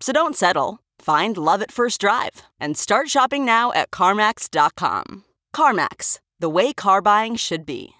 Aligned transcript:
So 0.00 0.12
don't 0.12 0.36
settle. 0.36 0.80
Find 0.98 1.36
love 1.36 1.62
at 1.62 1.70
first 1.72 2.00
drive 2.00 2.42
and 2.60 2.76
start 2.76 3.08
shopping 3.08 3.44
now 3.44 3.72
at 3.72 3.90
CarMax.com. 3.90 5.24
CarMax, 5.54 6.18
the 6.38 6.48
way 6.50 6.72
car 6.72 7.00
buying 7.00 7.36
should 7.36 7.64
be. 7.66 7.90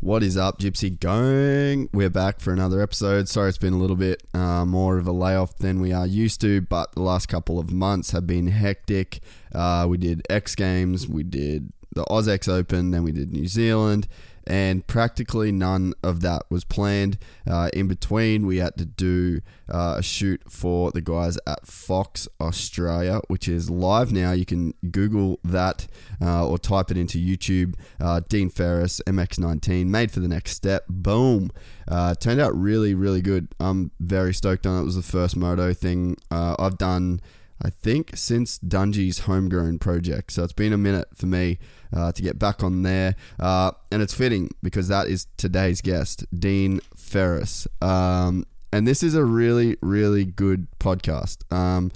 What 0.00 0.22
is 0.22 0.36
up, 0.36 0.60
Gypsy 0.60 0.96
Gang? 0.98 1.88
We're 1.92 2.08
back 2.08 2.38
for 2.38 2.52
another 2.52 2.80
episode. 2.80 3.28
Sorry, 3.28 3.48
it's 3.48 3.58
been 3.58 3.72
a 3.72 3.78
little 3.78 3.96
bit 3.96 4.22
uh, 4.32 4.64
more 4.64 4.96
of 4.96 5.08
a 5.08 5.12
layoff 5.12 5.58
than 5.58 5.80
we 5.80 5.92
are 5.92 6.06
used 6.06 6.40
to, 6.42 6.60
but 6.60 6.92
the 6.92 7.02
last 7.02 7.26
couple 7.26 7.58
of 7.58 7.72
months 7.72 8.12
have 8.12 8.24
been 8.24 8.46
hectic. 8.46 9.18
Uh, 9.52 9.86
we 9.88 9.98
did 9.98 10.22
X 10.30 10.54
Games, 10.54 11.08
we 11.08 11.24
did 11.24 11.72
the 11.96 12.04
AusX 12.04 12.48
Open, 12.48 12.92
then 12.92 13.02
we 13.02 13.10
did 13.10 13.32
New 13.32 13.48
Zealand, 13.48 14.06
and 14.48 14.86
practically 14.86 15.52
none 15.52 15.92
of 16.02 16.22
that 16.22 16.42
was 16.48 16.64
planned. 16.64 17.18
Uh, 17.46 17.68
in 17.74 17.86
between, 17.86 18.46
we 18.46 18.56
had 18.56 18.76
to 18.78 18.86
do 18.86 19.42
uh, 19.68 19.96
a 19.98 20.02
shoot 20.02 20.42
for 20.48 20.90
the 20.90 21.02
guys 21.02 21.38
at 21.46 21.66
Fox 21.66 22.26
Australia, 22.40 23.20
which 23.28 23.46
is 23.46 23.68
live 23.68 24.10
now. 24.10 24.32
You 24.32 24.46
can 24.46 24.72
Google 24.90 25.38
that 25.44 25.86
uh, 26.22 26.48
or 26.48 26.58
type 26.58 26.90
it 26.90 26.96
into 26.96 27.18
YouTube. 27.18 27.74
Uh, 28.00 28.22
Dean 28.26 28.48
Ferris, 28.48 29.02
MX19, 29.06 29.86
made 29.86 30.10
for 30.10 30.20
the 30.20 30.28
next 30.28 30.52
step. 30.52 30.86
Boom. 30.88 31.50
Uh, 31.86 32.14
turned 32.14 32.40
out 32.40 32.56
really, 32.56 32.94
really 32.94 33.20
good. 33.20 33.48
I'm 33.60 33.90
very 34.00 34.32
stoked 34.32 34.66
on 34.66 34.78
it. 34.78 34.80
It 34.80 34.84
was 34.84 34.96
the 34.96 35.02
first 35.02 35.36
moto 35.36 35.74
thing 35.74 36.16
uh, 36.30 36.56
I've 36.58 36.78
done. 36.78 37.20
I 37.62 37.70
think 37.70 38.16
since 38.16 38.58
Dungey's 38.58 39.20
homegrown 39.20 39.78
project. 39.78 40.32
So 40.32 40.44
it's 40.44 40.52
been 40.52 40.72
a 40.72 40.78
minute 40.78 41.08
for 41.14 41.26
me 41.26 41.58
uh, 41.94 42.12
to 42.12 42.22
get 42.22 42.38
back 42.38 42.62
on 42.62 42.82
there. 42.82 43.16
Uh, 43.38 43.72
and 43.90 44.02
it's 44.02 44.14
fitting 44.14 44.50
because 44.62 44.88
that 44.88 45.08
is 45.08 45.26
today's 45.36 45.80
guest, 45.80 46.24
Dean 46.36 46.80
Ferris. 46.96 47.66
Um, 47.82 48.46
and 48.72 48.86
this 48.86 49.02
is 49.02 49.14
a 49.14 49.24
really, 49.24 49.76
really 49.80 50.24
good 50.24 50.68
podcast. 50.78 51.50
Um, 51.52 51.90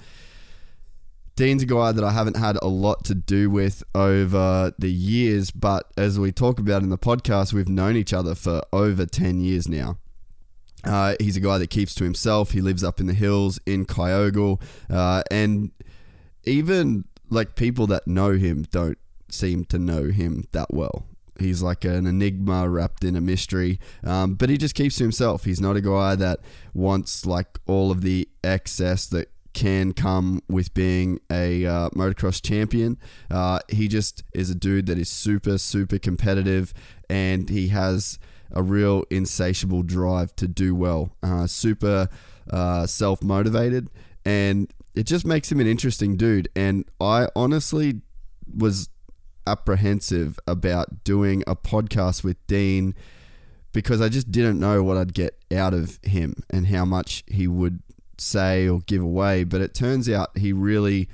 Dean's 1.35 1.63
a 1.63 1.65
guy 1.65 1.91
that 1.91 2.03
I 2.03 2.11
haven't 2.11 2.37
had 2.37 2.57
a 2.61 2.67
lot 2.67 3.05
to 3.05 3.15
do 3.15 3.49
with 3.49 3.83
over 3.95 4.73
the 4.77 4.91
years, 4.91 5.49
but 5.49 5.91
as 5.97 6.19
we 6.19 6.31
talk 6.31 6.59
about 6.59 6.83
in 6.83 6.89
the 6.89 6.97
podcast, 6.97 7.53
we've 7.53 7.69
known 7.69 7.95
each 7.95 8.13
other 8.13 8.35
for 8.35 8.61
over 8.71 9.05
10 9.05 9.39
years 9.41 9.67
now. 9.67 9.97
Uh, 10.83 11.15
he's 11.19 11.37
a 11.37 11.39
guy 11.39 11.57
that 11.57 11.69
keeps 11.69 11.95
to 11.95 12.03
himself. 12.03 12.51
He 12.51 12.61
lives 12.61 12.83
up 12.83 12.99
in 12.99 13.07
the 13.07 13.13
hills 13.13 13.59
in 13.65 13.85
Kyogle. 13.85 14.61
Uh, 14.89 15.23
and 15.31 15.71
even 16.43 17.05
like 17.29 17.55
people 17.55 17.87
that 17.87 18.07
know 18.07 18.33
him 18.33 18.63
don't 18.71 18.97
seem 19.29 19.65
to 19.65 19.79
know 19.79 20.05
him 20.05 20.45
that 20.51 20.73
well. 20.73 21.05
He's 21.39 21.63
like 21.63 21.83
an 21.83 22.05
enigma 22.05 22.69
wrapped 22.69 23.03
in 23.03 23.15
a 23.15 23.21
mystery, 23.21 23.79
um, 24.03 24.35
but 24.35 24.49
he 24.49 24.57
just 24.57 24.75
keeps 24.75 24.97
to 24.97 25.03
himself. 25.03 25.45
He's 25.45 25.59
not 25.59 25.75
a 25.75 25.81
guy 25.81 26.15
that 26.15 26.39
wants 26.75 27.25
like 27.25 27.59
all 27.65 27.89
of 27.89 28.01
the 28.01 28.29
excess 28.43 29.07
that 29.07 29.29
can 29.53 29.93
come 29.93 30.41
with 30.47 30.73
being 30.73 31.19
a 31.31 31.65
uh, 31.65 31.89
motocross 31.89 32.41
champion. 32.41 32.97
Uh, 33.31 33.59
he 33.69 33.87
just 33.87 34.23
is 34.33 34.49
a 34.49 34.55
dude 34.55 34.85
that 34.87 34.97
is 34.97 35.09
super, 35.09 35.57
super 35.57 35.97
competitive, 35.97 36.73
and 37.09 37.49
he 37.49 37.69
has 37.69 38.19
a 38.53 38.63
real 38.63 39.03
insatiable 39.09 39.83
drive 39.83 40.35
to 40.37 40.47
do 40.47 40.75
well. 40.75 41.15
Uh, 41.21 41.47
super 41.47 42.09
uh, 42.49 42.85
self 42.85 43.23
motivated, 43.23 43.89
and 44.25 44.71
it 44.95 45.03
just 45.03 45.25
makes 45.25 45.51
him 45.51 45.59
an 45.59 45.67
interesting 45.67 46.15
dude. 46.17 46.49
And 46.55 46.85
I 46.99 47.27
honestly 47.35 48.01
was 48.55 48.89
apprehensive 49.45 50.39
about 50.47 51.03
doing 51.03 51.43
a 51.47 51.55
podcast 51.55 52.23
with 52.23 52.37
Dean 52.47 52.95
because 53.73 54.01
I 54.01 54.09
just 54.09 54.31
didn't 54.31 54.59
know 54.59 54.83
what 54.83 54.97
I'd 54.97 55.13
get 55.13 55.37
out 55.51 55.73
of 55.73 55.99
him 56.03 56.43
and 56.49 56.67
how 56.67 56.85
much 56.85 57.23
he 57.27 57.47
would 57.47 57.81
say 58.17 58.67
or 58.67 58.81
give 58.81 59.01
away. 59.01 59.43
But 59.43 59.61
it 59.61 59.73
turns 59.73 60.09
out 60.09 60.37
he 60.37 60.53
really, 60.53 61.09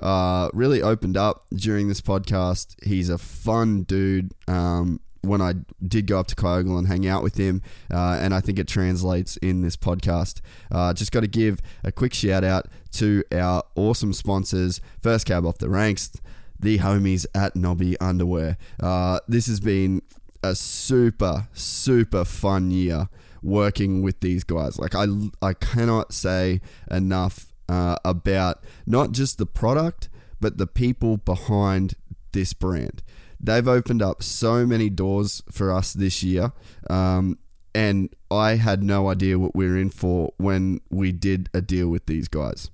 uh, 0.00 0.48
really 0.52 0.82
opened 0.82 1.16
up 1.16 1.44
during 1.54 1.88
this 1.88 2.00
podcast. 2.00 2.74
He's 2.84 3.10
a 3.10 3.18
fun 3.18 3.82
dude. 3.82 4.32
Um, 4.48 5.00
when 5.22 5.40
I 5.40 5.54
did 5.86 6.06
go 6.06 6.18
up 6.18 6.26
to 6.28 6.34
Kyogle 6.34 6.78
and 6.78 6.88
hang 6.88 7.06
out 7.06 7.22
with 7.22 7.36
him, 7.36 7.62
uh, 7.92 8.18
and 8.20 8.34
I 8.34 8.40
think 8.40 8.58
it 8.58 8.68
translates 8.68 9.36
in 9.38 9.62
this 9.62 9.76
podcast. 9.76 10.40
Uh, 10.70 10.92
just 10.94 11.12
got 11.12 11.20
to 11.20 11.28
give 11.28 11.60
a 11.84 11.92
quick 11.92 12.14
shout 12.14 12.44
out 12.44 12.66
to 12.92 13.22
our 13.32 13.62
awesome 13.74 14.12
sponsors, 14.12 14.80
First 15.00 15.26
Cab 15.26 15.44
Off 15.44 15.58
the 15.58 15.68
Ranks, 15.68 16.12
the 16.58 16.78
homies 16.78 17.26
at 17.34 17.56
Nobby 17.56 17.98
Underwear. 18.00 18.56
Uh, 18.78 19.20
this 19.28 19.46
has 19.46 19.60
been 19.60 20.02
a 20.42 20.54
super, 20.54 21.48
super 21.52 22.24
fun 22.24 22.70
year 22.70 23.08
working 23.42 24.02
with 24.02 24.20
these 24.20 24.44
guys. 24.44 24.78
Like, 24.78 24.94
I, 24.94 25.06
I 25.42 25.54
cannot 25.54 26.12
say 26.12 26.60
enough 26.90 27.52
uh, 27.68 27.96
about 28.04 28.64
not 28.86 29.12
just 29.12 29.38
the 29.38 29.46
product, 29.46 30.08
but 30.40 30.58
the 30.58 30.66
people 30.66 31.18
behind 31.18 31.94
this 32.32 32.52
brand 32.52 33.02
they've 33.40 33.66
opened 33.66 34.02
up 34.02 34.22
so 34.22 34.66
many 34.66 34.90
doors 34.90 35.42
for 35.50 35.72
us 35.72 35.92
this 35.92 36.22
year. 36.22 36.52
Um, 36.88 37.38
and 37.74 38.14
I 38.30 38.56
had 38.56 38.82
no 38.82 39.08
idea 39.08 39.38
what 39.38 39.54
we 39.54 39.66
were 39.66 39.76
in 39.76 39.90
for 39.90 40.34
when 40.36 40.80
we 40.90 41.12
did 41.12 41.48
a 41.54 41.60
deal 41.60 41.88
with 41.88 42.06
these 42.06 42.28
guys. 42.28 42.70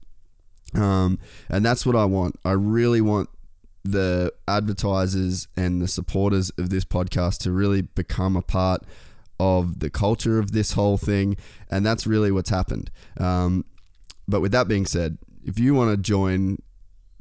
Um, 0.74 1.18
and 1.48 1.64
that's 1.64 1.86
what 1.86 1.96
I 1.96 2.04
want. 2.04 2.38
I 2.44 2.52
really 2.52 3.00
want 3.00 3.28
the 3.84 4.32
advertisers 4.48 5.46
and 5.56 5.80
the 5.80 5.88
supporters 5.88 6.50
of 6.58 6.70
this 6.70 6.84
podcast 6.84 7.38
to 7.42 7.52
really 7.52 7.82
become 7.82 8.36
a 8.36 8.42
part 8.42 8.82
of 9.38 9.78
the 9.78 9.90
culture 9.90 10.38
of 10.38 10.52
this 10.52 10.72
whole 10.72 10.96
thing. 10.96 11.36
And 11.70 11.86
that's 11.86 12.06
really 12.06 12.32
what's 12.32 12.50
happened. 12.50 12.90
Um, 13.18 13.64
but 14.26 14.40
with 14.40 14.52
that 14.52 14.66
being 14.66 14.86
said, 14.86 15.18
if 15.44 15.58
you 15.58 15.74
want 15.74 15.90
to 15.90 15.96
join 15.96 16.58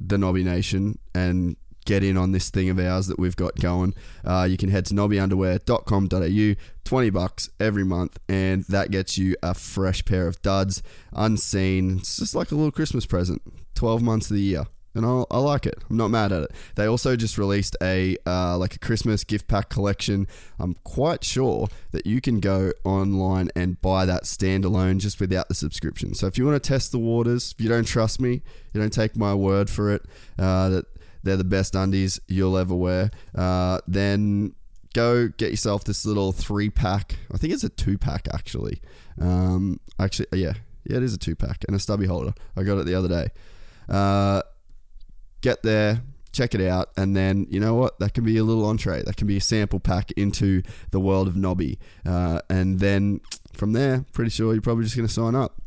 the 0.00 0.18
Nobby 0.18 0.42
Nation 0.42 0.98
and 1.14 1.56
get 1.86 2.04
in 2.04 2.18
on 2.18 2.32
this 2.32 2.50
thing 2.50 2.68
of 2.68 2.78
ours 2.78 3.06
that 3.06 3.18
we've 3.18 3.36
got 3.36 3.56
going, 3.56 3.94
uh, 4.24 4.46
you 4.48 4.58
can 4.58 4.68
head 4.68 4.84
to 4.86 4.94
nobbyunderwear.com.au, 4.94 6.60
20 6.84 7.10
bucks 7.10 7.48
every 7.58 7.84
month, 7.84 8.18
and 8.28 8.64
that 8.64 8.90
gets 8.90 9.16
you 9.16 9.34
a 9.42 9.54
fresh 9.54 10.04
pair 10.04 10.26
of 10.26 10.42
duds, 10.42 10.82
unseen. 11.12 11.98
It's 11.98 12.18
just 12.18 12.34
like 12.34 12.52
a 12.52 12.54
little 12.54 12.70
Christmas 12.72 13.06
present, 13.06 13.40
12 13.74 14.02
months 14.02 14.30
of 14.30 14.36
the 14.36 14.42
year. 14.42 14.66
And 14.96 15.04
I, 15.04 15.24
I 15.30 15.38
like 15.40 15.66
it. 15.66 15.84
I'm 15.90 15.98
not 15.98 16.08
mad 16.08 16.32
at 16.32 16.44
it. 16.44 16.52
They 16.74 16.86
also 16.86 17.16
just 17.16 17.36
released 17.36 17.76
a 17.82 18.16
uh, 18.26 18.56
like 18.56 18.74
a 18.74 18.78
Christmas 18.78 19.24
gift 19.24 19.46
pack 19.46 19.68
collection. 19.68 20.26
I'm 20.58 20.74
quite 20.84 21.22
sure 21.22 21.68
that 21.90 22.06
you 22.06 22.22
can 22.22 22.40
go 22.40 22.72
online 22.82 23.50
and 23.54 23.78
buy 23.82 24.06
that 24.06 24.24
standalone 24.24 24.98
just 24.98 25.20
without 25.20 25.48
the 25.48 25.54
subscription. 25.54 26.14
So 26.14 26.26
if 26.28 26.38
you 26.38 26.46
want 26.46 26.62
to 26.62 26.66
test 26.66 26.92
the 26.92 26.98
waters, 26.98 27.54
if 27.56 27.62
you 27.62 27.68
don't 27.68 27.86
trust 27.86 28.22
me, 28.22 28.42
you 28.72 28.80
don't 28.80 28.92
take 28.92 29.18
my 29.18 29.34
word 29.34 29.68
for 29.68 29.92
it 29.92 30.02
uh, 30.38 30.70
that 30.70 30.86
they're 31.26 31.36
the 31.36 31.44
best 31.44 31.74
undies 31.74 32.20
you'll 32.28 32.56
ever 32.56 32.74
wear. 32.74 33.10
Uh, 33.34 33.80
then 33.86 34.54
go 34.94 35.28
get 35.28 35.50
yourself 35.50 35.84
this 35.84 36.06
little 36.06 36.32
three 36.32 36.70
pack. 36.70 37.16
I 37.32 37.36
think 37.36 37.52
it's 37.52 37.64
a 37.64 37.68
two 37.68 37.98
pack 37.98 38.28
actually. 38.32 38.80
Um, 39.20 39.80
actually, 39.98 40.28
yeah, 40.32 40.54
yeah, 40.84 40.96
it 40.96 41.02
is 41.02 41.14
a 41.14 41.18
two 41.18 41.36
pack 41.36 41.64
and 41.66 41.76
a 41.76 41.78
stubby 41.78 42.06
holder. 42.06 42.34
I 42.56 42.62
got 42.62 42.78
it 42.78 42.86
the 42.86 42.94
other 42.94 43.08
day. 43.08 43.28
Uh, 43.88 44.42
get 45.42 45.62
there, 45.62 46.02
check 46.32 46.54
it 46.54 46.60
out, 46.60 46.90
and 46.96 47.16
then 47.16 47.46
you 47.50 47.60
know 47.60 47.74
what? 47.74 47.98
That 47.98 48.14
can 48.14 48.24
be 48.24 48.38
a 48.38 48.44
little 48.44 48.64
entree. 48.64 49.02
That 49.02 49.16
can 49.16 49.26
be 49.26 49.36
a 49.36 49.40
sample 49.40 49.80
pack 49.80 50.12
into 50.12 50.62
the 50.90 51.00
world 51.00 51.28
of 51.28 51.36
Nobby, 51.36 51.78
uh, 52.04 52.40
and 52.48 52.80
then 52.80 53.20
from 53.52 53.72
there, 53.72 54.04
pretty 54.12 54.30
sure 54.30 54.52
you're 54.52 54.62
probably 54.62 54.84
just 54.84 54.96
going 54.96 55.06
to 55.06 55.12
sign 55.12 55.34
up. 55.34 55.60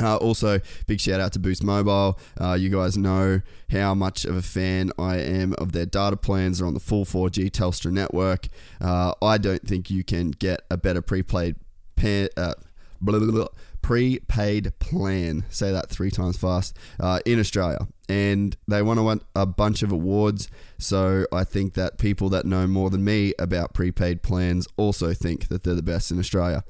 Uh, 0.00 0.16
also, 0.16 0.60
big 0.86 1.00
shout 1.00 1.20
out 1.20 1.32
to 1.34 1.38
Boost 1.38 1.62
Mobile. 1.62 2.18
Uh, 2.40 2.54
you 2.54 2.70
guys 2.70 2.96
know 2.96 3.40
how 3.70 3.94
much 3.94 4.24
of 4.24 4.36
a 4.36 4.42
fan 4.42 4.92
I 4.98 5.18
am 5.18 5.54
of 5.54 5.72
their 5.72 5.86
data 5.86 6.16
plans. 6.16 6.58
They're 6.58 6.66
on 6.66 6.74
the 6.74 6.80
full 6.80 7.04
4G 7.04 7.50
Telstra 7.50 7.92
network. 7.92 8.48
Uh, 8.80 9.12
I 9.22 9.38
don't 9.38 9.66
think 9.66 9.90
you 9.90 10.02
can 10.02 10.30
get 10.30 10.62
a 10.70 10.76
better 10.76 11.02
prepaid 11.02 11.56
pa- 11.96 12.28
uh, 12.36 12.54
blah, 13.00 13.18
blah, 13.18 13.30
blah, 13.30 13.48
prepaid 13.82 14.78
plan. 14.78 15.44
Say 15.50 15.70
that 15.72 15.90
three 15.90 16.10
times 16.10 16.36
fast 16.38 16.76
uh, 16.98 17.20
in 17.26 17.38
Australia. 17.38 17.86
And 18.08 18.56
they 18.66 18.82
won 18.82 19.20
a 19.36 19.46
bunch 19.46 19.82
of 19.82 19.92
awards. 19.92 20.48
So 20.78 21.26
I 21.32 21.44
think 21.44 21.74
that 21.74 21.98
people 21.98 22.28
that 22.30 22.44
know 22.44 22.66
more 22.66 22.90
than 22.90 23.04
me 23.04 23.34
about 23.38 23.72
prepaid 23.72 24.22
plans 24.22 24.66
also 24.76 25.12
think 25.12 25.48
that 25.48 25.62
they're 25.62 25.74
the 25.74 25.82
best 25.82 26.10
in 26.10 26.18
Australia. 26.18 26.64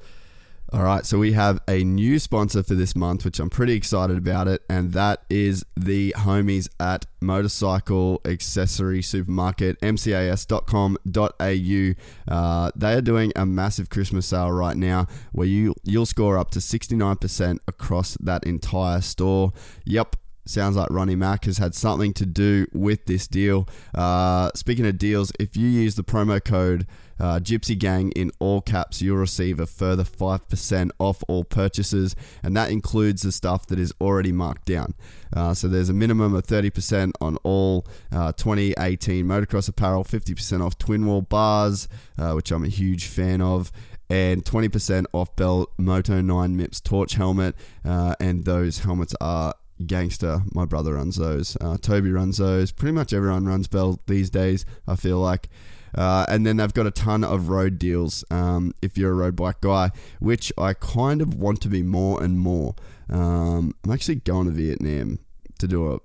All 0.73 0.83
right, 0.83 1.05
so 1.05 1.19
we 1.19 1.33
have 1.33 1.59
a 1.67 1.83
new 1.83 2.17
sponsor 2.17 2.63
for 2.63 2.75
this 2.75 2.95
month, 2.95 3.25
which 3.25 3.41
I'm 3.41 3.49
pretty 3.49 3.73
excited 3.73 4.17
about 4.17 4.47
it, 4.47 4.61
and 4.69 4.93
that 4.93 5.23
is 5.29 5.65
the 5.75 6.13
homies 6.17 6.69
at 6.79 7.07
Motorcycle 7.19 8.21
Accessory 8.23 9.01
Supermarket, 9.01 9.81
mcas.com.au. 9.81 10.93
Uh, 12.33 12.71
they 12.73 12.93
are 12.93 13.01
doing 13.01 13.33
a 13.35 13.45
massive 13.45 13.89
Christmas 13.89 14.27
sale 14.27 14.49
right 14.53 14.77
now 14.77 15.07
where 15.33 15.47
you, 15.47 15.75
you'll 15.83 16.05
score 16.05 16.37
up 16.37 16.51
to 16.51 16.59
69% 16.59 17.57
across 17.67 18.15
that 18.21 18.45
entire 18.45 19.01
store. 19.01 19.51
Yep, 19.83 20.15
Sounds 20.45 20.75
like 20.75 20.89
Ronnie 20.89 21.15
Mack 21.15 21.45
has 21.45 21.59
had 21.59 21.75
something 21.75 22.13
to 22.13 22.25
do 22.25 22.65
with 22.73 23.05
this 23.05 23.27
deal. 23.27 23.69
Uh, 23.93 24.49
speaking 24.55 24.87
of 24.87 24.97
deals, 24.97 25.31
if 25.39 25.55
you 25.55 25.67
use 25.67 25.95
the 25.95 26.03
promo 26.03 26.43
code 26.43 26.87
uh, 27.21 27.39
Gypsy 27.39 27.77
Gang 27.77 28.11
in 28.11 28.31
all 28.39 28.61
caps, 28.61 29.01
you'll 29.01 29.17
receive 29.17 29.59
a 29.59 29.67
further 29.67 30.03
5% 30.03 30.89
off 30.97 31.23
all 31.27 31.43
purchases, 31.43 32.15
and 32.41 32.57
that 32.57 32.71
includes 32.71 33.21
the 33.21 33.31
stuff 33.31 33.67
that 33.67 33.77
is 33.77 33.93
already 34.01 34.31
marked 34.31 34.65
down. 34.65 34.95
Uh, 35.33 35.53
so 35.53 35.67
there's 35.67 35.89
a 35.89 35.93
minimum 35.93 36.33
of 36.33 36.45
30% 36.47 37.11
on 37.21 37.37
all 37.43 37.85
uh, 38.11 38.31
2018 38.33 39.23
motocross 39.25 39.69
apparel, 39.69 40.03
50% 40.03 40.65
off 40.65 40.77
twin 40.79 41.05
wall 41.05 41.21
bars, 41.21 41.87
uh, 42.17 42.33
which 42.33 42.51
I'm 42.51 42.63
a 42.63 42.69
huge 42.69 43.05
fan 43.05 43.39
of 43.39 43.71
and 44.09 44.43
20% 44.43 45.05
off 45.13 45.33
Bell 45.37 45.69
Moto 45.77 46.19
9 46.19 46.57
MIPS 46.57 46.83
torch 46.83 47.13
helmet. 47.13 47.55
Uh, 47.85 48.13
and 48.19 48.43
those 48.43 48.79
helmets 48.79 49.15
are 49.21 49.53
gangster. 49.85 50.41
My 50.53 50.65
brother 50.65 50.95
runs 50.95 51.15
those. 51.15 51.55
Uh, 51.61 51.77
Toby 51.77 52.11
runs 52.11 52.37
those. 52.37 52.71
Pretty 52.73 52.91
much 52.91 53.13
everyone 53.13 53.45
runs 53.45 53.67
Bell 53.67 54.01
these 54.07 54.29
days, 54.29 54.65
I 54.85 54.97
feel 54.97 55.19
like. 55.19 55.47
Uh, 55.95 56.25
and 56.29 56.45
then 56.45 56.57
they've 56.57 56.73
got 56.73 56.87
a 56.87 56.91
ton 56.91 57.23
of 57.23 57.49
road 57.49 57.77
deals 57.77 58.23
um, 58.31 58.73
if 58.81 58.97
you're 58.97 59.11
a 59.11 59.15
road 59.15 59.35
bike 59.35 59.61
guy, 59.61 59.91
which 60.19 60.51
I 60.57 60.73
kind 60.73 61.21
of 61.21 61.35
want 61.35 61.61
to 61.61 61.67
be 61.67 61.83
more 61.83 62.21
and 62.23 62.39
more. 62.39 62.75
Um, 63.09 63.75
I'm 63.83 63.91
actually 63.91 64.15
going 64.15 64.45
to 64.45 64.51
Vietnam 64.51 65.19
to 65.59 65.67
do 65.67 65.93
a 65.93 65.99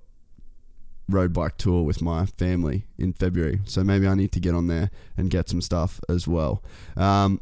road 1.09 1.33
bike 1.33 1.57
tour 1.57 1.83
with 1.83 2.01
my 2.01 2.25
family 2.25 2.85
in 2.97 3.13
February. 3.13 3.59
So 3.65 3.83
maybe 3.83 4.07
I 4.07 4.15
need 4.15 4.31
to 4.33 4.39
get 4.39 4.53
on 4.53 4.67
there 4.67 4.89
and 5.15 5.29
get 5.29 5.49
some 5.49 5.61
stuff 5.61 5.99
as 6.09 6.27
well. 6.27 6.63
Um, 6.95 7.41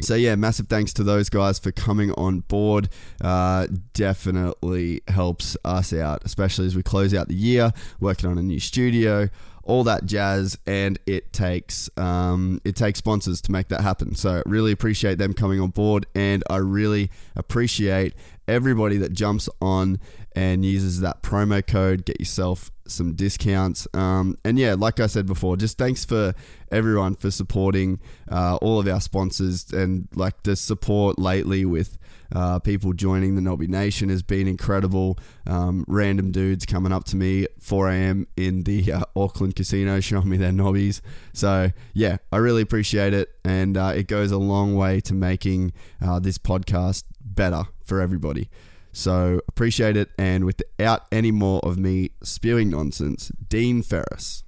so 0.00 0.14
yeah, 0.14 0.36
massive 0.36 0.68
thanks 0.68 0.92
to 0.94 1.02
those 1.02 1.28
guys 1.28 1.58
for 1.58 1.72
coming 1.72 2.12
on 2.12 2.40
board. 2.40 2.88
Uh, 3.20 3.66
definitely 3.94 5.02
helps 5.08 5.56
us 5.64 5.92
out, 5.92 6.22
especially 6.24 6.66
as 6.66 6.76
we 6.76 6.82
close 6.82 7.12
out 7.12 7.28
the 7.28 7.34
year, 7.34 7.72
working 7.98 8.30
on 8.30 8.38
a 8.38 8.42
new 8.42 8.60
studio, 8.60 9.28
all 9.68 9.84
that 9.84 10.06
jazz, 10.06 10.58
and 10.66 10.98
it 11.06 11.32
takes 11.32 11.90
um, 11.96 12.60
it 12.64 12.74
takes 12.74 12.98
sponsors 12.98 13.40
to 13.42 13.52
make 13.52 13.68
that 13.68 13.82
happen. 13.82 14.14
So 14.14 14.42
really 14.46 14.72
appreciate 14.72 15.18
them 15.18 15.34
coming 15.34 15.60
on 15.60 15.70
board, 15.70 16.06
and 16.14 16.42
I 16.50 16.56
really 16.56 17.10
appreciate 17.36 18.14
everybody 18.48 18.96
that 18.96 19.12
jumps 19.12 19.48
on 19.60 20.00
and 20.34 20.64
uses 20.64 21.00
that 21.00 21.22
promo 21.22 21.64
code. 21.64 22.06
Get 22.06 22.18
yourself 22.18 22.70
some 22.86 23.12
discounts. 23.12 23.86
Um, 23.92 24.38
and 24.42 24.58
yeah, 24.58 24.74
like 24.74 25.00
I 25.00 25.06
said 25.06 25.26
before, 25.26 25.58
just 25.58 25.76
thanks 25.76 26.04
for 26.04 26.34
everyone 26.72 27.14
for 27.14 27.30
supporting 27.30 28.00
uh, 28.30 28.56
all 28.56 28.80
of 28.80 28.88
our 28.88 29.00
sponsors 29.00 29.70
and 29.72 30.08
like 30.14 30.42
the 30.44 30.56
support 30.56 31.18
lately 31.18 31.66
with 31.66 31.98
uh, 32.34 32.58
people 32.58 32.92
joining 32.92 33.34
the 33.34 33.40
Nobby 33.40 33.66
Nation 33.66 34.08
has 34.08 34.22
been 34.22 34.46
incredible. 34.46 35.18
Um, 35.46 35.84
random 35.88 36.30
dudes 36.30 36.66
coming 36.66 36.92
up 36.92 37.04
to 37.04 37.16
me 37.16 37.46
4 37.60 37.90
a.m. 37.90 38.26
in 38.36 38.64
the 38.64 38.92
uh, 38.92 39.02
Auckland 39.16 39.56
casino 39.56 40.00
showing 40.00 40.28
me 40.28 40.36
their 40.36 40.52
nobbies. 40.52 41.00
So, 41.32 41.70
yeah, 41.94 42.18
I 42.32 42.36
really 42.38 42.62
appreciate 42.62 43.14
it. 43.14 43.30
And 43.44 43.76
uh, 43.76 43.92
it 43.94 44.06
goes 44.08 44.30
a 44.30 44.38
long 44.38 44.76
way 44.76 45.00
to 45.00 45.14
making 45.14 45.72
uh, 46.02 46.18
this 46.18 46.38
podcast 46.38 47.04
better 47.20 47.64
for 47.84 48.00
everybody. 48.00 48.50
So, 48.92 49.40
appreciate 49.48 49.96
it. 49.96 50.10
And 50.18 50.44
without 50.44 51.06
any 51.12 51.30
more 51.30 51.60
of 51.60 51.78
me 51.78 52.10
spewing 52.22 52.70
nonsense, 52.70 53.30
Dean 53.48 53.82
Ferris 53.82 54.44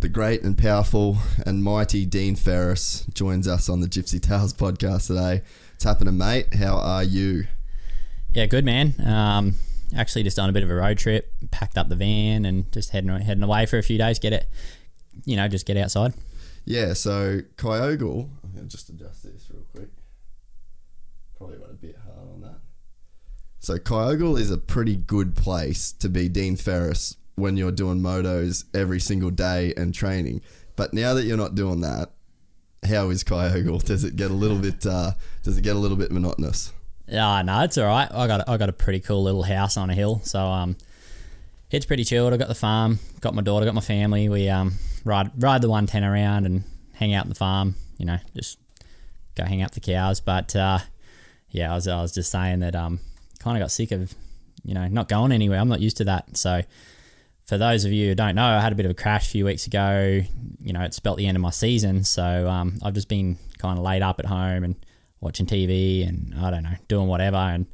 the 0.00 0.08
great 0.08 0.42
and 0.42 0.56
powerful 0.56 1.18
and 1.44 1.62
mighty 1.62 2.06
Dean 2.06 2.34
Ferris 2.34 3.04
joins 3.12 3.46
us 3.46 3.68
on 3.68 3.80
the 3.80 3.86
Gypsy 3.86 4.20
Tales 4.20 4.54
podcast 4.54 5.08
today. 5.08 5.42
What's 5.72 5.84
happening, 5.84 6.16
mate? 6.16 6.54
How 6.54 6.78
are 6.78 7.04
you? 7.04 7.44
Yeah, 8.32 8.46
good, 8.46 8.64
man. 8.64 8.94
Um, 9.04 9.56
actually, 9.94 10.22
just 10.22 10.38
on 10.38 10.48
a 10.48 10.52
bit 10.52 10.62
of 10.62 10.70
a 10.70 10.74
road 10.74 10.96
trip, 10.96 11.30
packed 11.50 11.76
up 11.76 11.90
the 11.90 11.96
van 11.96 12.46
and 12.46 12.70
just 12.72 12.90
heading 12.90 13.10
heading 13.20 13.42
away 13.42 13.66
for 13.66 13.76
a 13.76 13.82
few 13.82 13.98
days. 13.98 14.18
Get 14.18 14.32
it, 14.32 14.48
you 15.26 15.36
know, 15.36 15.48
just 15.48 15.66
get 15.66 15.76
outside. 15.76 16.14
Yeah. 16.64 16.94
So 16.94 17.40
Kyogle, 17.56 18.30
I'm 18.42 18.52
gonna 18.54 18.68
just 18.68 18.88
adjust 18.88 19.24
this 19.24 19.50
real 19.52 19.64
quick. 19.74 19.90
Probably 21.36 21.58
went 21.58 21.72
a 21.72 21.76
bit 21.76 21.96
hard 22.06 22.28
on 22.32 22.40
that. 22.40 22.60
So 23.58 23.76
Kyogle 23.76 24.40
is 24.40 24.50
a 24.50 24.58
pretty 24.58 24.96
good 24.96 25.36
place 25.36 25.92
to 25.92 26.08
be 26.08 26.30
Dean 26.30 26.56
Ferris 26.56 27.16
when 27.40 27.56
you're 27.56 27.72
doing 27.72 28.00
motos 28.00 28.64
every 28.74 29.00
single 29.00 29.30
day 29.30 29.74
and 29.76 29.94
training. 29.94 30.42
But 30.76 30.94
now 30.94 31.14
that 31.14 31.24
you're 31.24 31.36
not 31.36 31.54
doing 31.54 31.80
that, 31.80 32.10
how 32.88 33.10
is 33.10 33.24
Kyogle? 33.24 33.82
Does 33.84 34.04
it 34.04 34.16
get 34.16 34.30
a 34.30 34.34
little 34.34 34.58
bit? 34.58 34.86
Uh, 34.86 35.12
does 35.42 35.58
it 35.58 35.62
get 35.62 35.76
a 35.76 35.78
little 35.78 35.96
bit 35.96 36.10
monotonous? 36.10 36.72
Yeah, 37.06 37.42
no, 37.42 37.62
it's 37.62 37.76
all 37.76 37.86
right. 37.86 38.08
I 38.12 38.26
got 38.26 38.48
I 38.48 38.56
got 38.56 38.68
a 38.68 38.72
pretty 38.72 39.00
cool 39.00 39.22
little 39.22 39.42
house 39.42 39.76
on 39.76 39.90
a 39.90 39.94
hill, 39.94 40.20
so 40.24 40.40
um, 40.40 40.76
it's 41.70 41.84
pretty 41.84 42.04
chilled. 42.04 42.32
I 42.32 42.36
got 42.36 42.48
the 42.48 42.54
farm, 42.54 42.98
got 43.20 43.34
my 43.34 43.42
daughter, 43.42 43.66
got 43.66 43.74
my 43.74 43.80
family. 43.80 44.28
We 44.28 44.48
um 44.48 44.74
ride 45.04 45.30
ride 45.36 45.62
the 45.62 45.68
one 45.68 45.86
ten 45.86 46.04
around 46.04 46.46
and 46.46 46.64
hang 46.94 47.12
out 47.12 47.24
in 47.24 47.28
the 47.28 47.34
farm. 47.34 47.74
You 47.98 48.06
know, 48.06 48.18
just 48.34 48.58
go 49.34 49.44
hang 49.44 49.60
out 49.60 49.72
the 49.72 49.80
cows. 49.80 50.20
But 50.20 50.54
uh, 50.54 50.78
yeah, 51.50 51.72
I 51.72 51.74
was 51.74 51.88
I 51.88 52.00
was 52.00 52.12
just 52.12 52.30
saying 52.30 52.60
that 52.60 52.74
um 52.74 53.00
kind 53.40 53.56
of 53.56 53.62
got 53.62 53.70
sick 53.70 53.90
of 53.90 54.14
you 54.64 54.74
know 54.74 54.86
not 54.88 55.08
going 55.08 55.32
anywhere. 55.32 55.58
I'm 55.58 55.68
not 55.68 55.80
used 55.80 55.96
to 55.98 56.04
that, 56.04 56.36
so 56.36 56.62
for 57.50 57.58
those 57.58 57.84
of 57.84 57.90
you 57.90 58.10
who 58.10 58.14
don't 58.14 58.36
know, 58.36 58.46
I 58.46 58.60
had 58.60 58.70
a 58.70 58.76
bit 58.76 58.86
of 58.86 58.92
a 58.92 58.94
crash 58.94 59.26
a 59.26 59.30
few 59.30 59.44
weeks 59.44 59.66
ago. 59.66 60.22
You 60.60 60.72
know, 60.72 60.82
it 60.82 60.94
spelt 60.94 61.18
the 61.18 61.26
end 61.26 61.36
of 61.36 61.40
my 61.40 61.50
season. 61.50 62.04
So 62.04 62.48
um, 62.48 62.78
I've 62.80 62.94
just 62.94 63.08
been 63.08 63.38
kind 63.58 63.76
of 63.76 63.84
laid 63.84 64.02
up 64.02 64.20
at 64.20 64.26
home 64.26 64.62
and 64.62 64.76
watching 65.20 65.46
TV 65.46 66.08
and 66.08 66.32
I 66.40 66.52
don't 66.52 66.62
know, 66.62 66.76
doing 66.86 67.08
whatever. 67.08 67.38
And 67.38 67.66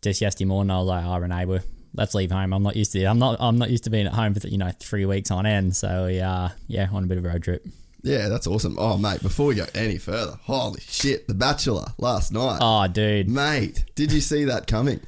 just 0.00 0.22
yesterday 0.22 0.46
morning, 0.46 0.70
I 0.70 0.78
was 0.78 0.86
like, 0.86 1.04
"Oh, 1.04 1.18
Renee, 1.18 1.44
we're, 1.44 1.62
let's 1.92 2.14
leave 2.14 2.30
home. 2.30 2.54
I'm 2.54 2.62
not 2.62 2.74
used 2.74 2.92
to. 2.92 3.04
I'm 3.04 3.18
not. 3.18 3.36
I'm 3.38 3.58
not 3.58 3.68
used 3.68 3.84
to 3.84 3.90
being 3.90 4.06
at 4.06 4.14
home 4.14 4.32
for 4.32 4.48
you 4.48 4.56
know 4.56 4.72
three 4.80 5.04
weeks 5.04 5.30
on 5.30 5.44
end. 5.44 5.76
So 5.76 6.06
yeah, 6.06 6.52
yeah, 6.66 6.88
on 6.90 7.04
a 7.04 7.06
bit 7.06 7.18
of 7.18 7.26
a 7.26 7.28
road 7.28 7.42
trip. 7.42 7.66
Yeah, 8.02 8.30
that's 8.30 8.46
awesome. 8.46 8.76
Oh, 8.78 8.96
mate, 8.96 9.20
before 9.20 9.48
we 9.48 9.56
go 9.56 9.66
any 9.74 9.98
further, 9.98 10.38
holy 10.44 10.80
shit, 10.80 11.28
The 11.28 11.34
Bachelor 11.34 11.86
last 11.98 12.32
night. 12.32 12.60
Oh, 12.62 12.86
dude, 12.86 13.28
mate, 13.28 13.84
did 13.94 14.10
you 14.10 14.22
see 14.22 14.44
that 14.44 14.66
coming? 14.66 15.00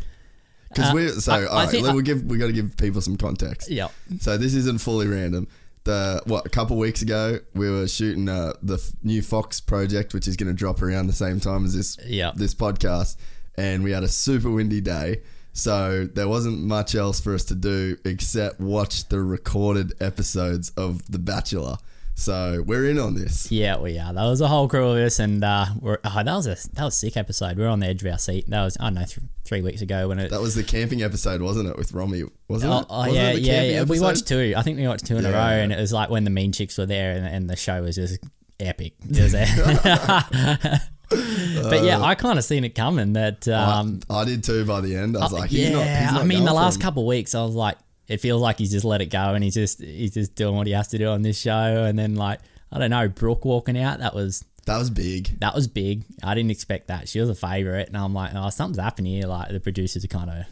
Because 0.68 0.90
uh, 0.90 0.94
we're 0.94 1.08
so 1.10 1.32
I, 1.32 1.46
all 1.46 1.56
right, 1.56 1.68
think, 1.68 1.87
we 1.88 2.02
give 2.02 2.25
we 2.25 2.38
got 2.38 2.48
to 2.48 2.52
give 2.52 2.76
people 2.76 3.00
some 3.00 3.16
context. 3.16 3.70
Yeah. 3.70 3.88
So 4.20 4.37
this 4.37 4.54
isn't 4.54 4.80
fully 4.80 5.06
random. 5.06 5.48
The 5.84 6.22
what 6.26 6.44
a 6.44 6.50
couple 6.50 6.76
weeks 6.76 7.02
ago 7.02 7.38
we 7.54 7.70
were 7.70 7.88
shooting 7.88 8.28
uh, 8.28 8.52
the 8.62 8.75
f- 8.75 8.92
new 9.02 9.22
Fox 9.22 9.60
project, 9.60 10.12
which 10.12 10.28
is 10.28 10.37
going 10.37 10.48
to 10.48 10.54
drop 10.54 10.82
around 10.82 11.06
the 11.06 11.14
same 11.14 11.40
time 11.40 11.64
as 11.64 11.75
this 11.75 11.96
yeah. 12.04 12.32
this 12.34 12.54
podcast, 12.54 13.16
and 13.56 13.82
we 13.82 13.92
had 13.92 14.02
a 14.02 14.08
super 14.08 14.50
windy 14.50 14.80
day. 14.80 15.22
So 15.54 16.06
there 16.06 16.28
wasn't 16.28 16.60
much 16.60 16.94
else 16.94 17.20
for 17.20 17.34
us 17.34 17.44
to 17.46 17.54
do 17.54 17.96
except 18.04 18.60
watch 18.60 19.08
the 19.08 19.20
recorded 19.20 19.92
episodes 20.00 20.70
of 20.76 21.10
The 21.10 21.18
Bachelor. 21.18 21.78
So 22.18 22.64
we're 22.66 22.87
in 22.87 22.98
on 22.98 23.14
this. 23.14 23.48
Yeah, 23.52 23.78
we 23.78 23.96
are. 23.96 24.12
That 24.12 24.25
was 24.25 24.40
a 24.40 24.48
whole 24.48 24.66
crew 24.66 24.88
of 24.88 24.96
us, 24.96 25.20
and 25.20 25.44
uh, 25.44 25.66
we're, 25.80 25.98
oh, 26.02 26.22
that 26.25 26.34
was 26.34 26.48
a 26.48 26.56
that 26.75 26.84
was 26.84 26.94
a 26.94 26.98
sick 26.98 27.16
episode. 27.16 27.56
We 27.56 27.64
are 27.64 27.68
on 27.68 27.78
the 27.78 27.87
edge 27.87 28.02
of 28.02 28.10
our 28.10 28.18
seat. 28.18 28.50
That 28.50 28.64
was 28.64 28.76
I 28.80 28.87
don't 28.87 28.94
know 28.94 29.04
th- 29.04 29.20
three 29.44 29.62
weeks 29.62 29.82
ago 29.82 30.08
when 30.08 30.18
it. 30.18 30.30
That 30.30 30.40
was 30.40 30.56
the 30.56 30.64
camping 30.64 31.00
episode, 31.00 31.40
wasn't 31.42 31.68
it, 31.68 31.78
with 31.78 31.92
Romy? 31.92 32.25
Wasn't 32.48 32.72
oh, 32.72 32.80
it? 32.80 32.87
Oh, 32.90 33.06
yeah, 33.06 33.30
yeah, 33.30 33.62
yeah. 33.62 33.82
We 33.84 34.00
watched 34.00 34.26
two. 34.26 34.52
I 34.56 34.62
think 34.62 34.78
we 34.78 34.88
watched 34.88 35.06
two 35.06 35.16
in 35.16 35.22
yeah. 35.22 35.30
a 35.30 35.32
row, 35.32 35.62
and 35.62 35.72
it 35.72 35.78
was 35.78 35.92
like 35.92 36.10
when 36.10 36.25
the 36.25 36.30
mean 36.30 36.50
chicks 36.50 36.76
were 36.76 36.87
there, 36.87 37.12
and, 37.12 37.25
and 37.25 37.48
the 37.48 37.54
show 37.54 37.82
was 37.82 37.94
just 37.94 38.18
epic. 38.58 38.94
Was 39.08 39.32
but 41.08 41.84
yeah, 41.84 42.00
I 42.02 42.16
kind 42.16 42.37
of 42.37 42.44
seen 42.44 42.64
it 42.64 42.75
coming. 42.75 43.12
That 43.12 43.46
um, 43.46 44.00
I, 44.10 44.22
I, 44.22 44.25
did 44.25 44.42
too. 44.42 44.64
By 44.64 44.80
the 44.80 44.96
end, 44.96 45.16
I 45.16 45.20
was 45.20 45.32
uh, 45.32 45.37
like, 45.37 45.52
yeah. 45.52 46.10
Not, 46.10 46.22
I 46.22 46.25
mean, 46.25 46.44
the 46.44 46.52
last 46.52 46.80
couple 46.80 47.04
of 47.04 47.06
weeks, 47.06 47.37
I 47.37 47.44
was 47.44 47.54
like, 47.54 47.78
it 48.09 48.21
feels 48.21 48.41
like 48.43 48.59
he's 48.59 48.71
just 48.73 48.85
let 48.85 49.00
it 49.03 49.07
go, 49.07 49.35
and 49.35 49.45
he's 49.45 49.55
just 49.55 49.81
he's 49.83 50.15
just 50.15 50.35
doing 50.35 50.57
what 50.57 50.67
he 50.67 50.73
has 50.73 50.88
to 50.88 50.99
do 50.99 51.09
on 51.09 51.23
this 51.23 51.38
show, 51.38 51.85
and 51.85 51.99
then 51.99 52.15
like 52.17 52.41
I 52.73 52.79
don't 52.79 52.91
know, 52.91 53.09
Brooke 53.09 53.45
walking 53.45 53.79
out. 53.79 54.00
That 54.00 54.15
was 54.15 54.45
That 54.67 54.79
was 54.79 54.91
big. 54.91 55.38
That 55.41 55.55
was 55.55 55.69
big. 55.69 56.05
I 56.23 56.35
didn't 56.35 56.50
expect 56.50 56.88
that. 56.88 57.09
She 57.09 57.21
was 57.21 57.29
a 57.31 57.35
favorite, 57.35 57.88
and 57.88 57.97
I'm 57.97 58.12
like, 58.15 58.33
oh, 58.35 58.50
something's 58.50 58.79
happening 58.83 59.12
here. 59.21 59.27
Like 59.29 59.50
the 59.50 59.61
producers 59.61 60.05
are 60.05 60.09
kind 60.09 60.31
of, 60.31 60.45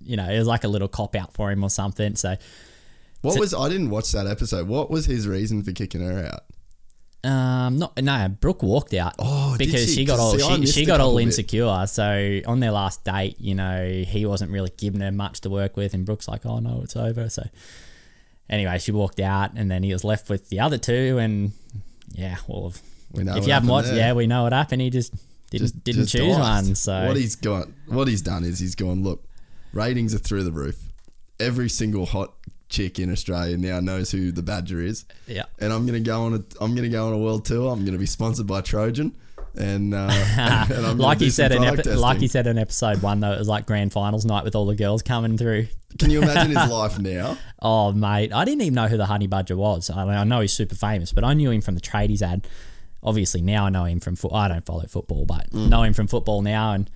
you 0.00 0.16
know, 0.16 0.28
it 0.28 0.38
was 0.38 0.46
like 0.48 0.64
a 0.64 0.68
little 0.68 0.88
cop 0.88 1.14
out 1.16 1.32
for 1.34 1.50
him 1.50 1.62
or 1.64 1.70
something. 1.70 2.16
So, 2.16 2.36
What 3.22 3.34
So- 3.34 3.40
was 3.40 3.52
I 3.54 3.68
didn't 3.68 3.90
watch 3.90 4.12
that 4.12 4.26
episode. 4.26 4.68
What 4.68 4.90
was 4.90 5.06
his 5.06 5.26
reason 5.26 5.62
for 5.62 5.72
kicking 5.72 6.00
her 6.00 6.24
out? 6.26 6.44
Um, 7.24 7.78
not 7.78 8.00
no, 8.00 8.28
Brooke 8.40 8.62
walked 8.62 8.94
out. 8.94 9.14
Oh, 9.18 9.56
because 9.58 9.86
she? 9.86 9.94
she, 9.96 10.04
got 10.04 10.18
all 10.18 10.38
see, 10.38 10.66
she, 10.66 10.72
she 10.72 10.84
got 10.86 11.00
all 11.00 11.08
couple 11.08 11.16
bit. 11.18 11.22
insecure. 11.26 11.86
So 11.86 12.40
on 12.46 12.60
their 12.60 12.70
last 12.70 13.04
date, 13.04 13.36
you 13.40 13.54
know, 13.54 13.88
he 14.06 14.24
wasn't 14.26 14.50
really 14.52 14.70
giving 14.76 15.00
her 15.00 15.10
much 15.12 15.40
to 15.42 15.50
work 15.50 15.76
with, 15.76 15.94
and 15.94 16.06
Brooke's 16.06 16.28
like, 16.28 16.46
oh 16.46 16.58
no, 16.60 16.80
it's 16.84 16.96
over. 16.96 17.28
So 17.28 17.42
anyway, 18.48 18.78
she 18.78 18.92
walked 18.92 19.20
out, 19.20 19.52
and 19.56 19.70
then 19.70 19.82
he 19.82 19.92
was 19.92 20.04
left 20.04 20.28
with 20.30 20.48
the 20.48 20.60
other 20.60 20.78
two, 20.78 21.18
and 21.18 21.52
yeah, 22.12 22.36
well, 22.46 22.72
We 23.12 23.24
know 23.24 23.36
if 23.36 23.46
you 23.46 23.52
haven't 23.52 23.68
watched, 23.68 23.88
there. 23.88 23.96
yeah, 23.96 24.12
we 24.12 24.26
know 24.26 24.44
what 24.44 24.52
happened. 24.52 24.82
He 24.82 24.90
just 24.90 25.12
didn't 25.50 25.64
Just- 25.66 25.84
didn't 25.84 26.00
just 26.02 26.12
choose 26.12 26.36
diced. 26.36 26.66
one. 26.66 26.74
So 26.74 27.06
what 27.08 27.16
he's 27.16 27.36
got, 27.36 27.68
what 27.86 28.06
he's 28.08 28.22
done 28.22 28.44
is 28.44 28.58
he's 28.58 28.74
gone. 28.74 29.02
Look, 29.02 29.24
ratings 29.72 30.14
are 30.14 30.18
through 30.18 30.44
the 30.44 30.52
roof. 30.52 30.76
Every 31.40 31.68
single 31.68 32.06
hot 32.06 32.32
chick 32.68 32.98
in 32.98 33.10
Australia 33.10 33.56
now 33.56 33.80
knows 33.80 34.10
who 34.10 34.30
the 34.32 34.42
Badger 34.42 34.80
is. 34.80 35.04
yeah. 35.26 35.44
and 35.58 35.72
I'm 35.72 35.86
gonna 35.86 36.00
go 36.00 36.22
on 36.24 36.34
a 36.34 36.44
I'm 36.62 36.74
gonna 36.74 36.88
go 36.88 37.06
on 37.06 37.12
a 37.12 37.18
world 37.18 37.44
tour. 37.44 37.72
I'm 37.72 37.84
gonna 37.84 37.98
be 37.98 38.06
sponsored 38.06 38.46
by 38.46 38.60
Trojan, 38.60 39.16
and, 39.56 39.94
uh, 39.94 40.08
and 40.38 40.86
I'm 40.86 40.98
like 40.98 41.18
he 41.20 41.30
said 41.30 41.52
in 41.52 41.64
epi- 41.64 41.94
like 41.94 42.18
he 42.18 42.28
said 42.28 42.46
in 42.46 42.58
episode 42.58 43.02
one 43.02 43.20
though, 43.20 43.32
it 43.32 43.38
was 43.38 43.48
like 43.48 43.66
grand 43.66 43.92
finals 43.92 44.24
night 44.24 44.44
with 44.44 44.54
all 44.54 44.66
the 44.66 44.74
girls 44.76 45.02
coming 45.02 45.38
through. 45.38 45.68
Can 45.98 46.10
you 46.10 46.20
imagine 46.20 46.54
his 46.54 46.70
life 46.70 46.98
now? 46.98 47.38
Oh 47.60 47.92
mate, 47.92 48.32
I 48.32 48.44
didn't 48.44 48.60
even 48.62 48.74
know 48.74 48.88
who 48.88 48.96
the 48.98 49.06
Honey 49.06 49.26
Badger 49.26 49.56
was. 49.56 49.88
I, 49.90 50.04
mean, 50.04 50.14
I 50.14 50.24
know 50.24 50.40
he's 50.40 50.52
super 50.52 50.74
famous, 50.74 51.12
but 51.12 51.24
I 51.24 51.32
knew 51.34 51.50
him 51.50 51.62
from 51.62 51.74
the 51.74 51.80
tradies 51.80 52.20
ad. 52.22 52.46
Obviously 53.02 53.40
now 53.40 53.64
I 53.66 53.70
know 53.70 53.84
him 53.84 54.00
from 54.00 54.16
foot. 54.16 54.32
I 54.34 54.48
don't 54.48 54.66
follow 54.66 54.84
football, 54.86 55.24
but 55.24 55.48
Mm. 55.50 55.68
know 55.70 55.82
him 55.84 55.94
from 55.94 56.06
football 56.08 56.42
now, 56.42 56.72
and 56.72 56.90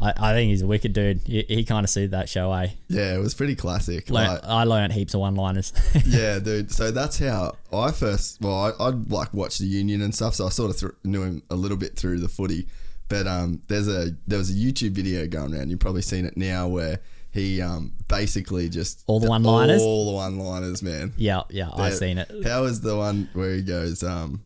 I, 0.00 0.12
I 0.16 0.32
think 0.32 0.50
he's 0.50 0.62
a 0.62 0.66
wicked 0.66 0.92
dude. 0.92 1.20
He, 1.26 1.44
he 1.48 1.64
kind 1.64 1.82
of 1.84 1.90
suited 1.90 2.12
that 2.12 2.28
show. 2.28 2.52
Eh? 2.52 2.68
Yeah, 2.88 3.14
it 3.14 3.18
was 3.18 3.34
pretty 3.34 3.56
classic. 3.56 4.10
Learn, 4.10 4.28
Like, 4.28 4.44
I 4.44 4.64
learned 4.64 4.92
heaps 4.92 5.14
of 5.14 5.20
one-liners. 5.20 5.72
yeah, 6.06 6.38
dude. 6.38 6.70
So 6.70 6.90
that's 6.90 7.18
how 7.18 7.56
I 7.72 7.90
first. 7.90 8.40
Well, 8.40 8.74
I, 8.78 8.84
I'd 8.88 9.10
like 9.10 9.34
watch 9.34 9.58
the 9.58 9.66
Union 9.66 10.00
and 10.02 10.14
stuff, 10.14 10.34
so 10.34 10.46
I 10.46 10.50
sort 10.50 10.70
of 10.70 10.76
thr 10.76 10.88
knew 11.04 11.22
him 11.22 11.42
a 11.50 11.56
little 11.56 11.76
bit 11.76 11.96
through 11.96 12.20
the 12.20 12.28
footy. 12.28 12.68
But 13.08 13.26
um, 13.26 13.62
there's 13.68 13.88
a 13.88 14.10
there 14.26 14.38
was 14.38 14.50
a 14.50 14.54
YouTube 14.54 14.90
video 14.92 15.26
going 15.26 15.54
around. 15.54 15.70
You've 15.70 15.80
probably 15.80 16.02
seen 16.02 16.24
it 16.26 16.36
now, 16.36 16.68
where 16.68 17.00
he 17.30 17.60
um 17.60 17.92
basically 18.08 18.68
just 18.68 19.02
All 19.06 19.20
the 19.20 19.28
one-liners? 19.28 19.82
all 19.82 20.06
the 20.06 20.12
one 20.12 20.38
liners, 20.38 20.82
man. 20.82 21.12
yeah, 21.16 21.42
yeah, 21.50 21.70
I've 21.74 21.94
seen 21.94 22.18
it. 22.18 22.30
How 22.44 22.64
is 22.64 22.80
the 22.82 22.96
one 22.96 23.28
where 23.32 23.54
he 23.54 23.62
goes, 23.62 24.02
um, 24.02 24.42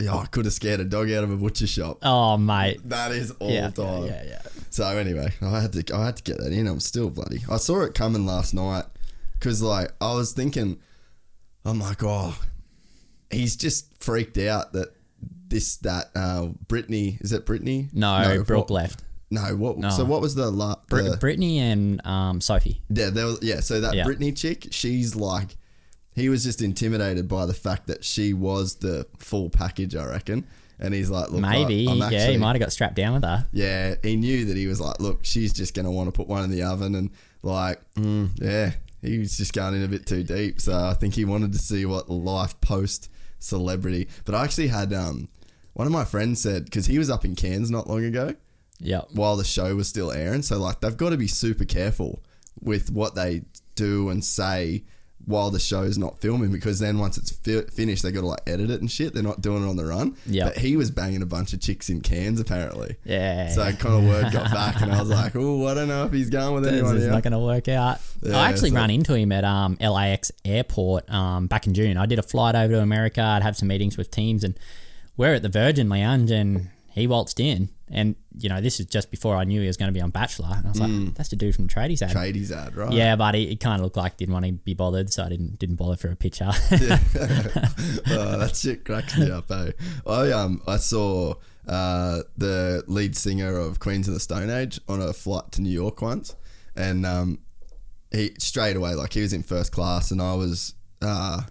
yeah, 0.00 0.14
I 0.16 0.26
could 0.26 0.44
have 0.44 0.54
scared 0.54 0.80
a 0.80 0.84
dog 0.84 1.10
out 1.10 1.24
of 1.24 1.30
a 1.30 1.36
butcher 1.36 1.66
shop. 1.66 1.98
Oh 2.02 2.36
mate, 2.36 2.80
That 2.88 3.12
is 3.12 3.30
all 3.32 3.50
yeah, 3.50 3.70
time. 3.70 4.04
yeah, 4.06 4.22
yeah. 4.26 4.42
So 4.70 4.84
anyway, 4.86 5.28
I 5.40 5.60
had 5.60 5.72
to 5.74 5.94
I 5.94 6.06
had 6.06 6.16
to 6.16 6.22
get 6.22 6.38
that 6.38 6.52
in. 6.52 6.66
I'm 6.66 6.80
still 6.80 7.10
bloody. 7.10 7.40
I 7.50 7.56
saw 7.58 7.82
it 7.82 7.94
coming 7.94 8.26
last 8.26 8.54
night 8.54 8.84
because 9.34 9.62
like 9.62 9.92
I 10.00 10.14
was 10.14 10.32
thinking, 10.32 10.78
I'm 11.64 11.78
like, 11.78 12.02
oh, 12.02 12.36
he's 13.30 13.56
just 13.56 14.02
freaked 14.02 14.38
out 14.38 14.72
that 14.72 14.88
this 15.48 15.76
that 15.78 16.10
uh 16.16 16.46
Brittany 16.68 17.18
is 17.20 17.32
it 17.32 17.46
Brittany? 17.46 17.88
No, 17.92 18.42
Brooke 18.46 18.70
what- 18.70 18.70
left. 18.70 19.02
No, 19.30 19.40
what? 19.56 19.78
No. 19.78 19.90
So 19.90 20.04
what 20.04 20.20
was 20.20 20.34
the 20.36 20.48
la- 20.50 20.76
the- 20.90 21.16
Brittany 21.18 21.58
and 21.58 22.04
um, 22.06 22.40
Sophie. 22.40 22.82
yeah, 22.88 23.10
there 23.10 23.26
was, 23.26 23.38
yeah. 23.42 23.60
So 23.60 23.80
that 23.80 23.94
Yeah. 23.94 24.04
Brittany 24.04 24.30
chick, 24.32 24.68
she's 24.70 25.16
like, 25.16 25.56
he 26.14 26.28
was 26.28 26.44
just 26.44 26.62
intimidated 26.62 27.28
by 27.28 27.46
the 27.46 27.54
fact 27.54 27.86
that 27.88 28.04
she 28.04 28.32
was 28.32 28.76
the 28.76 29.06
full 29.18 29.50
package, 29.50 29.94
I 29.96 30.06
reckon. 30.06 30.46
And 30.78 30.92
he's 30.92 31.08
like, 31.08 31.30
look, 31.30 31.40
Maybe, 31.40 31.88
I, 31.88 32.10
yeah, 32.10 32.28
he 32.30 32.36
might 32.36 32.52
have 32.52 32.60
got 32.60 32.72
strapped 32.72 32.96
down 32.96 33.14
with 33.14 33.22
her. 33.22 33.46
Yeah, 33.52 33.94
he 34.02 34.16
knew 34.16 34.44
that 34.46 34.56
he 34.56 34.66
was 34.66 34.80
like, 34.80 34.98
look, 35.00 35.24
she's 35.24 35.52
just 35.52 35.72
going 35.74 35.84
to 35.84 35.90
want 35.90 36.08
to 36.08 36.12
put 36.12 36.26
one 36.26 36.42
in 36.44 36.50
the 36.50 36.62
oven. 36.64 36.94
And 36.96 37.10
like, 37.42 37.80
mm, 37.94 38.30
yeah, 38.40 38.72
he 39.00 39.18
was 39.18 39.36
just 39.36 39.52
going 39.52 39.74
in 39.74 39.84
a 39.84 39.88
bit 39.88 40.04
too 40.04 40.24
deep. 40.24 40.60
So 40.60 40.76
I 40.76 40.94
think 40.94 41.14
he 41.14 41.24
wanted 41.24 41.52
to 41.52 41.58
see 41.58 41.86
what 41.86 42.10
life 42.10 42.60
post 42.60 43.08
celebrity. 43.38 44.08
But 44.24 44.34
I 44.34 44.42
actually 44.44 44.66
had 44.68 44.92
um, 44.92 45.28
one 45.74 45.86
of 45.86 45.92
my 45.92 46.04
friends 46.04 46.40
said, 46.42 46.64
because 46.64 46.86
he 46.86 46.98
was 46.98 47.08
up 47.08 47.24
in 47.24 47.34
Cairns 47.36 47.70
not 47.70 47.88
long 47.88 48.04
ago 48.04 48.34
Yep. 48.80 49.10
while 49.12 49.36
the 49.36 49.44
show 49.44 49.76
was 49.76 49.88
still 49.88 50.10
airing. 50.10 50.42
So 50.42 50.58
like, 50.58 50.80
they've 50.80 50.96
got 50.96 51.10
to 51.10 51.16
be 51.16 51.28
super 51.28 51.64
careful 51.64 52.22
with 52.60 52.90
what 52.90 53.14
they 53.14 53.42
do 53.76 54.08
and 54.08 54.24
say 54.24 54.84
while 55.26 55.50
the 55.50 55.58
show's 55.58 55.96
not 55.96 56.20
filming 56.20 56.50
because 56.52 56.78
then 56.78 56.98
once 56.98 57.16
it's 57.16 57.30
fi- 57.32 57.62
finished 57.72 58.02
they 58.02 58.12
got 58.12 58.20
to 58.20 58.26
like 58.26 58.40
edit 58.46 58.70
it 58.70 58.80
and 58.80 58.90
shit 58.90 59.14
they're 59.14 59.22
not 59.22 59.40
doing 59.40 59.64
it 59.64 59.68
on 59.68 59.76
the 59.76 59.84
run 59.84 60.16
Yep. 60.26 60.46
but 60.54 60.58
he 60.62 60.76
was 60.76 60.90
banging 60.90 61.22
a 61.22 61.26
bunch 61.26 61.52
of 61.52 61.60
chicks 61.60 61.88
in 61.88 62.00
Cairns 62.02 62.40
apparently 62.40 62.96
Yeah. 63.04 63.48
so 63.48 63.62
kind 63.72 63.94
of 63.94 64.04
word 64.08 64.32
got 64.32 64.50
back, 64.52 64.80
and 64.82 64.92
I 64.92 65.00
was 65.00 65.08
like, 65.10 65.34
"Oh, 65.36 65.66
I 65.66 65.74
don't 65.74 65.88
know 65.88 66.04
if 66.04 66.12
he's 66.12 66.30
going 66.30 66.54
with 66.54 66.64
This 66.64 66.72
anyone 66.74 66.96
is 66.96 67.02
here." 67.04 67.12
not 67.12 67.22
going 67.22 67.32
to 67.32 67.38
work 67.38 67.68
out. 67.68 68.00
Yeah, 68.22 68.38
I 68.38 68.48
actually 68.48 68.70
so- 68.70 68.76
ran 68.76 68.90
into 68.90 69.14
him 69.14 69.32
at 69.32 69.44
um, 69.44 69.76
LAX 69.80 70.30
airport 70.44 71.08
um, 71.10 71.46
back 71.46 71.66
in 71.66 71.74
June. 71.74 71.96
I 71.96 72.06
did 72.06 72.18
a 72.18 72.22
flight 72.22 72.54
over 72.54 72.74
to 72.74 72.80
America. 72.80 73.22
I'd 73.22 73.42
have 73.42 73.56
some 73.56 73.68
meetings 73.68 73.96
with 73.96 74.10
teams, 74.10 74.44
and 74.44 74.58
we're 75.16 75.34
at 75.34 75.42
the 75.42 75.48
Virgin 75.48 75.88
Lounge, 75.88 76.30
and 76.30 76.68
he 76.92 77.06
waltzed 77.06 77.40
in. 77.40 77.68
And, 77.90 78.16
you 78.38 78.48
know, 78.48 78.60
this 78.60 78.80
is 78.80 78.86
just 78.86 79.10
before 79.10 79.36
I 79.36 79.44
knew 79.44 79.60
he 79.60 79.66
was 79.66 79.76
going 79.76 79.88
to 79.88 79.92
be 79.92 80.00
on 80.00 80.10
Bachelor. 80.10 80.48
And 80.56 80.66
I 80.66 80.70
was 80.70 80.80
like, 80.80 81.14
that's 81.14 81.28
the 81.28 81.36
dude 81.36 81.54
from 81.54 81.68
Tradies 81.68 82.00
ad. 82.00 82.16
Tradies 82.16 82.50
ad, 82.50 82.74
right? 82.74 82.92
Yeah, 82.92 83.14
but 83.16 83.34
he, 83.34 83.48
he 83.48 83.56
kind 83.56 83.76
of 83.76 83.82
looked 83.82 83.96
like 83.96 84.12
he 84.12 84.24
didn't 84.24 84.32
want 84.32 84.46
to 84.46 84.52
be 84.52 84.74
bothered, 84.74 85.12
so 85.12 85.24
I 85.24 85.28
didn't 85.28 85.58
didn't 85.58 85.76
bother 85.76 85.96
for 85.96 86.10
a 86.10 86.16
picture. 86.16 86.46
oh, 86.70 88.38
that 88.38 88.52
shit 88.54 88.84
cracks 88.84 89.18
me 89.18 89.30
up. 89.30 89.50
Eh? 89.50 89.72
I 90.06 90.32
um 90.32 90.62
I 90.66 90.78
saw 90.78 91.34
uh 91.68 92.20
the 92.36 92.84
lead 92.86 93.16
singer 93.16 93.56
of 93.56 93.80
Queens 93.80 94.08
of 94.08 94.14
the 94.14 94.20
Stone 94.20 94.50
Age 94.50 94.80
on 94.88 95.00
a 95.00 95.12
flight 95.12 95.52
to 95.52 95.60
New 95.60 95.70
York 95.70 96.00
once, 96.00 96.34
and 96.74 97.04
um 97.04 97.38
he 98.10 98.32
straight 98.38 98.76
away 98.76 98.94
like 98.94 99.12
he 99.12 99.20
was 99.20 99.32
in 99.32 99.42
first 99.42 99.72
class, 99.72 100.10
and 100.10 100.22
I 100.22 100.34
was 100.34 100.74
uh 101.02 101.42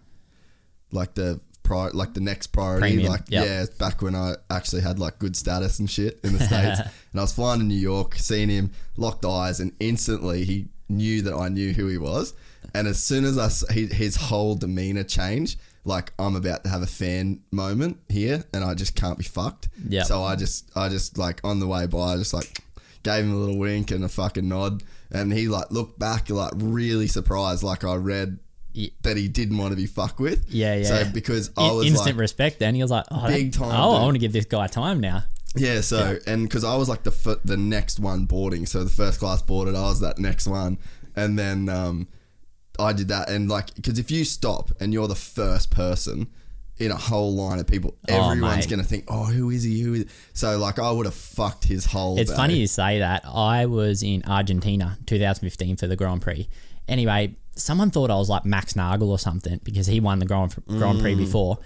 like 0.91 1.13
the 1.13 1.41
pri- 1.63 1.89
like 1.93 2.13
the 2.13 2.21
next 2.21 2.47
priority, 2.47 2.81
Premium, 2.81 3.11
like 3.11 3.23
yep. 3.29 3.45
yeah, 3.45 3.65
back 3.79 4.01
when 4.01 4.15
I 4.15 4.35
actually 4.49 4.81
had 4.81 4.99
like 4.99 5.19
good 5.19 5.35
status 5.35 5.79
and 5.79 5.89
shit 5.89 6.19
in 6.23 6.33
the 6.33 6.39
states, 6.39 6.79
and 7.11 7.19
I 7.19 7.21
was 7.21 7.33
flying 7.33 7.59
to 7.59 7.65
New 7.65 7.75
York, 7.75 8.15
seeing 8.15 8.49
him, 8.49 8.71
locked 8.97 9.25
eyes, 9.25 9.59
and 9.59 9.73
instantly 9.79 10.43
he 10.43 10.67
knew 10.89 11.21
that 11.23 11.33
I 11.33 11.49
knew 11.49 11.73
who 11.73 11.87
he 11.87 11.97
was, 11.97 12.33
and 12.73 12.87
as 12.87 13.03
soon 13.03 13.25
as 13.25 13.37
I, 13.37 13.73
he, 13.73 13.87
his 13.87 14.15
whole 14.15 14.55
demeanor 14.55 15.03
changed. 15.03 15.59
Like 15.85 16.13
I'm 16.17 16.37
about 16.37 16.63
to 16.63 16.69
have 16.69 16.81
a 16.81 16.87
fan 16.87 17.41
moment 17.51 17.97
here, 18.07 18.45
and 18.53 18.63
I 18.63 18.73
just 18.73 18.95
can't 18.95 19.17
be 19.17 19.25
fucked. 19.25 19.67
Yeah. 19.85 20.03
So 20.03 20.23
I 20.23 20.37
just, 20.37 20.71
I 20.77 20.87
just 20.87 21.17
like 21.17 21.41
on 21.43 21.59
the 21.59 21.67
way 21.67 21.87
by, 21.87 22.13
I 22.13 22.15
just 22.15 22.33
like 22.33 22.63
gave 23.03 23.25
him 23.25 23.33
a 23.33 23.35
little 23.35 23.57
wink 23.57 23.91
and 23.91 24.01
a 24.03 24.07
fucking 24.07 24.47
nod, 24.47 24.81
and 25.11 25.33
he 25.33 25.49
like 25.49 25.71
looked 25.71 25.99
back 25.99 26.29
like 26.29 26.53
really 26.55 27.07
surprised, 27.07 27.63
like 27.63 27.83
I 27.83 27.95
read 27.95 28.39
Yeah. 28.73 28.89
that 29.03 29.17
he 29.17 29.27
didn't 29.27 29.57
want 29.57 29.71
to 29.71 29.75
be 29.77 29.85
fucked 29.85 30.19
with. 30.19 30.45
Yeah, 30.49 30.75
yeah. 30.75 30.83
So 30.85 31.05
because 31.13 31.51
I 31.57 31.69
In- 31.69 31.75
was 31.75 31.85
instant 31.87 32.15
like, 32.15 32.21
respect. 32.21 32.59
Then 32.59 32.75
he 32.75 32.81
was 32.81 32.91
like, 32.91 33.05
"Oh, 33.11 33.27
Big 33.27 33.51
that- 33.51 33.57
time, 33.59 33.71
Oh, 33.71 33.95
I 33.95 34.01
want 34.03 34.15
to 34.15 34.19
give 34.19 34.33
this 34.33 34.45
guy 34.45 34.67
time 34.67 34.99
now." 34.99 35.23
yeah. 35.55 35.81
So 35.81 36.17
and 36.25 36.43
because 36.43 36.63
I 36.63 36.75
was 36.75 36.89
like 36.89 37.03
the 37.03 37.11
f- 37.11 37.37
the 37.45 37.57
next 37.57 37.99
one 37.99 38.25
boarding, 38.25 38.65
so 38.65 38.83
the 38.83 38.89
first 38.89 39.19
class 39.19 39.41
boarded, 39.41 39.75
I 39.75 39.81
was 39.83 39.99
that 40.01 40.17
next 40.19 40.47
one, 40.47 40.77
and 41.15 41.37
then 41.37 41.69
um, 41.69 42.07
I 42.79 42.93
did 42.93 43.07
that, 43.09 43.29
and 43.29 43.47
like 43.49 43.73
because 43.75 43.99
if 43.99 44.09
you 44.09 44.25
stop 44.25 44.71
and 44.79 44.91
you're 44.93 45.07
the 45.07 45.15
first 45.15 45.69
person. 45.71 46.27
In 46.79 46.89
a 46.89 46.95
whole 46.97 47.35
line 47.35 47.59
of 47.59 47.67
people, 47.67 47.95
Oh, 48.09 48.31
everyone's 48.31 48.65
mate. 48.65 48.69
gonna 48.69 48.83
think, 48.83 49.03
"Oh, 49.07 49.25
who 49.25 49.51
is 49.51 49.61
he? 49.61 49.79
Who 49.81 49.93
is?" 49.93 50.05
So, 50.33 50.57
like, 50.57 50.79
I 50.79 50.89
would 50.89 51.05
have 51.05 51.13
fucked 51.13 51.65
his 51.65 51.85
whole. 51.85 52.17
It's 52.17 52.31
day. 52.31 52.35
funny 52.35 52.57
you 52.57 52.65
say 52.65 52.97
that. 52.97 53.21
I 53.27 53.67
was 53.67 54.01
in 54.01 54.23
Argentina 54.25 54.97
2015 55.05 55.75
for 55.75 55.85
the 55.85 55.95
Grand 55.95 56.23
Prix. 56.23 56.49
Anyway, 56.87 57.35
someone 57.55 57.91
thought 57.91 58.09
I 58.11 58.15
was 58.15 58.29
like 58.29 58.45
Max 58.45 58.73
Nagl 58.73 59.07
or 59.07 59.19
something 59.19 59.59
because 59.63 59.87
he 59.87 59.99
won 59.99 60.19
the 60.19 60.25
Grand, 60.25 60.55
Grand 60.67 60.99
Mm. 60.99 61.01
Prix 61.01 61.15
before. 61.15 61.59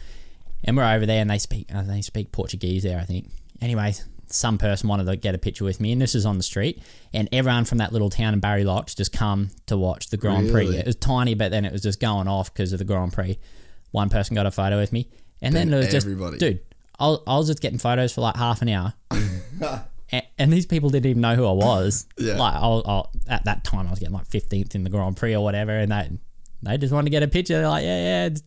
And 0.64 0.76
we're 0.76 0.92
over 0.92 1.06
there 1.06 1.22
and 1.22 1.30
they 1.30 1.38
speak 1.38 1.68
uh, 1.74 1.84
they 1.84 2.02
speak 2.02 2.32
Portuguese 2.32 2.84
there, 2.84 3.00
I 3.00 3.04
think. 3.06 3.30
Anyway, 3.62 3.94
some 4.28 4.58
person 4.58 4.90
wanted 4.90 5.06
to 5.06 5.16
get 5.16 5.34
a 5.36 5.38
picture 5.38 5.64
with 5.64 5.80
me 5.80 5.92
and 5.92 6.02
this 6.02 6.14
is 6.16 6.26
on 6.26 6.38
the 6.38 6.44
street 6.44 6.82
and 7.14 7.30
everyone 7.32 7.64
from 7.64 7.78
that 7.78 7.94
little 7.94 8.10
town 8.10 8.34
in 8.34 8.40
Barry 8.40 8.64
Locks 8.66 8.94
just 8.94 9.14
come 9.14 9.50
to 9.68 9.78
watch 9.78 10.10
the 10.10 10.18
Grand 10.18 10.52
Prix. 10.52 10.68
It 10.76 10.86
was 10.86 10.96
tiny 10.98 11.34
but 11.36 11.52
then 11.52 11.64
it 11.64 11.72
was 11.72 11.82
just 11.82 12.00
going 12.00 12.28
off 12.28 12.54
because 12.54 12.74
of 12.74 12.80
the 12.80 12.86
Grand 12.86 13.14
Prix. 13.14 13.38
One 13.92 14.10
person 14.10 14.36
got 14.36 14.46
a 14.46 14.52
photo 14.52 14.78
with 14.78 14.92
me 14.92 15.08
and 15.42 15.56
then, 15.56 15.70
Then 15.70 15.78
it 15.80 15.84
was 15.86 15.92
just 15.92 16.08
dude, 16.40 16.60
I 17.00 17.08
was, 17.08 17.20
I 17.26 17.38
was 17.38 17.48
just 17.48 17.62
getting 17.62 17.80
photos 17.80 18.12
for 18.14 18.22
like 18.22 18.36
half 18.36 18.62
an 18.62 18.70
hour 18.70 18.94
and, 20.12 20.24
and 20.38 20.54
these 20.54 20.66
people 20.66 20.90
didn't 20.90 21.10
even 21.10 21.22
know 21.22 21.36
who 21.36 21.46
I 21.46 21.52
was. 21.52 22.06
Yeah. 22.20 22.38
Like, 22.38 22.56
I, 22.56 22.68
I, 22.68 23.04
at 23.28 23.46
that 23.46 23.64
time, 23.64 23.88
I 23.88 23.90
was 23.92 24.00
getting 24.00 24.14
like 24.16 24.28
15th 24.28 24.74
in 24.76 24.84
the 24.84 24.90
Grand 24.90 25.16
Prix 25.18 25.36
or 25.36 25.44
whatever, 25.44 25.72
and 25.72 25.92
they 25.92 26.10
they 26.64 26.78
just 26.78 26.92
wanted 26.92 27.06
to 27.06 27.12
get 27.12 27.24
a 27.24 27.28
picture. 27.28 27.54
They're 27.56 27.70
like, 27.70 27.84
yeah, 27.84 28.30
yeah, 28.30 28.38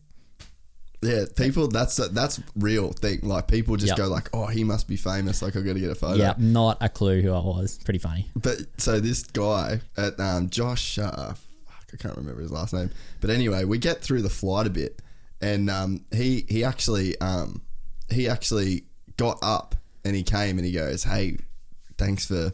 Yeah, 1.01 1.25
people. 1.35 1.67
That's 1.67 1.97
a, 1.99 2.09
that's 2.09 2.41
real 2.55 2.91
thing. 2.91 3.21
Like 3.23 3.47
people 3.47 3.75
just 3.77 3.91
Yep. 3.91 3.97
go 3.97 4.07
like, 4.07 4.29
"Oh, 4.33 4.45
he 4.47 4.63
must 4.63 4.87
be 4.87 4.97
famous. 4.97 5.41
Like 5.41 5.55
I 5.55 5.61
got 5.61 5.73
to 5.73 5.79
get 5.79 5.89
a 5.89 5.95
photo." 5.95 6.15
yeah, 6.15 6.33
not 6.37 6.77
a 6.81 6.89
clue 6.89 7.21
who 7.21 7.31
I 7.33 7.39
was. 7.39 7.79
Pretty 7.83 7.99
funny. 7.99 8.29
But 8.35 8.57
so 8.77 8.99
this 8.99 9.23
guy 9.23 9.79
at 9.97 10.19
um, 10.19 10.49
Josh, 10.49 10.99
uh, 10.99 11.33
fuck, 11.33 11.85
I 11.93 11.97
can't 11.97 12.17
remember 12.17 12.41
his 12.41 12.51
last 12.51 12.73
name. 12.73 12.91
But 13.21 13.29
anyway, 13.29 13.63
we 13.63 13.77
get 13.77 14.01
through 14.01 14.21
the 14.21 14.29
flight 14.29 14.67
a 14.67 14.69
bit, 14.69 15.01
and 15.41 15.69
um, 15.69 16.05
he 16.11 16.45
he 16.49 16.63
actually 16.63 17.19
um, 17.21 17.61
he 18.09 18.27
actually 18.27 18.83
got 19.17 19.39
up 19.41 19.75
and 20.03 20.15
he 20.15 20.23
came 20.23 20.57
and 20.57 20.65
he 20.65 20.71
goes, 20.73 21.03
"Hey, 21.03 21.37
thanks 22.01 22.25
for 22.25 22.53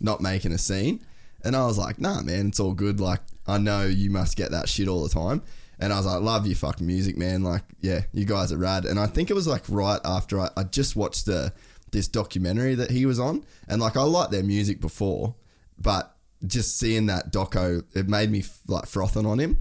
not 0.00 0.20
making 0.20 0.52
a 0.52 0.58
scene." 0.58 1.04
And 1.44 1.54
I 1.54 1.66
was 1.66 1.78
like, 1.78 1.98
"Nah, 2.00 2.22
man, 2.22 2.48
it's 2.48 2.60
all 2.60 2.74
good. 2.74 2.98
Like, 3.00 3.20
I 3.46 3.58
know 3.58 3.84
you 3.86 4.10
must 4.10 4.36
get 4.36 4.50
that 4.50 4.68
shit 4.68 4.88
all 4.88 5.02
the 5.02 5.08
time." 5.08 5.42
And 5.78 5.92
I 5.92 5.96
was 5.98 6.06
like, 6.06 6.22
"Love 6.22 6.46
your 6.46 6.56
fucking 6.56 6.86
music, 6.86 7.16
man. 7.16 7.42
Like, 7.42 7.62
yeah, 7.80 8.02
you 8.12 8.24
guys 8.24 8.52
are 8.52 8.56
rad." 8.56 8.84
And 8.84 8.98
I 8.98 9.06
think 9.06 9.30
it 9.30 9.34
was 9.34 9.46
like 9.46 9.64
right 9.68 10.00
after 10.04 10.40
I, 10.40 10.50
I 10.56 10.64
just 10.64 10.96
watched 10.96 11.26
the 11.26 11.52
this 11.92 12.08
documentary 12.08 12.74
that 12.74 12.90
he 12.90 13.06
was 13.06 13.20
on, 13.20 13.44
and 13.68 13.80
like 13.80 13.96
I 13.96 14.02
liked 14.02 14.32
their 14.32 14.42
music 14.42 14.80
before, 14.80 15.34
but 15.78 16.16
just 16.46 16.78
seeing 16.78 17.06
that 17.06 17.32
doco, 17.32 17.84
it 17.94 18.08
made 18.08 18.30
me 18.30 18.44
like 18.66 18.86
frothing 18.86 19.26
on 19.26 19.38
him. 19.38 19.58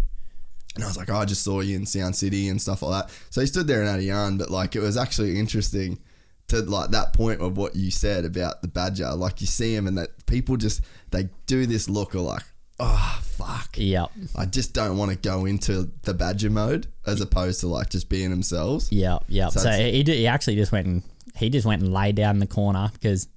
And 0.76 0.84
I 0.84 0.88
was 0.88 0.98
like, 0.98 1.10
oh, 1.10 1.16
I 1.16 1.26
just 1.26 1.44
saw 1.44 1.62
you 1.62 1.76
in 1.78 1.86
Sound 1.86 2.16
City 2.16 2.50
and 2.50 2.62
stuff 2.62 2.82
like 2.82 3.08
that. 3.08 3.14
So 3.30 3.40
he 3.40 3.48
stood 3.48 3.68
there 3.68 3.80
and 3.80 3.90
had 3.90 4.00
a 4.00 4.04
yarn, 4.04 4.38
but 4.38 4.50
like 4.50 4.76
it 4.76 4.82
was 4.82 4.98
actually 4.98 5.40
interesting 5.40 6.00
to 6.48 6.62
like 6.62 6.92
that 6.92 7.14
point 7.14 7.42
of 7.42 7.58
what 7.58 7.76
you 7.76 7.92
said 7.92 8.26
about 8.26 8.62
the 8.62 8.68
badger. 8.68 9.12
Like 9.14 9.42
you 9.42 9.48
see 9.48 9.74
him 9.76 9.88
and 9.88 9.98
that 9.98 10.26
people 10.26 10.58
just 10.58 10.82
they 11.12 11.30
do 11.48 11.66
this 11.66 11.90
look 11.90 12.14
of 12.14 12.22
like, 12.22 12.44
oh 12.80 13.20
fuck. 13.24 13.76
Yep. 13.78 14.12
I 14.36 14.46
just 14.46 14.74
don't 14.74 14.98
want 14.98 15.12
to 15.12 15.18
go 15.18 15.46
into 15.46 15.92
the 16.04 16.14
badger 16.14 16.50
mode 16.50 16.88
as 17.06 17.22
opposed 17.22 17.62
to 17.62 17.68
like 17.68 17.90
just 17.90 18.10
being 18.10 18.30
themselves. 18.30 18.92
Yep. 18.92 19.26
Yep. 19.28 19.52
So 19.52 19.60
So, 19.62 19.72
he, 19.72 20.04
did, 20.04 20.18
he 20.18 20.28
actually 20.28 20.56
just 20.56 20.72
went 20.72 20.88
and 20.88 21.04
he 21.36 21.50
just 21.50 21.66
went 21.66 21.82
and 21.82 21.94
lay 21.94 22.12
down 22.12 22.36
in 22.36 22.40
the 22.40 22.48
corner 22.48 22.90
because 22.94 23.28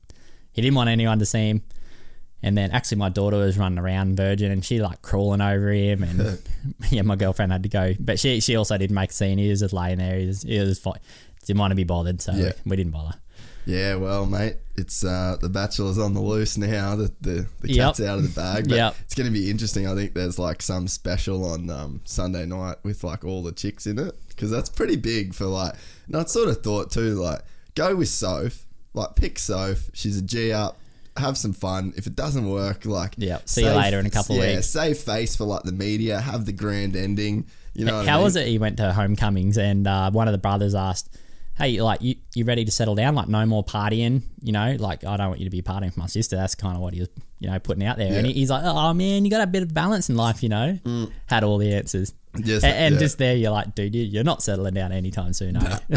he 0.52 0.62
didn't 0.62 0.76
want 0.76 0.90
anyone 0.90 1.18
to 1.18 1.26
see 1.26 1.50
him. 1.50 1.62
And 2.40 2.56
then 2.56 2.70
actually 2.70 2.98
my 2.98 3.08
daughter 3.08 3.36
was 3.38 3.58
running 3.58 3.80
around 3.80 4.16
Virgin 4.16 4.52
and 4.52 4.64
she 4.64 4.80
like 4.80 5.02
crawling 5.02 5.40
over 5.40 5.70
him 5.70 6.04
and 6.04 6.38
yeah, 6.90 7.02
my 7.02 7.16
girlfriend 7.16 7.52
had 7.52 7.62
to 7.64 7.68
go. 7.68 7.94
But 7.98 8.20
she 8.20 8.40
she 8.40 8.56
also 8.56 8.76
didn't 8.78 8.94
make 8.94 9.10
a 9.10 9.14
scene. 9.14 9.38
He 9.38 9.48
was 9.48 9.60
just 9.60 9.72
laying 9.72 9.98
there. 9.98 10.18
He 10.18 10.26
was, 10.26 10.42
he 10.42 10.58
was 10.60 10.78
fine. 10.78 11.00
Didn't 11.46 11.60
want 11.60 11.70
to 11.72 11.76
be 11.76 11.84
bothered, 11.84 12.20
so 12.20 12.32
Yeah. 12.32 12.52
we 12.66 12.76
didn't 12.76 12.92
bother. 12.92 13.16
Yeah, 13.64 13.96
well, 13.96 14.24
mate, 14.24 14.56
it's 14.76 15.04
uh, 15.04 15.36
the 15.40 15.48
Bachelor's 15.50 15.98
on 15.98 16.14
the 16.14 16.20
loose 16.20 16.56
now. 16.56 16.96
The 16.96 17.12
the, 17.20 17.46
the 17.60 17.72
Yep. 17.72 17.86
cat's 17.96 18.00
out 18.00 18.16
of 18.18 18.22
the 18.22 18.40
bag. 18.40 18.66
But 18.68 18.76
Yep. 18.76 18.96
it's 19.00 19.14
going 19.14 19.26
to 19.26 19.32
be 19.32 19.50
interesting. 19.50 19.86
I 19.86 19.94
think 19.94 20.14
there's 20.14 20.38
like 20.38 20.62
some 20.62 20.88
special 20.88 21.44
on 21.44 21.68
um, 21.68 22.00
Sunday 22.04 22.46
night 22.46 22.76
with 22.82 23.04
like 23.04 23.24
all 23.24 23.42
the 23.42 23.52
chicks 23.52 23.86
in 23.86 23.98
it 23.98 24.14
because 24.28 24.50
that's 24.50 24.70
pretty 24.70 24.96
big 24.96 25.34
for 25.34 25.44
like. 25.46 25.74
And 26.06 26.16
I 26.16 26.24
sort 26.24 26.48
of 26.48 26.62
thought 26.62 26.90
too, 26.90 27.14
like 27.16 27.40
go 27.74 27.94
with 27.96 28.08
Soph, 28.08 28.64
like 28.94 29.14
pick 29.16 29.38
Soph. 29.38 29.90
She's 29.92 30.16
a 30.18 30.22
G 30.22 30.50
up. 30.52 30.78
Have 31.18 31.36
some 31.36 31.52
fun. 31.52 31.92
If 31.96 32.06
it 32.06 32.16
doesn't 32.16 32.48
work, 32.48 32.86
like 32.86 33.14
Yep. 33.18 33.48
See 33.50 33.64
you 33.64 33.70
later 33.72 33.98
in 33.98 34.06
a 34.06 34.10
couple 34.10 34.36
of 34.38 34.44
yeah, 34.44 34.54
weeks. 34.56 34.68
Save 34.70 34.96
face 34.98 35.36
for 35.36 35.44
like 35.44 35.64
the 35.64 35.72
media. 35.72 36.20
Have 36.20 36.46
the 36.46 36.52
grand 36.52 36.96
ending. 36.96 37.44
You 37.74 37.84
know 37.84 37.96
what 37.98 38.06
I 38.08 38.10
How 38.12 38.16
mean? 38.16 38.24
was 38.24 38.36
it? 38.36 38.46
He 38.46 38.56
went 38.58 38.78
to 38.78 38.92
homecomings 38.94 39.58
and 39.58 39.86
uh, 39.86 40.10
one 40.10 40.26
of 40.26 40.32
the 40.32 40.38
brothers 40.38 40.74
asked, 40.74 41.14
"Hey, 41.58 41.80
like 41.80 42.00
you, 42.02 42.14
you 42.34 42.44
ready 42.44 42.64
to 42.64 42.70
settle 42.70 42.94
down? 42.94 43.14
Like 43.14 43.28
no 43.28 43.44
more 43.46 43.64
partying? 43.64 44.22
You 44.42 44.52
know, 44.52 44.76
like 44.78 45.04
I 45.04 45.16
don't 45.16 45.28
want 45.28 45.40
you 45.40 45.46
to 45.46 45.50
be 45.50 45.62
partying 45.62 45.92
for 45.92 46.00
my 46.00 46.06
sister." 46.06 46.36
That's 46.36 46.54
kind 46.54 46.76
of 46.76 46.82
what 46.82 46.94
he 46.94 47.00
was, 47.00 47.08
you 47.40 47.50
know, 47.50 47.58
putting 47.58 47.84
out 47.84 47.96
there. 47.98 48.06
And 48.12 48.26
Yeah. 48.26 48.32
he, 48.32 48.40
he's 48.40 48.50
like, 48.50 48.62
"Oh 48.64 48.94
man, 48.94 49.24
you 49.24 49.30
got 49.30 49.42
a 49.42 49.46
bit 49.46 49.62
of 49.62 49.74
balance 49.74 50.08
in 50.08 50.16
life, 50.16 50.42
you 50.42 50.48
know." 50.48 50.78
Had 51.26 51.44
all 51.44 51.58
the 51.58 51.74
answers. 51.74 52.14
Yes, 52.36 52.62
A- 52.62 52.66
and 52.68 52.94
yeah. 52.94 53.00
just 53.00 53.18
there, 53.18 53.34
you're 53.34 53.50
like, 53.50 53.74
dude, 53.74 53.94
you, 53.94 54.02
you're 54.04 54.22
not 54.22 54.42
settling 54.42 54.74
down 54.74 54.92
anytime 54.92 55.32
soon, 55.32 55.54
you? 55.56 55.96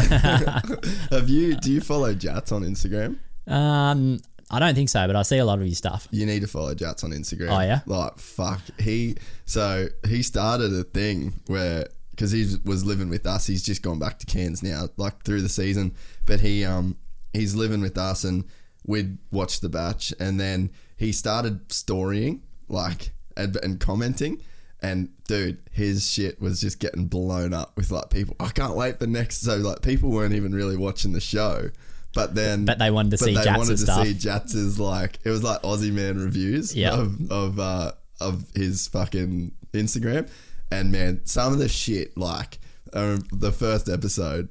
Have 1.10 1.28
you? 1.28 1.54
Do 1.56 1.70
you 1.70 1.80
follow 1.80 2.14
Jats 2.14 2.52
on 2.52 2.62
Instagram? 2.62 3.18
um, 3.46 4.18
I 4.50 4.58
don't 4.58 4.74
think 4.74 4.88
so, 4.90 5.06
but 5.06 5.16
I 5.16 5.22
see 5.22 5.38
a 5.38 5.44
lot 5.44 5.58
of 5.60 5.64
his 5.64 5.78
stuff. 5.78 6.08
You 6.10 6.26
need 6.26 6.40
to 6.40 6.46
follow 6.48 6.74
Jats 6.74 7.04
on 7.04 7.10
Instagram. 7.12 7.56
Oh, 7.56 7.60
yeah? 7.60 7.80
Like 7.86 8.18
fuck, 8.18 8.60
he. 8.80 9.16
So 9.46 9.88
he 10.06 10.22
started 10.22 10.72
a 10.74 10.84
thing 10.84 11.40
where 11.46 11.86
because 12.22 12.30
he 12.30 12.56
was 12.64 12.84
living 12.84 13.08
with 13.08 13.26
us, 13.26 13.48
he's 13.48 13.64
just 13.64 13.82
gone 13.82 13.98
back 13.98 14.16
to 14.20 14.26
Cairns 14.26 14.62
now, 14.62 14.88
like 14.96 15.24
through 15.24 15.42
the 15.42 15.48
season. 15.48 15.92
But 16.24 16.38
he 16.38 16.64
um 16.64 16.96
he's 17.32 17.56
living 17.56 17.80
with 17.80 17.98
us, 17.98 18.22
and 18.22 18.44
we'd 18.86 19.18
watch 19.32 19.58
the 19.58 19.68
batch, 19.68 20.14
and 20.20 20.38
then 20.38 20.70
he 20.96 21.10
started 21.10 21.72
storying 21.72 22.42
like 22.68 23.12
and, 23.36 23.56
and 23.64 23.80
commenting. 23.80 24.40
And 24.80 25.08
dude, 25.26 25.58
his 25.72 26.08
shit 26.08 26.40
was 26.40 26.60
just 26.60 26.78
getting 26.78 27.06
blown 27.06 27.52
up 27.52 27.76
with 27.76 27.90
like 27.90 28.08
people. 28.10 28.36
I 28.38 28.50
can't 28.50 28.76
wait 28.76 29.00
for 29.00 29.08
next. 29.08 29.38
So 29.42 29.56
like 29.56 29.82
people 29.82 30.10
weren't 30.10 30.34
even 30.34 30.54
really 30.54 30.76
watching 30.76 31.12
the 31.12 31.20
show, 31.20 31.70
but 32.14 32.36
then 32.36 32.66
But 32.66 32.78
they 32.78 32.92
wanted 32.92 33.10
to 33.10 33.18
see 33.18 33.34
they 33.34 33.42
Jats' 33.42 33.58
wanted 33.58 33.70
to 33.78 33.78
stuff. 33.78 34.06
see 34.06 34.14
Jats's 34.14 34.78
like 34.78 35.18
it 35.24 35.30
was 35.30 35.42
like 35.42 35.60
Aussie 35.62 35.92
man 35.92 36.18
reviews 36.22 36.72
Yeah. 36.76 36.94
of 37.00 37.32
of 37.32 37.58
uh, 37.58 37.92
of 38.20 38.44
his 38.54 38.86
fucking 38.86 39.50
Instagram, 39.72 40.28
and 40.72 40.90
man, 40.90 41.20
some 41.24 41.52
of 41.52 41.58
the 41.58 41.68
shit 41.68 42.16
like 42.16 42.58
um, 42.92 43.22
the 43.32 43.52
first 43.52 43.88
episode. 43.88 44.48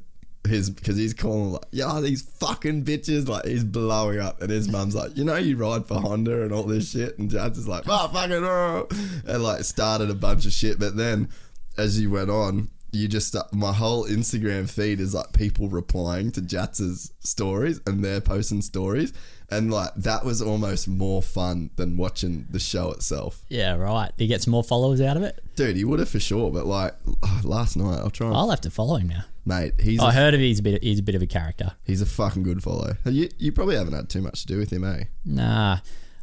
His 0.48 0.72
because 0.72 0.98
he's 0.98 1.14
calling 1.14 1.52
like 1.52 1.66
yeah 1.70 2.00
these 2.02 2.24
fucking 2.24 2.84
bitches 2.84 3.28
like 3.28 3.46
he's 3.46 3.64
blowing 3.64 4.20
up. 4.20 4.42
And 4.42 4.50
his 4.50 4.68
mum's 4.68 4.96
like 4.96 5.16
you 5.16 5.24
know 5.24 5.36
you 5.36 5.56
ride 5.56 5.88
for 5.88 6.00
Honda 6.00 6.42
and 6.42 6.52
all 6.52 6.64
this 6.64 6.90
shit? 6.90 7.20
And 7.20 7.30
Jats 7.30 7.60
is 7.60 7.68
like 7.68 7.84
oh 7.88 8.08
fucking 8.08 8.44
oh, 8.44 8.88
and 9.28 9.44
like 9.44 9.64
started 9.64 10.10
a 10.10 10.16
bunch 10.16 10.48
of 10.48 10.52
shit. 10.52 10.80
But 10.80 10.98
then 10.98 11.30
as 11.78 12.02
you 12.02 12.10
went 12.10 12.32
on 12.32 12.70
you 12.92 13.08
just 13.08 13.36
my 13.54 13.72
whole 13.72 14.06
Instagram 14.06 14.70
feed 14.70 15.00
is 15.00 15.14
like 15.14 15.32
people 15.32 15.70
replying 15.70 16.32
to 16.32 16.42
Jats's 16.42 17.14
stories 17.20 17.80
and 17.88 18.04
they're 18.04 18.20
posting 18.20 18.62
stories 18.62 19.14
and 19.52 19.72
like 19.72 19.94
that 19.96 20.24
was 20.26 20.42
almost 20.42 20.88
more 20.88 21.22
fun 21.22 21.70
than 21.76 21.98
watching 21.98 22.48
the 22.50 22.60
show 22.60 22.92
itself. 22.92 23.44
Yeah, 23.50 23.76
right. 23.76 24.12
He 24.18 24.28
gets 24.28 24.48
more 24.48 24.64
followers 24.64 25.02
out 25.02 25.18
of 25.18 25.24
it? 25.24 25.44
Dude, 25.56 25.76
he 25.76 25.84
would 25.84 26.00
have 26.00 26.10
for 26.10 26.20
sure, 26.20 26.52
but 26.52 26.66
like 26.66 26.96
last 27.44 27.76
night 27.78 28.00
I'll 28.00 28.10
try 28.10 28.28
and 28.28 28.36
I'll 28.36 28.50
have 28.50 28.62
to 28.62 28.72
follow 28.72 28.96
him 28.96 29.10
now. 29.10 29.24
mate, 29.46 29.74
he's 29.80 30.00
I 30.00 30.10
a, 30.10 30.14
heard 30.14 30.34
of 30.34 30.40
he's 30.40 30.60
a 30.60 30.64
bit. 30.64 30.82
He's 30.84 31.00
a 31.00 31.04
bit 31.04 31.16
of 31.16 31.22
a 31.22 31.28
character. 31.28 31.74
he's 31.86 32.02
a 32.02 32.06
fucking 32.06 32.44
good 32.44 32.64
follow. 32.64 32.96
You 33.06 33.30
you 33.38 33.52
probably 33.52 33.76
haven't 33.76 33.94
had 33.94 34.10
too 34.10 34.22
much 34.22 34.42
to 34.42 34.48
do 34.48 34.58
with 34.58 34.72
him, 34.72 34.84
eh? 34.84 35.04
Nah, 35.26 35.80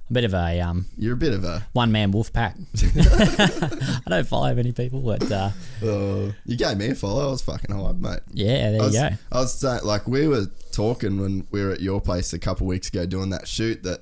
a 0.08 0.12
bit 0.12 0.24
of 0.24 0.34
a 0.34 0.60
um, 0.60 0.86
You're 0.96 1.14
a 1.14 1.16
bit 1.16 1.34
of 1.34 1.44
a 1.44 1.66
one 1.72 1.92
man 1.92 2.10
wolf 2.10 2.32
pack. 2.32 2.56
I 2.96 4.02
don't 4.08 4.26
follow 4.26 4.54
many 4.54 4.72
people, 4.72 5.00
but 5.00 5.30
uh, 5.30 5.50
uh, 5.82 6.32
you 6.44 6.56
gave 6.56 6.76
me 6.76 6.88
a 6.88 6.94
follow. 6.94 7.28
I 7.28 7.30
was 7.30 7.42
fucking 7.42 7.74
hype, 7.74 7.96
mate. 7.96 8.20
yeah, 8.32 8.70
there 8.70 8.80
I 8.80 8.84
you 8.84 8.90
was, 8.90 8.94
go. 8.94 9.08
I 9.32 9.40
was 9.40 9.52
saying, 9.54 9.80
like, 9.84 10.08
we 10.08 10.26
were 10.28 10.46
talking 10.72 11.20
when 11.20 11.46
we 11.50 11.62
were 11.62 11.72
at 11.72 11.80
your 11.80 12.00
place 12.00 12.32
a 12.32 12.38
couple 12.38 12.66
weeks 12.66 12.88
ago 12.88 13.06
doing 13.06 13.30
that 13.30 13.46
shoot 13.46 13.82
that 13.82 14.00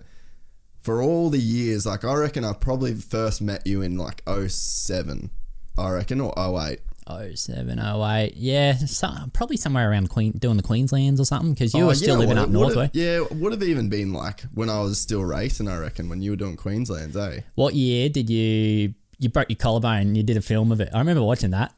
for 0.82 1.02
all 1.02 1.30
the 1.30 1.38
years, 1.38 1.84
like, 1.86 2.04
I 2.04 2.14
reckon 2.14 2.44
I 2.44 2.52
probably 2.52 2.94
first 2.94 3.42
met 3.42 3.66
you 3.66 3.82
in 3.82 3.96
like 3.96 4.22
07, 4.28 5.30
I 5.76 5.90
reckon, 5.90 6.20
or 6.20 6.32
08. 6.38 6.78
Oh 7.08 7.32
seven 7.34 7.78
oh 7.78 8.04
eight, 8.08 8.34
yeah, 8.36 8.74
so, 8.76 9.08
probably 9.32 9.56
somewhere 9.56 9.88
around 9.90 10.10
Queen 10.10 10.32
doing 10.32 10.56
the 10.56 10.62
Queenslands 10.62 11.20
or 11.20 11.24
something 11.24 11.52
because 11.54 11.72
you 11.72 11.84
Oh, 11.84 11.86
were 11.86 11.94
still 11.94 12.16
know 12.16 12.20
living 12.22 12.36
what, 12.36 12.44
up 12.46 12.50
north. 12.50 12.74
would've- 12.74 12.90
Yeah, 12.96 13.20
would 13.30 13.52
have 13.52 13.62
even 13.62 13.88
been 13.88 14.12
like 14.12 14.40
when 14.54 14.68
I 14.68 14.80
was 14.80 15.00
still 15.00 15.24
racing, 15.24 15.68
I 15.68 15.78
reckon, 15.78 16.08
when 16.08 16.20
you 16.20 16.30
were 16.32 16.36
doing 16.36 16.56
Queenslands, 16.56 17.14
eh? 17.14 17.42
What 17.54 17.74
year 17.76 18.08
did 18.08 18.28
you 18.28 18.94
you 19.18 19.28
broke 19.28 19.48
your 19.48 19.56
collarbone? 19.56 20.00
and 20.08 20.16
You 20.16 20.22
did 20.24 20.36
a 20.36 20.40
film 20.42 20.72
of 20.72 20.80
it. 20.80 20.90
I 20.92 20.98
remember 20.98 21.22
watching 21.22 21.50
that. 21.52 21.72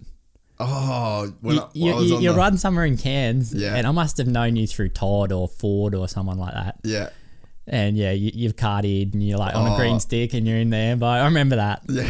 Oh, 0.61 1.25
you, 1.25 1.35
well, 1.43 1.71
you, 1.73 1.93
I 1.93 1.95
was 1.97 2.11
you're 2.11 2.33
the, 2.33 2.39
riding 2.39 2.59
somewhere 2.59 2.85
in 2.85 2.97
Cairns, 2.97 3.55
Yeah. 3.55 3.77
and 3.77 3.87
I 3.87 3.93
must 3.93 4.17
have 4.19 4.27
known 4.27 4.57
you 4.57 4.67
through 4.67 4.89
Todd 4.89 5.31
or 5.31 5.47
Ford 5.47 5.95
or 5.95 6.09
someone 6.09 6.39
like 6.39 6.55
that. 6.55 6.77
Yeah. 6.83 7.11
And 7.71 7.97
yeah, 7.99 8.13
you, 8.13 8.31
you've 8.35 8.57
cardied 8.57 9.13
and 9.13 9.23
you're 9.23 9.39
like 9.39 9.55
on 9.55 9.67
a 9.67 9.75
Oh. 9.75 9.77
green 9.77 10.01
stick 10.01 10.33
and 10.33 10.47
you're 10.47 10.57
in 10.57 10.71
there. 10.71 10.97
But 10.97 11.21
I 11.21 11.25
remember 11.27 11.57
that. 11.57 11.83
Yeah. 11.89 12.09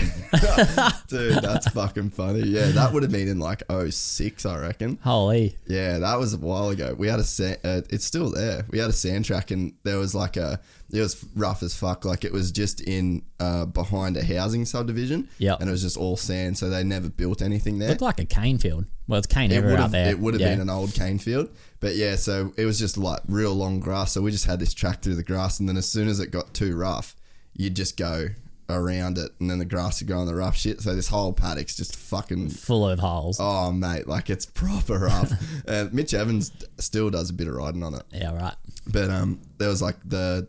Dude, 1.09 1.43
that's 1.43 1.69
fucking 1.71 2.11
funny. 2.11 2.41
Yeah, 2.41 2.67
that 2.69 2.93
would 2.93 3.03
have 3.03 3.11
been 3.13 3.29
in 3.29 3.39
like 3.39 3.63
06, 3.91 4.47
I 4.47 4.59
reckon. 4.59 4.99
Holy, 5.03 5.57
Yeah, 5.67 5.99
that 5.99 6.19
was 6.19 6.35
a 6.35 6.39
while 6.39 6.69
ago. 6.69 6.95
We 6.97 7.09
had 7.09 7.19
a 7.21 7.25
sand, 7.25 7.59
uh, 7.65 7.81
it's 7.91 8.05
still 8.05 8.31
there. 8.31 8.65
We 8.71 8.79
had 8.79 8.89
a 8.91 8.93
sand 8.93 9.25
track 9.25 9.51
and 9.51 9.73
there 9.85 9.99
was 9.99 10.15
like 10.15 10.37
a 10.37 10.61
it 10.91 11.01
was 11.01 11.23
rough 11.35 11.63
as 11.63 11.75
fuck. 11.75 12.05
Like 12.07 12.25
it 12.25 12.33
was 12.33 12.51
just 12.51 12.81
in 12.81 13.23
uh, 13.41 13.67
behind 13.67 14.17
a 14.17 14.25
housing 14.25 14.65
subdivision. 14.65 15.29
Yeah, 15.39 15.57
and 15.61 15.69
it 15.69 15.73
was 15.73 15.83
just 15.83 15.99
all 15.99 16.17
sand, 16.17 16.57
so 16.57 16.71
they 16.71 16.83
never 16.83 17.11
built 17.11 17.43
anything 17.43 17.79
there. 17.79 17.89
It 17.89 18.01
looked 18.01 18.03
like 18.03 18.21
a 18.21 18.25
cane 18.25 18.57
field. 18.57 18.87
Well, 19.07 19.19
it's 19.19 19.27
cane 19.27 19.51
It 19.51 19.57
everywhere 19.57 19.73
would 19.77 19.81
out 19.81 19.83
have 19.85 19.93
there. 19.93 20.11
it 20.11 20.19
would 20.19 20.33
have 20.35 20.41
Yeah. 20.41 20.51
been 20.53 20.61
an 20.63 20.71
old 20.71 20.95
cane 20.95 21.19
field, 21.19 21.51
but 21.81 21.97
yeah. 21.97 22.17
So 22.17 22.53
it 22.57 22.65
was 22.65 22.79
just 22.79 22.97
like 22.99 23.21
real 23.29 23.55
long 23.55 23.81
grass. 23.81 24.13
So 24.13 24.23
we 24.23 24.31
just 24.31 24.47
had 24.47 24.61
this 24.61 24.75
track 24.75 25.01
through 25.03 25.17
the 25.17 25.23
grass, 25.25 25.61
and 25.61 25.69
then 25.69 25.77
as 25.77 25.89
soon 25.89 26.09
as 26.09 26.21
it 26.21 26.31
got 26.31 26.55
too 26.55 26.77
rough, 26.77 27.15
you'd 27.55 27.77
just 27.77 27.97
go 27.97 28.29
around 28.71 29.17
it, 29.17 29.31
and 29.41 29.51
then 29.51 29.59
the 29.59 29.65
grass 29.65 30.01
would 30.01 30.09
go 30.09 30.19
on 30.19 30.27
the 30.27 30.35
rough 30.35 30.57
shit. 30.57 30.81
So 30.83 30.95
this 30.95 31.09
whole 31.09 31.33
paddock's 31.33 31.75
just 31.77 31.97
fucking 31.97 32.51
full 32.51 32.87
of 32.89 32.99
holes. 32.99 33.39
Oh 33.41 33.73
mate, 33.73 34.07
like 34.07 34.29
it's 34.29 34.45
proper 34.45 34.99
rough. 34.99 35.33
and 35.67 35.93
Mitch 35.95 36.13
Evans 36.15 36.53
still 36.79 37.09
does 37.11 37.31
a 37.31 37.33
bit 37.33 37.49
of 37.49 37.55
riding 37.55 37.83
on 37.83 37.95
it, 37.95 38.03
Yeah, 38.13 38.35
right. 38.37 38.55
but 38.87 39.11
um, 39.11 39.41
there 39.59 39.69
was 39.69 39.81
like 39.81 39.97
the 40.05 40.49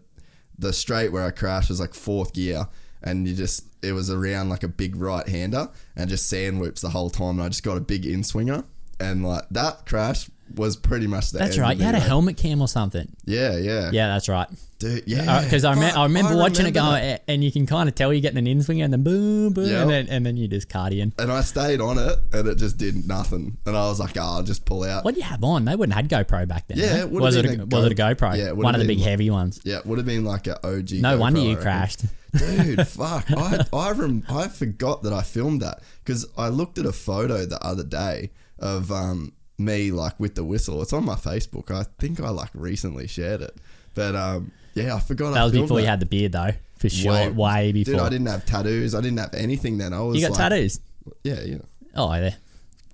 the 0.58 0.74
straight 0.74 1.14
where 1.14 1.26
I 1.26 1.32
crashed 1.32 1.70
was 1.70 1.80
like 1.80 1.94
fourth 1.94 2.34
gear, 2.34 2.68
and 3.02 3.26
you 3.26 3.34
just 3.36 3.64
it 3.82 3.94
was 3.94 4.12
around 4.12 4.50
like 4.50 4.64
a 4.64 4.68
big 4.68 4.98
right 4.98 5.26
hander 5.26 5.70
and 5.96 6.10
just 6.10 6.28
sand 6.28 6.60
whoops 6.60 6.82
the 6.82 6.90
whole 6.90 7.10
time. 7.10 7.40
And 7.40 7.44
I 7.44 7.48
just 7.48 7.64
got 7.64 7.78
a 7.78 7.82
big 7.82 8.06
in 8.06 8.26
swinger, 8.26 8.66
and 9.00 9.26
like 9.26 9.44
that 9.52 9.86
crash 9.86 10.30
was 10.56 10.76
pretty 10.76 11.08
much 11.08 11.32
the 11.32 11.40
That's 11.40 11.58
right. 11.58 11.78
You 11.78 11.84
had 11.84 11.96
a 11.96 12.00
me, 12.00 12.06
helmet 12.06 12.38
cam 12.38 12.62
or 12.62 12.68
something. 12.68 13.08
Yeah, 13.26 13.58
yeah, 13.58 13.90
Yeah, 13.92 14.08
that's 14.08 14.28
right. 14.30 14.48
dude. 14.80 15.04
Yeah, 15.08 15.44
Because 15.44 15.64
I, 15.66 15.74
rem- 15.74 15.82
Fuck, 15.90 15.98
I 15.98 16.04
remember 16.04 16.36
watching 16.38 16.66
it 16.66 16.70
remember 16.76 16.98
go, 17.00 17.06
that. 17.08 17.24
and 17.28 17.44
you 17.44 17.52
can 17.52 17.66
kind 17.66 17.88
of 17.90 17.96
tell 17.96 18.12
you're 18.14 18.22
getting 18.22 18.38
an 18.40 18.48
in 18.48 18.62
swinger, 18.64 18.84
and 18.86 18.94
then 18.94 19.04
boom, 19.04 19.54
boom, 19.54 19.66
Yep. 19.70 19.82
and 19.82 19.90
then 19.90 20.08
and 20.10 20.26
then 20.26 20.38
you 20.38 20.48
just 20.48 20.70
cardian. 20.70 21.14
and 21.20 21.32
I 21.32 21.42
stayed 21.42 21.82
on 21.82 21.98
it, 21.98 22.18
and 22.34 22.48
it 22.48 22.58
just 22.58 22.78
did 22.78 23.08
nothing. 23.08 23.58
And 23.66 23.76
I 23.78 23.88
was 23.88 24.00
like, 24.00 24.18
oh, 24.18 24.22
I'll 24.22 24.44
just 24.44 24.66
pull 24.66 24.84
out. 24.84 25.04
What 25.06 25.14
do 25.16 25.20
you 25.22 25.26
have 25.28 25.44
on? 25.44 25.66
They 25.66 25.76
wouldn't 25.76 25.94
have 25.96 26.10
had 26.10 26.28
GoPro 26.28 26.48
back 26.48 26.68
then. 26.68 26.78
Yeah, 26.78 26.86
eh? 26.86 27.00
it 27.02 27.12
was 27.12 27.36
it 27.36 27.46
a, 27.46 27.62
a 27.62 27.66
was 27.66 27.86
it 27.86 27.92
a 27.92 27.96
GoPro? 27.96 28.38
Yeah, 28.38 28.48
it 28.48 28.58
one 28.58 28.76
of 28.76 28.82
the 28.82 28.88
big 28.88 29.00
like- 29.00 29.08
heavy 29.08 29.30
ones. 29.30 29.60
Yeah, 29.64 29.78
it 29.78 29.86
would 29.86 29.98
have 29.98 30.08
been 30.08 30.24
like 30.26 30.48
an 30.48 30.56
OG. 30.64 30.92
No 30.94 31.16
GoPro, 31.16 31.20
wonder 31.20 31.40
you 31.42 31.56
crashed. 31.58 32.06
Dude, 32.38 32.88
fuck. 32.88 33.26
I 33.36 33.66
I, 33.74 33.92
rem- 33.92 34.24
I 34.30 34.48
forgot 34.48 35.02
that 35.04 35.14
I 35.14 35.22
filmed 35.24 35.62
that 35.62 35.82
because 36.04 36.28
I 36.38 36.50
looked 36.50 36.78
at 36.78 36.86
a 36.86 36.92
photo 36.94 37.46
the 37.46 37.60
other 37.66 37.84
day 37.84 38.30
of 38.60 38.92
um 38.92 39.34
me 39.60 39.92
like 39.92 40.20
with 40.20 40.36
the 40.36 40.44
whistle. 40.44 40.82
It's 40.82 40.94
on 40.94 41.06
my 41.06 41.16
Facebook. 41.16 41.72
I 41.72 41.86
think 42.00 42.20
I 42.20 42.30
like 42.30 42.52
recently 42.54 43.08
shared 43.08 43.42
it, 43.42 43.56
but 43.94 44.16
um 44.16 44.52
yeah, 44.74 44.96
I 44.96 45.00
forgot. 45.00 45.34
That 45.34 45.42
I 45.42 45.44
was 45.44 45.54
before 45.54 45.80
you 45.80 45.86
had 45.88 46.00
the 46.00 46.06
beard, 46.06 46.32
though, 46.32 46.52
for 46.78 46.90
sure. 46.90 47.32
Way, 47.32 47.72
before. 47.72 47.94
Dude, 47.96 48.02
I 48.02 48.10
didn't 48.10 48.28
have 48.28 48.46
tattoos. 48.46 48.96
I 48.96 49.02
didn't 49.02 49.20
have 49.20 49.34
anything 49.34 49.78
then. 49.78 49.94
I 49.94 50.02
was 50.02 50.16
you 50.16 50.22
got 50.22 50.32
like, 50.32 50.50
tattoos? 50.50 50.80
Yeah, 51.24 51.42
yeah. 51.42 51.58
Oh, 51.96 52.14
yeah. 52.14 52.36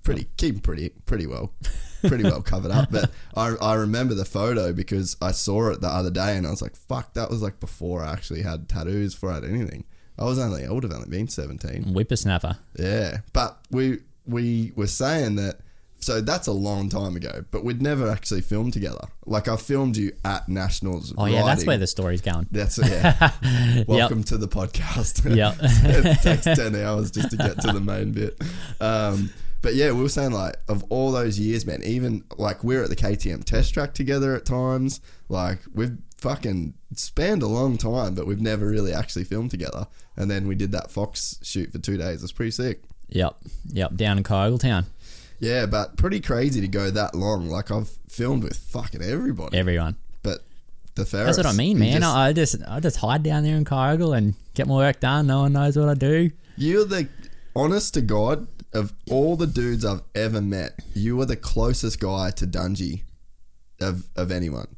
Pretty 0.02 0.28
keep 0.36 0.62
pretty 0.62 0.90
pretty 1.04 1.26
well. 1.26 1.52
Pretty 2.06 2.24
well 2.24 2.42
covered 2.42 2.70
up, 2.70 2.90
but 2.92 3.10
I, 3.34 3.56
I 3.60 3.74
remember 3.74 4.14
the 4.14 4.24
photo 4.24 4.72
because 4.72 5.16
I 5.20 5.32
saw 5.32 5.70
it 5.70 5.80
the 5.80 5.88
other 5.88 6.10
day 6.10 6.36
and 6.36 6.46
I 6.46 6.50
was 6.50 6.62
like, 6.62 6.76
"Fuck!" 6.76 7.14
That 7.14 7.28
was 7.28 7.42
like 7.42 7.58
before 7.58 8.04
I 8.04 8.12
actually 8.12 8.42
had 8.42 8.68
tattoos, 8.68 9.14
before 9.14 9.32
I 9.32 9.34
had 9.36 9.44
anything. 9.44 9.84
I 10.16 10.24
was 10.24 10.38
only 10.38 10.64
I 10.64 10.70
would 10.70 10.84
have 10.84 10.92
only 10.92 11.08
been 11.08 11.26
seventeen. 11.26 11.92
Whippersnapper. 11.92 12.56
Yeah, 12.78 13.18
but 13.32 13.58
we 13.70 13.98
we 14.26 14.72
were 14.76 14.86
saying 14.86 15.36
that. 15.36 15.58
So 15.98 16.20
that's 16.20 16.46
a 16.46 16.52
long 16.52 16.88
time 16.88 17.16
ago, 17.16 17.44
but 17.50 17.64
we'd 17.64 17.82
never 17.82 18.08
actually 18.10 18.40
filmed 18.40 18.72
together. 18.72 19.08
Like 19.24 19.48
I 19.48 19.56
filmed 19.56 19.96
you 19.96 20.12
at 20.24 20.48
Nationals. 20.48 21.12
Oh, 21.16 21.24
yeah, 21.26 21.44
that's 21.44 21.66
where 21.66 21.78
the 21.78 21.86
story's 21.86 22.20
going. 22.20 22.46
That's 22.50 22.78
yeah. 22.78 23.32
Welcome 23.88 24.22
to 24.24 24.36
the 24.36 24.48
podcast. 24.48 25.24
Yep. 25.36 25.56
it 25.60 26.22
takes 26.22 26.44
ten 26.44 26.76
hours 26.76 27.10
just 27.10 27.30
to 27.30 27.36
get 27.36 27.60
to 27.60 27.72
the 27.72 27.80
main 27.80 28.12
bit. 28.12 28.40
Um, 28.80 29.30
but 29.60 29.74
yeah, 29.74 29.90
we 29.90 30.02
were 30.02 30.08
saying 30.08 30.30
like 30.30 30.56
of 30.68 30.84
all 30.88 31.10
those 31.10 31.38
years, 31.38 31.66
man. 31.66 31.82
Even 31.82 32.24
like 32.38 32.62
we're 32.62 32.84
at 32.84 32.88
the 32.88 32.96
KTM 32.96 33.44
test 33.44 33.74
track 33.74 33.92
together 33.92 34.34
at 34.34 34.44
times. 34.44 35.00
Like 35.28 35.58
we've 35.74 35.98
fucking 36.18 36.74
spanned 36.94 37.42
a 37.42 37.46
long 37.46 37.76
time, 37.76 38.14
but 38.14 38.26
we've 38.26 38.40
never 38.40 38.66
really 38.66 38.92
actually 38.92 39.24
filmed 39.24 39.50
together. 39.50 39.86
And 40.16 40.30
then 40.30 40.46
we 40.46 40.54
did 40.54 40.72
that 40.72 40.90
Fox 40.90 41.38
shoot 41.42 41.72
for 41.72 41.78
two 41.78 41.96
days. 41.96 42.22
It's 42.22 42.32
pretty 42.32 42.52
sick. 42.52 42.82
Yep. 43.08 43.36
Yep. 43.72 43.94
Down 43.94 44.18
in 44.18 44.24
Town. 44.24 44.86
Yeah, 45.38 45.66
but 45.66 45.96
pretty 45.96 46.20
crazy 46.20 46.60
to 46.60 46.68
go 46.68 46.90
that 46.90 47.14
long. 47.14 47.48
Like 47.48 47.70
I've 47.70 47.88
filmed 48.08 48.42
with 48.44 48.56
fucking 48.56 49.02
everybody, 49.02 49.56
Everyone. 49.58 49.96
but 50.22 50.40
the 50.94 51.04
Ferris. 51.04 51.36
That's 51.36 51.46
what 51.46 51.54
I 51.54 51.56
mean, 51.56 51.78
man. 51.78 52.00
just- 52.00 52.16
I 52.16 52.32
just 52.32 52.56
I 52.66 52.80
just 52.80 52.96
hide 52.96 53.22
down 53.22 53.42
there 53.44 53.56
in 53.56 53.64
Kyogle 53.64 54.16
and 54.16 54.34
get 54.54 54.66
my 54.66 54.74
work 54.76 55.00
done. 55.00 55.26
No 55.26 55.40
one 55.42 55.52
knows 55.52 55.76
what 55.76 55.88
I 55.88 55.94
do. 55.94 56.30
You're 56.56 56.84
the 56.86 57.08
honest 57.54 57.94
to 57.94 58.00
God 58.00 58.46
of 58.72 58.92
all 59.10 59.36
the 59.36 59.46
dudes 59.46 59.84
I've 59.84 60.02
ever 60.14 60.40
met. 60.40 60.80
You 60.94 61.20
are 61.20 61.26
the 61.26 61.36
closest 61.36 62.00
guy 62.00 62.30
to 62.32 62.46
Dungey 62.46 63.02
of 63.80 64.08
of 64.16 64.30
anyone 64.30 64.68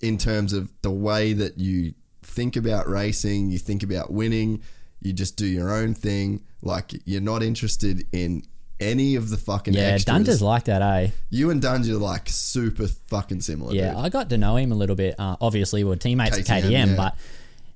in 0.00 0.18
terms 0.18 0.52
of 0.52 0.70
the 0.82 0.90
way 0.90 1.32
that 1.32 1.58
you 1.58 1.94
think 2.22 2.56
about 2.56 2.88
racing. 2.88 3.50
You 3.50 3.58
think 3.58 3.82
about 3.84 4.12
winning. 4.12 4.62
You 5.00 5.12
just 5.12 5.36
do 5.36 5.46
your 5.46 5.70
own 5.72 5.94
thing. 5.94 6.42
Like 6.60 6.92
you're 7.04 7.20
not 7.20 7.42
interested 7.42 8.04
in 8.12 8.42
any 8.82 9.16
of 9.16 9.30
the 9.30 9.36
fucking 9.36 9.74
Yeah, 9.74 9.82
extras. 9.82 10.04
Dunge's 10.04 10.42
like 10.42 10.64
that, 10.64 10.82
eh? 10.82 11.10
you 11.30 11.50
and 11.50 11.62
Dungey 11.62 11.90
are 11.90 11.98
like 11.98 12.28
super 12.28 12.86
fucking 12.86 13.40
similar. 13.40 13.72
Yeah, 13.74 13.90
dude. 13.94 14.04
I 14.04 14.08
got 14.08 14.28
to 14.30 14.38
know 14.38 14.56
him 14.56 14.72
a 14.72 14.74
little 14.74 14.96
bit. 14.96 15.14
Uh, 15.18 15.36
obviously, 15.40 15.84
we 15.84 15.90
were 15.90 15.96
teammates 15.96 16.38
at 16.38 16.44
KTM, 16.44 16.62
KTM, 16.70 16.86
yeah. 16.88 16.96
but 16.96 17.16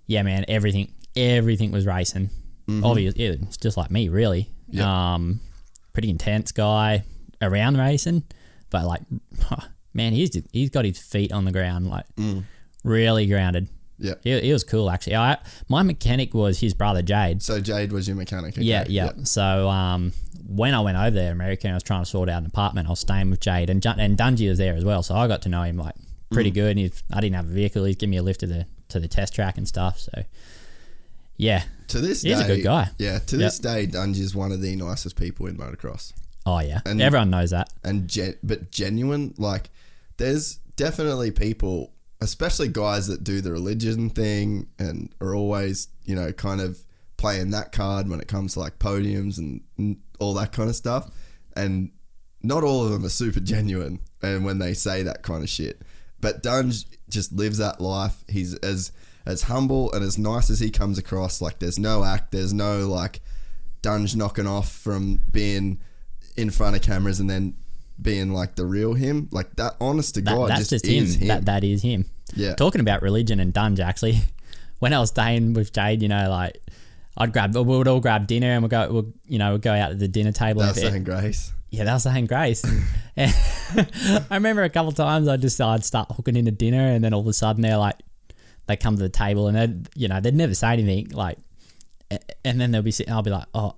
yeah, 0.06 0.22
man, 0.22 0.44
everything 0.48 0.92
everything 1.14 1.70
was 1.72 1.86
racing. 1.86 2.30
Obviously, 2.68 3.24
yeah, 3.24 3.32
it's 3.42 3.56
just 3.56 3.76
like 3.76 3.90
me, 3.90 4.08
really. 4.08 4.50
Mm-hmm. 4.72 4.80
Um, 4.84 5.40
pretty 5.92 6.10
intense 6.10 6.50
guy 6.52 7.04
around 7.40 7.78
racing, 7.78 8.24
but 8.70 8.84
like, 8.84 9.02
man, 9.94 10.12
he's 10.12 10.30
he's 10.52 10.70
got 10.70 10.84
his 10.84 10.98
feet 10.98 11.30
on 11.32 11.44
the 11.44 11.52
ground, 11.52 11.88
like 11.88 12.04
Mm. 12.16 12.42
really 12.84 13.26
grounded. 13.26 13.68
Yeah. 13.98 14.14
He, 14.22 14.38
he 14.40 14.52
was 14.52 14.62
cool, 14.64 14.90
actually. 14.90 15.16
I 15.16 15.38
my 15.68 15.82
mechanic 15.82 16.34
was 16.34 16.60
his 16.60 16.74
brother 16.74 17.02
Jade. 17.02 17.42
So 17.42 17.60
Jade 17.60 17.92
was 17.92 18.06
your 18.06 18.16
mechanic. 18.16 18.54
okay. 18.54 18.62
Yeah, 18.62 18.84
yeah. 18.88 19.12
So 19.24 19.68
um, 19.68 20.12
when 20.46 20.74
I 20.74 20.80
went 20.80 20.98
over 20.98 21.10
there, 21.12 21.26
in 21.28 21.32
America, 21.32 21.66
and 21.66 21.72
I 21.74 21.76
was 21.76 21.82
trying 21.82 22.02
to 22.02 22.10
sort 22.10 22.28
out 22.28 22.38
an 22.42 22.46
apartment, 22.46 22.88
I 22.88 22.90
was 22.90 23.00
staying 23.00 23.30
with 23.30 23.40
Jade, 23.40 23.70
and 23.70 23.84
and 23.86 24.18
Dungey 24.18 24.48
was 24.48 24.58
there 24.58 24.74
as 24.74 24.84
well. 24.84 25.02
So 25.02 25.14
I 25.14 25.26
got 25.28 25.42
to 25.42 25.48
know 25.48 25.62
him 25.62 25.76
like 25.78 25.94
pretty 26.30 26.50
Mm. 26.50 26.54
good. 26.54 26.70
And 26.72 26.78
he's, 26.80 27.02
I 27.12 27.20
didn't 27.20 27.36
have 27.36 27.46
a 27.46 27.52
vehicle; 27.52 27.84
he'd 27.84 27.98
give 27.98 28.10
me 28.10 28.16
a 28.18 28.22
lift 28.22 28.40
to 28.40 28.46
the 28.46 28.66
to 28.88 29.00
the 29.00 29.08
test 29.08 29.34
track 29.34 29.56
and 29.56 29.66
stuff. 29.66 29.98
So 29.98 30.24
yeah, 31.38 31.64
To 31.88 32.00
this 32.00 32.22
He's 32.22 32.38
day, 32.38 32.44
a 32.44 32.46
good 32.46 32.62
guy. 32.64 32.90
Yeah, 32.98 33.18
to 33.18 33.36
this 33.36 33.58
day, 33.58 33.86
Dungey 33.86 34.20
is 34.20 34.34
one 34.34 34.52
of 34.52 34.60
the 34.62 34.74
nicest 34.76 35.16
people 35.16 35.46
in 35.46 35.56
motocross. 35.56 36.12
oh 36.46 36.60
yeah, 36.60 36.80
And- 36.86 37.00
everyone 37.02 37.30
knows 37.30 37.50
that. 37.50 37.70
and 37.84 38.08
gen- 38.08 38.36
but 38.42 38.70
genuine 38.70 39.34
like 39.38 39.68
there's 40.16 40.56
definitely 40.76 41.30
people 41.30 41.92
especially 42.20 42.68
guys 42.68 43.06
that 43.08 43.24
do 43.24 43.40
the 43.40 43.52
religion 43.52 44.08
thing 44.08 44.66
and 44.78 45.14
are 45.20 45.34
always 45.34 45.88
you 46.04 46.14
know 46.14 46.32
kind 46.32 46.60
of 46.60 46.82
playing 47.16 47.50
that 47.50 47.72
card 47.72 48.08
when 48.08 48.20
it 48.20 48.28
comes 48.28 48.54
to 48.54 48.60
like 48.60 48.78
podiums 48.78 49.38
and, 49.38 49.62
all 50.18 50.32
that 50.32 50.50
kind 50.50 50.70
of 50.70 50.74
stuff. 50.74 51.10
And 51.54 51.90
not 52.42 52.64
all 52.64 52.86
of 52.86 52.90
them 52.90 53.04
are 53.04 53.10
super 53.10 53.38
genuine 53.38 54.00
and 54.22 54.46
when 54.46 54.58
they 54.58 54.72
say 54.72 55.02
that 55.02 55.22
kind 55.22 55.42
of 55.42 55.50
shit. 55.50 55.82
But 56.22 56.42
Dunge 56.42 56.86
just 57.10 57.32
lives 57.32 57.58
that 57.58 57.82
life. 57.82 58.24
He's 58.28 58.54
as 58.54 58.92
as 59.26 59.42
humble 59.42 59.92
and 59.92 60.02
as 60.02 60.16
nice 60.16 60.48
as 60.48 60.58
he 60.58 60.70
comes 60.70 60.96
across. 60.96 61.42
Like 61.42 61.58
there's 61.58 61.78
no 61.78 62.02
act 62.02 62.32
there's 62.32 62.54
no 62.54 62.88
like 62.88 63.20
Dunge 63.82 64.16
knocking 64.16 64.46
off 64.46 64.72
from 64.72 65.20
being 65.30 65.80
in 66.34 66.48
front 66.48 66.76
of 66.76 66.80
cameras 66.80 67.20
and 67.20 67.28
then 67.28 67.56
being 68.00 68.32
like 68.32 68.56
the 68.56 68.66
real 68.66 68.94
him. 68.94 69.28
Like 69.30 69.54
that, 69.56 69.76
honest 69.80 70.14
to 70.14 70.22
That, 70.22 70.34
God, 70.34 70.50
that's 70.50 70.68
just, 70.68 70.84
just 70.84 70.86
him. 70.86 71.20
him. 71.20 71.28
That 71.28 71.44
that 71.46 71.64
is 71.64 71.82
him. 71.82 72.04
Yeah. 72.34 72.54
Talking 72.54 72.80
about 72.80 73.02
religion 73.02 73.40
and 73.40 73.52
Dunge, 73.52 73.80
actually, 73.80 74.20
when 74.78 74.92
I 74.92 74.98
was 74.98 75.10
staying 75.10 75.54
with 75.54 75.72
Jade, 75.72 76.02
you 76.02 76.08
know, 76.08 76.28
like 76.28 76.60
I'd 77.16 77.32
grab, 77.32 77.54
we 77.54 77.62
would 77.62 77.88
all 77.88 78.00
grab 78.00 78.26
dinner 78.26 78.48
and 78.48 78.62
we'd 78.62 78.70
go, 78.70 78.88
we'll, 78.90 79.12
you 79.26 79.38
know, 79.38 79.52
we'd 79.52 79.62
go 79.62 79.72
out 79.72 79.88
to 79.88 79.94
the 79.94 80.08
dinner 80.08 80.32
table. 80.32 80.60
That 80.60 80.76
and 80.76 80.84
was 80.84 80.92
saying 80.92 81.04
grace. 81.04 81.52
Yeah, 81.70 81.84
that 81.84 81.94
was 81.94 82.02
saying 82.02 82.26
grace. 82.26 82.64
I 83.16 84.24
remember 84.30 84.62
a 84.62 84.68
couple 84.68 84.90
of 84.90 84.94
times 84.94 85.28
I 85.28 85.36
just 85.36 85.60
I'd 85.60 85.84
start 85.84 86.10
hooking 86.12 86.36
into 86.36 86.50
dinner, 86.50 86.80
and 86.80 87.02
then 87.02 87.14
all 87.14 87.20
of 87.20 87.26
a 87.26 87.32
sudden 87.32 87.62
they're 87.62 87.78
like, 87.78 87.96
they 88.66 88.76
come 88.76 88.96
to 88.96 89.02
the 89.02 89.08
table 89.08 89.46
and 89.46 89.56
they'd, 89.56 89.88
you 89.94 90.08
know, 90.08 90.20
they'd 90.20 90.34
never 90.34 90.54
say 90.54 90.72
anything 90.72 91.10
like, 91.10 91.38
and 92.44 92.60
then 92.60 92.72
they'll 92.72 92.82
be 92.82 92.90
sitting. 92.90 93.12
I'll 93.12 93.22
be 93.22 93.30
like, 93.30 93.46
oh, 93.54 93.76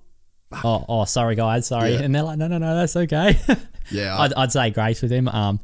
oh, 0.63 0.85
oh, 0.89 1.05
sorry 1.05 1.35
guys, 1.35 1.67
sorry, 1.67 1.93
Yeah. 1.93 2.01
and 2.01 2.13
they're 2.15 2.23
like, 2.23 2.37
no, 2.37 2.47
no, 2.47 2.57
no, 2.57 2.75
that's 2.75 2.95
okay. 2.95 3.39
Yeah, 3.91 4.19
I'd, 4.19 4.33
I'd 4.35 4.51
say 4.51 4.69
grace 4.69 5.01
with 5.01 5.11
him. 5.11 5.27
Um, 5.27 5.59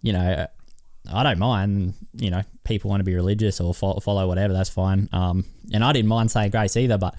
you 0.00 0.14
know, 0.14 0.46
I 1.12 1.22
don't 1.22 1.38
mind. 1.38 1.92
You 2.14 2.30
know, 2.30 2.40
people 2.64 2.88
want 2.88 3.00
to 3.00 3.04
be 3.04 3.14
religious 3.14 3.60
or 3.60 3.74
fo- 3.74 4.00
follow 4.00 4.26
whatever, 4.26 4.54
that's 4.54 4.70
fine. 4.70 5.10
Um, 5.12 5.44
and 5.70 5.84
I 5.84 5.92
didn't 5.92 6.08
mind 6.08 6.30
saying 6.30 6.50
grace 6.50 6.78
either, 6.78 6.96
but 6.96 7.14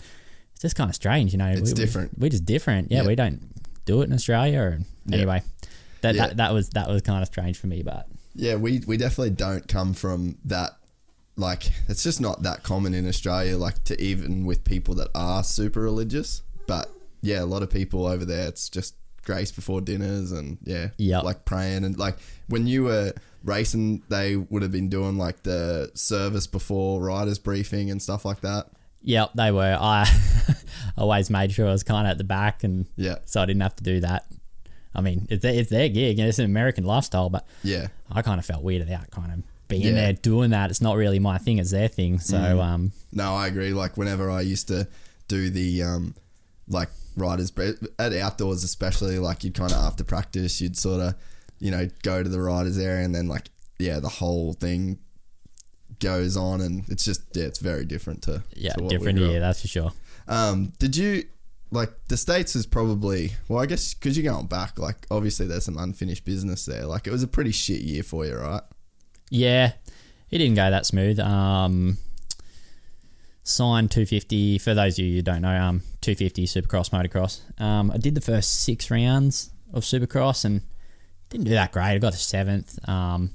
it's 0.54 0.62
just 0.64 0.76
kind 0.76 0.90
of 0.90 0.96
strange, 0.96 1.34
you 1.34 1.38
know. 1.38 1.50
It's 1.50 1.70
we, 1.70 1.74
different. 1.76 2.18
We, 2.18 2.28
are 2.28 2.30
just 2.32 2.46
different. 2.46 2.92
Yeah, 2.92 3.02
Yeah. 3.04 3.08
we 3.10 3.14
don't 3.16 3.42
do 3.86 4.02
it 4.02 4.06
in 4.06 4.14
Australia. 4.14 4.60
Or, 4.60 4.80
Anyway, 5.12 5.44
that, 6.02 6.16
Yeah. 6.16 6.28
that 6.30 6.38
that 6.38 6.54
was 6.54 6.70
that 6.70 6.88
was 6.90 7.04
kind 7.04 7.22
of 7.22 7.28
strange 7.28 7.60
for 7.60 7.68
me, 7.68 7.84
but 7.84 8.08
Yeah, 8.34 8.56
we 8.56 8.82
we 8.88 8.98
definitely 8.98 9.32
don't 9.36 9.68
come 9.68 9.94
from 9.94 10.40
that. 10.46 10.72
Like, 11.36 11.72
it's 11.88 12.02
just 12.02 12.20
not 12.22 12.42
that 12.42 12.64
common 12.64 12.96
in 12.96 13.08
Australia. 13.08 13.56
Like, 13.58 13.84
to 13.84 14.02
even 14.02 14.46
with 14.46 14.64
people 14.64 14.96
that 14.96 15.10
are 15.14 15.44
super 15.44 15.82
religious, 15.82 16.42
but 16.68 16.90
yeah, 17.22 17.42
a 17.42 17.46
lot 17.46 17.64
of 17.64 17.70
people 17.70 18.06
over 18.06 18.26
there, 18.26 18.48
it's 18.48 18.70
just 18.70 18.96
grace 19.24 19.52
before 19.52 19.80
dinners 19.82 20.32
and 20.32 20.58
yeah, 20.64 20.90
Yep. 20.98 21.24
like 21.24 21.46
praying 21.46 21.84
and 21.86 21.98
like 21.98 22.18
when 22.48 22.68
you 22.68 22.84
were 22.84 23.14
racing, 23.44 24.04
they 24.10 24.36
would 24.36 24.62
have 24.62 24.72
been 24.72 24.90
doing 24.90 25.18
like 25.18 25.44
the 25.44 25.92
service 25.94 26.48
before 26.48 27.02
riders 27.02 27.40
briefing 27.40 27.90
and 27.92 28.02
stuff 28.02 28.26
like 28.26 28.42
that. 28.42 28.68
Yep, 29.02 29.32
they 29.36 29.52
were. 29.52 29.78
I 29.80 30.08
always 30.98 31.30
made 31.30 31.52
sure 31.52 31.68
I 31.68 31.72
was 31.72 31.84
kind 31.84 32.08
of 32.08 32.12
at 32.12 32.18
the 32.18 32.24
back, 32.24 32.64
and 32.64 32.86
Yeah. 32.96 33.18
so 33.26 33.42
I 33.42 33.46
didn't 33.46 33.62
have 33.62 33.76
to 33.78 33.84
do 33.84 34.00
that. 34.02 34.26
I 34.96 35.02
mean, 35.02 35.28
it's 35.30 35.42
their, 35.42 35.54
it's 35.54 35.70
their 35.70 35.90
gig, 35.90 36.20
and 36.20 36.28
it's 36.30 36.40
an 36.40 36.46
American 36.46 36.84
lifestyle, 36.86 37.30
but 37.30 37.46
Yeah, 37.64 37.88
I 38.12 38.22
kind 38.22 38.40
of 38.40 38.46
felt 38.46 38.64
weirded 38.64 38.92
out, 38.92 39.10
kind 39.12 39.32
of 39.32 39.44
being 39.68 39.82
Yeah. 39.84 39.92
there 39.94 40.14
doing 40.14 40.52
that. 40.52 40.70
It's 40.70 40.82
not 40.82 40.96
really 40.96 41.20
my 41.20 41.38
thing; 41.38 41.58
it's 41.58 41.72
their 41.72 41.88
thing. 41.90 42.20
So, 42.20 42.38
Mm. 42.38 42.64
um, 42.64 42.92
No, 43.12 43.34
I 43.36 43.48
agree. 43.48 43.74
Like 43.74 43.98
whenever 43.98 44.30
I 44.30 44.42
used 44.42 44.68
to 44.70 44.88
do 45.28 45.50
the 45.50 45.84
um, 45.84 46.16
like 46.68 46.90
riders 47.16 47.52
bre- 47.52 47.72
at 48.00 48.14
outdoors, 48.14 48.64
especially 48.64 49.20
like 49.20 49.44
you'd 49.44 49.54
kind 49.54 49.72
of 49.72 49.78
after 49.78 50.04
practice, 50.04 50.62
you'd 50.62 50.78
sort 50.78 51.02
of 51.02 51.16
you 51.60 51.72
know 51.72 51.88
go 52.04 52.24
to 52.24 52.30
the 52.30 52.40
riders 52.40 52.78
area, 52.78 53.06
and 53.06 53.14
then 53.14 53.28
like 53.28 53.50
yeah, 53.80 54.00
the 54.00 54.10
whole 54.10 54.54
thing 54.54 55.00
goes 56.00 56.38
on, 56.38 56.62
and 56.62 56.88
it's 56.90 57.06
just 57.06 57.22
yeah, 57.34 57.46
it's 57.46 57.60
very 57.60 57.86
different 57.86 58.22
to 58.24 58.44
yeah, 58.56 58.74
to 58.74 58.88
different 58.88 59.20
year, 59.20 59.40
that's 59.40 59.62
for 59.62 59.68
sure. 59.68 59.92
Um, 60.28 60.74
did 60.80 60.96
you 60.96 61.24
like 61.72 61.92
the 62.08 62.18
states 62.18 62.56
is 62.56 62.66
probably 62.66 63.34
well, 63.48 63.62
I 63.62 63.66
guess 63.66 63.94
because 63.94 64.18
you're 64.18 64.32
going 64.32 64.48
back. 64.48 64.80
Like 64.80 65.08
obviously, 65.10 65.48
there's 65.48 65.66
some 65.66 65.78
unfinished 65.78 66.24
business 66.24 66.66
there. 66.66 66.86
Like 66.86 67.08
it 67.08 67.12
was 67.12 67.24
a 67.24 67.28
pretty 67.28 67.52
shit 67.52 67.82
year 67.82 68.04
for 68.04 68.26
you, 68.26 68.38
right? 68.38 68.62
Yeah, 69.30 69.74
it 70.30 70.38
didn't 70.38 70.56
go 70.56 70.70
that 70.70 70.86
smooth. 70.86 71.20
Um, 71.20 71.98
signed 73.44 73.92
250. 73.92 74.58
For 74.58 74.74
those 74.74 74.98
of 74.98 75.06
you 75.06 75.16
who 75.18 75.22
don't 75.22 75.42
know, 75.42 75.56
um, 75.56 75.82
250 76.02 76.46
Supercross 76.46 76.90
motocross. 76.90 77.42
Um, 77.62 77.92
I 77.92 77.98
did 77.98 78.16
the 78.16 78.22
first 78.22 78.64
six 78.64 78.90
rounds 78.90 79.52
of 79.74 79.84
Supercross 79.84 80.46
and 80.46 80.62
didn't 81.30 81.46
do 81.46 81.52
that 81.52 81.72
great. 81.72 81.84
I 81.86 81.98
got 81.98 82.12
the 82.14 82.18
seventh. 82.18 82.78
Um, 82.88 83.32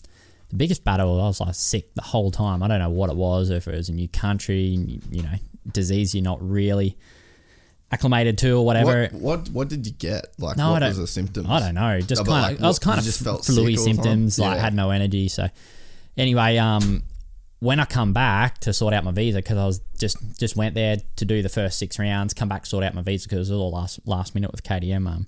the 0.50 0.56
biggest 0.56 0.82
battle, 0.84 1.20
I 1.20 1.26
was 1.26 1.40
like 1.40 1.54
sick 1.54 1.94
the 1.94 2.02
whole 2.02 2.30
time. 2.30 2.62
I 2.62 2.68
don't 2.68 2.78
know 2.78 2.90
what 2.90 3.10
it 3.10 3.16
was, 3.16 3.50
if 3.50 3.68
it 3.68 3.74
was 3.74 3.88
a 3.90 3.92
new 3.92 4.08
country, 4.08 4.60
you 5.10 5.22
know, 5.22 5.34
disease 5.70 6.14
you're 6.14 6.24
not 6.24 6.38
really 6.40 6.96
acclimated 7.90 8.38
to 8.38 8.52
or 8.52 8.64
whatever. 8.64 9.08
What, 9.12 9.20
what 9.20 9.48
what 9.50 9.68
did 9.68 9.86
you 9.86 9.92
get? 9.92 10.26
Like 10.38 10.56
No, 10.56 10.72
what 10.72 10.82
was 10.82 10.96
the 10.96 11.06
symptoms? 11.06 11.48
I 11.50 11.60
don't 11.60 11.74
know. 11.74 12.00
Just 12.00 12.24
No, 12.24 12.30
kind 12.32 12.42
like, 12.42 12.58
of, 12.58 12.64
I 12.64 12.68
was 12.68 12.78
kind 12.78 12.98
of 12.98 13.04
just 13.04 13.22
felt 13.22 13.42
fluey 13.42 13.76
sick 13.76 13.78
all 13.80 13.84
the 13.84 13.92
time? 13.92 13.94
symptoms, 13.94 14.38
like 14.38 14.58
had 14.58 14.74
no 14.74 14.90
energy. 14.90 15.28
So 15.28 15.48
anyway, 16.16 16.56
um, 16.56 17.02
when 17.60 17.80
I 17.80 17.84
come 17.84 18.12
back 18.12 18.58
to 18.60 18.72
sort 18.72 18.94
out 18.94 19.04
my 19.04 19.10
visa, 19.10 19.38
because 19.38 19.58
I 19.58 19.66
was 19.66 19.80
just 19.98 20.16
just 20.38 20.56
went 20.56 20.74
there 20.74 20.98
to 21.16 21.24
do 21.24 21.42
the 21.42 21.48
first 21.48 21.78
six 21.78 21.98
rounds, 21.98 22.34
come 22.34 22.48
back 22.48 22.66
sort 22.66 22.84
out 22.84 22.94
my 22.94 23.02
visa 23.02 23.28
because 23.28 23.48
it 23.48 23.52
was 23.52 23.60
all 23.60 23.70
last 23.72 24.00
last 24.06 24.34
minute 24.34 24.50
with 24.52 24.62
KTM. 24.62 25.06
Um, 25.06 25.26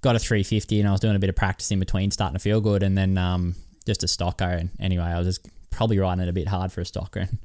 got 0.00 0.14
a 0.14 0.18
350 0.18 0.78
and 0.80 0.88
I 0.88 0.92
was 0.92 1.00
doing 1.00 1.16
a 1.16 1.18
bit 1.18 1.30
of 1.30 1.36
practice 1.36 1.70
in 1.70 1.78
between, 1.80 2.10
starting 2.10 2.34
to 2.34 2.38
feel 2.40 2.60
good, 2.60 2.82
and 2.82 2.96
then 2.96 3.16
um, 3.18 3.54
just 3.86 4.02
a 4.02 4.06
stocker. 4.06 4.60
And 4.60 4.70
anyway, 4.78 5.04
I 5.04 5.18
was 5.18 5.26
just 5.26 5.48
probably 5.70 5.98
riding 5.98 6.22
it 6.22 6.28
a 6.28 6.32
bit 6.32 6.48
hard 6.48 6.70
for 6.72 6.80
a 6.80 6.84
stocker. 6.84 7.28
And 7.28 7.38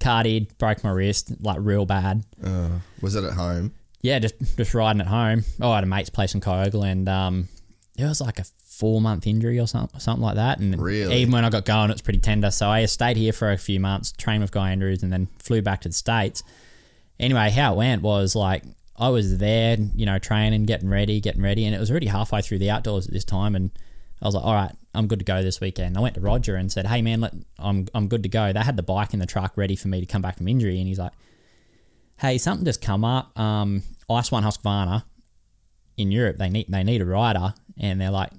cardied, 0.00 0.56
broke 0.58 0.84
my 0.84 0.90
wrist 0.90 1.32
like 1.40 1.58
real 1.60 1.84
bad 1.84 2.24
Uh, 2.42 2.78
was 3.00 3.16
it 3.16 3.24
at 3.24 3.32
home? 3.32 3.72
yeah, 4.00 4.20
just 4.20 4.34
just 4.56 4.72
riding 4.74 5.00
at 5.00 5.08
home. 5.08 5.42
Oh, 5.60 5.72
I 5.72 5.76
had 5.76 5.84
a 5.84 5.88
mate's 5.88 6.10
place 6.10 6.34
in 6.34 6.40
Kyogle, 6.40 6.86
and 6.86 7.08
um, 7.08 7.48
it 7.96 8.04
was 8.04 8.20
like 8.20 8.38
a 8.38 8.44
four 8.78 9.00
month 9.00 9.26
injury 9.26 9.58
or 9.58 9.66
something, 9.66 9.98
something 10.00 10.22
like 10.22 10.36
that. 10.36 10.58
And 10.60 10.80
Really? 10.80 11.16
even 11.16 11.32
when 11.32 11.44
I 11.44 11.50
got 11.50 11.64
going, 11.64 11.90
it 11.90 11.94
was 11.94 12.02
pretty 12.02 12.20
tender. 12.20 12.50
So 12.50 12.68
I 12.68 12.84
stayed 12.86 13.16
here 13.16 13.32
for 13.32 13.50
a 13.50 13.58
few 13.58 13.80
months, 13.80 14.12
trained 14.12 14.42
with 14.42 14.52
Guy 14.52 14.70
Andrews, 14.70 15.02
and 15.02 15.12
then 15.12 15.26
flew 15.38 15.62
back 15.62 15.80
to 15.82 15.88
the 15.88 15.94
states. 15.94 16.42
Anyway, 17.18 17.50
how 17.50 17.74
it 17.74 17.76
went 17.76 18.02
was 18.02 18.36
like 18.36 18.62
I 18.96 19.08
was 19.08 19.38
there, 19.38 19.76
you 19.94 20.06
know, 20.06 20.18
training, 20.18 20.64
getting 20.64 20.88
ready, 20.88 21.20
getting 21.20 21.42
ready, 21.42 21.64
and 21.64 21.74
it 21.74 21.78
was 21.78 21.90
already 21.90 22.06
halfway 22.06 22.40
through 22.42 22.58
the 22.58 22.70
outdoors 22.70 23.06
at 23.06 23.12
this 23.12 23.24
time, 23.24 23.54
and 23.56 23.70
I 24.22 24.26
was 24.26 24.34
like, 24.34 24.44
all 24.44 24.54
right, 24.54 24.72
I'm 24.94 25.06
good 25.06 25.20
to 25.20 25.24
go 25.24 25.42
this 25.42 25.60
weekend. 25.60 25.96
I 25.96 26.00
went 26.00 26.14
to 26.14 26.20
Roger 26.20 26.56
and 26.56 26.70
said, 26.72 26.86
hey 26.86 27.02
man, 27.02 27.20
let, 27.20 27.34
I'm 27.58 27.86
I'm 27.94 28.08
good 28.08 28.22
to 28.22 28.28
go. 28.28 28.52
They 28.52 28.60
had 28.60 28.76
the 28.76 28.82
bike 28.82 29.12
in 29.14 29.20
the 29.20 29.26
truck 29.26 29.56
ready 29.56 29.76
for 29.76 29.88
me 29.88 30.00
to 30.00 30.06
come 30.06 30.22
back 30.22 30.38
from 30.38 30.48
injury, 30.48 30.78
and 30.78 30.88
he's 30.88 30.98
like 30.98 31.12
hey, 32.20 32.36
something 32.36 32.64
just 32.64 32.82
come 32.82 33.04
up. 33.04 33.38
Um, 33.38 33.82
Ice 34.10 34.32
One 34.32 34.42
Husqvarna 34.42 35.04
in 35.96 36.10
Europe, 36.10 36.36
they 36.36 36.48
need 36.48 36.66
they 36.68 36.82
need 36.84 37.00
a 37.00 37.04
rider, 37.06 37.54
and 37.76 38.00
they're 38.00 38.10
like, 38.10 38.30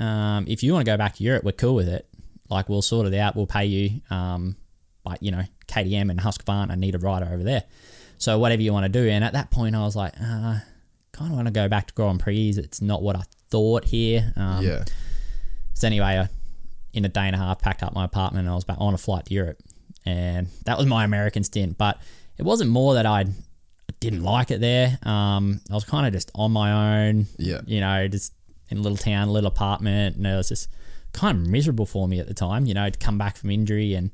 um, 0.00 0.46
if 0.48 0.62
you 0.62 0.72
want 0.72 0.84
to 0.84 0.90
go 0.90 0.96
back 0.96 1.16
to 1.16 1.22
Europe, 1.22 1.44
we're 1.44 1.52
cool 1.52 1.74
with 1.74 1.88
it. 1.88 2.08
Like 2.48 2.68
we'll 2.68 2.82
sort 2.82 3.06
it 3.06 3.14
out. 3.14 3.36
We'll 3.36 3.46
pay 3.46 3.66
you. 3.66 4.00
Um, 4.10 4.56
but 5.04 5.22
you 5.22 5.30
know, 5.30 5.42
KTM 5.68 6.10
and 6.10 6.18
Husqvarna 6.18 6.76
need 6.76 6.94
a 6.94 6.98
rider 6.98 7.26
over 7.26 7.42
there. 7.42 7.64
So 8.18 8.38
whatever 8.38 8.62
you 8.62 8.72
want 8.72 8.84
to 8.84 8.88
do. 8.88 9.08
And 9.08 9.22
at 9.22 9.34
that 9.34 9.50
point, 9.50 9.76
I 9.76 9.80
was 9.80 9.96
like, 9.96 10.14
uh, 10.20 10.58
kind 11.12 11.30
of 11.30 11.32
want 11.32 11.46
to 11.46 11.52
go 11.52 11.68
back 11.68 11.86
to 11.86 11.94
Grand 11.94 12.20
Prix. 12.20 12.54
It's 12.56 12.82
not 12.82 13.02
what 13.02 13.16
I 13.16 13.22
thought 13.50 13.84
here. 13.84 14.32
Um, 14.36 14.64
yeah. 14.64 14.84
so 15.74 15.86
anyway, 15.86 16.18
I, 16.18 16.28
in 16.92 17.04
a 17.04 17.08
day 17.08 17.22
and 17.26 17.34
a 17.34 17.38
half, 17.38 17.60
packed 17.60 17.82
up 17.82 17.94
my 17.94 18.04
apartment 18.04 18.46
and 18.46 18.52
I 18.52 18.54
was 18.54 18.64
back 18.64 18.78
on 18.80 18.94
a 18.94 18.98
flight 18.98 19.26
to 19.26 19.34
Europe, 19.34 19.58
and 20.04 20.48
that 20.64 20.76
was 20.76 20.86
my 20.86 21.04
American 21.04 21.44
stint. 21.44 21.78
But 21.78 22.00
it 22.36 22.42
wasn't 22.42 22.70
more 22.70 22.94
that 22.94 23.06
I 23.06 23.26
didn't 24.00 24.22
like 24.22 24.50
it 24.50 24.60
there. 24.60 24.98
Um, 25.02 25.60
I 25.70 25.74
was 25.74 25.84
kind 25.84 26.06
of 26.06 26.12
just 26.12 26.30
on 26.34 26.52
my 26.52 27.08
own. 27.08 27.26
Yeah. 27.38 27.60
You 27.66 27.80
know, 27.80 28.08
just 28.08 28.32
in 28.70 28.78
a 28.78 28.80
little 28.80 28.98
town, 28.98 29.28
a 29.28 29.32
little 29.32 29.48
apartment, 29.48 30.16
and 30.16 30.26
it 30.26 30.36
was 30.36 30.48
just 30.48 30.68
kind 31.12 31.38
of 31.38 31.46
miserable 31.46 31.86
for 31.86 32.06
me 32.08 32.20
at 32.20 32.28
the 32.28 32.34
time. 32.34 32.66
You 32.66 32.74
know, 32.74 32.88
to 32.88 32.98
come 32.98 33.18
back 33.18 33.36
from 33.36 33.50
injury 33.50 33.94
and. 33.94 34.10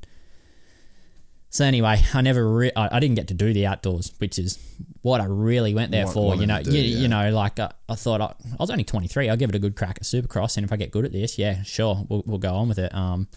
So 1.49 1.63
anyway, 1.63 2.01
I 2.13 2.21
never, 2.21 2.47
re- 2.51 2.73
I, 2.75 2.97
I 2.97 2.99
didn't 2.99 3.15
get 3.15 3.29
to 3.29 3.33
do 3.33 3.53
the 3.53 3.65
outdoors, 3.67 4.13
which 4.17 4.37
is 4.37 4.59
what 5.01 5.21
I 5.21 5.25
really 5.25 5.73
went 5.73 5.91
there 5.91 6.05
Wa- 6.05 6.11
for. 6.11 6.35
You 6.35 6.45
know, 6.45 6.61
do, 6.61 6.71
you, 6.71 6.81
yeah. 6.81 6.97
you 6.99 7.07
know, 7.07 7.31
like 7.31 7.57
uh, 7.57 7.69
I 7.87 7.95
thought 7.95 8.19
I, 8.19 8.25
I 8.25 8.55
was 8.59 8.69
only 8.69 8.83
23. 8.83 9.29
I'll 9.29 9.37
give 9.37 9.49
it 9.49 9.55
a 9.55 9.59
good 9.59 9.77
crack 9.77 9.97
at 9.97 10.03
Supercross, 10.03 10.57
and 10.57 10.65
if 10.65 10.73
I 10.73 10.75
get 10.75 10.91
good 10.91 11.05
at 11.05 11.13
this, 11.13 11.39
yeah, 11.39 11.63
sure, 11.63 12.05
we'll, 12.09 12.21
we'll 12.25 12.37
go 12.37 12.53
on 12.53 12.67
with 12.67 12.77
it. 12.79 12.93
Um, 12.93 13.29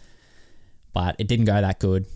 but 0.92 1.16
it 1.20 1.28
didn't 1.28 1.44
go 1.44 1.60
that 1.60 1.78
good. 1.78 2.06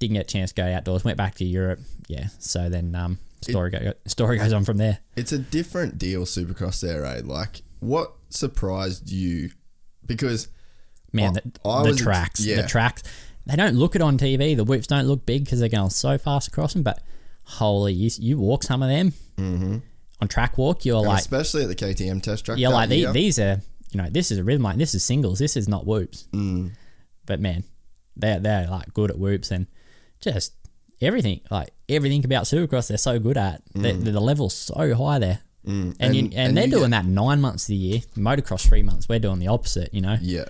Didn't 0.00 0.14
get 0.14 0.26
a 0.26 0.28
chance 0.28 0.52
to 0.52 0.62
go 0.62 0.66
outdoors. 0.66 1.04
Went 1.04 1.16
back 1.16 1.36
to 1.36 1.44
Europe. 1.44 1.80
Yeah. 2.08 2.28
So 2.40 2.68
then, 2.68 2.94
um, 2.96 3.18
story 3.40 3.70
go, 3.70 3.92
story 4.06 4.38
goes 4.38 4.52
on 4.52 4.64
from 4.64 4.76
there. 4.76 4.98
It's 5.16 5.32
a 5.32 5.38
different 5.38 5.98
deal, 5.98 6.24
Supercross 6.24 6.80
there, 6.80 7.04
eh? 7.04 7.22
Like, 7.24 7.62
what 7.80 8.12
surprised 8.30 9.10
you? 9.10 9.50
Because 10.06 10.48
Man, 11.12 11.30
I- 11.30 11.32
the, 11.32 11.68
I 11.68 11.82
the 11.82 11.88
was 11.90 11.98
tracks, 12.00 12.44
yeah. 12.44 12.62
the 12.62 12.68
tracks. 12.68 13.02
They 13.46 13.56
don't 13.56 13.76
look 13.76 13.96
it 13.96 14.02
on 14.02 14.18
TV. 14.18 14.54
The 14.56 14.64
whips 14.64 14.86
don't 14.86 15.06
look 15.06 15.24
big 15.24 15.44
because 15.44 15.60
they're 15.60 15.68
going 15.70 15.90
so 15.90 16.18
fast 16.18 16.48
across 16.48 16.74
them. 16.74 16.82
But 16.82 17.00
holy, 17.44 17.94
you, 17.94 18.10
you 18.18 18.38
walk 18.38 18.62
some 18.62 18.82
of 18.82 18.90
them 18.90 19.12
on 20.20 20.28
track 20.28 20.58
walk. 20.58 20.84
You're 20.84 20.98
and 20.98 21.06
like, 21.06 21.20
especially 21.20 21.62
at 21.62 21.68
the 21.68 21.74
KTM 21.74 22.22
test 22.22 22.44
track. 22.44 22.58
Yeah, 22.58 22.68
like 22.68 22.90
the, 22.90 23.06
these 23.12 23.38
are, 23.38 23.60
you 23.90 24.02
know, 24.02 24.08
this 24.10 24.30
is 24.30 24.36
a 24.38 24.44
rhythm 24.44 24.62
line. 24.64 24.76
This 24.76 24.94
is 24.94 25.02
singles. 25.02 25.38
This 25.38 25.56
is 25.56 25.66
not 25.66 25.86
whoops. 25.86 26.28
Mm. 26.32 26.72
But 27.24 27.40
man, 27.40 27.64
they're 28.16 28.38
they're 28.38 28.66
like 28.66 28.92
good 28.92 29.10
at 29.10 29.18
whoops 29.18 29.50
and 29.50 29.66
just 30.20 30.52
everything. 31.00 31.40
Like 31.50 31.70
everything 31.88 32.24
about 32.26 32.44
Supercross, 32.44 32.88
they're 32.88 32.98
so 32.98 33.18
good 33.18 33.38
at. 33.38 33.62
The, 33.74 33.92
the 33.92 34.20
level's 34.20 34.54
so 34.54 34.94
high 34.94 35.18
there. 35.18 35.40
And, 35.68 35.94
Mm. 35.94 35.96
And- 36.00 36.14
you, 36.16 36.22
and, 36.24 36.34
and 36.34 36.56
they're 36.56 36.66
doing 36.66 36.90
get- 36.90 37.02
that 37.02 37.06
nine 37.06 37.40
months 37.40 37.64
of 37.64 37.68
the 37.68 37.76
year. 37.76 38.00
Motocross 38.16 38.66
three 38.66 38.82
months. 38.82 39.08
We're 39.08 39.18
doing 39.18 39.38
the 39.38 39.48
opposite. 39.48 39.92
You 39.92 40.00
know. 40.00 40.16
Yeah. 40.20 40.46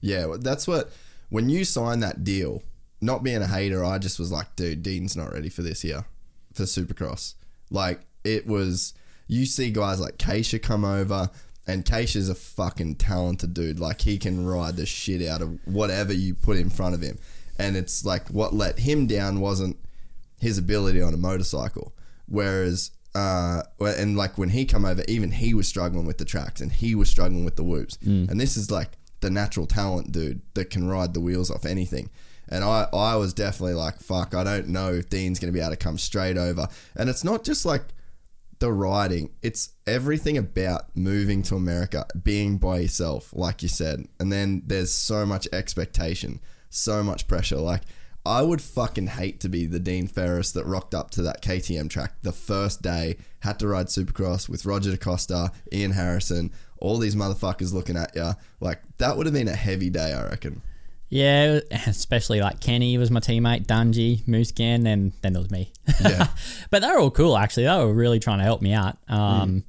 Yeah, 0.00 0.36
that's 0.40 0.68
what 0.68 0.92
when 1.28 1.48
you 1.50 1.64
sign 1.64 2.00
that 2.00 2.22
deal, 2.24 2.62
not 3.00 3.22
being 3.24 3.42
a 3.42 3.46
hater, 3.48 3.84
I 3.84 3.98
just 3.98 4.18
was 4.18 4.30
like, 4.30 4.54
dude, 4.56 4.82
Dean's 4.82 5.16
not 5.16 5.32
ready 5.32 5.48
for 5.48 5.62
this 5.62 5.82
year. 5.84 6.04
For 6.54 6.62
Supercross. 6.64 7.34
Like 7.70 8.00
it 8.24 8.46
was 8.46 8.94
you 9.26 9.44
see 9.44 9.70
guys 9.70 10.00
like 10.00 10.16
Keisha 10.18 10.62
come 10.62 10.84
over 10.84 11.30
and 11.66 11.84
Keisha's 11.84 12.28
a 12.30 12.34
fucking 12.34 12.94
talented 12.96 13.52
dude. 13.54 13.78
Like 13.80 14.00
he 14.02 14.18
can 14.18 14.46
ride 14.46 14.76
the 14.76 14.86
shit 14.86 15.26
out 15.28 15.42
of 15.42 15.58
whatever 15.66 16.12
you 16.12 16.34
put 16.34 16.56
in 16.56 16.70
front 16.70 16.94
of 16.94 17.02
him. 17.02 17.18
And 17.58 17.76
it's 17.76 18.04
like 18.04 18.28
what 18.28 18.54
let 18.54 18.78
him 18.78 19.06
down 19.08 19.40
wasn't 19.40 19.76
his 20.40 20.58
ability 20.58 21.02
on 21.02 21.12
a 21.12 21.16
motorcycle. 21.18 21.92
Whereas, 22.26 22.92
uh, 23.14 23.62
and 23.80 24.16
like 24.16 24.38
when 24.38 24.50
he 24.50 24.64
come 24.64 24.84
over, 24.84 25.02
even 25.08 25.30
he 25.32 25.54
was 25.54 25.66
struggling 25.66 26.06
with 26.06 26.18
the 26.18 26.24
tracks 26.24 26.60
and 26.60 26.72
he 26.72 26.94
was 26.94 27.08
struggling 27.08 27.44
with 27.44 27.56
the 27.56 27.64
whoops. 27.64 27.98
And 28.30 28.40
this 28.40 28.56
is 28.56 28.70
like 28.70 28.90
the 29.20 29.30
natural 29.30 29.66
talent 29.66 30.12
dude 30.12 30.40
that 30.54 30.70
can 30.70 30.88
ride 30.88 31.14
the 31.14 31.20
wheels 31.20 31.50
off 31.50 31.64
anything. 31.64 32.10
And 32.48 32.64
I, 32.64 32.88
I 32.92 33.16
was 33.16 33.34
definitely 33.34 33.74
like, 33.74 34.00
fuck, 34.00 34.34
I 34.34 34.42
don't 34.44 34.68
know 34.68 34.92
if 34.92 35.10
Dean's 35.10 35.38
going 35.38 35.52
to 35.52 35.56
be 35.56 35.60
able 35.60 35.72
to 35.72 35.76
come 35.76 35.98
straight 35.98 36.38
over. 36.38 36.68
And 36.96 37.10
it's 37.10 37.24
not 37.24 37.44
just 37.44 37.66
like 37.66 37.82
the 38.58 38.72
riding, 38.72 39.30
it's 39.42 39.70
everything 39.86 40.38
about 40.38 40.96
moving 40.96 41.42
to 41.44 41.56
America, 41.56 42.06
being 42.22 42.56
by 42.58 42.80
yourself, 42.80 43.30
like 43.32 43.62
you 43.62 43.68
said. 43.68 44.06
And 44.18 44.32
then 44.32 44.62
there's 44.66 44.92
so 44.92 45.26
much 45.26 45.46
expectation, 45.52 46.40
so 46.70 47.02
much 47.02 47.28
pressure. 47.28 47.56
Like, 47.56 47.82
I 48.28 48.42
would 48.42 48.60
fucking 48.60 49.06
hate 49.06 49.40
to 49.40 49.48
be 49.48 49.66
the 49.66 49.80
Dean 49.80 50.06
Ferris 50.06 50.52
that 50.52 50.66
rocked 50.66 50.94
up 50.94 51.10
to 51.12 51.22
that 51.22 51.42
KTM 51.42 51.88
track 51.88 52.12
the 52.22 52.32
first 52.32 52.82
day, 52.82 53.16
had 53.40 53.58
to 53.60 53.68
ride 53.68 53.86
Supercross 53.86 54.48
with 54.48 54.66
Roger 54.66 54.90
De 54.90 54.98
Coster, 54.98 55.50
Ian 55.72 55.92
Harrison, 55.92 56.52
all 56.78 56.98
these 56.98 57.16
motherfuckers 57.16 57.72
looking 57.72 57.96
at 57.96 58.14
you. 58.14 58.32
Like, 58.60 58.82
that 58.98 59.16
would 59.16 59.24
have 59.24 59.32
been 59.32 59.48
a 59.48 59.56
heavy 59.56 59.88
day, 59.88 60.12
I 60.12 60.24
reckon. 60.28 60.60
Yeah, 61.08 61.60
especially 61.86 62.40
like 62.40 62.60
Kenny 62.60 62.98
was 62.98 63.10
my 63.10 63.20
teammate, 63.20 63.66
Dungey, 63.66 64.22
Musquin, 64.24 64.86
and 64.86 65.12
then 65.22 65.32
there 65.32 65.40
was 65.40 65.50
me. 65.50 65.72
Yeah. 66.02 66.28
but 66.70 66.82
they 66.82 66.88
were 66.88 66.98
all 66.98 67.10
cool 67.10 67.36
actually. 67.36 67.64
They 67.64 67.76
were 67.78 67.94
really 67.94 68.20
trying 68.20 68.38
to 68.38 68.44
help 68.44 68.60
me 68.60 68.74
out. 68.74 68.98
Mm. 69.08 69.14
Um, 69.14 69.64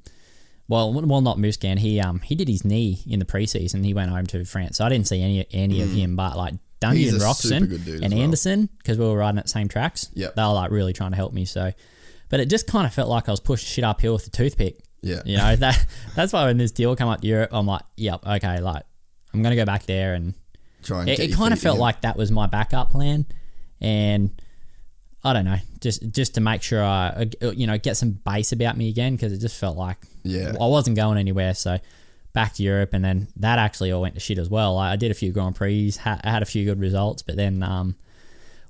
well, 0.68 0.92
well, 0.92 1.20
not 1.20 1.38
Musquin. 1.38 1.78
He 1.78 1.98
um 1.98 2.20
he 2.20 2.34
did 2.36 2.46
his 2.46 2.64
knee 2.64 3.02
in 3.08 3.18
the 3.18 3.24
preseason. 3.24 3.84
He 3.84 3.92
went 3.92 4.10
home 4.10 4.26
to 4.26 4.44
France, 4.44 4.76
so 4.76 4.84
I 4.84 4.88
didn't 4.88 5.08
see 5.08 5.20
any 5.20 5.46
any 5.50 5.82
of 5.82 5.90
him. 5.90 6.14
But 6.14 6.36
like 6.36 6.54
Dungey. 6.80 6.94
He's 6.96 7.12
and 7.12 7.22
Roczen 7.22 8.02
and 8.02 8.12
well. 8.14 8.22
Anderson, 8.22 8.68
because 8.78 8.98
we 8.98 9.04
were 9.04 9.16
riding 9.16 9.38
at 9.38 9.44
the 9.44 9.50
same 9.50 9.68
tracks. 9.68 10.08
Yeah, 10.14 10.28
they 10.34 10.42
were 10.42 10.48
like 10.52 10.70
really 10.70 10.92
trying 10.92 11.10
to 11.10 11.16
help 11.16 11.32
me. 11.32 11.44
So, 11.44 11.72
but 12.28 12.40
it 12.40 12.48
just 12.50 12.66
kind 12.66 12.86
of 12.86 12.92
felt 12.94 13.08
like 13.08 13.28
I 13.28 13.32
was 13.32 13.40
pushing 13.40 13.66
shit 13.66 13.84
uphill 13.84 14.14
with 14.14 14.26
a 14.26 14.30
toothpick. 14.30 14.78
Yeah. 15.02 15.22
You 15.24 15.36
know 15.38 15.56
that 15.56 15.86
that's 16.14 16.32
why 16.32 16.44
when 16.46 16.58
this 16.58 16.72
deal 16.72 16.94
come 16.96 17.08
up 17.08 17.20
to 17.22 17.26
Europe, 17.26 17.50
I'm 17.52 17.66
like, 17.66 17.82
yep, 17.96 18.26
okay, 18.26 18.60
like 18.60 18.82
I'm 19.32 19.42
gonna 19.42 19.56
go 19.56 19.64
back 19.64 19.84
there 19.86 20.14
and 20.14 20.34
Try 20.82 21.00
and 21.00 21.08
it, 21.10 21.18
it 21.20 21.32
kind 21.34 21.52
of 21.52 21.60
felt 21.60 21.76
in. 21.76 21.80
like 21.80 22.00
that 22.02 22.16
was 22.16 22.30
my 22.30 22.46
backup 22.46 22.90
plan, 22.90 23.26
and 23.80 24.30
I 25.22 25.32
don't 25.34 25.44
know, 25.44 25.58
just 25.80 26.10
just 26.10 26.34
to 26.36 26.40
make 26.40 26.62
sure 26.62 26.82
I 26.82 27.28
uh, 27.42 27.50
you 27.50 27.66
know 27.66 27.76
get 27.78 27.96
some 27.96 28.12
base 28.12 28.52
about 28.52 28.76
me 28.76 28.88
again 28.88 29.14
because 29.16 29.32
it 29.32 29.38
just 29.38 29.58
felt 29.60 29.76
like 29.76 29.98
Yeah. 30.22 30.52
I 30.60 30.66
wasn't 30.66 30.96
going 30.96 31.18
anywhere. 31.18 31.54
So 31.54 31.78
back 32.32 32.54
to 32.54 32.62
Europe, 32.62 32.90
and 32.92 33.04
then 33.04 33.28
that 33.36 33.58
actually 33.58 33.92
all 33.92 34.02
went 34.02 34.14
to 34.14 34.20
shit 34.20 34.38
as 34.38 34.48
well. 34.48 34.78
I, 34.78 34.92
I 34.92 34.96
did 34.96 35.10
a 35.10 35.14
few 35.14 35.32
Grand 35.32 35.56
Prix, 35.56 35.92
had, 36.00 36.24
had 36.24 36.42
a 36.42 36.46
few 36.46 36.64
good 36.64 36.80
results, 36.80 37.22
but 37.22 37.36
then 37.36 37.62
um, 37.62 37.96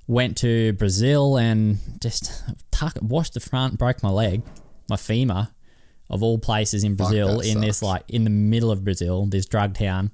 went 0.07 0.37
to 0.37 0.73
Brazil 0.73 1.37
and 1.37 1.77
just 2.01 2.43
tuck, 2.71 2.97
washed 3.01 3.33
the 3.33 3.39
front, 3.39 3.77
broke 3.77 4.01
my 4.03 4.09
leg. 4.09 4.41
my 4.89 4.97
femur 4.97 5.47
of 6.09 6.21
all 6.21 6.37
places 6.37 6.83
in 6.83 6.95
Brazil, 6.95 7.39
in 7.39 7.61
this 7.61 7.81
like 7.81 8.03
in 8.09 8.25
the 8.25 8.29
middle 8.29 8.69
of 8.69 8.83
Brazil, 8.83 9.25
this 9.27 9.45
drug 9.45 9.73
town. 9.73 10.11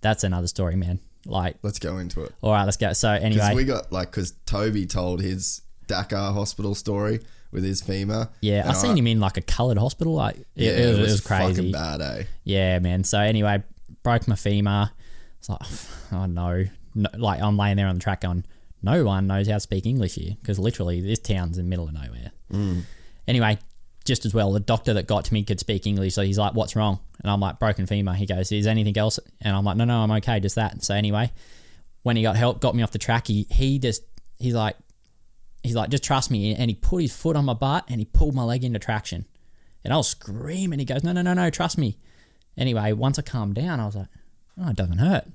That's 0.00 0.24
another 0.24 0.46
story, 0.46 0.74
man. 0.74 1.00
Like, 1.26 1.56
Let's 1.62 1.78
go 1.78 1.98
into 1.98 2.22
it. 2.24 2.32
all 2.42 2.52
right, 2.52 2.64
let's 2.64 2.76
go. 2.78 2.92
So 2.94 3.10
anyway, 3.10 3.52
we 3.54 3.64
got 3.64 3.92
like 3.92 4.10
because 4.10 4.32
Toby 4.46 4.86
told 4.86 5.20
his 5.20 5.60
Dakar 5.86 6.32
hospital 6.32 6.74
story 6.74 7.20
with 7.54 7.64
his 7.64 7.80
femur. 7.80 8.28
yeah, 8.42 8.60
and 8.60 8.70
I 8.70 8.72
seen 8.74 8.98
him 8.98 9.06
in 9.06 9.20
like 9.20 9.36
a 9.38 9.40
coloured 9.42 9.78
hospital. 9.78 10.12
Like, 10.14 10.36
Yeah, 10.54 10.72
it, 10.72 10.78
it, 10.80 10.88
was, 10.90 10.98
it 10.98 11.02
was 11.02 11.20
crazy. 11.22 11.72
bad, 11.72 12.00
eh? 12.02 12.24
Yeah, 12.44 12.78
man. 12.80 13.04
So 13.04 13.18
anyway, 13.18 13.62
broke 14.02 14.28
my 14.28 14.34
femur. 14.36 14.90
It's 15.38 15.48
like, 15.48 15.60
oh 16.12 16.26
no. 16.26 16.64
no. 16.94 17.08
Like 17.16 17.40
I'm 17.40 17.56
laying 17.56 17.76
there 17.76 17.86
on 17.86 17.94
the 17.94 18.00
track 18.00 18.20
going, 18.22 18.44
no 18.82 19.04
one 19.04 19.26
knows 19.26 19.46
how 19.48 19.54
to 19.54 19.60
speak 19.60 19.86
English 19.86 20.14
here 20.16 20.36
because 20.40 20.58
literally 20.58 21.00
this 21.00 21.18
town's 21.18 21.56
in 21.56 21.64
the 21.64 21.68
middle 21.70 21.86
of 21.88 21.94
nowhere. 21.94 22.32
Anyway, 23.26 23.58
just 24.04 24.26
as 24.26 24.34
well, 24.34 24.52
the 24.52 24.60
doctor 24.60 24.92
that 24.94 25.06
got 25.06 25.24
to 25.24 25.32
me 25.34 25.42
could 25.44 25.58
speak 25.58 25.86
English, 25.86 26.14
so 26.14 26.22
he's 26.22 26.36
like, 26.38 26.52
"What's 26.54 26.76
wrong?" 26.76 27.00
And 27.22 27.30
I'm 27.30 27.40
like, 27.40 27.58
"Broken 27.58 27.86
femur." 27.86 28.12
He 28.12 28.26
goes, 28.26 28.52
"Is 28.52 28.66
anything 28.66 28.96
else?" 28.98 29.18
And 29.40 29.56
I'm 29.56 29.64
like, 29.64 29.76
"No, 29.78 29.84
no, 29.86 30.00
I'm 30.02 30.10
okay, 30.12 30.40
just 30.40 30.56
that." 30.56 30.84
So 30.84 30.94
anyway, 30.94 31.32
when 32.02 32.16
he 32.16 32.22
got 32.22 32.36
help, 32.36 32.60
got 32.60 32.74
me 32.74 32.82
off 32.82 32.90
the 32.90 32.98
track, 32.98 33.26
he 33.26 33.46
he 33.50 33.78
just 33.78 34.02
he's 34.38 34.54
like, 34.54 34.76
he's 35.64 35.74
like, 35.74 35.90
"Just 35.90 36.04
trust 36.04 36.30
me," 36.30 36.54
and 36.54 36.70
he 36.70 36.76
put 36.76 37.02
his 37.02 37.16
foot 37.16 37.34
on 37.34 37.44
my 37.44 37.54
butt 37.54 37.84
and 37.88 37.98
he 37.98 38.04
pulled 38.04 38.34
my 38.34 38.44
leg 38.44 38.62
into 38.62 38.78
traction, 38.78 39.24
and 39.82 39.92
I 39.92 39.96
was 39.96 40.06
screaming. 40.08 40.78
He 40.78 40.84
goes, 40.84 41.02
"No, 41.02 41.10
no, 41.12 41.22
no, 41.22 41.34
no, 41.34 41.50
trust 41.50 41.76
me." 41.76 41.96
Anyway, 42.56 42.92
once 42.92 43.18
I 43.18 43.22
calmed 43.22 43.56
down, 43.56 43.80
I 43.80 43.86
was 43.86 43.96
like, 43.96 44.06
"Oh, 44.60 44.68
it 44.68 44.76
doesn't 44.76 44.98
hurt." 44.98 45.26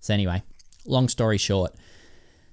So 0.00 0.14
anyway, 0.14 0.42
long 0.86 1.08
story 1.08 1.36
short, 1.36 1.74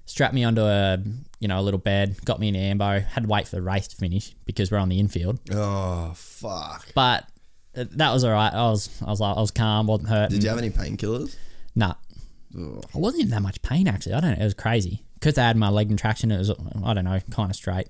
strapped 0.04 0.34
me 0.34 0.44
onto 0.44 0.62
a 0.62 0.98
you 1.38 1.48
know 1.48 1.58
a 1.58 1.62
little 1.62 1.78
bed, 1.80 2.22
got 2.24 2.40
me 2.40 2.48
in 2.48 2.56
ambo. 2.56 3.00
Had 3.00 3.22
to 3.22 3.28
wait 3.28 3.48
for 3.48 3.56
the 3.56 3.62
race 3.62 3.88
to 3.88 3.96
finish 3.96 4.34
because 4.44 4.70
we're 4.70 4.78
on 4.78 4.90
the 4.90 5.00
infield. 5.00 5.38
Oh 5.50 6.12
fuck! 6.14 6.88
But 6.94 7.26
that 7.74 8.12
was 8.12 8.24
all 8.24 8.32
right. 8.32 8.52
I 8.52 8.68
was 8.68 8.90
I 9.00 9.10
was 9.10 9.20
like 9.20 9.36
I 9.36 9.40
was 9.40 9.50
calm, 9.50 9.86
wasn't 9.86 10.10
hurt. 10.10 10.30
Did 10.30 10.42
you 10.42 10.48
have 10.50 10.58
any 10.58 10.70
painkillers? 10.70 11.36
Nah, 11.74 11.94
I 12.54 12.98
wasn't 12.98 13.24
in 13.24 13.30
that 13.30 13.42
much 13.42 13.62
pain 13.62 13.86
actually. 13.86 14.14
I 14.14 14.20
don't 14.20 14.32
know. 14.32 14.42
It 14.42 14.44
was 14.44 14.54
crazy 14.54 15.04
because 15.22 15.38
I 15.38 15.46
had 15.46 15.56
my 15.56 15.68
leg 15.68 15.90
in 15.90 15.96
traction. 15.96 16.32
It 16.32 16.38
was 16.38 16.50
I 16.50 16.94
don't 16.94 17.04
know, 17.04 17.20
kind 17.30 17.50
of 17.50 17.56
straight. 17.56 17.88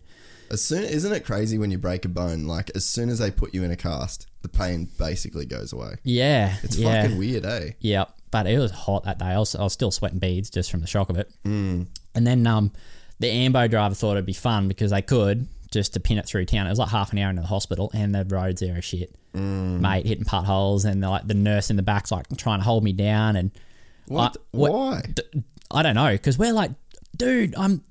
As 0.51 0.61
soon, 0.61 0.85
isn't 0.85 1.13
it 1.13 1.25
crazy 1.25 1.57
when 1.57 1.71
you 1.71 1.79
break 1.79 2.05
a 2.05 2.09
bone? 2.09 2.45
Like 2.47 2.71
as 2.75 2.85
soon 2.85 3.09
as 3.09 3.19
they 3.19 3.31
put 3.31 3.55
you 3.55 3.63
in 3.65 3.71
a 3.71 3.77
cast, 3.77 4.27
the 4.43 4.49
pain 4.51 4.87
basically 4.99 5.47
goes 5.47 5.73
away. 5.73 5.95
Yeah, 6.03 6.57
It's 6.63 6.77
yeah. 6.77 7.03
fucking 7.03 7.17
weird, 7.17 7.47
eh? 7.47 7.71
Yeah, 7.81 8.05
but 8.31 8.47
it 8.47 8.59
was 8.59 8.71
hot 8.71 9.05
that 9.05 9.19
day. 9.19 9.25
I 9.27 9.39
was, 9.39 9.55
I 9.55 9.63
was 9.63 9.73
still 9.73 9.91
sweating 9.91 10.19
beads 10.19 10.51
just 10.51 10.71
from 10.71 10.81
the 10.81 10.87
shock 10.87 11.09
of 11.09 11.17
it. 11.17 11.33
Mm. 11.47 11.87
And 12.15 12.27
then 12.27 12.47
um, 12.47 12.71
the 13.19 13.31
Ambo 13.31 13.67
driver 13.67 13.95
thought 13.95 14.13
it'd 14.13 14.27
be 14.27 14.35
fun 14.35 14.69
because 14.69 14.91
they 14.91 15.01
could 15.01 15.47
just 15.71 15.95
to 15.95 16.01
pin 16.01 16.19
it 16.19 16.27
through 16.27 16.45
town. 16.45 16.67
It 16.67 16.71
was 16.71 16.79
like 16.79 16.91
half 16.91 17.13
an 17.13 17.19
hour 17.19 17.31
into 17.31 17.41
the 17.41 17.49
hospital, 17.49 17.91
and 17.95 18.15
the 18.15 18.27
roads 18.27 18.61
there 18.61 18.77
are 18.77 18.83
shit, 18.83 19.15
mate, 19.33 20.05
hitting 20.05 20.25
potholes, 20.27 20.85
and 20.85 21.01
like 21.01 21.27
the 21.27 21.33
nurse 21.33 21.71
in 21.71 21.77
the 21.77 21.83
back's 21.83 22.13
like 22.13 22.27
trying 22.37 22.59
to 22.59 22.65
hold 22.65 22.85
me 22.85 22.93
down, 22.93 23.37
and 23.37 23.53
What? 24.07 24.37
I- 24.37 24.57
what- 24.59 24.73
Why? 24.73 25.03
d- 25.15 25.23
I 25.71 25.83
don't 25.83 25.95
know 25.95 26.11
because 26.13 26.37
we're 26.37 26.53
like, 26.53 26.73
dude, 27.17 27.55
I'm 27.57 27.83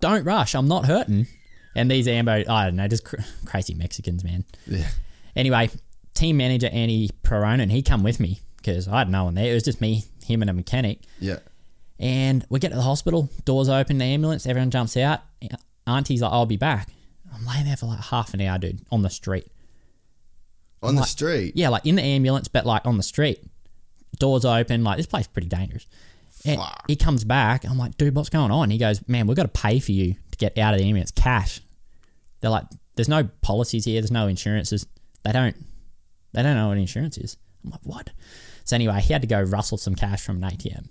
don't 0.00 0.24
rush, 0.24 0.54
I'm 0.54 0.68
not 0.68 0.86
hurting. 0.86 1.24
Mm. 1.24 1.28
And 1.74 1.90
these 1.90 2.08
Ambo, 2.08 2.44
I 2.48 2.64
don't 2.66 2.76
know, 2.76 2.88
just 2.88 3.04
cr- 3.04 3.16
crazy 3.46 3.74
Mexicans, 3.74 4.24
man. 4.24 4.44
Yeah. 4.66 4.88
Anyway, 5.36 5.70
team 6.14 6.36
manager 6.38 6.68
Andy 6.72 7.10
Peronin, 7.22 7.70
he 7.70 7.82
come 7.82 8.02
with 8.02 8.18
me 8.20 8.40
because 8.56 8.88
I 8.88 8.98
had 8.98 9.10
no 9.10 9.24
one 9.24 9.34
there. 9.34 9.50
It 9.50 9.54
was 9.54 9.62
just 9.62 9.80
me, 9.80 10.04
him, 10.24 10.40
and 10.42 10.50
a 10.50 10.54
mechanic. 10.54 11.00
Yeah. 11.20 11.38
And 12.00 12.44
we 12.48 12.58
get 12.60 12.70
to 12.70 12.76
the 12.76 12.82
hospital, 12.82 13.28
doors 13.44 13.68
open, 13.68 13.98
the 13.98 14.04
ambulance, 14.04 14.46
everyone 14.46 14.70
jumps 14.70 14.96
out. 14.96 15.20
Auntie's 15.86 16.22
like, 16.22 16.32
I'll 16.32 16.46
be 16.46 16.56
back. 16.56 16.88
I'm 17.34 17.44
laying 17.46 17.66
there 17.66 17.76
for 17.76 17.86
like 17.86 18.00
half 18.00 18.34
an 18.34 18.40
hour, 18.40 18.58
dude, 18.58 18.80
on 18.90 19.02
the 19.02 19.10
street. 19.10 19.46
On 20.82 20.94
the 20.94 21.00
Like- 21.02 21.10
street. 21.10 21.52
Yeah, 21.56 21.68
like 21.70 21.84
in 21.86 21.96
the 21.96 22.02
ambulance, 22.02 22.48
but 22.48 22.64
like 22.66 22.86
on 22.86 22.96
the 22.96 23.02
street. 23.02 23.40
Doors 24.18 24.44
open, 24.44 24.82
like 24.84 24.96
this 24.96 25.06
place 25.06 25.22
is 25.24 25.28
pretty 25.28 25.48
dangerous. 25.48 25.86
And 26.44 26.60
Fuck. 26.60 26.84
he 26.86 26.96
comes 26.96 27.24
back. 27.24 27.64
I'm 27.64 27.78
like, 27.78 27.96
dude, 27.96 28.14
what's 28.14 28.28
going 28.28 28.50
on? 28.50 28.70
He 28.70 28.78
goes, 28.78 29.06
man, 29.08 29.26
we've 29.26 29.36
got 29.36 29.52
to 29.52 29.60
pay 29.60 29.80
for 29.80 29.92
you 29.92 30.14
to 30.30 30.38
get 30.38 30.56
out 30.58 30.74
of 30.74 30.80
the 30.80 30.86
ambulance, 30.86 31.10
cash. 31.10 31.60
They're 32.40 32.50
like, 32.50 32.64
there's 32.94 33.08
no 33.08 33.24
policies 33.42 33.84
here. 33.84 34.00
There's 34.00 34.12
no 34.12 34.28
insurances. 34.28 34.86
They 35.24 35.32
don't, 35.32 35.56
they 36.32 36.42
don't 36.42 36.54
know 36.54 36.68
what 36.68 36.78
insurance 36.78 37.18
is. 37.18 37.36
I'm 37.64 37.70
like, 37.70 37.80
what? 37.82 38.10
So 38.64 38.76
anyway, 38.76 39.00
he 39.00 39.12
had 39.12 39.22
to 39.22 39.28
go 39.28 39.40
rustle 39.42 39.78
some 39.78 39.94
cash 39.94 40.22
from 40.22 40.42
an 40.42 40.50
ATM 40.50 40.88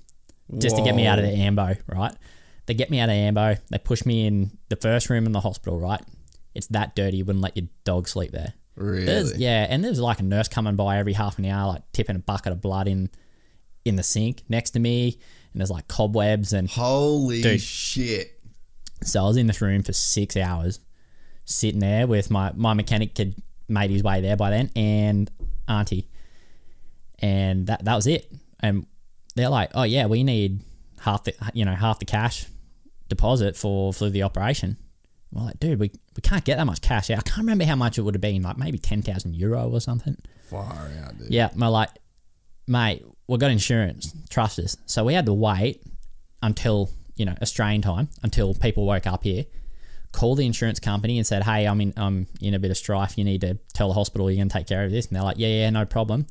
just 0.57 0.77
to 0.77 0.83
get 0.83 0.95
me 0.95 1.05
out 1.05 1.19
of 1.19 1.25
the 1.25 1.31
ambo, 1.31 1.75
right? 1.87 2.13
They 2.65 2.73
get 2.73 2.89
me 2.89 2.99
out 2.99 3.09
of 3.09 3.15
the 3.15 3.21
ambo. 3.21 3.55
They 3.69 3.77
push 3.77 4.05
me 4.05 4.25
in 4.25 4.51
the 4.69 4.75
first 4.75 5.09
room 5.09 5.25
in 5.25 5.31
the 5.31 5.39
hospital, 5.39 5.79
right? 5.79 6.01
It's 6.53 6.67
that 6.67 6.95
dirty. 6.95 7.17
You 7.17 7.25
wouldn't 7.25 7.43
let 7.43 7.55
your 7.55 7.67
dog 7.83 8.07
sleep 8.07 8.31
there. 8.31 8.53
Really? 8.75 9.05
There's, 9.05 9.37
yeah, 9.37 9.65
and 9.69 9.83
there's 9.83 9.99
like 9.99 10.19
a 10.19 10.23
nurse 10.23 10.47
coming 10.47 10.75
by 10.75 10.97
every 10.97 11.13
half 11.13 11.39
an 11.39 11.45
hour, 11.45 11.67
like 11.67 11.83
tipping 11.93 12.15
a 12.15 12.19
bucket 12.19 12.51
of 12.51 12.61
blood 12.61 12.87
in 12.87 13.09
in 13.85 13.95
the 13.95 14.03
sink 14.03 14.43
next 14.49 14.71
to 14.71 14.79
me, 14.79 15.17
and 15.57 15.61
there's 15.61 15.71
like 15.71 15.87
cobwebs, 15.87 16.53
and 16.53 16.69
Holy 16.69 17.41
Dude. 17.41 17.59
shit. 17.59 18.39
so 19.01 19.23
I 19.23 19.27
was 19.27 19.37
in 19.37 19.47
this 19.47 19.59
room 19.59 19.81
for 19.81 19.91
six 19.91 20.37
hours, 20.37 20.79
sitting 21.45 21.79
there 21.79 22.05
with 22.05 22.29
my 22.29 22.51
my 22.55 22.75
mechanic 22.75 23.17
had 23.17 23.33
made 23.67 23.89
his 23.89 24.03
way 24.03 24.21
there 24.21 24.37
by 24.37 24.51
then, 24.51 24.69
and 24.75 25.31
auntie, 25.67 26.07
and 27.17 27.65
that 27.65 27.83
that 27.85 27.95
was 27.95 28.05
it. 28.05 28.31
And 28.59 28.85
they're 29.35 29.49
like, 29.49 29.71
"Oh 29.73 29.81
yeah, 29.81 30.05
we 30.05 30.23
need 30.23 30.61
half 30.99 31.23
the 31.23 31.33
you 31.55 31.65
know 31.65 31.73
half 31.73 31.97
the 31.97 32.05
cash 32.05 32.45
deposit 33.09 33.57
for 33.57 33.91
for 33.91 34.11
the 34.11 34.21
operation." 34.21 34.77
We're 35.31 35.41
like, 35.41 35.59
"Dude, 35.59 35.79
we 35.79 35.91
we 36.15 36.21
can't 36.21 36.45
get 36.45 36.57
that 36.57 36.65
much 36.65 36.81
cash 36.81 37.09
out. 37.09 37.17
I 37.17 37.21
can't 37.23 37.39
remember 37.39 37.65
how 37.65 37.75
much 37.75 37.97
it 37.97 38.03
would 38.03 38.13
have 38.13 38.21
been, 38.21 38.43
like 38.43 38.59
maybe 38.59 38.77
ten 38.77 39.01
thousand 39.01 39.35
euro 39.35 39.67
or 39.69 39.81
something." 39.81 40.17
Far 40.51 40.91
out, 41.03 41.17
dude. 41.17 41.31
Yeah, 41.31 41.49
we're 41.55 41.67
like, 41.67 41.89
mate, 42.67 43.03
we've 43.27 43.39
got 43.39 43.51
insurance. 43.51 44.13
Trust 44.29 44.59
us. 44.59 44.77
So 44.85 45.03
we 45.03 45.13
had 45.13 45.25
to 45.25 45.33
wait 45.33 45.81
until, 46.43 46.89
you 47.15 47.25
know, 47.25 47.35
Australian 47.41 47.81
time, 47.81 48.09
until 48.23 48.53
people 48.53 48.85
woke 48.85 49.07
up 49.07 49.23
here, 49.23 49.45
call 50.11 50.35
the 50.35 50.45
insurance 50.45 50.79
company 50.79 51.17
and 51.17 51.25
said, 51.25 51.43
hey, 51.43 51.65
I'm 51.65 51.81
in, 51.81 51.93
I'm 51.97 52.27
in 52.41 52.53
a 52.53 52.59
bit 52.59 52.71
of 52.71 52.77
strife. 52.77 53.17
You 53.17 53.23
need 53.23 53.41
to 53.41 53.55
tell 53.73 53.87
the 53.87 53.93
hospital 53.93 54.29
you're 54.29 54.37
going 54.37 54.49
to 54.49 54.53
take 54.53 54.67
care 54.67 54.83
of 54.83 54.91
this. 54.91 55.07
And 55.07 55.15
they're 55.15 55.23
like, 55.23 55.37
yeah, 55.37 55.47
yeah, 55.47 55.69
no 55.69 55.85
problem. 55.85 56.27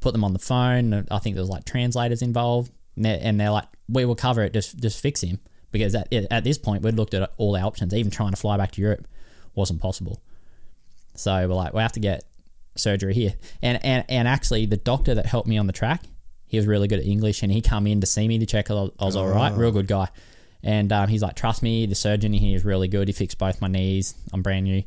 Put 0.00 0.12
them 0.12 0.24
on 0.24 0.32
the 0.32 0.38
phone. 0.38 1.06
I 1.10 1.18
think 1.18 1.36
there 1.36 1.42
was 1.42 1.50
like 1.50 1.64
translators 1.64 2.22
involved. 2.22 2.72
And 2.96 3.04
they're, 3.04 3.18
and 3.20 3.40
they're 3.40 3.50
like, 3.50 3.68
we 3.88 4.04
will 4.04 4.16
cover 4.16 4.42
it. 4.42 4.52
Just, 4.52 4.78
just 4.78 5.00
fix 5.00 5.22
him. 5.22 5.40
Because 5.70 5.94
at, 5.94 6.12
at 6.12 6.44
this 6.44 6.58
point, 6.58 6.82
we'd 6.82 6.94
looked 6.94 7.14
at 7.14 7.32
all 7.38 7.56
our 7.56 7.64
options. 7.64 7.94
Even 7.94 8.10
trying 8.10 8.32
to 8.32 8.36
fly 8.36 8.56
back 8.56 8.72
to 8.72 8.80
Europe 8.80 9.06
wasn't 9.54 9.80
possible. 9.80 10.20
So 11.14 11.48
we're 11.48 11.54
like, 11.54 11.72
we 11.72 11.80
have 11.80 11.92
to 11.92 12.00
get 12.00 12.24
surgery 12.74 13.14
here. 13.14 13.34
And, 13.62 13.84
and 13.84 14.04
and 14.08 14.28
actually, 14.28 14.66
the 14.66 14.76
doctor 14.76 15.14
that 15.14 15.26
helped 15.26 15.48
me 15.48 15.58
on 15.58 15.66
the 15.66 15.72
track, 15.72 16.02
he 16.46 16.56
was 16.56 16.66
really 16.66 16.88
good 16.88 17.00
at 17.00 17.06
English, 17.06 17.42
and 17.42 17.52
he 17.52 17.60
come 17.60 17.86
in 17.86 18.00
to 18.00 18.06
see 18.06 18.28
me 18.28 18.38
to 18.38 18.46
check 18.46 18.70
I 18.70 18.74
was, 18.74 19.16
all 19.16 19.28
right. 19.28 19.56
Real 19.56 19.72
good 19.72 19.86
guy. 19.86 20.08
And 20.62 20.92
um, 20.92 21.08
he's 21.08 21.22
like, 21.22 21.34
trust 21.34 21.62
me, 21.62 21.86
the 21.86 21.94
surgeon 21.94 22.32
here 22.32 22.54
is 22.56 22.64
really 22.64 22.88
good. 22.88 23.08
He 23.08 23.12
fixed 23.12 23.38
both 23.38 23.60
my 23.60 23.68
knees. 23.68 24.14
I'm 24.32 24.42
brand 24.42 24.64
new. 24.64 24.82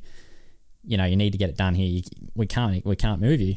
You 0.83 0.97
know, 0.97 1.05
you 1.05 1.17
need 1.17 1.31
to 1.31 1.37
get 1.37 1.49
it 1.49 1.57
done 1.57 1.75
here. 1.75 1.87
You, 1.87 2.01
we 2.35 2.47
can't 2.47 2.85
we 2.85 2.95
can't 2.95 3.19
move 3.19 3.41
you. 3.41 3.55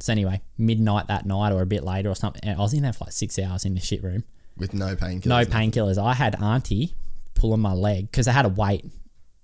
So 0.00 0.12
anyway, 0.12 0.40
midnight 0.56 1.08
that 1.08 1.26
night 1.26 1.52
or 1.52 1.60
a 1.60 1.66
bit 1.66 1.84
later 1.84 2.08
or 2.08 2.14
something, 2.14 2.42
and 2.42 2.58
I 2.58 2.62
was 2.62 2.72
in 2.72 2.82
there 2.82 2.92
for 2.92 3.04
like 3.04 3.12
six 3.12 3.38
hours 3.38 3.64
in 3.64 3.74
the 3.74 3.80
shit 3.80 4.02
room. 4.02 4.24
With 4.56 4.74
no 4.74 4.96
painkillers. 4.96 5.26
No 5.26 5.44
painkillers. 5.44 6.02
I 6.02 6.14
had 6.14 6.40
Auntie 6.42 6.94
pulling 7.34 7.60
my 7.60 7.72
leg 7.72 8.10
because 8.10 8.26
I 8.26 8.32
had 8.32 8.46
a 8.46 8.48
weight, 8.48 8.84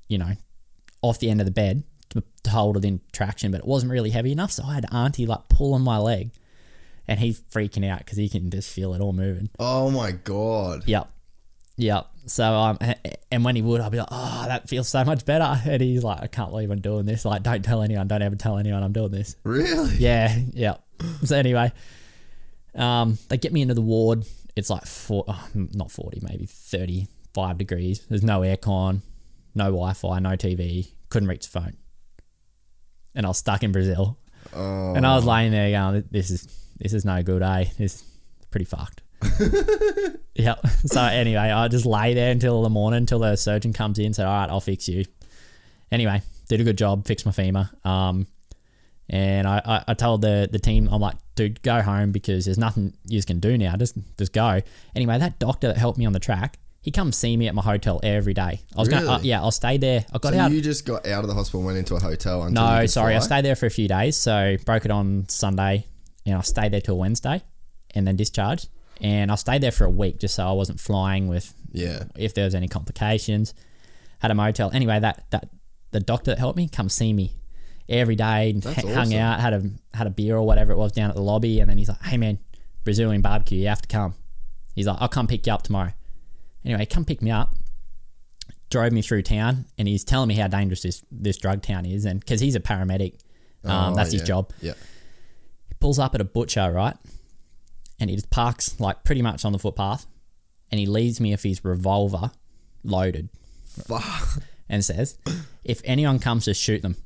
you 0.08 0.18
know, 0.18 0.32
off 1.02 1.18
the 1.18 1.30
end 1.30 1.40
of 1.40 1.46
the 1.46 1.52
bed 1.52 1.84
to, 2.10 2.22
to 2.44 2.50
hold 2.50 2.76
it 2.76 2.84
in 2.84 3.00
traction, 3.12 3.50
but 3.52 3.60
it 3.60 3.66
wasn't 3.66 3.92
really 3.92 4.10
heavy 4.10 4.32
enough. 4.32 4.52
So 4.52 4.64
I 4.64 4.74
had 4.74 4.86
Auntie 4.92 5.26
like 5.26 5.48
pulling 5.48 5.82
my 5.82 5.98
leg, 5.98 6.30
and 7.08 7.20
he's 7.20 7.40
freaking 7.40 7.88
out 7.88 7.98
because 7.98 8.18
he 8.18 8.28
can 8.28 8.50
just 8.50 8.72
feel 8.72 8.94
it 8.94 9.00
all 9.00 9.12
moving. 9.12 9.50
Oh 9.58 9.90
my 9.90 10.12
god. 10.12 10.84
Yep, 10.86 11.08
yep. 11.76 12.06
So 12.26 12.44
um, 12.44 12.78
and 13.30 13.44
when 13.44 13.54
he 13.54 13.62
would, 13.62 13.80
I'd 13.80 13.92
be 13.92 13.98
like, 13.98 14.08
oh, 14.10 14.44
that 14.48 14.68
feels 14.68 14.88
so 14.88 15.04
much 15.04 15.24
better. 15.24 15.60
And 15.64 15.80
he's 15.80 16.02
like, 16.02 16.20
I 16.22 16.26
can't 16.26 16.50
believe 16.50 16.70
I'm 16.70 16.80
doing 16.80 17.06
this. 17.06 17.24
Like, 17.24 17.42
don't 17.44 17.64
tell 17.64 17.82
anyone. 17.82 18.08
Don't 18.08 18.22
ever 18.22 18.34
tell 18.34 18.58
anyone 18.58 18.82
I'm 18.82 18.92
doing 18.92 19.12
this. 19.12 19.36
Really? 19.44 19.94
Yeah, 19.96 20.36
yeah. 20.52 20.76
So 21.24 21.36
anyway, 21.36 21.72
um, 22.74 23.18
they 23.28 23.36
get 23.36 23.52
me 23.52 23.62
into 23.62 23.74
the 23.74 23.82
ward. 23.82 24.24
It's 24.56 24.70
like 24.70 24.86
four, 24.86 25.24
oh, 25.28 25.48
not 25.54 25.90
forty, 25.90 26.20
maybe 26.22 26.46
thirty-five 26.46 27.58
degrees. 27.58 28.00
There's 28.08 28.22
no 28.22 28.40
aircon, 28.40 29.02
no 29.54 29.64
Wi-Fi, 29.64 30.18
no 30.18 30.30
TV. 30.30 30.88
Couldn't 31.10 31.28
reach 31.28 31.48
the 31.48 31.60
phone, 31.60 31.76
and 33.16 33.26
I 33.26 33.30
was 33.30 33.38
stuck 33.38 33.64
in 33.64 33.72
Brazil. 33.72 34.18
Oh. 34.54 34.94
And 34.94 35.04
I 35.04 35.16
was 35.16 35.24
laying 35.24 35.50
there 35.50 35.70
going, 35.70 36.04
"This 36.10 36.30
is 36.30 36.46
this 36.78 36.92
is 36.92 37.04
no 37.04 37.22
good, 37.22 37.42
eh? 37.42 37.64
This 37.78 37.96
is 37.96 38.04
pretty 38.50 38.66
fucked." 38.66 39.02
yep. 40.34 40.60
So 40.86 41.02
anyway, 41.02 41.50
I 41.50 41.66
just 41.68 41.84
lay 41.86 42.14
there 42.14 42.30
until 42.30 42.62
the 42.62 42.70
morning, 42.70 42.98
until 42.98 43.18
the 43.18 43.34
surgeon 43.36 43.72
comes 43.72 43.98
in. 43.98 44.12
Said, 44.14 44.26
"All 44.26 44.40
right, 44.40 44.48
I'll 44.48 44.60
fix 44.60 44.88
you." 44.88 45.04
Anyway, 45.90 46.22
did 46.48 46.60
a 46.60 46.64
good 46.64 46.78
job, 46.78 47.06
fixed 47.06 47.26
my 47.26 47.32
femur. 47.32 47.70
Um, 47.84 48.26
and 49.08 49.46
I, 49.46 49.62
I, 49.64 49.84
I 49.88 49.94
told 49.94 50.20
the 50.20 50.48
the 50.50 50.58
team, 50.58 50.88
I'm 50.90 51.00
like, 51.00 51.16
dude, 51.34 51.62
go 51.62 51.80
home 51.80 52.12
because 52.12 52.44
there's 52.44 52.58
nothing 52.58 52.94
you 53.06 53.22
can 53.22 53.40
do 53.40 53.56
now. 53.56 53.76
Just 53.76 53.96
just 54.18 54.32
go. 54.32 54.60
Anyway, 54.94 55.18
that 55.18 55.38
doctor 55.38 55.68
that 55.68 55.76
helped 55.76 55.98
me 55.98 56.06
on 56.06 56.12
the 56.12 56.20
track, 56.20 56.58
He 56.86 56.92
comes 56.92 57.16
see 57.16 57.36
me 57.36 57.48
at 57.48 57.54
my 57.56 57.62
hotel 57.62 57.98
every 58.04 58.32
day. 58.32 58.60
I 58.76 58.78
was 58.78 58.88
going, 58.88 59.08
uh, 59.08 59.18
yeah, 59.20 59.40
I'll 59.40 59.50
stay 59.50 59.76
there. 59.76 60.04
I 60.12 60.18
got 60.18 60.32
So 60.34 60.38
out. 60.38 60.52
you 60.52 60.60
just 60.60 60.86
got 60.86 61.04
out 61.04 61.24
of 61.24 61.28
the 61.28 61.34
hospital 61.34 61.58
and 61.62 61.66
went 61.66 61.78
into 61.78 61.96
a 61.96 61.98
hotel 61.98 62.48
no, 62.48 62.86
sorry, 62.86 63.16
I 63.16 63.18
fly? 63.18 63.26
stayed 63.26 63.44
there 63.44 63.56
for 63.56 63.66
a 63.66 63.70
few 63.70 63.88
days. 63.88 64.16
So 64.16 64.56
broke 64.64 64.84
it 64.84 64.92
on 64.92 65.28
Sunday, 65.28 65.84
and 66.24 66.36
I 66.36 66.42
stayed 66.42 66.72
there 66.72 66.80
till 66.80 66.96
Wednesday, 66.96 67.42
and 67.92 68.06
then 68.06 68.14
discharged. 68.14 68.68
And 69.00 69.32
I 69.32 69.34
stayed 69.34 69.62
there 69.62 69.72
for 69.72 69.84
a 69.84 69.90
week 69.90 70.20
just 70.20 70.36
so 70.36 70.46
I 70.46 70.52
wasn't 70.52 70.78
flying 70.78 71.26
with 71.26 71.52
Yeah. 71.72 72.04
if 72.16 72.34
there 72.34 72.44
was 72.44 72.54
any 72.54 72.68
complications. 72.68 73.52
Had 74.20 74.30
a 74.30 74.34
motel. 74.36 74.70
Anyway, 74.72 75.00
that 75.00 75.24
that 75.30 75.48
the 75.90 75.98
doctor 75.98 76.30
that 76.30 76.38
helped 76.38 76.56
me 76.56 76.68
come 76.68 76.88
see 76.88 77.12
me 77.12 77.32
every 77.88 78.14
day 78.14 78.50
and 78.50 78.62
That's 78.62 78.78
h- 78.78 78.84
hung 78.84 79.08
awesome. 79.08 79.18
out, 79.18 79.40
had 79.40 79.52
a 79.54 79.62
had 79.92 80.06
a 80.06 80.10
beer 80.10 80.36
or 80.36 80.42
whatever 80.46 80.70
it 80.72 80.76
was 80.76 80.92
down 80.92 81.10
at 81.10 81.16
the 81.16 81.22
lobby, 81.22 81.58
and 81.58 81.68
then 81.68 81.78
he's 81.78 81.88
like, 81.88 82.02
"Hey 82.04 82.16
man, 82.16 82.38
Brazilian 82.84 83.22
barbecue, 83.22 83.58
you 83.58 83.66
have 83.66 83.82
to 83.82 83.88
come." 83.88 84.14
He's 84.76 84.86
like, 84.86 84.98
"I'll 85.00 85.08
come 85.08 85.26
pick 85.26 85.48
you 85.48 85.52
up 85.52 85.62
tomorrow." 85.62 85.92
Anyway, 86.66 86.84
come 86.84 87.04
pick 87.06 87.22
me 87.22 87.30
up. 87.30 87.54
Drove 88.68 88.92
me 88.92 89.00
through 89.00 89.22
town, 89.22 89.64
and 89.78 89.86
he's 89.86 90.02
telling 90.04 90.26
me 90.28 90.34
how 90.34 90.48
dangerous 90.48 90.82
this 90.82 91.02
this 91.10 91.38
drug 91.38 91.62
town 91.62 91.86
is, 91.86 92.04
and 92.04 92.18
because 92.20 92.40
he's 92.40 92.56
a 92.56 92.60
paramedic, 92.60 93.14
um, 93.64 93.92
Oh, 93.92 93.96
that's 93.96 94.12
his 94.12 94.22
job 94.22 94.52
Yeah. 94.60 94.72
He 95.68 95.74
pulls 95.80 95.98
up 96.00 96.14
at 96.16 96.20
a 96.20 96.24
butcher, 96.24 96.70
right? 96.72 96.96
And 98.00 98.10
he 98.10 98.16
just 98.16 98.28
parks 98.30 98.78
like 98.80 99.04
pretty 99.04 99.22
much 99.22 99.44
on 99.44 99.52
the 99.52 99.58
footpath 99.58 100.04
and 100.70 100.78
he 100.78 100.86
leaves 100.86 101.20
me 101.20 101.30
with 101.30 101.42
his 101.44 101.64
revolver 101.64 102.30
loaded 102.84 103.28
Fuck. 103.86 104.42
and 104.68 104.84
says, 104.84 105.16
If 105.64 105.80
anyone 105.84 106.18
comes, 106.18 106.44
just 106.44 106.60
shoot 106.60 106.82
them. 106.82 106.96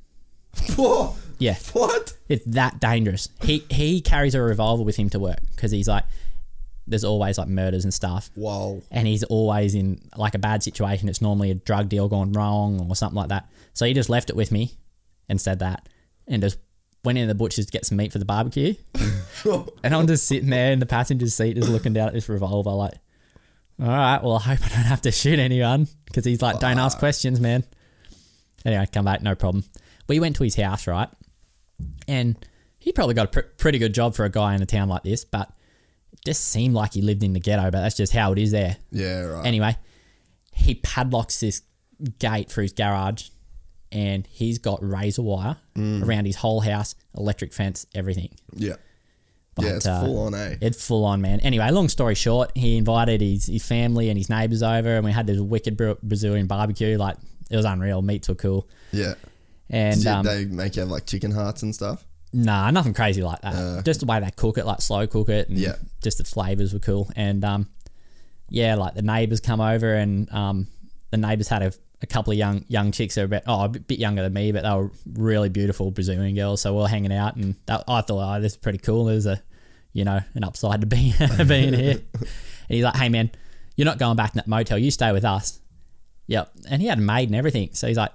Whoa. 0.76 1.14
Yeah, 1.38 1.54
What? 1.74 2.14
it's 2.28 2.44
that 2.46 2.80
dangerous. 2.80 3.28
He 3.42 3.64
he 3.70 4.00
carries 4.00 4.34
a 4.34 4.40
revolver 4.42 4.82
with 4.82 4.96
him 4.96 5.10
to 5.10 5.18
work 5.20 5.38
because 5.54 5.70
he's 5.70 5.86
like, 5.88 6.04
there's 6.90 7.04
always 7.04 7.38
like 7.38 7.48
murders 7.48 7.84
and 7.84 7.94
stuff. 7.94 8.30
Whoa. 8.34 8.82
And 8.90 9.06
he's 9.06 9.22
always 9.24 9.74
in 9.74 10.00
like 10.16 10.34
a 10.34 10.38
bad 10.38 10.62
situation. 10.62 11.08
It's 11.08 11.22
normally 11.22 11.50
a 11.50 11.54
drug 11.54 11.88
deal 11.88 12.08
gone 12.08 12.32
wrong 12.32 12.86
or 12.88 12.96
something 12.96 13.16
like 13.16 13.28
that. 13.28 13.48
So 13.72 13.86
he 13.86 13.94
just 13.94 14.10
left 14.10 14.28
it 14.28 14.36
with 14.36 14.50
me 14.52 14.72
and 15.28 15.40
said 15.40 15.60
that 15.60 15.88
and 16.26 16.42
just 16.42 16.58
went 17.04 17.16
into 17.16 17.28
the 17.28 17.34
butcher's 17.36 17.66
to 17.66 17.72
get 17.72 17.86
some 17.86 17.96
meat 17.96 18.12
for 18.12 18.18
the 18.18 18.24
barbecue. 18.24 18.74
And 19.82 19.94
I'm 19.94 20.06
just 20.06 20.26
sitting 20.26 20.50
there 20.50 20.72
in 20.72 20.80
the 20.80 20.86
passenger 20.86 21.26
seat, 21.28 21.54
just 21.54 21.70
looking 21.70 21.94
down 21.94 22.08
at 22.08 22.12
this 22.12 22.28
revolver, 22.28 22.70
like, 22.70 22.94
all 23.80 23.88
right, 23.88 24.22
well, 24.22 24.36
I 24.36 24.40
hope 24.40 24.66
I 24.66 24.68
don't 24.68 24.84
have 24.84 25.00
to 25.02 25.12
shoot 25.12 25.38
anyone 25.38 25.88
because 26.04 26.26
he's 26.26 26.42
like, 26.42 26.58
don't 26.58 26.78
ask 26.78 26.98
questions, 26.98 27.40
man. 27.40 27.64
Anyway, 28.66 28.86
come 28.92 29.06
back, 29.06 29.22
no 29.22 29.34
problem. 29.34 29.64
We 30.08 30.20
went 30.20 30.36
to 30.36 30.42
his 30.42 30.56
house, 30.56 30.86
right? 30.86 31.08
And 32.06 32.36
he 32.78 32.92
probably 32.92 33.14
got 33.14 33.26
a 33.26 33.28
pr- 33.28 33.48
pretty 33.56 33.78
good 33.78 33.94
job 33.94 34.14
for 34.14 34.26
a 34.26 34.30
guy 34.30 34.54
in 34.54 34.60
a 34.60 34.66
town 34.66 34.90
like 34.90 35.04
this, 35.04 35.24
but 35.24 35.50
it 36.12 36.20
just 36.24 36.48
seemed 36.48 36.74
like 36.74 36.94
he 36.94 37.02
lived 37.02 37.22
in 37.22 37.32
the 37.32 37.40
ghetto, 37.40 37.64
but 37.64 37.80
that's 37.80 37.96
just 37.96 38.12
how 38.12 38.32
it 38.32 38.38
is 38.38 38.50
there. 38.50 38.76
Yeah, 38.90 39.22
right. 39.22 39.46
Anyway, 39.46 39.76
he 40.52 40.74
padlocks 40.74 41.40
this 41.40 41.62
gate 42.18 42.50
for 42.50 42.62
his 42.62 42.72
garage 42.72 43.28
and 43.92 44.26
he's 44.26 44.58
got 44.58 44.82
razor 44.82 45.22
wire 45.22 45.56
around 45.76 46.24
his 46.24 46.36
whole 46.36 46.60
house, 46.60 46.94
electric 47.16 47.52
fence, 47.52 47.86
everything. 47.94 48.30
yeah. 48.54 48.76
But, 49.56 49.64
yeah, 49.64 49.76
it's 49.76 49.86
uh, 49.86 50.00
full 50.04 50.18
on, 50.26 50.34
eh? 50.34 50.56
It's 50.60 50.86
full 50.86 51.04
on, 51.04 51.20
man. 51.20 51.40
Anyway, 51.40 51.68
long 51.70 51.88
story 51.88 52.14
short, 52.14 52.52
he 52.56 52.76
invited 52.76 53.20
his, 53.20 53.46
his 53.46 53.66
family 53.66 54.08
and 54.08 54.16
his 54.16 54.30
neighbors 54.30 54.62
over, 54.62 54.94
and 54.94 55.04
we 55.04 55.10
had 55.10 55.26
this 55.26 55.40
wicked 55.40 55.76
Brazilian 55.76 56.46
barbecue. 56.46 56.96
Like 56.96 57.16
it 57.50 57.56
was 57.56 57.64
unreal. 57.64 58.00
Meats 58.00 58.28
were 58.28 58.36
cool, 58.36 58.68
yeah. 58.92 59.14
and 59.68 59.96
Did 59.96 60.06
um, 60.06 60.24
they 60.24 60.44
make 60.44 60.76
you 60.76 60.80
have 60.80 60.88
like 60.88 61.04
chicken 61.04 61.32
hearts 61.32 61.62
and 61.64 61.74
stuff? 61.74 62.04
Nah, 62.32 62.70
nothing 62.70 62.94
crazy 62.94 63.22
like 63.22 63.40
that. 63.42 63.84
just 63.84 64.00
the 64.00 64.06
way 64.06 64.20
they 64.20 64.30
cook 64.30 64.58
it, 64.58 64.66
like 64.66 64.80
slow 64.80 65.06
cook 65.06 65.28
it, 65.28 65.48
and 65.48 65.58
Yeah. 65.58 65.76
just 66.02 66.18
the 66.18 66.24
flavors 66.24 66.72
were 66.72 66.78
cool. 66.80 67.10
And 67.16 67.44
um, 67.44 67.68
yeah, 68.48 68.74
like 68.76 68.94
the 68.94 69.02
neighbors 69.02 69.40
come 69.40 69.60
over, 69.60 69.94
and 69.94 70.30
um, 70.32 70.66
the 71.10 71.16
neighbors 71.16 71.48
had 71.48 71.62
a, 71.62 71.72
a 72.02 72.06
couple 72.06 72.32
of 72.32 72.38
young 72.38 72.64
young 72.68 72.92
chicks 72.92 73.14
that 73.14 73.22
were 73.22 73.36
about, 73.36 73.42
oh 73.46 73.64
a 73.64 73.68
bit 73.68 73.98
younger 73.98 74.22
than 74.22 74.32
me, 74.32 74.52
but 74.52 74.62
they 74.62 74.70
were 74.70 74.90
really 75.12 75.48
beautiful 75.48 75.90
Brazilian 75.90 76.34
girls. 76.34 76.60
So 76.62 76.74
we 76.76 76.82
are 76.82 76.88
hanging 76.88 77.12
out, 77.12 77.36
and 77.36 77.54
that, 77.66 77.84
I 77.88 78.00
thought, 78.00 78.36
oh, 78.36 78.40
this 78.40 78.52
is 78.52 78.58
pretty 78.58 78.78
cool. 78.78 79.04
There's 79.06 79.26
a 79.26 79.42
you 79.92 80.04
know 80.04 80.20
an 80.34 80.44
upside 80.44 80.80
to 80.82 80.86
being 80.86 81.14
being 81.46 81.74
here. 81.74 81.90
And 81.92 82.28
he's 82.68 82.84
like, 82.84 82.96
hey 82.96 83.08
man, 83.08 83.30
you're 83.76 83.86
not 83.86 83.98
going 83.98 84.16
back 84.16 84.30
to 84.32 84.36
that 84.36 84.46
motel. 84.46 84.78
You 84.78 84.90
stay 84.90 85.12
with 85.12 85.24
us. 85.24 85.58
Yep. 86.28 86.52
And 86.68 86.80
he 86.80 86.86
had 86.86 86.98
a 86.98 87.02
maid 87.02 87.28
and 87.28 87.34
everything. 87.34 87.70
So 87.72 87.88
he's 87.88 87.96
like, 87.96 88.12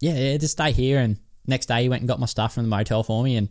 yeah, 0.00 0.14
yeah, 0.16 0.36
just 0.38 0.52
stay 0.52 0.72
here. 0.72 1.00
And 1.00 1.18
next 1.48 1.66
day 1.66 1.82
he 1.82 1.88
went 1.88 2.02
and 2.02 2.08
got 2.08 2.20
my 2.20 2.26
stuff 2.26 2.54
from 2.54 2.64
the 2.64 2.68
motel 2.68 3.02
for 3.02 3.22
me 3.22 3.36
and 3.36 3.48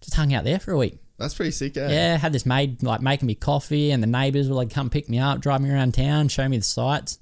just 0.00 0.14
hung 0.14 0.34
out 0.34 0.44
there 0.44 0.58
for 0.58 0.72
a 0.72 0.76
week. 0.76 0.98
That's 1.18 1.34
pretty 1.34 1.50
sick, 1.50 1.76
eh? 1.76 1.90
Yeah, 1.90 2.16
had 2.16 2.32
this 2.32 2.46
maid 2.46 2.82
like 2.82 3.00
making 3.00 3.26
me 3.26 3.34
coffee, 3.34 3.90
and 3.90 4.02
the 4.02 4.06
neighbors 4.06 4.48
would 4.48 4.54
like 4.54 4.70
come 4.70 4.88
pick 4.90 5.08
me 5.08 5.18
up, 5.18 5.40
drive 5.40 5.60
me 5.60 5.70
around 5.70 5.94
town, 5.94 6.28
show 6.28 6.48
me 6.48 6.58
the 6.58 6.64
sights. 6.64 7.18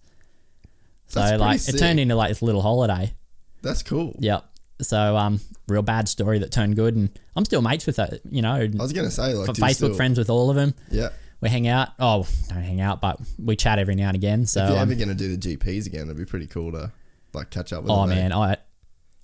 So 1.07 1.21
That's 1.21 1.41
like 1.41 1.69
it 1.69 1.79
turned 1.79 2.01
into 2.01 2.15
like 2.15 2.29
this 2.31 2.43
little 2.43 2.61
holiday. 2.63 3.15
That's 3.63 3.83
cool. 3.83 4.15
Yep. 4.19 4.45
So 4.83 5.17
um, 5.17 5.41
real 5.69 5.81
bad 5.83 6.09
story 6.09 6.41
that 6.41 6.53
turned 6.53 6.77
good, 6.77 6.95
and 6.95 7.09
I'm 7.35 7.45
still 7.47 7.63
mates 7.63 7.87
with 7.87 7.97
that. 7.97 8.21
You 8.29 8.43
know, 8.43 8.55
I 8.55 8.69
was 8.79 8.93
gonna 8.93 9.11
say 9.11 9.33
like 9.35 9.49
Facebook 9.51 9.75
still- 9.75 9.95
friends 9.95 10.19
with 10.19 10.29
all 10.29 10.51
of 10.51 10.57
them. 10.57 10.75
Yeah. 10.91 11.11
We 11.41 11.51
hang 11.51 11.69
out. 11.69 11.91
Oh, 11.99 12.27
don't 12.49 12.63
hang 12.63 12.81
out, 12.81 13.03
but 13.03 13.21
we 13.39 13.57
chat 13.57 13.79
every 13.79 13.95
now 13.95 14.09
and 14.09 14.17
again. 14.17 14.47
So 14.47 14.63
If 14.65 14.71
you're 14.71 14.79
um, 14.79 14.91
ever 14.91 14.99
gonna 14.99 15.15
do 15.15 15.37
the 15.37 15.57
GPs 15.57 15.87
again, 15.87 16.05
it'd 16.05 16.17
be 16.17 16.25
pretty 16.25 16.47
cool 16.47 16.73
to 16.73 16.93
like 17.33 17.51
catch 17.51 17.73
up 17.73 17.83
with. 17.83 17.93
oh 17.93 18.07
them, 18.07 18.13
eh? 18.13 18.15
man, 18.15 18.33
I 18.33 18.57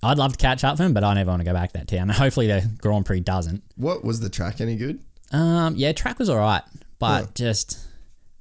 I'd 0.03 0.17
love 0.17 0.33
to 0.33 0.37
catch 0.37 0.63
up 0.63 0.73
with 0.73 0.81
him, 0.85 0.93
but 0.93 1.03
I 1.03 1.13
never 1.13 1.29
want 1.31 1.39
to 1.41 1.45
go 1.45 1.53
back 1.53 1.71
to 1.73 1.79
that 1.79 1.87
town. 1.87 2.09
Hopefully 2.09 2.47
the 2.47 2.69
Grand 2.81 3.05
Prix 3.05 3.21
doesn't. 3.21 3.63
What 3.75 4.03
was 4.03 4.19
the 4.19 4.29
track 4.29 4.61
any 4.61 4.75
good? 4.75 4.99
Um, 5.31 5.75
yeah, 5.75 5.91
track 5.93 6.19
was 6.19 6.29
all 6.29 6.37
right, 6.37 6.61
but 6.99 7.21
Huh. 7.23 7.27
just 7.33 7.79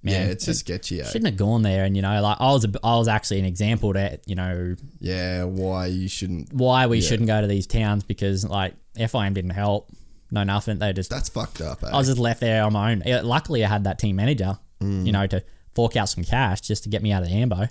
man, 0.03 0.27
yeah, 0.27 0.33
it's 0.33 0.45
just 0.45 0.61
sketchy. 0.61 1.01
Eh? 1.01 1.05
shouldn't 1.07 1.27
have 1.27 1.37
gone 1.37 1.63
there. 1.63 1.85
And 1.85 1.97
you 1.97 2.03
know, 2.03 2.21
like 2.21 2.37
I 2.41 2.53
was, 2.53 2.65
a, 2.65 2.73
I 2.85 2.97
was 2.97 3.09
actually 3.09 3.39
an 3.39 3.45
example 3.47 3.93
to 3.95 4.19
you 4.27 4.35
know 4.35 4.77
Yeah, 5.01 5.45
why 5.45 5.87
you 5.87 6.09
shouldn't? 6.09 6.53
why 6.53 6.87
we 6.87 6.99
Yeah. 6.99 7.09
shouldn't 7.09 7.29
go 7.29 7.41
to 7.41 7.47
these 7.47 7.67
towns 7.67 8.05
because 8.05 8.45
like 8.45 8.75
FIM 8.97 9.33
didn't 9.35 9.51
help, 9.53 9.89
no 10.31 10.43
nothing. 10.45 10.79
They 10.79 10.93
just 10.93 11.09
That's 11.11 11.29
fucked 11.31 11.61
up. 11.61 11.83
Eh? 11.83 11.89
I 11.93 11.97
was 11.97 12.09
just 12.09 12.19
left 12.19 12.41
there 12.41 12.63
on 12.65 12.73
my 12.75 12.93
own. 12.93 13.03
Yeah, 13.07 13.23
Luckily, 13.23 13.65
I 13.65 13.69
had 13.69 13.85
that 13.85 13.99
team 13.99 14.17
manager, 14.17 14.59
Mm. 14.81 15.07
you 15.07 15.13
know, 15.13 15.27
to 15.29 15.43
fork 15.75 15.97
out 15.97 16.09
some 16.09 16.25
cash 16.25 16.61
just 16.61 16.83
to 16.83 16.89
get 16.91 17.03
me 17.03 17.13
out 17.13 17.23
of 17.23 17.29
the 17.31 17.35
ambo. 17.35 17.69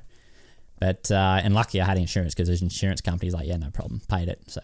But 0.81 1.09
uh, 1.11 1.39
and 1.43 1.53
lucky 1.53 1.79
I 1.79 1.85
had 1.85 1.97
insurance 1.97 2.33
because 2.33 2.49
his 2.49 2.61
insurance 2.61 2.99
company's 2.99 3.33
like, 3.33 3.47
yeah, 3.47 3.55
no 3.55 3.69
problem, 3.69 4.01
paid 4.09 4.27
it. 4.27 4.41
So 4.47 4.59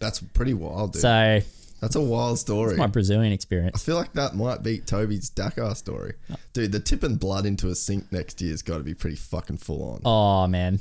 That's 0.00 0.18
pretty 0.20 0.54
wild, 0.54 0.94
dude. 0.94 1.02
so 1.02 1.40
That's 1.82 1.94
a 1.94 2.00
wild 2.00 2.38
story. 2.38 2.74
my 2.76 2.86
Brazilian 2.86 3.32
experience. 3.32 3.76
I 3.76 3.78
feel 3.78 3.96
like 3.96 4.14
that 4.14 4.34
might 4.34 4.62
beat 4.62 4.86
Toby's 4.86 5.28
Dakar 5.28 5.74
story. 5.74 6.14
Dude, 6.54 6.72
the 6.72 6.80
tipping 6.80 7.16
blood 7.16 7.44
into 7.46 7.68
a 7.68 7.74
sink 7.74 8.10
next 8.10 8.40
year's 8.40 8.62
got 8.62 8.78
to 8.78 8.82
be 8.82 8.94
pretty 8.94 9.16
fucking 9.16 9.58
full 9.58 9.92
on. 9.92 10.00
Oh 10.06 10.46
man, 10.46 10.80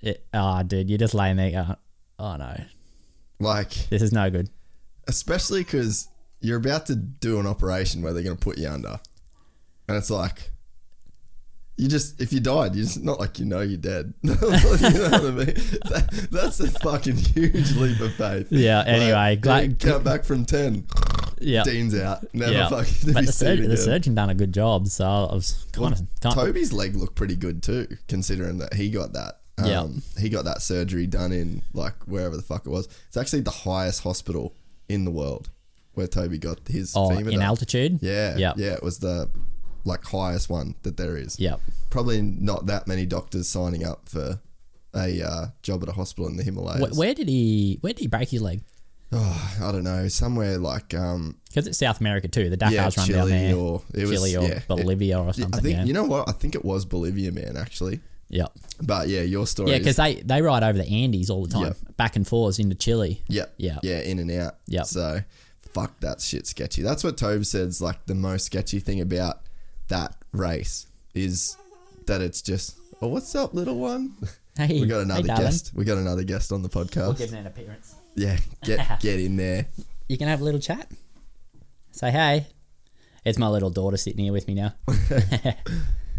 it, 0.00 0.26
oh 0.32 0.62
dude, 0.62 0.88
you're 0.88 0.98
just 0.98 1.12
laying 1.14 1.36
there 1.36 1.50
going, 1.50 1.76
oh 2.18 2.36
no, 2.36 2.56
Like, 3.38 3.70
this 3.90 4.00
is 4.02 4.12
no 4.12 4.30
good. 4.30 4.48
especially 5.08 5.62
because 5.62 6.08
you're 6.40 6.56
about 6.58 6.86
to 6.86 6.96
do 6.96 7.38
an 7.38 7.46
operation 7.46 8.00
where 8.02 8.12
they're 8.14 8.22
going 8.22 8.36
to 8.36 8.42
put 8.42 8.56
you 8.58 8.68
under. 8.68 8.98
And 9.88 9.96
it's 9.98 10.08
like, 10.10 10.50
you 11.76 11.88
just, 11.88 12.20
if 12.20 12.32
you 12.32 12.40
died, 12.40 12.74
you 12.74 12.84
just, 12.84 13.02
not 13.02 13.18
like 13.18 13.38
you 13.38 13.44
know 13.44 13.60
you're 13.60 13.76
dead. 13.78 14.14
you 14.22 14.30
know 14.30 14.36
what 14.36 15.24
I 15.24 15.30
mean? 15.30 15.46
That, 15.84 16.28
that's 16.30 16.60
a 16.60 16.70
fucking 16.80 17.16
huge 17.16 17.72
leap 17.76 18.00
of 18.00 18.14
faith. 18.14 18.48
Yeah, 18.50 18.82
anyway, 18.86 19.38
Like, 19.42 19.78
count 19.78 20.04
back 20.04 20.24
from 20.24 20.44
10. 20.44 20.86
Yeah, 21.40 21.62
Dean's 21.64 21.98
out. 21.98 22.24
Never 22.32 22.52
yeah. 22.52 22.68
fucking 22.68 23.12
But 23.12 23.20
be 23.20 23.26
the, 23.26 23.32
seen 23.32 23.48
surgeon, 23.48 23.68
the 23.68 23.76
surgeon 23.76 24.14
done 24.14 24.30
a 24.30 24.34
good 24.34 24.54
job, 24.54 24.86
so 24.88 25.04
I 25.04 25.34
was 25.34 25.66
kind 25.72 25.92
of 25.92 26.34
Toby's 26.34 26.72
leg 26.72 26.94
looked 26.96 27.16
pretty 27.16 27.36
good 27.36 27.62
too, 27.62 27.88
considering 28.08 28.58
that 28.58 28.74
he 28.74 28.88
got 28.90 29.12
that. 29.12 29.40
Um, 29.58 29.66
Yeah. 29.66 29.86
He 30.20 30.28
got 30.30 30.44
that 30.46 30.62
surgery 30.62 31.06
done 31.06 31.32
in 31.32 31.62
like 31.72 31.94
wherever 32.06 32.36
the 32.36 32.42
fuck 32.42 32.66
it 32.66 32.70
was. 32.70 32.88
It's 33.08 33.16
actually 33.16 33.40
the 33.42 33.50
highest 33.50 34.02
hospital 34.04 34.54
in 34.88 35.04
the 35.04 35.10
world 35.10 35.50
where 35.94 36.06
Toby 36.06 36.38
got 36.38 36.60
his 36.68 36.94
oh 36.96 37.10
femur 37.10 37.30
in 37.30 37.36
done. 37.36 37.42
altitude. 37.42 37.98
Yeah, 38.00 38.36
yeah, 38.36 38.52
yeah. 38.56 38.72
It 38.72 38.82
was 38.82 38.98
the 39.00 39.28
like 39.84 40.04
highest 40.04 40.48
one 40.50 40.74
that 40.82 40.96
there 40.96 41.16
is. 41.16 41.38
Yep. 41.38 41.60
Probably 41.90 42.22
not 42.22 42.66
that 42.66 42.86
many 42.86 43.06
doctors 43.06 43.48
signing 43.48 43.84
up 43.84 44.08
for 44.08 44.40
a 44.94 45.22
uh, 45.22 45.46
job 45.62 45.82
at 45.82 45.88
a 45.88 45.92
hospital 45.92 46.28
in 46.28 46.36
the 46.36 46.42
Himalayas. 46.42 46.94
Wh- 46.94 46.98
Where 46.98 47.14
did 47.14 47.28
he? 47.28 47.78
Where 47.80 47.92
did 47.92 48.00
he 48.00 48.06
break 48.08 48.28
his 48.30 48.42
leg? 48.42 48.62
oh, 49.16 49.56
I 49.62 49.70
don't 49.70 49.84
know, 49.84 50.08
somewhere 50.08 50.58
like 50.58 50.92
um, 50.92 51.36
Because 51.48 51.68
it's 51.68 51.78
South 51.78 52.00
America 52.00 52.26
too. 52.26 52.50
The 52.50 52.56
yeah, 52.70 52.88
Dakar's 52.88 52.96
run 52.98 53.08
down 53.10 53.28
there. 53.28 53.54
or 53.54 53.82
it 53.94 54.08
was 54.08 54.10
Chile 54.10 54.36
or 54.36 54.42
yeah, 54.42 54.54
it- 54.56 54.68
Bolivia 54.68 55.20
or 55.20 55.32
something. 55.32 55.54
I 55.54 55.62
think 55.62 55.76
yeah. 55.76 55.84
you 55.84 55.92
know 55.92 56.04
what? 56.04 56.28
I 56.28 56.32
think 56.32 56.54
it 56.56 56.64
was 56.64 56.84
Bolivia, 56.84 57.30
man. 57.30 57.56
Actually, 57.56 58.00
Yep. 58.30 58.52
but 58.82 59.08
yeah, 59.08 59.20
your 59.20 59.46
story. 59.46 59.70
Yeah, 59.70 59.78
because 59.78 59.96
they, 59.96 60.16
they 60.16 60.42
ride 60.42 60.64
over 60.64 60.76
the 60.78 60.88
Andes 60.88 61.30
all 61.30 61.46
the 61.46 61.52
time, 61.52 61.66
Yep. 61.66 61.96
back 61.96 62.16
and 62.16 62.26
forth 62.26 62.58
into 62.58 62.74
Chile. 62.74 63.22
Yeah. 63.28 63.44
Yeah. 63.56 63.78
Yeah, 63.84 64.00
in 64.00 64.18
and 64.18 64.30
out. 64.32 64.56
Yeah. 64.66 64.82
So 64.82 65.20
fuck 65.72 66.00
that 66.00 66.20
shit 66.20 66.46
sketchy. 66.48 66.82
That's 66.82 67.04
what 67.04 67.16
Tobe 67.16 67.44
said's 67.44 67.80
like 67.80 68.06
the 68.06 68.14
most 68.16 68.46
sketchy 68.46 68.80
thing 68.80 69.00
about 69.00 69.42
that 69.88 70.14
race 70.32 70.86
is 71.14 71.56
that 72.06 72.20
it's 72.20 72.42
just 72.42 72.78
oh 73.00 73.08
what's 73.08 73.34
up 73.34 73.54
little 73.54 73.76
one? 73.78 74.14
Hey, 74.56 74.80
we 74.80 74.86
got 74.86 75.00
another 75.00 75.22
hey, 75.22 75.42
guest. 75.42 75.72
We 75.74 75.84
got 75.84 75.98
another 75.98 76.22
guest 76.22 76.52
on 76.52 76.62
the 76.62 76.68
podcast. 76.68 77.06
We'll 77.06 77.12
give 77.14 77.32
an 77.32 77.44
appearance. 77.44 77.96
yeah, 78.14 78.36
get 78.62 79.00
get 79.00 79.18
in 79.18 79.36
there. 79.36 79.66
You 80.08 80.16
can 80.16 80.28
have 80.28 80.40
a 80.40 80.44
little 80.44 80.60
chat. 80.60 80.88
Say 81.90 82.12
hey. 82.12 82.46
It's 83.24 83.36
my 83.36 83.48
little 83.48 83.70
daughter 83.70 83.96
sitting 83.96 84.22
here 84.22 84.32
with 84.32 84.46
me 84.46 84.54
now. 84.54 84.74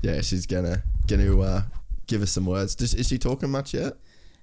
Yeah, 0.06 0.22
she's 0.22 0.46
gonna 0.46 0.84
going 1.08 1.22
to 1.22 1.42
uh, 1.42 1.62
give 2.06 2.22
us 2.22 2.32
some 2.32 2.46
words. 2.46 2.76
Does, 2.76 2.94
is 2.94 3.08
she 3.08 3.18
talking 3.18 3.50
much 3.50 3.74
yet? 3.74 3.94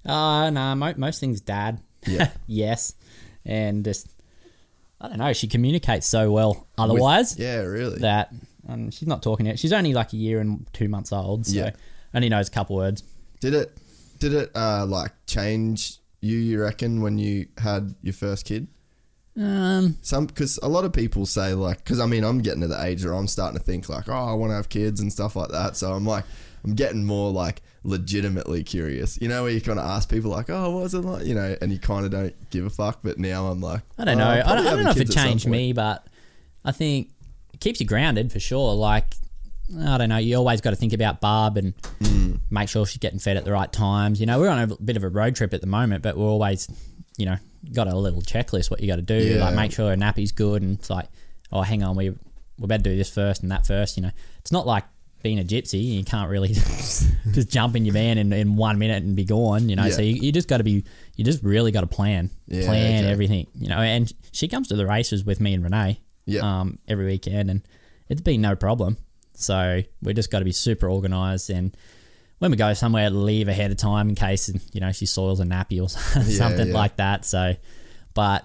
Uh, 0.04 0.50
no, 0.50 0.74
mo- 0.74 0.94
most 0.96 1.20
things 1.20 1.40
dad. 1.40 1.80
Yeah. 2.04 2.30
yes. 2.48 2.94
And 3.44 3.84
just, 3.84 4.08
I 5.00 5.08
don't 5.08 5.18
know, 5.18 5.32
she 5.32 5.46
communicates 5.46 6.08
so 6.08 6.32
well 6.32 6.66
otherwise 6.76 7.38
Yeah, 7.38 7.58
really. 7.58 8.00
that 8.00 8.32
um, 8.68 8.90
she's 8.90 9.08
not 9.08 9.22
talking 9.22 9.46
yet. 9.46 9.58
She's 9.58 9.72
only 9.72 9.92
like 9.92 10.12
a 10.12 10.16
year 10.16 10.40
and 10.40 10.66
two 10.72 10.88
months 10.88 11.12
old, 11.12 11.46
so 11.46 11.56
Yeah. 11.56 11.70
only 12.14 12.28
knows 12.28 12.48
a 12.48 12.50
couple 12.50 12.76
words. 12.76 13.02
Did 13.40 13.54
it? 13.54 13.76
Did 14.18 14.34
it 14.34 14.50
uh, 14.54 14.86
like 14.86 15.12
change 15.26 15.98
you? 16.20 16.36
You 16.38 16.62
reckon 16.62 17.02
when 17.02 17.18
you 17.18 17.46
had 17.58 17.94
your 18.02 18.14
first 18.14 18.46
kid? 18.46 18.68
Um, 19.36 19.96
Some 20.02 20.26
because 20.26 20.58
a 20.62 20.68
lot 20.68 20.84
of 20.84 20.92
people 20.92 21.24
say 21.24 21.54
like 21.54 21.78
because 21.78 21.98
I 21.98 22.06
mean 22.06 22.22
I'm 22.22 22.40
getting 22.40 22.60
to 22.60 22.68
the 22.68 22.84
age 22.84 23.04
where 23.04 23.14
I'm 23.14 23.26
starting 23.26 23.58
to 23.58 23.64
think 23.64 23.88
like 23.88 24.08
oh 24.08 24.12
I 24.12 24.34
want 24.34 24.50
to 24.50 24.56
have 24.56 24.68
kids 24.68 25.00
and 25.00 25.10
stuff 25.10 25.36
like 25.36 25.48
that. 25.48 25.74
So 25.76 25.92
I'm 25.92 26.04
like 26.04 26.24
I'm 26.64 26.74
getting 26.74 27.04
more 27.04 27.32
like 27.32 27.62
legitimately 27.82 28.62
curious. 28.62 29.18
You 29.22 29.28
know 29.28 29.44
where 29.44 29.50
you 29.50 29.62
kind 29.62 29.78
of 29.78 29.86
ask 29.86 30.10
people 30.10 30.30
like 30.30 30.50
oh 30.50 30.70
what 30.70 30.82
was 30.82 30.94
it 30.94 31.00
like 31.00 31.24
you 31.24 31.34
know 31.34 31.56
and 31.62 31.72
you 31.72 31.78
kind 31.78 32.04
of 32.04 32.10
don't 32.12 32.50
give 32.50 32.66
a 32.66 32.70
fuck. 32.70 33.00
But 33.02 33.18
now 33.18 33.46
I'm 33.46 33.62
like 33.62 33.80
I 33.98 34.04
don't 34.04 34.20
oh, 34.20 34.24
know. 34.24 34.30
I'm 34.30 34.46
I 34.46 34.54
don't, 34.54 34.66
I 34.66 34.70
don't 34.70 34.84
know 34.84 34.90
if 34.90 34.96
it 34.96 34.98
kids 35.00 35.16
at 35.16 35.20
some 35.20 35.28
changed 35.30 35.48
me, 35.48 35.72
but 35.72 36.06
I 36.62 36.72
think 36.72 37.08
keeps 37.62 37.80
you 37.80 37.86
grounded 37.86 38.30
for 38.32 38.40
sure. 38.40 38.74
Like, 38.74 39.14
I 39.80 39.96
don't 39.98 40.08
know. 40.10 40.18
You 40.18 40.36
always 40.36 40.60
got 40.60 40.70
to 40.70 40.76
think 40.76 40.92
about 40.92 41.20
Barb 41.20 41.56
and 41.56 41.74
Mm. 42.00 42.40
make 42.50 42.68
sure 42.68 42.84
she's 42.84 42.98
getting 42.98 43.18
fed 43.18 43.36
at 43.36 43.44
the 43.44 43.52
right 43.52 43.72
times. 43.72 44.20
You 44.20 44.26
know, 44.26 44.38
we're 44.38 44.48
on 44.50 44.58
a 44.70 44.76
bit 44.76 44.96
of 44.96 45.04
a 45.04 45.08
road 45.08 45.34
trip 45.36 45.54
at 45.54 45.60
the 45.60 45.66
moment, 45.66 46.02
but 46.02 46.16
we're 46.16 46.26
always, 46.26 46.68
you 47.16 47.24
know, 47.26 47.36
got 47.72 47.86
a 47.88 47.96
little 47.96 48.20
checklist 48.22 48.70
what 48.70 48.80
you 48.80 48.86
got 48.88 48.96
to 48.96 49.02
do. 49.02 49.14
Yeah. 49.16 49.44
Like, 49.44 49.54
make 49.54 49.72
sure 49.72 49.88
her 49.90 49.96
nappy's 49.96 50.32
good, 50.32 50.62
and 50.62 50.78
it's 50.78 50.90
like, 50.90 51.08
oh, 51.52 51.62
hang 51.62 51.82
on, 51.82 51.96
we 51.96 52.10
we 52.58 52.66
better 52.66 52.82
do 52.82 52.96
this 52.96 53.08
first 53.10 53.42
and 53.42 53.50
that 53.50 53.66
first. 53.66 53.96
You 53.96 54.02
know, 54.02 54.10
it's 54.40 54.52
not 54.52 54.66
like 54.66 54.84
being 55.22 55.38
a 55.38 55.44
gypsy. 55.44 55.82
You 55.82 56.04
can't 56.04 56.28
really 56.28 56.48
just 57.32 57.48
jump 57.48 57.76
in 57.76 57.84
your 57.86 57.92
van 57.94 58.18
in, 58.18 58.32
in 58.32 58.56
one 58.56 58.78
minute 58.78 59.02
and 59.04 59.14
be 59.16 59.24
gone. 59.24 59.68
You 59.68 59.76
know, 59.76 59.88
so 59.88 60.02
you, 60.02 60.14
you 60.16 60.32
just 60.32 60.48
got 60.48 60.58
to 60.58 60.64
be. 60.64 60.84
You 61.16 61.24
just 61.24 61.42
really 61.42 61.70
got 61.72 61.80
to 61.82 61.86
plan, 61.86 62.30
Yeah, 62.48 62.66
plan 62.66 63.04
okay. 63.04 63.12
everything. 63.12 63.46
You 63.54 63.68
know, 63.68 63.78
and 63.78 64.12
she 64.32 64.48
comes 64.48 64.68
to 64.68 64.76
the 64.76 64.86
races 64.86 65.24
with 65.24 65.40
me 65.40 65.54
and 65.54 65.62
Renee. 65.64 66.00
Yeah. 66.24 66.60
Um, 66.60 66.78
every 66.88 67.06
weekend, 67.06 67.50
and 67.50 67.62
it's 68.08 68.20
been 68.20 68.40
no 68.40 68.54
problem. 68.56 68.96
So 69.34 69.82
we 70.02 70.14
just 70.14 70.30
got 70.30 70.38
to 70.40 70.44
be 70.44 70.52
super 70.52 70.90
organised, 70.90 71.50
and 71.50 71.76
when 72.38 72.50
we 72.50 72.56
go 72.56 72.74
somewhere, 72.74 73.10
leave 73.10 73.48
ahead 73.48 73.70
of 73.70 73.76
time 73.76 74.08
in 74.08 74.14
case 74.14 74.50
you 74.72 74.80
know 74.80 74.92
she 74.92 75.06
soils 75.06 75.40
a 75.40 75.44
nappy 75.44 75.82
or 75.82 75.88
something 76.22 76.68
yeah. 76.68 76.74
like 76.74 76.96
that. 76.96 77.24
So, 77.24 77.54
but 78.14 78.44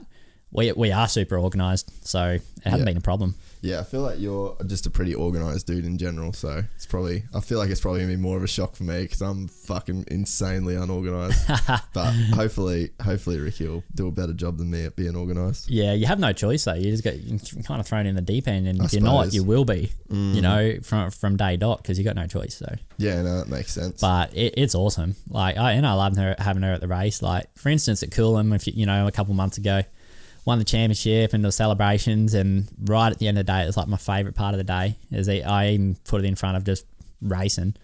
we 0.52 0.72
we 0.72 0.92
are 0.92 1.08
super 1.08 1.38
organised, 1.38 2.08
so 2.08 2.32
it 2.32 2.42
hasn't 2.64 2.82
Yeah. 2.82 2.86
been 2.86 2.98
a 2.98 3.02
problem. 3.02 3.36
Yeah, 3.62 3.80
I 3.80 3.84
feel 3.84 4.02
like 4.02 4.20
you're 4.20 4.56
just 4.68 4.86
a 4.86 4.90
pretty 4.90 5.14
organized 5.16 5.68
dude 5.68 5.86
in 5.86 5.98
general. 5.98 6.34
So 6.34 6.64
it's 6.76 6.86
probably, 6.86 7.24
I 7.34 7.40
feel 7.40 7.58
like 7.58 7.70
it's 7.70 7.82
probably 7.82 8.02
gonna 8.02 8.14
be 8.14 8.18
more 8.22 8.38
of 8.38 8.44
a 8.44 8.48
shock 8.48 8.76
for 8.76 8.84
me 8.84 9.04
because 9.04 9.22
I'm 9.22 9.48
fucking 9.48 10.06
insanely 10.10 10.76
unorganized. 10.76 11.48
but 11.94 12.14
hopefully, 12.34 12.92
hopefully 13.02 13.40
Ricky 13.40 13.68
will 13.68 13.84
do 13.96 14.08
a 14.08 14.12
better 14.12 14.34
job 14.34 14.58
than 14.58 14.70
me 14.70 14.86
at 14.86 14.96
being 14.96 15.16
organized. 15.16 15.70
Yeah, 15.70 15.94
you 15.94 16.06
have 16.06 16.20
no 16.20 16.34
choice 16.34 16.66
though. 16.66 16.74
You 16.74 16.92
just 16.92 17.04
get 17.04 17.20
kind 17.66 17.80
of 17.80 17.88
thrown 17.88 18.06
in 18.06 18.16
the 18.16 18.22
deep 18.22 18.48
end, 18.48 18.68
and 18.68 18.82
I 18.82 18.86
if 18.86 18.94
you're 18.94 19.02
not, 19.02 19.26
suppose. 19.26 19.32
Mm. 19.32 19.36
you 19.36 19.44
will 19.44 19.66
be. 19.66 19.92
You 20.10 20.42
know, 20.42 20.78
from 20.84 21.12
from 21.12 21.36
day 21.38 21.58
dot 21.58 21.82
because 21.82 21.98
you 21.98 22.04
got 22.04 22.16
no 22.16 22.28
choice. 22.28 22.56
So, 22.56 22.74
Yeah, 22.98 23.22
no, 23.22 23.40
that 23.40 23.50
makes 23.50 23.72
sense. 23.74 24.00
but 24.02 24.34
it, 24.34 24.54
it's 24.58 24.74
awesome. 24.76 25.16
Like 25.30 25.58
I 25.58 25.74
and 25.74 25.86
I 25.86 25.94
love 25.94 26.16
her 26.18 26.36
having 26.40 26.64
her 26.64 26.74
at 26.74 26.82
the 26.82 26.88
race. 26.88 27.22
Like 27.22 27.46
for 27.58 27.70
instance, 27.70 28.04
at 28.04 28.10
Coolum, 28.10 28.56
if 28.56 28.68
you, 28.68 28.74
you 28.76 28.86
know, 28.86 29.08
a 29.08 29.12
couple 29.12 29.34
months 29.34 29.58
ago, 29.58 29.82
won 30.48 30.58
the 30.58 30.66
championship 30.66 31.34
and 31.34 31.44
the 31.46 31.52
celebrations, 31.52 32.34
and 32.34 32.68
right 32.86 33.12
at 33.12 33.20
the 33.20 33.28
end 33.28 33.38
of 33.38 33.46
the 33.46 33.52
day, 33.52 33.62
it 33.64 33.66
was 33.68 33.78
like 33.78 33.88
my 33.88 33.98
favorite 33.98 34.34
part 34.34 34.54
of 34.54 34.58
the 34.58 34.64
day. 34.64 34.96
Is 35.12 35.28
I 35.30 35.68
even 35.72 35.96
put 36.06 36.22
it 36.24 36.26
in 36.26 36.36
front 36.36 36.58
of 36.58 36.64
just 36.64 36.86
racing. 37.22 37.76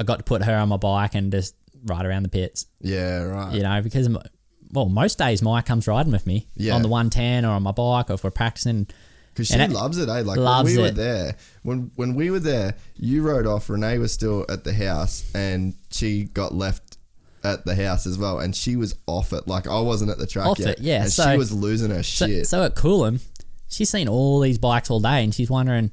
I 0.00 0.04
got 0.04 0.16
to 0.18 0.24
put 0.24 0.42
her 0.42 0.56
on 0.56 0.70
my 0.70 0.78
bike 0.78 1.14
and 1.14 1.30
just 1.30 1.54
ride 1.84 2.06
around 2.06 2.22
the 2.24 2.28
pits. 2.30 2.66
yeah, 2.80 3.22
right. 3.22 3.54
You 3.54 3.62
know, 3.62 3.80
because 3.82 4.08
well, 4.72 4.88
most 4.88 5.18
days 5.18 5.42
Maya 5.42 5.62
comes 5.62 5.86
riding 5.86 6.12
with 6.12 6.26
me 6.26 6.46
Yeah. 6.56 6.74
on 6.74 6.82
the 6.82 6.88
one 6.88 7.10
ten 7.10 7.44
or 7.44 7.50
on 7.50 7.62
my 7.62 7.72
bike, 7.72 8.10
or 8.10 8.14
if 8.14 8.24
we're 8.24 8.30
practicing. 8.30 8.88
Because 9.34 9.48
she 9.48 9.54
And 9.54 9.72
loves 9.72 9.96
it, 9.98 10.08
eh? 10.10 10.20
Like 10.22 10.38
loves 10.38 10.68
when 10.70 10.76
we 10.76 10.82
were 10.82 10.90
there, 10.90 11.36
when 11.62 11.90
when 11.96 12.14
we 12.14 12.30
were 12.30 12.38
there, 12.40 12.74
you 12.96 13.22
rode 13.22 13.46
off. 13.46 13.68
Renee 13.70 13.98
was 13.98 14.12
still 14.12 14.44
at 14.48 14.64
the 14.64 14.72
house, 14.74 15.30
and 15.34 15.74
she 15.90 16.24
got 16.24 16.54
left 16.54 16.91
at 17.44 17.64
the 17.64 17.74
house 17.74 18.06
as 18.06 18.18
well. 18.18 18.38
And 18.38 18.54
she 18.54 18.76
was 18.76 18.94
off 19.06 19.32
it. 19.32 19.46
Like 19.48 19.66
I 19.66 19.80
wasn't 19.80 20.10
at 20.10 20.18
the 20.18 20.26
track 20.26 20.46
Off 20.46 20.58
yet. 20.58 20.78
it, 20.78 20.80
yeah, 20.80 21.02
And 21.02 21.12
so- 21.12 21.30
she 21.32 21.36
was 21.38 21.52
losing 21.52 21.90
her 21.90 22.02
So, 22.02 22.26
shit. 22.26 22.46
so 22.46 22.62
at 22.62 22.74
Coolum, 22.74 23.20
she's 23.68 23.90
seen 23.90 24.08
all 24.08 24.40
these 24.40 24.58
bikes 24.58 24.90
all 24.90 25.00
day, 25.00 25.24
and 25.24 25.34
she's 25.34 25.50
wondering, 25.50 25.90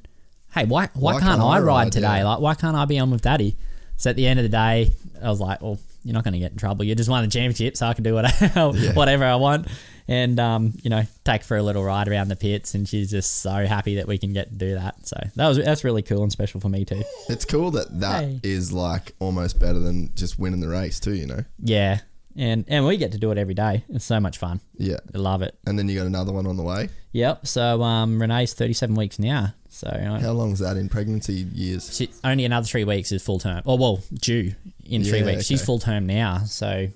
"Hey, 0.54 0.64
why 0.64 0.88
why, 0.94 1.18
can't, 1.20 1.40
I 1.40 1.58
ride, 1.60 1.92
today? 1.92 2.18
yeah. 2.18 2.24
Like, 2.28 2.40
why 2.40 2.54
can't 2.54 2.76
I 2.76 2.84
be 2.84 2.98
on 2.98 3.10
with 3.10 3.22
Daddy?" 3.22 3.56
So 3.96 4.10
at 4.10 4.16
the 4.16 4.26
end 4.26 4.38
of 4.40 4.44
the 4.44 4.48
day, 4.48 4.90
I 5.22 5.28
was 5.28 5.40
like, 5.40 5.60
"Well, 5.62 5.78
you're 6.04 6.14
not 6.14 6.24
going 6.24 6.32
to 6.32 6.38
get 6.38 6.52
in 6.52 6.58
trouble. 6.58 6.84
You 6.84 6.94
just 6.94 7.10
won 7.10 7.22
the 7.24 7.30
championship, 7.30 7.76
so 7.76 7.86
I 7.86 7.94
can 7.94 8.04
do 8.04 8.14
whatever 8.14 8.70
whatever 8.94 9.24
I 9.24 9.36
want." 9.36 9.68
And 10.10 10.40
um, 10.40 10.72
you 10.82 10.90
know, 10.90 11.04
take 11.24 11.42
her 11.42 11.46
for 11.46 11.56
a 11.56 11.62
little 11.62 11.84
ride 11.84 12.08
around 12.08 12.28
the 12.28 12.36
pits, 12.36 12.74
and 12.74 12.88
she's 12.88 13.10
just 13.12 13.42
so 13.42 13.52
happy 13.64 13.94
that 13.94 14.08
we 14.08 14.18
can 14.18 14.32
get 14.32 14.48
to 14.48 14.54
do 14.56 14.74
that. 14.74 15.06
So 15.06 15.16
that 15.36 15.46
was 15.48 15.56
that's 15.58 15.84
really 15.84 16.02
cool 16.02 16.24
and 16.24 16.32
special 16.32 16.60
for 16.60 16.68
me 16.68 16.84
too. 16.84 17.02
It's 17.28 17.44
cool 17.44 17.70
that 17.70 18.00
that 18.00 18.40
is 18.42 18.70
Hey. 18.70 18.74
like 18.76 19.12
almost 19.20 19.60
better 19.60 19.78
than 19.78 20.10
just 20.16 20.36
winning 20.38 20.58
the 20.60 20.66
race 20.68 20.98
too. 20.98 21.14
You 21.14 21.26
know. 21.26 21.44
Yeah, 21.62 22.00
and 22.36 22.64
and 22.66 22.84
we 22.86 22.96
get 22.96 23.12
to 23.12 23.18
do 23.18 23.30
it 23.30 23.38
every 23.38 23.54
day. 23.54 23.84
It's 23.88 24.04
so 24.04 24.18
much 24.18 24.38
fun. 24.38 24.60
Yeah. 24.76 24.96
I 25.14 25.18
love 25.18 25.42
it. 25.42 25.56
And 25.64 25.78
then 25.78 25.88
you 25.88 25.96
got 25.98 26.06
another 26.08 26.32
one 26.32 26.46
on 26.48 26.56
the 26.56 26.64
way. 26.64 26.88
Yep. 27.12 27.46
So 27.46 27.80
um, 27.82 28.20
Renee's 28.20 28.52
37 28.52 28.96
weeks 28.96 29.18
now. 29.20 29.54
So 29.68 29.96
you 29.96 30.08
know, 30.08 30.18
How 30.18 30.32
long's 30.32 30.58
that 30.58 30.76
in 30.76 30.88
pregnancy 30.88 31.46
years? 31.54 31.96
She, 31.96 32.10
only 32.24 32.44
another 32.44 32.66
three 32.66 32.82
weeks 32.84 33.12
is 33.12 33.22
full 33.22 33.38
term. 33.38 33.62
Oh 33.64 33.76
well, 33.76 34.00
due 34.12 34.54
in 34.84 35.04
three 35.04 35.20
Yeah, 35.20 35.26
weeks. 35.26 35.46
She's 35.46 35.64
full 35.64 35.78
term 35.78 36.06
now. 36.08 36.38
So, 36.46 36.88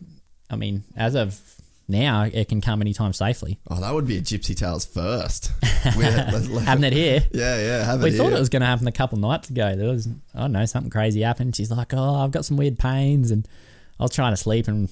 I 0.51 0.57
mean, 0.57 0.83
as 0.97 1.15
of 1.15 1.41
now, 1.89 2.23
it 2.23 2.49
can 2.49 2.61
come 2.61 2.81
anytime 2.81 3.13
safely. 3.13 3.59
Oh, 3.69 3.81
that 3.81 3.93
would 3.93 4.07
be 4.07 4.17
a 4.17 4.21
Gypsy 4.23 4.57
Tales 4.57 4.85
first. 4.85 5.53
We 5.99 6.05
had- 6.05 6.33
let's- 6.33 6.49
let's- 6.49 6.67
Having 6.67 6.85
it 6.85 6.93
here. 6.95 7.27
Yeah, 7.33 7.59
yeah. 7.59 7.85
Have 7.85 8.03
We 8.03 8.09
it 8.11 8.15
thought 8.15 8.29
here. 8.29 8.37
it 8.37 8.41
was 8.41 8.49
going 8.49 8.61
to 8.63 8.67
happen 8.67 8.87
a 8.89 8.93
couple 8.93 9.19
nights 9.19 9.51
ago. 9.51 9.77
There 9.77 9.89
was, 9.91 10.09
I 10.35 10.41
don't 10.41 10.53
know, 10.53 10.65
something 10.65 10.91
crazy 10.91 11.21
happened. 11.21 11.55
She's 11.57 11.71
like, 11.71 11.93
"Oh, 11.93 12.15
I've 12.25 12.31
got 12.31 12.45
some 12.47 12.57
weird 12.57 12.79
pains," 12.79 13.31
and 13.31 13.47
I 14.01 14.03
was 14.05 14.13
trying 14.13 14.33
to 14.33 14.37
sleep, 14.39 14.67
and 14.67 14.89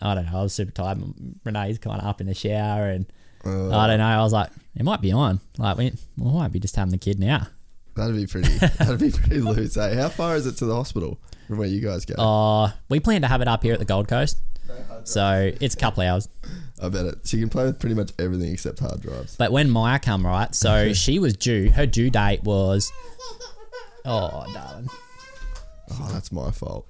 I 0.00 0.14
don't 0.14 0.24
know, 0.24 0.38
I 0.38 0.42
was 0.42 0.54
super 0.54 0.72
tired. 0.72 0.98
Renee's 1.44 1.78
kind 1.78 2.00
of 2.00 2.06
up 2.06 2.20
in 2.22 2.26
the 2.26 2.34
shower, 2.34 2.88
and 2.88 3.04
Uh, 3.44 3.76
I 3.76 3.86
don't 3.86 3.98
know. 3.98 4.06
I 4.06 4.22
was 4.22 4.32
like, 4.32 4.48
"It 4.74 4.82
might 4.84 5.02
be 5.02 5.12
on." 5.12 5.40
Like, 5.58 5.76
we, 5.76 5.92
we 6.16 6.30
might 6.32 6.52
be 6.52 6.58
just 6.58 6.74
having 6.76 6.92
the 6.92 6.98
kid 6.98 7.18
now. 7.20 7.48
That'd 7.96 8.16
be 8.16 8.26
pretty. 8.26 8.48
That'd 8.78 8.98
be 8.98 9.10
pretty 9.10 9.40
loose. 9.40 9.76
Eh? 9.76 9.94
How 10.00 10.08
far 10.08 10.36
is 10.36 10.46
it 10.46 10.56
to 10.56 10.64
the 10.64 10.74
hospital 10.74 11.20
from 11.46 11.58
where 11.58 11.68
you 11.68 11.80
guys 11.82 12.06
go? 12.06 12.14
Uh, 12.14 12.72
we 12.88 12.98
plan 12.98 13.20
to 13.20 13.28
have 13.28 13.42
it 13.42 13.46
up 13.48 13.62
here 13.62 13.74
at 13.74 13.78
the 13.78 13.84
Gold 13.84 14.08
Coast, 14.08 14.38
so 15.04 15.52
it's 15.60 15.74
a 15.74 15.78
couple 15.78 16.02
hours. 16.02 16.28
I 16.80 16.88
bet 16.88 17.06
it. 17.06 17.18
She 17.24 17.38
can 17.38 17.48
play 17.48 17.64
with 17.64 17.78
pretty 17.78 17.94
much 17.94 18.12
everything 18.18 18.52
except 18.52 18.80
hard 18.80 19.00
drives. 19.00 19.36
But 19.36 19.52
when 19.52 19.70
Maya 19.70 19.98
come 19.98 20.26
right, 20.26 20.54
so 20.54 20.92
she 20.94 21.18
was 21.18 21.36
due. 21.36 21.70
Her 21.70 21.86
due 21.86 22.10
date 22.10 22.42
was. 22.42 22.92
Oh, 24.04 24.44
darling. 24.52 24.88
Oh, 25.90 26.10
that's 26.12 26.30
my 26.30 26.50
fault. 26.50 26.86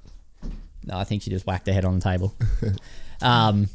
No, 0.84 0.98
I 0.98 1.04
think 1.04 1.22
she 1.22 1.30
just 1.30 1.46
whacked 1.46 1.66
her 1.66 1.72
head 1.72 1.84
on 1.84 1.98
the 1.98 2.00
table. 2.00 2.34
um, 3.22 3.68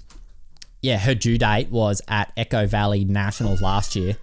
yeah, 0.82 0.98
her 0.98 1.16
due 1.16 1.38
date 1.38 1.70
was 1.70 2.02
at 2.08 2.32
Echo 2.38 2.68
Valley 2.68 3.06
Nationals 3.06 3.62
last 3.62 3.96
year, 3.96 4.18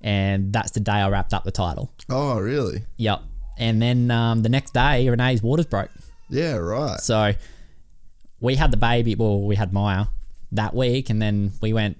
and 0.00 0.52
that's 0.52 0.72
the 0.72 0.80
day 0.80 0.92
I 0.92 1.08
wrapped 1.08 1.34
up 1.34 1.44
the 1.44 1.50
title. 1.50 1.92
Oh, 2.08 2.38
really? 2.38 2.84
Yep. 2.96 3.22
And 3.58 3.82
then 3.82 4.10
um, 4.10 4.42
the 4.42 4.48
next 4.48 4.72
day, 4.72 5.08
Renee's 5.08 5.42
waters 5.42 5.66
broke. 5.66 5.90
Yeah, 6.28 6.56
right. 6.56 6.98
So 7.00 7.34
we 8.42 8.56
had 8.56 8.70
the 8.70 8.76
baby. 8.76 9.14
Well, 9.14 9.40
we 9.40 9.56
had 9.56 9.72
Maya 9.72 10.06
that 10.52 10.74
week, 10.74 11.08
and 11.08 11.22
then 11.22 11.52
we 11.62 11.72
went. 11.72 11.96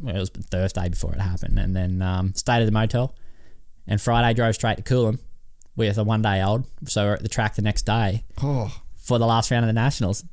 Well, 0.00 0.16
it 0.16 0.18
was 0.18 0.30
Thursday 0.30 0.88
before 0.88 1.12
it 1.14 1.20
happened, 1.20 1.58
and 1.58 1.76
then 1.76 2.02
um, 2.02 2.34
stayed 2.34 2.60
at 2.62 2.64
the 2.66 2.72
motel. 2.72 3.14
And 3.86 4.00
Friday 4.00 4.34
drove 4.34 4.54
straight 4.56 4.78
to 4.78 4.82
Coolum 4.82 5.20
with 5.76 5.98
a 5.98 6.02
one 6.04 6.22
day 6.22 6.42
old. 6.42 6.64
So 6.86 7.04
we're 7.04 7.14
at 7.14 7.22
the 7.22 7.28
track 7.28 7.54
the 7.54 7.62
next 7.62 7.82
day 7.86 8.24
Oh, 8.42 8.74
for 8.96 9.18
the 9.18 9.26
last 9.26 9.50
round 9.50 9.64
of 9.64 9.68
the 9.68 9.72
nationals. 9.74 10.24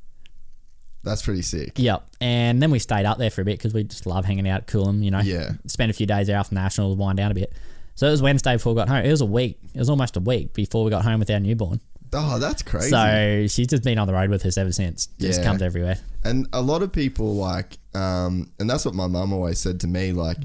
that's 1.04 1.22
pretty 1.24 1.42
sick. 1.42 1.74
Yep. 1.78 2.08
And 2.22 2.62
then 2.62 2.72
we 2.72 2.80
stayed 2.80 3.06
up 3.06 3.18
there 3.18 3.30
for 3.30 3.42
a 3.42 3.46
bit 3.46 3.58
because 3.58 3.74
we 3.74 3.84
just 3.84 4.06
love 4.06 4.24
hanging 4.26 4.48
out 4.48 4.62
at 4.62 4.68
Coolum. 4.68 5.04
You 5.04 5.12
know, 5.12 5.20
Yeah. 5.20 5.52
Spend 5.68 5.90
a 5.92 5.94
few 5.94 6.06
days 6.06 6.28
there 6.28 6.38
after 6.38 6.56
nationals, 6.56 6.96
wind 6.96 7.18
down 7.18 7.32
a 7.32 7.34
bit. 7.36 7.52
So 7.96 8.08
it 8.08 8.12
was 8.12 8.22
Wednesday 8.22 8.54
before 8.54 8.74
we 8.74 8.80
got 8.80 8.88
home. 8.88 9.04
It 9.04 9.12
was 9.12 9.22
a 9.22 9.26
week. 9.26 9.60
It 9.76 9.80
was 9.80 9.90
almost 9.90 10.16
a 10.16 10.22
week 10.22 10.54
before 10.54 10.84
we 10.86 10.90
got 10.92 11.04
home 11.04 11.20
with 11.20 11.30
our 11.30 11.40
newborn. 11.40 11.82
Oh, 12.14 12.40
that's 12.40 12.62
crazy. 12.62 12.90
So 12.90 13.46
she's 13.48 13.68
just 13.68 13.84
been 13.84 13.98
on 13.98 14.08
the 14.08 14.14
road 14.14 14.30
with 14.30 14.46
us 14.46 14.58
ever 14.58 14.72
since. 14.72 15.08
Just 15.20 15.40
Yeah. 15.40 15.46
comes 15.46 15.62
everywhere. 15.62 15.98
And 16.24 16.48
a 16.54 16.62
lot 16.62 16.82
of 16.82 16.92
people 16.92 17.36
like, 17.36 17.78
um, 17.96 18.50
and 18.60 18.70
that's 18.70 18.86
what 18.86 18.94
my 18.94 19.08
mum 19.08 19.32
always 19.34 19.60
said 19.60 19.80
to 19.82 19.88
me, 19.88 20.12
like 20.12 20.38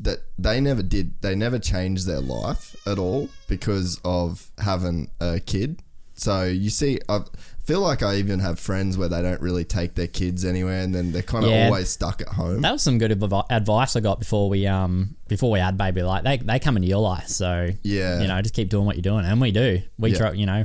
that 0.00 0.18
they 0.38 0.60
never 0.60 0.82
did, 0.82 1.12
they 1.20 1.34
never 1.34 1.58
changed 1.58 2.06
their 2.06 2.20
life 2.20 2.74
at 2.86 2.98
all 2.98 3.28
because 3.48 4.00
of 4.04 4.50
having 4.58 5.10
a 5.20 5.40
kid. 5.40 5.80
So 6.14 6.44
you 6.44 6.70
see, 6.70 6.98
I 7.08 7.20
feel 7.64 7.80
like 7.80 8.02
I 8.02 8.16
even 8.16 8.38
have 8.40 8.58
friends 8.58 8.96
where 8.96 9.08
they 9.08 9.20
don't 9.22 9.40
really 9.40 9.64
take 9.64 9.94
their 9.94 10.06
kids 10.06 10.44
anywhere, 10.44 10.80
and 10.82 10.94
then 10.94 11.12
they're 11.12 11.22
kind 11.22 11.44
of 11.44 11.50
Yeah. 11.50 11.66
always 11.66 11.88
stuck 11.90 12.20
at 12.22 12.28
home. 12.28 12.60
That 12.62 12.72
was 12.72 12.82
some 12.82 12.98
good 12.98 13.10
advice 13.12 13.96
I 13.96 14.00
got 14.00 14.18
before 14.20 14.48
we 14.48 14.66
um 14.66 15.16
before 15.28 15.50
we 15.50 15.58
had 15.58 15.76
baby. 15.76 16.02
Like 16.02 16.22
they 16.24 16.36
they 16.38 16.58
come 16.60 16.76
into 16.76 16.88
your 16.88 17.00
life, 17.00 17.26
so 17.28 17.70
Yeah. 17.82 18.20
you 18.20 18.28
know 18.28 18.40
just 18.42 18.54
keep 18.54 18.68
doing 18.70 18.86
what 18.86 18.96
you're 18.96 19.02
doing, 19.02 19.24
and 19.24 19.40
we 19.40 19.50
do. 19.50 19.82
We 19.98 20.10
Yeah. 20.12 20.18
try, 20.18 20.32
you 20.32 20.46
know 20.46 20.64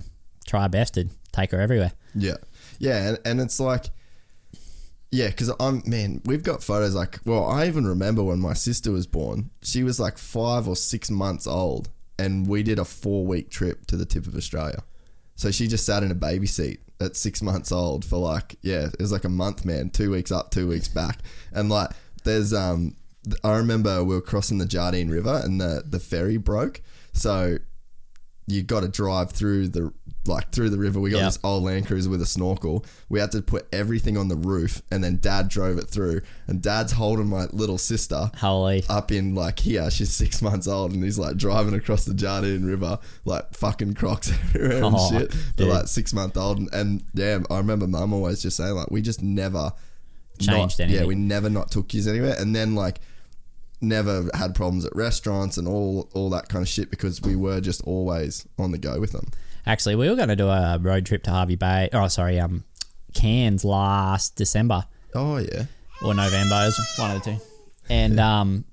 try 0.49 0.63
our 0.63 0.69
best 0.69 0.95
to 0.95 1.07
take 1.31 1.51
her 1.51 1.61
everywhere. 1.61 1.91
Yeah, 2.15 2.37
yeah, 2.79 3.09
and, 3.09 3.19
and 3.25 3.41
it's 3.41 3.59
like, 3.59 3.85
yeah, 5.11 5.27
because 5.27 5.51
I'm 5.59 5.83
man, 5.85 6.21
we've 6.25 6.43
got 6.43 6.63
photos 6.63 6.95
like, 6.95 7.19
well, 7.25 7.45
I 7.45 7.67
even 7.67 7.85
remember 7.87 8.23
when 8.23 8.39
my 8.39 8.53
sister 8.53 8.91
was 8.91 9.07
born. 9.07 9.51
She 9.61 9.83
was 9.83 9.99
like 9.99 10.17
five 10.17 10.67
or 10.67 10.75
six 10.75 11.09
months 11.09 11.47
old, 11.47 11.89
and 12.17 12.47
we 12.47 12.63
did 12.63 12.79
a 12.79 12.85
four 12.85 13.25
week 13.25 13.49
trip 13.49 13.85
to 13.87 13.97
the 13.97 14.05
tip 14.05 14.27
of 14.27 14.35
Australia. 14.35 14.83
So 15.35 15.51
she 15.51 15.67
just 15.67 15.85
sat 15.85 16.03
in 16.03 16.11
a 16.11 16.15
baby 16.15 16.47
seat 16.47 16.81
at 16.99 17.15
six 17.15 17.41
months 17.41 17.71
old 17.71 18.03
for 18.03 18.17
like, 18.17 18.57
yeah, 18.61 18.87
it 18.87 18.99
was 18.99 19.11
like 19.11 19.23
a 19.23 19.29
month, 19.29 19.63
man, 19.63 19.89
two 19.89 20.11
weeks 20.11 20.31
up, 20.31 20.51
two 20.51 20.67
weeks 20.67 20.87
back, 20.87 21.19
and 21.53 21.69
like, 21.69 21.91
there's 22.23 22.53
um, 22.53 22.95
I 23.43 23.57
remember 23.57 24.03
we 24.03 24.15
were 24.15 24.21
crossing 24.21 24.57
the 24.57 24.65
Jardine 24.65 25.09
River 25.09 25.41
and 25.43 25.61
the 25.61 25.83
the 25.87 25.99
ferry 25.99 26.37
broke, 26.37 26.81
so 27.13 27.57
you 28.49 28.63
got 28.63 28.81
to 28.81 28.87
drive 28.87 29.31
through 29.31 29.69
the 29.69 29.93
like 30.25 30.51
through 30.51 30.69
the 30.69 30.77
river. 30.77 30.99
We 30.99 31.09
got 31.11 31.19
Yep. 31.19 31.27
this 31.27 31.39
old 31.43 31.63
Land 31.63 31.87
Cruiser 31.87 32.09
with 32.09 32.21
a 32.21 32.25
snorkel. 32.25 32.85
We 33.07 33.19
had 33.19 33.31
to 33.31 33.41
put 33.41 33.67
everything 33.73 34.17
on 34.17 34.27
the 34.27 34.35
roof, 34.35 34.81
and 34.91 35.03
then 35.03 35.17
Dad 35.21 35.47
drove 35.49 35.77
it 35.77 35.87
through. 35.89 36.21
And 36.47 36.61
Dad's 36.61 36.91
holding 36.91 37.27
my 37.29 37.45
little 37.51 37.77
sister 37.77 38.29
Holy. 38.37 38.83
up 38.89 39.11
in 39.11 39.33
like 39.33 39.59
here. 39.59 39.89
She's 39.89 40.11
six 40.11 40.41
months 40.43 40.67
old, 40.67 40.91
and 40.91 41.03
he's 41.03 41.17
like 41.17 41.37
driving 41.37 41.73
across 41.73 42.05
the 42.05 42.13
Jardine 42.13 42.65
River, 42.65 42.99
like 43.25 43.53
fucking 43.55 43.93
Crocs 43.95 44.31
everywhere 44.55 44.83
and 44.83 44.95
Oh, 44.95 45.09
shit. 45.09 45.33
But 45.57 45.67
like 45.67 45.87
six 45.87 46.13
month 46.13 46.37
old, 46.37 46.59
and, 46.59 46.73
and 46.73 47.03
yeah, 47.13 47.39
I 47.49 47.57
remember 47.57 47.87
Mum 47.87 48.13
always 48.13 48.41
just 48.41 48.57
saying 48.57 48.73
like 48.75 48.91
we 48.91 49.01
just 49.01 49.23
never 49.23 49.71
Changed 50.39 50.79
not, 50.79 50.85
anything. 50.85 51.01
Yeah, 51.01 51.05
we 51.05 51.15
never 51.15 51.49
not 51.49 51.69
took 51.71 51.89
kids 51.89 52.07
anywhere, 52.07 52.35
and 52.39 52.55
then 52.55 52.73
like 52.75 52.99
never 53.81 54.29
had 54.33 54.53
problems 54.55 54.85
at 54.85 54.95
restaurants 54.95 55.57
and 55.57 55.67
all 55.67 56.09
all 56.13 56.29
that 56.31 56.49
kind 56.49 56.61
of 56.61 56.67
shit 56.67 56.89
because 56.89 57.21
we 57.21 57.35
were 57.35 57.61
just 57.61 57.81
always 57.83 58.47
on 58.57 58.71
the 58.71 58.77
go 58.77 58.99
with 58.99 59.11
them. 59.11 59.27
Actually, 59.65 59.95
we 59.95 60.09
were 60.09 60.15
going 60.15 60.29
to 60.29 60.35
do 60.35 60.47
a 60.47 60.77
road 60.79 61.05
trip 61.05 61.23
to 61.23 61.31
Hervey 61.31 61.55
Bay. 61.55 61.89
Oh, 61.93 62.07
sorry, 62.07 62.39
um, 62.39 62.63
Cairns 63.13 63.63
last 63.65 64.35
December 64.35 64.85
Oh 65.15 65.37
yeah, 65.37 65.63
or 66.03 66.13
November. 66.13 66.55
Was 66.55 66.95
one 66.97 67.11
of 67.11 67.23
the 67.23 67.31
two. 67.31 67.37
And 67.89 68.19
um, 68.19 68.65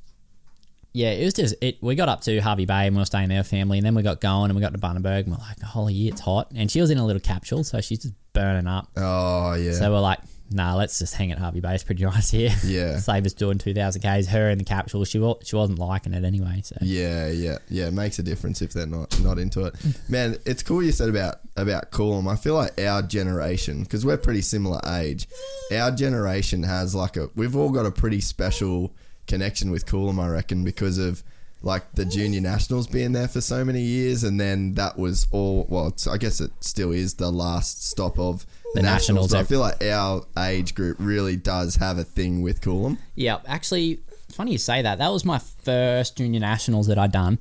yeah, 0.92 1.10
it 1.10 1.24
was 1.24 1.34
just 1.34 1.54
it. 1.62 1.76
We 1.82 1.94
got 1.94 2.08
up 2.08 2.20
to 2.22 2.40
Hervey 2.40 2.66
Bay 2.66 2.86
and 2.86 2.96
we 2.96 3.00
were 3.00 3.06
staying 3.06 3.28
there 3.28 3.40
with 3.40 3.48
family, 3.48 3.78
and 3.78 3.86
then 3.86 3.94
we 3.94 4.02
got 4.02 4.20
going 4.20 4.50
and 4.50 4.54
we 4.54 4.60
got 4.60 4.72
to 4.72 4.78
Bundaberg 4.78 5.20
and 5.24 5.30
we're 5.30 5.38
like, 5.38 5.60
holy, 5.60 6.08
it's 6.08 6.20
hot. 6.20 6.50
And 6.54 6.70
she 6.70 6.80
was 6.80 6.90
in 6.90 6.98
a 6.98 7.06
little 7.06 7.20
capsule, 7.20 7.64
so 7.64 7.80
she's 7.80 8.00
just 8.00 8.14
burning 8.32 8.66
up. 8.66 8.88
oh 8.96 9.54
yeah, 9.54 9.72
So 9.72 9.90
we're 9.90 10.00
like, 10.00 10.20
nah, 10.50 10.74
let's 10.74 10.98
just 10.98 11.14
hang 11.14 11.32
at 11.32 11.38
Hervey 11.38 11.60
Bay. 11.60 11.74
It's 11.74 11.84
pretty 11.84 12.04
nice 12.04 12.30
here. 12.30 12.50
Yeah. 12.64 12.98
Save 12.98 13.26
us 13.26 13.32
doing 13.32 13.58
2,000 13.58 14.00
Ks. 14.02 14.26
Her 14.28 14.50
in 14.50 14.58
the 14.58 14.64
capsule, 14.64 15.04
she, 15.04 15.18
wa- 15.18 15.36
she 15.42 15.56
wasn't 15.56 15.78
liking 15.78 16.14
it 16.14 16.24
anyway. 16.24 16.60
So 16.64 16.76
Yeah, 16.80 17.28
yeah, 17.28 17.58
yeah. 17.68 17.86
It 17.88 17.92
makes 17.92 18.18
a 18.18 18.22
difference 18.22 18.60
if 18.62 18.72
they're 18.72 18.86
not 18.86 19.18
not 19.20 19.38
into 19.38 19.64
it. 19.64 19.74
Man, 20.08 20.36
it's 20.44 20.62
cool 20.62 20.82
you 20.82 20.92
said 20.92 21.08
about 21.08 21.36
about 21.56 21.90
Coolum. 21.90 22.30
I 22.30 22.36
feel 22.36 22.54
like 22.54 22.78
our 22.80 23.02
generation, 23.02 23.82
because 23.82 24.04
we're 24.04 24.16
pretty 24.18 24.42
similar 24.42 24.80
age, 24.98 25.26
our 25.72 25.90
generation 25.90 26.62
has 26.64 26.94
like 26.94 27.16
a. 27.16 27.28
We've 27.34 27.56
all 27.56 27.70
got 27.70 27.86
a 27.86 27.90
pretty 27.90 28.20
special 28.20 28.94
connection 29.26 29.70
with 29.70 29.86
Coolum, 29.86 30.20
I 30.22 30.28
reckon, 30.28 30.64
because 30.64 30.98
of 30.98 31.22
like 31.62 31.90
the 31.94 32.04
junior 32.04 32.40
nationals 32.40 32.86
being 32.86 33.12
there 33.12 33.28
for 33.28 33.40
so 33.40 33.64
many 33.64 33.80
years, 33.80 34.22
and 34.24 34.38
then 34.40 34.74
that 34.74 34.98
was 34.98 35.26
all. 35.30 35.66
Well, 35.68 35.88
it's, 35.88 36.06
I 36.06 36.16
guess 36.18 36.40
it 36.40 36.50
still 36.60 36.92
is 36.92 37.14
the 37.14 37.30
last 37.30 37.84
stop 37.86 38.18
of 38.18 38.44
The 38.74 38.82
nationals, 38.82 39.32
But 39.32 39.38
I 39.40 39.44
feel 39.44 39.60
like 39.60 39.82
our 39.84 40.24
age 40.38 40.74
group 40.74 40.96
really 41.00 41.36
does 41.36 41.76
have 41.76 41.98
a 41.98 42.04
thing 42.04 42.42
with 42.42 42.60
Coolum. 42.60 42.98
Yeah, 43.14 43.38
actually, 43.46 44.00
funny 44.30 44.52
you 44.52 44.58
say 44.58 44.82
that. 44.82 44.98
That 44.98 45.12
was 45.12 45.24
my 45.24 45.38
first 45.38 46.16
junior 46.18 46.40
nationals 46.40 46.86
that 46.88 46.98
I 46.98 47.06
done. 47.06 47.38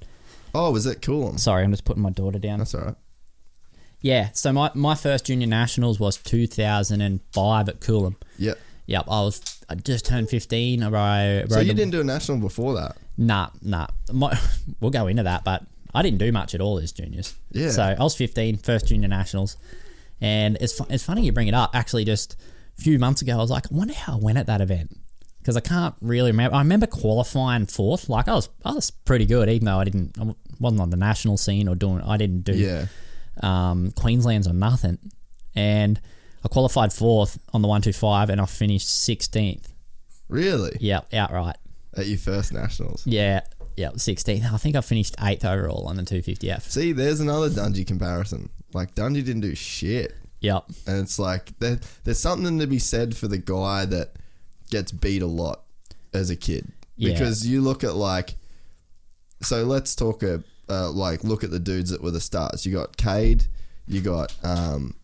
Oh, 0.54 0.72
was 0.72 0.86
it 0.86 1.02
Coolum? 1.02 1.38
Sorry, 1.40 1.64
I'm 1.64 1.72
just 1.72 1.84
putting 1.84 2.02
my 2.04 2.10
daughter 2.12 2.40
down. 2.40 2.60
That's 2.60 2.74
all 2.76 2.82
right. 2.86 2.96
Yeah, 4.02 4.30
so 4.34 4.54
my, 4.54 4.72
my 4.76 4.96
first 4.96 5.26
junior 5.26 5.48
nationals 5.48 6.00
was 6.00 6.16
2005 6.18 7.70
at 7.70 7.80
Coolum. 7.82 8.16
Yep. 8.38 8.60
Yep, 8.88 9.06
I 9.08 9.22
was 9.22 9.42
I 9.68 9.76
just 9.76 10.06
turned 10.06 10.30
15. 10.30 10.84
I 10.84 11.44
So 11.50 11.60
you 11.60 11.68
the- 11.70 11.74
didn't 11.74 11.92
do 11.92 12.02
a 12.02 12.04
national 12.04 12.38
before 12.38 12.76
that? 12.76 12.98
Nah, 13.18 13.50
nah. 13.62 13.88
My, 14.14 14.38
we'll 14.80 14.92
go 14.92 15.08
into 15.08 15.24
that, 15.24 15.44
but 15.44 15.64
I 15.94 16.02
didn't 16.04 16.20
do 16.20 16.32
much 16.32 16.54
at 16.54 16.62
all 16.62 16.78
as 16.78 16.92
juniors. 16.92 17.34
Yeah. 17.52 17.72
So 17.72 17.82
I 17.84 18.02
was 18.04 18.16
15, 18.16 18.58
first 18.58 18.88
junior 18.88 19.08
nationals, 19.08 19.58
and 20.22 20.58
it's 20.62 20.74
fu- 20.78 20.86
it's 20.90 21.04
funny 21.04 21.26
you 21.26 21.32
bring 21.32 21.48
it 21.48 21.54
up. 21.54 21.76
Actually, 21.76 22.06
just 22.06 22.36
a 22.78 22.82
few 22.82 22.98
months 23.00 23.22
ago, 23.22 23.34
I 23.34 23.38
was 23.38 23.52
like, 23.52 23.66
I 23.72 23.76
wonder 23.76 23.94
how 23.94 24.14
I 24.14 24.20
went 24.22 24.38
at 24.38 24.48
that 24.48 24.62
event 24.62 24.98
because 25.40 25.56
I 25.58 25.62
can't 25.62 25.96
really 26.02 26.32
remember. 26.32 26.56
I 26.56 26.60
remember 26.60 26.88
qualifying 26.88 27.66
fourth. 27.66 28.10
Like 28.10 28.28
I 28.28 28.34
was 28.34 28.50
I 28.64 28.72
was 28.72 28.92
pretty 28.92 29.26
good, 29.26 29.50
even 29.50 29.66
though 29.66 29.80
I 29.80 29.84
didn't 29.84 30.18
I 30.20 30.34
wasn't 30.60 30.82
on 30.82 30.90
the 30.90 30.98
national 30.98 31.38
scene 31.38 31.68
or 31.68 31.76
doing. 31.76 32.02
I 32.02 32.18
didn't 32.18 32.42
do 32.44 32.54
Yeah. 32.54 32.86
um, 33.42 33.92
Queensland's 33.92 34.48
or 34.48 34.54
nothing, 34.54 34.98
and 35.56 36.00
I 36.44 36.48
qualified 36.48 36.94
fourth 36.94 37.38
on 37.54 37.62
the 37.62 37.68
one 37.68 37.82
two 37.82 37.94
five, 37.94 38.30
and 38.30 38.40
I 38.42 38.46
finished 38.46 38.88
16th. 38.88 39.68
Really? 40.28 40.78
Yep, 40.80 41.14
outright. 41.14 41.58
At 41.98 42.08
your 42.08 42.18
first 42.18 42.52
nationals? 42.52 43.06
Yeah, 43.06 43.42
yeah, 43.78 43.90
16th. 43.92 44.52
I 44.52 44.58
think 44.58 44.76
I 44.76 44.82
finished 44.82 45.16
eighth 45.22 45.46
overall 45.46 45.88
on 45.88 45.96
the 45.98 46.04
250F. 46.04 46.64
See, 46.64 46.92
there's 46.92 47.20
another 47.20 47.50
Dungey 47.50 47.86
comparison. 47.88 48.50
Like 48.74 48.94
Dungey 48.96 49.24
didn't 49.26 49.42
do 49.42 49.56
shit, 49.56 50.16
Yep. 50.42 50.66
and 50.88 51.00
it's 51.00 51.18
like 51.18 51.58
there, 51.60 51.80
there's 52.04 52.20
something 52.20 52.60
to 52.60 52.68
be 52.68 52.80
said 52.80 53.16
for 53.16 53.28
the 53.28 53.38
guy 53.38 53.86
that 53.86 54.14
gets 54.70 54.92
beat 54.92 55.22
a 55.22 55.28
lot 55.28 55.62
as 56.14 56.30
a 56.30 56.36
kid. 56.36 56.68
Yeah. 56.98 57.14
Because 57.14 57.48
you 57.48 57.62
look 57.62 57.84
at 57.84 57.96
like, 57.96 58.36
so 59.42 59.64
let's 59.64 59.96
talk 59.96 60.24
a 60.24 60.44
uh, 60.70 60.90
like 60.92 61.24
look 61.24 61.44
at 61.44 61.52
the 61.52 61.60
dudes 61.60 61.90
that 61.92 62.02
were 62.02 62.12
the 62.12 62.20
stars. 62.22 62.66
You 62.66 62.74
got 62.74 62.98
Cade, 62.98 63.46
you 63.88 64.02
got 64.02 64.34
um, 64.44 64.96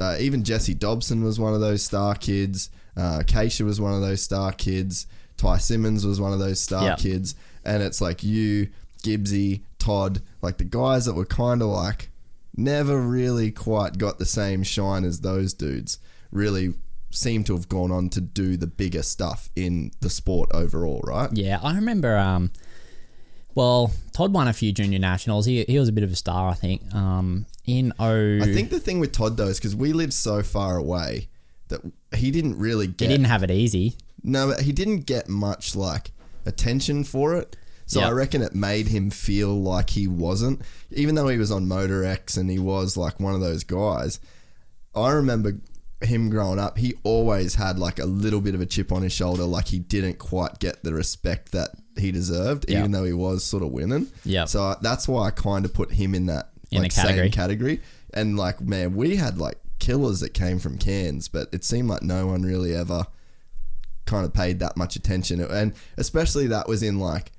uh, 0.00 0.16
even 0.18 0.44
Jesse 0.44 0.74
Dobson 0.74 1.22
was 1.22 1.38
one 1.38 1.54
of 1.54 1.60
those 1.60 1.84
star 1.84 2.14
kids. 2.14 2.70
Uh, 2.96 3.20
Keisha 3.26 3.64
was 3.64 3.80
one 3.80 3.92
of 3.94 4.00
those 4.00 4.22
star 4.22 4.52
kids. 4.52 5.06
Ty 5.36 5.58
Simmons 5.58 6.04
was 6.06 6.20
one 6.20 6.32
of 6.32 6.38
those 6.40 6.60
star 6.60 6.82
Yep. 6.84 6.98
kids. 6.98 7.34
And 7.64 7.82
it's 7.82 8.00
like 8.00 8.24
you, 8.24 8.68
Gibbsy, 9.04 9.60
Todd, 9.78 10.20
like 10.42 10.56
the 10.56 10.64
guys 10.64 11.04
that 11.04 11.14
were 11.14 11.26
kind 11.26 11.62
of 11.62 11.68
like 11.68 12.10
never 12.58 13.00
really 13.00 13.50
quite 13.50 13.96
got 13.96 14.18
the 14.18 14.26
same 14.26 14.62
shine 14.62 15.04
as 15.04 15.20
those 15.20 15.54
dudes, 15.54 15.98
really 16.30 16.74
seem 17.10 17.44
to 17.44 17.54
have 17.54 17.68
gone 17.68 17.90
on 17.90 18.10
to 18.10 18.20
do 18.20 18.56
the 18.56 18.66
bigger 18.66 19.02
stuff 19.02 19.48
in 19.56 19.90
the 20.00 20.10
sport 20.10 20.50
overall, 20.52 21.00
right? 21.04 21.30
Yeah, 21.32 21.60
I 21.62 21.74
remember. 21.74 22.16
Um, 22.18 22.50
well, 23.54 23.92
Todd 24.12 24.32
won 24.32 24.48
a 24.48 24.52
few 24.52 24.72
junior 24.72 24.98
nationals. 24.98 25.46
He, 25.46 25.64
he 25.64 25.78
was 25.78 25.88
a 25.88 25.92
bit 25.92 26.04
of 26.04 26.12
a 26.12 26.16
star, 26.16 26.50
I 26.50 26.54
think. 26.54 26.94
Um, 26.94 27.46
in 27.64 27.92
oh, 27.98 28.38
I 28.38 28.52
think 28.52 28.70
the 28.70 28.80
thing 28.80 29.00
with 29.00 29.12
Todd 29.12 29.36
though 29.36 29.48
is 29.48 29.58
because 29.58 29.76
we 29.76 29.92
lived 29.92 30.12
so 30.12 30.42
far 30.42 30.76
away 30.76 31.28
that 31.68 31.80
he 32.14 32.30
didn't 32.30 32.58
really 32.58 32.86
get. 32.86 33.08
he 33.08 33.14
didn't 33.14 33.26
have 33.26 33.42
it 33.42 33.50
easy. 33.50 33.96
No, 34.22 34.48
but 34.48 34.62
he 34.62 34.72
didn't 34.72 35.00
get 35.00 35.28
much 35.28 35.76
like 35.76 36.10
attention 36.44 37.04
for 37.04 37.34
it. 37.34 37.56
So 37.88 37.98
Yeah. 38.00 38.08
I 38.08 38.10
reckon 38.12 38.42
it 38.42 38.54
made 38.54 38.86
him 38.88 39.10
feel 39.10 39.60
like 39.60 39.90
he 39.90 40.06
wasn't, 40.06 40.60
even 40.92 41.14
though 41.16 41.26
he 41.28 41.38
was 41.38 41.50
on 41.50 41.66
Motor 41.66 42.04
X 42.04 42.36
and 42.36 42.48
he 42.50 42.58
was 42.60 42.96
like 42.96 43.18
one 43.18 43.34
of 43.34 43.40
those 43.40 43.64
guys. 43.64 44.20
I 44.94 45.10
remember 45.10 45.58
him 46.02 46.28
growing 46.30 46.58
up. 46.60 46.78
He 46.78 46.94
always 47.02 47.56
had 47.56 47.78
like 47.78 47.98
a 47.98 48.04
little 48.04 48.40
bit 48.40 48.54
of 48.54 48.60
a 48.60 48.66
chip 48.66 48.92
on 48.92 49.02
his 49.02 49.12
shoulder, 49.12 49.42
like 49.44 49.66
he 49.68 49.78
didn't 49.80 50.18
quite 50.18 50.60
get 50.60 50.84
the 50.84 50.92
respect 50.94 51.50
that 51.52 51.70
he 51.96 52.12
deserved, 52.12 52.66
Yeah. 52.68 52.80
even 52.80 52.92
though 52.92 53.04
he 53.04 53.12
was 53.12 53.42
sort 53.42 53.62
of 53.64 53.70
winning. 53.70 54.06
Yeah. 54.24 54.44
So 54.44 54.62
I- 54.62 54.76
that's 54.80 55.08
why 55.08 55.26
I 55.26 55.30
kind 55.32 55.64
of 55.64 55.72
put 55.74 55.90
him 55.92 56.14
in 56.14 56.26
that 56.26 56.50
In 56.70 56.82
like, 56.82 56.92
category. 56.94 57.24
same 57.26 57.32
category. 57.32 57.80
And 58.14 58.36
like, 58.36 58.60
man, 58.60 58.94
we 58.94 59.16
had 59.16 59.38
like 59.38 59.58
killers 59.78 60.20
that 60.20 60.34
came 60.34 60.58
from 60.58 60.76
Cairns, 60.78 61.26
but 61.28 61.48
it 61.52 61.64
seemed 61.64 61.88
like 61.88 62.02
no 62.02 62.26
one 62.26 62.42
really 62.42 62.74
ever 62.74 63.06
kind 64.06 64.24
of 64.24 64.32
paid 64.32 64.58
that 64.60 64.76
much 64.76 64.94
attention. 64.96 65.40
And 65.40 65.72
especially 65.96 66.46
that 66.48 66.68
was 66.68 66.82
in 66.82 66.98
like, 66.98 67.32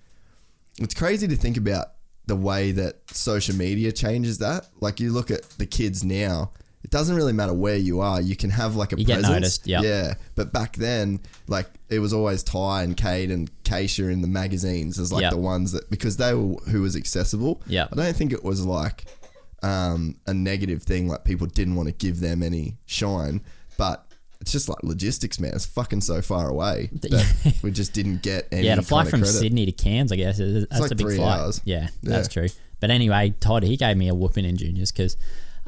it's 0.80 0.94
crazy 0.94 1.28
to 1.28 1.36
think 1.36 1.58
about 1.58 1.88
the 2.26 2.36
way 2.36 2.72
that 2.74 2.96
social 3.12 3.56
media 3.56 3.92
changes 3.92 4.38
that. 4.40 4.68
Like 4.82 5.00
you 5.00 5.12
look 5.12 5.32
at 5.32 5.44
the 5.58 5.66
kids 5.66 6.04
now, 6.04 6.52
it 6.84 6.92
doesn't 6.92 7.16
really 7.16 7.34
matter 7.34 7.54
where 7.54 7.76
you 7.76 8.00
are. 8.02 8.22
You 8.22 8.36
can 8.36 8.50
have 8.52 8.76
like 8.76 8.94
a 8.94 8.98
You 9.00 9.06
get 9.06 9.16
presence. 9.20 9.34
noticed, 9.34 9.68
yep. 9.68 9.84
Yeah. 9.84 10.14
But 10.36 10.54
back 10.54 10.76
then, 10.76 11.20
like 11.48 11.68
it 11.90 12.00
was 12.00 12.14
always 12.14 12.44
Ty 12.44 12.84
and 12.84 12.96
Cade 12.96 13.32
and 13.32 13.50
Keisha 13.64 14.12
in 14.12 14.22
the 14.22 14.28
magazines 14.28 14.98
as 15.00 15.12
like 15.12 15.24
Yep. 15.24 15.32
the 15.32 15.38
ones 15.40 15.72
that 15.74 15.90
because 15.90 16.18
they 16.18 16.34
were 16.34 16.56
who 16.72 16.82
was 16.82 16.96
accessible. 16.96 17.62
Yeah. 17.68 17.88
I 17.92 17.96
don't 17.96 18.16
think 18.16 18.32
it 18.32 18.44
was 18.44 18.64
like 18.66 19.06
um, 19.64 20.16
a 20.28 20.34
negative 20.34 20.84
thing. 20.84 21.08
Like 21.08 21.24
people 21.26 21.48
didn't 21.48 21.76
want 21.76 21.90
to 21.90 21.94
give 21.94 22.20
them 22.20 22.44
any 22.44 22.78
shine, 22.86 23.42
but 23.78 24.06
it's 24.42 24.52
just 24.52 24.70
like 24.70 24.82
logistics, 24.84 25.40
man. 25.40 25.52
It's 25.54 25.66
fucking 25.66 26.02
so 26.02 26.22
far 26.22 26.48
away 26.50 26.90
that 27.02 27.56
we 27.62 27.72
just 27.72 27.94
didn't 27.94 28.22
get 28.22 28.48
any. 28.52 28.66
Yeah, 28.68 28.76
to 28.76 28.82
fly 28.82 29.04
from 29.06 29.22
credit. 29.22 29.34
Sydney 29.38 29.66
to 29.66 29.72
Cairns, 29.72 30.12
I 30.12 30.16
guess 30.16 30.40
is- 30.40 30.66
that's 30.70 30.82
like 30.82 30.92
a 30.92 30.96
big 30.96 31.06
three 31.08 31.18
flight. 31.18 31.40
hours. 31.40 31.62
Yeah, 31.66 31.90
that's 32.04 32.28
Yeah. 32.36 32.48
true. 32.48 32.50
But 32.80 32.90
anyway, 32.92 33.34
Todd 33.40 33.64
he 33.64 33.76
gave 33.76 33.98
me 33.98 34.08
a 34.08 34.16
whooping 34.16 34.46
in 34.46 34.56
juniors 34.56 34.92
because 34.92 35.18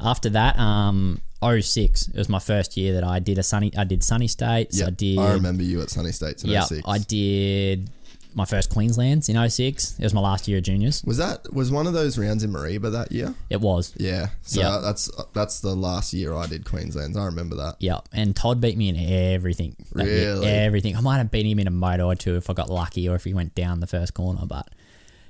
after 0.00 0.30
that, 0.30 0.58
um, 0.58 1.20
06, 1.42 2.08
it 2.08 2.16
was 2.16 2.28
my 2.28 2.38
first 2.38 2.76
year 2.76 2.94
that 2.94 3.04
I 3.04 3.18
did 3.18 3.36
a 3.38 3.42
sunny. 3.42 3.70
I 3.76 3.84
did 3.84 4.02
Sunny 4.02 4.28
States. 4.28 4.78
Yeah, 4.80 4.86
I 4.86 4.90
did. 4.90 5.18
I 5.18 5.32
remember 5.34 5.62
you 5.62 5.82
at 5.82 5.90
Sunny 5.90 6.12
States 6.12 6.42
in 6.44 6.50
Yeah, 6.50 6.64
06. 6.64 6.82
I 6.86 6.98
did 6.98 7.90
my 8.34 8.44
first 8.44 8.70
Queenslands 8.70 9.28
in 9.28 9.50
06. 9.50 9.98
It 9.98 10.02
was 10.02 10.14
my 10.14 10.20
last 10.20 10.48
year 10.48 10.58
of 10.58 10.64
juniors. 10.64 11.02
Was 11.04 11.18
that 11.18 11.52
was 11.52 11.70
one 11.70 11.86
of 11.86 11.92
those 11.92 12.18
rounds 12.18 12.42
in 12.42 12.50
Mareeba 12.52 12.90
that 12.92 13.12
year? 13.12 13.34
It 13.50 13.60
was. 13.60 13.92
Yeah. 13.96 14.28
So 14.42 14.60
Yeah. 14.60 14.78
that's 14.82 15.10
that's 15.32 15.60
the 15.60 15.74
last 15.74 16.12
year 16.12 16.34
I 16.34 16.46
did 16.46 16.64
Queensland's. 16.64 17.16
I 17.16 17.24
remember 17.26 17.56
that. 17.56 17.76
Yeah. 17.80 17.98
And 18.12 18.34
Todd 18.34 18.60
beat 18.60 18.76
me 18.76 18.88
in 18.88 18.96
everything. 18.96 19.76
that 19.92 20.06
year. 20.06 20.32
Really? 20.34 20.46
Everything. 20.48 20.96
I 20.96 21.00
might 21.00 21.18
have 21.18 21.30
beat 21.30 21.46
him 21.46 21.58
in 21.58 21.66
a 21.66 21.70
moto 21.70 22.06
or 22.06 22.14
two 22.14 22.36
if 22.36 22.48
I 22.50 22.52
got 22.54 22.70
lucky 22.70 23.08
or 23.08 23.14
if 23.16 23.24
he 23.24 23.34
went 23.34 23.54
down 23.54 23.80
the 23.80 23.86
first 23.86 24.14
corner. 24.14 24.42
But 24.46 24.68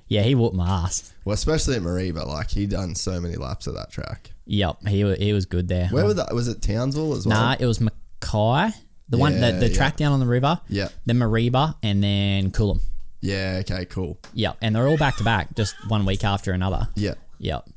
yeah, 0.09 0.23
he 0.23 0.35
whooped 0.35 0.55
my 0.57 0.69
ass. 0.69 1.13
Well, 1.25 1.35
especially 1.35 1.77
at 1.77 1.83
Mareeba, 1.83 2.27
like 2.27 2.51
he 2.51 2.67
done 2.67 2.95
so 2.95 3.21
many 3.21 3.37
laps 3.37 3.67
of 3.67 3.75
that 3.75 3.91
track. 3.91 4.31
Yep. 4.47 4.89
He, 4.89 5.15
he 5.17 5.33
was 5.33 5.47
good 5.47 5.69
there. 5.69 5.89
Where 5.89 6.05
was 6.05 6.17
that? 6.17 6.35
Was 6.35 6.49
it 6.49 6.61
Townsville 6.61 7.15
as 7.15 7.27
well? 7.27 7.41
Nah, 7.41 7.57
it 7.59 7.65
was 7.67 7.81
Mackay. 7.81 8.73
The 9.09 9.19
one, 9.19 9.35
the, 9.41 9.51
Yeah, 9.51 9.59
the 9.59 9.69
yeah. 9.69 9.75
track 9.77 9.97
down 9.97 10.13
on 10.13 10.21
the 10.21 10.27
river. 10.27 10.61
Yeah. 10.69 10.89
Then 11.07 11.19
Mareeba 11.19 11.75
and 11.83 12.03
then 12.03 12.51
Coolum. 12.51 12.81
Yeah. 13.23 13.59
Okay. 13.61 13.87
Cool. 13.87 14.19
Yep. 14.35 14.59
And 14.61 14.77
they're 14.77 14.87
all 14.89 14.99
back 14.99 15.17
to 15.17 15.25
back, 15.25 15.55
just 15.55 15.75
one 15.89 16.05
week 16.05 16.25
after 16.25 16.53
another. 16.53 16.89
Yeah. 16.95 17.15
Yep. 17.39 17.69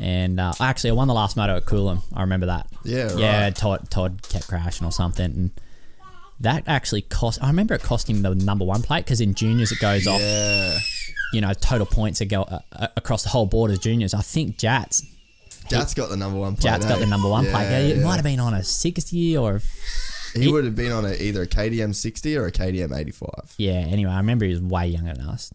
And 0.00 0.40
uh, 0.40 0.52
actually, 0.58 0.90
I 0.90 0.92
won 0.94 1.06
the 1.06 1.14
last 1.14 1.36
moto 1.36 1.56
at 1.56 1.66
Coolum. 1.66 2.00
I 2.12 2.22
remember 2.22 2.46
that. 2.46 2.66
Yeah, 2.84 3.12
Yeah. 3.16 3.50
Todd 3.50 3.88
Todd 3.90 4.22
kept 4.28 4.48
crashing 4.48 4.84
or 4.86 4.90
something, 4.90 5.24
and 5.26 5.50
that 6.40 6.64
actually 6.66 7.02
cost. 7.02 7.40
I 7.42 7.46
remember 7.46 7.74
it 7.74 7.82
cost 7.82 8.10
him 8.10 8.22
the 8.22 8.34
number 8.34 8.64
one 8.64 8.82
plate 8.82 9.04
because 9.04 9.20
in 9.20 9.34
juniors 9.34 9.70
it 9.70 9.78
goes 9.78 10.06
off. 10.08 10.20
Yeah. 10.20 10.78
You 11.32 11.40
know, 11.42 11.52
total 11.52 11.86
points 11.86 12.18
that 12.18 12.26
go 12.26 12.42
uh, 12.42 12.58
uh, 12.72 12.88
across 12.96 13.22
the 13.22 13.28
whole 13.28 13.46
board 13.46 13.70
as 13.70 13.78
juniors. 13.78 14.14
I 14.14 14.20
think 14.20 14.58
Jats 14.58 15.02
Jat's 15.68 15.94
got 15.94 16.08
the 16.10 16.16
number 16.16 16.38
one 16.38 16.54
plate. 16.56 16.62
Jats 16.70 16.86
got 16.86 16.96
eh? 16.96 17.00
the 17.00 17.06
number 17.06 17.28
one 17.28 17.44
Yeah, 17.44 17.50
plate. 17.52 17.70
Yeah, 17.70 17.78
it 17.78 17.96
yeah. 17.98 18.04
might 18.04 18.16
have 18.16 18.24
been 18.24 18.40
on 18.40 18.52
a 18.54 18.64
sixty 18.64 19.36
or 19.36 19.60
He 20.34 20.52
would 20.52 20.64
have 20.64 20.76
been 20.76 20.92
on 20.92 21.04
a, 21.04 21.14
either 21.14 21.42
a 21.42 21.46
KTM 21.46 21.94
60 21.94 22.36
or 22.36 22.46
a 22.46 22.52
KTM 22.52 22.96
85. 22.96 23.54
yeah. 23.58 23.72
Anyway, 23.72 24.10
I 24.10 24.18
remember 24.18 24.44
he 24.44 24.52
was 24.52 24.60
way 24.60 24.88
younger 24.88 25.14
than 25.14 25.26
us. 25.26 25.52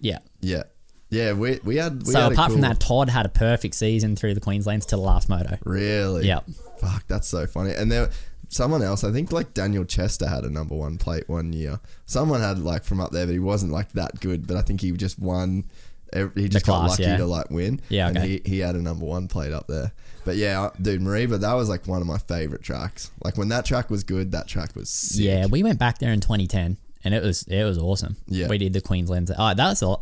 Yeah. 0.00 0.18
Yeah. 0.40 0.62
Yeah. 1.10 1.32
We, 1.32 1.60
we 1.64 1.76
had. 1.76 2.06
We 2.06 2.12
so 2.12 2.20
had 2.20 2.32
apart 2.32 2.52
from 2.52 2.60
that, 2.62 2.80
Todd 2.80 3.08
had 3.08 3.26
a 3.26 3.30
perfect 3.30 3.74
season 3.74 4.16
through 4.16 4.34
the 4.34 4.40
Queenslands 4.40 4.86
to 4.86 4.96
the 4.96 5.02
last 5.02 5.28
moto. 5.28 5.58
Really? 5.64 6.26
Yep. 6.26 6.44
Fuck, 6.78 7.06
that's 7.08 7.28
so 7.28 7.46
funny. 7.46 7.72
And 7.72 7.90
there, 7.90 8.10
someone 8.48 8.82
else, 8.82 9.04
I 9.04 9.12
think 9.12 9.32
like 9.32 9.54
Daniel 9.54 9.84
Chester 9.84 10.28
had 10.28 10.44
a 10.44 10.50
number 10.50 10.74
one 10.74 10.98
plate 10.98 11.28
one 11.28 11.52
year. 11.52 11.80
Someone 12.06 12.40
had 12.40 12.58
like 12.58 12.84
from 12.84 13.00
up 13.00 13.10
there, 13.10 13.26
but 13.26 13.32
he 13.32 13.38
wasn't 13.38 13.72
like 13.72 13.92
that 13.92 14.20
good. 14.20 14.46
But 14.46 14.56
I 14.56 14.62
think 14.62 14.80
he 14.80 14.92
just 14.92 15.18
won. 15.18 15.64
He 16.12 16.48
just 16.48 16.66
got 16.66 16.80
class, 16.80 16.90
lucky 16.90 17.04
yeah. 17.04 17.16
to 17.18 17.26
like 17.26 17.50
win. 17.50 17.80
Yeah, 17.88 18.08
And 18.08 18.18
he, 18.18 18.42
he 18.44 18.58
had 18.58 18.74
a 18.74 18.82
number 18.82 19.04
one 19.04 19.28
plate 19.28 19.52
up 19.52 19.68
there. 19.68 19.92
But 20.24 20.36
yeah, 20.36 20.70
dude, 20.80 21.00
Mareeba, 21.00 21.40
that 21.40 21.54
was 21.54 21.68
like 21.68 21.86
one 21.86 22.00
of 22.00 22.06
my 22.06 22.18
favorite 22.18 22.62
tracks. 22.62 23.10
Like 23.24 23.36
when 23.36 23.48
that 23.48 23.64
track 23.64 23.90
was 23.90 24.04
good, 24.04 24.32
that 24.32 24.46
track 24.46 24.74
was 24.76 24.90
sick. 24.90 25.24
Yeah, 25.24 25.46
we 25.46 25.62
went 25.62 25.78
back 25.78 25.98
there 25.98 26.12
in 26.12 26.20
2010, 26.20 26.76
and 27.04 27.14
it 27.14 27.22
was 27.22 27.42
it 27.44 27.64
was 27.64 27.78
awesome. 27.78 28.16
Yeah. 28.26 28.48
we 28.48 28.58
did 28.58 28.72
the 28.72 28.80
Queenslands. 28.82 29.30
Oh, 29.36 29.54
that 29.54 29.68
was 29.68 29.80
the 29.80 29.96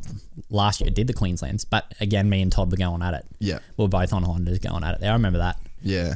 last 0.51 0.81
year. 0.81 0.91
Did 0.91 1.07
the 1.07 1.15
Queenslands, 1.15 1.65
but 1.69 1.95
again, 2.01 2.29
me 2.29 2.43
and 2.43 2.51
Todd 2.51 2.71
were 2.71 2.77
going 2.77 3.03
at 3.03 3.15
it. 3.15 3.27
Yeah. 3.39 3.59
we 3.77 3.85
were 3.85 3.89
both 3.89 4.13
on 4.13 4.25
Hondas 4.25 4.61
going 4.61 4.85
at 4.85 4.95
it. 4.95 5.01
There, 5.01 5.11
I 5.11 5.15
remember 5.15 5.39
that. 5.39 5.59
Yeah. 5.83 6.15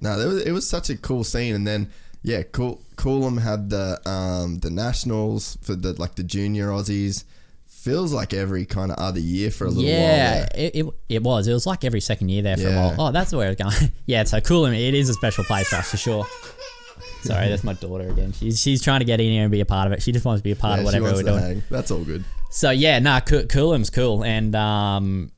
No, 0.00 0.18
there 0.18 0.28
was, 0.28 0.42
it 0.42 0.52
was 0.52 0.68
such 0.68 0.90
a 0.90 0.96
cool 0.96 1.24
scene, 1.24 1.54
and 1.54 1.66
then 1.66 1.90
yeah, 2.22 2.42
cool. 2.42 2.82
Coolum 2.96 3.40
had 3.40 3.70
the 3.70 4.00
um 4.08 4.58
the 4.58 4.70
nationals 4.70 5.56
for 5.62 5.74
the 5.74 5.94
like 5.94 6.16
the 6.16 6.22
junior 6.22 6.68
Aussies. 6.68 7.24
Feels 7.88 8.12
like 8.12 8.34
every 8.34 8.64
kind 8.66 8.90
of 8.92 8.98
other 8.98 9.20
year 9.20 9.50
for 9.50 9.64
a 9.64 9.68
little 9.70 9.82
while. 9.84 9.92
yeah, 9.92 10.46
it, 10.54 10.74
it, 10.74 10.86
it 11.08 11.22
was. 11.22 11.48
It 11.48 11.52
was 11.52 11.66
like 11.66 11.84
every 11.84 12.00
second 12.00 12.28
year 12.28 12.42
there 12.42 12.56
for 12.56 12.62
Yeah. 12.64 12.68
a 12.70 12.88
while. 12.96 13.08
Oh, 13.08 13.12
that's 13.12 13.32
where 13.32 13.50
it's 13.50 13.62
going. 13.62 13.92
yeah, 14.06 14.24
so 14.24 14.40
cool. 14.40 14.66
It 14.66 14.94
is 14.94 15.08
a 15.08 15.14
special 15.14 15.44
place 15.44 15.68
for 15.68 15.76
us 15.76 15.90
for 15.90 15.96
sure. 15.96 16.26
Sorry, 17.22 17.48
that's 17.48 17.64
my 17.64 17.72
daughter 17.72 18.08
again. 18.08 18.32
She's 18.32 18.60
she's 18.60 18.82
trying 18.82 19.00
to 19.00 19.04
get 19.04 19.20
in 19.20 19.26
here 19.30 19.42
and 19.42 19.50
be 19.50 19.60
a 19.60 19.64
part 19.66 19.86
of 19.86 19.92
it. 19.92 20.02
She 20.02 20.12
just 20.12 20.24
wants 20.24 20.40
to 20.40 20.44
be 20.44 20.52
a 20.52 20.56
part 20.56 20.74
Yeah, 20.74 20.78
of 20.80 20.84
whatever 20.84 21.12
we're 21.12 21.22
doing. 21.22 21.38
hang. 21.40 21.62
That's 21.70 21.90
all 21.90 22.04
good. 22.04 22.24
So 22.50 22.70
yeah, 22.70 22.98
nah, 23.00 23.20
cool, 23.20 23.44
Coolum's 23.44 23.90
cool, 23.90 24.22
and 24.24 24.54
um, 24.54 25.32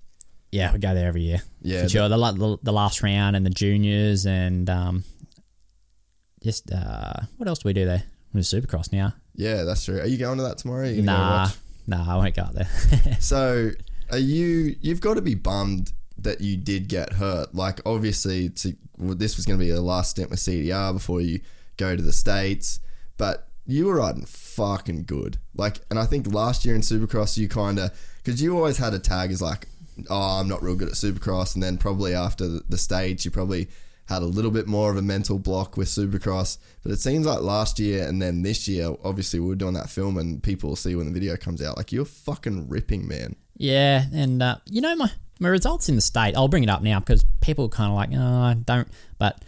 yeah, 0.53 0.73
we 0.73 0.79
go 0.79 0.93
there 0.95 1.07
every 1.09 1.23
year. 1.23 1.43
Yeah, 1.63 1.83
for 1.85 1.89
sure. 1.89 2.09
The, 2.09 2.17
the 2.33 2.59
the 2.65 2.73
last 2.73 3.03
round 3.03 3.35
and 3.37 3.47
the 3.47 3.51
juniors 3.51 4.27
and 4.27 4.69
um, 4.69 5.05
just 6.43 6.71
uh, 6.73 7.15
what 7.37 7.49
else 7.49 7.61
do 7.61 7.69
we 7.69 7.73
do 7.73 7.87
there? 7.87 8.03
We're 8.33 8.41
Supercross 8.41 8.93
now. 8.93 9.15
Yeah, 9.35 9.63
that's 9.65 9.85
true. 9.85 10.01
Are 10.01 10.07
you 10.07 10.19
going 10.19 10.37
to 10.39 10.45
that 10.45 10.59
tomorrow? 10.59 10.83
Are 10.83 10.87
you 10.87 11.03
gonna 11.03 11.07
go 11.07 11.13
Nah, 11.13 11.43
watch? 11.45 11.57
Nah, 11.91 12.15
I 12.15 12.17
won't 12.17 12.35
go 12.35 12.43
up 12.43 12.55
there. 12.55 12.69
So, 13.21 13.71
are 14.11 14.19
you? 14.19 14.77
You've 14.81 15.01
got 15.01 15.15
to 15.15 15.23
be 15.23 15.35
bummed 15.35 15.93
that 16.19 16.41
you 16.41 16.57
did 16.57 16.89
get 16.89 17.15
hurt. 17.15 17.55
Like, 17.55 17.81
obviously, 17.85 18.51
to, 18.51 18.77
well, 18.99 19.15
this 19.15 19.37
was 19.37 19.47
going 19.47 19.59
to 19.59 19.63
be 19.63 19.69
your 19.69 19.81
last 19.81 20.11
stint 20.11 20.31
with 20.31 20.39
CDR 20.39 20.93
before 20.93 21.21
you 21.21 21.41
go 21.77 21.97
to 21.97 22.03
the 22.03 22.13
states. 22.13 22.81
But 23.17 23.49
you 23.67 23.87
were 23.87 23.97
riding 23.97 24.25
fucking 24.25 25.05
good. 25.05 25.39
Like, 25.55 25.81
and 25.91 25.99
I 25.99 26.07
think 26.07 26.33
last 26.33 26.65
year 26.65 26.75
in 26.75 26.81
Supercross, 26.81 27.37
you 27.37 27.49
kind 27.49 27.79
of 27.79 27.91
because 28.23 28.43
you 28.43 28.57
always 28.57 28.79
had 28.79 28.95
a 28.95 28.99
tag 28.99 29.31
as 29.31 29.43
like, 29.43 29.67
oh, 30.09 30.41
I'm 30.41 30.49
not 30.49 30.63
real 30.63 30.77
good 30.77 30.89
at 30.89 30.95
Supercross, 30.95 31.55
and 31.55 31.63
then 31.63 31.79
probably 31.79 32.15
after 32.15 32.47
the, 32.47 32.63
the 32.69 32.79
stage, 32.79 33.25
you 33.25 33.31
probably 33.31 33.69
had 34.11 34.21
a 34.23 34.27
little 34.27 34.51
bit 34.51 34.67
more 34.67 34.91
of 34.91 34.97
a 34.99 35.03
mental 35.03 35.39
block 35.39 35.77
with 35.79 35.89
Supercross. 35.89 36.59
But 36.83 36.93
it 36.93 37.01
seems 37.01 37.25
like 37.27 37.41
last 37.41 37.79
year 37.79 38.07
and 38.07 38.21
then 38.21 38.43
this 38.43 38.69
year, 38.69 38.95
obviously, 39.05 39.41
we 39.41 39.47
were 39.49 39.55
doing 39.55 39.75
that 39.75 39.89
film, 39.89 40.19
and 40.19 40.43
people 40.43 40.69
will 40.69 40.77
see 40.77 40.95
when 40.95 41.07
the 41.07 41.13
video 41.13 41.37
comes 41.37 41.63
out. 41.63 41.77
Like, 41.79 41.93
you're 41.93 42.05
fucking 42.05 42.69
ripping, 42.69 43.09
man. 43.09 43.37
yeah, 43.57 44.05
and 44.13 44.43
uh, 44.43 44.57
you 44.67 44.81
know 44.83 44.95
my 44.97 45.11
my 45.39 45.49
results 45.49 45.89
in 45.89 45.95
the 45.97 46.03
state. 46.03 46.35
I'll 46.37 46.49
bring 46.49 46.65
it 46.65 46.69
up 46.71 46.83
now 46.83 46.99
because 47.01 47.25
people 47.41 47.65
are 47.65 47.69
kind 47.69 47.91
of 47.91 47.97
like, 47.97 48.11
oh, 48.13 48.61
don't. 48.67 48.89
But 49.19 49.43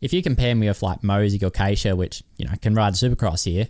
if 0.00 0.12
you 0.12 0.22
compare 0.22 0.54
me 0.54 0.68
with 0.68 0.82
like 0.82 1.02
Mosey 1.02 1.44
or 1.44 1.50
Keisha, 1.50 1.96
which 1.96 2.22
you 2.36 2.44
know 2.46 2.52
can 2.60 2.74
ride 2.74 2.92
Supercross 2.94 3.44
here, 3.44 3.68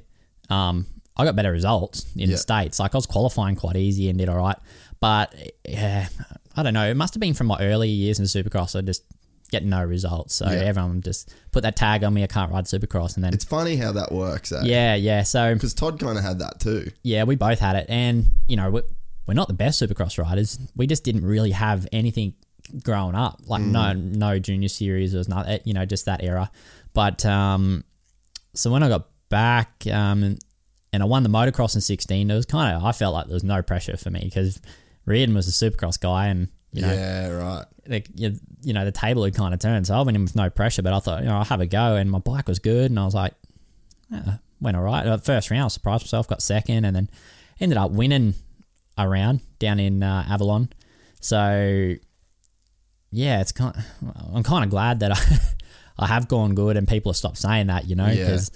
um, 0.50 0.86
I 1.16 1.24
got 1.24 1.36
better 1.36 1.52
results 1.52 2.06
in 2.14 2.22
Yeah. 2.22 2.26
the 2.28 2.36
states. 2.38 2.78
Like 2.78 2.94
I 2.94 2.98
was 2.98 3.06
qualifying 3.06 3.54
quite 3.56 3.76
easy 3.76 4.08
and 4.08 4.18
did 4.18 4.28
all 4.28 4.36
right. 4.38 4.56
But 5.00 5.34
yeah, 5.68 6.08
I 6.56 6.62
don't 6.62 6.74
know. 6.74 6.88
It 6.88 6.96
must 6.96 7.14
have 7.14 7.20
been 7.20 7.34
from 7.34 7.46
my 7.48 7.58
early 7.60 7.88
years 7.88 8.18
in 8.18 8.24
Supercross. 8.26 8.76
I 8.76 8.80
just 8.82 9.04
get 9.52 9.64
no 9.64 9.84
results. 9.84 10.34
So 10.34 10.46
Yeah. 10.50 10.58
everyone 10.64 11.00
just 11.02 11.32
put 11.52 11.62
that 11.62 11.76
tag 11.76 12.02
on 12.02 12.12
me. 12.14 12.24
I 12.24 12.26
can't 12.26 12.50
ride 12.50 12.64
Supercross, 12.64 13.14
and 13.14 13.22
then 13.22 13.32
It's 13.34 13.44
funny 13.44 13.76
how 13.76 13.92
that 13.92 14.10
works, 14.10 14.50
eh? 14.50 14.62
yeah, 14.64 14.94
yeah. 14.96 15.22
So 15.22 15.54
Because 15.54 15.74
Todd 15.74 16.00
kind 16.00 16.18
of 16.18 16.24
had 16.24 16.40
that 16.40 16.58
too. 16.58 16.90
yeah, 17.04 17.22
we 17.24 17.36
both 17.36 17.60
had 17.60 17.76
it, 17.76 17.86
and 17.88 18.26
you 18.48 18.56
know 18.56 18.70
we're, 18.70 18.82
we're 19.28 19.34
not 19.34 19.46
the 19.46 19.54
best 19.54 19.80
Supercross 19.80 20.18
riders. 20.18 20.58
We 20.74 20.88
just 20.88 21.04
didn't 21.04 21.24
really 21.24 21.52
have 21.52 21.86
anything 21.92 22.34
growing 22.82 23.14
up, 23.14 23.40
like 23.46 23.62
no 23.62 23.92
no 23.92 24.38
junior 24.40 24.68
series 24.68 25.14
was 25.14 25.28
not 25.28 25.66
you 25.66 25.74
know 25.74 25.84
just 25.86 26.06
that 26.06 26.24
era. 26.24 26.50
But 26.94 27.24
um, 27.24 27.84
so 28.54 28.70
when 28.72 28.82
I 28.82 28.88
got 28.88 29.08
back 29.28 29.84
um, 29.90 30.36
and 30.92 31.02
I 31.02 31.06
won 31.06 31.22
the 31.22 31.28
motocross 31.28 31.74
in 31.74 31.80
sixteen, 31.80 32.30
it 32.30 32.34
was 32.34 32.46
kind 32.46 32.76
of 32.76 32.84
I 32.84 32.92
felt 32.92 33.14
like 33.14 33.26
there 33.26 33.34
was 33.34 33.44
no 33.44 33.62
pressure 33.62 33.96
for 33.96 34.10
me 34.10 34.20
because 34.24 34.60
Reardon 35.06 35.34
was 35.34 35.46
a 35.48 35.50
Supercross 35.70 35.98
guy, 36.00 36.26
and 36.28 36.48
you 36.72 36.82
know 36.82 36.92
yeah, 36.92 37.28
right. 37.28 37.64
like 37.86 38.08
you, 38.14 38.34
you 38.62 38.72
know 38.72 38.84
the 38.84 38.92
table 38.92 39.24
had 39.24 39.34
kind 39.34 39.52
of 39.54 39.60
turned, 39.60 39.86
so 39.86 39.94
I 39.94 40.02
went 40.02 40.16
in 40.16 40.22
with 40.22 40.34
no 40.36 40.50
pressure. 40.50 40.82
But 40.82 40.92
I 40.92 40.98
thought, 41.00 41.22
you 41.22 41.28
know, 41.28 41.36
I'll 41.36 41.44
have 41.44 41.60
a 41.60 41.66
go, 41.66 41.96
and 41.96 42.10
my 42.10 42.18
bike 42.18 42.48
was 42.48 42.58
good, 42.58 42.90
and 42.90 42.98
I 42.98 43.04
was 43.04 43.14
like, 43.14 43.34
yeah, 44.10 44.36
went 44.60 44.76
all 44.76 44.82
right. 44.82 45.22
First 45.22 45.50
round, 45.50 45.64
I 45.64 45.68
surprised 45.68 46.04
myself, 46.04 46.28
got 46.28 46.42
second, 46.42 46.84
and 46.84 46.94
then 46.96 47.10
ended 47.60 47.78
up 47.78 47.90
winning 47.90 48.34
a 48.98 49.08
round 49.08 49.40
down 49.58 49.78
in 49.80 50.02
uh, 50.02 50.24
Avalon. 50.28 50.68
So 51.20 51.94
yeah, 53.10 53.40
it's 53.40 53.52
kind. 53.52 53.76
I'm 54.34 54.42
kind 54.42 54.64
of 54.64 54.70
glad 54.70 55.00
that 55.00 55.12
I 55.12 55.38
I 55.98 56.06
have 56.06 56.26
gone 56.28 56.54
good, 56.54 56.76
and 56.76 56.88
people 56.88 57.12
have 57.12 57.16
stopped 57.16 57.38
saying 57.38 57.66
that, 57.68 57.86
you 57.86 57.96
know, 57.96 58.06
Yeah. 58.06 58.24
because. 58.24 58.50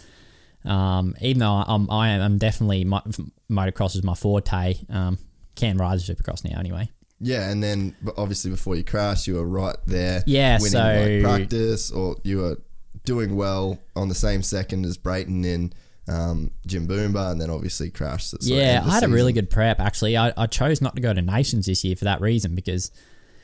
Um, 0.64 1.14
even 1.20 1.38
though 1.38 1.52
I'm, 1.52 1.88
I 1.92 2.08
am 2.08 2.20
I'm 2.22 2.38
definitely 2.38 2.84
mo- 2.84 3.04
motocross 3.48 3.94
is 3.94 4.02
my 4.02 4.14
forte. 4.14 4.74
Um, 4.90 5.16
can 5.54 5.78
ride 5.78 6.00
supercross 6.00 6.44
now 6.44 6.58
anyway. 6.58 6.90
Yeah, 7.20 7.48
and 7.50 7.62
then 7.62 7.96
obviously 8.18 8.50
before 8.50 8.76
you 8.76 8.84
crashed, 8.84 9.26
you 9.26 9.34
were 9.36 9.46
right 9.46 9.76
there. 9.86 10.22
Yeah, 10.26 10.58
winning 10.58 10.70
so- 10.72 11.22
like 11.24 11.38
practice, 11.40 11.90
or 11.90 12.16
you 12.22 12.38
were 12.38 12.58
doing 13.04 13.36
well 13.36 13.78
on 13.94 14.08
the 14.08 14.14
same 14.14 14.42
second 14.42 14.84
as 14.84 14.96
Brayton 14.98 15.44
in 15.44 15.72
um, 16.08 16.50
Jimboomba, 16.68 17.32
and 17.32 17.40
then 17.40 17.50
obviously 17.50 17.90
crashed. 17.90 18.34
at 18.34 18.42
Yeah, 18.42 18.82
I 18.84 18.90
had 18.90 19.02
a 19.04 19.08
really 19.08 19.32
good 19.32 19.48
prep 19.50 19.80
actually. 19.80 20.16
I, 20.16 20.32
I 20.36 20.46
chose 20.46 20.80
not 20.82 20.94
to 20.96 21.00
go 21.02 21.12
to 21.14 21.22
nations 21.22 21.66
this 21.66 21.84
year 21.84 21.96
for 21.96 22.04
that 22.04 22.20
reason 22.20 22.54
because 22.54 22.90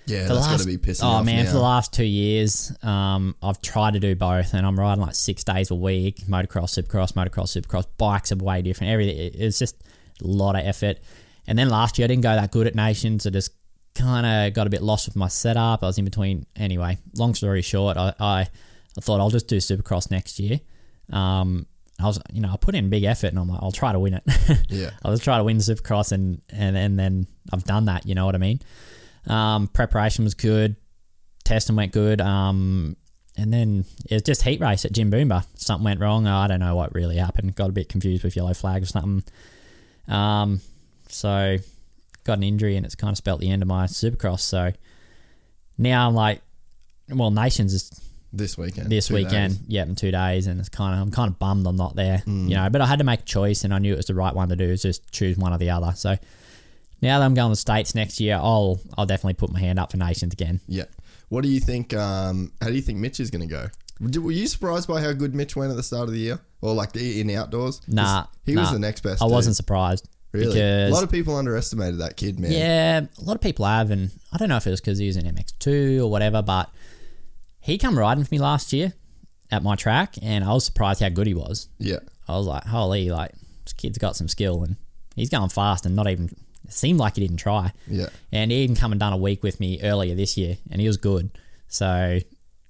Yeah, 0.06 0.26
the 0.28 0.34
that's 0.34 0.46
last 0.46 0.60
to 0.60 0.66
be 0.66 0.76
pissing 0.76 1.04
oh 1.04 1.08
off 1.08 1.24
man 1.24 1.44
now. 1.44 1.50
for 1.50 1.56
the 1.56 1.62
last 1.62 1.92
two 1.92 2.04
years, 2.04 2.72
um, 2.82 3.34
I've 3.42 3.60
tried 3.62 3.94
to 3.94 4.00
do 4.00 4.14
both, 4.14 4.52
and 4.54 4.66
I'm 4.66 4.78
riding 4.78 5.02
like 5.02 5.14
six 5.14 5.42
days 5.44 5.70
a 5.70 5.74
week, 5.74 6.18
motocross, 6.28 6.78
supercross, 6.80 7.12
motocross, 7.14 7.58
supercross. 7.60 7.86
Bikes 7.98 8.30
are 8.32 8.36
way 8.36 8.60
different. 8.62 8.92
Everything 8.92 9.16
it- 9.18 9.34
it's 9.36 9.58
just 9.58 9.76
a 10.22 10.26
lot 10.26 10.54
of 10.56 10.64
effort. 10.66 10.98
And 11.46 11.58
then 11.58 11.68
last 11.68 11.98
year 11.98 12.04
I 12.04 12.08
didn't 12.08 12.22
go 12.22 12.34
that 12.34 12.52
good 12.52 12.66
at 12.68 12.74
nations. 12.76 13.26
I 13.26 13.30
just 13.30 13.50
kind 13.94 14.26
of 14.26 14.54
got 14.54 14.66
a 14.66 14.70
bit 14.70 14.82
lost 14.82 15.06
with 15.06 15.16
my 15.16 15.28
setup. 15.28 15.82
I 15.82 15.86
was 15.86 15.98
in 15.98 16.04
between. 16.04 16.46
Anyway, 16.56 16.98
long 17.14 17.34
story 17.34 17.62
short, 17.62 17.96
I 17.96 18.12
I, 18.18 18.40
I 18.96 19.00
thought 19.00 19.20
I'll 19.20 19.30
just 19.30 19.48
do 19.48 19.56
supercross 19.58 20.10
next 20.10 20.38
year. 20.38 20.60
Um, 21.10 21.66
I 22.00 22.06
was 22.06 22.20
you 22.32 22.40
know 22.40 22.50
I 22.52 22.56
put 22.56 22.74
in 22.74 22.90
big 22.90 23.04
effort, 23.04 23.28
and 23.28 23.38
I'm 23.38 23.48
like 23.48 23.60
I'll 23.62 23.72
try 23.72 23.92
to 23.92 23.98
win 23.98 24.14
it. 24.14 24.22
Yeah. 24.68 24.90
I 25.04 25.10
was 25.10 25.20
trying 25.20 25.40
to 25.40 25.44
win 25.44 25.58
Supercross, 25.58 26.12
and 26.12 26.40
and 26.50 26.76
and 26.76 26.98
then 26.98 27.26
I've 27.52 27.64
done 27.64 27.84
that. 27.86 28.06
You 28.06 28.14
know 28.14 28.24
what 28.26 28.34
I 28.34 28.38
mean? 28.38 28.60
Um, 29.26 29.68
preparation 29.68 30.24
was 30.24 30.34
good, 30.34 30.76
testing 31.44 31.76
went 31.76 31.92
good. 31.92 32.20
Um, 32.20 32.96
and 33.36 33.52
then 33.52 33.84
it 34.10 34.14
was 34.14 34.22
just 34.22 34.42
heat 34.42 34.60
race 34.60 34.84
at 34.84 34.92
Jimboomba. 34.92 35.46
Something 35.56 35.84
went 35.84 36.00
wrong. 36.00 36.26
I 36.26 36.46
don't 36.48 36.60
know 36.60 36.74
what 36.76 36.94
really 36.94 37.16
happened. 37.16 37.54
Got 37.54 37.70
a 37.70 37.72
bit 37.72 37.88
confused 37.88 38.24
with 38.24 38.36
yellow 38.36 38.52
flag 38.52 38.82
or 38.82 38.86
something. 38.86 39.24
Um, 40.08 40.60
So 41.08 41.56
got 42.24 42.38
an 42.38 42.44
injury 42.44 42.76
and 42.76 42.84
it's 42.86 42.94
kind 42.94 43.10
of 43.12 43.16
spelt 43.16 43.40
the 43.40 43.50
end 43.50 43.62
of 43.62 43.68
my 43.68 43.86
supercross. 43.86 44.40
So 44.40 44.72
now 45.78 46.06
I'm 46.08 46.14
like, 46.14 46.40
well, 47.08 47.30
Nations 47.30 47.74
is 47.74 47.90
This 48.32 48.56
weekend. 48.56 48.90
this 48.90 49.10
weekend. 49.10 49.54
days. 49.58 49.64
Yeah, 49.68 49.82
in 49.82 49.94
two 49.96 50.10
days, 50.10 50.46
and 50.46 50.58
it's 50.60 50.68
kind 50.68 50.94
of 50.94 51.02
I'm 51.02 51.10
kind 51.10 51.28
of 51.30 51.38
bummed 51.38 51.66
I'm 51.66 51.76
not 51.76 51.96
there. 51.96 52.22
Mm. 52.26 52.48
You 52.48 52.54
know, 52.56 52.70
but 52.70 52.80
I 52.80 52.86
had 52.86 52.98
to 53.00 53.04
make 53.04 53.20
a 53.20 53.24
choice, 53.24 53.64
and 53.64 53.74
I 53.74 53.78
knew 53.78 53.92
it 53.92 53.96
was 53.96 54.06
the 54.06 54.14
right 54.14 54.34
one 54.34 54.48
to 54.48 54.56
do. 54.56 54.64
Is 54.64 54.82
just 54.82 55.10
choose 55.12 55.36
one 55.36 55.52
or 55.52 55.58
the 55.58 55.70
other. 55.70 55.92
So 55.96 56.16
now 57.02 57.18
that 57.18 57.24
I'm 57.24 57.34
going 57.34 57.48
to 57.48 57.52
the 57.52 57.56
states 57.56 57.94
next 57.94 58.20
year, 58.20 58.36
I'll 58.36 58.80
I'll 58.96 59.06
definitely 59.06 59.34
put 59.34 59.52
my 59.52 59.60
hand 59.60 59.78
up 59.78 59.90
for 59.90 59.96
Nations 59.98 60.32
again. 60.32 60.60
Yeah. 60.68 60.84
What 61.28 61.42
do 61.42 61.48
you 61.48 61.60
think? 61.60 61.92
Um, 61.94 62.52
how 62.60 62.68
do 62.68 62.74
you 62.74 62.82
think 62.82 62.98
Mitch 62.98 63.18
is 63.20 63.30
going 63.30 63.46
to 63.46 63.52
go? 63.52 63.68
Were 64.20 64.32
you 64.32 64.46
surprised 64.46 64.88
by 64.88 65.00
how 65.00 65.12
good 65.12 65.34
Mitch 65.34 65.54
went 65.54 65.70
at 65.70 65.76
the 65.76 65.82
start 65.82 66.08
of 66.08 66.12
the 66.14 66.20
year, 66.20 66.40
or 66.60 66.74
like 66.74 66.92
the- 66.92 67.20
in 67.20 67.30
outdoors? 67.30 67.80
Nah, 67.86 68.26
he 68.44 68.56
was 68.56 68.70
the 68.72 68.78
next 68.78 69.02
best. 69.02 69.22
I 69.22 69.26
dude. 69.26 69.32
wasn't 69.32 69.56
surprised. 69.56 70.08
Really. 70.32 70.46
because 70.46 70.90
a 70.90 70.94
lot 70.94 71.04
of 71.04 71.10
people 71.10 71.36
underestimated 71.36 71.98
that 72.00 72.16
kid, 72.16 72.38
man. 72.40 72.52
Yeah, 72.52 73.00
a 73.20 73.24
lot 73.24 73.34
of 73.36 73.40
people 73.42 73.64
have, 73.66 73.90
and 73.90 74.10
I 74.32 74.36
don't 74.38 74.48
know 74.48 74.56
if 74.56 74.66
it 74.66 74.70
was 74.70 74.80
because 74.80 74.98
he 74.98 75.06
was 75.06 75.16
in 75.16 75.24
MX2 75.24 76.00
or 76.02 76.10
whatever, 76.10 76.42
but 76.42 76.70
he 77.60 77.78
come 77.78 77.98
riding 77.98 78.24
for 78.24 78.34
me 78.34 78.38
last 78.40 78.72
year 78.72 78.92
at 79.50 79.62
my 79.62 79.76
track, 79.76 80.14
and 80.22 80.44
I 80.44 80.52
was 80.52 80.64
surprised 80.64 81.00
how 81.00 81.08
good 81.10 81.26
he 81.26 81.34
was. 81.34 81.68
yeah, 81.78 81.98
I 82.28 82.36
was 82.36 82.46
like, 82.46 82.64
holy, 82.64 83.10
like 83.10 83.32
this 83.64 83.72
kid's 83.72 83.98
got 83.98 84.16
some 84.16 84.28
skill, 84.28 84.62
and 84.64 84.76
he's 85.14 85.28
going 85.30 85.48
fast, 85.50 85.86
and 85.86 85.94
not 85.94 86.08
even 86.08 86.30
it 86.64 86.72
seemed 86.72 86.98
like 86.98 87.16
he 87.16 87.20
didn't 87.20 87.38
try. 87.38 87.72
yeah. 87.88 88.06
And 88.30 88.50
he 88.50 88.58
even 88.62 88.76
come 88.76 88.92
and 88.92 89.00
done 89.00 89.12
a 89.12 89.16
week 89.16 89.42
with 89.42 89.60
me 89.60 89.80
earlier 89.82 90.14
this 90.14 90.36
year, 90.36 90.56
and 90.70 90.80
he 90.80 90.86
was 90.86 90.96
good. 90.96 91.30
So, 91.68 92.18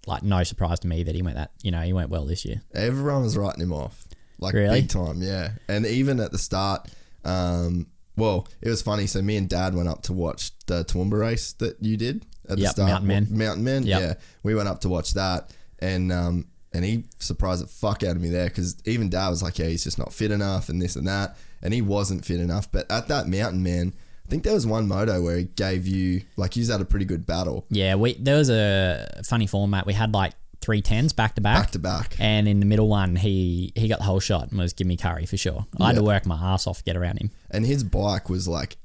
like, 0.06 0.22
no 0.22 0.42
surprise 0.44 0.80
to 0.80 0.88
me 0.88 1.02
that 1.04 1.14
he 1.14 1.22
went 1.22 1.36
that 1.36 1.50
you 1.62 1.70
know 1.70 1.80
he 1.82 1.92
went 1.92 2.10
well 2.10 2.24
this 2.24 2.44
year. 2.44 2.62
Everyone 2.74 3.22
was 3.22 3.36
writing 3.36 3.62
him 3.62 3.72
off, 3.72 4.04
like 4.40 4.54
Really? 4.54 4.80
big 4.82 4.90
time. 4.90 5.22
Yeah, 5.22 5.52
and 5.68 5.86
even 5.86 6.18
at 6.20 6.32
the 6.32 6.38
start, 6.38 6.88
um, 7.25 7.87
well, 8.16 8.47
it 8.61 8.68
was 8.68 8.83
funny. 8.83 9.07
So 9.07 9.23
me 9.23 9.37
and 9.37 9.49
Dad 9.49 9.75
went 9.75 9.89
up 9.89 10.03
to 10.03 10.12
watch 10.12 10.51
the 10.66 10.85
Toowoomba 10.85 11.18
race 11.18 11.53
that 11.55 11.77
you 11.83 11.97
did 11.97 12.27
at 12.49 12.57
the 12.57 12.62
Yep, 12.62 12.70
start. 12.73 12.89
Mountain 12.91 13.09
Men. 13.09 13.27
Mountain 13.31 13.64
Men. 13.64 13.83
Yep. 13.85 14.01
Yeah, 14.01 14.14
we 14.43 14.55
went 14.55 14.68
up 14.68 14.81
to 14.83 14.89
watch 14.89 15.14
that, 15.14 15.51
and 15.79 16.12
um, 16.12 16.47
and 16.73 16.85
he 16.85 17.05
surprised 17.18 17.62
the 17.62 17.66
fuck 17.68 18.03
out 18.03 18.16
of 18.16 18.23
me 18.23 18.29
there 18.29 18.49
because 18.49 18.77
even 18.85 19.09
Dad 19.09 19.31
was 19.31 19.43
like, 19.43 19.59
yeah, 19.59 19.66
he's 19.66 19.85
just 19.85 19.99
not 19.99 20.12
fit 20.12 20.31
enough 20.31 20.68
and 20.68 20.81
this 20.81 20.97
and 20.97 21.07
that, 21.07 21.37
and 21.62 21.73
he 21.73 21.81
wasn't 21.81 22.25
fit 22.25 22.41
enough. 22.41 22.70
But 22.70 22.91
at 22.91 23.09
that 23.09 23.29
Mountain 23.29 23.62
Man. 23.62 23.93
I 24.25 24.29
think 24.33 24.45
there 24.45 24.55
was 24.55 24.66
one 24.66 24.89
moto 24.89 25.20
where 25.20 25.37
he 25.37 25.45
gave 25.45 25.87
you 25.87 26.23
like 26.37 26.57
you 26.57 26.64
had 26.66 26.81
a 26.81 26.87
pretty 26.87 27.05
good 27.05 27.27
battle 27.27 27.66
Yeah, 27.68 27.97
we 27.97 28.14
there 28.14 28.37
was 28.37 28.49
a 28.49 29.20
funny 29.27 29.47
format. 29.47 29.85
We 29.85 29.93
had 29.93 30.14
like 30.14 30.33
three 30.62 30.80
tens 30.80 31.12
back 31.12 31.34
to 31.34 31.40
back. 31.40 31.56
back 31.64 31.70
to 31.72 31.78
back. 31.78 32.16
And 32.18 32.48
in 32.48 32.60
the 32.60 32.66
middle 32.66 32.88
one, 32.88 33.16
he 33.16 33.72
he 33.74 33.88
got 33.88 33.98
the 33.98 34.04
whole 34.04 34.20
shot 34.20 34.50
and 34.50 34.58
was 34.58 34.72
giving 34.72 34.88
me 34.88 34.96
curry 34.96 35.26
for 35.26 35.36
sure. 35.36 35.66
I 35.80 35.88
had 35.88 35.96
to 35.96 36.02
work 36.02 36.24
my 36.24 36.36
ass 36.36 36.66
off 36.66 36.78
to 36.78 36.84
get 36.84 36.96
around 36.96 37.18
him. 37.18 37.30
and 37.50 37.66
his 37.66 37.84
bike 37.84 38.30
was 38.30 38.48
like 38.48 38.76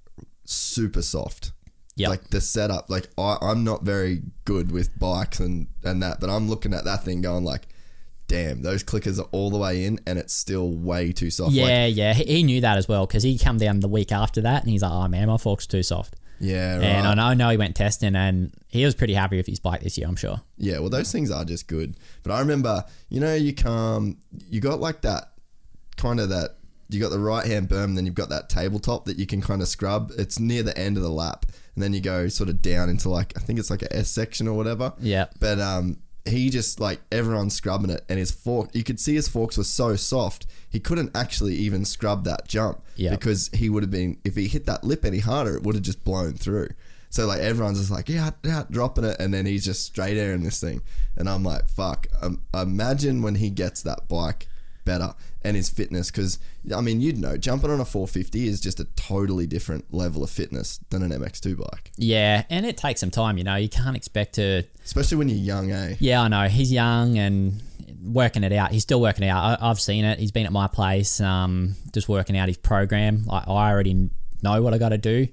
super 0.46 1.02
soft. 1.02 1.52
Yep. 1.96 2.10
Like 2.10 2.30
the 2.30 2.42
setup, 2.42 2.90
like 2.90 3.08
I, 3.18 3.38
I'm 3.42 3.64
not 3.64 3.84
very 3.84 4.22
good 4.46 4.72
with 4.72 4.98
bikes 5.00 5.40
and 5.40 5.68
and 5.84 6.04
that, 6.04 6.20
but 6.20 6.30
I'm 6.30 6.48
looking 6.50 6.74
at 6.74 6.84
that 6.86 7.04
thing 7.04 7.22
going 7.22 7.44
like, 7.44 7.68
damn, 8.28 8.62
those 8.62 8.84
clickers 8.84 9.20
are 9.20 9.28
all 9.32 9.50
the 9.50 9.58
way 9.58 9.84
in, 9.86 10.00
and 10.06 10.20
it's 10.20 10.34
still 10.34 10.70
way 10.70 11.12
too 11.12 11.32
soft. 11.32 11.54
Yeah, 11.54 11.86
like, 11.86 11.96
yeah, 11.96 12.14
he, 12.14 12.24
he 12.26 12.44
knew 12.44 12.62
that 12.62 12.78
as 12.78 12.88
well 12.88 13.08
because 13.08 13.24
he 13.24 13.38
come 13.40 13.58
down 13.58 13.80
the 13.80 13.88
week 13.88 14.12
after 14.12 14.42
that 14.42 14.62
and 14.62 14.70
he's 14.70 14.84
like, 14.84 14.92
"Oh 14.92 15.08
man, 15.08 15.28
my 15.28 15.38
fork's 15.38 15.66
too 15.66 15.82
soft." 15.82 16.16
Yeah, 16.40 16.76
right. 16.76 16.84
And 16.84 17.08
I 17.08 17.14
know, 17.14 17.24
I 17.24 17.34
know 17.34 17.50
he 17.50 17.58
went 17.58 17.76
testing 17.76 18.16
and 18.16 18.54
he 18.68 18.86
was 18.86 18.96
pretty 18.96 19.14
happy 19.14 19.38
with 19.38 19.48
his 19.48 19.60
bike 19.60 19.82
this 19.82 19.98
year. 19.98 20.08
I'm 20.08 20.16
sure. 20.16 20.42
Yeah, 20.58 20.80
well, 20.80 20.90
those 20.90 21.12
things 21.12 21.32
are 21.32 21.46
just 21.46 21.68
good. 21.68 21.98
But 22.24 22.32
I 22.32 22.40
remember, 22.40 22.84
you 23.10 23.20
know, 23.20 23.34
you 23.34 23.54
come, 23.54 24.18
you 24.50 24.62
got 24.62 24.80
like 24.80 25.02
that 25.02 25.32
kind 25.98 26.20
of 26.20 26.30
that. 26.30 26.56
You 26.90 27.02
got 27.02 27.10
the 27.10 27.20
right 27.20 27.46
hand 27.46 27.68
berm, 27.68 27.96
then 27.96 28.06
you've 28.06 28.16
got 28.16 28.30
that 28.30 28.48
tabletop 28.48 29.06
that 29.06 29.18
you 29.18 29.26
can 29.26 29.42
kind 29.42 29.62
of 29.62 29.68
scrub. 29.68 30.14
It's 30.18 30.40
near 30.40 30.64
the 30.64 30.78
end 30.78 30.96
of 30.96 31.04
the 31.04 31.10
lap, 31.10 31.46
and 31.76 31.84
then 31.84 31.94
you 31.94 32.00
go 32.00 32.30
sort 32.30 32.50
of 32.50 32.62
down 32.62 32.90
into 32.90 33.10
like 33.10 33.34
I 33.36 33.42
think 33.42 33.60
it's 33.60 33.70
like 33.70 33.82
a 33.82 33.94
S 33.94 34.10
section 34.10 34.48
or 34.48 34.54
whatever. 34.54 34.94
Yeah. 35.00 35.26
But 35.38 35.60
um, 35.60 35.98
he 36.28 36.50
just 36.50 36.80
like 36.80 37.00
everyone's 37.12 37.56
scrubbing 37.56 37.90
it, 37.90 38.04
and 38.10 38.20
his 38.20 38.32
fork. 38.32 38.70
You 38.74 38.84
could 38.84 39.00
see 39.00 39.16
his 39.16 39.28
forks 39.28 39.58
were 39.58 39.64
so 39.64 39.96
soft, 39.96 40.48
he 40.70 40.80
couldn't 40.80 41.16
actually 41.16 41.56
even 41.56 41.86
scrub 41.86 42.24
that 42.26 42.48
jump. 42.48 42.82
Yeah. 42.96 43.12
Because 43.12 43.50
he 43.54 43.70
would 43.70 43.84
have 43.84 43.92
been 43.92 44.18
if 44.24 44.36
he 44.36 44.48
hit 44.48 44.66
that 44.66 44.84
lip 44.84 45.06
any 45.06 45.20
harder, 45.20 45.56
it 45.58 45.64
would 45.64 45.76
have 45.76 45.84
just 45.84 46.04
blown 46.04 46.34
through. 46.34 46.70
So 47.10 47.26
like 47.26 47.40
everyone's 47.40 47.80
just 47.80 47.92
like 47.92 48.10
yeah, 48.10 48.32
yeah, 48.44 48.64
dropping 48.70 49.06
it, 49.06 49.18
and 49.20 49.34
then 49.34 49.46
he's 49.46 49.66
just 49.66 49.86
straight 49.86 50.18
airing 50.18 50.44
this 50.44 50.60
thing, 50.60 50.82
and 51.16 51.30
I'm 51.30 51.44
like 51.44 51.70
fuck. 51.70 52.08
Um, 52.22 52.44
imagine 52.54 53.22
when 53.22 53.36
he 53.36 53.50
gets 53.50 53.82
that 53.84 54.08
bike 54.08 54.48
better 54.86 55.14
and 55.44 55.56
his 55.56 55.70
fitness 55.70 56.12
because 56.12 56.40
I 56.76 56.82
mean 56.82 57.00
you'd 57.02 57.18
know 57.18 57.38
jumping 57.38 57.70
on 57.70 57.80
a 57.80 57.86
450 57.86 58.48
is 58.48 58.60
just 58.60 58.80
a 58.80 58.86
totally 58.96 59.48
different 59.48 59.94
level 59.94 60.24
of 60.24 60.30
fitness 60.30 60.80
than 60.90 61.04
an 61.04 61.12
MX2 61.12 61.58
bike, 61.58 61.92
Yeah, 61.98 62.44
and 62.50 62.66
it 62.66 62.78
takes 62.78 63.00
some 63.00 63.12
time. 63.12 63.38
You 63.38 63.44
know, 63.44 63.56
you 63.56 63.70
can't 63.70 63.96
expect 63.96 64.36
to. 64.36 64.64
especially 64.86 65.18
when 65.18 65.30
you're 65.30 65.38
young, 65.38 65.72
eh? 65.72 65.96
Yeah, 66.00 66.22
I 66.24 66.28
know 66.28 66.48
he's 66.48 66.72
young 66.72 67.18
and 67.18 67.62
working 68.04 68.44
it 68.44 68.52
out. 68.54 68.72
He's 68.72 68.84
still 68.84 69.02
working 69.02 69.24
it 69.26 69.30
out. 69.30 69.60
I, 69.62 69.70
I've 69.70 69.80
seen 69.80 70.06
it. 70.06 70.20
He's 70.20 70.32
been 70.32 70.46
at 70.46 70.52
my 70.52 70.68
place, 70.68 71.22
um, 71.22 71.76
just 71.94 72.10
working 72.10 72.38
out 72.38 72.48
his 72.48 72.58
program. 72.58 73.24
Like 73.26 73.48
I 73.48 73.72
already 73.72 74.10
know 74.42 74.62
what 74.62 74.74
I 74.74 74.78
got 74.78 74.90
to 74.90 74.98
do. 74.98 75.28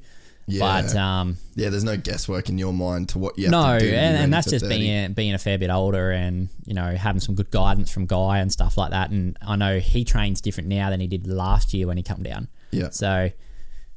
Yeah. 0.47 0.83
But 0.83 0.95
um, 0.97 1.39
Yeah, 1.55 1.71
there's 1.71 1.85
no 1.85 1.97
guesswork 1.97 2.49
in 2.49 2.59
your 2.59 2.73
mind 2.73 3.09
to 3.11 3.19
what 3.19 3.39
you 3.39 3.45
have 3.45 3.53
no, 3.53 3.79
to 3.79 3.85
do. 3.85 3.91
be 3.91 3.97
and, 3.97 4.17
and 4.17 4.33
that's 4.33 4.51
just 4.51 4.65
30. 4.65 4.79
being 4.79 5.13
being 5.15 5.35
a 5.35 5.39
fair 5.39 5.59
bit 5.59 5.71
older 5.71 6.11
and 6.11 6.49
you 6.67 6.75
know 6.75 6.95
having 6.97 7.21
some 7.21 7.35
good 7.35 7.51
guidance 7.51 7.91
from 7.91 8.07
Guy 8.07 8.39
and 8.39 8.53
stuff 8.53 8.77
like 8.77 8.91
that. 8.91 9.11
And 9.11 9.37
I 9.43 9.57
know 9.57 9.79
he 9.79 10.05
trains 10.05 10.41
different 10.41 10.69
now 10.69 10.91
than 10.91 11.01
he 11.01 11.07
did 11.07 11.27
last 11.27 11.73
year 11.73 11.87
when 11.87 11.97
he 11.97 12.03
come 12.03 12.23
down. 12.23 12.49
Yeah. 12.71 12.91
So, 12.91 13.31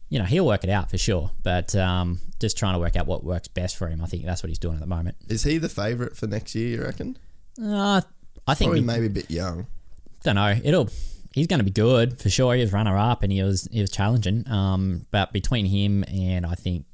you 0.09 0.19
know, 0.19 0.25
he'll 0.25 0.45
work 0.45 0.63
it 0.63 0.69
out 0.69 0.89
for 0.89 0.97
sure. 0.97 1.31
But 1.43 1.75
um, 1.75 2.19
just 2.39 2.57
trying 2.57 2.73
to 2.73 2.79
work 2.79 2.95
out 2.95 3.07
what 3.07 3.23
works 3.23 3.47
best 3.47 3.75
for 3.75 3.87
him. 3.87 4.01
I 4.01 4.05
think 4.05 4.25
that's 4.25 4.43
what 4.43 4.49
he's 4.49 4.59
doing 4.59 4.75
at 4.75 4.81
the 4.81 4.87
moment. 4.87 5.17
Is 5.27 5.43
he 5.43 5.57
the 5.57 5.69
favourite 5.69 6.15
for 6.15 6.27
next 6.27 6.55
year? 6.55 6.67
You 6.77 6.83
reckon? 6.83 7.17
Uh, 7.61 8.01
I 8.45 8.53
think 8.53 8.71
we, 8.71 8.81
maybe 8.81 9.07
a 9.07 9.09
bit 9.09 9.29
young. 9.29 9.67
don't 10.23 10.35
know. 10.35 10.55
It'll. 10.63 10.89
He's 11.37 11.45
going 11.47 11.59
to 11.59 11.63
be 11.63 11.71
good 11.71 12.19
for 12.19 12.29
sure. 12.31 12.55
He 12.55 12.61
was 12.61 12.73
runner 12.73 12.97
up 12.97 13.21
and 13.21 13.31
he 13.31 13.43
was 13.43 13.67
he 13.71 13.79
was 13.81 13.91
challenging. 13.91 14.43
Um, 14.49 15.05
but 15.11 15.31
between 15.33 15.65
him 15.67 16.03
and 16.07 16.45
I 16.45 16.55
think 16.55 16.85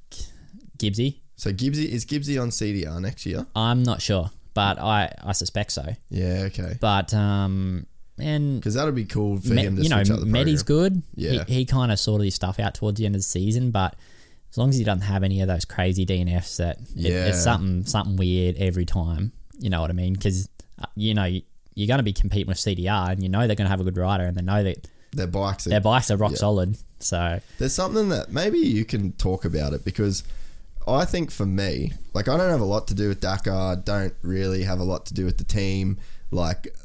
Gibbsy, 0.77 1.19
So 1.35 1.51
Gibbsy 1.51 1.85
is 1.87 2.05
Gibbsy 2.05 2.41
on 2.41 2.49
CDR 2.49 2.99
next 3.01 3.25
year? 3.25 3.45
I'm 3.55 3.83
not 3.83 4.01
sure, 4.01 4.31
but 4.53 4.79
I 4.79 5.13
I 5.23 5.31
suspect 5.31 5.71
so. 5.71 5.85
Yeah, 6.09 6.43
okay. 6.47 6.77
But 6.81 7.13
um, 7.13 7.85
and 8.19 8.59
Because 8.59 8.73
that'll 8.73 8.91
be 8.91 9.05
cool 9.05 9.37
for 9.39 9.53
Me- 9.53 9.63
him 9.63 9.75
to 9.77 9.81
you 9.83 9.89
know, 9.89 10.03
switch 10.03 10.11
up 10.11 10.19
the 10.19 10.25
Medi's 10.25 10.63
good. 10.63 11.01
Yeah. 11.15 11.43
He, 11.45 11.53
he 11.59 11.65
kind 11.65 11.91
of 11.91 11.99
sorted 11.99 12.25
his 12.25 12.35
stuff 12.35 12.59
out 12.59 12.73
towards 12.75 12.99
the 12.99 13.05
end 13.05 13.15
of 13.15 13.19
the 13.19 13.23
season, 13.23 13.71
but 13.71 13.95
as 14.51 14.57
long 14.57 14.69
as 14.69 14.77
he 14.77 14.83
doesn't 14.83 15.01
have 15.03 15.23
any 15.23 15.41
of 15.41 15.47
those 15.47 15.65
crazy 15.65 16.05
DNFs 16.05 16.57
that 16.57 16.79
it- 16.79 16.85
Yeah. 16.95 17.27
it's 17.27 17.41
something 17.43 17.85
something 17.85 18.17
weird 18.17 18.57
every 18.57 18.85
time. 18.85 19.31
You 19.57 19.69
know 19.69 19.79
what 19.81 19.89
I 19.89 19.93
mean? 19.93 20.13
Because 20.13 20.49
you 20.95 21.13
know 21.13 21.29
you're 21.75 21.87
going 21.87 21.99
to 21.99 22.03
be 22.03 22.13
competing 22.13 22.47
with 22.47 22.57
CDR, 22.57 23.11
and 23.11 23.23
you 23.23 23.29
know 23.29 23.47
they're 23.47 23.55
going 23.55 23.65
to 23.65 23.69
have 23.71 23.81
a 23.81 23.83
good 23.83 23.97
rider, 23.97 24.25
and 24.25 24.35
they 24.37 24.41
know 24.41 24.63
that 24.63 24.87
Their 25.11 25.27
bikes. 25.27 25.67
Are, 25.67 25.69
their 25.71 25.81
bikes 25.81 26.09
are 26.11 26.17
rock 26.17 26.31
Yeah. 26.31 26.37
solid. 26.37 26.77
So 26.99 27.39
There's 27.57 27.73
something 27.73 28.09
that 28.09 28.31
maybe 28.31 28.59
you 28.59 28.85
can 28.85 29.11
talk 29.13 29.43
about 29.45 29.73
it 29.73 29.83
because 29.83 30.23
I 30.87 31.05
think 31.05 31.31
for 31.31 31.45
me, 31.45 31.91
like 32.13 32.27
I 32.27 32.37
don't 32.37 32.49
have 32.49 32.61
a 32.61 32.65
lot 32.65 32.87
to 32.89 32.93
do 32.93 33.09
with 33.09 33.19
Dakar. 33.19 33.75
Don't 33.77 34.13
really 34.21 34.63
have 34.63 34.79
a 34.79 34.83
lot 34.83 35.05
to 35.07 35.13
do 35.13 35.25
with 35.25 35.37
the 35.37 35.43
team. 35.43 35.97
Like 36.31 36.75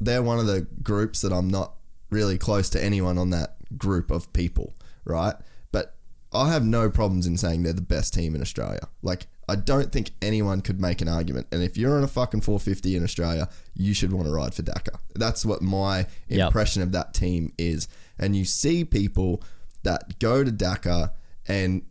they're 0.00 0.22
one 0.22 0.38
of 0.38 0.46
the 0.46 0.66
groups 0.82 1.20
that 1.22 1.32
I'm 1.32 1.48
not 1.48 1.72
really 2.10 2.38
close 2.38 2.68
to 2.70 2.82
anyone 2.82 3.18
on 3.18 3.30
that 3.30 3.56
group 3.78 4.10
of 4.10 4.32
people, 4.32 4.74
right? 5.04 5.34
But 5.72 5.94
I 6.32 6.52
have 6.52 6.64
no 6.64 6.90
problems 6.90 7.26
in 7.26 7.36
saying 7.36 7.62
they're 7.62 7.72
the 7.72 7.80
best 7.82 8.14
team 8.14 8.34
in 8.34 8.40
Australia. 8.42 8.88
Like 9.02 9.26
I 9.48 9.54
don't 9.56 9.92
think 9.92 10.10
anyone 10.20 10.60
could 10.60 10.80
make 10.80 11.00
an 11.00 11.08
argument. 11.08 11.46
And 11.52 11.62
if 11.62 11.76
you're 11.76 11.96
on 11.96 12.02
a 12.02 12.08
fucking 12.08 12.40
450 12.40 12.96
in 12.96 13.04
Australia, 13.04 13.48
you 13.74 13.94
should 13.94 14.12
want 14.12 14.26
to 14.26 14.32
ride 14.32 14.54
for 14.54 14.62
Dakar. 14.62 14.98
That's 15.14 15.44
what 15.46 15.62
my 15.62 16.06
Yep. 16.28 16.46
impression 16.48 16.82
of 16.82 16.92
that 16.92 17.14
team 17.14 17.52
is. 17.56 17.86
And 18.18 18.34
you 18.34 18.44
see 18.44 18.84
people 18.84 19.42
that 19.84 20.18
go 20.18 20.42
to 20.42 20.50
Dakar 20.50 21.12
and 21.46 21.82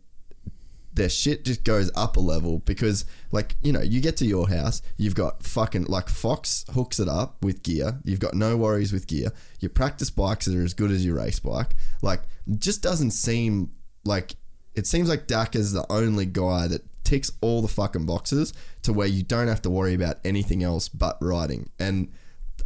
their 0.92 1.08
shit 1.10 1.44
just 1.44 1.62
goes 1.62 1.90
up 1.94 2.16
a 2.16 2.20
level 2.20 2.58
because 2.60 3.04
like 3.30 3.54
you 3.62 3.70
know 3.70 3.82
you 3.82 4.00
get 4.00 4.16
to 4.16 4.24
your 4.24 4.48
house 4.48 4.80
you've 4.96 5.14
got 5.14 5.42
fucking 5.42 5.84
like 5.84 6.08
fox 6.08 6.64
hooks 6.72 6.98
it 6.98 7.06
up 7.06 7.36
with 7.44 7.62
gear 7.62 7.98
you've 8.04 8.18
got 8.18 8.32
no 8.32 8.56
worries 8.56 8.94
with 8.94 9.06
gear 9.06 9.30
your 9.60 9.68
practice 9.68 10.08
bikes 10.08 10.48
are 10.48 10.62
as 10.64 10.72
good 10.72 10.90
as 10.90 11.04
your 11.04 11.16
race 11.16 11.38
bike 11.38 11.76
like 12.00 12.22
just 12.58 12.82
doesn't 12.82 13.10
seem 13.10 13.70
like 14.06 14.36
it 14.74 14.86
seems 14.86 15.08
like 15.10 15.26
Dakar's 15.26 15.72
the 15.72 15.84
only 15.92 16.24
guy 16.24 16.66
that 16.66 16.82
ticks 17.06 17.30
all 17.40 17.62
the 17.62 17.68
fucking 17.68 18.04
boxes 18.04 18.52
to 18.82 18.92
where 18.92 19.06
you 19.06 19.22
don't 19.22 19.48
have 19.48 19.62
to 19.62 19.70
worry 19.70 19.94
about 19.94 20.16
anything 20.24 20.62
else 20.62 20.88
but 20.88 21.16
riding 21.22 21.70
and 21.78 22.08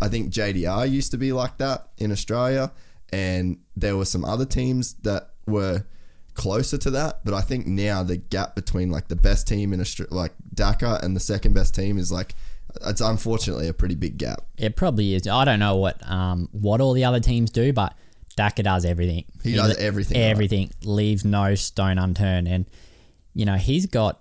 I 0.00 0.08
think 0.08 0.32
JDR 0.32 0.90
used 0.90 1.10
to 1.10 1.18
be 1.18 1.32
like 1.32 1.58
that 1.58 1.88
in 1.98 2.10
Australia, 2.10 2.72
and 3.12 3.58
there 3.76 3.96
were 3.96 4.04
some 4.06 4.24
other 4.24 4.46
teams 4.46 4.94
that 5.02 5.30
were 5.46 5.84
closer 6.34 6.78
to 6.78 6.90
that. 6.92 7.24
But 7.24 7.34
I 7.34 7.42
think 7.42 7.66
now 7.66 8.02
the 8.02 8.16
gap 8.16 8.54
between 8.54 8.90
like 8.90 9.08
the 9.08 9.16
best 9.16 9.46
team 9.46 9.72
in 9.72 9.80
Australia, 9.80 10.14
like 10.14 10.32
Dakar, 10.54 11.00
and 11.02 11.14
the 11.14 11.20
second 11.20 11.54
best 11.54 11.74
team 11.74 11.98
is 11.98 12.10
like 12.10 12.34
it's 12.86 13.00
unfortunately 13.00 13.68
a 13.68 13.74
pretty 13.74 13.96
big 13.96 14.16
gap. 14.16 14.42
it 14.56 14.76
probably 14.76 15.14
is. 15.14 15.26
I 15.26 15.44
don't 15.44 15.58
know 15.58 15.76
what 15.76 15.98
um 16.08 16.48
what 16.52 16.80
all 16.80 16.94
the 16.94 17.04
other 17.04 17.20
teams 17.20 17.50
do, 17.50 17.72
but 17.72 17.94
Daka 18.36 18.62
does 18.62 18.84
everything. 18.84 19.24
He 19.42 19.54
does 19.54 19.76
everything 19.76 20.18
right. 20.18 20.28
Everything 20.28 20.70
leaves 20.82 21.24
no 21.24 21.54
stone 21.56 21.98
unturned, 21.98 22.48
and 22.48 22.64
you 23.34 23.44
know 23.44 23.56
he's 23.56 23.84
got 23.86 24.19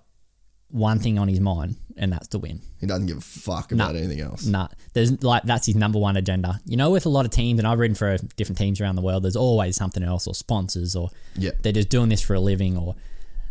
one 0.70 0.98
thing 0.98 1.18
on 1.18 1.28
his 1.28 1.40
mind, 1.40 1.76
and 1.96 2.12
that's 2.12 2.28
to 2.28 2.38
win. 2.38 2.60
He 2.80 2.86
doesn't 2.86 3.06
give 3.06 3.16
a 3.18 3.20
fuck 3.20 3.72
about 3.72 3.96
anything 3.96 4.20
else. 4.20 4.44
Nah, 4.46 4.68
there's 4.92 5.22
like 5.22 5.42
that's 5.44 5.66
his 5.66 5.74
number 5.76 5.98
one 5.98 6.16
agenda. 6.16 6.60
You 6.64 6.76
know, 6.76 6.90
with 6.90 7.06
a 7.06 7.08
lot 7.08 7.24
of 7.24 7.30
teams, 7.30 7.58
and 7.58 7.66
I've 7.68 7.78
ridden 7.78 7.94
for 7.94 8.16
different 8.36 8.58
teams 8.58 8.80
around 8.80 8.96
the 8.96 9.02
world. 9.02 9.22
There's 9.24 9.36
always 9.36 9.76
something 9.76 10.02
else, 10.02 10.26
or 10.26 10.34
sponsors, 10.34 10.94
or 10.96 11.10
Yeah. 11.36 11.50
they're 11.62 11.72
just 11.72 11.88
doing 11.88 12.08
this 12.08 12.22
for 12.22 12.34
a 12.34 12.40
living, 12.40 12.76
or 12.76 12.94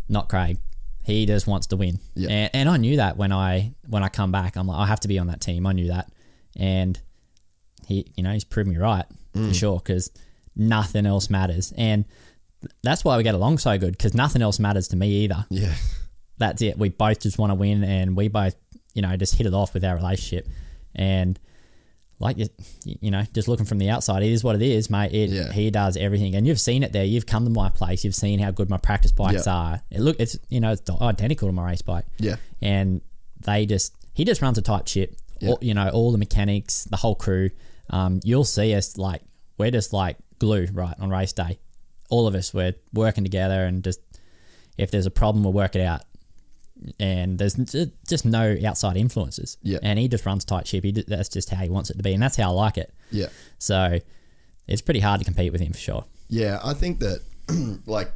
not. 0.07 0.30
Craig, 0.30 0.57
he 1.03 1.26
just 1.26 1.45
wants 1.47 1.67
to 1.67 1.76
win, 1.78 1.99
Yeah. 2.15 2.30
and, 2.30 2.49
and 2.53 2.70
I 2.70 2.78
knew 2.78 2.95
that 2.97 3.17
when 3.17 3.32
I 3.32 3.74
when 3.88 4.03
I 4.03 4.09
come 4.09 4.32
back, 4.32 4.55
I'm 4.55 4.67
like 4.67 4.80
I 4.80 4.86
have 4.86 4.99
to 5.01 5.07
be 5.07 5.20
on 5.20 5.28
that 5.28 5.41
team. 5.41 5.65
I 5.67 5.74
knew 5.74 5.88
that, 5.89 6.11
and 6.55 6.99
he, 7.88 8.05
you 8.15 8.24
know, 8.24 8.32
he's 8.34 8.43
proved 8.43 8.70
me 8.70 8.78
right 8.78 9.05
Mm. 9.36 9.49
for 9.49 9.53
sure 9.53 9.78
because 9.80 10.09
nothing 10.55 11.05
else 11.05 11.30
matters, 11.30 11.72
and 11.78 12.05
that's 12.84 13.03
why 13.05 13.15
we 13.17 13.24
get 13.24 13.36
along 13.36 13.57
so 13.59 13.78
good 13.78 13.91
because 13.91 14.13
nothing 14.13 14.41
else 14.41 14.59
matters 14.59 14.88
to 14.89 14.95
me 14.97 15.09
either 15.24 15.45
Yeah. 15.49 15.74
That's 16.39 16.61
it. 16.61 16.77
We 16.77 16.89
both 16.89 17.19
just 17.19 17.37
want 17.37 17.51
to 17.51 17.55
win, 17.55 17.83
and 17.83 18.15
we 18.17 18.27
both, 18.27 18.55
you 18.93 19.01
know, 19.01 19.15
just 19.17 19.35
hit 19.35 19.45
it 19.45 19.53
off 19.53 19.73
with 19.73 19.83
our 19.85 19.95
relationship. 19.95 20.47
And 20.95 21.39
like 22.21 22.37
you, 22.37 22.47
you 22.83 23.11
know, 23.11 23.23
just 23.33 23.47
looking 23.47 23.65
from 23.65 23.77
the 23.77 23.89
outside, 23.89 24.23
it 24.23 24.31
is 24.31 24.43
what 24.43 24.55
it 24.55 24.61
is, 24.61 24.89
mate. 24.89 25.13
It, 25.13 25.29
Yeah. 25.29 25.51
He 25.51 25.69
does 25.71 25.95
everything, 25.95 26.35
and 26.35 26.45
you've 26.47 26.59
seen 26.59 26.83
it 26.83 26.91
there. 26.91 27.05
You've 27.05 27.25
come 27.25 27.43
to 27.45 27.49
my 27.49 27.69
place. 27.69 28.03
You've 28.03 28.15
seen 28.15 28.39
how 28.39 28.51
good 28.51 28.69
my 28.69 28.77
practice 28.77 29.11
bikes 29.11 29.45
Yeah. 29.45 29.53
are. 29.53 29.81
It 29.91 29.99
look, 30.01 30.19
it's 30.19 30.37
you 30.49 30.59
know, 30.59 30.71
it's 30.71 30.81
identical 31.01 31.47
to 31.47 31.51
my 31.53 31.69
race 31.71 31.81
bike. 31.81 32.05
Yeah. 32.17 32.35
And 32.61 33.01
they 33.45 33.65
just, 33.65 33.93
he 34.13 34.25
just 34.25 34.41
runs 34.41 34.57
a 34.57 34.61
tight 34.61 34.89
ship. 34.89 35.15
Yeah. 35.39 35.49
All, 35.51 35.59
you 35.61 35.73
know, 35.73 35.87
all 35.89 36.11
the 36.11 36.17
mechanics, 36.17 36.83
the 36.85 36.97
whole 36.97 37.15
crew. 37.15 37.51
Um, 37.89 38.19
you'll 38.25 38.43
see 38.43 38.75
us 38.75 38.97
like 38.97 39.21
we're 39.57 39.71
just 39.71 39.93
like 39.93 40.17
glue, 40.39 40.67
right, 40.73 40.95
on 40.99 41.09
race 41.09 41.31
day. 41.33 41.59
All 42.09 42.27
of 42.27 42.35
us, 42.35 42.53
we're 42.53 42.73
working 42.93 43.23
together, 43.23 43.63
and 43.65 43.83
just 43.83 43.99
if 44.77 44.91
there's 44.91 45.05
a 45.05 45.11
problem, 45.11 45.43
we'll 45.43 45.53
work 45.53 45.75
it 45.75 45.81
out 45.81 46.01
and 46.99 47.38
there's 47.38 47.55
just 48.07 48.25
no 48.25 48.57
outside 48.65 48.97
influences. 48.97 49.57
Yeah. 49.61 49.80
And 49.84 49.99
he 49.99 50.07
just 50.07 50.25
runs 50.25 50.45
tight 50.45 50.67
ship. 50.67 50.84
He, 50.84 50.91
that's 50.91 51.30
just 51.30 51.49
how 51.49 51.57
he 51.57 51.69
wants 51.69 51.89
it 51.89 51.97
to 51.97 52.03
be, 52.03 52.13
and 52.13 52.21
that's 52.21 52.38
how 52.38 52.51
I 52.51 52.53
like 52.53 52.77
it. 52.77 52.93
Yeah. 53.11 53.27
So 53.57 53.99
it's 54.67 54.82
pretty 54.82 54.99
hard 54.99 55.19
to 55.19 55.25
compete 55.25 55.51
with 55.51 55.61
him 55.61 55.73
for 55.73 55.80
sure. 55.80 56.05
Yeah, 56.30 56.59
I 56.63 56.73
think 56.73 56.99
that, 56.99 57.21
like, 57.86 58.11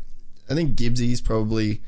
I 0.49 0.53
think 0.53 0.75
Gibbsy's 0.75 1.21
probably, 1.21 1.81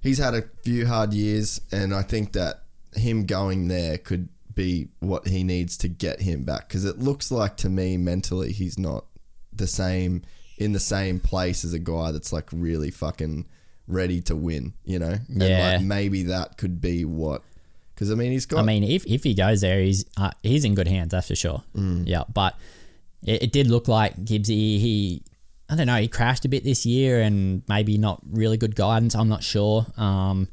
he's 0.00 0.18
had 0.18 0.34
a 0.34 0.42
few 0.62 0.86
hard 0.86 1.12
years, 1.12 1.60
and 1.72 1.94
I 1.94 2.02
think 2.02 2.32
that 2.32 2.62
him 2.94 3.26
going 3.26 3.68
there 3.68 3.98
could 3.98 4.28
be 4.54 4.88
what 5.00 5.28
he 5.28 5.44
needs 5.44 5.76
to 5.78 5.88
get 5.88 6.20
him 6.20 6.44
back. 6.44 6.68
Because 6.68 6.84
it 6.84 6.98
looks 6.98 7.30
like 7.30 7.56
to 7.58 7.68
me 7.68 7.96
mentally 7.96 8.52
he's 8.52 8.78
not 8.78 9.04
the 9.52 9.66
same, 9.66 10.22
in 10.56 10.72
the 10.72 10.80
same 10.80 11.20
place 11.20 11.64
as 11.64 11.72
a 11.72 11.78
guy 11.78 12.12
that's 12.12 12.32
like 12.32 12.48
really 12.52 12.90
fucking 12.90 13.46
ready 13.88 14.20
to 14.22 14.36
win, 14.36 14.74
you 14.84 14.98
know? 14.98 15.16
And 15.28 15.42
Yeah. 15.42 15.72
like 15.76 15.82
maybe 15.82 16.24
that 16.24 16.56
could 16.58 16.80
be 16.80 17.04
what, 17.04 17.42
because 17.94 18.10
I 18.10 18.14
mean, 18.14 18.32
he's 18.32 18.46
got, 18.46 18.60
I 18.60 18.62
mean, 18.62 18.82
if, 18.84 19.06
if 19.06 19.24
he 19.24 19.34
goes 19.34 19.60
there, 19.62 19.80
he's 19.80 20.04
uh, 20.16 20.30
he's 20.42 20.64
in 20.64 20.74
good 20.74 20.88
hands, 20.88 21.10
that's 21.12 21.28
for 21.28 21.36
sure. 21.36 21.62
Mm. 21.74 22.06
Yeah, 22.06 22.24
but 22.32 22.54
it, 23.24 23.44
it 23.44 23.52
did 23.52 23.68
look 23.68 23.88
like 23.88 24.16
Gibbsy. 24.24 24.78
He, 24.78 25.22
I 25.70 25.76
don't 25.76 25.86
know, 25.86 25.96
he 25.96 26.06
crashed 26.08 26.44
a 26.44 26.48
bit 26.48 26.62
this 26.64 26.84
year, 26.86 27.20
and 27.20 27.62
maybe 27.68 27.96
not 27.98 28.20
really 28.30 28.56
good 28.56 28.76
guidance. 28.76 29.14
I'm 29.14 29.28
not 29.28 29.42
sure. 29.42 29.86
Um, 29.96 30.48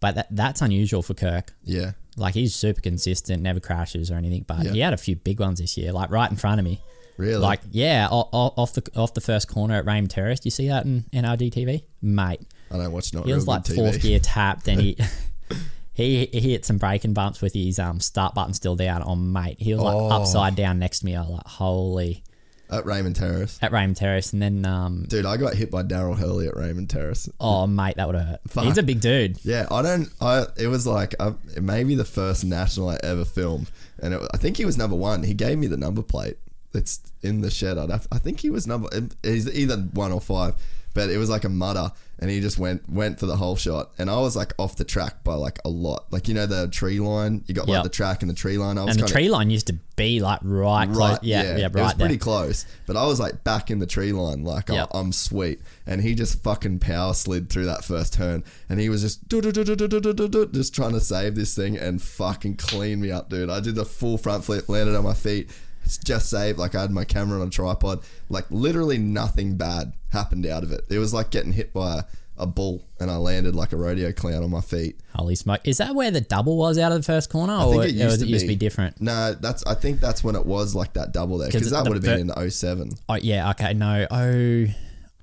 but 0.00 0.14
that 0.14 0.28
that's 0.30 0.62
unusual 0.62 1.02
for 1.02 1.14
Kirk. 1.14 1.52
yeah, 1.64 1.92
Like 2.16 2.34
he's 2.34 2.54
super 2.54 2.80
consistent, 2.80 3.42
never 3.42 3.60
crashes 3.60 4.10
or 4.10 4.14
anything. 4.14 4.44
But 4.46 4.64
Yeah. 4.64 4.72
he 4.72 4.80
had 4.80 4.92
a 4.92 4.96
few 4.96 5.16
big 5.16 5.40
ones 5.40 5.60
this 5.60 5.76
year, 5.76 5.92
like 5.92 6.10
right 6.10 6.30
in 6.30 6.36
front 6.36 6.58
of 6.60 6.64
me. 6.64 6.80
Really? 7.18 7.36
Like 7.36 7.60
yeah, 7.70 8.08
off 8.10 8.72
the 8.72 8.82
off 8.96 9.12
the 9.12 9.20
first 9.20 9.46
corner 9.48 9.74
at 9.74 9.84
Raymond 9.84 10.10
Terrace. 10.10 10.40
Do 10.40 10.46
you 10.46 10.50
see 10.50 10.68
that 10.68 10.86
in 10.86 11.04
NRD 11.12 11.52
TV, 11.52 11.82
mate? 12.00 12.40
I 12.70 12.76
don't 12.78 12.92
watch 12.92 13.12
not 13.12 13.26
He 13.26 13.32
was 13.34 13.46
like 13.46 13.64
TV. 13.64 13.74
fourth 13.74 14.00
gear 14.00 14.18
tapped, 14.20 14.66
and 14.68 14.80
he 14.80 14.96
he 15.92 16.26
he 16.32 16.40
hit 16.40 16.64
some 16.64 16.78
braking 16.78 17.12
bumps 17.12 17.40
with 17.42 17.52
his 17.54 17.78
um 17.78 18.00
start 18.00 18.34
button 18.34 18.54
still 18.54 18.76
down 18.76 19.02
on 19.02 19.32
mate. 19.32 19.56
He 19.58 19.74
was 19.74 19.82
like 19.82 19.96
Oh. 19.96 20.08
upside 20.10 20.56
down 20.56 20.78
next 20.78 21.00
to 21.00 21.06
me. 21.06 21.16
I 21.16 21.20
was 21.20 21.30
like 21.30 21.46
holy 21.46 22.22
at 22.70 22.84
Raymond 22.84 23.16
Terrace. 23.16 23.58
at 23.62 23.72
Raymond 23.72 23.96
Terrace, 23.96 24.34
and 24.34 24.42
then 24.42 24.66
um 24.66 25.06
Dude, 25.08 25.24
I 25.24 25.38
got 25.38 25.54
hit 25.54 25.70
by 25.70 25.82
Daryl 25.82 26.16
Hurley 26.18 26.48
at 26.48 26.56
Raymond 26.56 26.90
Terrace. 26.90 27.26
oh 27.40 27.66
mate 27.66 27.96
that 27.96 28.06
would 28.06 28.16
have 28.16 28.26
hurt. 28.28 28.40
Fuck. 28.48 28.64
He's 28.64 28.76
a 28.78 28.82
big 28.82 29.00
dude. 29.00 29.42
Yeah, 29.44 29.66
I 29.70 29.80
don't. 29.82 30.08
I 30.20 30.44
it 30.58 30.66
was 30.66 30.86
like 30.86 31.14
uh, 31.18 31.32
maybe 31.60 31.94
the 31.94 32.04
first 32.04 32.44
national 32.44 32.90
I 32.90 32.98
ever 33.02 33.24
filmed, 33.24 33.70
and 34.02 34.12
it, 34.14 34.20
I 34.34 34.36
think 34.36 34.58
he 34.58 34.66
was 34.66 34.76
number 34.76 34.96
one. 34.96 35.22
He 35.22 35.32
gave 35.34 35.56
me 35.58 35.66
the 35.66 35.78
number 35.78 36.02
plate. 36.02 36.36
It's 36.74 37.00
in 37.22 37.40
the 37.40 37.50
shed. 37.50 37.78
I'd 37.78 37.90
have, 37.90 38.06
I 38.12 38.18
think 38.18 38.40
he 38.40 38.50
was 38.50 38.66
number. 38.66 38.88
He's 39.22 39.48
either 39.52 39.76
one 39.76 40.12
or 40.12 40.20
five, 40.20 40.54
but 40.94 41.08
it 41.10 41.16
was 41.16 41.30
like 41.30 41.44
a 41.44 41.48
mutter, 41.48 41.90
and 42.18 42.30
he 42.30 42.40
just 42.40 42.58
went 42.58 42.88
went 42.90 43.18
for 43.18 43.24
the 43.26 43.36
whole 43.36 43.56
shot, 43.56 43.92
and 43.98 44.10
I 44.10 44.18
was 44.20 44.36
like 44.36 44.52
off 44.58 44.76
the 44.76 44.84
track 44.84 45.24
by 45.24 45.34
like 45.34 45.58
a 45.64 45.68
lot. 45.70 46.06
Like 46.12 46.28
you 46.28 46.34
know 46.34 46.44
the 46.46 46.68
tree 46.68 47.00
line. 47.00 47.42
You 47.46 47.54
got 47.54 47.68
like 47.68 47.76
Yep. 47.76 47.82
the 47.84 47.88
track 47.88 48.22
and 48.22 48.30
the 48.30 48.34
tree 48.34 48.58
line. 48.58 48.76
I 48.76 48.84
was 48.84 48.96
And 48.96 49.02
the 49.04 49.06
kinda- 49.06 49.12
tree 49.20 49.28
line 49.30 49.48
used 49.50 49.68
to 49.68 49.78
be 49.96 50.20
like 50.20 50.40
right, 50.42 50.86
close. 50.86 50.96
Right, 50.98 51.18
Yeah, 51.24 51.42
yeah, 51.42 51.56
yeah, 51.56 51.66
It 51.66 51.74
right 51.74 51.82
was 51.84 51.94
pretty 51.94 52.18
close, 52.18 52.66
but 52.86 52.96
I 52.98 53.06
was 53.06 53.18
like 53.18 53.44
back 53.44 53.70
in 53.70 53.78
the 53.78 53.86
tree 53.86 54.12
line, 54.12 54.44
like 54.44 54.68
oh, 54.70 54.86
I'm 54.92 55.12
sweet, 55.12 55.60
and 55.86 56.02
he 56.02 56.14
just 56.14 56.42
fucking 56.42 56.80
power 56.80 57.14
slid 57.14 57.48
through 57.48 57.64
that 57.66 57.82
first 57.82 58.12
turn, 58.12 58.44
and 58.68 58.78
he 58.78 58.88
was 58.90 59.00
just 59.02 59.26
do 59.28 59.40
do 59.40 59.52
do 59.52 59.64
do 59.64 59.74
do 59.74 59.88
do 59.88 60.00
do 60.00 60.12
do 60.12 60.28
do, 60.28 60.46
just 60.48 60.74
trying 60.74 60.92
to 60.92 61.00
save 61.00 61.34
this 61.34 61.54
thing 61.54 61.78
and 61.78 62.02
fucking 62.02 62.56
clean 62.56 63.00
me 63.00 63.10
up, 63.10 63.30
dude. 63.30 63.48
I 63.48 63.60
did 63.60 63.74
the 63.74 63.84
full 63.86 64.18
front 64.18 64.44
flip, 64.44 64.68
landed 64.68 64.94
on 64.96 65.04
my 65.04 65.14
feet, 65.14 65.50
just 65.96 66.28
saved. 66.28 66.58
Like 66.58 66.74
I 66.74 66.82
had 66.82 66.90
my 66.90 67.04
camera 67.04 67.40
on 67.40 67.48
a 67.48 67.50
tripod, 67.50 68.00
like 68.28 68.44
literally 68.50 68.98
nothing 68.98 69.56
bad 69.56 69.94
happened 70.10 70.44
out 70.46 70.62
of 70.62 70.72
it. 70.72 70.82
It 70.90 70.98
was 70.98 71.14
like 71.14 71.30
getting 71.30 71.52
hit 71.52 71.72
by 71.72 72.00
a, 72.00 72.04
a 72.42 72.46
bull, 72.46 72.84
and 73.00 73.10
I 73.10 73.16
landed 73.16 73.54
like 73.54 73.72
a 73.72 73.76
rodeo 73.76 74.12
clown 74.12 74.42
on 74.42 74.50
my 74.50 74.60
feet. 74.60 75.00
Holy 75.16 75.34
smoke! 75.34 75.60
Is 75.64 75.78
that 75.78 75.94
where 75.94 76.10
the 76.10 76.20
double 76.20 76.56
was 76.56 76.78
out 76.78 76.92
of 76.92 76.98
the 76.98 77.04
first 77.04 77.30
corner, 77.30 77.54
I 77.54 77.64
or 77.64 77.72
think 77.72 77.84
it 77.84 77.90
used, 77.92 78.04
was 78.04 78.18
to, 78.18 78.24
it 78.24 78.28
used 78.28 78.42
be. 78.42 78.48
to 78.48 78.52
be 78.54 78.56
different? 78.56 79.00
No, 79.00 79.32
that's. 79.34 79.64
I 79.66 79.74
think 79.74 80.00
that's 80.00 80.22
when 80.22 80.36
it 80.36 80.44
was 80.44 80.74
like 80.74 80.92
that 80.92 81.12
double 81.12 81.38
there 81.38 81.48
because 81.48 81.70
that 81.70 81.84
the 81.84 81.90
would 81.90 82.04
have 82.04 82.18
been 82.18 82.30
in 82.30 82.50
07. 82.50 82.92
Oh 83.08 83.14
yeah, 83.14 83.50
okay, 83.50 83.72
no, 83.72 84.06
oh 84.10 84.66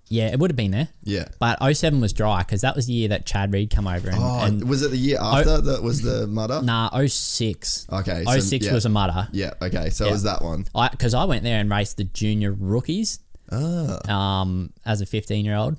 yeah, 0.07 0.27
it 0.27 0.39
would 0.39 0.51
have 0.51 0.55
been 0.55 0.71
there. 0.71 0.89
Yeah. 1.03 1.27
But 1.39 1.57
07 1.75 1.99
was 1.99 2.13
dry 2.13 2.39
because 2.43 2.61
that 2.61 2.75
was 2.75 2.87
the 2.87 2.93
year 2.93 3.07
that 3.09 3.25
Chad 3.25 3.51
Reed 3.53 3.69
come 3.69 3.87
over 3.87 4.07
and, 4.09 4.17
Oh, 4.19 4.39
and 4.43 4.69
was 4.69 4.81
it 4.81 4.91
the 4.91 4.97
year 4.97 5.17
after 5.19 5.59
that 5.61 5.81
was 5.83 6.01
the 6.01 6.27
mutter? 6.27 6.61
nah, 6.61 6.89
06. 7.07 7.87
Okay, 7.91 8.23
so, 8.25 8.39
06 8.39 8.65
yeah. 8.65 8.73
was 8.73 8.85
a 8.85 8.89
mutter. 8.89 9.27
Yeah, 9.31 9.53
okay, 9.61 9.89
so 9.89 10.05
it 10.07 10.11
was 10.11 10.23
that 10.23 10.41
one. 10.41 10.65
I 10.75 10.89
because 10.89 11.13
I 11.13 11.25
went 11.25 11.43
there 11.43 11.59
and 11.59 11.69
raced 11.69 11.97
the 11.97 12.03
junior 12.05 12.51
rookies 12.53 13.19
Ah, 13.51 13.99
um 14.41 14.73
as 14.85 15.01
a 15.01 15.05
15 15.05 15.45
year 15.45 15.55
old 15.55 15.77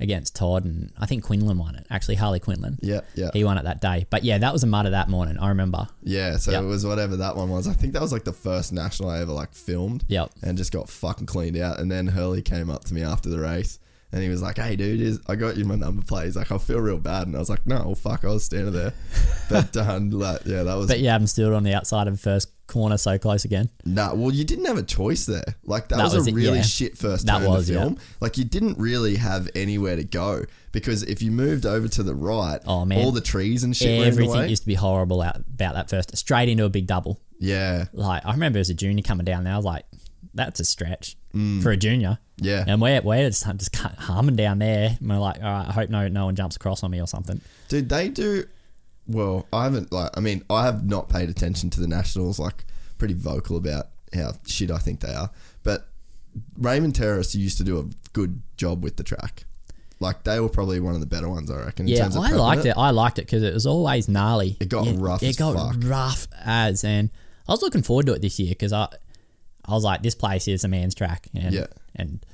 against 0.00 0.34
Todd 0.34 0.64
and 0.64 0.92
I 0.98 1.06
think 1.06 1.24
Quinlan 1.24 1.56
won 1.58 1.76
it. 1.76 1.86
Actually, 1.90 2.16
Harley 2.16 2.40
Quinlan. 2.40 2.78
yeah, 2.82 3.00
yeah, 3.14 3.30
He 3.32 3.44
won 3.44 3.58
it 3.58 3.64
that 3.64 3.80
day. 3.80 4.06
But 4.10 4.24
yeah, 4.24 4.38
that 4.38 4.52
was 4.52 4.62
a 4.62 4.66
mutter 4.66 4.90
that 4.90 5.08
morning. 5.08 5.38
I 5.38 5.48
remember. 5.48 5.86
yeah. 6.02 6.36
So 6.36 6.50
Yep. 6.50 6.62
it 6.64 6.66
was 6.66 6.84
whatever 6.84 7.16
that 7.16 7.36
one 7.36 7.48
was. 7.48 7.68
I 7.68 7.72
think 7.74 7.92
that 7.92 8.02
was 8.02 8.12
like 8.12 8.24
the 8.24 8.32
first 8.32 8.72
national 8.72 9.08
I 9.10 9.20
ever 9.20 9.32
like 9.32 9.52
filmed. 9.54 10.04
Yep. 10.08 10.30
and 10.42 10.58
just 10.58 10.72
got 10.72 10.88
fucking 10.88 11.26
cleaned 11.26 11.56
out. 11.56 11.78
And 11.78 11.90
then 11.90 12.06
Hurley 12.08 12.42
came 12.42 12.70
up 12.70 12.84
to 12.84 12.94
me 12.94 13.02
after 13.02 13.28
the 13.28 13.38
race. 13.38 13.78
And 14.12 14.22
he 14.22 14.28
was 14.28 14.40
like, 14.40 14.58
"Hey, 14.58 14.76
dude, 14.76 15.00
is 15.00 15.18
I 15.26 15.34
got 15.34 15.56
you 15.56 15.64
my 15.64 15.74
number 15.74 16.00
plate?" 16.04 16.26
He's 16.26 16.36
like, 16.36 16.52
"I 16.52 16.58
feel 16.58 16.78
real 16.78 16.98
bad," 16.98 17.26
and 17.26 17.34
I 17.34 17.40
was 17.40 17.50
like, 17.50 17.66
"No, 17.66 17.78
well, 17.78 17.94
fuck, 17.96 18.24
I 18.24 18.28
was 18.28 18.44
standing 18.44 18.72
there." 18.72 18.92
But 19.50 19.76
um, 19.76 20.10
like, 20.10 20.42
yeah, 20.46 20.62
that 20.62 20.74
was 20.76 20.86
But 20.86 21.00
yeah, 21.00 21.16
I'm 21.16 21.26
still 21.26 21.52
on 21.52 21.64
the 21.64 21.74
outside 21.74 22.06
of 22.06 22.20
first 22.20 22.53
corner 22.66 22.96
so 22.96 23.18
close 23.18 23.44
again. 23.44 23.68
Nah, 23.84 24.14
well, 24.14 24.30
you 24.32 24.44
didn't 24.44 24.64
have 24.64 24.78
a 24.78 24.82
choice 24.82 25.26
there. 25.26 25.44
Like 25.64 25.88
that, 25.88 25.96
That 25.96 26.04
was, 26.04 26.14
was 26.14 26.26
a 26.26 26.30
it, 26.30 26.34
really 26.34 26.56
yeah. 26.58 26.62
shit 26.62 26.96
first 26.98 27.26
That 27.26 27.38
turn 27.40 27.48
was, 27.48 27.68
yeah. 27.70 27.80
film. 27.80 27.98
Like 28.20 28.38
you 28.38 28.44
didn't 28.44 28.78
really 28.78 29.16
have 29.16 29.48
anywhere 29.54 29.96
to 29.96 30.04
go 30.04 30.44
because 30.72 31.02
if 31.02 31.22
you 31.22 31.30
moved 31.30 31.66
over 31.66 31.88
to 31.88 32.02
the 32.02 32.14
right, 32.14 32.60
Oh, 32.66 32.84
man. 32.84 33.04
all 33.04 33.12
the 33.12 33.20
trees 33.20 33.64
and 33.64 33.76
shit 33.76 33.88
were 33.88 33.94
in 33.94 34.00
the 34.00 34.06
Everything 34.24 34.48
used 34.50 34.62
to 34.62 34.68
be 34.68 34.74
horrible 34.74 35.20
out, 35.22 35.36
about 35.36 35.74
that 35.74 35.90
first. 35.90 36.16
Straight 36.16 36.48
into 36.48 36.64
a 36.64 36.68
big 36.70 36.86
double. 36.86 37.20
yeah, 37.38 37.84
Like 37.92 38.24
I 38.24 38.32
remember 38.32 38.58
as 38.58 38.70
a 38.70 38.74
junior 38.74 39.02
coming 39.02 39.24
down 39.24 39.44
there, 39.44 39.52
I 39.52 39.56
was 39.56 39.64
like, 39.66 39.84
"That's 40.34 40.60
a 40.60 40.64
stretch 40.64 41.16
for 41.62 41.70
a 41.70 41.76
junior." 41.76 42.18
Mm. 42.40 42.46
yeah, 42.46 42.64
And 42.66 42.80
we're 42.80 43.00
we're 43.02 43.28
just, 43.28 43.44
just 43.58 43.76
humming 43.98 44.36
down 44.36 44.58
there. 44.58 44.96
And 44.98 45.08
we're 45.08 45.18
like, 45.18 45.36
"All 45.36 45.42
right, 45.52 45.68
I 45.68 45.72
hope 45.72 45.90
no 45.90 46.08
no 46.08 46.24
one 46.26 46.34
jumps 46.36 46.56
across 46.56 46.82
on 46.82 46.90
me 46.90 47.00
or 47.00 47.06
something." 47.06 47.40
dude. 47.68 47.88
They 47.88 48.08
do 48.08 48.44
well. 49.06 49.46
I 49.52 49.64
haven't 49.64 49.92
like. 49.92 50.10
I 50.16 50.20
mean, 50.20 50.44
I 50.50 50.64
have 50.64 50.86
not 50.88 51.08
paid 51.08 51.28
attention 51.30 51.70
to 51.70 51.80
the 51.80 51.88
nationals. 51.88 52.38
Like, 52.38 52.64
pretty 52.98 53.14
vocal 53.14 53.56
about 53.56 53.88
how 54.14 54.32
shit 54.46 54.70
I 54.70 54.78
think 54.78 55.00
they 55.00 55.12
are. 55.12 55.30
But 55.62 55.88
Raymond 56.58 56.94
Terrace 56.94 57.34
used 57.34 57.58
to 57.58 57.64
do 57.64 57.78
a 57.78 57.84
good 58.12 58.42
job 58.56 58.82
with 58.82 58.96
the 58.96 59.02
track. 59.02 59.44
Like 60.00 60.24
they 60.24 60.40
were 60.40 60.48
probably 60.48 60.80
one 60.80 60.94
of 60.94 61.00
the 61.00 61.06
better 61.06 61.28
ones, 61.28 61.50
I 61.50 61.56
reckon. 61.64 61.86
in 61.88 61.94
Yeah, 61.94 62.02
terms 62.02 62.16
of 62.16 62.24
I 62.24 62.30
liked 62.30 62.64
it. 62.66 62.74
I 62.76 62.90
liked 62.90 63.18
it 63.18 63.26
because 63.26 63.42
it 63.42 63.54
was 63.54 63.64
always 63.66 64.08
gnarly. 64.08 64.56
It 64.60 64.68
got 64.68 64.86
rough 64.98 65.22
It 65.22 65.36
got 65.38 65.54
fuck. 65.54 65.76
rough 65.84 66.26
as, 66.44 66.82
and 66.84 67.10
I 67.48 67.52
was 67.52 67.62
looking 67.62 67.82
forward 67.82 68.06
to 68.06 68.12
it 68.14 68.20
this 68.22 68.38
year 68.40 68.50
because 68.50 68.72
I, 68.72 68.88
I 69.64 69.72
was 69.72 69.84
like, 69.84 70.02
this 70.02 70.14
place 70.16 70.48
is 70.48 70.64
a 70.64 70.68
man's 70.68 70.94
track, 70.94 71.28
and 71.34 71.54
Yeah. 71.54 71.66
and 71.94 72.24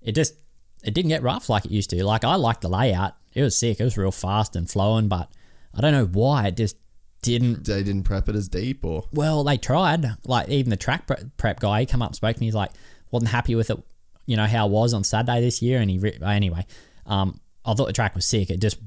it 0.00 0.12
just 0.14 0.34
it 0.82 0.94
didn't 0.94 1.10
get 1.10 1.22
rough 1.22 1.48
like 1.48 1.64
it 1.66 1.70
used 1.70 1.90
to. 1.90 2.02
Like 2.04 2.24
I 2.24 2.34
liked 2.36 2.62
the 2.62 2.68
layout; 2.70 3.14
it 3.34 3.42
was 3.42 3.54
sick. 3.54 3.78
It 3.78 3.84
was 3.84 3.96
real 3.98 4.10
fast 4.10 4.56
and 4.56 4.68
flowing, 4.68 5.06
but 5.08 5.30
I 5.74 5.80
don't 5.80 5.92
know 5.92 6.06
why 6.06 6.48
it 6.48 6.56
just 6.56 6.76
didn't. 7.22 7.66
They 7.66 7.82
didn't 7.82 8.04
prep 8.04 8.28
it 8.28 8.36
as 8.36 8.48
deep, 8.48 8.84
or 8.84 9.04
Well, 9.12 9.44
they 9.44 9.56
tried. 9.56 10.06
Like 10.24 10.48
even 10.48 10.70
the 10.70 10.76
track 10.76 11.08
prep 11.36 11.60
guy, 11.60 11.80
he 11.80 11.86
come 11.86 12.02
up 12.02 12.10
and 12.10 12.16
spoke 12.16 12.36
to 12.36 12.40
me. 12.40 12.46
He's 12.46 12.54
like, 12.54 12.72
wasn't 13.10 13.30
happy 13.30 13.54
with 13.54 13.70
it 13.70 13.82
you 14.26 14.36
know 14.36 14.46
how 14.46 14.66
it 14.66 14.70
was 14.70 14.94
on 14.94 15.04
Saturday 15.04 15.40
this 15.40 15.62
year, 15.62 15.80
and 15.80 15.90
he 15.90 16.00
anyway, 16.24 16.66
um, 17.06 17.40
I 17.64 17.74
thought 17.74 17.86
the 17.86 17.92
track 17.92 18.14
was 18.14 18.24
sick. 18.24 18.50
It 18.50 18.60
just 18.60 18.78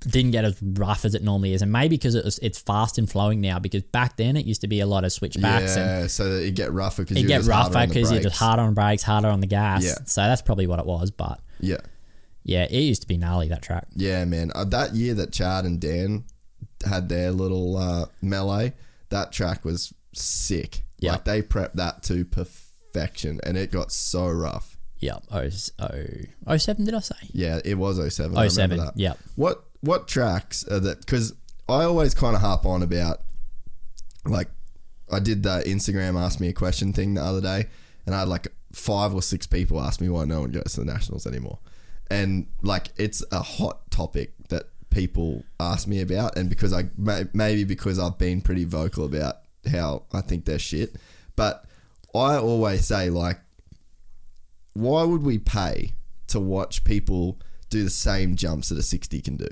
didn't 0.00 0.32
get 0.32 0.44
as 0.44 0.60
rough 0.60 1.04
as 1.04 1.14
it 1.14 1.22
normally 1.22 1.54
is, 1.54 1.62
and 1.62 1.70
maybe 1.70 1.96
because 1.96 2.14
it 2.14 2.24
was 2.24 2.38
it's 2.40 2.60
fast 2.60 2.98
and 2.98 3.08
flowing 3.08 3.40
now. 3.40 3.58
Because 3.58 3.82
back 3.82 4.16
then 4.16 4.36
it 4.36 4.44
used 4.44 4.60
to 4.62 4.68
be 4.68 4.80
a 4.80 4.86
lot 4.86 5.04
of 5.04 5.12
switchbacks 5.12 5.76
and 5.76 6.02
yeah, 6.02 6.06
so 6.08 6.28
that 6.28 6.44
it 6.44 6.54
get 6.54 6.72
rougher 6.72 7.02
because 7.02 7.16
it 7.16 7.26
get 7.26 7.44
rougher 7.44 7.86
because 7.86 8.10
you're 8.10 8.22
just 8.22 8.36
harder 8.36 8.62
on 8.62 8.74
brakes, 8.74 9.02
harder 9.02 9.28
on 9.28 9.40
the 9.40 9.46
gas. 9.46 9.84
Yeah. 9.84 9.94
So 10.04 10.22
that's 10.22 10.42
probably 10.42 10.66
what 10.66 10.78
it 10.78 10.86
was. 10.86 11.10
But 11.10 11.40
Yeah, 11.60 11.78
yeah, 12.44 12.64
it 12.64 12.80
used 12.80 13.02
to 13.02 13.08
be 13.08 13.16
gnarly 13.16 13.48
that 13.48 13.62
track. 13.62 13.86
yeah, 13.94 14.24
man. 14.24 14.50
Uh, 14.54 14.64
that 14.64 14.94
year 14.94 15.14
that 15.14 15.32
Chad 15.32 15.64
and 15.64 15.80
Dan 15.80 16.24
had 16.84 17.08
their 17.08 17.30
little 17.30 17.76
uh, 17.76 18.06
melee, 18.20 18.72
that 19.10 19.32
track 19.32 19.64
was 19.64 19.92
sick. 20.14 20.82
Yeah. 20.98 21.12
like 21.12 21.24
they 21.24 21.42
prepped 21.42 21.72
that 21.74 22.02
to 22.04 22.24
perfection, 22.24 23.40
and 23.44 23.56
it 23.56 23.70
got 23.72 23.90
so 23.92 24.28
rough. 24.28 24.76
Yep. 25.00 25.24
Oh, 25.32 25.48
oh, 25.80 25.90
oh 26.46 26.56
seven, 26.58 26.84
did 26.84 26.94
I 26.94 27.00
say? 27.00 27.16
Yeah, 27.32 27.58
it 27.64 27.74
was 27.74 27.96
07. 28.14 28.36
I 28.38 28.44
Oh 28.44 28.48
seven. 28.48 28.78
remember. 28.78 28.92
Yep. 28.96 29.18
What 29.34 29.64
what 29.80 30.06
tracks 30.06 30.64
are 30.68 30.78
that? 30.78 31.00
Because 31.00 31.34
I 31.68 31.82
always 31.84 32.14
kind 32.14 32.36
of 32.36 32.40
harp 32.42 32.64
on 32.66 32.82
about, 32.84 33.18
like, 34.24 34.48
I 35.10 35.18
did 35.18 35.42
the 35.42 35.62
Instagram 35.66 36.16
ask 36.20 36.38
me 36.38 36.48
a 36.48 36.52
question 36.52 36.92
thing 36.92 37.14
the 37.14 37.22
other 37.22 37.40
day, 37.40 37.66
and 38.06 38.14
I 38.14 38.20
had 38.20 38.28
like 38.28 38.46
five 38.72 39.12
or 39.12 39.22
six 39.22 39.44
people 39.46 39.80
ask 39.80 40.00
me 40.00 40.08
why 40.08 40.24
no 40.24 40.42
one 40.42 40.52
goes 40.52 40.74
to 40.74 40.80
the 40.80 40.86
nationals 40.86 41.26
anymore, 41.26 41.58
and 42.12 42.46
like 42.62 42.88
it's 42.96 43.24
a 43.32 43.40
hot 43.40 43.90
topic 43.90 44.34
that 44.50 44.64
people 44.90 45.44
ask 45.58 45.88
me 45.88 46.00
about, 46.00 46.36
and 46.36 46.50
because 46.50 46.72
I 46.72 46.84
maybe 47.32 47.64
because 47.64 47.98
I've 47.98 48.18
been 48.18 48.42
pretty 48.42 48.64
vocal 48.64 49.04
about 49.06 49.36
how 49.70 50.04
I 50.12 50.20
think 50.20 50.44
they're 50.44 50.58
shit, 50.58 50.96
but 51.36 51.64
I 52.14 52.36
always 52.36 52.84
say 52.84 53.08
like 53.08 53.40
why 54.74 55.02
would 55.04 55.22
we 55.22 55.38
pay 55.38 55.94
to 56.28 56.40
watch 56.40 56.84
people 56.84 57.38
do 57.70 57.84
the 57.84 57.90
same 57.90 58.36
jumps 58.36 58.70
that 58.70 58.78
a 58.78 58.82
60 58.82 59.20
can 59.20 59.36
do? 59.36 59.48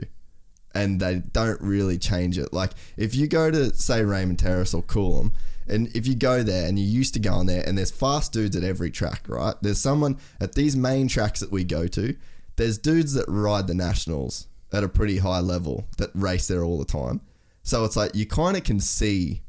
And 0.74 1.00
they 1.00 1.16
don't 1.32 1.60
really 1.60 1.98
change 1.98 2.38
it. 2.38 2.52
Like, 2.52 2.70
if 2.96 3.14
you 3.14 3.26
go 3.26 3.50
to, 3.50 3.74
say, 3.74 4.02
Raymond 4.02 4.38
Terrace 4.38 4.72
or 4.72 4.82
Coolum, 4.82 5.32
and 5.68 5.94
if 5.94 6.06
you 6.06 6.14
go 6.14 6.42
there 6.42 6.66
and 6.66 6.78
you 6.78 6.84
used 6.84 7.12
to 7.14 7.20
go 7.20 7.32
on 7.32 7.46
there, 7.46 7.62
and 7.66 7.76
there's 7.76 7.90
fast 7.90 8.32
dudes 8.32 8.56
at 8.56 8.64
every 8.64 8.90
track, 8.90 9.24
right? 9.28 9.54
There's 9.60 9.80
someone 9.80 10.18
at 10.40 10.54
these 10.54 10.76
main 10.76 11.08
tracks 11.08 11.40
that 11.40 11.50
we 11.52 11.64
go 11.64 11.86
to, 11.88 12.16
there's 12.60 12.76
dudes 12.76 13.14
that 13.14 13.24
ride 13.26 13.66
the 13.66 13.74
Nationals 13.74 14.46
at 14.70 14.84
a 14.84 14.88
pretty 14.88 15.16
high 15.16 15.40
level 15.40 15.86
that 15.96 16.10
race 16.14 16.46
there 16.46 16.62
all 16.62 16.78
the 16.78 16.84
time. 16.84 17.22
So 17.62 17.84
it's 17.84 17.96
like 17.96 18.14
you 18.14 18.26
kind 18.26 18.54
of 18.54 18.64
can 18.64 18.80
see 18.80 19.40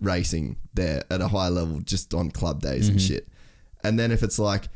racing 0.00 0.56
there 0.72 1.04
at 1.10 1.20
a 1.20 1.28
high 1.28 1.48
level 1.48 1.80
just 1.80 2.14
on 2.14 2.30
club 2.30 2.62
days 2.62 2.88
and 2.88 2.98
mm-hmm. 2.98 3.14
shit. 3.14 3.28
And 3.84 3.98
then 3.98 4.10
if 4.10 4.22
it's 4.22 4.38
like 4.38 4.68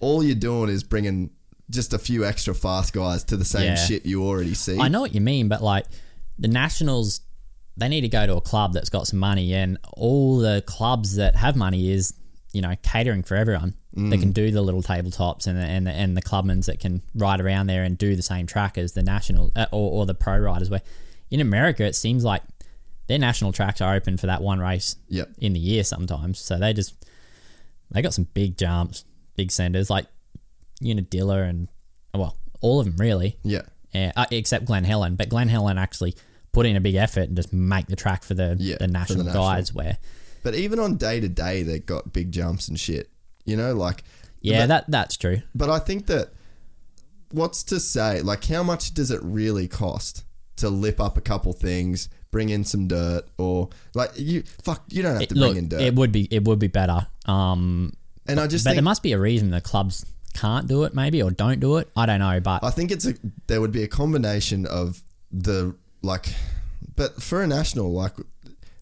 all 0.00 0.22
you're 0.22 0.34
doing 0.34 0.68
is 0.68 0.82
bringing 0.82 1.30
just 1.70 1.92
a 1.92 1.98
few 1.98 2.24
extra 2.24 2.54
fast 2.54 2.92
guys 2.92 3.22
to 3.24 3.36
the 3.36 3.44
same 3.44 3.66
Yeah. 3.66 3.76
shit 3.76 4.04
you 4.04 4.24
already 4.24 4.54
see. 4.54 4.78
I 4.78 4.88
know 4.88 5.00
what 5.00 5.14
you 5.14 5.20
mean, 5.20 5.48
but 5.48 5.62
like 5.62 5.86
the 6.40 6.48
Nationals, 6.48 7.20
they 7.76 7.88
need 7.88 8.00
to 8.00 8.08
go 8.08 8.26
to 8.26 8.36
a 8.36 8.40
club 8.40 8.72
that's 8.72 8.88
got 8.88 9.06
some 9.06 9.20
money, 9.20 9.54
and 9.54 9.78
all 9.92 10.38
the 10.38 10.64
clubs 10.66 11.14
that 11.16 11.36
have 11.36 11.54
money 11.54 11.92
is 11.92 12.14
you 12.52 12.62
know 12.62 12.74
catering 12.82 13.22
for 13.22 13.36
everyone. 13.36 13.74
They 13.94 14.02
Mm. 14.16 14.20
can 14.20 14.32
do 14.32 14.50
the 14.50 14.60
little 14.62 14.82
tabletops 14.82 15.46
and 15.46 15.56
the, 15.58 15.62
and 15.64 15.86
the, 15.86 15.90
and 15.90 16.16
the 16.16 16.22
clubmans 16.22 16.66
that 16.66 16.78
can 16.78 17.00
ride 17.14 17.40
around 17.40 17.68
there 17.68 17.84
and 17.84 17.96
do 17.96 18.14
the 18.16 18.22
same 18.22 18.46
track 18.46 18.76
as 18.78 18.92
the 18.92 19.02
national 19.02 19.50
uh, 19.56 19.66
or, 19.72 19.90
or 19.92 20.06
the 20.06 20.14
pro 20.14 20.38
riders. 20.38 20.68
Where 20.70 20.82
in 21.30 21.40
America, 21.40 21.84
it 21.84 21.96
seems 21.96 22.22
like 22.22 22.42
their 23.06 23.18
national 23.18 23.52
tracks 23.52 23.80
are 23.80 23.94
open 23.94 24.18
for 24.18 24.26
that 24.26 24.42
one 24.42 24.58
race 24.60 24.96
Yep. 25.08 25.30
in 25.38 25.54
the 25.54 25.58
year 25.60 25.82
sometimes. 25.84 26.38
So 26.38 26.58
they 26.58 26.74
just 26.74 26.94
they 27.90 28.02
got 28.02 28.12
some 28.12 28.28
big 28.34 28.58
jumps, 28.58 29.04
big 29.36 29.50
senders 29.50 29.88
like 29.88 30.04
Unadilla 30.82 31.42
and 31.42 31.68
well, 32.14 32.36
all 32.60 32.80
of 32.80 32.86
them 32.86 32.96
really 32.98 33.38
Yeah. 33.42 33.62
uh, 33.94 34.10
uh, 34.16 34.26
except 34.30 34.64
Glen 34.66 34.84
Helen. 34.84 35.16
But 35.16 35.28
Glen 35.28 35.48
Helen 35.48 35.78
actually 35.78 36.14
put 36.52 36.66
in 36.66 36.76
a 36.76 36.80
big 36.80 36.94
effort 36.94 37.28
and 37.28 37.36
just 37.36 37.52
make 37.52 37.86
the 37.86 37.96
track 37.96 38.22
for 38.22 38.34
the, 38.34 38.56
Yeah, 38.58 38.74
for 38.76 38.78
the 38.80 38.88
national. 38.88 39.32
guys. 39.32 39.72
Where 39.72 39.98
But 40.42 40.54
even 40.54 40.78
on 40.78 40.96
day 40.96 41.20
to 41.20 41.28
day, 41.28 41.62
they 41.62 41.78
got 41.78 42.12
big 42.12 42.32
jumps 42.32 42.68
and 42.68 42.78
shit. 42.78 43.10
You 43.48 43.56
know, 43.56 43.72
like 43.74 44.04
yeah, 44.42 44.62
but, 44.62 44.66
that 44.68 44.84
that's 44.88 45.16
true. 45.16 45.40
But 45.54 45.70
I 45.70 45.78
think 45.78 46.06
that 46.06 46.28
what's 47.30 47.62
to 47.64 47.80
say? 47.80 48.20
Like, 48.20 48.44
how 48.44 48.62
much 48.62 48.92
does 48.94 49.10
it 49.10 49.20
really 49.22 49.68
cost 49.68 50.24
to 50.56 50.68
lip 50.68 51.00
up 51.00 51.16
a 51.16 51.20
couple 51.20 51.52
things, 51.52 52.08
bring 52.30 52.50
in 52.50 52.64
some 52.64 52.88
dirt, 52.88 53.22
or 53.38 53.70
like 53.94 54.10
you 54.16 54.42
fuck? 54.62 54.84
You 54.90 55.02
don't 55.02 55.14
have 55.14 55.22
It, 55.22 55.28
to 55.30 55.34
look, 55.34 55.52
bring 55.52 55.64
in 55.64 55.68
dirt. 55.70 55.80
it 55.80 55.94
would 55.94 56.12
be 56.12 56.28
it 56.30 56.44
would 56.44 56.58
be 56.58 56.66
better. 56.68 57.06
Um, 57.26 57.94
and 58.26 58.38
I 58.38 58.46
just 58.46 58.64
but 58.64 58.74
there 58.74 58.82
must 58.82 59.02
be 59.02 59.12
a 59.12 59.18
reason 59.18 59.50
the 59.50 59.60
clubs 59.62 60.04
can't 60.34 60.68
do 60.68 60.84
it, 60.84 60.94
maybe 60.94 61.22
or 61.22 61.30
don't 61.30 61.58
do 61.60 61.78
it. 61.78 61.88
I 61.96 62.04
don't 62.06 62.20
know, 62.20 62.38
but 62.40 62.62
I 62.62 62.70
think 62.70 62.90
it's 62.90 63.06
a 63.06 63.14
there 63.46 63.60
would 63.60 63.72
be 63.72 63.82
a 63.82 63.88
combination 63.88 64.66
of 64.66 65.02
the 65.32 65.74
like, 66.02 66.34
but 66.96 67.22
for 67.22 67.42
a 67.42 67.46
national 67.46 67.92
like. 67.92 68.12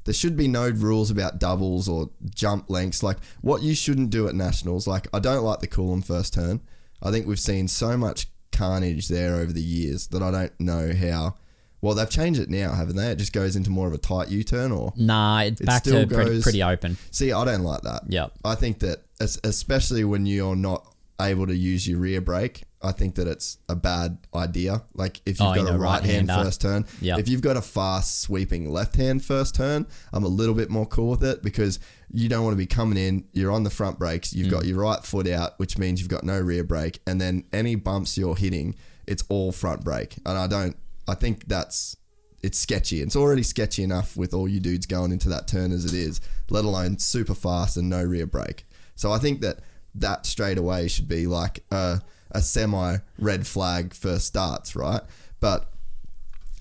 There 0.07 0.15
should 0.15 0.37
be 0.37 0.49
no 0.49 0.71
rules 0.71 1.11
about 1.11 1.39
doubles 1.39 1.89
or 1.89 2.09
jump 2.35 2.71
lengths. 2.71 3.03
Like 3.03 3.19
what 3.43 3.63
you 3.63 3.75
shouldn't 3.75 4.11
do 4.11 4.27
at 4.29 4.35
nationals. 4.35 4.87
Like 4.87 5.07
I 5.13 5.19
don't 5.19 5.45
like 5.45 5.61
the 5.61 5.69
Coolum 5.69 6.03
first 6.05 6.33
turn. 6.33 6.63
I 7.03 7.11
think 7.11 7.27
we've 7.27 7.39
seen 7.39 7.69
so 7.69 7.97
much 7.97 8.29
carnage 8.53 9.09
there 9.09 9.35
over 9.35 9.53
the 9.53 9.61
years 9.61 10.07
that 10.09 10.23
I 10.23 10.31
don't 10.31 10.59
know 10.61 10.93
how. 10.95 11.35
Well, 11.83 11.95
they've 11.95 12.09
changed 12.09 12.41
it 12.41 12.49
now, 12.49 12.73
haven't 12.73 12.97
they? 12.97 13.11
It 13.11 13.17
just 13.19 13.35
goes 13.35 13.55
into 13.55 13.69
more 13.71 13.87
of 13.87 13.93
a 13.93 13.99
tight 13.99 14.29
U 14.29 14.43
turn, 14.43 14.73
or 14.73 14.93
nah, 14.97 15.41
it's 15.41 15.61
It 15.61 15.67
back 15.67 15.85
still 15.85 16.07
to 16.07 16.15
pretty, 16.15 16.41
pretty 16.41 16.63
open. 16.63 16.97
see, 17.11 17.33
I 17.33 17.45
don't 17.45 17.63
like 17.63 17.83
that. 17.83 18.05
Yeah, 18.09 18.29
I 18.45 18.55
think 18.55 18.79
that, 18.79 19.03
especially 19.21 20.03
when 20.05 20.25
you're 20.25 20.57
not 20.57 20.87
able 21.21 21.47
to 21.47 21.55
use 21.55 21.87
your 21.87 21.99
rear 21.99 22.21
brake, 22.21 22.65
I 22.83 22.93
think 22.93 23.15
that 23.17 23.27
it's 23.27 23.59
a 23.69 23.75
bad 23.75 24.19
idea. 24.35 24.83
Like 24.95 25.21
if 25.27 25.41
you've 25.41 25.49
Oh, 25.49 25.55
got 25.55 25.63
you 25.63 25.69
a 25.69 25.73
know, 25.73 25.79
right 25.79 26.03
hand 26.05 26.29
first 26.29 26.61
turn, 26.61 26.85
Yep. 27.01 27.19
if 27.21 27.29
you've 27.29 27.41
got 27.41 27.57
a 27.57 27.63
fast 27.63 28.21
sweeping 28.21 28.71
left 28.71 28.97
hand 28.97 29.25
first 29.25 29.55
turn, 29.55 29.87
I'm 30.13 30.25
a 30.25 30.29
little 30.29 30.55
bit 30.55 30.69
more 30.71 30.87
cool 30.87 31.11
with 31.11 31.25
it 31.25 31.43
because 31.43 31.79
you 32.11 32.29
don't 32.29 32.45
want 32.45 32.53
to 32.53 32.59
be 32.59 32.67
coming 32.67 32.99
in. 32.99 33.25
You're 33.33 33.51
on 33.51 33.65
the 33.65 33.71
front 33.71 33.99
brakes. 33.99 34.33
You've 34.33 34.49
Mm. 34.49 34.51
got 34.51 34.67
your 34.67 34.79
right 34.79 35.03
foot 35.05 35.27
out, 35.27 35.59
which 35.59 35.79
means 35.79 36.01
you've 36.01 36.09
got 36.11 36.23
no 36.25 36.39
rear 36.39 36.65
brake, 36.65 37.01
and 37.07 37.21
then 37.21 37.45
any 37.53 37.75
bumps 37.75 38.17
you're 38.19 38.37
hitting, 38.37 38.75
it's 39.07 39.25
all 39.29 39.53
front 39.53 39.83
brake. 39.83 40.17
And 40.27 40.37
I 40.39 40.47
don't. 40.47 40.77
I 41.09 41.15
think 41.15 41.49
that's 41.49 41.97
it's 42.43 42.59
sketchy. 42.59 43.01
It's 43.01 43.17
already 43.17 43.43
sketchy 43.43 43.83
enough 43.83 44.17
with 44.17 44.33
all 44.35 44.47
you 44.47 44.61
dudes 44.61 44.87
going 44.87 45.11
into 45.11 45.29
that 45.31 45.49
turn 45.49 45.73
as 45.73 45.85
it 45.85 45.95
is, 45.95 46.21
let 46.51 46.65
alone 46.65 46.99
super 46.99 47.35
fast 47.35 47.77
and 47.77 47.89
no 47.89 48.05
rear 48.05 48.27
brake. 48.27 48.67
So 48.95 49.11
I 49.11 49.19
think 49.19 49.41
that 49.41 49.61
that 49.97 50.27
straight 50.27 50.59
away 50.59 50.87
should 50.89 51.09
be 51.09 51.27
like 51.27 51.65
a, 51.73 52.03
a 52.33 52.41
semi 52.43 52.97
red 53.19 53.47
flag 53.47 53.95
for 53.95 54.19
starts, 54.19 54.75
right? 54.77 55.01
But 55.41 55.71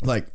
like 0.01 0.27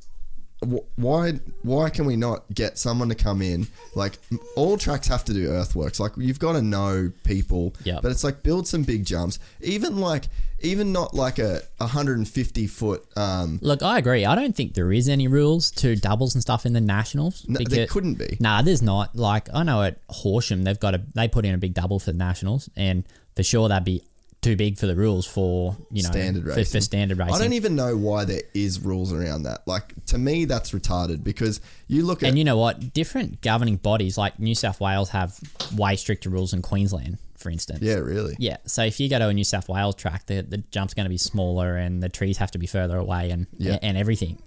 wh- 0.63 0.99
why 0.99 1.33
why 1.63 1.91
can 1.91 2.05
we 2.07 2.17
not 2.17 2.45
get 2.55 2.79
someone 2.79 3.09
to 3.11 3.15
come 3.15 3.43
in 3.43 3.67
like 3.95 4.19
all 4.57 4.77
tracks 4.79 5.07
have 5.09 5.25
to 5.25 5.33
do 5.35 5.49
earthworks 5.51 6.01
like 6.01 6.13
you've 6.17 6.39
got 6.39 6.53
to 6.53 6.63
know 6.63 7.13
people 7.25 7.75
Yep. 7.85 8.03
but 8.03 8.11
it's 8.11 8.25
like 8.25 8.43
build 8.43 8.67
some 8.67 8.83
big 8.83 9.05
jumps 9.05 9.39
even 9.61 9.99
like 9.99 10.25
even 10.61 10.93
not 10.93 11.15
like 11.15 11.39
a 11.39 11.61
150 11.79 12.67
foot 12.67 13.05
um 13.17 13.59
Look, 13.63 13.83
I 13.83 13.97
agree. 13.99 14.25
I 14.27 14.35
don't 14.35 14.55
think 14.55 14.75
there 14.75 14.93
is 14.93 15.09
any 15.09 15.27
rules 15.29 15.71
to 15.73 15.97
doubles 15.97 16.35
and 16.35 16.43
stuff 16.43 16.67
in 16.67 16.73
the 16.75 16.81
nationals. 16.83 17.45
no, 17.49 17.61
there 17.67 17.87
couldn't 17.87 18.15
be 18.15 18.37
Nah, 18.41 18.61
there's 18.63 18.83
not. 18.83 19.17
Like 19.17 19.49
I 19.55 19.63
know 19.63 19.83
at 19.83 19.99
Horsham 20.09 20.65
they've 20.65 20.79
got 20.81 20.95
a 20.95 21.03
they 21.15 21.29
put 21.29 21.45
in 21.47 21.55
a 21.55 21.59
big 21.59 21.73
double 21.75 21.99
for 21.99 22.13
the 22.13 22.19
nationals, 22.19 22.69
and 22.77 23.05
for 23.37 23.43
sure 23.43 23.69
that'd 23.69 23.85
be 23.85 24.03
too 24.43 24.57
big 24.57 24.79
for 24.79 24.87
the 24.87 24.97
rules 24.97 25.27
for 25.27 25.77
you 25.91 26.03
know 26.03 26.11
standard 26.11 26.45
for, 26.45 26.65
for 26.65 26.81
standard 26.81 27.19
racing. 27.19 27.35
I 27.35 27.39
don't 27.39 27.53
even 27.53 27.77
know 27.77 27.97
why 27.97 28.25
there 28.25 28.43
is 28.55 28.81
rules 28.81 29.13
around 29.13 29.43
that 29.43 29.67
like 29.67 29.93
to 30.07 30.17
me 30.19 30.47
that's 30.47 30.71
retarded 30.73 31.23
because 31.23 31.61
you 31.89 32.05
look 32.07 32.23
at 32.23 32.31
and 32.31 32.39
you 32.39 32.45
know 32.45 32.57
what? 32.57 32.95
Different 32.95 33.43
governing 33.43 33.77
bodies 33.77 34.17
like 34.17 34.39
New 34.39 34.55
South 34.55 34.81
Wales 34.81 35.11
have 35.11 35.39
way 35.77 35.95
stricter 35.97 36.31
rules 36.31 36.53
than 36.53 36.63
Queensland, 36.63 37.19
for 37.37 37.51
instance. 37.51 37.81
yeah 37.83 37.97
really 37.97 38.35
Yeah. 38.39 38.57
So 38.67 38.83
if 38.83 38.99
you 38.99 39.11
go 39.11 39.19
to 39.19 39.29
a 39.29 39.35
New 39.35 39.45
South 39.45 39.69
Wales 39.69 39.95
track, 39.95 40.25
the, 40.27 40.41
the 40.41 40.59
jump's 40.59 40.95
going 40.95 41.05
to 41.05 41.11
be 41.11 41.19
smaller 41.19 41.77
and 41.77 42.03
the 42.03 42.09
trees 42.09 42.39
have 42.39 42.51
to 42.53 42.59
be 42.59 42.67
further 42.67 42.97
away 42.97 43.31
and 43.31 43.47
Yeah. 43.59 43.79
and 43.83 43.99
everything 43.99 44.39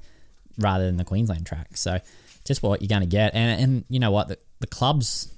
rather 0.57 0.85
than 0.85 0.97
the 0.97 1.05
Queensland 1.05 1.45
track. 1.45 1.77
So 1.77 1.99
just 2.45 2.63
what 2.63 2.81
you're 2.81 2.89
going 2.89 3.01
to 3.01 3.07
get. 3.07 3.35
And, 3.35 3.61
and 3.61 3.85
you 3.89 3.99
know 3.99 4.11
what? 4.11 4.27
The, 4.27 4.37
the 4.59 4.67
clubs, 4.67 5.31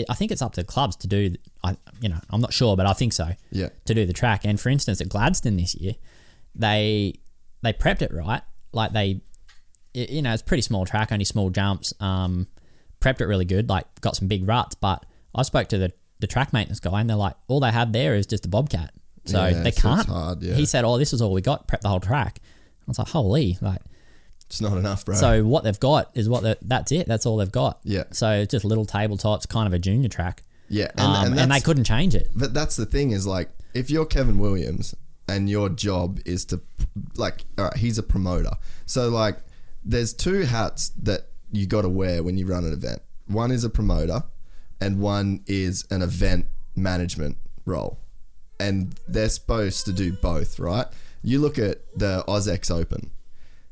it, 0.00 0.06
I 0.08 0.14
think 0.14 0.30
it's 0.32 0.42
up 0.42 0.52
to 0.54 0.64
clubs 0.64 0.96
to 0.96 1.06
do, 1.06 1.34
I 1.64 1.76
you 2.00 2.08
know, 2.08 2.18
I'm 2.30 2.40
not 2.40 2.52
sure, 2.52 2.76
but 2.76 2.86
I 2.86 2.92
think 2.92 3.12
so. 3.12 3.30
Yeah. 3.50 3.68
To 3.86 3.94
do 3.94 4.06
the 4.06 4.12
track. 4.12 4.44
And 4.44 4.60
for 4.60 4.68
instance, 4.68 5.00
at 5.00 5.08
Gladstone 5.08 5.56
this 5.56 5.74
year, 5.74 5.94
they 6.54 7.14
they 7.62 7.72
prepped 7.72 8.02
it 8.02 8.12
right. 8.12 8.42
Like 8.72 8.92
they, 8.92 9.20
it, 9.94 10.10
you 10.10 10.22
know, 10.22 10.32
it's 10.32 10.42
pretty 10.42 10.62
small 10.62 10.84
track, 10.86 11.10
only 11.12 11.24
small 11.24 11.50
jumps. 11.50 11.92
Um, 12.00 12.46
prepped 13.00 13.20
it 13.20 13.26
really 13.26 13.44
good, 13.44 13.68
like 13.68 13.86
got 14.00 14.16
some 14.16 14.28
big 14.28 14.46
ruts. 14.46 14.74
But 14.74 15.04
I 15.34 15.42
spoke 15.42 15.68
to 15.68 15.78
the, 15.78 15.92
the 16.20 16.26
track 16.26 16.52
maintenance 16.52 16.80
guy, 16.80 17.00
and 17.00 17.08
they're 17.08 17.16
like, 17.16 17.34
all 17.48 17.60
they 17.60 17.70
have 17.70 17.92
there 17.92 18.14
is 18.14 18.26
just 18.26 18.44
a 18.46 18.48
bobcat, 18.48 18.92
so 19.24 19.46
Yeah, 19.46 19.62
they 19.62 19.72
can't. 19.72 20.06
hard, 20.06 20.42
yeah. 20.42 20.54
He 20.54 20.66
said, 20.66 20.84
"Oh, 20.84 20.98
this 20.98 21.12
is 21.12 21.22
all 21.22 21.32
we 21.32 21.40
got. 21.40 21.66
Prep 21.68 21.80
the 21.80 21.88
whole 21.88 22.00
track." 22.00 22.40
I 22.42 22.84
was 22.86 22.98
like, 22.98 23.08
"Holy!" 23.08 23.58
Like, 23.60 23.80
it's 24.48 24.60
not 24.60 24.76
enough 24.76 25.04
bro 25.04 25.14
so 25.14 25.44
what 25.44 25.62
they've 25.64 25.78
got 25.80 26.10
is 26.14 26.28
what 26.28 26.58
that's 26.66 26.90
it. 26.92 27.06
That's 27.06 27.26
all 27.26 27.36
they've 27.36 27.52
got. 27.52 27.78
Yeah. 27.84 28.04
So 28.12 28.30
it's 28.30 28.50
just 28.50 28.64
little 28.64 28.86
tabletops, 28.86 29.46
kind 29.48 29.66
of 29.66 29.72
a 29.72 29.78
junior 29.78 30.08
track. 30.08 30.42
Yeah, 30.68 30.90
and- 30.96 31.00
and, 31.00 31.30
and 31.32 31.40
and, 31.40 31.52
they 31.52 31.60
couldn't 31.60 31.84
change 31.84 32.14
it. 32.14 32.28
But 32.34 32.52
that's 32.54 32.76
the 32.76 32.86
thing 32.86 33.10
is 33.12 33.26
like 33.26 33.50
if 33.74 33.90
you're 33.90 34.06
Kevin 34.06 34.38
Williams 34.38 34.94
and 35.28 35.48
your 35.50 35.68
job 35.68 36.20
is 36.24 36.44
to 36.46 36.60
like 37.16 37.44
all 37.58 37.64
right, 37.66 37.76
he's 37.76 37.98
a 37.98 38.02
promoter. 38.02 38.52
So 38.86 39.08
like 39.10 39.36
there's 39.84 40.12
two 40.14 40.42
hats 40.42 40.90
that 41.02 41.28
you 41.52 41.66
got 41.66 41.82
to 41.82 41.88
wear 41.88 42.22
when 42.22 42.36
you 42.36 42.46
run 42.46 42.64
an 42.64 42.72
event. 42.72 43.00
One 43.26 43.50
is 43.50 43.64
a 43.64 43.70
promoter 43.70 44.22
and 44.80 44.98
one 45.00 45.42
is 45.46 45.86
an 45.90 46.02
event 46.02 46.46
management 46.74 47.36
role. 47.66 47.98
And 48.60 48.98
they're 49.06 49.28
supposed 49.28 49.84
to 49.86 49.92
do 49.92 50.12
both, 50.12 50.58
right? 50.58 50.86
You 51.22 51.38
look 51.40 51.58
at 51.58 51.78
the 51.96 52.24
AUS-X 52.26 52.70
Open. 52.70 53.10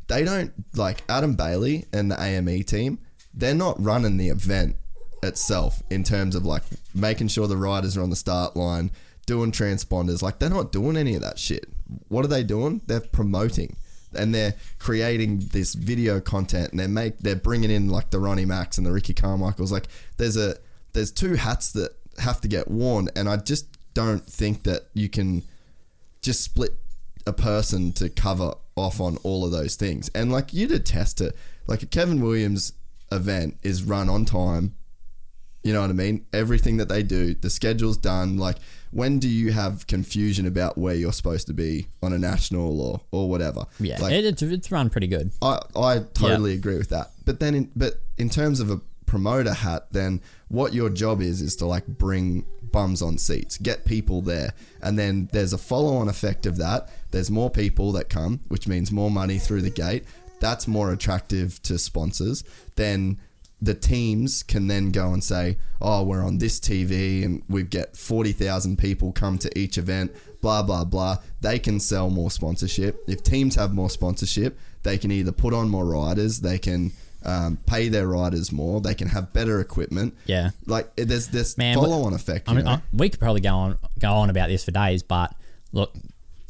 They 0.08 0.24
don't 0.24 0.52
like 0.74 1.02
Adam 1.08 1.34
Bailey 1.34 1.86
and 1.92 2.10
the 2.10 2.20
AME 2.20 2.62
team, 2.64 2.98
they're 3.34 3.54
not 3.54 3.82
running 3.82 4.16
the 4.16 4.28
event 4.28 4.76
itself 5.22 5.82
in 5.90 6.04
terms 6.04 6.34
of 6.34 6.44
like 6.44 6.62
making 6.94 7.28
sure 7.28 7.48
the 7.48 7.56
riders 7.56 7.96
are 7.96 8.02
on 8.02 8.10
the 8.10 8.16
start 8.16 8.56
line, 8.56 8.90
doing 9.26 9.52
transponders. 9.52 10.22
Like 10.22 10.38
they're 10.38 10.48
not 10.50 10.72
doing 10.72 10.96
any 10.96 11.14
of 11.14 11.22
that 11.22 11.38
shit. 11.38 11.66
What 12.08 12.24
are 12.24 12.28
they 12.28 12.42
doing? 12.42 12.80
They're 12.86 13.00
promoting 13.00 13.76
and 14.14 14.34
they're 14.34 14.54
creating 14.78 15.48
this 15.52 15.74
video 15.74 16.20
content 16.20 16.70
and 16.70 16.80
they 16.80 16.86
make 16.86 17.18
they're 17.18 17.36
bringing 17.36 17.70
in 17.70 17.88
like 17.88 18.10
the 18.10 18.18
Ronnie 18.18 18.44
Macs 18.44 18.78
and 18.78 18.86
the 18.86 18.92
Ricky 18.92 19.14
Carmichaels. 19.14 19.72
Like 19.72 19.88
there's 20.16 20.36
a 20.36 20.56
there's 20.92 21.12
two 21.12 21.34
hats 21.34 21.72
that 21.72 21.90
have 22.18 22.40
to 22.40 22.48
get 22.48 22.68
worn, 22.68 23.08
and 23.14 23.28
I 23.28 23.36
just 23.36 23.66
don't 23.94 24.24
think 24.24 24.62
that 24.64 24.88
you 24.94 25.08
can 25.08 25.42
just 26.22 26.42
split 26.42 26.74
a 27.26 27.32
person 27.32 27.92
to 27.92 28.08
cover 28.08 28.54
off 28.76 29.00
on 29.00 29.16
all 29.24 29.44
of 29.44 29.50
those 29.50 29.74
things. 29.74 30.08
And 30.14 30.30
like 30.30 30.52
you'd 30.52 30.72
attest 30.72 31.18
to, 31.18 31.34
like 31.66 31.82
a 31.82 31.86
Kevin 31.86 32.20
Williams 32.20 32.72
event 33.10 33.58
is 33.62 33.82
run 33.82 34.08
on 34.08 34.24
time. 34.24 34.74
You 35.64 35.72
know 35.72 35.80
what 35.80 35.90
I 35.90 35.94
mean? 35.94 36.24
Everything 36.32 36.76
that 36.76 36.88
they 36.88 37.02
do, 37.02 37.34
the 37.34 37.50
schedule's 37.50 37.96
done. 37.96 38.36
Like, 38.36 38.58
when 38.92 39.18
do 39.18 39.28
you 39.28 39.50
have 39.50 39.88
confusion 39.88 40.46
about 40.46 40.78
where 40.78 40.94
you're 40.94 41.12
supposed 41.12 41.48
to 41.48 41.52
be 41.52 41.88
on 42.00 42.12
a 42.12 42.18
national 42.18 42.80
or 42.80 43.00
or 43.10 43.28
whatever? 43.28 43.64
Yeah, 43.80 44.00
like 44.00 44.12
it, 44.12 44.24
it's, 44.24 44.42
it's 44.42 44.70
run 44.70 44.90
pretty 44.90 45.08
good. 45.08 45.32
I, 45.42 45.58
I 45.74 45.98
totally 46.14 46.54
agree 46.54 46.78
with 46.78 46.90
that. 46.90 47.10
But 47.24 47.40
then, 47.40 47.56
in, 47.56 47.72
but 47.74 47.94
in 48.16 48.30
terms 48.30 48.60
of 48.60 48.70
a 48.70 48.80
promoter 49.06 49.54
hat, 49.54 49.88
then 49.90 50.20
what 50.46 50.72
your 50.72 50.88
job 50.88 51.20
is 51.20 51.42
is 51.42 51.56
to 51.56 51.66
like 51.66 51.86
bring 51.88 52.46
bums 52.62 53.02
on 53.02 53.18
seats, 53.18 53.58
get 53.58 53.84
people 53.84 54.22
there, 54.22 54.54
and 54.82 54.96
then 54.96 55.28
there's 55.32 55.52
a 55.52 55.58
follow-on 55.58 56.08
effect 56.08 56.46
of 56.46 56.58
that. 56.58 56.88
There's 57.16 57.30
more 57.30 57.48
people 57.48 57.92
that 57.92 58.10
come, 58.10 58.40
which 58.48 58.68
means 58.68 58.92
more 58.92 59.10
money 59.10 59.38
through 59.38 59.62
the 59.62 59.70
gate. 59.70 60.04
That's 60.38 60.68
more 60.68 60.92
attractive 60.92 61.62
to 61.62 61.78
sponsors. 61.78 62.44
Then 62.74 63.18
the 63.58 63.72
teams 63.72 64.42
can 64.42 64.66
then 64.66 64.90
go 64.90 65.14
and 65.14 65.24
say, 65.24 65.56
"Oh, 65.80 66.02
we're 66.02 66.22
on 66.22 66.36
this 66.36 66.60
TV, 66.60 67.24
and 67.24 67.42
we 67.48 67.62
get 67.62 67.96
forty 67.96 68.32
thousand 68.32 68.76
people 68.76 69.12
come 69.12 69.38
to 69.38 69.58
each 69.58 69.78
event." 69.78 70.12
Blah 70.42 70.64
blah 70.64 70.84
blah. 70.84 71.16
They 71.40 71.58
can 71.58 71.80
sell 71.80 72.10
more 72.10 72.30
sponsorship. 72.30 73.02
If 73.08 73.22
teams 73.22 73.54
have 73.54 73.72
more 73.72 73.88
sponsorship, 73.88 74.58
they 74.82 74.98
can 74.98 75.10
either 75.10 75.32
put 75.32 75.54
on 75.54 75.70
more 75.70 75.86
riders, 75.86 76.40
they 76.40 76.58
can 76.58 76.92
um, 77.24 77.56
pay 77.64 77.88
their 77.88 78.06
riders 78.06 78.52
more, 78.52 78.82
they 78.82 78.94
can 78.94 79.08
have 79.08 79.32
better 79.32 79.58
equipment. 79.58 80.14
Yeah. 80.26 80.50
like 80.66 80.94
there's 80.96 81.28
this 81.28 81.56
Man, 81.56 81.76
follow-on 81.76 82.12
effect. 82.12 82.50
I 82.50 82.52
mean? 82.52 82.68
I, 82.68 82.82
we 82.92 83.08
could 83.08 83.20
probably 83.20 83.40
go 83.40 83.54
on 83.54 83.78
go 83.98 84.12
on 84.12 84.28
about 84.28 84.50
this 84.50 84.66
for 84.66 84.70
days, 84.70 85.02
but 85.02 85.34
look, 85.72 85.96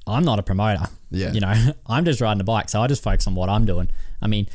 I'm 0.07 0.25
not 0.25 0.39
a 0.39 0.43
promoter. 0.43 0.85
Yeah. 1.11 1.33
you 1.33 1.41
know, 1.41 1.53
I'm 1.87 2.05
just 2.05 2.21
riding 2.21 2.41
a 2.41 2.45
bike, 2.45 2.69
so 2.69 2.81
I 2.81 2.87
just 2.87 3.03
focus 3.03 3.27
on 3.27 3.35
what 3.35 3.49
I'm 3.49 3.65
doing. 3.65 3.89
I 4.23 4.27
mean, 4.29 4.49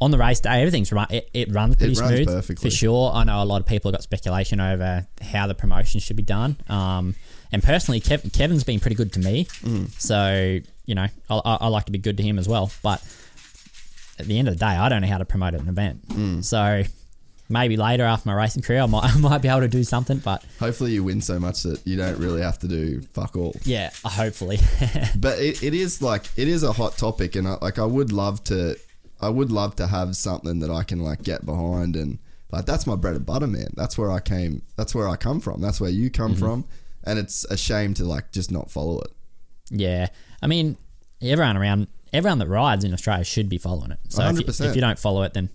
on 0.00 0.10
the 0.10 0.18
race 0.18 0.40
day, 0.40 0.60
everything's 0.60 0.92
run. 0.92 1.06
It, 1.10 1.28
it 1.34 1.52
runs 1.52 1.76
pretty 1.76 1.94
runs 1.94 2.14
smooth 2.14 2.26
perfectly. 2.28 2.70
for 2.70 2.74
sure. 2.76 3.10
I 3.12 3.24
know 3.24 3.42
a 3.42 3.44
lot 3.44 3.60
of 3.60 3.66
people 3.66 3.90
have 3.90 3.96
got 3.98 4.02
speculation 4.02 4.60
over 4.60 5.06
how 5.20 5.46
the 5.46 5.54
promotion 5.54 6.00
should 6.00 6.16
be 6.16 6.22
done. 6.22 6.56
Um, 6.68 7.14
and 7.50 7.62
personally, 7.62 8.00
Kev, 8.00 8.32
Kevin's 8.32 8.62
been 8.64 8.78
pretty 8.80 8.94
good 8.96 9.12
to 9.14 9.20
me, 9.20 9.46
Mm. 9.62 9.90
so 10.00 10.60
you 10.86 10.94
know, 10.94 11.06
I, 11.30 11.34
I, 11.44 11.54
I 11.62 11.68
like 11.68 11.84
to 11.86 11.92
be 11.92 11.98
good 11.98 12.16
to 12.18 12.22
him 12.22 12.38
as 12.38 12.48
well. 12.48 12.70
But 12.82 13.02
at 14.18 14.26
the 14.26 14.38
end 14.38 14.48
of 14.48 14.54
the 14.54 14.58
day, 14.60 14.66
I 14.66 14.88
don't 14.88 15.02
know 15.02 15.08
how 15.08 15.18
to 15.18 15.24
promote 15.24 15.54
an 15.54 15.68
event. 15.68 16.08
Mm. 16.08 16.44
So 16.44 16.82
maybe 17.48 17.76
later 17.76 18.04
after 18.04 18.28
my 18.28 18.34
racing 18.34 18.62
career, 18.62 18.82
I 18.82 18.86
might 18.86 19.04
I 19.14 19.18
might 19.18 19.38
be 19.42 19.48
able 19.48 19.60
to 19.60 19.68
do 19.68 19.84
something. 19.84 20.18
But 20.18 20.44
Hopefully, 20.60 20.92
you 20.92 21.04
win 21.04 21.20
so 21.20 21.38
much 21.38 21.62
that 21.62 21.86
you 21.86 21.96
don't 21.96 22.18
really 22.18 22.42
have 22.42 22.58
to 22.60 22.68
do 22.68 23.02
fuck 23.12 23.36
all. 23.36 23.54
yeah, 23.64 23.90
uh, 24.04 24.08
hopefully. 24.08 24.58
but 25.16 25.38
it, 25.38 25.62
it 25.62 25.74
is 25.74 26.02
like 26.02 26.26
it 26.36 26.48
is 26.48 26.62
a 26.62 26.72
hot 26.72 26.96
topic 26.96 27.36
and 27.36 27.46
I, 27.46 27.56
like 27.60 27.78
I 27.78 27.84
would 27.84 28.12
love 28.12 28.44
to 28.44 28.76
I 29.20 29.28
would 29.28 29.50
love 29.50 29.76
to 29.76 29.86
have 29.86 30.16
something 30.16 30.60
that 30.60 30.70
I 30.70 30.84
can 30.84 31.00
like 31.00 31.22
get 31.22 31.44
behind 31.44 31.96
and 31.96 32.18
like 32.50 32.66
that's 32.66 32.86
my 32.86 32.96
bread 32.96 33.16
and 33.16 33.26
butter 33.26 33.46
man 33.46 33.68
that's 33.74 33.98
where 33.98 34.10
I 34.10 34.20
came 34.20 34.62
that's 34.76 34.94
where 34.94 35.08
I 35.08 35.16
come 35.16 35.40
from 35.40 35.60
that's 35.60 35.80
where 35.80 35.90
you 35.90 36.08
come 36.08 36.32
mm-hmm. 36.32 36.40
from 36.40 36.64
and 37.04 37.18
it's 37.18 37.44
a 37.44 37.56
shame 37.56 37.94
to 37.94 38.04
like 38.04 38.32
just 38.32 38.50
not 38.50 38.70
follow 38.70 39.00
it 39.00 39.12
yeah, 39.70 40.08
I 40.42 40.46
mean, 40.46 40.76
everyone 41.22 41.56
around, 41.56 41.88
everyone 42.12 42.38
that 42.38 42.48
rides 42.48 42.84
in 42.84 42.92
Australia 42.92 43.24
should 43.24 43.48
be 43.48 43.58
following 43.58 43.92
it. 43.92 43.98
So 44.08 44.22
if 44.28 44.38
you, 44.38 44.44
if 44.46 44.74
you 44.74 44.80
don't 44.80 44.98
follow 44.98 45.22
it, 45.22 45.34
then 45.34 45.50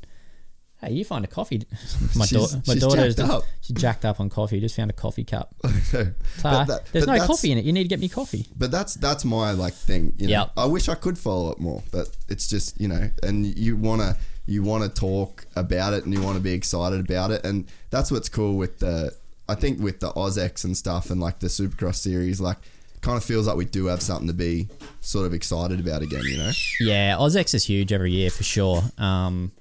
hey, 0.83 0.93
you 0.93 1.05
find 1.05 1.23
a 1.25 1.27
coffee. 1.27 1.63
My, 2.15 2.25
She's- 2.25 2.51
daughter, 2.51 2.61
my 2.67 2.75
jacked 2.75 3.19
up. 3.19 3.43
she's 3.61 3.75
jacked 3.77 4.05
up 4.05 4.19
on 4.19 4.29
coffee. 4.29 4.59
Just 4.59 4.75
found 4.75 4.89
a 4.91 4.93
coffee 4.93 5.23
cup. 5.23 5.53
but, 5.61 5.71
So, 5.91 6.05
that- 6.43 6.81
there's 6.91 7.07
no 7.07 7.17
coffee 7.25 7.51
in 7.51 7.57
it. 7.57 7.65
You 7.65 7.73
need 7.73 7.83
to 7.83 7.89
get 7.89 7.99
me 7.99 8.09
coffee. 8.09 8.47
but 8.57 8.71
that's 8.71 8.95
that's 8.95 9.25
my 9.25 9.51
like 9.51 9.73
thing 9.73 10.13
you 10.17 10.27
know 10.27 10.31
Yep. 10.31 10.51
I 10.57 10.65
wish 10.65 10.89
I 10.89 10.95
could 10.95 11.17
follow 11.17 11.51
it 11.51 11.59
more 11.59 11.81
but 11.91 12.09
it's 12.29 12.47
just 12.47 12.79
you 12.79 12.87
know 12.87 13.09
and 13.21 13.45
you 13.57 13.75
want 13.77 14.01
to 14.01 14.17
you 14.45 14.61
want 14.63 14.83
to 14.83 14.89
talk 14.89 15.45
about 15.55 15.93
it 15.93 16.03
and 16.05 16.13
you 16.13 16.21
want 16.21 16.35
to 16.35 16.41
be 16.43 16.53
excited 16.53 16.99
about 16.99 17.31
it 17.31 17.45
and 17.45 17.65
that's 17.89 18.11
what's 18.11 18.29
cool 18.29 18.57
with 18.57 18.79
the 18.79 19.13
I 19.47 19.55
think 19.55 19.79
with 19.81 19.99
the 19.99 20.11
AUS-X 20.15 20.63
and 20.63 20.75
stuff 20.75 21.09
and 21.09 21.19
like 21.21 21.39
the 21.39 21.47
Supercross 21.47 21.95
series 21.95 22.39
like 22.41 22.57
kind 23.01 23.17
of 23.17 23.23
feels 23.23 23.47
like 23.47 23.57
we 23.57 23.65
do 23.65 23.85
have 23.87 24.01
something 24.01 24.27
to 24.27 24.33
be 24.33 24.67
sort 25.01 25.25
of 25.25 25.33
excited 25.33 25.79
about 25.79 26.01
again 26.01 26.23
you 26.23 26.37
know 26.37 26.51
Yeah, 26.79 27.17
AUS-X 27.19 27.53
is 27.53 27.65
huge 27.65 27.91
every 27.93 28.11
year 28.11 28.29
for 28.29 28.43
sure. 28.43 28.81
Um, 28.97 29.51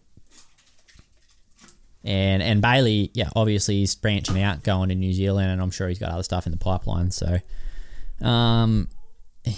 and 2.04 2.42
and 2.42 2.60
Bailey, 2.60 3.10
yeah, 3.14 3.28
obviously 3.36 3.76
he's 3.76 3.94
branching 3.94 4.40
out, 4.42 4.62
going 4.62 4.88
to 4.88 4.94
New 4.94 5.12
Zealand, 5.12 5.50
and 5.50 5.60
I'm 5.60 5.70
sure 5.70 5.88
he's 5.88 5.98
got 5.98 6.10
other 6.10 6.22
stuff 6.22 6.46
in 6.46 6.52
the 6.52 6.58
pipeline. 6.58 7.10
So, 7.10 7.38
um, 8.20 8.88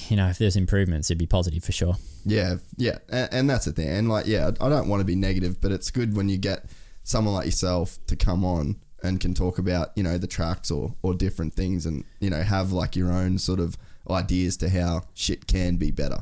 you 0.08 0.16
know, 0.16 0.28
if 0.28 0.38
there's 0.38 0.56
improvements, 0.56 1.10
it'd 1.10 1.18
be 1.18 1.26
positive 1.26 1.64
for 1.64 1.72
sure. 1.72 1.94
Yeah, 2.24 2.56
yeah, 2.76 2.98
and, 3.08 3.28
and 3.32 3.50
that's 3.50 3.64
the 3.64 3.72
thing. 3.72 3.88
And 3.88 4.08
like, 4.08 4.26
yeah, 4.26 4.50
I 4.60 4.68
don't 4.68 4.88
want 4.88 5.00
to 5.00 5.04
be 5.04 5.14
negative, 5.14 5.60
but 5.60 5.72
it's 5.72 5.90
good 5.90 6.16
when 6.16 6.28
you 6.28 6.36
get 6.38 6.66
someone 7.02 7.34
like 7.34 7.46
yourself 7.46 7.98
to 8.06 8.16
come 8.16 8.44
on 8.44 8.76
and 9.02 9.20
can 9.20 9.34
talk 9.34 9.58
about 9.58 9.90
you 9.94 10.02
know 10.02 10.16
the 10.18 10.26
tracks 10.26 10.70
or 10.70 10.94
or 11.02 11.14
different 11.14 11.54
things, 11.54 11.86
and 11.86 12.04
you 12.20 12.30
know 12.30 12.42
have 12.42 12.72
like 12.72 12.96
your 12.96 13.10
own 13.10 13.38
sort 13.38 13.60
of 13.60 13.76
ideas 14.10 14.56
to 14.58 14.68
how 14.68 15.02
shit 15.14 15.46
can 15.46 15.76
be 15.76 15.90
better. 15.90 16.18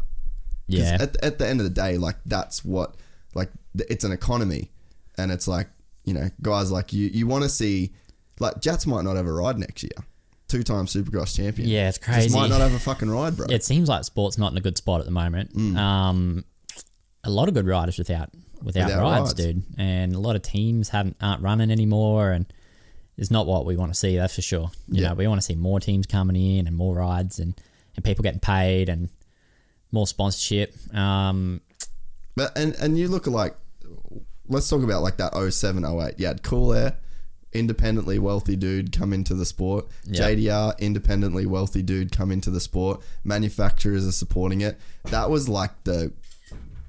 Yeah, 0.69 0.99
At, 1.01 1.23
at 1.23 1.39
the 1.39 1.49
end 1.49 1.61
of 1.61 1.65
the 1.65 1.71
day, 1.71 1.99
like 1.99 2.17
that's 2.25 2.65
what 2.65 2.95
like 3.35 3.51
it's 3.75 4.05
an 4.05 4.13
economy, 4.13 4.71
and 5.19 5.31
it's 5.33 5.49
like 5.49 5.69
you 6.05 6.15
know 6.15 6.29
guys 6.41 6.71
like 6.73 6.93
you 6.93 7.09
you 7.09 7.27
want 7.27 7.45
to 7.45 7.49
see 7.49 7.93
like 8.41 8.61
Jats 8.61 8.87
might 8.87 9.03
not 9.05 9.17
have 9.17 9.27
a 9.27 9.33
ride 9.33 9.59
next 9.59 9.83
year. 9.83 9.93
Two 10.49 10.63
time 10.63 10.87
Supercross 10.87 11.35
champion. 11.37 11.69
Yeah, 11.69 11.89
it's 11.89 11.99
Just 11.99 12.09
crazy. 12.11 12.35
might 12.39 12.51
not 12.51 12.61
have 12.61 12.75
a 12.75 12.79
fucking 12.79 13.09
ride, 13.11 13.37
bro. 13.37 13.47
it 13.49 13.65
seems 13.65 13.89
like 13.89 14.05
sport's 14.05 14.37
not 14.37 14.53
in 14.53 14.59
a 14.59 14.61
good 14.61 14.77
spot 14.77 15.01
at 15.01 15.07
the 15.07 15.13
moment. 15.13 15.55
Mm. 15.57 15.77
Um, 15.77 16.45
a 17.25 17.31
lot 17.31 17.49
of 17.49 17.55
good 17.55 17.67
riders 17.67 17.97
without 17.99 18.31
without, 18.63 18.87
Without 18.87 19.01
rides, 19.03 19.21
rides. 19.31 19.35
dude, 19.35 19.63
and 19.79 20.15
a 20.15 20.19
lot 20.19 20.37
of 20.37 20.43
teams 20.43 20.91
haven't 20.91 21.17
aren't 21.21 21.43
running 21.43 21.71
anymore, 21.71 22.33
and 22.33 22.47
it's 23.17 23.31
not 23.31 23.47
what 23.47 23.65
we 23.65 23.77
want 23.77 23.93
to 23.93 23.99
see. 23.99 24.17
That's 24.17 24.35
for 24.35 24.43
sure. 24.43 24.71
You 24.89 25.03
Yeah. 25.03 25.09
know, 25.11 25.15
we 25.15 25.27
want 25.27 25.41
to 25.41 25.45
see 25.45 25.55
more 25.55 25.81
teams 25.81 26.07
coming 26.07 26.37
in 26.37 26.67
and 26.67 26.77
more 26.77 26.95
rides 26.97 27.39
and 27.39 27.55
and 27.97 28.05
people 28.05 28.23
getting 28.23 28.41
paid 28.41 28.89
and 28.89 29.09
more 29.91 30.07
sponsorship. 30.07 30.75
Um, 30.95 31.61
But 32.37 32.57
and 32.59 32.75
and 32.77 32.99
you 32.99 33.09
look 33.09 33.27
like 33.27 33.55
let's 34.49 34.69
talk 34.69 34.83
about 34.83 35.03
like 35.03 35.17
that 35.19 35.35
07 35.35 35.85
08. 35.85 36.15
You 36.19 36.27
had 36.27 36.43
Cool 36.43 36.73
Air, 36.73 36.97
independently 37.53 38.19
wealthy 38.19 38.57
dude 38.57 38.93
come 38.93 39.13
into 39.13 39.35
the 39.35 39.45
sport. 39.45 39.87
Yeah. 40.05 40.23
JDR, 40.23 40.79
independently 40.79 41.47
wealthy 41.47 41.83
dude 41.83 42.13
come 42.13 42.31
into 42.31 42.51
the 42.51 42.61
sport. 42.61 43.01
Manufacturers 43.25 44.07
are 44.07 44.13
supporting 44.13 44.61
it. 44.61 44.79
That 45.05 45.31
was 45.31 45.49
like 45.49 45.85
the 45.85 46.13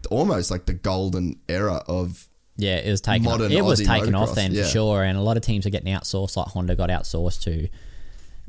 almost 0.10 0.52
like 0.52 0.66
the 0.66 0.74
golden 0.74 1.40
era 1.48 1.84
of 1.88 2.28
Yeah, 2.58 2.76
it 2.78 2.90
was 2.90 3.02
taken. 3.02 3.28
Off. 3.28 3.40
Modern 3.40 3.52
It 3.52 3.64
was 3.64 3.82
Aussie 3.82 3.88
taken 3.88 4.16
off 4.16 4.36
then 4.36 4.54
yeah. 4.54 4.64
for 4.64 4.70
sure, 4.70 5.04
and 5.04 5.18
a 5.18 5.22
lot 5.22 5.38
of 5.38 5.44
teams 5.44 5.66
are 5.66 5.70
getting 5.70 5.94
outsourced. 5.94 6.38
Like 6.38 6.48
Honda 6.48 6.76
got 6.76 6.90
outsourced 6.90 7.44
to 7.44 7.70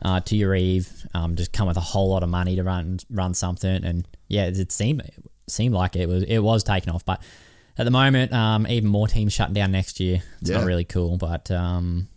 uh, 0.03 0.21
to 0.21 0.37
Urive, 0.37 1.07
um, 1.15 1.37
just 1.37 1.53
come 1.53 1.69
with 1.69 1.77
a 1.77 1.81
whole 1.81 2.11
lot 2.11 2.23
of 2.23 2.29
money 2.29 2.57
to 2.57 2.63
run 2.63 2.99
run 3.11 3.35
something, 3.35 3.85
and 3.85 4.07
yeah, 4.29 4.47
it 4.47 4.73
seemed 4.73 5.01
it 5.01 5.15
seemed 5.49 5.75
like 5.75 5.97
it 5.97 6.09
was 6.09 6.25
it 6.25 6.41
was 6.41 6.65
taken 6.65 6.93
off. 6.93 7.05
But 7.05 7.23
at 7.77 7.85
the 7.85 7.91
moment, 7.91 8.33
um, 8.33 8.67
even 8.67 8.89
more 8.89 9.09
teams 9.09 9.33
shutting 9.33 9.55
down 9.55 9.73
next 9.73 10.01
year. 10.01 10.23
It's 10.41 10.51
Yeah. 10.51 10.59
not 10.59 10.67
really 10.67 10.85
cool, 10.85 11.17
but 11.17 11.51
um, 11.51 12.09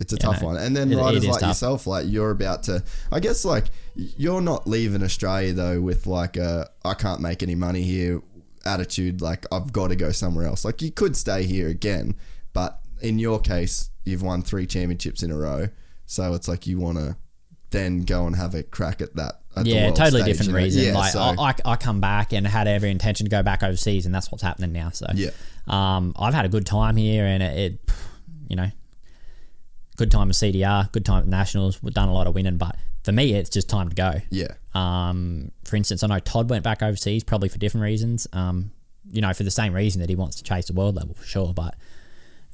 It's 0.00 0.12
a 0.12 0.16
Yeah, 0.16 0.20
tough 0.26 0.42
no, 0.42 0.46
one. 0.48 0.56
And 0.58 0.76
then 0.76 0.92
it- 0.92 0.94
it 0.96 1.00
riders 1.00 1.22
is 1.24 1.28
like 1.28 1.40
tough. 1.40 1.48
yourself, 1.50 1.86
like 1.88 2.06
you're 2.08 2.30
about 2.30 2.62
to, 2.64 2.84
I 3.10 3.18
guess, 3.18 3.44
like 3.44 3.64
you're 3.96 4.40
not 4.40 4.64
leaving 4.68 5.02
Australia 5.02 5.52
though 5.52 5.80
with 5.80 6.06
like 6.06 6.36
a 6.36 6.70
I 6.84 6.94
can't 6.94 7.20
make 7.20 7.42
any 7.42 7.56
money 7.56 7.82
here 7.82 8.22
attitude. 8.64 9.20
Like 9.20 9.44
I've 9.50 9.72
got 9.72 9.88
to 9.88 9.96
go 9.96 10.12
somewhere 10.12 10.46
else. 10.46 10.64
Like 10.64 10.82
you 10.82 10.92
could 10.92 11.16
stay 11.16 11.42
here 11.46 11.66
again, 11.66 12.14
but 12.52 12.78
in 13.00 13.18
your 13.18 13.40
case, 13.40 13.90
you've 14.04 14.22
won 14.22 14.42
three 14.42 14.66
championships 14.66 15.24
in 15.24 15.32
a 15.32 15.36
row, 15.36 15.68
so 16.06 16.32
it's 16.34 16.46
like 16.46 16.64
you 16.68 16.78
want 16.78 16.98
to 16.98 17.16
then 17.70 18.02
go 18.02 18.24
and 18.24 18.36
have 18.36 18.54
a 18.54 18.62
crack 18.62 19.00
at 19.02 19.16
that. 19.16 19.40
At 19.60 19.66
yeah, 19.66 19.90
totally 19.90 20.22
stage, 20.22 20.24
different 20.26 20.48
you 20.48 20.52
know? 20.56 20.62
reason. 20.64 20.82
Yeah, 20.84 20.94
like 20.94 21.12
so, 21.12 21.20
I, 21.20 21.34
I, 21.50 21.54
I 21.72 21.76
come 21.76 22.00
back 22.00 22.32
and 22.32 22.46
had 22.46 22.66
every 22.68 22.90
intention 22.90 23.24
to 23.26 23.30
go 23.30 23.42
back 23.42 23.62
overseas, 23.62 24.06
and 24.06 24.14
that's 24.14 24.30
what's 24.30 24.42
happening 24.42 24.72
now. 24.72 24.90
So 24.90 25.06
Yeah. 25.14 25.30
um, 25.66 26.12
I've 26.16 26.34
had 26.34 26.44
a 26.44 26.48
good 26.48 26.66
time 26.66 26.96
here, 26.96 27.24
and 27.24 27.42
it, 27.42 27.72
it 27.72 27.92
you 28.48 28.56
know, 28.56 28.70
good 29.96 30.10
time 30.10 30.28
with 30.28 30.36
CDR, 30.36 30.90
good 30.92 31.04
time 31.04 31.22
at 31.22 31.28
nationals. 31.28 31.82
We've 31.82 31.94
done 31.94 32.08
a 32.08 32.14
lot 32.14 32.26
of 32.26 32.34
winning, 32.34 32.56
but 32.56 32.76
for 33.04 33.12
me, 33.12 33.34
it's 33.34 33.50
just 33.50 33.68
time 33.68 33.88
to 33.88 33.94
go. 33.94 34.14
yeah, 34.30 34.48
Um, 34.74 35.50
for 35.64 35.76
instance, 35.76 36.02
I 36.02 36.06
know 36.08 36.18
Todd 36.18 36.50
went 36.50 36.62
back 36.64 36.82
overseas 36.82 37.24
probably 37.24 37.48
for 37.48 37.58
different 37.58 37.84
reasons. 37.84 38.26
Um, 38.32 38.70
you 39.10 39.20
know, 39.22 39.32
for 39.32 39.42
the 39.42 39.50
same 39.50 39.72
reason 39.72 40.00
that 40.00 40.10
he 40.10 40.16
wants 40.16 40.36
to 40.36 40.42
chase 40.44 40.66
the 40.66 40.74
world 40.74 40.94
level 40.96 41.14
for 41.14 41.24
sure. 41.24 41.54
But 41.54 41.74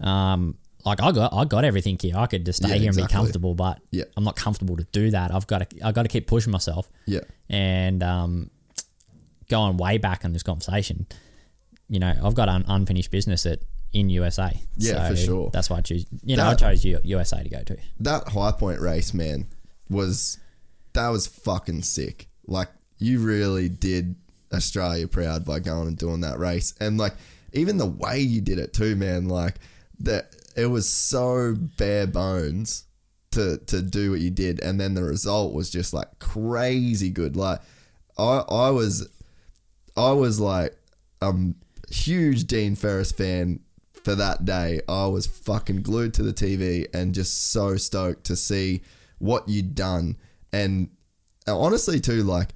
um, 0.00 0.56
like 0.84 1.00
I 1.02 1.12
got, 1.12 1.32
I 1.32 1.44
got 1.44 1.64
everything 1.64 1.98
here. 2.00 2.14
I 2.16 2.26
could 2.26 2.44
just 2.44 2.58
stay 2.62 2.70
Yeah, 2.74 2.74
here 2.76 2.88
and 2.90 2.96
be 2.96 3.06
comfortable, 3.06 3.54
but 3.54 3.80
Yeah. 3.90 4.04
I'm 4.16 4.24
not 4.24 4.36
comfortable 4.36 4.76
to 4.76 4.84
do 4.92 5.10
that. 5.12 5.32
I've 5.34 5.46
got 5.46 5.68
to, 5.70 5.86
I 5.86 5.92
got 5.92 6.02
to 6.02 6.08
keep 6.08 6.26
pushing 6.26 6.50
myself. 6.52 6.90
yeah, 7.06 7.20
And 7.48 8.02
um, 8.02 8.50
going 9.48 9.76
way 9.76 9.98
back 9.98 10.24
on 10.24 10.32
this 10.32 10.42
conversation, 10.42 11.06
you 11.88 11.98
know, 12.00 12.12
I've 12.22 12.34
got 12.34 12.48
an 12.48 12.64
unfinished 12.68 13.10
business 13.10 13.46
at 13.46 13.60
in 13.92 14.10
USA. 14.10 14.58
Yeah, 14.76 15.08
for 15.08 15.16
sure. 15.16 15.50
That's 15.52 15.70
why 15.70 15.78
I 15.78 15.80
choose. 15.80 16.04
You 16.24 16.36
know, 16.36 16.44
That- 16.50 16.62
I 16.62 16.74
chose 16.74 16.84
USA 16.84 17.42
to 17.42 17.48
go 17.48 17.62
to. 17.62 17.76
that 18.00 18.28
high 18.28 18.52
point 18.52 18.80
race, 18.80 19.14
man, 19.14 19.46
was 19.88 20.38
that 20.94 21.08
was 21.08 21.26
fucking 21.26 21.82
sick. 21.82 22.28
Like 22.46 22.68
you 22.98 23.20
really 23.20 23.68
did 23.68 24.16
Australia 24.52 25.06
proud 25.08 25.44
by 25.44 25.60
going 25.60 25.88
and 25.88 25.96
doing 25.98 26.20
that 26.22 26.38
race, 26.38 26.74
and 26.80 26.98
like 26.98 27.14
even 27.52 27.76
the 27.76 27.86
way 27.86 28.18
you 28.18 28.40
did 28.40 28.58
it 28.58 28.72
too, 28.72 28.96
man. 28.96 29.28
Like 29.28 29.56
that, 30.00 30.34
it 30.56 30.66
was 30.66 30.88
so 30.88 31.56
bare 31.76 32.06
bones 32.06 32.84
to 33.32 33.58
to 33.66 33.82
do 33.82 34.10
what 34.10 34.20
you 34.20 34.30
did, 34.30 34.60
and 34.60 34.80
then 34.80 34.94
the 34.94 35.02
result 35.02 35.52
was 35.52 35.70
just 35.70 35.92
like 35.92 36.18
crazy 36.18 37.10
good. 37.10 37.36
Like 37.36 37.60
I 38.16 38.44
I 38.48 38.70
was 38.70 39.08
I 39.96 40.12
was 40.12 40.40
like 40.40 40.76
a 41.20 41.34
huge 41.90 42.46
Dean 42.46 42.76
Ferris 42.76 43.12
fan 43.12 43.60
for 43.92 44.14
that 44.14 44.44
day. 44.44 44.80
I 44.88 45.06
was 45.06 45.26
fucking 45.26 45.82
glued 45.82 46.14
to 46.14 46.22
the 46.22 46.32
TV 46.32 46.86
and 46.94 47.14
just 47.14 47.50
so 47.50 47.76
stoked 47.76 48.24
to 48.24 48.36
see 48.36 48.82
what 49.18 49.48
you'd 49.48 49.74
done. 49.74 50.16
And 50.52 50.90
honestly, 51.46 52.00
too, 52.00 52.22
like 52.22 52.50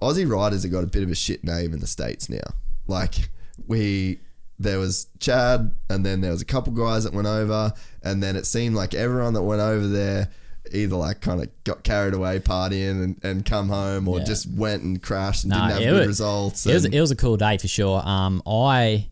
Aussie 0.00 0.28
riders 0.28 0.62
have 0.62 0.72
got 0.72 0.84
a 0.84 0.88
bit 0.88 1.02
of 1.02 1.10
a 1.10 1.14
shit 1.14 1.44
name 1.44 1.72
in 1.72 1.80
the 1.80 1.86
states 1.86 2.28
now. 2.28 2.54
Like 2.86 3.30
we. 3.66 4.20
There 4.58 4.78
was 4.78 5.06
Chad, 5.20 5.70
and 5.88 6.04
then 6.04 6.20
there 6.20 6.32
was 6.32 6.42
a 6.42 6.44
couple 6.44 6.72
guys 6.72 7.04
that 7.04 7.12
went 7.12 7.28
over, 7.28 7.72
and 8.02 8.22
then 8.22 8.34
it 8.36 8.44
seemed 8.46 8.74
like 8.74 8.92
everyone 8.94 9.34
that 9.34 9.42
went 9.42 9.60
over 9.60 9.86
there 9.86 10.30
either 10.72 10.96
like 10.96 11.20
kind 11.22 11.40
of 11.42 11.48
got 11.64 11.82
carried 11.82 12.12
away 12.12 12.38
partying 12.40 13.02
and, 13.02 13.20
and 13.24 13.44
come 13.46 13.68
home, 13.68 14.06
or 14.08 14.18
Yeah. 14.18 14.24
just 14.24 14.50
went 14.50 14.82
and 14.82 15.02
crashed 15.02 15.44
and 15.44 15.50
No, 15.52 15.56
didn't 15.56 15.70
have 15.70 15.80
good 15.80 15.98
was- 16.00 16.06
results. 16.08 16.66
It 16.66 16.74
was, 16.74 16.84
it 16.84 17.00
was 17.00 17.10
a 17.10 17.16
cool 17.16 17.36
day 17.36 17.56
for 17.56 17.68
sure. 17.68 18.02
Um, 18.06 18.42
I 18.46 19.08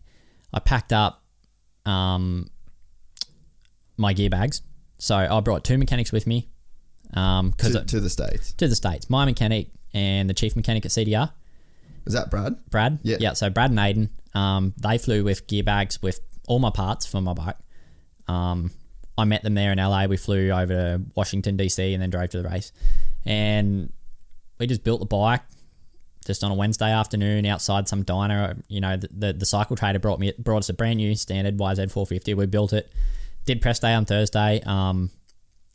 I 0.52 0.58
packed 0.60 0.92
up 0.92 1.22
um, 1.86 2.50
my 3.96 4.12
gear 4.12 4.30
bags, 4.30 4.62
so 4.98 5.14
I 5.16 5.40
brought 5.40 5.64
two 5.64 5.78
mechanics 5.78 6.12
with 6.12 6.26
me. 6.26 6.48
Um, 7.14 7.50
because 7.50 7.72
to, 7.72 7.80
to, 7.80 7.86
to 7.86 8.00
the 8.00 8.10
states. 8.10 8.52
to 8.54 8.68
the 8.68 8.74
states, 8.74 9.08
my 9.08 9.24
mechanic 9.24 9.68
and 9.94 10.28
the 10.28 10.34
chief 10.34 10.56
mechanic 10.56 10.84
at 10.84 10.90
CDR, 10.90 11.30
Is 12.04 12.12
that 12.14 12.30
Brad? 12.30 12.56
Brad. 12.68 12.98
Yeah. 13.02 13.16
yeah. 13.20 13.32
So 13.32 13.48
Brad 13.48 13.70
and 13.70 13.78
Aiden, 13.78 14.10
um, 14.36 14.74
they 14.76 14.98
flew 14.98 15.24
with 15.24 15.46
gear 15.46 15.62
bags 15.64 16.00
with 16.02 16.20
all 16.46 16.58
my 16.58 16.70
parts 16.70 17.06
for 17.06 17.20
my 17.20 17.32
bike. 17.32 17.56
Um, 18.28 18.70
I 19.18 19.24
met 19.24 19.42
them 19.42 19.54
there 19.54 19.72
in 19.72 19.78
LA. 19.78 20.06
We 20.06 20.16
flew 20.16 20.50
over 20.50 20.66
to 20.74 21.02
Washington 21.14 21.56
DC 21.56 21.92
and 21.94 22.02
then 22.02 22.10
drove 22.10 22.28
to 22.30 22.42
the 22.42 22.48
race, 22.48 22.72
and 23.24 23.92
we 24.58 24.66
just 24.66 24.84
built 24.84 25.00
the 25.00 25.06
bike 25.06 25.42
just 26.26 26.42
on 26.42 26.50
a 26.50 26.54
Wednesday 26.54 26.90
afternoon 26.90 27.46
outside 27.46 27.88
some 27.88 28.02
diner. 28.02 28.56
You 28.68 28.80
know, 28.80 28.96
the 28.96 29.08
the, 29.16 29.32
the 29.32 29.46
cycle 29.46 29.76
trader 29.76 29.98
brought 29.98 30.20
me 30.20 30.32
brought 30.38 30.58
us 30.58 30.68
a 30.68 30.74
brand 30.74 30.96
new 30.98 31.14
standard 31.14 31.56
YZ 31.56 31.90
450. 31.90 32.34
We 32.34 32.46
built 32.46 32.72
it. 32.72 32.92
Did 33.46 33.60
press 33.62 33.78
day 33.78 33.94
on 33.94 34.04
Thursday. 34.04 34.60
Um, 34.66 35.10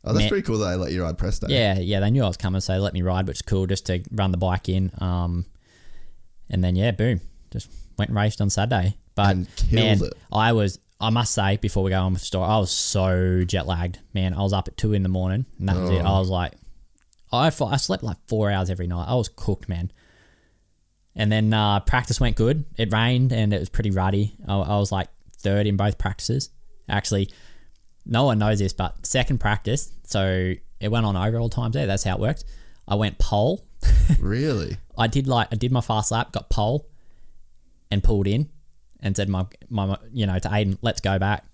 Oh, 0.04 0.12
that's 0.12 0.24
Man- 0.24 0.28
pretty 0.30 0.42
cool 0.44 0.58
that 0.58 0.70
they 0.70 0.74
let 0.76 0.90
you 0.90 1.04
ride 1.04 1.16
press 1.16 1.38
day. 1.38 1.46
yeah, 1.50 1.78
yeah, 1.78 2.00
they 2.00 2.10
knew 2.10 2.24
I 2.24 2.26
was 2.26 2.36
coming, 2.36 2.60
so 2.60 2.72
they 2.72 2.80
let 2.80 2.92
me 2.92 3.02
ride, 3.02 3.28
which 3.28 3.36
is 3.36 3.42
cool, 3.42 3.66
just 3.68 3.86
to 3.86 4.02
run 4.10 4.32
the 4.32 4.36
bike 4.36 4.68
in. 4.68 4.90
Um, 4.98 5.44
and 6.50 6.62
then 6.64 6.74
yeah, 6.74 6.90
boom, 6.90 7.20
just 7.52 7.68
went 7.98 8.10
and 8.10 8.16
raced 8.16 8.40
on 8.40 8.50
Saturday. 8.50 8.96
But 9.14 9.30
And 9.30 9.56
killed 9.56 9.72
man, 9.72 10.02
it. 10.02 10.12
I 10.32 10.52
was, 10.52 10.78
I 11.00 11.10
must 11.10 11.34
say, 11.34 11.58
before 11.58 11.82
we 11.82 11.90
go 11.90 12.00
on 12.00 12.12
with 12.12 12.22
the 12.22 12.26
story, 12.26 12.48
I 12.48 12.58
was 12.58 12.70
so 12.70 13.42
jet 13.44 13.66
lagged. 13.66 13.98
Man, 14.14 14.34
I 14.34 14.42
was 14.42 14.52
up 14.52 14.68
at 14.68 14.76
two 14.76 14.92
in 14.92 15.02
the 15.02 15.08
morning, 15.08 15.46
and 15.58 15.68
that 15.68 15.76
was 15.76 15.90
it. 15.90 16.02
Oh. 16.02 16.14
I 16.14 16.18
was 16.18 16.28
like, 16.28 16.52
I 17.32 17.46
I 17.46 17.76
slept 17.76 18.02
like 18.02 18.18
four 18.26 18.50
hours 18.50 18.70
every 18.70 18.86
night. 18.86 19.06
I 19.08 19.14
was 19.14 19.28
cooked, 19.28 19.68
man. 19.68 19.90
And 21.14 21.30
then 21.30 21.52
uh, 21.52 21.80
practice 21.80 22.20
went 22.20 22.36
good. 22.36 22.64
It 22.78 22.92
rained 22.92 23.32
and 23.32 23.52
it 23.52 23.60
was 23.60 23.68
pretty 23.68 23.90
ruddy. 23.90 24.34
I, 24.48 24.54
I 24.54 24.78
was 24.78 24.90
like 24.90 25.08
third 25.36 25.66
in 25.66 25.76
both 25.76 25.98
practices. 25.98 26.50
Actually, 26.88 27.28
no 28.06 28.24
one 28.24 28.38
knows 28.38 28.58
this, 28.58 28.72
but 28.72 29.04
second 29.06 29.38
practice, 29.38 29.92
so 30.04 30.54
it 30.80 30.88
went 30.88 31.06
on 31.06 31.16
overall 31.16 31.48
times 31.48 31.74
there. 31.74 31.86
That's 31.86 32.04
how 32.04 32.14
it 32.14 32.20
worked. 32.20 32.44
I 32.88 32.94
went 32.94 33.18
pole. 33.18 33.64
Really? 34.18 34.76
I 34.96 35.06
did 35.06 35.26
like 35.26 35.48
I 35.52 35.56
did 35.56 35.72
my 35.72 35.80
fast 35.80 36.12
lap, 36.12 36.32
got 36.32 36.50
pole, 36.50 36.86
and 37.92 38.02
pulled 38.02 38.26
in, 38.26 38.48
and 39.00 39.16
said 39.16 39.28
my 39.28 39.46
my 39.68 39.96
you 40.12 40.26
know 40.26 40.38
to 40.38 40.48
Aiden, 40.48 40.78
let's 40.82 41.00
go 41.00 41.18
back. 41.18 41.44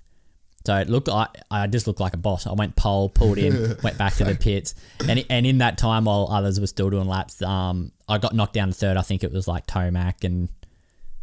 So 0.66 0.74
it 0.77 0.89
looked 0.89 1.09
like 1.09 1.31
I 1.51 1.66
just 1.66 1.86
looked 1.86 2.01
like 2.01 2.15
a 2.15 2.19
boss. 2.19 2.47
I 2.47 2.52
went 2.52 2.77
pole, 2.77 3.09
pulled 3.09 3.39
in, 3.39 3.77
went 3.82 3.97
back 3.98 4.15
to 4.15 4.24
the 4.24 4.35
pits, 4.35 4.74
and 5.09 5.24
and 5.31 5.47
in 5.47 5.59
that 5.59 5.78
time 5.78 6.05
while 6.05 6.28
others 6.31 6.60
were 6.60 6.66
still 6.66 6.90
doing 6.90 7.06
laps, 7.09 7.40
um, 7.43 7.93
I 8.09 8.19
got 8.19 8.35
knocked 8.35 8.55
down 8.55 8.69
to 8.69 8.74
third. 8.74 8.97
I 8.97 9.02
think 9.02 9.24
it 9.24 9.32
was 9.32 9.48
like 9.48 9.66
Tomac 9.66 10.24
and 10.24 10.48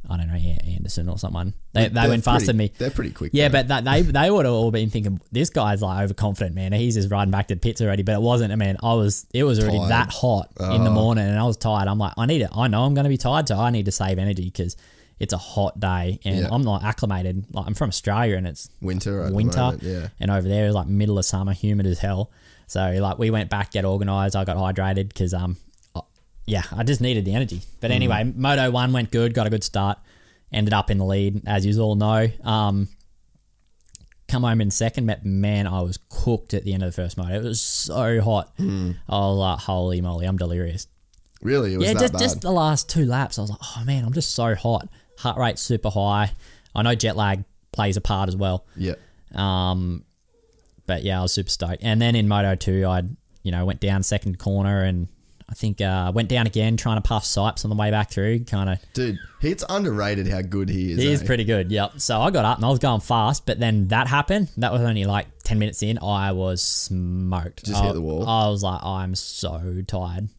I 0.09 0.17
don't 0.17 0.27
know 0.27 0.35
An- 0.35 0.61
Anderson 0.75 1.09
or 1.09 1.17
someone. 1.19 1.53
They 1.73 1.87
they 1.87 1.89
They're 1.89 2.09
went 2.09 2.23
faster 2.23 2.47
than 2.47 2.57
me. 2.57 2.71
They're 2.77 2.91
pretty 2.91 3.11
quick. 3.11 3.31
Yeah, 3.33 3.47
though. 3.49 3.59
but 3.59 3.67
that, 3.67 3.83
they 3.85 4.01
they 4.01 4.31
would 4.31 4.45
have 4.45 4.53
all 4.53 4.71
been 4.71 4.89
thinking 4.89 5.19
this 5.31 5.49
guy's 5.49 5.81
like 5.81 6.03
overconfident, 6.03 6.55
man. 6.55 6.73
He's 6.73 6.95
just 6.95 7.11
riding 7.11 7.31
back 7.31 7.47
to 7.49 7.55
the 7.55 7.59
pits 7.61 7.81
already. 7.81 8.03
But 8.03 8.13
it 8.13 8.21
wasn't. 8.21 8.51
I 8.51 8.55
mean, 8.55 8.77
I 8.81 8.93
was. 8.93 9.27
It 9.33 9.43
was 9.43 9.59
already 9.59 9.77
Tired. 9.79 9.91
that 9.91 10.09
hot 10.11 10.51
in 10.59 10.83
the 10.83 10.91
morning, 10.91 11.25
and 11.25 11.37
I 11.37 11.43
was 11.43 11.57
tired. 11.57 11.87
I'm 11.87 11.99
like, 11.99 12.13
I 12.17 12.25
need 12.25 12.41
it. 12.41 12.49
I 12.55 12.67
know 12.67 12.83
I'm 12.83 12.93
going 12.95 13.05
to 13.05 13.09
be 13.09 13.17
tired, 13.17 13.47
so 13.47 13.57
I 13.59 13.69
need 13.69 13.85
to 13.85 13.91
save 13.91 14.17
energy 14.17 14.45
because 14.45 14.75
it's 15.19 15.33
a 15.33 15.37
hot 15.37 15.79
day, 15.79 16.19
and 16.25 16.39
Yeah. 16.39 16.47
I'm 16.51 16.63
not 16.63 16.83
acclimated. 16.83 17.45
Like 17.53 17.67
I'm 17.67 17.73
from 17.73 17.89
Australia, 17.89 18.35
and 18.37 18.45
it's 18.47 18.69
winter. 18.81 19.29
Winter, 19.31 19.57
moment, 19.59 19.83
yeah. 19.83 20.07
and 20.19 20.29
over 20.31 20.47
there 20.47 20.67
is 20.67 20.75
like 20.75 20.87
middle 20.87 21.17
of 21.17 21.25
summer, 21.25 21.53
humid 21.53 21.85
as 21.85 21.99
hell. 21.99 22.31
So 22.67 22.81
like 22.99 23.17
we 23.19 23.29
went 23.29 23.49
back, 23.49 23.71
get 23.71 23.85
organised. 23.85 24.35
I 24.35 24.43
got 24.43 24.57
hydrated 24.57 25.07
because 25.09 25.33
um, 25.33 25.57
I- 25.95 26.01
yeah, 26.47 26.63
I 26.75 26.83
just 26.83 26.99
needed 27.01 27.23
the 27.25 27.33
energy. 27.33 27.61
But 27.79 27.91
Mm. 27.91 27.95
anyway, 27.95 28.23
Moto 28.35 28.71
One 28.71 28.91
went 28.93 29.11
good, 29.11 29.33
got 29.33 29.47
a 29.47 29.49
good 29.49 29.63
start, 29.63 29.97
ended 30.51 30.73
up 30.73 30.89
in 30.91 30.97
the 30.97 31.05
lead 31.05 31.41
as 31.47 31.65
you 31.65 31.79
all 31.81 31.95
know. 31.95 32.27
Um, 32.43 32.87
come 34.27 34.43
home 34.43 34.59
in 34.59 34.71
second, 34.71 35.05
but 35.05 35.23
man, 35.23 35.67
I 35.67 35.81
was 35.81 35.99
cooked 36.09 36.53
at 36.53 36.63
the 36.63 36.73
end 36.73 36.83
of 36.83 36.87
the 36.93 37.01
first 37.01 37.17
moto. 37.17 37.35
It 37.35 37.43
was 37.43 37.61
so 37.61 38.21
hot. 38.21 38.57
Mm. 38.57 38.95
I 39.07 39.13
was 39.19 39.37
like, 39.37 39.59
holy 39.59 40.01
moly, 40.01 40.25
I'm 40.25 40.37
delirious. 40.37 40.87
Really, 41.41 41.75
it 41.75 41.77
was 41.77 41.87
Yeah, 41.87 41.93
that 41.93 41.99
just, 41.99 42.13
bad. 42.13 42.19
just 42.19 42.41
the 42.41 42.51
last 42.51 42.89
two 42.89 43.05
laps, 43.05 43.37
I 43.37 43.41
was 43.41 43.51
like, 43.51 43.59
oh 43.61 43.83
man, 43.85 44.03
I'm 44.03 44.13
just 44.13 44.31
so 44.33 44.55
hot. 44.55 44.89
Heart 45.17 45.37
rate 45.37 45.59
super 45.59 45.89
high. 45.89 46.31
I 46.73 46.81
know 46.81 46.95
jet 46.95 47.15
lag 47.15 47.43
plays 47.71 47.97
a 47.97 48.01
part 48.01 48.29
as 48.29 48.35
well. 48.35 48.65
yeah. 48.75 48.95
Um, 49.33 50.03
but 50.87 51.03
yeah, 51.03 51.19
I 51.19 51.21
was 51.23 51.33
super 51.33 51.49
stoked. 51.49 51.83
And 51.83 52.01
then 52.01 52.15
in 52.15 52.27
Moto 52.27 52.55
2, 52.55 52.85
I 52.85 53.03
you 53.43 53.51
know 53.51 53.65
went 53.65 53.79
down 53.79 54.03
second 54.03 54.39
corner 54.39 54.81
and 54.81 55.07
I 55.47 55.53
think 55.53 55.79
uh, 55.79 56.11
went 56.13 56.29
down 56.29 56.47
again 56.47 56.75
trying 56.75 56.97
to 56.97 57.07
pass 57.07 57.27
Sipes 57.27 57.65
on 57.65 57.69
the 57.69 57.75
way 57.75 57.91
back 57.91 58.09
through. 58.09 58.45
Kind 58.45 58.69
of, 58.69 58.79
Dude, 58.93 59.19
it's 59.41 59.63
underrated 59.69 60.27
how 60.27 60.41
good 60.41 60.69
he 60.69 60.91
is. 60.91 61.01
he 61.01 61.11
is 61.11 61.21
eh? 61.21 61.25
pretty 61.25 61.43
good. 61.43 61.71
Yep. 61.71 61.99
So 61.99 62.19
I 62.19 62.31
got 62.31 62.45
up 62.45 62.57
and 62.57 62.65
I 62.65 62.69
was 62.69 62.79
going 62.79 63.01
fast, 63.01 63.45
but 63.45 63.59
then 63.59 63.89
that 63.89 64.07
happened. 64.07 64.49
That 64.57 64.71
was 64.71 64.81
only 64.81 65.05
like 65.05 65.27
ten 65.43 65.59
minutes 65.59 65.83
in. 65.83 65.99
I 65.99 66.31
was 66.31 66.63
smoked. 66.63 67.65
Just 67.65 67.81
I, 67.81 67.87
hit 67.87 67.93
the 67.93 68.01
wall. 68.01 68.27
I 68.27 68.49
was 68.49 68.63
like, 68.63 68.83
I'm 68.83 69.13
so 69.13 69.83
tired. 69.85 70.29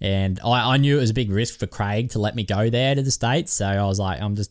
And 0.00 0.38
I, 0.44 0.74
I 0.74 0.76
knew 0.76 0.98
it 0.98 1.00
was 1.00 1.10
a 1.10 1.14
big 1.14 1.30
risk 1.30 1.58
for 1.58 1.66
Craig 1.66 2.10
to 2.10 2.18
let 2.18 2.34
me 2.34 2.44
go 2.44 2.68
there 2.70 2.94
to 2.94 3.02
the 3.02 3.10
States. 3.10 3.52
So 3.52 3.66
I 3.66 3.84
was 3.84 3.98
like, 3.98 4.20
I'm 4.20 4.36
just 4.36 4.50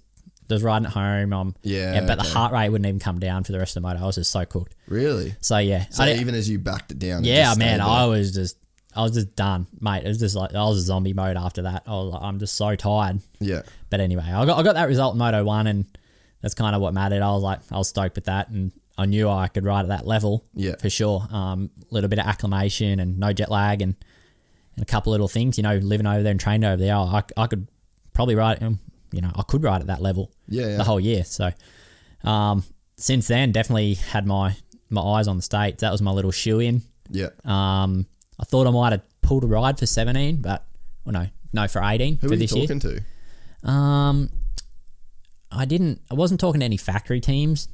just 0.50 0.64
riding 0.64 0.86
at 0.86 0.92
home. 0.94 1.34
I'm 1.34 1.56
Yeah, 1.64 2.06
but 2.06 2.16
the 2.18 2.24
heart 2.24 2.52
rate 2.54 2.70
wouldn't 2.70 2.86
even 2.88 3.00
come 3.00 3.20
down 3.20 3.44
for 3.44 3.52
the 3.54 3.60
rest 3.60 3.76
of 3.78 3.82
the 3.84 3.88
moto. 3.88 4.02
I 4.04 4.06
was 4.06 4.16
just 4.16 4.32
so 4.32 4.46
cooked. 4.46 4.76
Really? 4.88 5.36
So 5.42 5.58
yeah, 5.58 5.86
So 5.90 6.06
even 6.06 6.36
as 6.36 6.50
you 6.50 6.60
backed 6.60 6.92
it 6.92 7.00
down, 7.00 7.24
yeah, 7.24 7.46
just 7.46 7.60
man, 7.60 7.82
I 7.82 8.06
was 8.06 8.34
just, 8.34 8.58
I 8.96 9.02
was 9.04 9.14
just 9.14 9.36
done, 9.36 9.68
mate. 9.80 10.04
It 10.04 10.08
was 10.10 10.20
just 10.20 10.36
like 10.36 10.54
I 10.54 10.64
was 10.66 10.78
a 10.78 10.82
zombie 10.82 11.14
mode 11.14 11.38
after 11.38 11.64
that. 11.64 11.84
I 11.88 11.92
was 11.92 12.14
like, 12.14 12.22
I'm 12.22 12.40
just 12.40 12.56
so 12.56 12.76
tired. 12.76 13.20
yeah. 13.40 13.62
But 13.90 14.00
anyway, 14.02 14.24
I 14.24 14.46
got, 14.46 14.60
I 14.60 14.64
got 14.64 14.74
that 14.76 14.88
result 14.88 15.14
in 15.16 15.20
Moto 15.20 15.44
One, 15.44 15.66
and 15.68 15.86
that's 16.42 16.54
kind 16.56 16.76
of 16.76 16.82
what 16.82 16.94
mattered. 16.94 17.22
I 17.22 17.32
was 17.32 17.42
like, 17.44 17.60
I 17.72 17.78
was 17.78 17.88
stoked 17.90 18.16
with 18.16 18.26
that, 18.26 18.50
and 18.50 18.72
I 18.98 19.06
knew 19.06 19.30
I 19.30 19.48
could 19.48 19.66
ride 19.66 19.82
at 19.84 19.88
that 19.90 20.06
level, 20.06 20.44
Yeah. 20.54 20.76
for 20.80 20.90
sure. 20.90 21.26
Um, 21.32 21.70
a 21.90 21.94
little 21.94 22.10
bit 22.10 22.20
of 22.20 22.26
acclimation 22.28 23.00
and 23.00 23.18
no 23.18 23.34
jet 23.34 23.50
lag, 23.50 23.82
and 23.82 23.96
and 24.76 24.84
a 24.84 24.86
couple 24.86 25.12
little 25.12 25.28
things, 25.28 25.58
you 25.58 25.64
know, 25.64 25.76
living 25.78 26.08
over 26.08 26.24
there 26.24 26.32
and 26.32 26.40
training 26.40 26.66
over 26.66 26.78
there, 26.82 26.96
I, 26.96 27.24
I 27.38 27.48
could 27.48 27.68
probably 28.14 28.36
ride, 28.36 28.62
um, 28.64 28.80
you 29.12 29.22
know, 29.22 29.32
I 29.36 29.44
could 29.44 29.64
ride 29.64 29.82
at 29.82 29.88
that 29.88 30.02
level, 30.02 30.32
Yeah, 30.48 30.68
yeah. 30.70 30.78
the 30.78 30.84
whole 30.84 31.00
year. 31.00 31.24
So, 31.24 31.52
um, 32.24 32.64
since 32.98 33.28
then, 33.28 33.52
definitely 33.52 33.96
had 33.96 34.26
my 34.26 34.56
my 34.90 35.02
eyes 35.02 35.28
on 35.28 35.36
the 35.38 35.42
states. 35.44 35.82
That 35.82 35.92
was 35.92 36.02
my 36.02 36.12
little 36.12 36.32
shoe 36.32 36.60
in. 36.60 36.84
Yeah. 37.10 37.30
Um, 37.44 38.06
I 38.40 38.44
thought 38.46 38.68
I 38.68 38.72
might 38.72 38.92
have 38.92 39.02
pulled 39.22 39.44
a 39.44 39.48
ride 39.48 39.78
for 39.80 39.86
17, 39.86 40.38
but 40.42 40.66
well, 41.06 41.14
no, 41.14 41.28
no 41.52 41.68
for 41.68 41.82
18 41.84 42.18
Who 42.18 42.28
for 42.28 42.28
are 42.28 42.34
you 42.34 42.40
this 42.40 42.54
year. 42.54 42.68
talking 42.68 42.80
to? 42.80 43.70
Um, 43.70 44.30
I 45.52 45.66
didn't. 45.66 46.02
I 46.10 46.14
wasn't 46.16 46.40
talking 46.40 46.60
to 46.62 46.66
any 46.66 46.78
factory 46.78 47.20
teams 47.22 47.68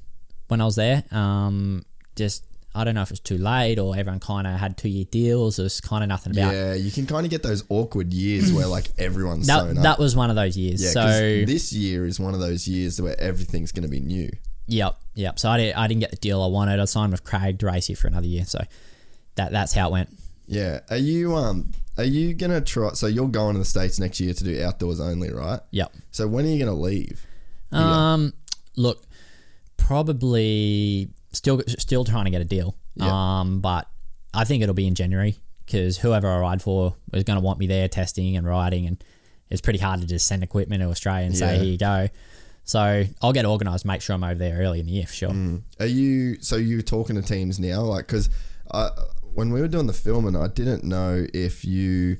when 0.47 0.61
I 0.61 0.65
was 0.65 0.75
there. 0.75 1.03
Um, 1.11 1.85
just 2.15 2.45
I 2.75 2.83
don't 2.83 2.93
know 2.95 3.01
if 3.01 3.09
it 3.09 3.13
was 3.13 3.19
too 3.19 3.37
late 3.37 3.79
or 3.79 3.95
everyone 3.97 4.19
kind 4.19 4.45
of 4.45 4.59
had 4.59 4.77
two 4.77 4.89
year 4.89 5.05
deals. 5.05 5.57
There's 5.57 5.81
kind 5.81 6.03
of 6.03 6.07
nothing 6.09 6.33
about. 6.33 6.53
Yeah, 6.53 6.73
you 6.75 6.91
can 6.91 7.07
kind 7.07 7.25
of 7.25 7.31
get 7.31 7.41
those 7.41 7.63
awkward 7.69 8.13
years 8.13 8.53
where 8.53 8.67
like 8.67 8.87
everyone's 8.99 9.47
That, 9.47 9.59
sewn 9.61 9.77
up. 9.77 9.83
that 9.83 9.99
was 9.99 10.15
one 10.15 10.29
of 10.29 10.35
those 10.35 10.55
years. 10.55 10.83
Yeah, 10.83 10.91
so 10.91 11.09
this 11.45 11.73
year 11.73 12.05
is 12.05 12.19
one 12.19 12.33
of 12.33 12.39
those 12.39 12.67
years 12.67 13.01
where 13.01 13.19
everything's 13.19 13.71
going 13.71 13.83
to 13.83 13.89
be 13.89 13.99
new. 13.99 14.29
Yep, 14.67 14.99
yep. 15.15 15.39
So 15.39 15.49
I, 15.49 15.57
did, 15.57 15.73
I 15.73 15.87
didn't 15.87 16.01
get 16.01 16.11
the 16.11 16.17
deal 16.17 16.43
I 16.43 16.47
wanted. 16.47 16.79
I 16.79 16.85
signed 16.85 17.11
with 17.11 17.23
Craig 17.23 17.59
here 17.59 17.95
for 17.95 18.07
another 18.07 18.27
year. 18.27 18.45
So 18.45 18.59
that 19.35 19.51
that's 19.51 19.73
how 19.73 19.87
it 19.87 19.91
went. 19.91 20.09
Yeah. 20.45 20.81
Are 20.91 20.97
you 20.97 21.35
um 21.35 21.71
are 21.97 22.03
you 22.03 22.33
gonna 22.35 22.61
try 22.61 22.93
so 22.93 23.07
you're 23.07 23.27
going 23.27 23.53
to 23.53 23.59
the 23.59 23.65
States 23.65 23.99
next 23.99 24.19
year 24.19 24.33
to 24.33 24.43
do 24.43 24.63
outdoors 24.63 24.99
only, 24.99 25.31
right? 25.31 25.59
Yep. 25.71 25.91
So 26.11 26.27
when 26.27 26.45
are 26.45 26.49
you 26.49 26.59
gonna 26.59 26.77
leave? 26.79 27.25
Um, 27.71 28.33
look, 28.75 29.03
probably 29.77 31.09
still 31.31 31.61
still 31.77 32.03
trying 32.03 32.25
to 32.25 32.31
get 32.31 32.41
a 32.41 32.45
deal. 32.45 32.75
Yeah. 32.95 33.39
Um, 33.39 33.59
but 33.61 33.87
I 34.33 34.43
think 34.45 34.63
it'll 34.63 34.75
be 34.75 34.87
in 34.87 34.95
January 34.95 35.37
because 35.65 35.97
whoever 35.97 36.27
I 36.27 36.39
ride 36.39 36.61
for 36.61 36.95
is 37.13 37.23
going 37.23 37.37
to 37.37 37.43
want 37.45 37.59
me 37.59 37.67
there 37.67 37.87
testing 37.87 38.35
and 38.37 38.45
riding, 38.47 38.87
and 38.87 39.03
it's 39.49 39.61
pretty 39.61 39.79
hard 39.79 40.01
to 40.01 40.07
just 40.07 40.27
send 40.27 40.43
equipment 40.43 40.81
to 40.81 40.89
Australia 40.89 41.25
and 41.25 41.37
say 41.37 41.55
Yeah. 41.55 41.61
here 41.61 41.71
you 41.71 41.77
go. 41.77 42.07
So 42.63 43.03
I'll 43.21 43.33
get 43.33 43.45
organised, 43.45 43.83
make 43.85 44.01
sure 44.01 44.13
I'm 44.15 44.23
over 44.23 44.35
there 44.35 44.59
early 44.59 44.79
in 44.79 44.85
the 44.85 44.91
year 44.91 45.07
for 45.07 45.13
sure. 45.13 45.33
Are 45.79 45.85
you 45.87 46.37
so 46.41 46.55
you're 46.55 46.83
talking 46.83 47.15
to 47.15 47.21
teams 47.23 47.59
now? 47.59 47.81
Like, 47.81 48.05
because 48.05 48.29
when 49.33 49.51
we 49.51 49.61
were 49.61 49.67
doing 49.67 49.87
the 49.87 49.93
filming, 49.93 50.35
I 50.35 50.47
didn't 50.47 50.83
know 50.83 51.25
if 51.33 51.65
you 51.65 52.17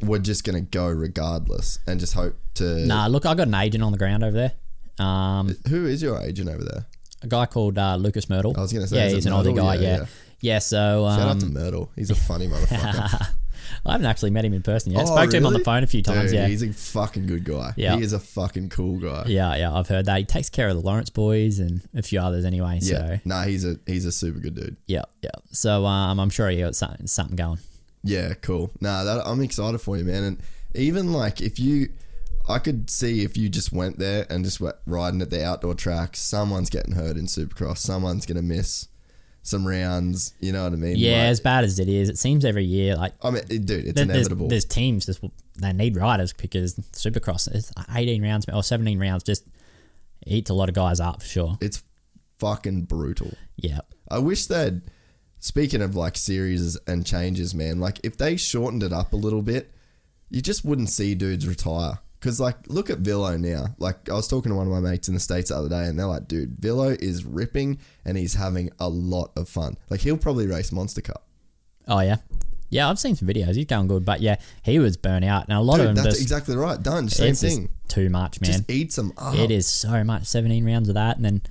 were 0.00 0.18
just 0.18 0.44
gonna 0.44 0.60
go 0.60 0.88
regardless 0.88 1.78
and 1.86 2.00
just 2.00 2.14
hope 2.14 2.36
to. 2.54 2.84
Nah, 2.86 3.06
look, 3.06 3.24
I 3.24 3.34
got 3.34 3.46
an 3.48 3.54
agent 3.54 3.84
on 3.84 3.92
the 3.92 3.98
ground 3.98 4.24
over 4.24 4.36
there. 4.36 5.04
Um, 5.04 5.56
Who 5.68 5.86
is 5.86 6.02
your 6.02 6.20
agent 6.20 6.48
over 6.48 6.64
there? 6.64 6.86
A 7.26 7.28
guy 7.28 7.46
called 7.46 7.76
uh, 7.78 7.96
Lucas 7.96 8.26
Mirtl. 8.26 8.56
I 8.56 8.60
was 8.60 8.72
gonna 8.72 8.86
say, 8.86 9.08
yeah, 9.08 9.14
he's 9.14 9.26
an 9.26 9.32
Mirtl? 9.32 9.44
Aussie 9.52 9.56
guy. 9.56 9.74
Yeah, 9.74 9.80
Yeah, 9.80 9.96
yeah. 9.98 10.06
yeah. 10.40 10.58
so 10.60 11.08
Shout 11.10 11.20
out 11.22 11.30
um, 11.30 11.38
to 11.40 11.46
Mirtl. 11.46 11.88
He's 11.96 12.10
a 12.10 12.14
funny 12.14 12.48
motherfucker. 12.52 13.32
I 13.84 13.92
haven't 13.92 14.06
actually 14.06 14.30
met 14.30 14.44
him 14.44 14.52
in 14.54 14.62
person 14.62 14.92
yet. 14.92 15.02
Oh, 15.02 15.06
Spoke 15.06 15.30
to 15.30 15.36
him 15.38 15.46
on 15.46 15.52
the 15.52 15.58
phone 15.64 15.82
a 15.82 15.86
few 15.88 16.02
times. 16.02 16.30
Dude, 16.30 16.38
yeah, 16.40 16.46
he's 16.46 16.62
a 16.62 16.72
fucking 16.72 17.26
good 17.26 17.44
guy. 17.44 17.72
Yeah. 17.76 17.96
he 17.96 18.02
is 18.02 18.12
a 18.12 18.20
fucking 18.20 18.68
cool 18.68 18.98
guy. 18.98 19.24
yeah, 19.26 19.56
yeah. 19.56 19.72
I've 19.74 19.88
heard 19.88 20.06
that 20.06 20.18
he 20.18 20.24
takes 20.24 20.48
care 20.50 20.68
of 20.68 20.76
the 20.76 20.82
Lawrence 20.82 21.10
boys 21.10 21.58
and 21.58 21.80
a 21.94 22.02
few 22.02 22.20
others 22.20 22.44
anyway. 22.44 22.78
Yeah. 22.80 23.16
So 23.16 23.20
Nah, 23.24 23.42
he's 23.42 23.64
a 23.64 23.76
he's 23.86 24.04
a 24.04 24.12
super 24.12 24.38
good 24.38 24.54
dude. 24.54 24.76
yeah, 24.86 25.02
yeah. 25.22 25.30
So 25.52 25.84
um, 25.84 26.20
I'm 26.20 26.30
sure 26.30 26.48
he 26.48 26.60
got 26.60 26.76
something, 26.76 27.06
something 27.08 27.36
going. 27.36 27.58
Yeah, 28.04 28.34
cool. 28.34 28.70
Nah, 28.80 29.02
that 29.04 29.26
I'm 29.26 29.40
excited 29.42 29.78
for 29.78 29.96
you, 29.96 30.04
man. 30.04 30.22
And 30.22 30.42
even 30.74 31.12
like 31.12 31.40
if 31.40 31.58
you, 31.58 31.88
I 32.48 32.58
could 32.58 32.88
see 32.90 33.22
if 33.24 33.36
you 33.36 33.48
just 33.48 33.72
went 33.72 33.98
there 33.98 34.26
and 34.30 34.44
just 34.44 34.60
went 34.60 34.76
riding 34.86 35.20
at 35.22 35.30
the 35.30 35.44
outdoor 35.44 35.74
track, 35.74 36.16
someone's 36.16 36.70
getting 36.70 36.94
hurt 36.94 37.16
in 37.16 37.26
Supercross. 37.26 37.78
Someone's 37.78 38.24
gonna 38.26 38.42
miss 38.42 38.88
some 39.42 39.66
rounds. 39.66 40.34
You 40.40 40.52
know 40.52 40.64
what 40.64 40.72
I 40.72 40.76
mean? 40.76 40.96
Yeah, 40.96 41.22
Like, 41.22 41.28
as 41.30 41.40
bad 41.40 41.64
as 41.64 41.78
it 41.78 41.88
is, 41.88 42.08
it 42.08 42.18
seems 42.18 42.44
every 42.44 42.64
year 42.64 42.96
like 42.96 43.14
I 43.22 43.30
mean, 43.30 43.42
dude, 43.48 43.70
it's 43.86 43.92
there- 43.94 44.04
inevitable. 44.04 44.48
there's 44.48 44.64
teams 44.64 45.06
that 45.06 45.18
they 45.58 45.72
need 45.72 45.96
riders 45.96 46.32
because 46.32 46.74
Supercross 46.92 47.52
is 47.54 47.72
18 47.94 48.22
rounds 48.22 48.46
or 48.52 48.62
17 48.62 48.98
rounds 48.98 49.22
just 49.24 49.44
eats 50.26 50.50
a 50.50 50.54
lot 50.54 50.68
of 50.68 50.74
guys 50.74 51.00
up 51.00 51.22
for 51.22 51.28
sure. 51.28 51.58
it's 51.60 51.82
fucking 52.38 52.82
brutal. 52.82 53.32
Yeah, 53.56 53.80
I 54.10 54.18
wish 54.18 54.46
they'd. 54.46 54.82
Speaking 55.38 55.80
of 55.82 55.94
like 55.94 56.16
series 56.16 56.76
and 56.86 57.06
changes, 57.06 57.54
man, 57.54 57.78
like 57.78 58.00
if 58.02 58.16
they 58.16 58.36
shortened 58.36 58.82
it 58.82 58.92
up 58.92 59.12
a 59.12 59.16
little 59.16 59.42
bit, 59.42 59.70
you 60.30 60.42
just 60.42 60.64
wouldn't 60.64 60.90
see 60.90 61.14
dudes 61.14 61.46
retire. 61.46 61.98
Because 62.26 62.40
like, 62.40 62.56
look 62.66 62.90
at 62.90 62.98
Villo 62.98 63.38
now. 63.40 63.66
Like 63.78 64.08
I 64.10 64.14
was 64.14 64.26
talking 64.26 64.50
to 64.50 64.56
one 64.56 64.66
of 64.66 64.72
my 64.72 64.80
mates 64.80 65.06
in 65.06 65.14
the 65.14 65.20
states 65.20 65.50
the 65.50 65.56
other 65.56 65.68
day, 65.68 65.84
and 65.86 65.96
they're 65.96 66.06
like, 66.06 66.26
"Dude, 66.26 66.56
Villo 66.56 67.00
is 67.00 67.24
ripping, 67.24 67.78
and 68.04 68.16
he's 68.18 68.34
having 68.34 68.70
a 68.80 68.88
lot 68.88 69.30
of 69.36 69.48
fun. 69.48 69.76
Like 69.90 70.00
he'll 70.00 70.16
probably 70.16 70.48
race 70.48 70.72
Monster 70.72 71.02
Cup. 71.02 71.22
oh 71.86 72.00
yeah, 72.00 72.16
yeah. 72.68 72.90
I've 72.90 72.98
seen 72.98 73.14
some 73.14 73.28
videos. 73.28 73.54
He's 73.54 73.66
going 73.66 73.86
good, 73.86 74.04
but 74.04 74.20
yeah, 74.20 74.36
he 74.64 74.80
was 74.80 74.96
burnt 74.96 75.24
out, 75.24 75.46
and 75.48 75.56
a 75.56 75.60
lot 75.60 75.76
Dude, 75.76 75.86
of 75.86 75.94
them 75.94 76.04
that's 76.04 76.16
just 76.16 76.22
exactly 76.22 76.56
right. 76.56 76.82
Done. 76.82 77.08
Same 77.08 77.28
it's 77.30 77.42
just 77.42 77.56
thing. 77.58 77.68
too 77.86 78.10
much, 78.10 78.40
man. 78.40 78.50
Just 78.50 78.70
eats 78.70 78.96
them 78.96 79.12
up. 79.16 79.36
It 79.36 79.52
is 79.52 79.68
so 79.68 80.02
much. 80.02 80.24
17 80.24 80.64
rounds 80.64 80.88
of 80.88 80.96
that, 80.96 81.14
and 81.14 81.24
then 81.24 81.42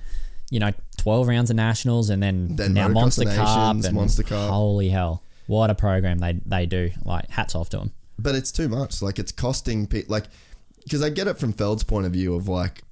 you 0.50 0.60
know 0.60 0.72
12 0.98 1.26
rounds 1.26 1.48
of 1.48 1.56
nationals, 1.56 2.10
and 2.10 2.22
then, 2.22 2.54
Then 2.56 2.74
now 2.74 2.88
Monster 2.88 3.24
Cup, 3.24 3.76
and 3.76 3.92
Monster 3.94 4.24
Cup. 4.24 4.50
Holy 4.50 4.90
hell, 4.90 5.22
what 5.46 5.70
a 5.70 5.74
program 5.74 6.18
they 6.18 6.34
they 6.44 6.66
do! 6.66 6.90
Like 7.02 7.30
hats 7.30 7.54
off 7.54 7.70
to 7.70 7.78
them. 7.78 7.92
but 8.18 8.34
it's 8.34 8.52
too 8.52 8.68
much. 8.68 9.00
Like 9.00 9.18
it's 9.18 9.32
costing 9.32 9.86
people. 9.86 10.12
Like 10.12 10.24
because 10.86 11.02
I 11.02 11.10
get 11.10 11.26
it 11.26 11.36
from 11.36 11.52
Feld's 11.52 11.82
point 11.82 12.06
of 12.06 12.12
view 12.12 12.36
of 12.36 12.46
like 12.46 12.82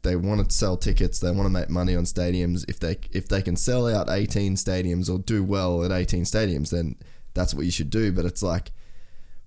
they 0.00 0.16
want 0.16 0.48
to 0.48 0.56
sell 0.56 0.78
tickets, 0.78 1.20
they 1.20 1.30
want 1.30 1.44
to 1.44 1.50
make 1.50 1.68
money 1.68 1.94
on 1.94 2.04
stadiums. 2.04 2.64
If 2.66 2.80
they 2.80 2.96
if 3.12 3.28
they 3.28 3.42
can 3.42 3.56
sell 3.56 3.86
out 3.86 4.08
eighteen 4.08 4.54
stadiums 4.54 5.12
or 5.12 5.18
do 5.18 5.44
well 5.44 5.84
at 5.84 5.92
eighteen 5.92 6.24
stadiums, 6.24 6.70
then 6.70 6.96
that's 7.34 7.52
what 7.52 7.66
you 7.66 7.70
should 7.70 7.90
do. 7.90 8.10
But 8.12 8.24
it's 8.24 8.42
like. 8.42 8.72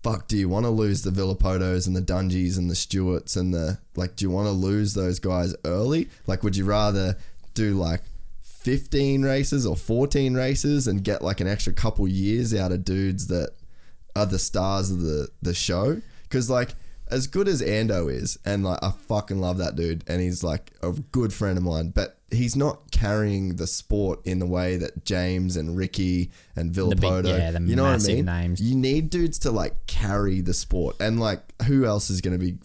Fuck, 0.04 0.28
do 0.28 0.38
you 0.38 0.48
want 0.48 0.68
to 0.68 0.70
lose 0.70 1.02
the 1.02 1.10
Villopotos 1.10 1.88
and 1.88 1.96
the 1.96 2.00
Dungeys 2.00 2.60
and 2.60 2.70
the 2.70 2.76
Stewarts 2.76 3.36
and 3.36 3.52
the 3.52 3.80
like? 3.96 4.16
Do 4.16 4.26
you 4.26 4.30
want 4.30 4.46
to 4.46 4.52
lose 4.52 4.94
those 4.94 5.18
guys 5.18 5.56
early? 5.66 6.10
Like, 6.28 6.44
would 6.44 6.56
you 6.56 6.64
rather 6.64 7.18
do 7.56 7.74
like 7.74 8.02
15 8.44 9.24
races 9.24 9.66
or 9.66 9.76
14 9.76 10.36
races 10.36 10.86
and 10.86 11.04
get 11.04 11.24
like 11.24 11.42
an 11.42 11.48
extra 11.48 11.74
couple 11.74 12.08
years 12.08 12.54
out 12.54 12.72
of 12.72 12.86
dudes 12.86 13.26
that 13.28 13.50
are 14.16 14.28
the 14.28 14.38
stars 14.38 14.92
of 14.92 15.02
the 15.02 15.28
the 15.42 15.54
show 15.54 16.02
because 16.24 16.50
like 16.50 16.76
as 17.10 17.28
good 17.28 17.48
as 17.48 17.62
Ando 17.62 18.12
is 18.12 18.38
and 18.46 18.64
like 18.64 18.80
I 18.82 18.92
fucking 18.92 19.40
love 19.40 19.58
that 19.60 19.76
dude 19.76 20.04
and 20.08 20.22
he's 20.22 20.44
like 20.44 20.72
a 20.82 20.92
good 20.92 21.34
friend 21.34 21.58
of 21.58 21.64
mine 21.64 21.90
but 21.90 22.18
he's 22.32 22.56
not 22.56 22.92
carrying 22.92 23.58
the 23.58 23.68
sport 23.68 24.20
in 24.26 24.40
the 24.40 24.46
way 24.46 24.78
that 24.78 25.06
James 25.06 25.56
and 25.56 25.78
Ricky 25.78 26.32
and 26.56 26.74
big- 26.74 27.04
yeah, 27.26 27.52
the 27.52 27.62
you 27.62 27.76
know 27.76 27.84
what 27.84 28.04
I 28.04 28.08
mean 28.08 28.26
names. 28.26 28.62
you 28.62 28.76
need 28.76 29.10
dudes 29.10 29.40
to 29.40 29.52
like 29.52 29.86
carry 29.88 30.42
the 30.42 30.54
sport 30.54 30.96
and 31.00 31.20
like 31.20 31.42
who 31.64 31.86
else 31.86 32.10
is 32.10 32.22
going 32.22 32.38
to 32.38 32.44
be 32.44 32.58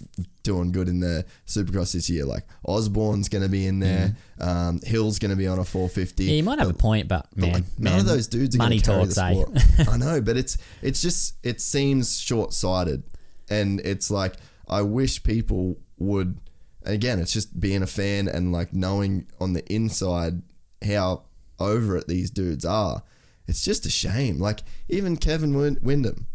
doing 0.43 0.73
good 0.73 0.89
in 0.89 1.01
the 1.01 1.25
supercross 1.47 1.93
this 1.93 2.09
year 2.09 2.25
like 2.25 2.45
Osborne's 2.65 3.29
going 3.29 3.43
to 3.43 3.51
be 3.51 3.67
in 3.67 3.79
there 3.79 4.17
um, 4.41 4.81
Hill's 4.83 5.19
going 5.19 5.31
to 5.31 5.37
be 5.37 5.47
on 5.47 5.59
a 5.59 5.65
450 5.65 6.25
Mm. 6.25 6.27
Yeah, 6.27 6.35
you 6.35 6.43
might 6.43 6.59
have 6.59 6.71
a 6.71 6.75
point, 6.75 7.09
but 7.09 7.27
but, 7.37 7.41
man, 7.41 7.53
like, 7.53 7.65
none 7.79 7.99
of 8.01 8.07
those 8.07 8.27
dudes 8.27 8.55
are 8.57 8.59
money 8.59 8.81
going 8.81 9.09
to 9.09 9.15
talks, 9.15 9.19
carry 9.19 9.37
eh? 9.39 9.45
the 9.53 9.61
sport. 9.61 9.89
I 9.95 9.97
know, 9.97 10.21
but 10.21 10.37
it's 10.37 10.59
it's 10.83 11.01
just 11.01 11.35
it 11.43 11.61
seems 11.61 12.19
short 12.21 12.53
sighted, 12.53 13.03
and 13.51 13.81
it's 13.81 14.11
like 14.11 14.37
I 14.69 14.83
wish 14.83 15.23
people 15.23 15.77
would. 15.99 16.39
Again, 16.85 17.19
it's 17.19 17.33
just 17.33 17.61
being 17.61 17.83
a 17.83 17.87
fan 17.87 18.27
and 18.27 18.53
like 18.53 18.73
knowing 18.73 19.27
on 19.39 19.53
the 19.53 19.65
inside 19.71 20.41
how 20.83 21.25
over 21.59 21.97
it 21.97 22.09
these 22.09 22.31
dudes 22.31 22.65
are. 22.65 23.03
It's 23.47 23.63
just 23.63 23.85
a 23.85 23.91
shame. 23.91 24.39
Like 24.39 24.61
even 24.89 25.17
Kevin 25.17 25.55
Windham, 25.83 26.27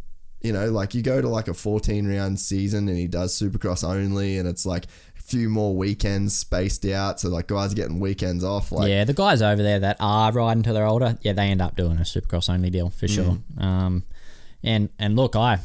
you 0.42 0.54
know, 0.54 0.70
like 0.70 0.94
you 0.94 1.02
go 1.02 1.22
to 1.22 1.28
like 1.28 1.48
a 1.48 1.54
14 1.54 2.08
round 2.08 2.40
season 2.40 2.88
and 2.88 2.98
he 2.98 3.08
does 3.08 3.38
Supercross 3.38 3.88
only, 3.88 4.38
and 4.38 4.48
it's 4.48 4.66
like 4.66 4.86
a 5.18 5.22
few 5.22 5.50
more 5.50 5.76
weekends 5.76 6.38
spaced 6.38 6.86
out, 6.86 7.20
so 7.20 7.30
like 7.30 7.48
guys 7.48 7.72
are 7.72 7.76
getting 7.76 8.00
weekends 8.00 8.44
off. 8.44 8.72
Like 8.72 8.90
yeah, 8.90 9.06
the 9.06 9.14
guys 9.14 9.42
over 9.42 9.64
there 9.64 9.80
that 9.80 9.98
are 10.00 10.32
riding 10.32 10.62
till 10.62 10.74
they're 10.74 10.86
older, 10.86 11.18
yeah, 11.22 11.34
they 11.34 11.48
end 11.48 11.62
up 11.62 11.76
doing 11.76 11.98
a 11.98 12.02
Supercross 12.02 12.54
only 12.54 12.70
deal 12.70 12.90
for 12.92 13.08
sure. 13.08 13.38
Mm. 13.58 13.64
Um, 13.64 14.04
and 14.62 14.90
and 15.00 15.16
look, 15.16 15.36
I, 15.36 15.60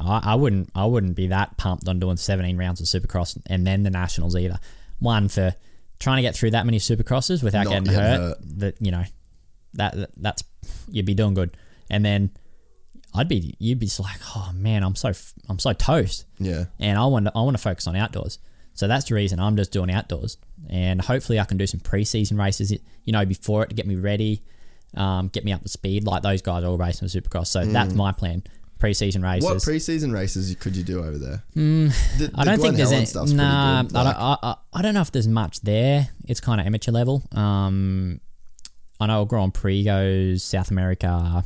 I 0.00 0.20
I 0.22 0.34
wouldn't 0.34 0.70
I 0.74 0.86
wouldn't 0.86 1.14
be 1.16 1.28
that 1.28 1.56
pumped 1.56 1.88
on 1.88 1.98
doing 1.98 2.16
17 2.16 2.56
rounds 2.56 2.80
of 2.80 2.86
Supercross 2.86 3.40
and 3.46 3.66
then 3.66 3.82
the 3.82 3.90
nationals 3.90 4.36
either. 4.36 4.58
One 4.98 5.28
for 5.28 5.54
trying 5.98 6.16
to 6.16 6.22
get 6.22 6.34
through 6.34 6.52
that 6.52 6.66
many 6.66 6.78
Supercrosses 6.78 7.42
without 7.42 7.64
Not 7.64 7.70
getting 7.84 7.92
hurt, 7.94 8.18
hurt. 8.18 8.38
That 8.58 8.74
you 8.80 8.90
know, 8.90 9.04
that, 9.74 9.96
that 9.96 10.10
that's 10.16 10.44
you'd 10.88 11.06
be 11.06 11.14
doing 11.14 11.34
good. 11.34 11.56
And 11.88 12.04
then 12.04 12.30
I'd 13.14 13.28
be 13.28 13.54
you'd 13.58 13.78
be 13.78 13.86
just 13.86 14.00
like, 14.00 14.20
oh 14.36 14.50
man, 14.54 14.82
I'm 14.82 14.94
so 14.94 15.12
I'm 15.48 15.58
so 15.58 15.72
toast 15.72 16.24
yeah. 16.38 16.64
and 16.78 16.98
I 16.98 17.04
want 17.06 17.26
to, 17.26 17.32
I 17.34 17.42
want 17.42 17.56
to 17.56 17.62
focus 17.62 17.86
on 17.86 17.96
outdoors. 17.96 18.38
So 18.72 18.88
that's 18.88 19.08
the 19.08 19.14
reason 19.14 19.40
I'm 19.40 19.56
just 19.56 19.72
doing 19.72 19.90
outdoors, 19.90 20.38
and 20.70 21.02
hopefully 21.02 21.38
I 21.38 21.44
can 21.44 21.58
do 21.58 21.66
some 21.66 21.80
preseason 21.80 22.38
races, 22.38 22.70
you 22.70 23.12
know, 23.12 23.26
before 23.26 23.64
it 23.64 23.68
to 23.68 23.74
get 23.74 23.86
me 23.86 23.96
ready, 23.96 24.42
um, 24.96 25.28
get 25.28 25.44
me 25.44 25.52
up 25.52 25.62
to 25.62 25.68
speed 25.68 26.06
like 26.06 26.22
those 26.22 26.40
guys 26.40 26.62
are 26.62 26.68
all 26.68 26.78
racing 26.78 27.08
Supercross. 27.08 27.48
So 27.48 27.64
that's 27.64 27.94
my 27.94 28.12
plan: 28.12 28.44
preseason 28.80 29.22
races. 29.22 29.44
What 29.44 29.58
preseason 29.58 30.12
races 30.12 30.54
could 30.56 30.74
you 30.74 30.82
do 30.82 31.00
over 31.00 31.18
there? 31.18 31.42
Mm, 31.54 32.18
the, 32.18 32.30
I 32.34 32.44
don't 32.44 32.60
think 32.60 32.76
there's 32.76 32.92
any, 32.92 33.34
nah. 33.34 33.82
good. 33.82 33.94
I, 33.94 34.04
don't, 34.04 34.16
I, 34.16 34.56
I, 34.72 34.82
don't 34.82 34.94
know 34.94 35.02
if 35.02 35.12
there's 35.12 35.28
much 35.28 35.60
there. 35.60 36.08
It's 36.26 36.40
kind 36.40 36.60
of 36.60 36.66
amateur 36.66 36.90
level. 36.90 37.22
Um, 37.32 38.20
I 38.98 39.06
know 39.06 39.24
Grand 39.24 39.54
Prix 39.54 39.84
goes 39.84 40.42
South 40.42 40.70
America. 40.70 41.44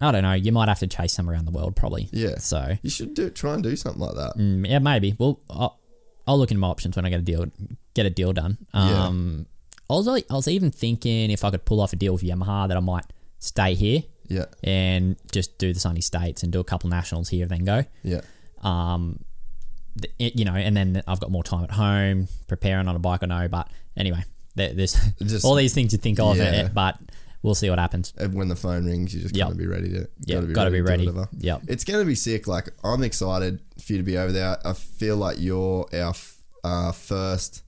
I 0.00 0.10
don't 0.10 0.22
know. 0.22 0.32
You 0.32 0.50
might 0.50 0.68
have 0.68 0.80
to 0.80 0.86
chase 0.86 1.12
some 1.12 1.30
around 1.30 1.44
the 1.44 1.52
world, 1.52 1.76
probably. 1.76 2.08
yeah. 2.10 2.38
So 2.38 2.76
you 2.82 2.90
should 2.90 3.14
do 3.14 3.30
try 3.30 3.54
and 3.54 3.62
do 3.62 3.76
something 3.76 4.00
like 4.00 4.16
that. 4.16 4.36
Mm, 4.36 4.68
yeah, 4.68 4.80
maybe. 4.80 5.14
Well, 5.16 5.40
I'll, 5.48 5.78
I'll 6.26 6.38
look 6.38 6.50
into 6.50 6.60
my 6.60 6.68
options 6.68 6.96
when 6.96 7.04
I 7.04 7.10
get 7.10 7.20
a 7.20 7.22
deal 7.22 7.46
get 7.94 8.06
a 8.06 8.10
deal 8.10 8.32
done. 8.32 8.58
Yeah. 8.74 9.06
Um, 9.06 9.46
I 9.88 9.94
was 9.94 10.08
I 10.08 10.34
was 10.34 10.48
even 10.48 10.70
thinking 10.70 11.30
if 11.30 11.44
I 11.44 11.50
could 11.50 11.64
pull 11.64 11.80
off 11.80 11.92
a 11.92 11.96
deal 11.96 12.14
with 12.14 12.22
Yamaha 12.22 12.68
that 12.68 12.76
I 12.76 12.80
might 12.80 13.04
stay 13.38 13.74
here 13.74 14.02
Yeah. 14.32 14.46
and 14.64 15.16
just 15.30 15.58
do 15.58 15.72
the 15.72 15.80
sunny 15.80 16.00
states 16.00 16.42
and 16.42 16.50
do 16.52 16.60
a 16.60 16.64
couple 16.64 16.88
nationals 16.90 17.28
here, 17.28 17.46
then 17.46 17.64
go. 17.64 17.84
Yeah. 18.02 18.22
Um, 18.62 19.20
it- 20.18 20.36
you 20.38 20.44
know, 20.44 20.54
and 20.54 20.76
then 20.76 21.02
I've 21.06 21.20
got 21.20 21.30
more 21.30 21.44
time 21.44 21.64
at 21.64 21.70
home 21.72 22.28
preparing 22.48 22.88
on 22.88 22.96
a 22.96 22.98
bike. 22.98 23.22
I 23.22 23.26
know, 23.26 23.48
but 23.48 23.68
anyway, 23.96 24.24
there, 24.54 24.72
there's 24.72 24.94
Just- 25.22 25.44
all 25.44 25.54
these 25.54 25.74
things 25.74 25.92
you 25.92 25.98
think 25.98 26.18
of, 26.18 26.36
Yeah. 26.36 26.44
eh, 26.44 26.68
but 26.72 26.98
we'll 27.42 27.54
see 27.54 27.68
what 27.68 27.78
happens. 27.78 28.12
And 28.16 28.34
when 28.34 28.48
the 28.48 28.56
phone 28.56 28.86
rings, 28.86 29.14
you 29.14 29.20
just 29.20 29.34
Yep. 29.36 29.46
gotta 29.48 29.58
be 29.58 29.66
ready 29.66 29.90
to. 29.90 30.08
Yep, 30.26 30.52
gotta 30.52 30.70
be 30.70 30.80
ready. 30.80 31.06
whatever. 31.06 31.28
Yep. 31.38 31.62
It's 31.68 31.84
gonna 31.84 32.04
be 32.04 32.14
sick. 32.14 32.46
Like 32.46 32.68
I'm 32.84 33.02
excited 33.02 33.60
for 33.84 33.92
you 33.92 33.98
to 33.98 34.04
be 34.04 34.16
over 34.16 34.32
there. 34.32 34.56
I 34.66 34.72
feel 34.72 35.16
like 35.16 35.38
you're 35.40 35.86
our 35.92 36.10
f- 36.10 36.38
uh, 36.64 36.92
first 36.92 37.62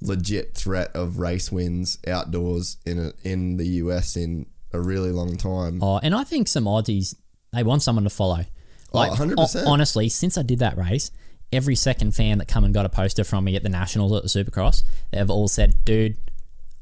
legit 0.00 0.54
threat 0.54 0.90
of 0.94 1.18
race 1.18 1.52
wins 1.52 1.98
outdoors 2.08 2.76
in 2.86 2.98
a, 2.98 3.12
in 3.22 3.56
the 3.56 3.66
US 3.82 4.16
in 4.16 4.46
a 4.72 4.80
really 4.80 5.12
long 5.12 5.36
time. 5.36 5.80
Oh, 5.82 5.98
and 6.02 6.14
I 6.14 6.24
think 6.24 6.48
some 6.48 6.64
Aussies 6.64 7.14
they 7.52 7.62
want 7.62 7.82
someone 7.82 8.04
to 8.04 8.10
follow. 8.10 8.44
Oh, 8.94 8.98
100%. 8.98 9.64
ho- 9.64 9.70
honestly, 9.70 10.08
since 10.08 10.36
I 10.38 10.42
did 10.42 10.58
that 10.60 10.76
race, 10.76 11.10
every 11.52 11.74
second 11.76 12.14
fan 12.14 12.38
that 12.38 12.48
come 12.48 12.64
and 12.64 12.72
got 12.74 12.84
a 12.86 12.88
poster 12.88 13.24
from 13.24 13.44
me 13.44 13.56
at 13.56 13.62
the 13.62 13.68
Nationals 13.68 14.12
at 14.12 14.22
the 14.22 14.28
Supercross, 14.28 14.82
they've 15.12 15.28
all 15.30 15.48
said, 15.48 15.84
"Dude, 15.84 16.16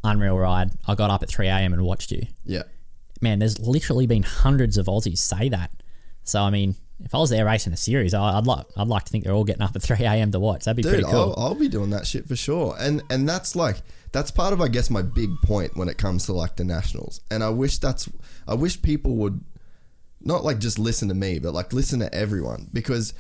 unreal 0.04 0.36
ride. 0.38 0.70
I 0.86 0.94
got 0.94 1.10
up 1.10 1.22
at 1.22 1.28
3 1.28 1.48
a.m. 1.48 1.72
and 1.72 1.82
watched 1.82 2.10
you." 2.12 2.22
Yeah. 2.44 2.62
Man, 3.20 3.38
there's 3.38 3.58
literally 3.58 4.06
been 4.06 4.22
hundreds 4.22 4.78
of 4.78 4.86
Aussies 4.86 5.18
say 5.18 5.48
that. 5.50 5.70
So 6.24 6.40
I 6.42 6.50
mean, 6.50 6.74
if 7.04 7.14
I 7.14 7.18
was 7.18 7.30
there 7.30 7.44
racing 7.44 7.72
a 7.72 7.76
series, 7.76 8.14
I- 8.14 8.38
I'd 8.38 8.46
like 8.46 8.66
I'd 8.76 8.88
like 8.88 9.04
to 9.04 9.10
think 9.10 9.24
they're 9.24 9.32
all 9.34 9.44
getting 9.44 9.62
up 9.62 9.74
at 9.76 9.82
3 9.82 9.96
a.m. 10.04 10.32
to 10.32 10.40
watch. 10.40 10.64
That'd 10.64 10.76
be 10.76 10.82
Dude, 10.82 10.92
pretty 10.92 11.04
cool. 11.04 11.34
I'll, 11.36 11.44
I'll 11.48 11.54
be 11.54 11.68
doing 11.68 11.90
that 11.90 12.06
shit 12.06 12.26
for 12.28 12.36
sure. 12.36 12.76
And 12.78 13.02
and 13.10 13.28
that's 13.28 13.54
like 13.56 13.82
that's 14.12 14.30
part 14.30 14.52
of 14.52 14.60
I 14.60 14.68
guess 14.68 14.90
my 14.90 15.02
big 15.02 15.30
point 15.42 15.76
when 15.76 15.88
it 15.88 15.98
comes 15.98 16.26
to 16.26 16.32
like 16.32 16.56
the 16.56 16.64
nationals. 16.64 17.20
And 17.30 17.42
I 17.44 17.50
wish 17.50 17.78
that's 17.78 18.08
I 18.46 18.54
wish 18.54 18.80
people 18.82 19.16
would 19.16 19.40
not 20.20 20.44
like 20.44 20.58
just 20.58 20.78
listen 20.78 21.08
to 21.08 21.14
me, 21.14 21.38
but 21.38 21.54
like 21.54 21.72
listen 21.72 22.00
to 22.00 22.12
everyone 22.14 22.68
because 22.72 23.14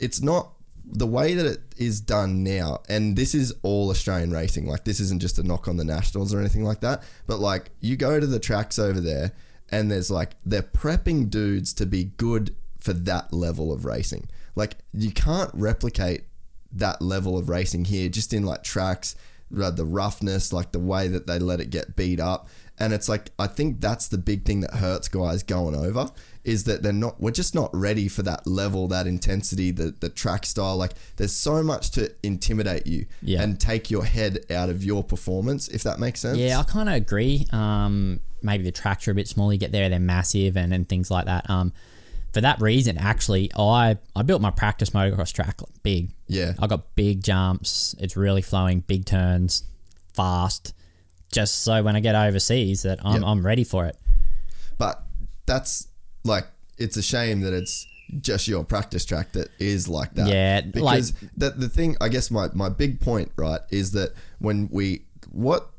it's 0.00 0.20
not 0.20 0.52
the 0.90 1.06
way 1.06 1.34
that 1.34 1.44
it 1.44 1.60
is 1.76 2.00
done 2.00 2.42
now, 2.42 2.80
and 2.88 3.16
this 3.16 3.34
is 3.34 3.54
all 3.62 3.90
Australian 3.90 4.30
racing. 4.30 4.66
Like 4.66 4.84
this 4.84 5.00
isn't 5.00 5.20
just 5.20 5.38
a 5.38 5.42
knock 5.42 5.68
on 5.68 5.76
the 5.76 5.84
nationals 5.84 6.32
or 6.32 6.40
anything 6.40 6.64
like 6.64 6.80
that. 6.80 7.02
But 7.26 7.40
like 7.40 7.70
you 7.80 7.96
go 7.96 8.18
to 8.18 8.26
the 8.26 8.38
tracks 8.38 8.78
over 8.78 9.00
there, 9.00 9.32
and 9.70 9.90
there's 9.90 10.10
like 10.10 10.36
they're 10.46 10.62
prepping 10.62 11.30
dudes 11.30 11.72
to 11.74 11.86
be 11.86 12.04
good 12.04 12.54
for 12.80 12.92
that 12.92 13.32
level 13.32 13.72
of 13.72 13.84
racing. 13.84 14.28
Like 14.54 14.76
you 14.92 15.10
can't 15.10 15.50
replicate 15.52 16.24
that 16.72 17.02
level 17.02 17.38
of 17.38 17.48
racing 17.48 17.86
here 17.86 18.08
just 18.08 18.32
in 18.32 18.44
like 18.44 18.62
tracks, 18.62 19.14
the 19.50 19.84
roughness, 19.84 20.52
like 20.52 20.72
the 20.72 20.78
way 20.78 21.08
that 21.08 21.26
they 21.26 21.38
let 21.38 21.60
it 21.60 21.70
get 21.70 21.96
beat 21.96 22.20
up. 22.20 22.48
And 22.80 22.92
it's 22.92 23.08
like 23.08 23.30
I 23.38 23.48
think 23.48 23.80
that's 23.80 24.06
the 24.08 24.18
big 24.18 24.44
thing 24.44 24.60
that 24.60 24.74
hurts 24.74 25.08
guys 25.08 25.42
going 25.42 25.74
over 25.74 26.10
is 26.44 26.62
that 26.64 26.82
they're 26.82 26.92
not 26.92 27.20
we're 27.20 27.32
just 27.32 27.52
not 27.54 27.70
ready 27.74 28.06
for 28.08 28.22
that 28.22 28.46
level, 28.46 28.86
that 28.88 29.06
intensity, 29.06 29.70
the 29.72 29.92
the 29.98 30.08
track 30.08 30.46
style. 30.46 30.76
Like 30.76 30.92
there's 31.16 31.32
so 31.32 31.62
much 31.64 31.90
to 31.92 32.12
intimidate 32.22 32.86
you 32.86 33.06
Yeah. 33.20 33.42
and 33.42 33.58
take 33.58 33.90
your 33.90 34.04
head 34.04 34.38
out 34.50 34.68
of 34.70 34.84
your 34.84 35.02
performance, 35.02 35.66
if 35.68 35.82
that 35.82 35.98
makes 35.98 36.20
sense. 36.20 36.38
Yeah, 36.38 36.60
I 36.60 36.62
kind 36.62 36.88
of 36.88 36.94
agree. 36.94 37.46
Um, 37.52 38.20
maybe 38.42 38.62
the 38.62 38.70
tracks 38.72 39.08
are 39.08 39.10
a 39.10 39.14
bit 39.14 39.26
small. 39.26 39.52
You 39.52 39.58
get 39.58 39.72
there, 39.72 39.88
they're 39.88 39.98
massive, 39.98 40.56
and, 40.56 40.72
and 40.72 40.88
things 40.88 41.10
like 41.10 41.24
that. 41.26 41.50
Um, 41.50 41.72
for 42.38 42.42
that 42.42 42.60
reason, 42.60 42.96
actually, 42.98 43.50
I 43.58 43.98
I 44.14 44.22
built 44.22 44.40
my 44.40 44.52
practice 44.52 44.90
motocross 44.90 45.32
track 45.32 45.58
big. 45.82 46.12
Yeah. 46.28 46.52
I 46.60 46.68
got 46.68 46.94
big 46.94 47.24
jumps. 47.24 47.96
It's 47.98 48.16
really 48.16 48.42
flowing, 48.42 48.78
big 48.86 49.06
turns, 49.06 49.64
fast. 50.14 50.72
Just 51.32 51.62
so 51.62 51.82
when 51.82 51.96
I 51.96 52.00
get 52.00 52.14
overseas, 52.14 52.82
that 52.82 53.00
I'm, 53.04 53.22
Yeah. 53.22 53.28
I'm 53.28 53.44
ready 53.44 53.64
for 53.64 53.86
it. 53.86 53.96
But 54.78 55.02
that's 55.46 55.88
like 56.22 56.46
it's 56.76 56.96
a 56.96 57.02
shame 57.02 57.40
that 57.40 57.52
it's 57.52 57.84
just 58.20 58.46
your 58.46 58.62
practice 58.62 59.04
track 59.04 59.32
that 59.32 59.48
is 59.58 59.88
like 59.88 60.14
that. 60.14 60.28
Yeah, 60.28 60.60
because 60.60 61.12
like- 61.20 61.30
the 61.36 61.50
the 61.50 61.68
thing 61.68 61.96
I 62.00 62.08
guess 62.08 62.30
my 62.30 62.50
my 62.54 62.68
big 62.68 63.00
point 63.00 63.32
right 63.34 63.62
is 63.70 63.90
that 63.92 64.12
when 64.38 64.68
we 64.70 65.02
what 65.32 65.70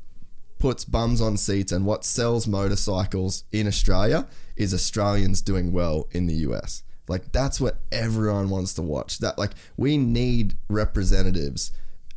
puts 0.60 0.84
bums 0.84 1.20
on 1.20 1.36
seats 1.36 1.72
and 1.72 1.84
what 1.84 2.04
sells 2.04 2.46
motorcycles 2.46 3.44
in 3.50 3.66
Australia 3.66 4.26
is 4.56 4.72
Australians 4.72 5.40
doing 5.42 5.72
well 5.72 6.06
in 6.12 6.26
the 6.26 6.34
US. 6.48 6.82
Like 7.08 7.32
that's 7.32 7.60
what 7.60 7.78
everyone 7.90 8.50
wants 8.50 8.74
to 8.74 8.82
watch. 8.82 9.18
That 9.18 9.36
like 9.38 9.52
we 9.76 9.96
need 9.98 10.54
representatives 10.68 11.72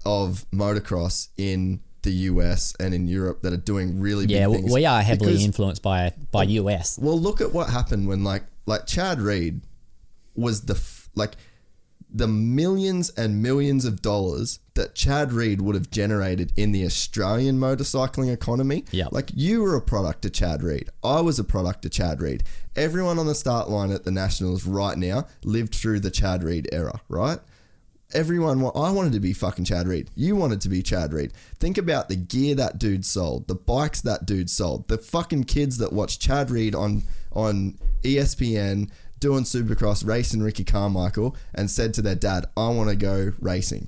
of 0.06 0.45
motocross 0.52 1.30
in 1.38 1.80
the 2.03 2.11
US 2.30 2.76
and 2.80 2.94
in 2.94 3.07
Europe 3.07 3.41
that 3.44 3.53
are 3.53 3.57
doing 3.57 3.99
really 3.99 4.26
Yeah, 4.26 4.48
big 4.48 4.57
things. 4.57 4.74
we 4.74 4.86
are 4.86 5.02
heavily 5.02 5.32
Because- 5.32 5.45
influenced 5.45 5.82
by 5.82 6.11
by 6.32 6.44
US. 6.44 6.99
well, 7.02 7.20
look 7.20 7.40
at 7.41 7.53
what 7.53 7.70
happened 7.70 8.07
when 8.07 8.24
like 8.24 8.44
like 8.65 8.86
Chad 8.86 9.20
Reed 9.22 9.61
was 10.36 10.61
the 10.61 10.74
f- 10.76 11.10
like 11.15 11.36
the 12.14 12.27
millions 12.27 13.10
and 13.11 13.41
millions 13.41 13.85
of 13.85 14.02
dollars 14.02 14.60
that 14.76 14.94
Chad 14.94 15.34
Reed 15.34 15.61
would 15.61 15.73
have 15.73 15.90
generated 15.90 16.53
in 16.56 16.72
the 16.72 16.85
Australian 16.85 17.60
motorcycling 17.60 18.31
economy. 18.31 18.85
Yep. 18.91 19.11
Like 19.11 19.31
you 19.34 19.64
were 19.64 19.76
a 19.76 19.81
product 19.81 20.23
of 20.26 20.34
Chad 20.34 20.61
Reed. 20.61 20.90
I 21.03 21.22
was 21.22 21.40
a 21.40 21.44
product 21.44 21.85
of 21.85 21.91
Chad 21.91 22.22
Reed. 22.22 22.44
Everyone 22.76 23.18
on 23.18 23.26
the 23.26 23.35
start 23.35 23.69
line 23.69 23.91
at 23.91 24.03
the 24.03 24.11
Nationals 24.11 24.65
right 24.65 24.98
now 24.98 25.27
lived 25.44 25.73
through 25.73 26.02
the 26.02 26.11
Chad 26.11 26.44
Reed 26.44 26.69
era, 26.72 27.02
right? 27.10 27.40
Everyone, 28.14 28.60
I 28.76 28.91
wanted 28.91 29.14
to 29.14 29.19
be 29.19 29.34
fucking 29.34 29.65
Chad 29.65 29.88
Reed. 29.88 30.11
You 30.15 30.35
wanted 30.35 30.61
to 30.61 30.69
be 30.69 30.84
Chad 30.84 31.14
Reed. 31.14 31.34
Think 31.60 31.80
about 31.80 32.10
the 32.10 32.15
gear 32.15 32.53
that 32.56 32.77
dude 32.77 33.06
sold, 33.06 33.48
the 33.48 33.56
bikes 33.56 34.02
that 34.02 34.27
dude 34.27 34.52
sold, 34.52 34.88
the 34.88 34.99
fucking 34.99 35.45
kids 35.45 35.80
that 35.80 35.91
watch 35.91 36.19
Chad 36.19 36.52
Reed 36.52 36.76
on 36.76 37.02
on 37.31 37.80
ESPN 38.03 38.90
doing 39.23 39.43
Supercross, 39.45 40.05
racing 40.05 40.43
Ricky 40.43 40.65
Carmichael, 40.65 41.35
and 41.55 41.71
said 41.71 41.93
to 41.95 42.01
their 42.01 42.15
dad, 42.15 42.45
"I 42.57 42.67
want 42.67 42.89
to 42.89 42.95
go 42.97 43.31
racing." 43.39 43.87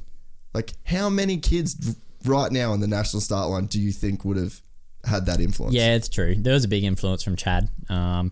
Like, 0.54 0.74
how 0.86 1.10
many 1.10 1.38
kids 1.38 1.96
right 2.24 2.50
now 2.52 2.72
on 2.72 2.80
the 2.80 2.88
national 2.88 3.20
start 3.20 3.50
line 3.50 3.66
do 3.66 3.80
you 3.82 3.92
think 3.92 4.24
would 4.24 4.38
have 4.38 4.62
had 5.04 5.26
that 5.26 5.42
influence? 5.42 5.76
Yeah, 5.76 5.94
it's 5.96 6.08
true. 6.08 6.36
There 6.38 6.54
was 6.54 6.64
a 6.64 6.70
big 6.70 6.86
influence 6.86 7.22
from 7.22 7.36
Chad. 7.36 7.70
Um, 7.90 8.32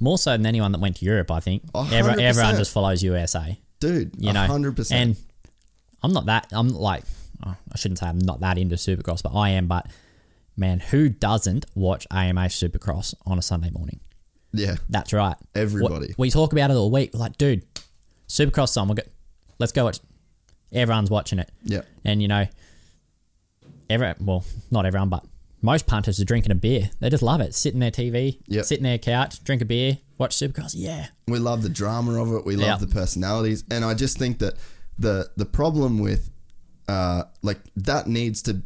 more 0.00 0.16
so 0.16 0.30
than 0.32 0.46
anyone 0.46 0.72
that 0.72 0.80
went 0.80 0.96
to 0.96 1.04
Europe, 1.04 1.30
I 1.30 1.40
think. 1.40 1.62
A 1.74 1.80
Every- 1.80 1.98
hundred 2.12 2.22
everyone 2.22 2.56
just 2.56 2.72
follows 2.72 3.02
USA. 3.02 3.60
dude, 3.80 4.12
you 4.18 4.32
know, 4.32 4.46
hundred 4.46 4.74
percent. 4.76 5.00
And 5.00 5.16
I'm 6.02 6.12
not 6.14 6.24
that. 6.26 6.46
I'm 6.52 6.68
like, 6.70 7.04
oh, 7.46 7.54
I 7.72 7.76
shouldn't 7.76 7.98
say 7.98 8.06
I'm 8.06 8.18
not 8.18 8.40
that 8.40 8.56
into 8.56 8.76
Supercross, 8.76 9.22
but 9.22 9.34
I 9.34 9.50
am. 9.50 9.66
But 9.66 9.86
man, 10.56 10.80
who 10.80 11.10
doesn't 11.10 11.66
watch 11.74 12.06
AMA 12.10 12.46
Supercross 12.46 13.14
on 13.26 13.38
a 13.38 13.42
Sunday 13.42 13.70
morning? 13.70 14.00
Yeah, 14.52 14.76
That's 14.88 15.12
right. 15.12 15.36
Everybody. 15.54 16.08
We, 16.08 16.14
we 16.26 16.30
talk 16.30 16.52
about 16.52 16.70
it 16.70 16.74
all 16.74 16.90
week. 16.90 17.10
We're 17.14 17.20
like, 17.20 17.38
dude, 17.38 17.64
Supercross 18.28 18.76
on. 18.80 18.88
We'll 18.88 18.96
go, 18.96 19.02
let's 19.58 19.72
go 19.72 19.84
watch. 19.84 20.00
Everyone's 20.72 21.10
watching 21.10 21.38
it. 21.38 21.50
yeah, 21.64 21.82
And 22.04 22.20
you 22.22 22.28
know, 22.28 22.46
every 23.88 24.14
well, 24.20 24.44
not 24.70 24.86
everyone, 24.86 25.08
but 25.08 25.24
most 25.62 25.86
punters 25.86 26.20
are 26.20 26.24
drinking 26.24 26.52
a 26.52 26.56
beer. 26.56 26.90
They 27.00 27.10
just 27.10 27.22
love 27.22 27.40
it. 27.40 27.54
Sit 27.54 27.74
in 27.74 27.80
their 27.80 27.90
TV, 27.90 28.38
Yep. 28.46 28.64
sit 28.64 28.78
in 28.78 28.84
their 28.84 28.98
couch, 28.98 29.42
drink 29.44 29.62
a 29.62 29.64
beer, 29.64 29.98
watch 30.18 30.34
Supercross. 30.36 30.72
Yeah, 30.74 31.06
we 31.28 31.38
love 31.38 31.62
the 31.62 31.68
drama 31.68 32.20
of 32.22 32.32
it. 32.34 32.44
We 32.46 32.56
love 32.56 32.66
Yeah. 32.66 32.76
the 32.76 32.86
personalities, 32.86 33.64
and 33.70 33.84
I 33.84 33.94
just 33.94 34.18
think 34.18 34.38
that 34.38 34.54
the 34.98 35.30
the 35.36 35.46
problem 35.46 35.98
with 35.98 36.30
uh, 36.88 37.24
like 37.42 37.58
that 37.76 38.06
needs 38.06 38.42
to 38.42 38.62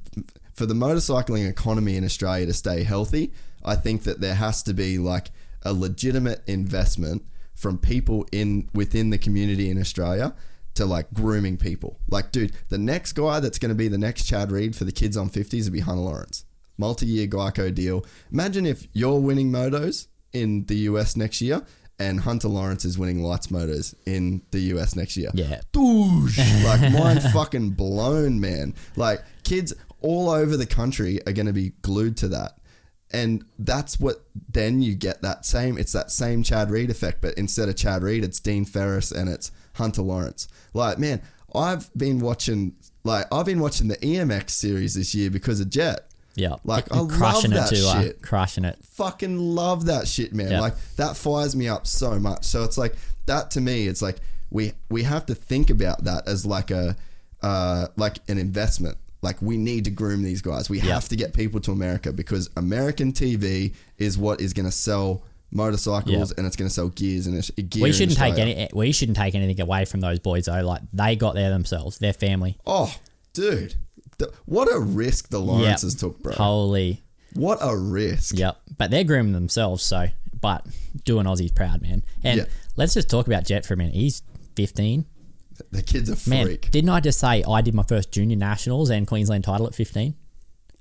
for 0.55 0.67
the 0.67 0.75
motorcycling 0.75 1.49
economy 1.49 1.97
in 1.97 2.05
Australia 2.05 2.47
to 2.47 2.53
stay 2.53 2.83
healthy. 2.85 3.33
I 3.65 3.77
think 3.77 4.03
that 4.05 4.21
there 4.21 4.35
has 4.35 4.63
to 4.65 4.75
be 4.75 4.99
like 4.99 5.31
a 5.65 5.73
legitimate 5.73 6.43
investment 6.47 7.23
from 7.55 7.79
people 7.79 8.27
in 8.33 8.69
within 8.75 9.11
the 9.11 9.19
community 9.19 9.71
in 9.71 9.81
Australia 9.81 10.35
to 10.75 10.85
like 10.85 11.13
grooming 11.13 11.57
people. 11.57 12.01
Like, 12.09 12.33
dude, 12.33 12.53
the 12.69 12.79
next 12.79 13.13
guy 13.13 13.41
that's 13.41 13.59
going 13.59 13.69
to 13.71 13.75
be 13.77 13.89
the 13.89 13.99
next 13.99 14.25
Chad 14.25 14.51
Reed 14.51 14.75
for 14.75 14.85
the 14.85 14.93
kids 14.93 15.17
on 15.17 15.31
50s 15.31 15.65
will 15.65 15.73
be 15.73 15.81
Hunter 15.81 16.03
Lawrence. 16.03 16.45
Multi-year 16.77 17.29
Geico 17.29 17.73
deal. 17.73 18.05
Imagine 18.33 18.67
if 18.67 18.89
you're 18.93 19.21
winning 19.21 19.53
motos 19.53 20.09
in 20.33 20.65
the 20.67 20.75
US 20.89 21.17
next 21.17 21.41
year 21.41 21.65
and 22.01 22.21
Hunter 22.21 22.49
Lawrence 22.49 22.85
is 22.85 22.99
winning 22.99 23.23
lights 23.23 23.47
motos 23.47 23.95
in 24.05 24.43
the 24.51 24.59
US 24.75 24.97
next 24.97 25.17
year. 25.17 25.31
yeah. 25.35 25.61
Doosh. 25.73 26.39
Like 26.65 26.93
mind 26.93 27.23
fucking 27.33 27.71
blown, 27.71 28.41
man. 28.41 28.75
Like 28.97 29.23
kids 29.45 29.73
all 30.01 30.29
over 30.29 30.57
the 30.57 30.67
country 30.67 31.21
are 31.27 31.33
going 31.33 31.47
to 31.47 31.53
be 31.53 31.71
glued 31.83 32.17
to 32.19 32.29
that. 32.29 32.59
And 33.15 33.45
that's 33.59 34.01
what 34.01 34.23
then 34.51 34.83
you 34.83 34.95
get 34.95 35.23
that 35.23 35.47
same 35.47 35.79
it's 35.79 35.93
that 35.93 36.11
same 36.11 36.43
Chad 36.43 36.71
Reed 36.71 36.91
effect, 36.91 37.21
but 37.23 37.35
instead 37.35 37.69
of 37.69 37.77
Chad 37.77 38.03
Reed, 38.03 38.25
it's 38.25 38.41
Dean 38.41 38.65
Ferris 38.65 39.13
and 39.13 39.29
it's 39.29 39.53
Hunter 39.75 40.03
Lawrence. 40.03 40.49
Like, 40.75 40.99
man, 40.99 41.23
I've 41.55 41.93
been 41.97 42.19
watching 42.19 42.75
like 43.05 43.33
I've 43.33 43.47
been 43.47 43.61
watching 43.61 43.89
the 43.89 43.97
EMX 43.99 44.51
series 44.51 44.95
this 44.95 45.15
year 45.15 45.31
because 45.31 45.61
of 45.61 45.71
Jett. 45.71 46.09
Yeah, 46.37 46.57
Like, 46.65 46.91
And 46.91 47.13
I 47.13 47.17
crushing 47.17 47.53
love 47.53 47.71
it 47.71 47.71
that 47.71 47.77
too. 47.77 47.87
uh, 47.87 48.03
shit. 48.03 48.21
crushing 48.23 48.65
it. 48.65 48.77
fucking 48.83 49.39
love 49.39 49.85
that 49.87 50.09
shit, 50.09 50.35
man. 50.35 50.51
Yeah. 50.51 50.61
Like 50.61 50.75
that 50.97 51.17
fires 51.17 51.55
me 51.55 51.69
up 51.69 51.87
so 51.87 52.19
much. 52.19 52.45
So 52.45 52.65
it's 52.65 52.77
like 52.77 52.97
that 53.27 53.53
to 53.53 53.61
me. 53.61 53.87
It's 53.87 54.03
like 54.03 54.17
we 54.51 54.73
we 54.91 55.05
have 55.05 55.27
to 55.27 55.35
think 55.37 55.71
about 55.71 56.03
that 56.05 56.27
as 56.27 56.45
like 56.45 56.73
a 56.73 56.97
uh, 57.43 57.87
like 57.97 58.19
an 58.29 58.39
investment. 58.39 58.97
Like 59.25 59.43
we 59.43 59.57
need 59.57 59.85
to 59.87 59.91
groom 59.91 60.23
these 60.23 60.41
guys. 60.43 60.71
We 60.71 60.79
have 60.81 61.09
to 61.09 61.17
get 61.17 61.33
people 61.35 61.59
to 61.63 61.73
America 61.73 62.13
because 62.13 62.49
American 62.57 63.13
TV 63.13 63.75
is 63.99 64.17
what 64.17 64.41
is 64.41 64.53
going 64.53 64.67
to 64.67 64.73
sell 64.73 65.23
motorcycles 65.51 66.31
Yep. 66.31 66.39
and 66.39 66.47
it's 66.47 66.57
going 66.57 66.69
to 66.69 66.75
sell 66.75 66.89
gears 66.89 67.27
and 67.27 67.71
gear. 67.71 67.83
we 67.83 67.93
shouldn't 67.93 68.19
take 68.19 68.39
any. 68.39 68.69
We 68.73 68.93
shouldn't 68.93 69.17
take 69.17 69.35
anything 69.35 69.61
away 69.61 69.85
from 69.85 70.01
those 70.01 70.19
boys 70.21 70.45
though. 70.47 70.61
Like 70.63 70.83
they 70.93 71.17
got 71.17 71.35
there 71.35 71.51
themselves, 71.51 71.99
their 71.99 72.13
family. 72.13 72.59
Oh, 72.67 72.95
dude, 73.33 73.75
Th- 74.19 74.31
what 74.45 74.73
a 74.73 74.79
risk 74.79 75.29
the 75.31 75.41
Lawrences 75.41 75.95
took, 75.97 76.23
bro. 76.23 76.33
Holy, 76.35 77.03
What 77.35 77.59
a 77.61 77.77
risk. 77.77 78.37
yep. 78.39 78.59
But 78.79 78.91
they're 78.91 79.05
grooming 79.05 79.33
themselves, 79.33 79.83
so 79.83 80.07
but 80.41 80.67
doing 81.05 81.25
Aussies 81.27 81.55
proud, 81.55 81.81
man. 81.83 82.05
And 82.23 82.39
Yeah. 82.41 82.45
let's 82.77 82.95
just 82.95 83.09
talk 83.09 83.27
about 83.27 83.45
Jett 83.47 83.65
for 83.65 83.75
a 83.75 83.77
minute. 83.77 83.95
He's 83.95 84.23
15. 84.57 85.07
The 85.71 85.83
kid's 85.83 86.09
a 86.09 86.29
Man, 86.31 86.47
freak. 86.47 86.71
didn't 86.71 86.91
I 86.91 87.01
just 87.01 87.19
say 87.21 87.43
I 87.49 87.61
did 87.61 87.75
my 87.75 87.83
first 87.85 88.13
junior 88.13 88.37
nationals 88.37 88.91
and 88.91 89.07
Queensland 89.07 89.45
title 89.45 89.67
at 89.67 89.75
15? 89.75 90.15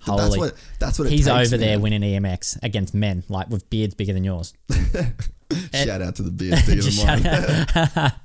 Holy. 0.02 0.22
That's 0.22 0.38
what. 0.38 0.54
That's 0.80 1.00
what 1.00 1.08
it 1.08 1.12
He's 1.12 1.26
takes, 1.28 1.48
over 1.48 1.58
there 1.58 1.80
winning 1.80 2.02
EMX 2.02 2.60
against 2.62 2.94
men, 2.94 3.24
like 3.30 3.50
with 3.50 3.70
beards 3.70 3.94
bigger 3.96 4.14
than 4.14 4.24
yours. 4.24 4.54
Shout 5.74 6.02
out 6.02 6.16
to 6.18 6.24
the 6.24 6.32
beard 6.32 6.60
bigger 6.66 6.82
than 6.84 8.04
mine. 8.04 8.12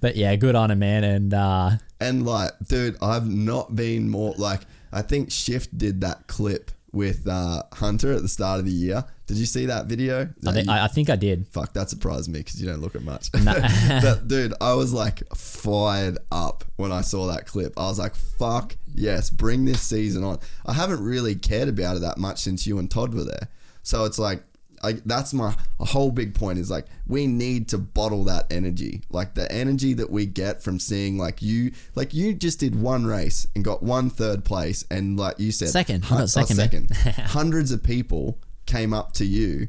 But 0.00 0.14
yeah, 0.14 0.36
good 0.36 0.54
on 0.54 0.70
him, 0.70 0.78
man. 0.78 1.02
And 1.02 1.34
uh, 1.34 1.70
And 2.00 2.24
like, 2.24 2.52
dude, 2.68 2.96
I've 3.02 3.28
not 3.28 3.74
been 3.74 4.08
more 4.08 4.34
like. 4.38 4.60
I 4.92 5.02
think 5.02 5.32
Shift 5.32 5.76
did 5.76 6.02
that 6.02 6.28
clip 6.28 6.70
with 6.92 7.26
uh, 7.26 7.62
Hunter 7.72 8.12
at 8.12 8.22
the 8.22 8.28
start 8.28 8.58
of 8.60 8.66
the 8.66 8.70
year. 8.72 9.04
Did 9.26 9.38
you 9.38 9.46
see 9.46 9.66
that 9.66 9.86
video? 9.86 10.28
I, 10.46 10.52
thi- 10.52 10.60
you- 10.62 10.70
I, 10.70 10.84
I 10.84 10.88
think 10.88 11.08
I 11.08 11.16
did. 11.16 11.46
Fuck, 11.48 11.72
that 11.72 11.88
surprised 11.88 12.30
me 12.30 12.40
because 12.40 12.60
you 12.60 12.68
don't 12.68 12.80
look 12.82 12.94
at 12.94 13.02
much. 13.02 13.30
but 13.32 14.20
dude, 14.28 14.52
I 14.60 14.74
was 14.74 14.92
like 14.92 15.22
fired 15.34 16.18
up 16.30 16.64
when 16.76 16.92
I 16.92 17.00
saw 17.00 17.26
that 17.28 17.46
clip. 17.46 17.72
I 17.78 17.82
was 17.88 17.98
like, 17.98 18.14
fuck 18.14 18.76
yes, 18.94 19.30
bring 19.30 19.64
this 19.64 19.80
season 19.80 20.22
on. 20.22 20.38
I 20.66 20.74
haven't 20.74 21.02
really 21.02 21.34
cared 21.34 21.68
about 21.68 21.96
it 21.96 22.00
that 22.00 22.18
much 22.18 22.40
since 22.40 22.66
you 22.66 22.78
and 22.78 22.90
Todd 22.90 23.14
were 23.14 23.24
there. 23.24 23.48
So 23.82 24.04
it's 24.04 24.18
like, 24.18 24.42
I, 24.84 24.94
that's 25.06 25.32
my 25.32 25.54
whole 25.78 26.10
big 26.10 26.34
point 26.34 26.58
is 26.58 26.70
like 26.70 26.86
we 27.06 27.26
need 27.26 27.68
to 27.68 27.78
bottle 27.78 28.24
that 28.24 28.46
energy 28.52 29.02
like 29.10 29.34
the 29.34 29.50
energy 29.52 29.94
that 29.94 30.10
we 30.10 30.26
get 30.26 30.62
from 30.62 30.78
seeing 30.80 31.18
like 31.18 31.40
you 31.40 31.72
like 31.94 32.12
you 32.14 32.34
just 32.34 32.58
did 32.60 32.74
one 32.80 33.04
race 33.06 33.46
and 33.54 33.64
got 33.64 33.82
one 33.82 34.10
third 34.10 34.44
place 34.44 34.84
and 34.90 35.18
like 35.18 35.38
you 35.38 35.52
said 35.52 35.68
Second. 35.68 36.04
Hun- 36.06 36.26
second, 36.26 36.56
man. 36.56 36.88
second. 36.88 37.14
hundreds 37.26 37.70
of 37.70 37.82
people 37.82 38.38
came 38.66 38.92
up 38.92 39.12
to 39.12 39.24
you 39.24 39.68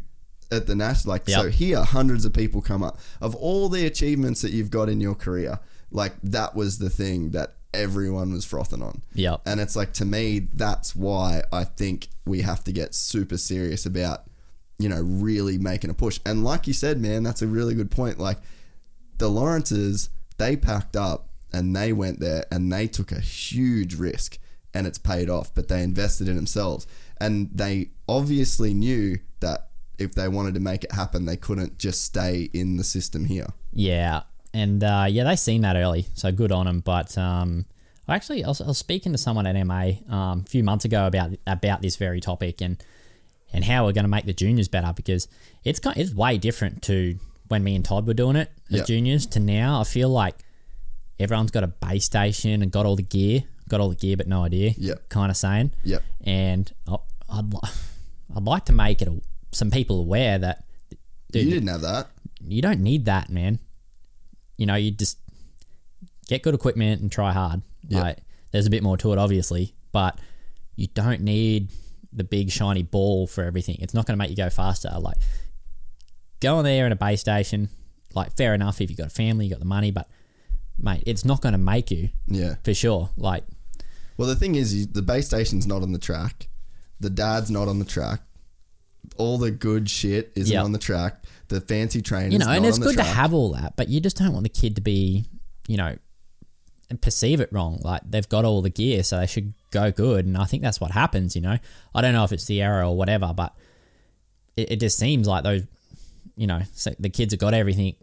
at 0.51 0.67
the 0.67 0.75
national 0.75 1.11
like 1.13 1.27
so 1.29 1.49
here 1.49 1.83
hundreds 1.83 2.25
of 2.25 2.33
people 2.33 2.61
come 2.61 2.83
up 2.83 2.99
of 3.21 3.35
all 3.35 3.69
the 3.69 3.85
achievements 3.85 4.41
that 4.41 4.51
you've 4.51 4.69
got 4.71 4.89
in 4.89 4.99
your 5.01 5.15
career 5.15 5.59
like 5.91 6.13
that 6.23 6.55
was 6.55 6.77
the 6.79 6.89
thing 6.89 7.31
that 7.31 7.53
everyone 7.73 8.31
was 8.31 8.45
frothing 8.45 8.81
on 8.83 9.01
Yep. 9.15 9.41
and 9.47 9.59
it's 9.59 9.75
like 9.75 9.93
to 9.93 10.05
me 10.05 10.47
that's 10.53 10.95
why 10.95 11.41
i 11.51 11.63
think 11.63 12.07
we 12.25 12.41
have 12.41 12.63
to 12.65 12.71
get 12.71 12.93
super 12.93 13.37
serious 13.37 13.85
about 13.85 14.23
you 14.83 14.89
know 14.89 15.01
really 15.01 15.57
making 15.57 15.89
a 15.89 15.93
push. 15.93 16.19
And 16.25 16.43
like 16.43 16.67
you 16.67 16.73
said 16.73 17.01
man 17.01 17.23
that's 17.23 17.41
a 17.41 17.47
really 17.47 17.73
good 17.73 17.89
point. 17.89 18.19
Like 18.19 18.37
the 19.17 19.29
lawrences 19.29 20.09
they 20.37 20.55
packed 20.55 20.95
up 20.95 21.29
and 21.51 21.75
they 21.75 21.93
went 21.93 22.19
there 22.19 22.45
and 22.51 22.71
they 22.71 22.87
took 22.87 23.11
a 23.11 23.19
huge 23.19 23.95
risk 23.95 24.37
and 24.73 24.85
it's 24.85 24.97
paid 24.97 25.29
off 25.29 25.53
but 25.55 25.67
they 25.67 25.81
invested 25.81 26.27
in 26.27 26.35
themselves. 26.35 26.85
And 27.19 27.49
they 27.53 27.91
obviously 28.07 28.73
knew 28.73 29.19
that 29.39 29.69
if 29.97 30.13
they 30.13 30.27
wanted 30.27 30.55
to 30.55 30.59
make 30.59 30.83
it 30.83 30.91
happen 30.91 31.25
they 31.25 31.37
couldn't 31.37 31.77
just 31.77 32.03
stay 32.03 32.49
in 32.53 32.77
the 32.77 32.83
system 32.83 33.25
here. 33.25 33.47
Yeah, 33.71 34.23
and 34.53 34.83
uh, 34.83 35.05
yeah, 35.09 35.23
they 35.23 35.35
seen 35.35 35.61
that 35.61 35.75
early, 35.75 36.07
so 36.13 36.31
good 36.31 36.51
on 36.51 36.65
them. 36.65 36.81
But 36.81 37.17
um, 37.17 37.65
I 38.07 38.15
actually, 38.15 38.43
I 38.43 38.49
was, 38.49 38.61
I 38.61 38.67
was 38.67 38.77
speaking 38.77 39.11
to 39.13 39.17
someone 39.17 39.47
at 39.47 39.61
MA 39.65 39.91
um, 40.09 40.43
a 40.45 40.49
few 40.49 40.63
months 40.63 40.85
ago 40.85 41.07
about 41.07 41.31
about 41.47 41.81
this 41.81 41.95
very 41.95 42.21
topic 42.21 42.61
and 42.61 42.81
and 43.53 43.63
how 43.63 43.85
we're 43.85 43.91
going 43.93 44.03
to 44.05 44.09
make 44.09 44.25
the 44.25 44.33
juniors 44.33 44.67
better 44.67 44.91
because 44.95 45.27
it's 45.63 45.79
kind, 45.79 45.95
it's 45.97 46.13
way 46.13 46.37
different 46.37 46.81
to 46.83 47.17
when 47.47 47.63
me 47.63 47.75
and 47.75 47.85
Todd 47.85 48.07
were 48.07 48.13
doing 48.13 48.35
it 48.35 48.51
as 48.71 48.77
Yep. 48.79 48.87
juniors 48.87 49.25
to 49.27 49.39
now. 49.39 49.79
I 49.79 49.83
feel 49.83 50.09
like 50.09 50.35
everyone's 51.19 51.51
got 51.51 51.63
a 51.63 51.67
base 51.67 52.05
station 52.05 52.61
and 52.61 52.71
got 52.71 52.85
all 52.85 52.95
the 52.95 53.03
gear, 53.03 53.43
got 53.69 53.79
all 53.79 53.89
the 53.89 53.95
gear, 53.95 54.17
but 54.17 54.27
no 54.27 54.43
idea. 54.43 54.73
Yeah, 54.77 54.95
kind 55.09 55.29
of 55.29 55.37
saying. 55.37 55.71
Yeah, 55.83 55.99
And 56.21 56.71
I- 56.87 56.97
I'd 57.29 57.53
li- 57.53 57.59
I'd 58.35 58.43
like 58.43 58.65
to 58.65 58.73
make 58.73 59.01
it 59.01 59.07
a, 59.07 59.21
some 59.51 59.69
people 59.71 59.99
aware 59.99 60.39
that 60.39 60.63
Dude, 61.31 61.45
you 61.45 61.51
didn't 61.51 61.69
have 61.69 61.81
that 61.81 62.07
you 62.45 62.61
don't 62.61 62.81
need 62.81 63.05
that, 63.05 63.29
man. 63.29 63.59
You 64.57 64.65
know, 64.65 64.75
you 64.75 64.91
just 64.91 65.17
get 66.27 66.43
good 66.43 66.53
equipment 66.53 67.01
and 67.01 67.11
try 67.11 67.31
hard. 67.31 67.61
Yeah. 67.87 68.01
Like, 68.01 68.17
there's 68.51 68.65
a 68.67 68.69
bit 68.69 68.83
more 68.83 68.97
to 68.97 69.13
it, 69.13 69.17
obviously, 69.17 69.73
but 69.93 70.19
you 70.75 70.87
don't 70.87 71.21
need 71.21 71.69
the 72.15 72.23
big 72.23 72.51
shiny 72.51 72.83
ball 72.83 73.27
for 73.27 73.43
everything. 73.43 73.77
It's 73.79 73.93
not 73.93 74.05
going 74.05 74.13
to 74.13 74.17
make 74.17 74.29
you 74.29 74.35
go 74.35 74.49
faster. 74.49 74.89
Like, 74.99 75.17
go 76.39 76.59
in 76.59 76.65
there 76.65 76.85
in 76.85 76.91
a 76.91 76.95
base 76.95 77.21
station. 77.21 77.69
Like, 78.13 78.35
fair 78.35 78.53
enough 78.53 78.79
if 78.81 78.89
you've 78.89 78.97
got 78.97 79.07
a 79.07 79.11
family, 79.11 79.45
you've 79.45 79.53
got 79.53 79.59
the 79.59 79.65
money, 79.65 79.91
but 79.91 80.07
mate, 80.77 81.03
it's 81.05 81.25
not 81.25 81.41
going 81.41 81.53
to 81.53 81.57
make 81.59 81.89
you 81.91 82.09
yeah 82.27 82.55
for 82.63 82.73
sure. 82.73 83.09
Like, 83.17 83.43
Well, 84.17 84.27
the 84.27 84.35
thing 84.35 84.55
is, 84.55 84.75
you, 84.75 84.85
the 84.85 85.01
base 85.01 85.25
station's 85.27 85.65
not 85.65 85.81
on 85.81 85.91
the 85.91 85.99
track. 85.99 86.47
The 86.99 87.09
dad's 87.09 87.49
not 87.49 87.67
on 87.67 87.79
the 87.79 87.85
track. 87.85 88.21
All 89.17 89.37
the 89.37 89.51
good 89.51 89.89
shit 89.89 90.31
isn't 90.35 90.53
Yep. 90.53 90.63
on 90.63 90.71
the 90.71 90.77
track. 90.79 91.23
The 91.49 91.59
fancy 91.61 92.01
train, 92.01 92.31
you 92.31 92.39
know, 92.39 92.47
and 92.49 92.65
it's 92.65 92.79
good 92.79 92.95
to 92.97 93.03
have 93.03 93.33
all 93.33 93.51
that, 93.53 93.75
but 93.75 93.87
you 93.89 93.99
just 93.99 94.17
don't 94.17 94.31
want 94.33 94.43
the 94.43 94.49
kid 94.49 94.75
to 94.75 94.81
be, 94.81 95.25
you 95.67 95.77
know, 95.77 95.95
and 96.89 97.01
perceive 97.01 97.39
it 97.41 97.49
wrong. 97.51 97.79
Like 97.83 98.01
they've 98.09 98.27
got 98.29 98.45
all 98.45 98.61
the 98.61 98.69
gear, 98.69 99.03
so 99.03 99.17
they 99.19 99.27
should 99.27 99.53
go 99.73 99.91
good. 99.91 100.25
And 100.25 100.37
I 100.37 100.45
think 100.45 100.63
that's 100.63 100.79
what 100.79 100.91
happens. 100.91 101.35
You 101.35 101.41
know, 101.41 101.57
I 101.93 102.01
don't 102.01 102.13
know 102.13 102.23
if 102.23 102.31
it's 102.31 102.45
the 102.45 102.61
error 102.61 102.83
or 102.85 102.95
whatever, 102.95 103.33
but 103.35 103.53
it, 104.55 104.71
it 104.73 104.79
just 104.79 104.97
seems 104.97 105.27
like 105.27 105.43
those, 105.43 105.63
you 106.37 106.47
know, 106.47 106.61
so 106.73 106.91
the 106.99 107.09
kids 107.09 107.33
have 107.33 107.39
got 107.39 107.53
everything, 107.53 107.95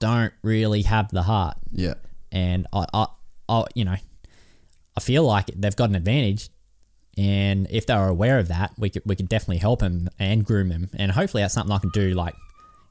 don't 0.00 0.32
really 0.42 0.82
have 0.82 1.10
the 1.10 1.22
heart, 1.22 1.56
Yeah, 1.72 1.94
and 2.32 2.66
I, 2.72 2.84
I, 2.92 3.06
I 3.48 3.64
you 3.74 3.84
know, 3.84 3.96
I 4.96 5.00
feel 5.00 5.24
like 5.24 5.46
they've 5.54 5.76
got 5.76 5.88
an 5.90 5.94
advantage. 5.94 6.48
And 7.18 7.66
if 7.70 7.86
they 7.86 7.94
were 7.94 8.08
aware 8.08 8.38
of 8.38 8.48
that, 8.48 8.72
we 8.76 8.90
could 8.90 9.02
we 9.06 9.16
could 9.16 9.28
definitely 9.30 9.56
help 9.58 9.80
them 9.80 10.08
and 10.18 10.44
groom 10.44 10.68
them. 10.68 10.90
And 10.98 11.10
hopefully 11.12 11.42
that's 11.42 11.54
something 11.54 11.74
I 11.74 11.78
can 11.78 11.88
do 11.90 12.10
like 12.10 12.34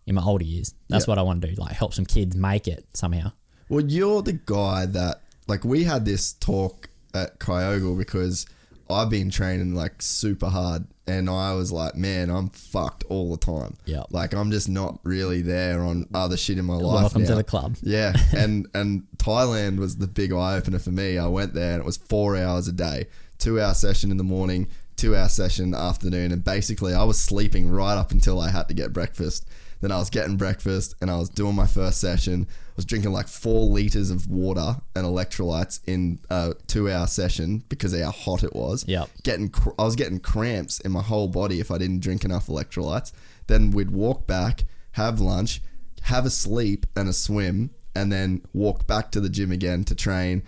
in 0.07 0.15
my 0.15 0.23
older 0.23 0.43
years. 0.43 0.73
That's 0.89 1.05
Yeah. 1.05 1.11
what 1.11 1.19
I 1.19 1.21
want 1.21 1.43
to 1.43 1.47
do. 1.47 1.61
Like 1.61 1.73
help 1.73 1.93
some 1.93 2.05
kids 2.07 2.35
make 2.35 2.67
it 2.67 2.87
somehow. 2.95 3.33
Well, 3.69 3.85
you're 3.85 4.23
the 4.23 4.33
guy 4.33 4.87
that 4.87 5.21
like 5.47 5.63
we 5.63 5.83
had 5.83 6.05
this 6.05 6.33
talk 6.33 6.89
at 7.15 7.39
Kyogle 7.39 7.97
because 7.97 8.45
I've 8.89 9.09
been 9.09 9.29
training 9.31 9.73
like 9.73 10.01
super 10.01 10.47
hard 10.47 10.85
and 11.07 11.29
I 11.29 11.53
was 11.53 11.71
like, 11.71 11.95
man, 11.95 12.29
I'm 12.29 12.49
fucked 12.49 13.03
all 13.09 13.31
the 13.31 13.37
time. 13.37 13.77
Yeah. 13.85 14.03
Like 14.09 14.33
I'm 14.33 14.51
just 14.51 14.69
not 14.69 14.99
really 15.03 15.41
there 15.41 15.83
on 15.83 16.07
other 16.13 16.37
shit 16.37 16.57
in 16.57 16.65
my 16.65 16.75
life. 16.75 17.03
Welcome 17.03 17.23
to 17.23 17.29
now. 17.31 17.35
the 17.35 17.43
club. 17.43 17.77
Yeah, 17.81 18.13
and 18.35 18.67
and 18.73 19.07
Thailand 19.17 19.77
was 19.77 19.97
the 19.97 20.07
big 20.07 20.31
eye 20.31 20.55
opener 20.57 20.79
for 20.79 20.91
me. 20.91 21.17
I 21.17 21.27
went 21.27 21.53
there 21.53 21.73
and 21.73 21.81
it 21.81 21.85
was 21.85 21.97
four 21.97 22.35
hours 22.35 22.67
a 22.67 22.71
day, 22.71 23.07
two 23.37 23.61
hour 23.61 23.73
session 23.73 24.11
in 24.11 24.17
the 24.17 24.23
morning, 24.23 24.67
two 24.95 25.15
hour 25.15 25.29
session 25.29 25.65
in 25.65 25.71
the 25.71 25.79
afternoon, 25.79 26.31
and 26.31 26.43
basically 26.43 26.93
I 26.93 27.03
was 27.03 27.19
sleeping 27.19 27.69
right 27.69 27.97
up 27.97 28.11
until 28.11 28.39
I 28.39 28.49
had 28.49 28.67
to 28.67 28.73
get 28.73 28.93
breakfast. 28.93 29.47
Then 29.81 29.91
I 29.91 29.97
was 29.97 30.09
getting 30.09 30.37
breakfast 30.37 30.95
and 31.01 31.11
I 31.11 31.17
was 31.17 31.29
doing 31.29 31.55
my 31.55 31.67
first 31.67 31.99
session. 31.99 32.47
Was 32.75 32.85
drinking 32.85 33.13
like 33.13 33.27
four 33.29 33.65
liters 33.67 34.09
of 34.11 34.27
water 34.29 34.77
and 34.95 35.05
electrolytes 35.05 35.79
in 35.87 36.19
a 36.29 36.53
two 36.67 36.91
hour 36.91 37.07
session 37.07 37.63
because 37.69 37.93
of 37.93 38.01
how 38.01 38.11
hot 38.11 38.43
it 38.43 38.53
was. 38.53 38.85
Yep. 38.87 39.09
Getting 39.23 39.49
cr- 39.49 39.69
I 39.79 39.83
was 39.85 39.95
getting 39.95 40.19
cramps 40.19 40.81
in 40.81 40.91
my 40.91 41.01
whole 41.01 41.29
body 41.29 41.59
if 41.61 41.71
I 41.71 41.77
didn't 41.77 41.99
drink 42.01 42.25
enough 42.25 42.47
electrolytes. 42.47 43.13
Then 43.47 43.71
we'd 43.71 43.91
walk 43.91 44.27
back, 44.27 44.65
have 44.93 45.21
lunch, 45.21 45.61
have 46.03 46.25
a 46.25 46.29
sleep 46.29 46.85
and 46.97 47.07
a 47.07 47.13
swim, 47.13 47.69
and 47.95 48.11
then 48.11 48.41
walk 48.53 48.85
back 48.87 49.09
to 49.11 49.21
the 49.21 49.29
gym 49.29 49.51
again 49.53 49.85
to 49.85 49.95
train, 49.95 50.43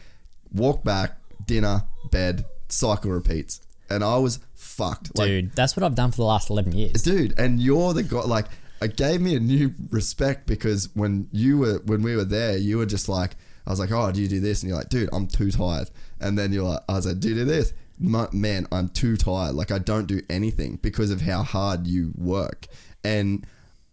walk 0.51 0.83
back, 0.83 1.17
dinner, 1.45 1.83
bed, 2.11 2.43
cycle 2.67 3.11
repeats. 3.11 3.61
And 3.89 4.03
I 4.03 4.17
was 4.17 4.39
fucked. 4.53 5.17
Like, 5.17 5.27
Dude, 5.29 5.55
that's 5.55 5.77
what 5.77 5.83
I've 5.83 5.95
done 5.95 6.11
for 6.11 6.17
the 6.17 6.25
last 6.25 6.49
11 6.49 6.73
years. 6.73 7.01
dude, 7.03 7.39
and 7.39 7.57
you're 7.61 7.93
the 7.93 8.03
guy, 8.03 8.19
like, 8.19 8.47
it 8.81 8.97
gave 8.97 9.21
me 9.21 9.35
a 9.35 9.39
new 9.39 9.73
respect 9.89 10.47
because 10.47 10.89
when 10.95 11.27
you 11.31 11.57
were, 11.57 11.81
when 11.85 12.01
we 12.01 12.15
were 12.15 12.25
there, 12.25 12.57
you 12.57 12.77
were 12.77 12.85
just 12.85 13.09
like, 13.09 13.35
I 13.65 13.69
was 13.69 13.79
like, 13.79 13.91
oh, 13.91 14.11
do 14.11 14.21
you 14.21 14.27
do 14.27 14.39
this? 14.39 14.61
And 14.61 14.69
you're 14.69 14.77
like, 14.77 14.89
dude, 14.89 15.09
I'm 15.11 15.27
too 15.27 15.51
tired. 15.51 15.89
And 16.19 16.37
then 16.37 16.53
you're 16.53 16.63
like, 16.63 16.81
I 16.87 16.93
was 16.93 17.05
like, 17.05 17.19
do 17.19 17.29
you 17.29 17.35
do 17.35 17.45
this? 17.45 17.73
My, 17.99 18.27
man, 18.31 18.67
I'm 18.71 18.89
too 18.89 19.17
tired. 19.17 19.55
Like, 19.55 19.71
I 19.71 19.79
don't 19.79 20.05
do 20.05 20.21
anything 20.29 20.77
because 20.81 21.11
of 21.11 21.21
how 21.21 21.43
hard 21.43 21.87
you 21.87 22.13
work. 22.15 22.67
And 23.03 23.45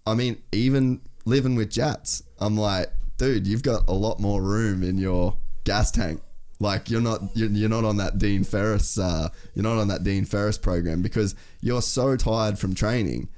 I 0.07 0.15
mean, 0.15 0.43
even 0.53 1.01
living 1.25 1.57
with 1.57 1.71
Jats, 1.71 2.23
I'm 2.39 2.57
like, 2.57 2.89
dude, 3.17 3.47
you've 3.47 3.63
got 3.63 3.89
a 3.89 3.93
lot 3.93 4.21
more 4.21 4.43
room 4.43 4.83
in 4.83 4.99
your 4.99 5.37
gas 5.65 5.91
tank. 5.91 6.21
Like 6.61 6.89
you're 6.89 7.01
not 7.01 7.21
you're, 7.35 7.51
you're 7.51 7.69
not 7.69 7.85
on 7.85 7.97
that 7.97 8.19
Dean 8.19 8.45
Ferris 8.45 8.97
uh, 8.97 9.29
you're 9.55 9.65
not 9.65 9.77
on 9.77 9.89
that 9.89 10.05
Dean 10.05 10.25
Ferris 10.25 10.57
program 10.57 11.03
because 11.03 11.35
you're 11.61 11.83
so 11.83 12.17
tired 12.17 12.59
from 12.59 12.75
training 12.75 13.29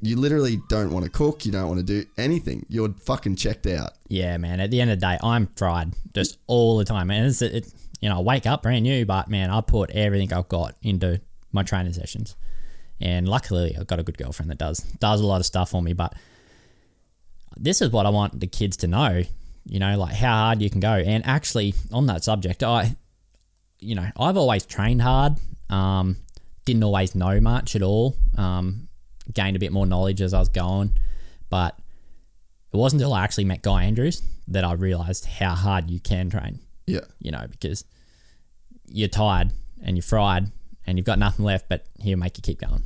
you 0.00 0.16
literally 0.16 0.60
don't 0.68 0.92
want 0.92 1.04
to 1.04 1.10
cook, 1.10 1.46
you 1.46 1.52
don't 1.52 1.68
want 1.68 1.78
to 1.78 1.84
do 1.84 2.08
anything. 2.18 2.66
You're 2.68 2.92
fucking 2.92 3.36
checked 3.36 3.66
out. 3.66 3.92
Yeah, 4.08 4.36
man. 4.36 4.60
At 4.60 4.70
the 4.70 4.80
end 4.80 4.90
of 4.90 5.00
the 5.00 5.06
day, 5.06 5.18
I'm 5.22 5.48
fried 5.56 5.94
just 6.14 6.38
all 6.46 6.76
the 6.76 6.84
time. 6.84 7.10
And 7.10 7.26
it's, 7.26 7.42
it, 7.42 7.72
you 8.00 8.08
know, 8.08 8.18
I 8.18 8.22
wake 8.22 8.46
up 8.46 8.62
brand 8.62 8.82
new, 8.82 9.06
but 9.06 9.28
man, 9.28 9.50
I 9.50 9.60
put 9.60 9.90
everything 9.90 10.32
I've 10.32 10.48
got 10.48 10.74
into 10.82 11.20
my 11.52 11.62
training 11.62 11.94
sessions. 11.94 12.36
And 13.00 13.28
luckily, 13.28 13.76
I've 13.78 13.86
got 13.86 13.98
a 13.98 14.02
good 14.02 14.18
girlfriend 14.18 14.50
that 14.50 14.58
does 14.58 14.80
does 15.00 15.20
a 15.20 15.26
lot 15.26 15.40
of 15.40 15.46
stuff 15.46 15.70
for 15.70 15.82
me. 15.82 15.92
But 15.92 16.14
this 17.56 17.82
is 17.82 17.90
what 17.90 18.06
I 18.06 18.10
want 18.10 18.38
the 18.38 18.46
kids 18.46 18.78
to 18.78 18.86
know, 18.86 19.22
you 19.66 19.78
know, 19.78 19.98
like 19.98 20.14
how 20.14 20.34
hard 20.34 20.62
you 20.62 20.70
can 20.70 20.80
go. 20.80 20.92
And 20.92 21.24
actually, 21.26 21.74
on 21.92 22.06
that 22.06 22.24
subject, 22.24 22.62
I, 22.62 22.96
you 23.80 23.94
know, 23.94 24.08
I've 24.18 24.36
always 24.36 24.64
trained 24.64 25.02
hard. 25.02 25.34
Um, 25.68 26.16
didn't 26.64 26.84
always 26.84 27.14
know 27.14 27.40
much 27.40 27.76
at 27.76 27.82
all. 27.82 28.16
Um, 28.36 28.85
gained 29.34 29.56
a 29.56 29.58
bit 29.60 29.72
more 29.72 29.86
knowledge 29.86 30.20
as 30.20 30.34
I 30.34 30.38
was 30.38 30.48
going, 30.48 30.96
but 31.50 31.78
it 32.72 32.76
wasn't 32.76 33.02
until 33.02 33.14
I 33.14 33.24
actually 33.24 33.44
met 33.44 33.62
Guy 33.62 33.84
Andrews 33.84 34.22
that 34.48 34.64
I 34.64 34.72
realized 34.72 35.26
how 35.26 35.54
hard 35.54 35.90
you 35.90 36.00
can 36.00 36.30
train. 36.30 36.60
Yeah. 36.86 37.00
You 37.20 37.30
know, 37.30 37.46
because 37.50 37.84
you're 38.86 39.08
tired 39.08 39.52
and 39.82 39.96
you're 39.96 40.02
fried 40.02 40.50
and 40.86 40.98
you've 40.98 41.06
got 41.06 41.18
nothing 41.18 41.44
left, 41.44 41.68
but 41.68 41.86
he'll 42.00 42.18
make 42.18 42.36
you 42.36 42.42
keep 42.42 42.60
going. 42.60 42.82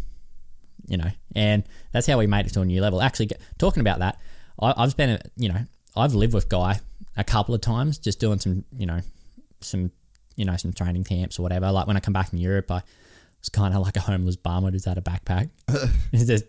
You 0.86 0.96
know, 0.96 1.10
and 1.36 1.64
that's 1.92 2.06
how 2.06 2.18
we 2.18 2.26
made 2.26 2.46
it 2.46 2.54
to 2.54 2.62
a 2.62 2.64
new 2.64 2.80
level. 2.80 3.00
Actually, 3.00 3.30
talking 3.58 3.80
about 3.80 3.98
that, 4.00 4.18
I, 4.60 4.74
I've 4.76 4.90
spent, 4.90 5.20
a- 5.22 5.30
you 5.36 5.48
know, 5.48 5.60
I've 5.96 6.14
lived 6.14 6.34
with 6.34 6.48
Guy 6.48 6.80
a 7.16 7.24
couple 7.24 7.54
of 7.54 7.60
times, 7.60 7.98
just 7.98 8.18
doing 8.18 8.38
some, 8.38 8.64
you 8.76 8.86
know, 8.86 9.00
some, 9.60 9.92
you 10.36 10.44
know, 10.44 10.56
some 10.56 10.72
training 10.72 11.04
camps 11.04 11.38
or 11.38 11.42
whatever. 11.42 11.70
Like 11.70 11.86
when 11.86 11.96
I 11.96 12.00
come 12.00 12.14
back 12.14 12.30
from 12.30 12.38
Europe, 12.38 12.70
I 12.70 12.82
was 13.40 13.48
kind 13.48 13.74
of 13.74 13.82
like 13.82 13.96
a 13.96 14.00
homeless 14.00 14.36
bum. 14.36 14.64
I 14.64 14.70
just 14.70 14.84
had 14.84 14.98
a 14.98 15.02
backpack 15.02 15.50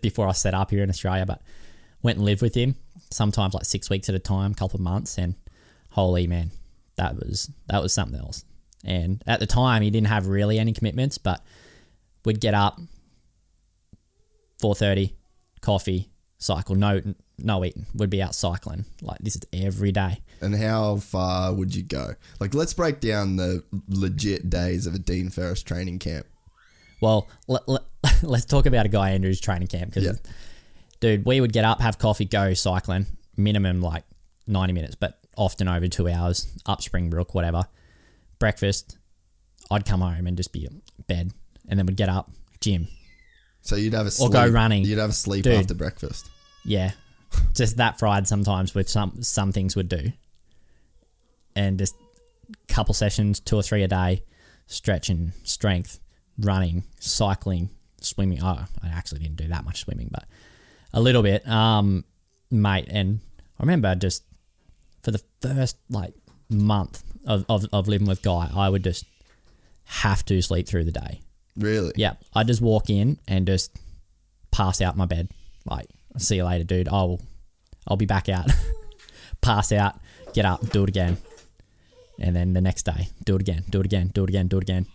before 0.00 0.28
I 0.28 0.32
set 0.32 0.54
up 0.54 0.70
here 0.70 0.82
in 0.82 0.90
Australia, 0.90 1.26
but 1.26 1.42
went 2.02 2.18
and 2.18 2.24
lived 2.24 2.42
with 2.42 2.54
him 2.54 2.76
sometimes 3.12 3.54
like 3.54 3.64
six 3.64 3.90
weeks 3.90 4.08
at 4.08 4.14
a 4.14 4.18
time, 4.18 4.54
couple 4.54 4.76
of 4.76 4.82
months, 4.82 5.18
and 5.18 5.34
holy 5.90 6.26
man, 6.26 6.50
that 6.96 7.16
was 7.16 7.50
that 7.68 7.82
was 7.82 7.92
something 7.92 8.18
else. 8.18 8.44
And 8.84 9.22
at 9.26 9.40
the 9.40 9.46
time, 9.46 9.82
he 9.82 9.90
didn't 9.90 10.08
have 10.08 10.26
really 10.26 10.58
any 10.58 10.72
commitments, 10.72 11.18
but 11.18 11.44
we'd 12.24 12.40
get 12.40 12.54
up, 12.54 12.80
four 14.60 14.74
thirty, 14.74 15.14
coffee, 15.60 16.10
cycle, 16.38 16.74
no 16.74 17.00
no 17.38 17.64
eating. 17.64 17.86
We'd 17.94 18.10
be 18.10 18.22
out 18.22 18.34
cycling 18.34 18.84
like 19.00 19.18
this 19.20 19.36
is 19.36 19.42
every 19.52 19.92
day. 19.92 20.20
And 20.40 20.54
how 20.56 20.96
far 20.96 21.52
would 21.52 21.74
you 21.74 21.82
go? 21.82 22.14
Like, 22.40 22.54
let's 22.54 22.74
break 22.74 23.00
down 23.00 23.36
the 23.36 23.62
legit 23.88 24.50
days 24.50 24.86
of 24.86 24.94
a 24.94 24.98
Dean 24.98 25.30
Ferris 25.30 25.62
training 25.62 26.00
camp. 26.00 26.26
Well, 27.02 27.28
let, 27.48 27.68
let, 27.68 27.82
let's 28.22 28.46
talk 28.46 28.64
about 28.64 28.86
a 28.86 28.88
guy 28.88 29.10
Andrews 29.10 29.40
training 29.40 29.68
camp 29.68 29.90
because, 29.92 30.04
Yeah. 30.04 30.32
dude, 31.00 31.26
we 31.26 31.40
would 31.42 31.52
get 31.52 31.64
up, 31.66 31.80
have 31.82 31.98
coffee, 31.98 32.24
go 32.24 32.54
cycling, 32.54 33.04
minimum 33.36 33.82
like 33.82 34.04
ninety 34.46 34.72
minutes, 34.72 34.94
but 34.94 35.18
often 35.36 35.68
over 35.68 35.88
two 35.88 36.08
hours, 36.08 36.46
up 36.64 36.80
Springbrook, 36.80 37.34
whatever. 37.34 37.64
Breakfast, 38.38 38.96
I'd 39.70 39.84
come 39.84 40.00
home 40.00 40.26
and 40.26 40.36
just 40.36 40.52
be 40.52 40.64
in 40.64 40.80
bed, 41.06 41.32
and 41.68 41.78
then 41.78 41.86
we'd 41.86 41.96
get 41.96 42.08
up, 42.08 42.30
gym, 42.60 42.88
So 43.62 43.76
you'd 43.76 43.92
have 43.94 44.04
a 44.06 44.08
Or 44.08 44.10
sleep. 44.10 44.32
go 44.32 44.46
running. 44.48 44.84
You'd 44.84 44.98
have 44.98 45.10
a 45.10 45.14
sleep 45.14 45.44
Dude. 45.44 45.54
after 45.54 45.74
breakfast. 45.74 46.28
yeah, 46.64 46.92
just 47.54 47.76
that 47.78 47.98
fried 47.98 48.26
sometimes 48.28 48.74
with 48.74 48.88
some 48.88 49.22
some 49.22 49.50
things 49.52 49.74
would 49.76 49.88
do, 49.88 50.12
and 51.56 51.78
just 51.78 51.94
couple 52.68 52.94
sessions, 52.94 53.40
two 53.40 53.56
or 53.56 53.62
three 53.62 53.82
a 53.82 53.88
day, 53.88 54.22
stretching, 54.66 55.32
strength, 55.44 55.98
running, 56.42 56.84
cycling, 57.00 57.70
swimming. 58.00 58.40
Oh, 58.42 58.64
I 58.82 58.88
actually 58.88 59.20
didn't 59.20 59.36
do 59.36 59.48
that 59.48 59.64
much 59.64 59.80
swimming, 59.80 60.08
but 60.10 60.24
a 60.92 61.00
little 61.00 61.22
bit, 61.22 61.46
um, 61.48 62.04
mate. 62.50 62.86
And 62.88 63.20
I 63.58 63.62
remember 63.62 63.94
just 63.94 64.24
for 65.02 65.10
the 65.10 65.22
first 65.40 65.76
like 65.88 66.14
month 66.48 67.02
of, 67.26 67.44
of, 67.48 67.66
of 67.72 67.88
living 67.88 68.06
with 68.06 68.22
Guy, 68.22 68.50
I 68.54 68.68
would 68.68 68.84
just 68.84 69.04
have 69.84 70.24
to 70.26 70.40
sleep 70.42 70.66
through 70.66 70.84
the 70.84 70.92
day. 70.92 71.20
Really? 71.56 71.92
Yeah, 71.96 72.14
I 72.34 72.44
just 72.44 72.60
walk 72.60 72.88
in 72.88 73.18
and 73.28 73.46
just 73.46 73.76
pass 74.50 74.80
out 74.80 74.94
in 74.94 74.98
my 74.98 75.06
bed. 75.06 75.28
Like, 75.64 75.86
see 76.18 76.36
you 76.36 76.44
later, 76.44 76.64
dude. 76.64 76.88
I'll 76.88 77.20
I'll 77.86 77.96
be 77.96 78.06
back 78.06 78.28
out. 78.28 78.50
pass 79.40 79.72
out, 79.72 79.96
get 80.32 80.44
up, 80.44 80.68
do 80.70 80.84
it 80.84 80.88
again, 80.88 81.18
and 82.18 82.34
then 82.34 82.52
the 82.52 82.60
next 82.60 82.84
day, 82.84 83.08
do 83.24 83.34
it 83.34 83.40
again, 83.40 83.64
do 83.68 83.80
it 83.80 83.86
again, 83.86 84.08
do 84.14 84.24
it 84.24 84.30
again, 84.30 84.46
do 84.46 84.58
it 84.58 84.62
again. 84.62 84.86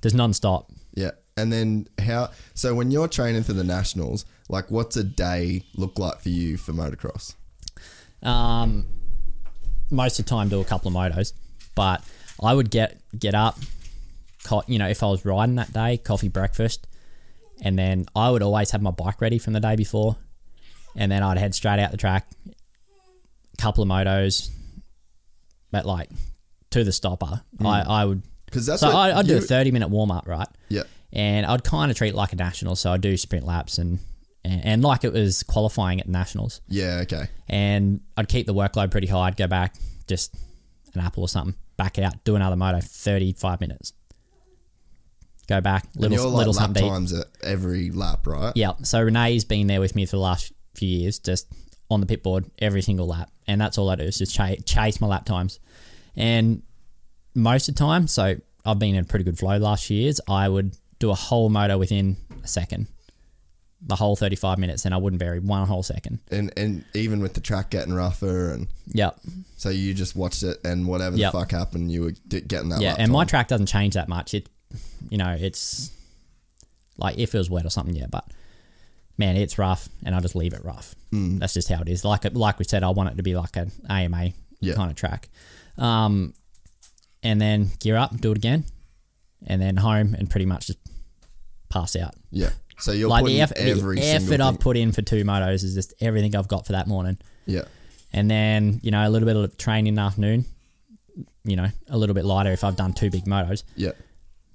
There's 0.00 0.14
non-stop. 0.14 0.70
Yeah. 0.94 1.12
And 1.36 1.52
then 1.52 1.88
how? 1.98 2.30
So 2.54 2.74
when 2.74 2.90
you're 2.90 3.08
training 3.08 3.42
for 3.42 3.52
the 3.54 3.64
nationals, 3.64 4.24
like, 4.48 4.70
what's 4.70 4.96
a 4.96 5.04
day 5.04 5.64
look 5.74 5.98
like 5.98 6.20
for 6.20 6.28
you 6.28 6.56
for 6.58 6.72
motocross? 6.72 7.34
Um, 8.22 8.86
most 9.90 10.18
of 10.18 10.26
the 10.26 10.28
time, 10.28 10.48
do 10.48 10.60
a 10.60 10.64
couple 10.64 10.88
of 10.88 10.94
motos, 10.94 11.32
but 11.74 12.04
I 12.42 12.54
would 12.54 12.70
get 12.70 13.00
get 13.18 13.34
up, 13.34 13.58
co- 14.44 14.62
you 14.66 14.78
know, 14.78 14.88
if 14.88 15.02
I 15.02 15.06
was 15.06 15.24
riding 15.24 15.56
that 15.56 15.72
day, 15.72 15.96
coffee, 15.96 16.28
breakfast, 16.28 16.86
and 17.62 17.78
then 17.78 18.06
I 18.14 18.30
would 18.30 18.42
always 18.42 18.70
have 18.72 18.82
my 18.82 18.90
bike 18.90 19.20
ready 19.20 19.38
from 19.38 19.54
the 19.54 19.60
day 19.60 19.74
before, 19.76 20.16
and 20.94 21.10
then 21.10 21.22
I'd 21.22 21.38
head 21.38 21.54
straight 21.54 21.78
out 21.78 21.90
the 21.90 21.96
track, 21.96 22.28
couple 23.58 23.82
of 23.82 23.88
motos, 23.88 24.50
but 25.70 25.86
like 25.86 26.10
to 26.70 26.84
the 26.84 26.92
stopper. 26.92 27.42
I 27.64 27.80
I 27.80 28.04
would 28.04 28.22
Because 28.52 28.66
that's 28.66 28.80
so 28.82 28.90
I, 28.90 29.18
I'd 29.18 29.26
do 29.26 29.36
a 29.38 29.40
thirty 29.40 29.70
minute 29.70 29.88
warm 29.88 30.10
up, 30.10 30.28
right? 30.28 30.46
Yeah. 30.68 30.82
and 31.12 31.46
I'd 31.46 31.64
kind 31.64 31.90
of 31.90 31.96
treat 31.96 32.10
it 32.10 32.14
like 32.14 32.32
a 32.32 32.36
national. 32.36 32.76
So 32.76 32.92
I'd 32.92 33.00
do 33.00 33.16
sprint 33.16 33.46
laps 33.46 33.78
and, 33.78 33.98
and 34.44 34.64
and 34.64 34.82
like 34.82 35.04
it 35.04 35.12
was 35.12 35.42
qualifying 35.42 36.00
at 36.00 36.08
nationals 36.08 36.60
Yeah. 36.68 37.00
Okay. 37.02 37.28
and 37.48 38.00
I'd 38.16 38.28
keep 38.28 38.46
the 38.46 38.54
workload 38.54 38.90
pretty 38.90 39.06
high. 39.08 39.26
I'd 39.28 39.36
go 39.36 39.46
back, 39.46 39.74
just 40.06 40.34
an 40.94 41.00
apple 41.00 41.22
or 41.22 41.28
something, 41.28 41.54
back 41.76 41.98
out, 41.98 42.22
do 42.24 42.36
another 42.36 42.56
moto, 42.56 42.80
35 42.80 43.60
minutes. 43.60 43.92
Go 45.48 45.60
back, 45.60 45.84
And 45.94 46.02
little 46.02 46.16
you're 46.18 46.26
like 46.28 46.46
little 46.46 46.52
lap 46.54 46.74
times 46.74 47.12
at 47.12 47.26
every 47.42 47.90
lap, 47.90 48.26
right? 48.26 48.52
Yeah, 48.54 48.72
so 48.82 49.02
Renee's 49.02 49.44
been 49.44 49.66
there 49.66 49.80
with 49.80 49.94
me 49.96 50.06
for 50.06 50.12
the 50.16 50.20
last 50.22 50.52
few 50.74 50.88
years, 50.88 51.18
just 51.18 51.46
on 51.90 52.00
the 52.00 52.06
pit 52.06 52.22
board 52.22 52.48
every 52.60 52.80
single 52.80 53.06
lap. 53.08 53.30
And 53.48 53.60
that's 53.60 53.76
all 53.76 53.90
I 53.90 53.96
do 53.96 54.04
is 54.04 54.18
just 54.18 54.34
chase, 54.34 54.62
chase 54.64 55.00
my 55.00 55.08
lap 55.08 55.24
times. 55.24 55.58
And 56.16 56.62
most 57.34 57.68
of 57.68 57.74
the 57.74 57.78
time, 57.78 58.06
so 58.06 58.36
I've 58.64 58.78
been 58.78 58.94
in 58.94 59.00
a 59.02 59.04
pretty 59.04 59.24
good 59.24 59.38
flow 59.38 59.58
the 59.58 59.64
last 59.64 59.86
few 59.86 59.98
years, 60.00 60.20
I 60.28 60.48
would 60.48 60.76
do 60.98 61.10
a 61.10 61.14
whole 61.14 61.48
moto 61.48 61.78
within 61.78 62.16
a 62.44 62.46
second. 62.48 62.86
The 63.84 63.96
whole 63.96 64.14
35 64.14 64.58
minutes, 64.58 64.84
and 64.84 64.94
I 64.94 64.98
wouldn't 64.98 65.18
vary 65.18 65.40
one 65.40 65.66
whole 65.66 65.82
second. 65.82 66.20
And 66.30 66.52
and 66.56 66.84
even 66.94 67.20
with 67.20 67.34
the 67.34 67.40
track 67.40 67.70
getting 67.70 67.92
rougher, 67.92 68.52
and 68.52 68.68
Yep. 68.92 69.18
so 69.56 69.70
you 69.70 69.92
just 69.92 70.14
watched 70.14 70.44
it, 70.44 70.58
and 70.64 70.86
whatever 70.86 71.16
Yep. 71.16 71.32
the 71.32 71.38
fuck 71.40 71.50
happened, 71.50 71.90
you 71.90 72.02
were 72.02 72.12
getting 72.28 72.68
that. 72.68 72.80
yeah, 72.80 72.94
and 72.96 73.10
my 73.10 73.24
track 73.24 73.48
doesn't 73.48 73.66
change 73.66 73.94
that 73.94 74.08
much. 74.08 74.34
It, 74.34 74.48
you 75.10 75.18
know, 75.18 75.36
it's 75.36 75.90
like 76.96 77.18
if 77.18 77.34
it 77.34 77.38
was 77.38 77.50
wet 77.50 77.66
or 77.66 77.70
something, 77.70 77.96
yeah. 77.96 78.06
But 78.08 78.24
man, 79.18 79.36
it's 79.36 79.58
rough, 79.58 79.88
and 80.04 80.14
I 80.14 80.20
just 80.20 80.36
leave 80.36 80.52
it 80.54 80.64
rough. 80.64 80.94
Mm. 81.12 81.40
That's 81.40 81.54
just 81.54 81.68
how 81.68 81.80
it 81.82 81.88
is. 81.88 82.04
Like 82.04 82.24
like 82.36 82.60
we 82.60 82.64
said, 82.64 82.84
I 82.84 82.90
want 82.90 83.10
it 83.10 83.16
to 83.16 83.24
be 83.24 83.34
like 83.34 83.56
an 83.56 83.72
AMA 83.90 84.30
Yeah. 84.60 84.74
kind 84.74 84.92
of 84.92 84.96
track. 84.96 85.28
Um, 85.76 86.34
and 87.22 87.40
then 87.40 87.70
gear 87.80 87.96
up, 87.96 88.16
do 88.20 88.32
it 88.32 88.36
again, 88.38 88.64
and 89.46 89.60
then 89.60 89.76
home, 89.76 90.14
and 90.14 90.28
pretty 90.30 90.46
much 90.46 90.66
just 90.66 90.78
pass 91.68 91.96
out. 91.96 92.14
Yeah. 92.30 92.50
So 92.78 92.92
you're 92.92 93.08
like 93.08 93.24
the 93.24 93.40
effort, 93.40 93.58
every 93.58 93.96
the 93.96 94.06
effort 94.06 94.40
I've 94.40 94.58
put 94.58 94.76
in 94.76 94.92
for 94.92 95.02
two 95.02 95.24
motos 95.24 95.62
is 95.62 95.74
just 95.74 95.94
everything 96.00 96.34
I've 96.34 96.48
got 96.48 96.66
for 96.66 96.72
that 96.72 96.86
morning. 96.88 97.18
Yeah. 97.46 97.62
And 98.12 98.30
then, 98.30 98.80
you 98.82 98.90
know, 98.90 99.06
a 99.06 99.10
little 99.10 99.26
bit 99.26 99.36
of 99.36 99.56
training 99.56 99.88
in 99.88 99.94
the 99.94 100.02
afternoon, 100.02 100.44
you 101.44 101.56
know, 101.56 101.68
a 101.88 101.96
little 101.96 102.14
bit 102.14 102.24
lighter 102.24 102.50
if 102.52 102.64
I've 102.64 102.76
done 102.76 102.92
two 102.92 103.08
big 103.10 103.24
motos 103.24 103.62
Yeah. 103.76 103.92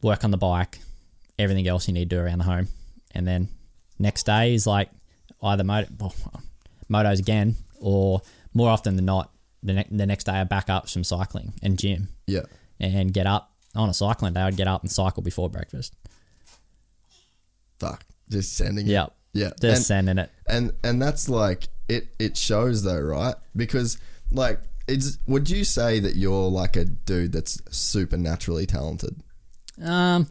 work 0.02 0.24
on 0.24 0.32
the 0.32 0.38
bike, 0.38 0.80
everything 1.40 1.68
else 1.68 1.88
you 1.88 1.94
need 1.94 2.10
to 2.10 2.16
do 2.18 2.22
around 2.22 2.40
the 2.40 2.44
home, 2.46 2.68
and 3.16 3.26
then 3.28 3.48
next 3.98 4.26
day 4.26 4.54
is 4.54 4.68
like 4.68 4.90
either 5.42 5.64
moto, 5.64 5.88
well, 6.00 6.14
motos 6.92 7.20
again, 7.20 7.56
or 7.80 8.22
more 8.54 8.70
often 8.70 8.96
than 8.96 9.06
not, 9.06 9.32
the, 9.68 9.74
ne- 9.74 9.88
the 9.92 10.06
next 10.06 10.24
day 10.26 10.34
I 10.34 10.44
back 10.44 10.70
up 10.70 10.90
some 10.90 11.04
cycling 11.04 11.54
and 11.62 11.78
gym 11.78 12.10
Yeah. 12.26 12.44
and 12.80 13.14
get 13.14 13.28
up 13.28 13.52
on 13.76 13.90
a 13.90 13.94
cycling 13.94 14.34
day. 14.34 14.42
I'd 14.42 14.58
get 14.58 14.68
up 14.68 14.82
and 14.82 14.92
cycle 14.92 15.22
before 15.22 15.50
breakfast. 15.50 15.94
Fuck. 17.80 18.06
Just 18.30 18.56
sending 18.58 18.88
it. 18.88 18.92
Yeah. 18.92 19.08
Just 19.62 19.64
And- 19.64 19.84
sending 19.86 20.18
it. 20.18 20.32
and 20.48 20.72
and 20.84 21.02
that's 21.02 21.30
like 21.30 21.68
it 21.88 22.08
it 22.18 22.36
shows 22.36 22.82
though 22.84 23.00
right 23.00 23.36
because 23.56 23.98
like 24.32 24.60
it's 24.88 25.20
would 25.28 25.50
you 25.50 25.64
say 25.64 26.00
that 26.00 26.16
you're 26.16 26.50
like 26.50 26.76
a 26.76 26.86
dude 26.86 27.32
that's 27.34 27.62
supernaturally 27.70 28.66
talented 28.66 29.22
Um, 29.82 30.28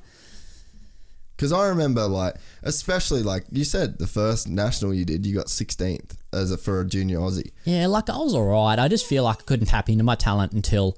because 1.36 1.52
i 1.52 1.66
remember 1.68 2.06
like 2.06 2.34
especially 2.62 3.22
like 3.22 3.44
you 3.52 3.64
said 3.64 3.98
the 3.98 4.06
first 4.06 4.48
national 4.48 4.94
you 4.94 5.04
did 5.04 5.24
you 5.26 5.34
got 5.34 5.46
16th 5.46 6.16
as 6.32 6.50
a 6.50 6.56
for 6.58 6.80
a 6.80 6.84
junior 6.86 7.18
aussie 7.18 7.50
yeah, 7.64 7.86
like 7.86 8.08
I 8.10 8.16
was 8.18 8.34
alright. 8.34 8.78
I 8.78 8.88
just 8.88 9.06
feel 9.06 9.24
like 9.24 9.38
I 9.40 9.42
couldn't 9.44 9.66
tap 9.66 9.88
into 9.88 10.04
my 10.04 10.14
talent 10.14 10.52
until 10.52 10.96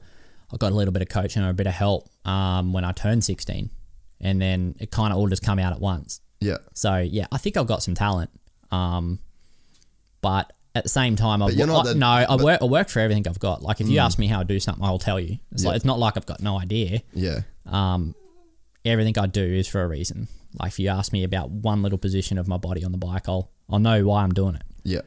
I 0.52 0.56
got 0.56 0.73
a 0.73 0.74
little 0.74 0.93
bit 0.93 1.02
of 1.02 1.09
coaching 1.09 1.43
or 1.43 1.48
a 1.51 1.55
bit 1.55 1.66
of 1.66 1.73
help 1.74 2.09
um, 2.24 2.73
when 2.73 2.85
I 2.85 2.93
turned 2.93 3.23
16. 3.24 3.70
And 4.20 4.40
then 4.43 4.74
it 4.81 4.90
kind 4.90 5.12
of 5.12 5.19
all 5.19 5.28
just 5.28 5.43
come 5.43 5.59
out 5.59 5.73
at 5.73 5.81
once. 5.81 6.20
yeah 6.40 6.56
So 6.74 6.97
yeah, 6.98 7.27
I 7.31 7.39
think 7.39 7.56
I've 7.56 7.66
got 7.69 7.82
some 7.82 7.94
talent. 7.94 8.31
Um, 8.73 9.19
but 10.20 10.52
at 10.74 10.82
the 10.85 10.89
same 10.89 11.16
time, 11.16 11.43
I've, 11.43 11.52
you're 11.55 11.66
not 11.66 11.86
I, 11.86 11.93
the- 11.93 11.98
no, 11.98 12.06
I 12.06 12.36
work, 12.36 12.60
I 12.62 12.65
work 12.65 12.89
for 12.89 13.01
everything 13.01 13.27
I've 13.28 13.39
got. 13.40 13.62
Like 13.62 13.81
if 13.81 13.89
you 13.89 13.98
ask 14.01 14.19
me 14.19 14.27
how 14.27 14.40
I 14.40 14.44
do 14.44 14.59
something, 14.60 14.85
I'll 14.85 14.98
tell 14.98 15.20
you. 15.20 15.39
It's 15.52 15.62
Yeah. 15.62 15.69
like 15.70 15.77
it's 15.77 15.85
not 15.85 15.98
like 15.98 16.16
I've 16.16 16.27
got 16.27 16.40
no 16.40 16.59
idea. 16.59 17.02
Yeah. 17.15 17.40
Um, 17.66 18.15
everything 18.84 19.18
I 19.18 19.26
do 19.26 19.42
is 19.42 19.68
for 19.68 19.82
a 19.82 19.88
reason. 19.88 20.28
Like 20.59 20.72
if 20.72 20.78
you 20.78 20.88
ask 20.88 21.12
me 21.12 21.24
about 21.24 21.50
one 21.50 21.82
little 21.82 21.98
position 21.98 22.38
of 22.38 22.48
my 22.48 22.56
body 22.56 22.84
on 22.84 22.92
the 22.92 22.98
bike, 22.98 23.28
I'll 23.28 23.50
I'll 23.68 23.78
know 23.78 24.05
why 24.06 24.22
I'm 24.22 24.32
doing 24.32 24.55
it. 24.55 24.62
Yeah. 24.82 25.02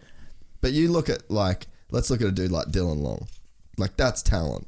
But 0.61 0.73
you 0.73 0.91
look 0.91 1.09
at 1.09 1.29
like 1.29 1.67
let's 1.89 2.09
look 2.09 2.21
at 2.21 2.27
a 2.27 2.31
dude 2.31 2.51
like 2.51 2.67
Dylan 2.67 3.01
Long. 3.01 3.27
Like 3.77 3.97
that's 3.97 4.21
talent. 4.21 4.67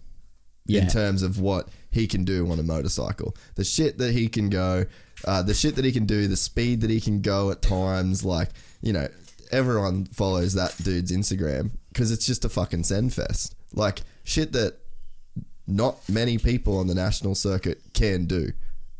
Yeah. 0.66 0.84
In 0.84 0.88
terms 0.88 1.24
of 1.24 1.40
what 1.40 1.68
he 1.92 2.08
can 2.08 2.24
do 2.24 2.50
on 2.50 2.60
a 2.60 2.64
motorcycle. 2.64 3.36
The 3.56 3.64
shit 3.64 3.98
that 3.98 4.14
he 4.14 4.28
can 4.28 4.50
go, 4.50 4.86
uh, 5.26 5.44
the 5.44 5.54
shit 5.54 5.76
that 5.76 5.86
he 5.86 5.92
can 5.92 6.06
do, 6.06 6.28
the 6.28 6.38
speed 6.38 6.82
that 6.82 6.90
he 6.90 7.02
can 7.02 7.22
go 7.22 7.52
at 7.52 7.62
times, 7.62 8.24
like, 8.24 8.50
you 8.82 8.94
know, 8.94 9.08
everyone 9.52 10.06
follows 10.06 10.54
that 10.54 10.76
dude's 10.84 11.12
Instagram 11.12 11.72
because 11.90 12.12
it's 12.12 12.26
just 12.26 12.46
a 12.46 12.50
fucking 12.50 12.84
send 12.84 13.14
fest. 13.14 13.56
Like 13.74 14.02
shit 14.24 14.54
that 14.54 14.78
not 15.68 15.98
many 16.10 16.38
people 16.38 16.78
on 16.78 16.88
the 16.88 16.96
national 16.96 17.36
circuit 17.36 17.82
can 17.94 18.26
do. 18.26 18.52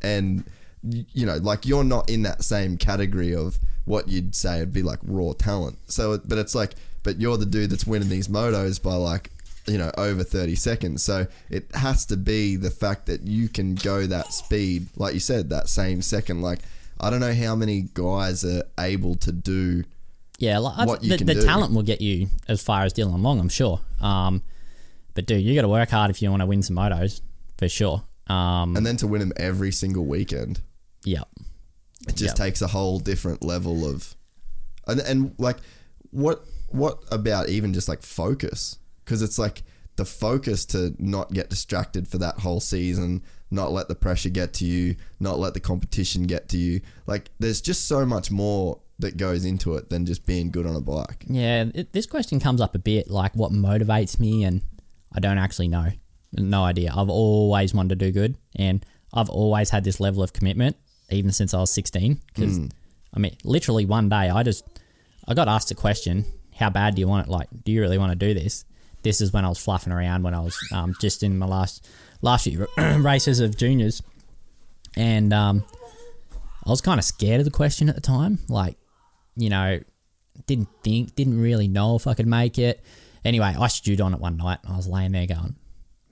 And 0.04 0.44
you 0.84 1.26
know, 1.26 1.38
like 1.38 1.66
you're 1.66 1.84
not 1.84 2.10
in 2.10 2.24
that 2.24 2.44
same 2.44 2.78
category 2.78 3.34
of 3.34 3.58
what 3.86 4.08
you'd 4.08 4.36
say 4.36 4.60
would 4.60 4.74
be 4.74 4.84
like 4.84 5.00
raw 5.04 5.34
talent. 5.34 5.78
So, 5.88 6.20
but 6.24 6.38
it's 6.38 6.56
like, 6.56 6.74
but 7.04 7.20
you're 7.20 7.38
the 7.38 7.46
dude 7.46 7.70
that's 7.70 7.86
winning 7.86 8.10
these 8.10 8.28
motos 8.28 8.82
by 8.82 8.96
like, 8.96 9.32
you 9.66 9.78
know, 9.78 9.92
over 9.98 10.24
30 10.24 10.56
seconds. 10.56 11.04
So 11.04 11.28
it 11.50 11.66
has 11.74 12.06
to 12.08 12.18
be 12.18 12.56
the 12.56 12.70
fact 12.70 13.06
that 13.06 13.22
you 13.22 13.48
can 13.48 13.76
go 13.76 14.06
that 14.08 14.34
speed, 14.34 14.88
like 14.98 15.14
you 15.14 15.20
said, 15.20 15.50
that 15.50 15.70
same 15.70 16.02
second. 16.02 16.42
Like, 16.42 16.60
I 17.00 17.10
don't 17.10 17.20
know 17.20 17.34
how 17.34 17.56
many 17.56 17.88
guys 17.94 18.44
are 18.44 18.64
able 18.80 19.16
to 19.16 19.32
do. 19.32 19.84
Yeah, 20.40 20.58
like 20.60 20.88
what 20.88 21.02
the, 21.02 21.16
the 21.18 21.44
talent 21.44 21.74
will 21.74 21.84
get 21.84 22.02
you 22.02 22.28
as 22.48 22.62
far 22.62 22.84
as 22.84 22.94
Dylan 22.94 23.22
Long, 23.22 23.40
I'm 23.40 23.50
sure. 23.50 23.80
Um, 24.02 24.42
but 25.14 25.26
dude, 25.26 25.44
you 25.44 25.56
got 25.56 25.62
to 25.62 25.70
work 25.70 25.90
hard 25.90 26.10
if 26.10 26.22
you 26.22 26.30
want 26.30 26.42
to 26.42 26.46
win 26.46 26.64
some 26.64 26.76
motos 26.76 27.22
for 27.58 27.70
sure. 27.70 28.04
Um, 28.28 28.76
And 28.78 28.86
then 28.86 28.98
to 28.98 29.08
win 29.08 29.20
them 29.20 29.34
every 29.38 29.72
single 29.72 30.06
weekend. 30.06 30.62
yeah, 31.04 31.24
it 32.08 32.16
just 32.16 32.36
Yep. 32.38 32.46
takes 32.48 32.62
a 32.62 32.68
whole 32.68 33.00
different 33.00 33.44
level 33.44 33.86
of 33.86 34.16
and, 34.88 35.00
and 35.02 35.34
like 35.38 35.58
what 36.12 36.46
what 36.70 37.04
about 37.12 37.50
even 37.50 37.74
just 37.74 37.88
like 37.88 38.02
focus 38.02 38.78
because 39.06 39.22
it's 39.22 39.38
like 39.40 39.64
the 39.96 40.06
focus 40.06 40.66
to 40.66 40.94
not 41.00 41.32
get 41.34 41.50
distracted 41.50 42.08
for 42.08 42.18
that 42.18 42.40
whole 42.40 42.60
season 42.60 43.22
not 43.52 43.72
let 43.72 43.88
the 43.88 43.96
pressure 43.96 44.30
get 44.30 44.54
to 44.54 44.66
you 44.66 44.96
not 45.20 45.40
let 45.40 45.54
the 45.54 45.60
competition 45.60 46.24
get 46.24 46.50
to 46.50 46.58
you 46.58 46.82
like 47.08 47.30
there's 47.40 47.62
just 47.62 47.88
so 47.88 48.06
much 48.06 48.32
more 48.32 48.80
that 49.00 49.16
goes 49.18 49.46
into 49.46 49.76
it 49.76 49.90
than 49.90 50.06
just 50.06 50.26
being 50.26 50.50
good 50.52 50.66
on 50.66 50.76
a 50.76 50.82
bike 50.82 51.26
yeah. 51.30 51.66
It, 51.74 51.94
this 51.94 52.06
question 52.06 52.40
comes 52.40 52.60
up 52.62 52.76
a 52.76 52.80
bit, 52.80 53.10
like 53.10 53.36
what 53.36 53.52
motivates 53.52 54.20
me, 54.20 54.44
and 54.44 54.62
I 55.12 55.20
don't 55.20 55.38
actually 55.38 55.68
know. 55.68 55.90
No 56.36 56.64
idea. 56.64 56.92
I've 56.96 57.10
always 57.10 57.74
wanted 57.74 58.00
to 58.00 58.06
do 58.06 58.12
good, 58.12 58.38
and 58.56 58.86
I've 59.14 59.30
always 59.30 59.70
had 59.70 59.84
this 59.84 60.00
level 60.00 60.24
of 60.24 60.34
commitment, 60.34 60.76
even 61.10 61.32
since 61.32 61.54
I 61.54 61.60
was 61.60 61.72
16. 61.72 62.20
Because 62.34 62.60
I 63.14 63.20
mean, 63.20 63.36
literally 63.44 63.86
one 63.86 64.10
day, 64.10 64.30
I 64.30 64.44
just 64.44 64.66
I 65.28 65.34
got 65.34 65.48
asked 65.48 65.72
a 65.72 65.76
question: 65.76 66.26
How 66.56 66.70
bad 66.70 66.96
do 66.96 67.02
you 67.02 67.08
want 67.08 67.28
it? 67.28 67.32
Like, 67.32 67.48
do 67.64 67.72
you 67.72 67.82
really 67.82 67.98
want 67.98 68.12
to 68.12 68.16
do 68.16 68.34
this? 68.34 68.66
This 69.04 69.22
is 69.22 69.34
when 69.34 69.46
I 69.46 69.50
was 69.50 69.60
fluffing 69.60 69.94
around 69.94 70.24
when 70.24 70.34
I 70.34 70.40
was 70.40 70.58
um, 70.74 70.96
just 71.00 71.24
in 71.24 71.38
my 71.38 71.46
last 71.46 71.88
last 72.22 72.46
few 72.46 72.68
races 72.78 73.40
of 73.40 73.58
juniors, 73.58 74.02
and 74.96 75.34
um, 75.34 75.64
I 76.66 76.70
was 76.70 76.82
kind 76.82 77.00
of 77.00 77.06
scared 77.06 77.40
of 77.40 77.46
the 77.46 77.52
question 77.52 77.90
at 77.90 77.96
the 77.96 78.02
time. 78.02 78.40
Like, 78.48 78.78
you 79.36 79.50
know, 79.50 79.80
didn't 80.48 80.70
think, 80.84 81.16
didn't 81.16 81.40
really 81.40 81.68
know 81.68 81.96
if 81.96 82.08
I 82.08 82.14
could 82.14 82.28
make 82.28 82.58
it. 82.58 82.84
Anyway, 83.26 83.56
I 83.58 83.68
stewed 83.68 84.02
on 84.02 84.14
it 84.14 84.20
one 84.20 84.38
night. 84.38 84.60
And 84.64 84.74
I 84.74 84.78
was 84.78 84.88
laying 84.88 85.12
there 85.12 85.28
going, 85.28 85.56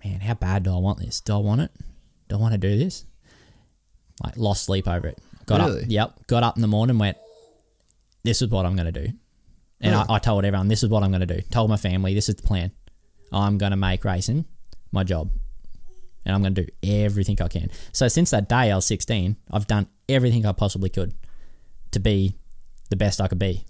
man, 0.03 0.19
how 0.19 0.33
bad 0.33 0.63
do 0.63 0.73
I 0.73 0.77
want 0.79 0.99
this? 0.99 1.21
Do 1.21 1.33
I 1.33 1.37
want 1.37 1.61
it? 1.61 1.71
Do 2.29 2.35
I 2.37 2.39
want 2.39 2.53
to 2.53 2.57
do 2.57 2.77
this? 2.77 3.05
Like, 4.23 4.37
lost 4.37 4.63
sleep 4.65 4.87
over 4.87 5.07
it. 5.07 5.19
Got 5.45 5.61
Really? 5.61 5.83
up, 5.83 5.89
yep, 5.89 6.27
got 6.27 6.43
up 6.43 6.55
in 6.55 6.61
the 6.61 6.67
morning, 6.67 6.97
went, 6.97 7.17
this 8.23 8.41
is 8.41 8.49
what 8.49 8.65
I'm 8.65 8.75
going 8.75 8.91
to 8.91 9.07
do. 9.07 9.13
And 9.79 9.95
I, 9.95 10.05
I 10.15 10.19
told 10.19 10.45
everyone, 10.45 10.67
this 10.67 10.83
is 10.83 10.89
what 10.89 11.01
I'm 11.03 11.09
going 11.11 11.25
to 11.27 11.35
do. 11.35 11.41
Told 11.49 11.69
my 11.69 11.77
family, 11.77 12.13
this 12.13 12.29
is 12.29 12.35
the 12.35 12.43
plan. 12.43 12.71
I'm 13.33 13.57
going 13.57 13.71
to 13.71 13.77
make 13.77 14.05
racing 14.05 14.45
my 14.91 15.03
job. 15.03 15.31
And 16.23 16.35
I'm 16.35 16.41
going 16.41 16.53
to 16.53 16.65
do 16.65 16.71
everything 16.83 17.41
I 17.41 17.47
can. 17.47 17.71
So 17.91 18.07
since 18.07 18.29
that 18.29 18.47
day 18.47 18.71
I 18.71 18.75
was 18.75 18.85
16, 18.85 19.37
I've 19.51 19.65
done 19.65 19.87
everything 20.07 20.45
I 20.45 20.51
possibly 20.51 20.89
could 20.89 21.15
to 21.91 21.99
be 21.99 22.35
the 22.91 22.95
best 22.95 23.19
I 23.19 23.27
could 23.27 23.39
be. 23.39 23.65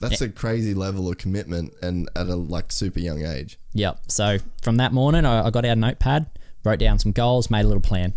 That's 0.00 0.20
a 0.20 0.28
crazy 0.28 0.74
level 0.74 1.08
of 1.08 1.18
commitment 1.18 1.72
and 1.82 2.08
at 2.16 2.26
a 2.26 2.34
like 2.34 2.72
super 2.72 3.00
young 3.00 3.24
age 3.24 3.58
Yep. 3.74 4.00
So 4.08 4.38
from 4.62 4.76
that 4.76 4.92
morning, 4.92 5.24
I, 5.24 5.46
I 5.46 5.50
got 5.50 5.64
out 5.64 5.72
a 5.72 5.76
notepad, 5.76 6.26
wrote 6.64 6.78
down 6.78 6.98
some 6.98 7.12
goals, 7.12 7.50
made 7.50 7.64
a 7.64 7.68
little 7.68 7.82
plan, 7.82 8.14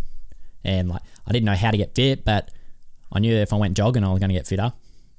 and 0.64 0.88
like 0.88 1.02
I 1.26 1.32
didn't 1.32 1.46
know 1.46 1.54
how 1.54 1.70
to 1.70 1.76
get 1.76 1.94
fit, 1.94 2.24
but 2.24 2.50
I 3.12 3.20
knew 3.20 3.34
if 3.34 3.52
I 3.52 3.56
went 3.56 3.76
jogging, 3.76 4.04
I 4.04 4.10
was 4.10 4.18
going 4.18 4.30
to 4.30 4.34
get 4.34 4.46
fitter. 4.46 4.72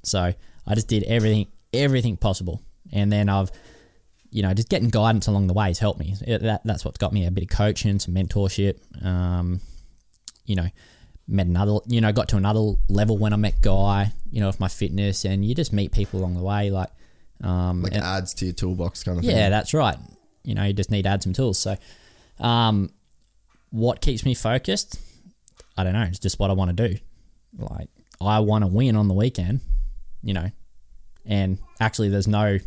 So 0.03 0.33
I 0.67 0.75
just 0.75 0.87
did 0.87 1.03
everything, 1.03 1.47
everything 1.73 2.17
possible, 2.17 2.61
and 2.91 3.11
then 3.11 3.29
I've, 3.29 3.51
you 4.29 4.41
know, 4.41 4.53
just 4.53 4.69
getting 4.69 4.89
guidance 4.89 5.27
along 5.27 5.47
the 5.47 5.53
way 5.53 5.67
has 5.67 5.79
helped 5.79 5.99
me. 5.99 6.15
It, 6.21 6.41
that, 6.41 6.61
that's 6.65 6.83
what's 6.83 6.97
got 6.97 7.13
me 7.13 7.25
a 7.25 7.31
bit 7.31 7.43
of 7.45 7.49
coaching, 7.49 7.99
some 7.99 8.13
mentorship. 8.13 8.79
Um, 9.05 9.61
you 10.45 10.55
know, 10.55 10.67
met 11.27 11.47
another, 11.47 11.77
you 11.87 12.01
know, 12.01 12.11
got 12.11 12.29
to 12.29 12.37
another 12.37 12.73
level 12.89 13.17
when 13.17 13.33
I 13.33 13.37
met 13.37 13.61
Guy. 13.61 14.11
You 14.31 14.41
know, 14.41 14.47
with 14.47 14.59
my 14.59 14.67
fitness, 14.67 15.23
and 15.23 15.45
you 15.45 15.55
just 15.55 15.71
meet 15.71 15.91
people 15.93 16.19
along 16.19 16.35
the 16.35 16.43
way, 16.43 16.69
like. 16.69 16.89
Um, 17.43 17.81
like 17.83 17.93
and- 17.93 18.03
adds 18.03 18.33
to 18.35 18.45
your 18.45 18.53
toolbox 18.53 19.03
kind 19.03 19.17
of 19.17 19.25
thing 19.25 19.35
yeah, 19.35 19.49
that's 19.49 19.73
right. 19.73 19.97
You 20.43 20.55
know, 20.55 20.63
you 20.63 20.73
just 20.73 20.91
need 20.91 21.03
to 21.03 21.09
add 21.09 21.23
some 21.23 21.33
tools. 21.33 21.57
So, 21.59 21.75
um, 22.39 22.91
what 23.71 23.99
keeps 24.01 24.23
me 24.25 24.33
focused? 24.33 24.99
I 25.77 25.83
don't 25.83 25.93
know. 25.93 26.03
It's 26.03 26.19
just 26.19 26.39
what 26.39 26.49
I 26.49 26.53
want 26.53 26.75
to 26.75 26.87
do. 26.87 26.97
Like, 27.57 27.89
I 28.21 28.39
want 28.39 28.63
to 28.63 28.67
win 28.67 28.95
on 28.95 29.07
the 29.07 29.13
weekend, 29.13 29.59
you 30.21 30.33
know, 30.33 30.49
and 31.25 31.57
actually, 31.79 32.09
there's 32.09 32.27
no 32.27 32.57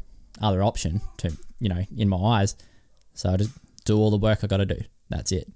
other 0.41 0.63
option 0.63 1.01
to, 1.19 1.37
you 1.61 1.69
know, 1.69 1.83
in 1.97 2.09
my 2.09 2.17
eyes. 2.17 2.57
So 3.15 3.31
I 3.31 3.37
just 3.37 3.51
do 3.85 3.97
all 3.97 4.11
the 4.11 4.19
work 4.19 4.41
I 4.43 4.47
got 4.47 4.59
to 4.59 4.67
do. 4.67 4.81
That's 5.09 5.33
it. 5.33 5.49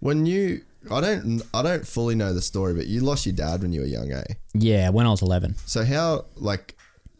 when 0.00 0.26
you 0.26 0.62
I 0.90 1.00
don't 1.00 1.42
I 1.54 1.62
don't 1.62 1.86
fully 1.86 2.14
know 2.14 2.32
the 2.32 2.42
story 2.42 2.74
but 2.74 2.86
you 2.86 3.00
lost 3.00 3.26
your 3.26 3.34
dad 3.34 3.62
when 3.62 3.72
you 3.72 3.80
were 3.80 3.86
young 3.86 4.12
eh 4.12 4.24
Yeah, 4.54 4.90
when 4.90 5.06
I 5.06 5.10
was 5.10 5.22
11. 5.22 5.54
So 5.66 5.84
how 5.84 6.26
like 6.36 6.76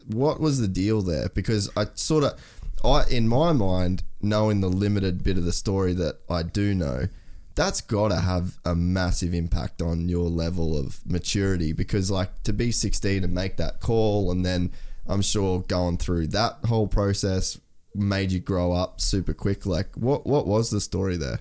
what 0.07 0.39
was 0.39 0.59
the 0.59 0.67
deal 0.67 1.01
there? 1.01 1.29
Because 1.29 1.69
I 1.77 1.87
sort 1.93 2.23
of 2.23 2.39
I 2.83 3.03
in 3.09 3.27
my 3.27 3.51
mind, 3.51 4.03
knowing 4.21 4.61
the 4.61 4.69
limited 4.69 5.23
bit 5.23 5.37
of 5.37 5.45
the 5.45 5.53
story 5.53 5.93
that 5.93 6.19
I 6.29 6.43
do 6.43 6.73
know, 6.73 7.07
that's 7.55 7.81
got 7.81 8.09
to 8.09 8.19
have 8.19 8.57
a 8.65 8.73
massive 8.73 9.33
impact 9.33 9.81
on 9.81 10.07
your 10.07 10.29
level 10.29 10.77
of 10.77 10.99
maturity 11.05 11.73
because 11.73 12.09
like 12.09 12.43
to 12.43 12.53
be 12.53 12.71
16 12.71 13.23
and 13.23 13.33
make 13.33 13.57
that 13.57 13.81
call 13.81 14.31
and 14.31 14.45
then 14.45 14.71
I'm 15.07 15.21
sure 15.21 15.59
going 15.61 15.97
through 15.97 16.27
that 16.27 16.59
whole 16.65 16.87
process 16.87 17.59
made 17.95 18.31
you 18.31 18.39
grow 18.39 18.71
up 18.71 19.01
super 19.01 19.33
quick 19.33 19.65
like 19.65 19.95
what 19.95 20.25
what 20.25 20.47
was 20.47 20.69
the 20.69 20.79
story 20.79 21.17
there? 21.17 21.39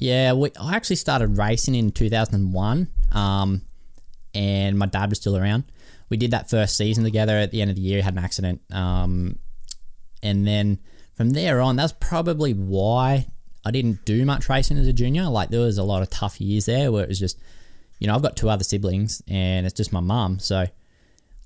Yeah, 0.00 0.32
we, 0.34 0.50
I 0.60 0.76
actually 0.76 0.94
started 0.96 1.36
racing 1.38 1.74
in 1.74 1.90
2001, 1.90 2.86
um, 3.10 3.62
and 4.32 4.78
my 4.78 4.86
dad 4.86 5.10
was 5.10 5.18
still 5.18 5.36
around. 5.36 5.64
We 6.08 6.16
did 6.16 6.30
that 6.30 6.48
first 6.48 6.76
season 6.76 7.02
together. 7.02 7.32
At 7.36 7.50
the 7.50 7.60
end 7.60 7.70
of 7.70 7.74
the 7.76 7.82
year, 7.82 8.00
had 8.00 8.14
an 8.14 8.22
accident, 8.22 8.60
um, 8.72 9.40
and 10.22 10.46
then 10.46 10.78
from 11.16 11.30
there 11.30 11.60
on, 11.60 11.74
that's 11.74 11.92
probably 11.98 12.52
why 12.52 13.26
I 13.64 13.72
didn't 13.72 14.04
do 14.04 14.24
much 14.24 14.48
racing 14.48 14.78
as 14.78 14.86
a 14.86 14.92
junior. 14.92 15.24
Like 15.24 15.50
there 15.50 15.60
was 15.60 15.78
a 15.78 15.82
lot 15.82 16.02
of 16.02 16.10
tough 16.10 16.40
years 16.40 16.66
there 16.66 16.92
where 16.92 17.02
it 17.02 17.08
was 17.08 17.18
just, 17.18 17.36
you 17.98 18.06
know, 18.06 18.14
I've 18.14 18.22
got 18.22 18.36
two 18.36 18.48
other 18.48 18.62
siblings, 18.64 19.20
and 19.26 19.66
it's 19.66 19.74
just 19.74 19.92
my 19.92 20.00
mum. 20.00 20.38
So 20.38 20.66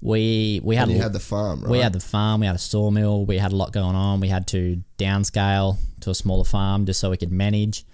we 0.02 0.60
we 0.62 0.76
had 0.76 0.90
a- 0.90 0.98
had 0.98 1.14
the 1.14 1.20
farm, 1.20 1.62
right? 1.62 1.70
we 1.70 1.78
had 1.78 1.94
the 1.94 2.00
farm, 2.00 2.40
we 2.42 2.46
had 2.46 2.56
a 2.56 2.58
sawmill, 2.58 3.24
we 3.24 3.38
had 3.38 3.52
a 3.52 3.56
lot 3.56 3.72
going 3.72 3.96
on. 3.96 4.20
We 4.20 4.28
had 4.28 4.46
to 4.48 4.82
downscale 4.98 5.78
to 6.00 6.10
a 6.10 6.14
smaller 6.14 6.44
farm 6.44 6.84
just 6.84 7.00
so 7.00 7.08
we 7.10 7.16
could 7.16 7.32
manage. 7.32 7.86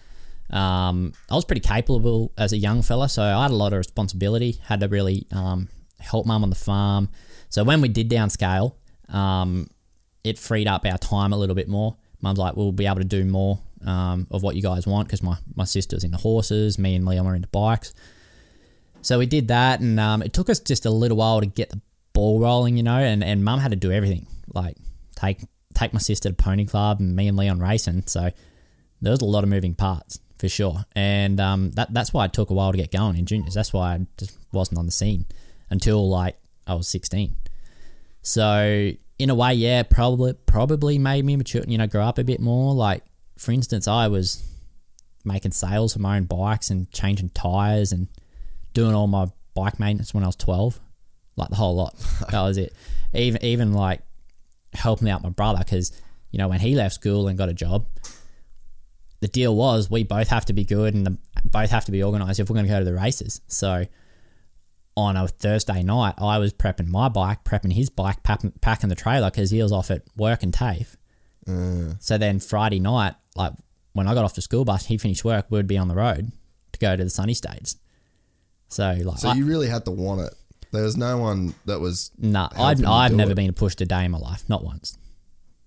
Um, 0.51 1.12
I 1.31 1.35
was 1.35 1.45
pretty 1.45 1.61
capable 1.61 2.33
as 2.39 2.53
a 2.53 2.57
young 2.57 2.83
fella, 2.83 3.09
so 3.09 3.23
I 3.23 3.43
had 3.43 3.51
a 3.51 3.55
lot 3.55 3.73
of 3.73 3.79
responsibility. 3.79 4.59
Had 4.65 4.81
to 4.81 4.89
really 4.89 5.27
um, 5.33 5.69
help 5.99 6.27
mum 6.27 6.43
on 6.43 6.51
the 6.51 6.57
farm. 6.57 7.09
So 7.51 7.65
when 7.65 7.81
we 7.81 7.89
did 7.89 8.11
downscale, 8.11 8.75
um, 9.09 9.69
it 10.25 10.39
freed 10.39 10.66
up 10.66 10.85
our 10.87 10.99
time 10.99 11.33
a 11.33 11.37
little 11.37 11.55
bit 11.55 11.69
more. 11.69 11.97
Mum's 12.20 12.39
like, 12.39 12.57
we'll 12.57 12.73
be 12.73 12.87
able 12.87 12.99
to 12.99 13.05
do 13.05 13.25
more 13.25 13.61
um, 13.87 14.27
of 14.31 14.43
what 14.43 14.57
you 14.57 14.62
guys 14.62 14.87
want 14.87 15.07
because 15.07 15.23
my, 15.23 15.37
my 15.55 15.65
sister's 15.65 16.05
into 16.05 16.16
horses, 16.16 16.79
me 16.79 16.95
and 16.95 17.05
Leon 17.05 17.27
are 17.27 17.35
into 17.35 17.49
bikes. 17.49 17.95
So 19.03 19.19
we 19.19 19.27
did 19.27 19.49
that, 19.49 19.81
and 19.81 20.01
um, 20.01 20.23
it 20.23 20.33
took 20.33 20.51
us 20.51 20.59
just 20.59 20.85
a 20.85 20.91
little 20.91 21.16
while 21.16 21.41
to 21.41 21.47
get 21.47 21.70
the 21.70 21.81
ball 22.12 22.41
rolling, 22.41 22.77
you 22.77 22.83
know. 22.83 22.99
And, 22.99 23.23
and 23.23 23.45
mum 23.45 23.61
had 23.61 23.70
to 23.70 23.77
do 23.77 23.93
everything, 23.93 24.27
like 24.55 24.77
take 25.15 25.43
take 25.75 25.93
my 25.93 26.01
sister 26.01 26.29
to 26.29 26.35
pony 26.35 26.65
club 26.65 26.99
and 26.99 27.15
me 27.15 27.29
and 27.29 27.37
Leon 27.37 27.61
racing. 27.61 28.03
So 28.07 28.31
there 29.01 29.12
was 29.12 29.20
a 29.20 29.25
lot 29.25 29.45
of 29.45 29.51
moving 29.51 29.77
parts 29.77 30.19
for 30.39 30.48
sure, 30.48 30.85
and 30.94 31.40
um, 31.40 31.70
that 31.73 31.93
that's 31.93 32.12
why 32.12 32.24
it 32.24 32.32
took 32.32 32.51
a 32.51 32.55
while 32.55 32.73
to 32.73 32.78
get 32.78 32.93
going 32.93 33.16
in 33.16 33.27
juniors. 33.27 33.55
That's 33.55 33.73
why 33.73 33.94
I 33.94 34.06
just 34.16 34.39
wasn't 34.52 34.78
on 34.78 34.86
the 34.86 34.93
scene 34.93 35.27
until 35.70 36.09
like 36.09 36.36
I 36.66 36.74
was 36.74 36.89
sixteen. 36.89 37.36
So 38.23 38.93
in 39.19 39.31
a 39.31 39.35
way, 39.35 39.55
yeah, 39.55 39.82
probably 39.82 40.35
probably 40.35 40.98
made 40.98 41.24
me 41.24 41.36
mature. 41.36 41.62
You 41.66 41.78
know, 41.78 41.86
grow 41.86 42.05
up 42.05 42.19
a 42.19 42.24
bit 42.24 42.40
more. 42.40 42.74
Like 42.74 43.02
for 43.36 43.52
instance, 43.52 43.89
I 43.89 44.09
was 44.09 44.43
making 45.24 45.52
sales 45.52 45.93
for 45.93 45.98
my 45.98 46.16
own 46.16 46.24
bikes 46.24 46.70
and 46.70 46.90
changing 46.90 47.31
tires 47.31 47.93
and 47.93 48.09
doing 48.74 48.94
all 48.94 49.06
my 49.06 49.27
bike 49.55 49.81
maintenance 49.81 50.15
when 50.15 50.23
I 50.23 50.27
was 50.27 50.36
twelve, 50.36 50.81
like 51.36 51.48
the 51.48 51.56
whole 51.56 51.74
lot. 51.74 51.97
that 52.31 52.43
was 52.43 52.59
it. 52.59 52.74
Even 53.12 53.44
even 53.44 53.73
like 53.73 54.02
helping 54.74 55.09
out 55.09 55.23
my 55.23 55.31
brother 55.31 55.59
because 55.59 55.90
you 56.31 56.39
know 56.39 56.48
when 56.48 56.60
he 56.60 56.74
left 56.74 56.94
school 56.94 57.27
and 57.28 57.36
got 57.36 57.48
a 57.48 57.55
job, 57.55 57.86
the 59.20 59.28
deal 59.28 59.55
was 59.55 59.90
we 59.90 60.05
both 60.05 60.28
have 60.28 60.45
to 60.47 60.53
be 60.53 60.65
good 60.65 60.95
and 60.95 61.07
the, 61.07 61.19
both 61.45 61.70
have 61.70 61.85
to 61.86 61.93
be 61.93 62.03
organised 62.03 62.40
if 62.40 62.49
we're 62.49 62.55
going 62.55 62.66
to 62.66 62.73
go 62.73 62.78
to 62.78 62.85
the 62.85 62.95
races. 62.95 63.40
So 63.49 63.86
on 64.97 65.16
a 65.16 65.27
Thursday 65.28 65.82
night, 65.82 66.15
I 66.19 66.39
was 66.39 66.53
prepping 66.53 66.89
my 66.89 67.09
bike, 67.09 67.45
prepping 67.45 67.73
his 67.73 67.90
bike, 67.90 68.23
packing, 68.23 68.53
packing 68.61 68.89
the 68.89 68.95
trailer 68.95 69.31
because 69.31 69.51
he 69.51 69.62
was 69.62 69.73
off 69.73 69.90
at 69.90 70.03
work 70.16 70.43
and 70.43 70.53
TAFE. 70.53 70.97
Mm. 71.47 71.97
So 72.03 72.19
then 72.19 72.40
Friday 72.40 72.81
night, 72.81 73.15
like 73.35 73.53
when 73.93 74.07
I 74.07 74.15
got 74.15 74.24
off 74.24 74.35
the 74.35 74.43
school 74.43 74.65
bus, 74.65 74.86
he 74.86 74.99
finished 74.99 75.24
work, 75.24 75.47
we'd 75.51 75.66
be 75.66 75.78
on 75.78 75.89
the 75.89 75.95
road 75.95 76.31
to 76.73 76.78
go 76.78 76.97
to 76.97 77.03
the 77.05 77.11
sunny 77.11 77.35
states. 77.35 77.77
So 78.69 78.97
like, 79.03 79.19
So 79.19 79.31
I, 79.31 79.35
you 79.35 79.47
really 79.47 79.69
had 79.69 79.85
to 79.86 79.90
want 79.90 80.20
it. 80.20 80.35
There 80.70 80.82
was 80.82 80.97
no 80.97 81.16
one 81.16 81.55
that 81.65 81.81
was. 81.81 82.11
nah, 82.19 82.51
I've 82.55 82.85
I've 82.85 83.15
never 83.15 83.32
it. 83.32 83.36
been 83.36 83.55
pushed 83.55 83.81
a 83.81 83.86
day 83.86 84.05
in 84.05 84.11
my 84.11 84.19
life, 84.19 84.47
not 84.49 84.62
once. 84.62 84.99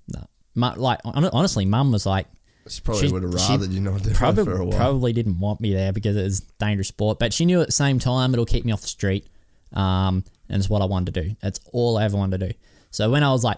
No, 0.07 0.73
like 0.75 0.99
honestly, 1.05 1.65
mum 1.65 1.91
was 1.91 2.05
like, 2.05 2.27
She 2.69 2.81
probably 2.81 3.07
She- 3.07 3.13
would 3.13 3.23
have 3.23 3.33
rather 3.33 3.65
you 3.65 3.79
not 3.81 4.03
do 4.03 4.11
probably 4.11 4.43
for 4.45 4.57
a 4.57 4.65
while. 4.65 4.77
probably 4.77 5.13
didn't 5.13 5.39
want 5.39 5.59
me 5.61 5.73
there 5.73 5.91
because 5.91 6.15
it 6.15 6.23
was 6.23 6.41
dangerous 6.59 6.87
sport. 6.89 7.17
But 7.19 7.33
she 7.33 7.45
knew 7.45 7.59
at 7.61 7.67
the 7.67 7.71
same 7.73 7.97
time 7.99 8.33
it'll 8.33 8.45
keep 8.45 8.65
me 8.65 8.71
off 8.71 8.81
the 8.81 8.87
street, 8.87 9.27
um, 9.73 10.23
and 10.47 10.59
it's 10.59 10.69
what 10.69 10.81
I 10.81 10.85
wanted 10.85 11.13
to 11.13 11.21
do. 11.23 11.35
That's 11.41 11.59
all 11.73 11.97
I 11.97 12.03
ever 12.05 12.17
wanted 12.17 12.39
to 12.39 12.47
do. 12.49 12.53
So 12.91 13.09
when 13.09 13.23
I 13.23 13.31
was 13.31 13.43
like 13.43 13.57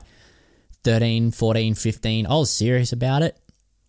13, 0.84 1.32
14, 1.32 1.76
15, 1.76 2.26
I 2.26 2.30
was 2.36 2.52
serious 2.52 2.92
about 2.94 3.22
it, 3.24 3.38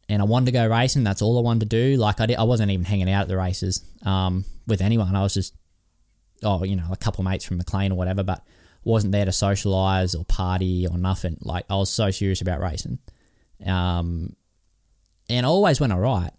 and 0.09 0.21
I 0.21 0.25
wanted 0.25 0.47
to 0.47 0.53
go 0.53 0.67
racing. 0.69 1.05
That's 1.05 1.23
all 1.23 1.39
I 1.39 1.43
wanted 1.43 1.71
to 1.71 1.77
do. 1.77 1.97
Like 1.97 2.21
I 2.21 2.27
did, 2.27 2.37
I 2.37 2.43
wasn't 2.45 2.71
even 2.71 2.85
hanging 2.85 3.11
out 3.11 3.23
at 3.23 3.29
the 3.29 3.37
races 3.37 3.83
um, 4.05 4.45
with 4.67 4.81
anyone. 4.81 5.15
I 5.15 5.23
was 5.23 5.35
just 5.35 5.55
oh, 6.43 6.63
you 6.65 6.77
know, 6.77 6.85
a 6.91 6.97
couple 6.97 7.23
of 7.23 7.31
mates 7.31 7.45
from 7.45 7.57
Maclean 7.57 7.91
or 7.91 7.95
whatever, 7.95 8.23
but 8.23 8.43
wasn't 8.85 9.13
there 9.13 9.25
to 9.25 9.31
socialise 9.31 10.19
or 10.19 10.25
party 10.25 10.87
or 10.87 10.99
nothing. 10.99 11.39
Like 11.41 11.65
I 11.71 11.77
was 11.77 11.89
so 11.91 12.11
serious 12.11 12.41
about 12.43 12.61
racing. 12.61 12.99
Um, 13.65 14.37
and 15.29 15.47
I 15.47 15.49
always 15.49 15.81
went 15.81 15.93
alright, 15.93 16.33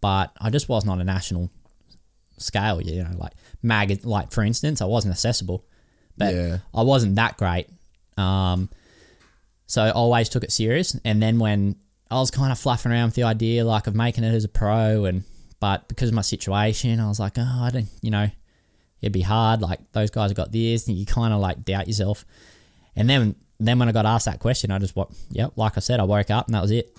but 0.00 0.32
I 0.40 0.50
just 0.50 0.68
wasn't 0.68 0.92
on 0.92 1.00
a 1.00 1.04
national 1.04 1.50
scale. 2.38 2.80
You 2.80 3.04
know, 3.04 3.10
like 3.16 3.32
mag, 3.62 4.04
like 4.04 4.32
for 4.32 4.42
instance, 4.42 4.80
I 4.80 4.84
wasn't 4.86 5.12
accessible, 5.12 5.64
but 6.16 6.34
Yeah. 6.34 6.58
I 6.74 6.82
wasn't 6.82 7.16
that 7.16 7.36
great. 7.36 7.68
Um, 8.16 8.68
so 9.66 9.82
I 9.82 9.90
always 9.90 10.28
took 10.28 10.44
it 10.44 10.52
serious. 10.52 10.98
And 11.04 11.22
then 11.22 11.38
when 11.38 11.76
I 12.10 12.16
was 12.16 12.30
kind 12.30 12.50
of 12.52 12.58
fluffing 12.58 12.90
around 12.90 13.06
with 13.06 13.14
the 13.14 13.24
idea 13.24 13.64
like 13.64 13.86
of 13.86 13.94
making 13.94 14.24
it 14.24 14.34
as 14.34 14.44
a 14.44 14.48
pro, 14.48 15.04
and 15.04 15.24
but 15.60 15.88
because 15.88 16.08
of 16.08 16.14
my 16.14 16.22
situation, 16.22 17.00
I 17.00 17.08
was 17.08 17.20
like, 17.20 17.34
oh, 17.36 17.60
I 17.62 17.70
don't, 17.70 17.88
you 18.00 18.10
know, 18.10 18.28
it'd 19.00 19.12
be 19.12 19.20
hard. 19.22 19.60
Like 19.60 19.80
those 19.92 20.10
guys 20.10 20.30
have 20.30 20.36
got 20.36 20.52
this, 20.52 20.86
and 20.86 20.96
you 20.96 21.04
kind 21.06 21.34
of 21.34 21.40
like 21.40 21.64
doubt 21.64 21.86
yourself. 21.86 22.24
And 22.96 23.08
then 23.08 23.34
then 23.60 23.78
when 23.78 23.88
I 23.88 23.92
got 23.92 24.06
asked 24.06 24.26
that 24.26 24.38
question, 24.38 24.70
I 24.70 24.78
just 24.78 24.94
what, 24.94 25.10
yep, 25.30 25.52
like 25.56 25.76
I 25.76 25.80
said, 25.80 25.98
I 26.00 26.04
woke 26.04 26.30
up 26.30 26.46
and 26.46 26.54
that 26.54 26.62
was 26.62 26.70
it. 26.70 26.96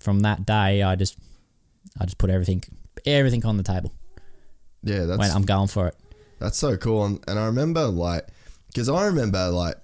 From 0.00 0.20
that 0.20 0.46
day, 0.46 0.82
I 0.82 0.96
just 0.96 1.18
I 2.00 2.04
just 2.04 2.18
put 2.18 2.30
everything 2.30 2.62
everything 3.04 3.44
on 3.44 3.56
the 3.56 3.62
table. 3.62 3.92
Yeah, 4.82 5.04
that's 5.04 5.18
When 5.18 5.30
I'm 5.30 5.42
going 5.42 5.68
for 5.68 5.88
it. 5.88 5.96
That's 6.38 6.56
so 6.56 6.76
cool. 6.76 7.04
And, 7.04 7.24
and 7.26 7.38
I 7.38 7.46
remember, 7.46 7.86
like, 7.86 8.26
because 8.68 8.88
I 8.88 9.06
remember, 9.06 9.48
like, 9.48 9.76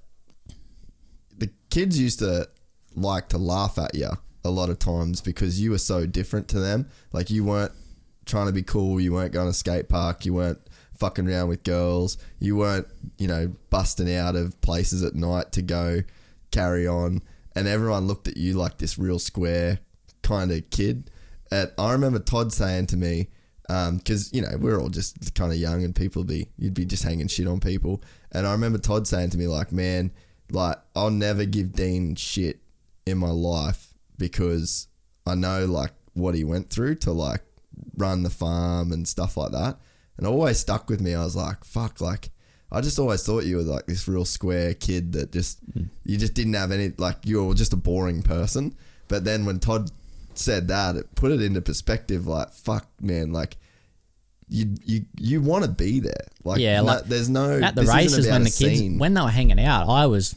the 1.36 1.50
kids 1.70 1.98
used 1.98 2.20
to 2.20 2.48
like 2.94 3.28
to 3.30 3.38
laugh 3.38 3.76
at 3.78 3.94
you 3.94 4.10
a 4.44 4.50
lot 4.50 4.70
of 4.70 4.78
times 4.78 5.20
because 5.20 5.60
you 5.60 5.72
were 5.72 5.78
so 5.78 6.06
different 6.06 6.48
to 6.48 6.60
them. 6.60 6.88
Like, 7.12 7.30
you 7.30 7.44
weren't 7.44 7.72
trying 8.24 8.46
to 8.46 8.52
be 8.52 8.62
cool. 8.62 9.00
You 9.00 9.12
weren't 9.12 9.32
going 9.32 9.48
to 9.48 9.52
skate 9.52 9.88
park. 9.88 10.24
You 10.24 10.34
weren't 10.34 10.60
fucking 10.96 11.28
around 11.28 11.48
with 11.48 11.64
girls. 11.64 12.18
You 12.38 12.56
weren't, 12.56 12.86
you 13.18 13.26
know, 13.26 13.52
busting 13.70 14.14
out 14.14 14.36
of 14.36 14.60
places 14.60 15.02
at 15.02 15.14
night 15.14 15.50
to 15.52 15.62
go 15.62 16.02
carry 16.52 16.86
on. 16.86 17.22
And 17.56 17.66
everyone 17.66 18.06
looked 18.06 18.28
at 18.28 18.36
you 18.36 18.54
like 18.54 18.78
this 18.78 18.96
real 18.96 19.18
square 19.18 19.80
kind 20.24 20.50
of 20.50 20.68
kid. 20.70 21.10
And 21.52 21.70
I 21.78 21.92
remember 21.92 22.18
Todd 22.18 22.52
saying 22.52 22.86
to 22.86 22.96
me, 22.96 23.28
um, 23.68 23.98
because 23.98 24.32
you 24.32 24.42
know 24.42 24.56
we're 24.58 24.78
all 24.78 24.88
just 24.88 25.34
kind 25.34 25.52
of 25.52 25.58
young 25.58 25.84
and 25.84 25.94
people 25.94 26.24
be 26.24 26.48
you'd 26.58 26.74
be 26.74 26.84
just 26.84 27.02
hanging 27.02 27.28
shit 27.28 27.46
on 27.46 27.60
people. 27.60 28.02
And 28.32 28.46
I 28.46 28.52
remember 28.52 28.78
Todd 28.78 29.06
saying 29.06 29.30
to 29.30 29.38
me 29.38 29.46
like, 29.46 29.72
"Man, 29.72 30.10
like 30.50 30.76
I'll 30.94 31.10
never 31.10 31.44
give 31.44 31.72
Dean 31.72 32.14
shit 32.16 32.60
in 33.06 33.18
my 33.18 33.30
life 33.30 33.94
because 34.18 34.88
I 35.26 35.34
know 35.34 35.64
like 35.66 35.92
what 36.14 36.34
he 36.34 36.44
went 36.44 36.70
through 36.70 36.96
to 36.96 37.12
like 37.12 37.42
run 37.96 38.22
the 38.22 38.30
farm 38.30 38.92
and 38.92 39.08
stuff 39.08 39.36
like 39.36 39.52
that." 39.52 39.78
And 40.16 40.26
it 40.26 40.30
always 40.30 40.58
stuck 40.58 40.90
with 40.90 41.00
me. 41.00 41.14
I 41.14 41.24
was 41.24 41.36
like, 41.36 41.64
"Fuck!" 41.64 42.00
Like 42.02 42.30
I 42.70 42.80
just 42.80 42.98
always 42.98 43.24
thought 43.24 43.44
you 43.44 43.56
were 43.56 43.62
like 43.62 43.86
this 43.86 44.08
real 44.08 44.24
square 44.24 44.74
kid 44.74 45.12
that 45.12 45.32
just 45.32 45.64
mm. 45.70 45.88
you 46.04 46.18
just 46.18 46.34
didn't 46.34 46.54
have 46.54 46.70
any 46.70 46.92
like 46.98 47.18
you 47.24 47.42
were 47.44 47.54
just 47.54 47.72
a 47.72 47.76
boring 47.76 48.22
person. 48.22 48.74
But 49.08 49.24
then 49.24 49.46
when 49.46 49.58
Todd 49.58 49.90
said 50.38 50.68
that, 50.68 50.96
it 50.96 51.14
put 51.14 51.32
it 51.32 51.40
into 51.42 51.60
perspective. 51.60 52.26
Like, 52.26 52.52
fuck, 52.52 52.86
man, 53.00 53.32
like 53.32 53.56
you 54.48 54.74
you 54.84 55.06
you 55.18 55.40
want 55.40 55.64
to 55.64 55.70
be 55.70 56.00
there. 56.00 56.26
Like, 56.44 56.60
Yeah, 56.60 56.78
no- 56.78 56.84
like, 56.84 57.04
there's 57.04 57.28
no 57.30 57.60
at 57.60 57.74
the 57.74 57.82
races 57.84 58.26
when 58.28 58.42
the 58.44 58.50
kids 58.50 58.78
scene. 58.78 58.98
when 58.98 59.14
they 59.14 59.20
were 59.22 59.28
hanging 59.30 59.60
out, 59.60 59.88
I 59.88 60.06
was 60.06 60.34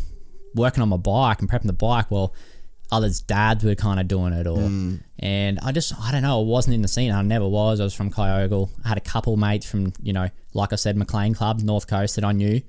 working 0.56 0.82
on 0.82 0.90
my 0.90 0.98
bike 0.98 1.40
and 1.41 1.49
prepping 1.49 1.68
the 1.68 1.74
bike. 1.74 2.10
Well, 2.10 2.34
others' 2.91 3.19
dads 3.22 3.64
were 3.65 3.76
kind 3.76 3.99
of 3.99 4.07
doing 4.07 4.32
it, 4.34 4.48
or 4.48 4.61
Hmm. 4.61 4.95
and 5.19 5.60
I 5.61 5.72
just 5.74 5.94
I 5.99 6.11
don't 6.11 6.22
know. 6.22 6.40
I 6.40 6.44
wasn't 6.45 6.76
in 6.76 6.82
the 6.82 6.88
scene. 6.88 7.11
I 7.11 7.22
never 7.22 7.48
was. 7.48 7.80
I 7.82 7.84
was 7.84 7.94
from 7.94 8.10
Kyogle. 8.11 8.69
I 8.86 8.88
had 8.90 8.98
a 8.98 9.02
couple 9.02 9.36
mates 9.36 9.65
from 9.65 9.91
you 10.02 10.14
know, 10.14 10.30
like 10.53 10.72
I 10.72 10.78
said, 10.78 10.95
Maclean 10.95 11.34
Club, 11.34 11.60
North 11.61 11.88
Coast 11.88 12.15
that 12.15 12.24
I 12.24 12.32
knew, 12.32 12.61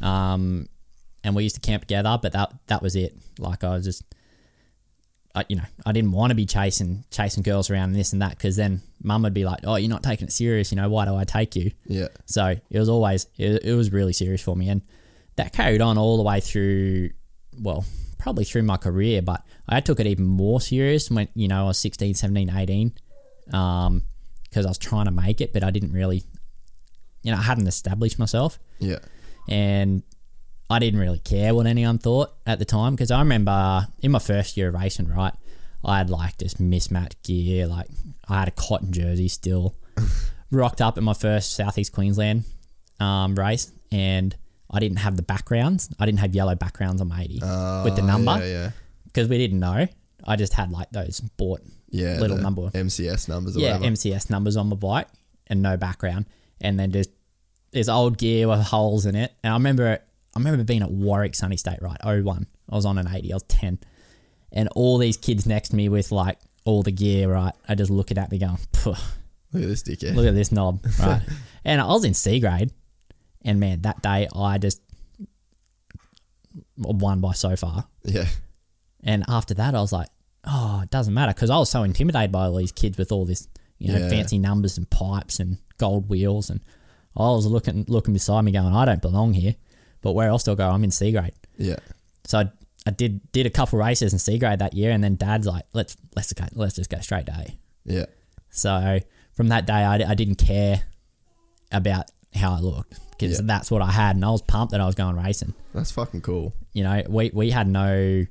um, 0.00 0.68
and 1.24 1.34
we 1.34 1.42
used 1.42 1.56
to 1.56 1.60
camp 1.60 1.82
together. 1.82 2.18
But 2.22 2.32
that 2.32 2.52
that 2.68 2.82
was 2.82 2.94
it. 2.96 3.16
Like 3.38 3.64
I 3.64 3.70
was 3.70 3.84
just. 3.84 4.04
I, 5.34 5.44
you 5.48 5.56
know, 5.56 5.64
I 5.84 5.92
didn't 5.92 6.12
want 6.12 6.30
to 6.30 6.34
be 6.34 6.46
chasing 6.46 7.04
chasing 7.10 7.42
girls 7.42 7.68
around 7.68 7.90
and 7.90 7.96
this 7.96 8.12
and 8.12 8.22
that 8.22 8.30
because 8.30 8.54
then 8.56 8.82
mum 9.02 9.22
would 9.22 9.34
be 9.34 9.44
like, 9.44 9.60
"Oh, 9.64 9.74
you're 9.76 9.90
not 9.90 10.02
taking 10.02 10.28
it 10.28 10.32
serious. 10.32 10.70
You 10.70 10.76
know, 10.76 10.88
why 10.88 11.04
do 11.06 11.14
I 11.16 11.24
take 11.24 11.56
you?" 11.56 11.72
yeah, 11.86 12.08
So 12.26 12.54
it 12.70 12.78
was 12.78 12.88
always 12.88 13.26
it, 13.36 13.64
it 13.64 13.74
was 13.74 13.92
really 13.92 14.12
serious 14.12 14.42
for 14.42 14.54
me, 14.54 14.68
and 14.68 14.82
that 15.36 15.52
carried 15.52 15.80
on 15.80 15.98
all 15.98 16.16
the 16.16 16.22
way 16.22 16.40
through. 16.40 17.10
Well, 17.60 17.84
probably 18.18 18.44
through 18.44 18.62
my 18.62 18.76
career, 18.76 19.22
but 19.22 19.44
I 19.68 19.80
took 19.80 19.98
it 20.00 20.06
even 20.06 20.24
more 20.24 20.60
serious 20.60 21.10
when 21.10 21.28
you 21.34 21.48
know 21.48 21.64
I 21.64 21.66
was 21.66 21.78
16, 21.78 22.14
17, 22.14 22.50
18, 22.50 22.92
um, 23.52 24.02
because 24.44 24.66
I 24.66 24.68
was 24.68 24.78
trying 24.78 25.06
to 25.06 25.10
make 25.10 25.40
it, 25.40 25.52
but 25.52 25.64
I 25.64 25.70
didn't 25.70 25.92
really, 25.92 26.22
you 27.22 27.32
know, 27.32 27.38
I 27.38 27.42
hadn't 27.42 27.66
established 27.66 28.18
myself, 28.18 28.58
yeah, 28.78 28.98
and 29.48 30.02
I 30.74 30.80
didn't 30.80 30.98
really 30.98 31.20
care 31.20 31.54
what 31.54 31.66
anyone 31.66 31.98
thought 31.98 32.34
at 32.46 32.58
the 32.58 32.64
time 32.64 32.94
because 32.94 33.12
I 33.12 33.20
remember 33.20 33.86
in 34.02 34.10
my 34.10 34.18
first 34.18 34.56
year 34.56 34.68
of 34.68 34.74
racing, 34.74 35.06
right, 35.06 35.32
I 35.84 35.98
had 35.98 36.10
like 36.10 36.36
this 36.38 36.58
mismatched 36.58 37.22
gear, 37.22 37.68
like 37.68 37.86
I 38.28 38.40
had 38.40 38.48
a 38.48 38.50
cotton 38.50 38.92
jersey 38.92 39.28
still, 39.28 39.76
rocked 40.50 40.80
up 40.80 40.96
at 40.96 41.04
my 41.04 41.14
first 41.14 41.54
Southeast 41.54 41.92
Queensland 41.92 42.42
um, 42.98 43.36
race, 43.36 43.70
and 43.92 44.34
I 44.68 44.80
didn't 44.80 44.98
have 44.98 45.16
the 45.16 45.22
backgrounds. 45.22 45.94
I 46.00 46.06
didn't 46.06 46.18
have 46.18 46.34
yellow 46.34 46.56
backgrounds 46.56 47.00
on 47.00 47.06
my 47.06 47.22
80 47.22 47.34
with 47.84 47.94
the 47.94 48.02
number 48.02 48.38
yeah, 48.38 48.44
yeah, 48.44 48.70
because 49.04 49.28
we 49.28 49.38
didn't 49.38 49.60
know. 49.60 49.86
I 50.24 50.34
just 50.34 50.54
had 50.54 50.72
like 50.72 50.90
those 50.90 51.20
bought 51.20 51.60
yeah, 51.90 52.18
little 52.18 52.38
number. 52.38 52.62
MCS 52.70 53.28
numbers, 53.28 53.56
or 53.56 53.60
yeah, 53.60 53.74
whatever. 53.74 53.94
MCS 53.94 54.28
numbers 54.28 54.56
on 54.56 54.70
my 54.70 54.76
bike 54.76 55.06
and 55.46 55.62
no 55.62 55.76
background, 55.76 56.26
and 56.60 56.80
then 56.80 56.90
just 56.90 57.10
there's 57.70 57.88
old 57.88 58.18
gear 58.18 58.48
with 58.48 58.60
holes 58.62 59.06
in 59.06 59.14
it. 59.14 59.32
And 59.44 59.52
I 59.52 59.56
remember, 59.56 60.00
I 60.36 60.40
remember 60.40 60.64
being 60.64 60.82
at 60.82 60.90
Warwick 60.90 61.34
Sunny 61.34 61.56
State, 61.56 61.80
right? 61.80 61.98
01. 62.04 62.46
I 62.70 62.74
was 62.74 62.84
on 62.86 62.98
an 62.98 63.06
80. 63.08 63.32
I 63.32 63.36
was 63.36 63.42
10, 63.44 63.78
and 64.52 64.68
all 64.74 64.98
these 64.98 65.16
kids 65.16 65.46
next 65.46 65.68
to 65.70 65.76
me 65.76 65.88
with 65.88 66.10
like 66.12 66.38
all 66.64 66.82
the 66.82 66.90
gear, 66.92 67.30
right? 67.32 67.52
I 67.68 67.74
just 67.74 67.90
looking 67.90 68.18
at 68.18 68.30
me 68.30 68.38
going, 68.38 68.58
"Phew, 68.72 68.94
Look 69.52 69.62
at 69.62 69.68
this 69.68 69.82
dickhead. 69.84 70.14
look 70.16 70.26
at 70.26 70.34
this 70.34 70.50
knob, 70.50 70.84
right? 71.00 71.22
and 71.64 71.80
I 71.80 71.86
was 71.86 72.04
in 72.04 72.14
C 72.14 72.40
grade, 72.40 72.72
and 73.42 73.60
man, 73.60 73.82
that 73.82 74.02
day 74.02 74.26
I 74.34 74.58
just 74.58 74.80
won 76.76 77.20
by 77.20 77.32
so 77.32 77.56
far. 77.56 77.86
yeah, 78.04 78.26
And 79.02 79.24
after 79.28 79.54
that, 79.54 79.74
I 79.74 79.80
was 79.80 79.92
like, 79.92 80.08
oh, 80.44 80.80
it 80.82 80.90
doesn't 80.90 81.14
matter 81.14 81.32
because 81.32 81.50
I 81.50 81.58
was 81.58 81.70
so 81.70 81.82
intimidated 81.82 82.32
by 82.32 82.46
all 82.46 82.56
these 82.56 82.72
kids 82.72 82.98
with 82.98 83.12
all 83.12 83.24
this, 83.24 83.48
you 83.78 83.92
know, 83.92 83.98
Yeah. 83.98 84.08
fancy 84.08 84.38
numbers 84.38 84.76
and 84.78 84.88
pipes 84.90 85.40
and 85.40 85.58
gold 85.78 86.08
wheels, 86.08 86.50
and 86.50 86.60
I 87.16 87.22
was 87.28 87.46
looking 87.46 87.84
looking 87.88 88.12
beside 88.14 88.42
me, 88.42 88.52
going, 88.52 88.74
I 88.74 88.84
don't 88.84 89.02
belong 89.02 89.34
here. 89.34 89.54
But 90.04 90.12
where 90.12 90.28
else 90.28 90.44
do 90.44 90.52
I 90.52 90.54
go? 90.54 90.68
I'm 90.70 90.84
in 90.84 90.90
C 90.92 91.10
grade. 91.10 91.32
yeah, 91.58 91.76
So 92.24 92.38
I, 92.38 92.50
I 92.86 92.90
did 92.90 93.20
did 93.32 93.46
a 93.46 93.50
couple 93.50 93.78
races 93.78 94.12
in 94.12 94.18
C 94.20 94.38
grade 94.38 94.60
that 94.60 94.74
year, 94.74 94.90
and 94.92 95.02
then 95.02 95.16
Dad's 95.16 95.46
like, 95.46 95.64
let's 95.72 95.96
let's 96.14 96.32
go, 96.32 96.44
let's 96.54 96.76
just 96.76 96.90
go 96.90 97.00
straight 97.00 97.26
to 97.26 97.32
A. 97.32 97.58
yeah, 97.84 98.04
So 98.50 99.00
from 99.34 99.48
that 99.48 99.66
day, 99.66 99.72
I, 99.72 99.94
I 100.10 100.14
didn't 100.14 100.36
care 100.36 100.84
about 101.72 102.04
how 102.34 102.52
I 102.54 102.60
looked 102.60 102.98
because 103.12 103.38
Yeah. 103.40 103.46
that's 103.46 103.70
what 103.70 103.80
I 103.82 103.90
had, 103.90 104.14
and 104.16 104.24
I 104.24 104.30
was 104.30 104.42
pumped 104.42 104.72
that 104.72 104.80
I 104.80 104.86
was 104.86 104.94
going 104.94 105.16
racing. 105.16 105.54
That's 105.74 105.90
fucking 105.90 106.20
cool. 106.20 106.52
You 106.74 106.84
know, 106.84 107.02
we 107.08 107.30
we 107.32 107.50
had 107.50 107.66
no, 107.66 108.24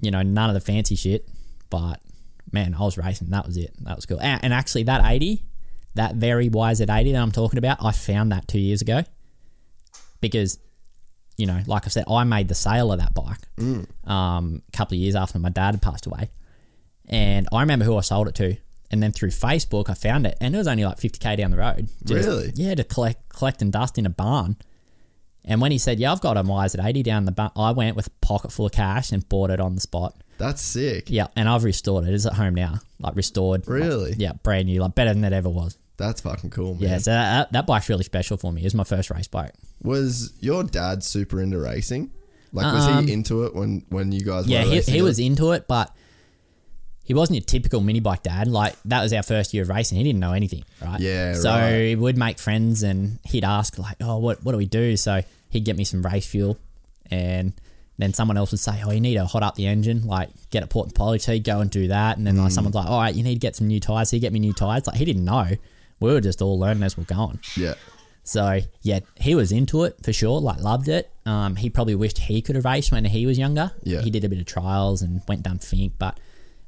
you 0.00 0.10
know, 0.10 0.22
none 0.22 0.50
of 0.50 0.54
the 0.54 0.60
fancy 0.60 0.94
shit, 0.96 1.28
but 1.70 2.00
man, 2.52 2.74
I 2.74 2.80
was 2.80 2.98
racing. 2.98 3.30
That 3.30 3.46
was 3.46 3.56
it. 3.56 3.74
That 3.84 3.96
was 3.96 4.06
cool. 4.06 4.20
And, 4.20 4.44
and 4.44 4.52
actually, 4.54 4.82
that 4.84 5.04
eighty, 5.10 5.44
that 5.94 6.16
very 6.16 6.48
YZ80 6.50 7.12
that 7.12 7.18
I'm 7.22 7.32
talking 7.32 7.58
about, 7.58 7.78
I 7.82 7.92
found 7.92 8.32
that 8.32 8.46
two 8.48 8.60
years 8.60 8.82
ago 8.82 9.02
because, 10.20 10.58
you 11.36 11.46
know, 11.46 11.60
like 11.66 11.86
I 11.86 11.88
said, 11.88 12.04
I 12.08 12.24
made 12.24 12.48
the 12.48 12.54
sale 12.54 12.92
of 12.92 12.98
that 12.98 13.14
bike 13.14 13.38
um, 14.06 14.62
a 14.68 14.76
couple 14.76 14.94
of 14.96 15.00
years 15.00 15.14
after 15.14 15.38
my 15.38 15.48
dad 15.50 15.72
had 15.74 15.82
passed 15.82 16.06
away, 16.06 16.30
and 17.08 17.48
I 17.52 17.60
remember 17.60 17.84
who 17.84 17.96
I 17.96 18.00
sold 18.02 18.28
it 18.28 18.34
to. 18.36 18.56
And 18.92 19.00
then 19.00 19.12
through 19.12 19.28
Facebook, 19.30 19.88
I 19.88 19.94
found 19.94 20.26
it, 20.26 20.36
and 20.40 20.52
it 20.54 20.58
was 20.58 20.66
only 20.66 20.84
like 20.84 20.96
50k 20.98 21.36
down 21.36 21.52
the 21.52 21.56
road. 21.58 21.88
Really? 22.06 22.50
Yeah, 22.56 22.74
to 22.74 22.82
collect 22.82 23.28
collect 23.28 23.62
and 23.62 23.72
dust 23.72 23.98
in 23.98 24.04
a 24.06 24.10
barn. 24.10 24.56
And 25.44 25.60
when 25.60 25.70
he 25.70 25.78
said, 25.78 26.00
"Yeah, 26.00 26.10
I've 26.10 26.20
got 26.20 26.36
a 26.36 26.42
Myers 26.42 26.74
at 26.74 26.84
80 26.84 27.04
down 27.04 27.24
the 27.24 27.30
barn," 27.32 27.52
I 27.54 27.70
went 27.70 27.94
with 27.96 28.08
a 28.08 28.10
pocket 28.20 28.50
full 28.50 28.66
of 28.66 28.72
cash 28.72 29.12
and 29.12 29.26
bought 29.28 29.50
it 29.50 29.60
on 29.60 29.76
the 29.76 29.80
spot. 29.80 30.16
That's 30.38 30.60
sick. 30.60 31.08
Yeah, 31.08 31.28
and 31.36 31.48
I've 31.48 31.62
restored 31.64 32.06
it. 32.08 32.12
It's 32.14 32.26
at 32.26 32.32
home 32.34 32.54
now, 32.56 32.80
like 32.98 33.14
restored. 33.14 33.60
like, 33.60 33.68
Really? 33.80 34.14
yeah, 34.18 34.32
brand 34.42 34.66
new, 34.66 34.80
like 34.80 34.94
better 34.96 35.14
than 35.14 35.22
it 35.22 35.32
ever 35.32 35.48
was. 35.48 35.78
That's 36.00 36.20
fucking 36.22 36.50
cool, 36.50 36.74
man. 36.74 36.82
Yeah, 36.82 36.98
so 36.98 37.10
that, 37.12 37.52
that 37.52 37.66
bike's 37.66 37.88
really 37.88 38.04
special 38.04 38.36
for 38.36 38.52
me. 38.52 38.62
It 38.62 38.64
was 38.64 38.74
my 38.74 38.84
first 38.84 39.10
race 39.10 39.28
bike. 39.28 39.52
Was 39.82 40.32
your 40.40 40.64
dad 40.64 41.04
super 41.04 41.40
into 41.40 41.58
racing? 41.58 42.10
Like, 42.52 42.72
was 42.74 42.86
Um, 42.86 43.06
he 43.06 43.12
into 43.12 43.44
it 43.44 43.54
when 43.54 43.84
when 43.90 44.10
you 44.10 44.22
guys? 44.22 44.46
Yeah, 44.48 44.62
were 44.64 44.70
he, 44.70 44.76
racing 44.76 44.94
he 44.94 45.02
was 45.02 45.18
into 45.20 45.52
it, 45.52 45.68
but 45.68 45.94
he 47.04 47.14
wasn't 47.14 47.36
your 47.36 47.44
typical 47.44 47.80
mini 47.80 48.00
bike 48.00 48.22
dad. 48.22 48.48
Like 48.48 48.74
that 48.86 49.02
was 49.02 49.12
our 49.12 49.22
first 49.22 49.52
year 49.54 49.62
of 49.62 49.68
racing. 49.68 49.98
He 49.98 50.04
didn't 50.04 50.20
know 50.20 50.32
anything, 50.32 50.64
right? 50.82 51.00
Yeah, 51.00 51.34
So 51.34 51.50
right. 51.50 51.80
he 51.88 51.96
would 51.96 52.16
make 52.16 52.38
friends, 52.38 52.82
and 52.82 53.18
he'd 53.24 53.44
ask 53.44 53.78
like, 53.78 53.96
"Oh, 54.00 54.18
what 54.18 54.42
what 54.44 54.52
do 54.52 54.58
we 54.58 54.66
do?" 54.66 54.96
So 54.96 55.22
he'd 55.48 55.64
get 55.64 55.76
me 55.76 55.84
some 55.84 56.02
race 56.02 56.26
fuel, 56.26 56.58
and 57.10 57.52
then 57.98 58.14
someone 58.14 58.36
else 58.36 58.50
would 58.52 58.60
say, 58.60 58.80
"Oh, 58.84 58.90
you 58.90 59.00
need 59.00 59.14
to 59.14 59.26
hot 59.26 59.42
up 59.42 59.54
the 59.56 59.66
engine, 59.66 60.06
like 60.06 60.30
get 60.50 60.62
a 60.62 60.66
port 60.66 60.86
and 60.88 60.94
polish." 60.94 61.26
He'd 61.26 61.44
go 61.44 61.60
and 61.60 61.70
do 61.70 61.88
that, 61.88 62.16
and 62.16 62.26
then 62.26 62.36
Mm. 62.36 62.42
like 62.44 62.52
someone's 62.52 62.74
like, 62.74 62.86
"All 62.86 63.00
right, 63.00 63.14
you 63.14 63.22
need 63.22 63.34
to 63.34 63.40
get 63.40 63.56
some 63.56 63.66
new 63.68 63.80
tires." 63.80 64.10
He'd 64.10 64.20
get 64.20 64.32
me 64.32 64.38
new 64.40 64.52
tires. 64.52 64.86
Like 64.86 64.96
he 64.96 65.04
didn't 65.04 65.24
know. 65.24 65.48
We 66.00 66.12
were 66.12 66.20
just 66.20 66.40
all 66.42 66.58
learning 66.58 66.82
as 66.82 66.96
we're 66.96 67.04
going. 67.04 67.38
Yeah, 67.56 67.74
So 68.22 68.60
yeah, 68.82 69.00
he 69.18 69.34
was 69.34 69.52
into 69.52 69.84
it 69.84 69.96
for 70.02 70.12
sure. 70.12 70.40
Like 70.40 70.60
loved 70.60 70.88
it. 70.88 71.10
Um, 71.26 71.56
he 71.56 71.70
probably 71.70 71.94
wished 71.94 72.18
he 72.18 72.40
could 72.42 72.56
have 72.56 72.64
raced 72.64 72.90
when 72.90 73.04
he 73.04 73.26
was 73.26 73.38
younger. 73.38 73.72
Yeah. 73.82 74.00
he 74.00 74.10
did 74.10 74.24
a 74.24 74.28
bit 74.28 74.38
of 74.38 74.46
trials 74.46 75.02
and 75.02 75.20
went 75.28 75.42
down 75.42 75.58
Finke, 75.58 75.92
but 75.98 76.18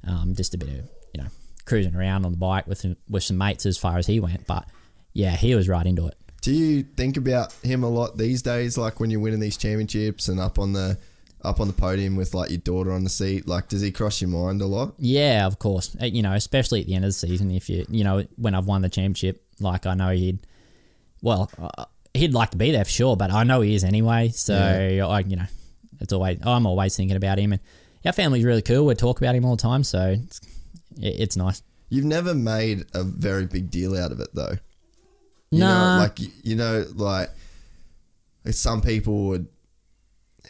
um, 0.06 0.34
just 0.34 0.54
a 0.54 0.58
bit 0.58 0.68
of 0.68 0.90
you 1.14 1.22
know 1.22 1.28
cruising 1.64 1.94
around 1.94 2.24
on 2.26 2.32
the 2.32 2.38
bike 2.38 2.66
with 2.66 2.78
some, 2.78 2.96
with 3.08 3.22
some 3.22 3.38
mates 3.38 3.66
as 3.66 3.78
far 3.78 3.96
as 3.98 4.06
he 4.06 4.20
went. 4.20 4.46
But 4.46 4.66
yeah, 5.12 5.36
he 5.36 5.54
was 5.54 5.68
right 5.68 5.86
into 5.86 6.06
it. 6.06 6.16
Do 6.42 6.52
you 6.52 6.82
think 6.82 7.16
about 7.16 7.52
him 7.62 7.84
a 7.84 7.88
lot 7.88 8.18
these 8.18 8.42
days? 8.42 8.76
Like 8.76 8.98
when 8.98 9.10
you're 9.10 9.20
winning 9.20 9.38
these 9.40 9.56
championships 9.56 10.28
and 10.28 10.40
up 10.40 10.58
on 10.58 10.72
the 10.72 10.98
up 11.44 11.60
on 11.60 11.66
the 11.66 11.72
podium 11.72 12.16
with 12.16 12.34
like 12.34 12.50
your 12.50 12.58
daughter 12.58 12.92
on 12.92 13.04
the 13.04 13.10
seat. 13.10 13.46
Like, 13.48 13.68
does 13.68 13.80
he 13.80 13.90
cross 13.90 14.20
your 14.20 14.30
mind 14.30 14.60
a 14.62 14.66
lot? 14.66 14.94
Yeah, 14.98 15.46
of 15.46 15.58
course. 15.58 15.96
Uh, 16.00 16.06
You 16.06 16.22
know, 16.22 16.32
especially 16.32 16.80
at 16.80 16.86
the 16.86 16.94
end 16.94 17.04
of 17.04 17.08
the 17.10 17.12
season, 17.14 17.50
if 17.50 17.68
you 17.68 17.84
you 17.88 18.04
know 18.04 18.24
when 18.36 18.54
I've 18.54 18.66
won 18.66 18.82
the 18.82 18.88
championship, 18.88 19.44
like 19.60 19.86
I 19.86 19.94
know 19.94 20.10
he'd 20.10 20.38
well 21.22 21.50
uh, 21.58 21.84
he'd 22.14 22.32
like 22.34 22.50
to 22.50 22.56
be 22.56 22.70
there 22.72 22.84
for 22.84 22.90
sure, 22.90 23.16
but 23.16 23.30
I 23.30 23.44
know 23.44 23.60
he 23.60 23.74
is 23.74 23.84
anyway. 23.84 24.28
So 24.28 24.54
I 24.54 25.20
you 25.20 25.36
know 25.36 25.46
it's 26.00 26.12
always 26.12 26.38
I'm 26.42 26.66
always 26.66 26.96
thinking 26.96 27.16
about 27.16 27.38
him, 27.38 27.52
and 27.52 27.60
our 28.04 28.12
family's 28.12 28.44
really 28.44 28.62
cool. 28.62 28.86
We 28.86 28.94
talk 28.94 29.20
about 29.20 29.34
him 29.34 29.44
all 29.44 29.56
the 29.56 29.62
time, 29.62 29.84
so 29.84 30.16
it's, 30.18 30.40
it's 30.98 31.36
nice. 31.36 31.62
You've 31.88 32.04
never 32.06 32.34
made 32.34 32.86
a 32.94 33.02
very 33.04 33.46
big 33.46 33.70
deal 33.70 33.96
out 33.96 34.12
of 34.12 34.20
it 34.20 34.28
though. 34.34 34.56
You 35.50 35.58
Nah. 35.60 35.96
know, 35.96 36.02
like 36.02 36.18
you 36.44 36.56
know, 36.56 36.84
like 36.94 37.30
some 38.50 38.80
people 38.80 39.26
would 39.28 39.46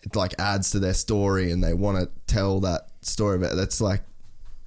it 0.03 0.17
like 0.17 0.35
adds 0.39 0.71
to 0.73 0.79
their 0.79 0.95
story 0.95 1.53
and 1.53 1.63
they 1.63 1.75
want 1.75 1.99
to 1.99 2.11
tell 2.33 2.61
that 2.61 2.89
story, 3.03 3.39
but 3.39 3.55
that's 3.55 3.81
like 3.81 4.03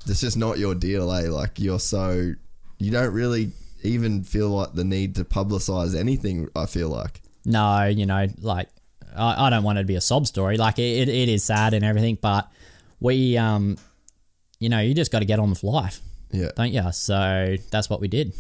that's 0.06 0.22
just 0.22 0.38
not 0.38 0.58
your 0.58 0.76
deal, 0.76 1.12
eh? 1.12 1.30
Like 1.30 1.60
you're 1.60 1.80
so 1.80 2.34
you 2.78 2.92
don't 2.92 3.14
really 3.14 3.52
even 3.84 4.24
feel 4.24 4.50
like 4.50 4.74
the 4.74 4.84
need 4.84 5.16
to 5.16 5.24
publicize 5.26 5.96
anything. 5.96 6.48
I 6.56 6.66
feel 6.66 6.90
like 6.90 7.22
No, 7.46 7.86
you 7.86 8.06
know, 8.06 8.28
like 8.42 8.70
I, 9.16 9.48
I 9.48 9.50
don't 9.50 9.64
want 9.64 9.78
it 9.78 9.82
to 9.82 9.88
be 9.88 9.96
a 9.96 10.02
sob 10.02 10.28
story. 10.28 10.58
Like 10.58 10.80
it, 10.80 11.08
it, 11.08 11.10
it 11.10 11.30
is 11.30 11.44
sad 11.44 11.74
and 11.74 11.84
everything, 11.84 12.18
but 12.22 12.50
we 13.00 13.38
um 13.38 13.78
you 14.60 14.70
know, 14.70 14.80
you 14.80 14.94
just 14.94 15.12
got 15.12 15.20
to 15.20 15.26
get 15.26 15.38
on 15.38 15.50
with 15.50 15.64
life, 15.64 16.00
yeah, 16.32 16.50
don't 16.56 16.72
you? 16.72 16.92
So 16.94 17.58
that's 17.72 17.90
what 17.90 18.00
we 18.00 18.08
did. 18.08 18.34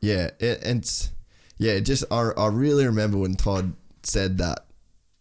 yeah, 0.00 0.30
it, 0.38 0.62
and 0.62 1.08
yeah. 1.56 1.72
It 1.72 1.82
just 1.82 2.04
I, 2.10 2.30
I 2.36 2.48
really 2.48 2.86
remember 2.86 3.16
when 3.18 3.34
Todd 3.34 3.72
said 4.02 4.38
that 4.38 4.66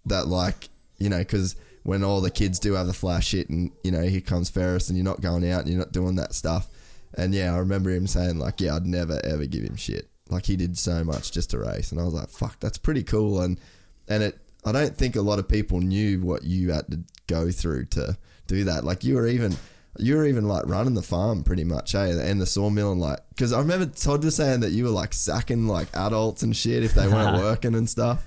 that 0.05 0.27
like 0.27 0.69
you 0.98 1.10
know 1.10 1.19
because 1.19 1.56
when 1.84 2.03
all 2.03 2.22
the 2.22 2.32
kids 2.32 2.60
do 2.60 2.74
have 2.74 2.88
the 2.88 2.94
flash 2.94 3.28
shit 3.28 3.49
and 3.49 3.72
you 3.84 3.91
know 3.91 4.03
here 4.03 4.22
comes 4.22 4.49
Ferris 4.49 4.90
and 4.90 4.98
you're 4.98 5.06
not 5.06 5.22
going 5.22 5.49
out 5.49 5.61
and 5.61 5.69
you're 5.69 5.80
not 5.80 5.91
doing 5.91 6.15
that 6.15 6.34
stuff. 6.34 6.68
And 7.14 7.34
yeah 7.34 7.53
I 7.53 7.57
remember 7.60 7.90
him 7.90 8.07
saying 8.07 8.40
like 8.40 8.60
yeah 8.60 8.76
I'd 8.76 8.86
never 8.86 9.19
ever 9.24 9.45
give 9.45 9.64
him 9.64 9.76
shit. 9.76 10.10
Like 10.30 10.45
he 10.45 10.56
did 10.56 10.78
so 10.78 11.03
much 11.03 11.32
just 11.32 11.52
to 11.52 11.60
race. 11.60 11.91
And 11.91 12.02
I 12.02 12.03
was 12.03 12.14
like 12.14 12.30
fuck 12.30 12.60
that's 12.60 12.78
pretty 12.78 13.03
cool. 13.03 13.41
And 13.41 13.60
and 14.07 14.24
it 14.24 14.40
I 14.65 14.72
don't 14.72 14.95
think 14.98 15.15
a 15.15 15.22
lot 15.22 15.40
of 15.40 15.48
people 15.48 15.80
knew 15.80 16.19
what 16.22 16.44
you 16.44 16.72
had 16.72 16.88
to 16.91 16.99
go 17.28 17.52
through 17.52 17.86
to 17.86 18.18
do 18.48 18.65
that. 18.65 18.84
Like 18.84 19.03
you 19.03 19.15
were 19.15 19.28
even 19.28 19.56
you 19.99 20.15
were 20.15 20.26
even 20.26 20.48
like 20.48 20.65
running 20.68 20.94
the 20.94 21.02
farm 21.02 21.44
pretty 21.44 21.64
much, 21.64 21.95
eh? 21.95 22.19
And 22.22 22.40
the 22.40 22.45
sawmill 22.45 22.91
and 22.91 23.02
like, 23.02 23.19
because 23.30 23.53
I 23.53 23.60
remember 23.60 23.86
Todd 23.88 24.24
was 24.24 24.36
saying 24.36 24.60
that 24.61 24.72
you 24.72 24.84
were 24.84 24.90
like 24.90 25.14
sacking 25.14 25.68
like 25.68 25.88
adults 25.95 26.44
and 26.44 26.56
shit 26.56 26.84
if 26.84 26.94
they 26.94 27.07
weren't 27.07 27.38
working 27.41 27.76
and 27.76 27.90
stuff. 27.90 28.26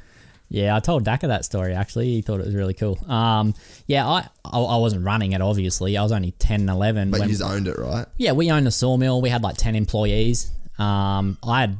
Yeah, 0.52 0.74
I 0.74 0.80
told 0.80 1.04
Daka 1.04 1.28
that 1.28 1.44
story 1.44 1.74
actually. 1.74 2.06
He 2.10 2.22
thought 2.22 2.40
it 2.40 2.46
was 2.46 2.56
really 2.56 2.74
cool. 2.74 2.98
Um, 3.08 3.54
yeah, 3.86 4.06
I, 4.06 4.28
I 4.44 4.58
I 4.58 4.76
wasn't 4.78 5.04
running 5.04 5.30
it 5.32 5.40
obviously. 5.40 5.96
I 5.96 6.02
was 6.02 6.10
only 6.12 6.32
10, 6.32 6.62
and 6.62 6.70
11. 6.70 7.10
But 7.12 7.20
when- 7.20 7.28
you 7.28 7.36
just 7.36 7.48
owned 7.48 7.68
it, 7.68 7.78
right? 7.78 8.06
yeah, 8.18 8.32
we 8.32 8.50
owned 8.50 8.66
a 8.66 8.70
sawmill. 8.72 9.22
We 9.22 9.28
had 9.30 9.42
like 9.42 9.56
10 9.56 9.76
employees. 9.76 10.50
Um, 10.78 11.38
I 11.46 11.60
had, 11.60 11.78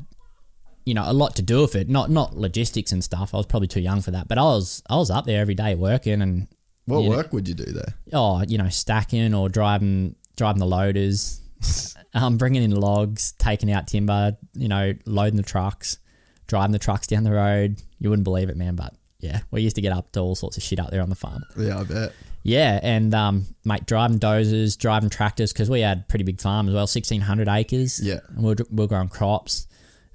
you 0.85 0.95
know, 0.95 1.03
a 1.05 1.13
lot 1.13 1.35
to 1.37 1.43
do 1.43 1.63
with 1.63 1.75
it. 1.75 1.89
Not 1.89 2.11
not 2.11 2.37
logistics 2.37 2.93
and 2.93 3.03
stuff. 3.03 3.35
I 3.35 3.39
was 3.39 3.47
probably 3.47 3.67
too 3.69 3.81
young 3.81 4.03
for 4.03 4.13
that. 4.13 4.29
But 4.29 4.39
I 4.39 4.43
was 4.43 4.83
I 4.89 4.97
was 4.97 5.11
up 5.11 5.27
there 5.27 5.41
every 5.41 5.55
day 5.57 5.75
working 5.75 6.23
and 6.23 6.47
What 6.85 7.01
you 7.01 7.11
know, 7.11 7.17
work 7.17 7.33
would 7.33 7.49
you 7.49 7.55
do 7.55 7.65
there? 7.67 7.95
oh, 8.13 8.43
you 8.47 8.57
know, 8.57 8.69
stacking 8.69 9.35
or 9.35 9.49
driving 9.49 10.15
driving 10.37 10.61
the 10.61 10.67
loaders, 10.67 11.41
um, 12.15 12.37
bringing 12.39 12.63
in 12.63 12.71
logs, 12.71 13.33
taking 13.33 13.71
out 13.73 13.89
timber, 13.89 14.37
you 14.55 14.69
know, 14.69 14.95
loading 15.07 15.37
the 15.37 15.43
trucks, 15.43 15.99
driving 16.47 16.73
the 16.73 16.79
trucks 16.79 17.07
down 17.09 17.25
the 17.25 17.33
road. 17.33 17.81
You 18.01 18.11
wouldn't 18.11 18.25
believe 18.25 18.49
it, 18.49 18.57
man, 18.57 18.75
but 18.75 18.95
yeah, 19.21 19.41
we 19.51 19.63
used 19.63 19.77
to 19.77 19.83
get 19.83 19.93
up 19.93 20.11
to 20.13 20.21
all 20.21 20.35
sorts 20.35 20.57
of 20.57 20.63
shit 20.63 20.81
up 20.81 20.91
there 20.91 21.03
on 21.03 21.11
the 21.11 21.15
farm. 21.15 21.45
Yeah, 21.57 21.79
I 21.79 21.85
bet. 21.85 22.13
Yeah, 22.43 22.81
and 22.83 23.15
um, 23.15 23.45
mate, 23.65 23.85
driving 23.87 24.19
dozers, 24.19 24.77
driving 24.79 25.11
tractors 25.11 25.53
because 25.53 25.69
we 25.69 25.81
had 25.81 26.09
pretty 26.09 26.25
big 26.25 26.41
farm 26.41 26.69
as 26.69 26.75
well, 26.75 26.87
sixteen 26.87 27.21
hundred 27.21 27.49
acres. 27.49 28.01
Yeah. 28.03 28.21
and 28.29 28.39
we 28.43 28.49
were, 28.55 28.57
we 28.71 28.77
were 28.77 28.87
growing 28.87 29.09
crops. 29.09 29.67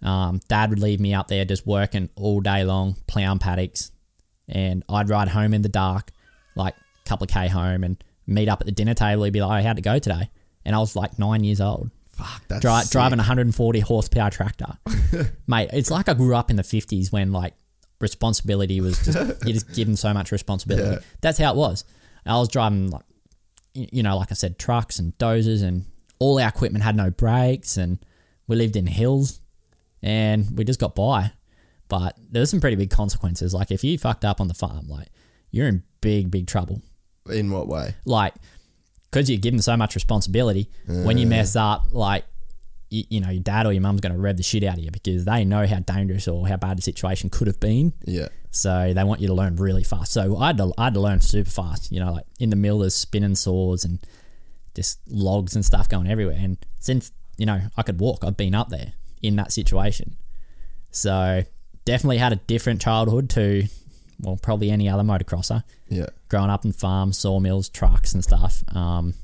Um, 0.01 0.39
Dad 0.47 0.71
would 0.71 0.79
leave 0.79 0.99
me 0.99 1.13
up 1.13 1.27
there 1.27 1.45
just 1.45 1.65
working 1.65 2.09
all 2.15 2.41
day 2.41 2.63
long, 2.63 2.95
plowing 3.07 3.39
paddocks, 3.39 3.91
and 4.49 4.83
I'd 4.89 5.09
ride 5.09 5.27
home 5.27 5.53
in 5.53 5.61
the 5.61 5.69
dark, 5.69 6.11
like 6.55 6.73
a 6.75 7.09
couple 7.09 7.25
of 7.25 7.29
k 7.29 7.47
home, 7.47 7.83
and 7.83 8.03
meet 8.25 8.49
up 8.49 8.59
at 8.61 8.65
the 8.65 8.71
dinner 8.71 8.95
table. 8.95 9.23
He'd 9.23 9.33
be 9.33 9.41
like, 9.41 9.63
"Oh, 9.63 9.67
how'd 9.67 9.77
it 9.77 9.83
go 9.83 9.99
today?" 9.99 10.31
And 10.65 10.75
I 10.75 10.79
was 10.79 10.95
like 10.95 11.19
nine 11.19 11.43
years 11.43 11.61
old, 11.61 11.91
Fuck, 12.15 12.47
that's 12.47 12.61
Dri- 12.61 12.89
driving 12.91 13.19
a 13.19 13.21
140 13.21 13.79
horsepower 13.81 14.29
tractor. 14.31 14.77
Mate, 15.47 15.69
it's 15.73 15.91
like 15.91 16.07
I 16.09 16.13
grew 16.13 16.33
up 16.33 16.49
in 16.49 16.55
the 16.55 16.63
50s 16.63 17.11
when 17.11 17.31
like 17.31 17.53
responsibility 17.99 18.81
was 18.81 19.03
just 19.03 19.17
you're 19.17 19.53
just 19.53 19.73
given 19.73 19.95
so 19.95 20.13
much 20.13 20.31
responsibility. 20.31 20.89
Yeah. 20.89 20.99
That's 21.21 21.37
how 21.37 21.51
it 21.51 21.55
was. 21.55 21.85
I 22.25 22.37
was 22.37 22.49
driving 22.49 22.89
like 22.89 23.03
you 23.73 24.03
know, 24.03 24.17
like 24.17 24.31
I 24.31 24.35
said, 24.35 24.57
trucks 24.57 24.99
and 24.99 25.17
dozers, 25.17 25.61
and 25.61 25.85
all 26.19 26.39
our 26.39 26.47
equipment 26.47 26.83
had 26.83 26.95
no 26.95 27.09
brakes, 27.11 27.77
and 27.77 27.99
we 28.47 28.55
lived 28.55 28.75
in 28.75 28.87
hills, 28.87 29.41
and 30.01 30.57
we 30.57 30.63
just 30.63 30.79
got 30.79 30.95
by. 30.95 31.31
But 31.87 32.17
there's 32.31 32.49
some 32.49 32.61
pretty 32.61 32.77
big 32.77 32.89
consequences. 32.89 33.53
Like 33.53 33.71
if 33.71 33.83
you 33.83 33.97
fucked 33.97 34.25
up 34.25 34.41
on 34.41 34.47
the 34.47 34.53
farm, 34.53 34.87
like 34.87 35.09
you're 35.51 35.67
in 35.67 35.83
big, 36.01 36.31
big 36.31 36.47
trouble. 36.47 36.81
In 37.29 37.51
what 37.51 37.67
way? 37.67 37.95
Like 38.05 38.33
because 39.11 39.29
you're 39.29 39.39
given 39.39 39.61
so 39.61 39.77
much 39.77 39.95
responsibility, 39.95 40.69
when 40.87 41.17
you 41.17 41.25
mess 41.25 41.55
up, 41.55 41.85
like 41.91 42.25
you, 42.89 43.03
you 43.09 43.19
know, 43.21 43.29
your 43.29 43.43
dad 43.43 43.65
or 43.65 43.73
your 43.73 43.81
mum's 43.81 44.01
going 44.01 44.13
to 44.13 44.19
rev 44.19 44.37
the 44.37 44.43
shit 44.43 44.63
out 44.63 44.77
of 44.77 44.83
you 44.83 44.91
because 44.91 45.25
they 45.25 45.45
know 45.45 45.65
how 45.65 45.79
dangerous 45.79 46.27
or 46.27 46.47
how 46.47 46.57
bad 46.57 46.77
the 46.77 46.81
situation 46.81 47.29
could 47.29 47.47
have 47.47 47.59
been. 47.59 47.93
Yeah. 48.05 48.29
So 48.51 48.93
they 48.93 49.03
want 49.03 49.19
you 49.19 49.27
to 49.27 49.33
learn 49.33 49.57
really 49.57 49.83
fast. 49.83 50.13
So 50.13 50.37
I 50.37 50.47
had 50.47 50.57
to, 50.57 50.71
I 50.77 50.85
had 50.85 50.93
to 50.93 51.01
learn 51.01 51.21
super 51.21 51.49
fast. 51.49 51.91
You 51.91 51.99
know, 51.99 52.13
like 52.13 52.25
in 52.39 52.49
the 52.49 52.55
mill, 52.55 52.79
there's 52.79 52.95
spinning 52.95 53.35
saws 53.35 53.83
and 53.83 53.99
just 54.75 54.99
logs 55.09 55.55
and 55.55 55.65
stuff 55.65 55.89
going 55.89 56.07
everywhere. 56.07 56.37
And 56.39 56.57
since 56.79 57.11
you 57.37 57.45
know 57.45 57.61
I 57.75 57.83
could 57.83 57.99
walk, 57.99 58.23
I've 58.23 58.37
been 58.37 58.55
up 58.55 58.69
there 58.69 58.93
in 59.21 59.35
that 59.37 59.51
situation. 59.51 60.15
So 60.91 61.43
definitely 61.83 62.17
had 62.17 62.31
a 62.31 62.37
different 62.37 62.81
childhood 62.81 63.29
to, 63.31 63.67
well, 64.21 64.37
probably 64.41 64.71
any 64.71 64.87
other 64.87 65.03
motocrosser. 65.03 65.63
Yeah. 65.89 66.07
Growing 66.29 66.49
up 66.49 66.63
in 66.63 66.71
farms, 66.71 67.17
sawmills, 67.17 67.69
trucks, 67.69 68.13
and 68.13 68.23
stuff. 68.23 68.63
Um, 68.73 69.15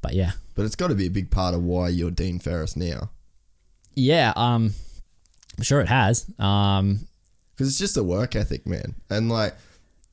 but 0.00 0.14
yeah, 0.14 0.32
But 0.54 0.64
it's 0.66 0.76
got 0.76 0.88
to 0.88 0.94
be 0.94 1.06
a 1.06 1.10
big 1.10 1.30
part 1.30 1.54
of 1.54 1.62
why 1.62 1.88
you're 1.88 2.10
Dean 2.10 2.38
Ferris 2.38 2.76
now. 2.76 3.10
yeah. 3.94 4.32
Um, 4.36 4.72
I'm 5.56 5.62
sure 5.64 5.80
it 5.80 5.88
has. 5.88 6.26
Um, 6.38 7.06
because 7.52 7.68
it's 7.68 7.78
just 7.78 7.96
a 7.96 8.02
work 8.02 8.34
ethic, 8.34 8.66
man. 8.66 8.94
And 9.08 9.28
like, 9.28 9.54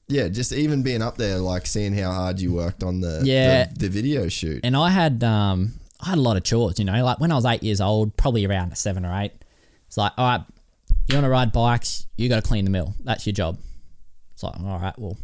yeah, 0.08 0.28
just 0.28 0.52
even 0.54 0.84
being 0.84 1.02
up 1.02 1.18
there, 1.18 1.38
like 1.40 1.66
seeing 1.66 1.94
how 1.94 2.12
hard 2.12 2.40
you 2.40 2.54
worked 2.54 2.84
on 2.84 3.02
the 3.02 3.22
Yeah. 3.24 3.66
the, 3.66 3.80
the 3.80 3.90
video 3.90 4.28
shoot. 4.28 4.62
and 4.64 4.78
I 4.78 4.90
had 4.92 5.24
um, 5.24 5.74
I 6.00 6.10
had 6.10 6.18
a 6.20 6.22
lot 6.22 6.38
of 6.38 6.44
chores. 6.44 6.78
You 6.78 6.86
know, 6.86 7.04
like 7.04 7.20
when 7.20 7.32
I 7.32 7.36
was 7.36 7.46
eight 7.46 7.64
years 7.64 7.82
old, 7.82 8.16
probably 8.18 8.46
around 8.46 8.78
seven 8.78 9.06
or 9.06 9.14
eight. 9.20 9.32
It's 9.88 9.98
like, 9.98 10.12
all 10.18 10.26
right, 10.28 10.42
you 11.10 11.16
want 11.16 11.26
to 11.26 11.30
ride 11.30 11.52
bikes? 11.52 12.06
You 12.18 12.30
got 12.30 12.44
to 12.44 12.48
clean 12.48 12.66
the 12.66 12.72
mill. 12.72 12.94
That's 13.04 13.26
your 13.26 13.34
job. 13.34 13.58
It's 14.34 14.44
like, 14.44 14.60
all 14.60 14.80
right, 14.80 14.98
well, 15.00 15.18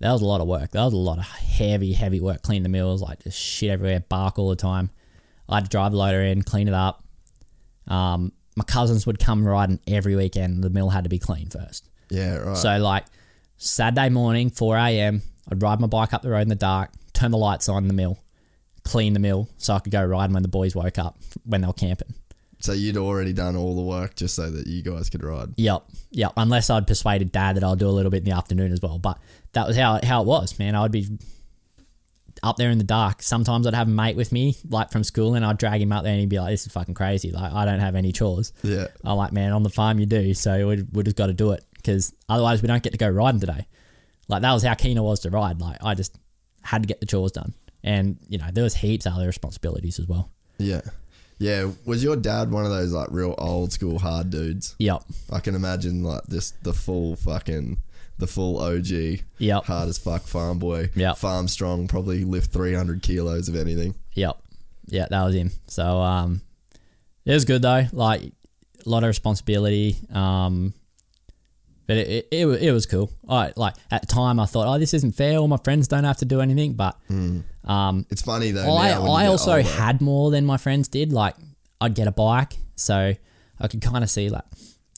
that 0.00 0.12
was 0.12 0.22
a 0.22 0.26
lot 0.26 0.40
of 0.40 0.46
work. 0.46 0.72
That 0.72 0.84
was 0.84 0.92
a 0.92 0.98
lot 0.98 1.18
of 1.18 1.24
heavy, 1.24 1.92
heavy 1.92 2.20
work. 2.20 2.42
Clean 2.42 2.62
the 2.62 2.68
mills, 2.68 3.02
like 3.02 3.22
just 3.24 3.38
shit 3.38 3.70
everywhere, 3.70 4.00
bark 4.00 4.38
all 4.38 4.48
the 4.50 4.56
time. 4.56 4.90
I 5.48 5.56
had 5.56 5.64
to 5.64 5.70
drive 5.70 5.92
the 5.92 5.98
loader 5.98 6.22
in, 6.22 6.42
clean 6.42 6.68
it 6.68 6.74
up. 6.74 7.04
Um, 7.86 8.32
my 8.56 8.64
cousins 8.64 9.06
would 9.06 9.18
come 9.18 9.46
riding 9.46 9.80
every 9.86 10.16
weekend. 10.16 10.62
The 10.64 10.70
mill 10.70 10.90
had 10.90 11.04
to 11.04 11.10
be 11.10 11.18
clean 11.18 11.48
first. 11.48 11.88
yeah, 12.10 12.36
right. 12.36 12.56
So 12.56 12.78
like 12.78 13.04
Saturday 13.56 14.08
morning, 14.08 14.50
four 14.50 14.76
a.m. 14.76 15.22
I'd 15.50 15.62
ride 15.62 15.80
my 15.80 15.86
bike 15.86 16.12
up 16.12 16.22
the 16.22 16.30
road 16.30 16.40
in 16.42 16.48
the 16.48 16.54
dark, 16.56 16.90
turn 17.12 17.30
the 17.30 17.38
lights 17.38 17.68
on 17.68 17.84
in 17.84 17.88
the 17.88 17.94
mill, 17.94 18.18
clean 18.82 19.12
the 19.12 19.20
mill, 19.20 19.48
so 19.56 19.74
I 19.74 19.78
could 19.78 19.92
go 19.92 20.04
riding 20.04 20.34
when 20.34 20.42
the 20.42 20.48
boys 20.48 20.74
woke 20.74 20.98
up 20.98 21.18
when 21.44 21.60
they 21.60 21.66
were 21.66 21.72
camping. 21.72 22.14
So 22.58 22.72
you'd 22.72 22.96
already 22.96 23.32
done 23.34 23.54
all 23.54 23.76
the 23.76 23.82
work 23.82 24.16
just 24.16 24.34
so 24.34 24.50
that 24.50 24.66
you 24.66 24.82
guys 24.82 25.10
could 25.10 25.22
ride. 25.22 25.50
Yep, 25.56 25.84
yep. 26.10 26.32
Unless 26.36 26.70
I'd 26.70 26.86
persuaded 26.86 27.30
Dad 27.30 27.56
that 27.56 27.62
I'll 27.62 27.76
do 27.76 27.86
a 27.86 27.92
little 27.92 28.10
bit 28.10 28.18
in 28.18 28.24
the 28.24 28.30
afternoon 28.32 28.72
as 28.72 28.80
well. 28.80 28.98
But 28.98 29.18
that 29.56 29.66
was 29.66 29.76
how 29.76 29.98
how 30.02 30.20
it 30.20 30.26
was, 30.26 30.58
man. 30.58 30.74
I'd 30.74 30.92
be 30.92 31.08
up 32.42 32.56
there 32.56 32.70
in 32.70 32.76
the 32.76 32.84
dark. 32.84 33.22
Sometimes 33.22 33.66
I'd 33.66 33.74
have 33.74 33.88
a 33.88 33.90
mate 33.90 34.14
with 34.14 34.30
me, 34.30 34.54
like 34.68 34.92
from 34.92 35.02
school, 35.02 35.34
and 35.34 35.44
I'd 35.44 35.56
drag 35.56 35.80
him 35.80 35.92
up 35.92 36.04
there, 36.04 36.12
and 36.12 36.20
he'd 36.20 36.28
be 36.28 36.38
like, 36.38 36.50
"This 36.50 36.66
is 36.66 36.72
fucking 36.72 36.94
crazy. 36.94 37.32
Like 37.32 37.52
I 37.52 37.64
don't 37.64 37.80
have 37.80 37.94
any 37.94 38.12
chores." 38.12 38.52
Yeah. 38.62 38.88
I'm 39.02 39.16
like, 39.16 39.32
man, 39.32 39.52
on 39.52 39.62
the 39.62 39.70
farm 39.70 39.98
you 39.98 40.04
do, 40.04 40.34
so 40.34 40.68
we, 40.68 40.82
we 40.92 41.02
just 41.02 41.16
got 41.16 41.28
to 41.28 41.32
do 41.32 41.52
it 41.52 41.64
because 41.74 42.14
otherwise 42.28 42.60
we 42.60 42.68
don't 42.68 42.82
get 42.82 42.92
to 42.92 42.98
go 42.98 43.08
riding 43.08 43.40
today. 43.40 43.66
Like 44.28 44.42
that 44.42 44.52
was 44.52 44.62
how 44.62 44.74
keen 44.74 44.98
I 44.98 45.00
was 45.00 45.20
to 45.20 45.30
ride. 45.30 45.58
Like 45.58 45.78
I 45.82 45.94
just 45.94 46.14
had 46.62 46.82
to 46.82 46.86
get 46.86 47.00
the 47.00 47.06
chores 47.06 47.32
done, 47.32 47.54
and 47.82 48.18
you 48.28 48.36
know 48.36 48.48
there 48.52 48.64
was 48.64 48.74
heaps 48.74 49.06
of 49.06 49.14
other 49.14 49.26
responsibilities 49.26 49.98
as 49.98 50.06
well. 50.06 50.30
Yeah. 50.58 50.82
Yeah. 51.38 51.70
Was 51.86 52.04
your 52.04 52.16
dad 52.16 52.50
one 52.50 52.64
of 52.66 52.70
those 52.70 52.92
like 52.92 53.08
real 53.10 53.34
old 53.38 53.72
school 53.72 53.98
hard 53.98 54.28
dudes? 54.28 54.74
Yep, 54.78 55.02
I 55.32 55.40
can 55.40 55.54
imagine 55.54 56.02
like 56.02 56.26
just 56.28 56.62
the 56.62 56.74
full 56.74 57.16
fucking 57.16 57.78
the 58.18 58.26
full 58.26 58.58
OG. 58.58 59.20
Yep. 59.38 59.64
Hard 59.64 59.88
as 59.88 59.98
fuck 59.98 60.22
farm 60.22 60.58
boy. 60.58 60.90
Yep. 60.94 61.16
Farm 61.18 61.48
strong, 61.48 61.86
probably 61.88 62.24
lift 62.24 62.52
three 62.52 62.74
hundred 62.74 63.02
kilos 63.02 63.48
of 63.48 63.56
anything. 63.56 63.94
yep, 64.14 64.36
yeah, 64.86 65.06
that 65.10 65.24
was 65.24 65.34
him. 65.34 65.50
So 65.66 65.84
um, 65.84 66.40
it 67.24 67.32
was 67.32 67.44
good 67.44 67.62
though. 67.62 67.86
Like 67.92 68.22
a 68.22 68.88
lot 68.88 69.02
of 69.02 69.08
responsibility. 69.08 69.96
Um, 70.12 70.72
but 71.86 71.98
it, 71.98 72.26
it, 72.32 72.46
it, 72.46 72.62
it 72.64 72.72
was 72.72 72.84
cool. 72.86 73.12
I 73.28 73.52
like 73.56 73.74
at 73.90 74.00
the 74.00 74.06
time 74.08 74.40
I 74.40 74.46
thought, 74.46 74.66
oh, 74.66 74.78
this 74.78 74.92
isn't 74.94 75.12
fair. 75.12 75.38
All 75.38 75.46
my 75.48 75.56
friends 75.58 75.86
don't 75.86 76.02
have 76.04 76.16
to 76.18 76.24
do 76.24 76.40
anything, 76.40 76.72
but 76.74 76.96
um, 77.64 78.06
It's 78.10 78.22
funny 78.22 78.50
though. 78.50 78.76
I, 78.76 78.90
now 78.90 79.02
when 79.02 79.10
you 79.10 79.16
I 79.16 79.26
also 79.26 79.52
older. 79.56 79.62
had 79.68 80.00
more 80.00 80.30
than 80.32 80.44
my 80.46 80.56
friends 80.56 80.88
did. 80.88 81.12
Like, 81.12 81.36
I'd 81.80 81.94
get 81.94 82.08
a 82.08 82.12
bike, 82.12 82.54
so 82.74 83.14
I 83.60 83.68
could 83.68 83.82
kind 83.82 84.02
of 84.02 84.10
see 84.10 84.30
like, 84.30 84.42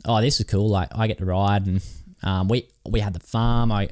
oh, 0.07 0.21
this 0.23 0.41
is 0.41 0.47
cool. 0.47 0.69
Like, 0.71 0.89
I 0.95 1.07
get 1.09 1.19
to 1.19 1.27
ride, 1.27 1.67
and 1.67 1.83
um, 2.23 2.49
we 2.49 2.69
we 2.89 3.01
had 3.01 3.13
the 3.13 3.21
farm. 3.21 3.73
I 3.73 3.89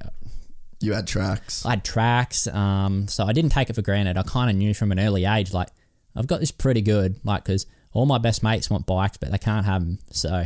you 0.81 0.93
had 0.93 1.07
tracks. 1.07 1.65
I 1.65 1.71
had 1.71 1.85
tracks, 1.85 2.47
um, 2.49 3.09
so 3.09 3.25
I 3.25 3.33
didn't 3.33 3.51
take 3.51 3.71
it 3.71 3.75
for 3.75 3.83
granted. 3.83 4.19
I 4.19 4.23
kind 4.23 4.51
of 4.51 4.57
knew 4.57 4.75
from 4.75 4.93
an 4.93 5.01
early 5.01 5.25
age, 5.25 5.53
like, 5.53 5.69
I've 6.15 6.27
got 6.27 6.41
this 6.41 6.51
pretty 6.51 6.83
good, 6.83 7.19
like, 7.25 7.45
because 7.45 7.67
all 7.93 8.05
my 8.05 8.19
best 8.19 8.43
mates 8.43 8.69
want 8.69 8.87
bikes, 8.87 9.17
but 9.17 9.31
they 9.31 9.39
can't 9.39 9.65
have 9.65 9.83
them, 9.83 9.99
so 10.11 10.45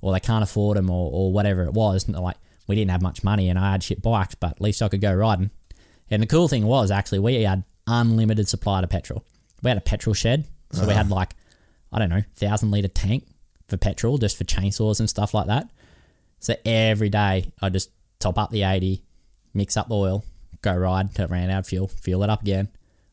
or 0.00 0.12
they 0.12 0.20
can't 0.20 0.42
afford 0.42 0.76
them, 0.76 0.90
or, 0.90 1.10
or 1.12 1.32
whatever 1.32 1.64
it 1.64 1.72
was. 1.72 2.06
And 2.06 2.16
like, 2.16 2.36
we 2.66 2.74
didn't 2.74 2.90
have 2.90 3.02
much 3.02 3.22
money, 3.22 3.48
and 3.50 3.58
I 3.58 3.72
had 3.72 3.82
shit 3.82 4.00
bikes, 4.00 4.34
but 4.34 4.52
at 4.52 4.60
least 4.60 4.80
I 4.80 4.88
could 4.88 5.00
go 5.00 5.12
riding. 5.12 5.50
And 6.10 6.22
the 6.22 6.26
cool 6.26 6.48
thing 6.48 6.66
was 6.66 6.90
actually 6.90 7.18
we 7.18 7.42
had 7.42 7.64
unlimited 7.86 8.48
supply 8.48 8.82
of 8.82 8.88
petrol. 8.88 9.24
We 9.62 9.68
had 9.68 9.78
a 9.78 9.82
petrol 9.82 10.14
shed, 10.14 10.46
so 10.72 10.86
we 10.86 10.94
had 10.94 11.10
like 11.10 11.34
I 11.92 11.98
don't 11.98 12.10
know 12.10 12.22
thousand 12.34 12.70
liter 12.70 12.88
tank 12.88 13.26
for 13.68 13.76
petrol 13.76 14.18
just 14.18 14.36
for 14.38 14.44
chainsaws 14.44 15.00
and 15.00 15.10
stuff 15.10 15.34
like 15.34 15.46
that. 15.46 15.68
So 16.40 16.54
every 16.64 17.08
day 17.08 17.50
I 17.60 17.68
just 17.70 17.90
top 18.18 18.38
up 18.38 18.50
the 18.50 18.62
eighty, 18.62 19.02
mix 19.54 19.76
up 19.76 19.88
the 19.88 19.94
oil, 19.94 20.24
go 20.62 20.74
ride 20.74 21.18
it 21.18 21.30
ran 21.30 21.50
out 21.50 21.60
of 21.60 21.66
fuel, 21.66 21.88
fuel 21.88 22.22
it 22.22 22.30
up 22.30 22.42
again, 22.42 22.68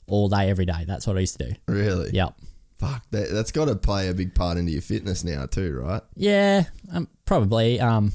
all 0.07 0.29
day 0.29 0.49
every 0.49 0.65
day. 0.65 0.83
That's 0.85 1.07
what 1.07 1.17
I 1.17 1.21
used 1.21 1.39
to 1.39 1.49
do. 1.49 1.55
Really? 1.67 2.11
Yep. 2.13 2.35
Fuck. 2.79 3.03
That, 3.11 3.29
that's 3.31 3.51
got 3.51 3.65
to 3.65 3.75
play 3.75 4.09
a 4.09 4.13
big 4.13 4.35
part 4.35 4.57
into 4.57 4.71
your 4.71 4.81
fitness 4.81 5.23
now 5.23 5.45
too, 5.45 5.79
right? 5.79 6.01
Yeah, 6.15 6.63
um, 6.91 7.07
probably. 7.25 7.79
Um, 7.79 8.11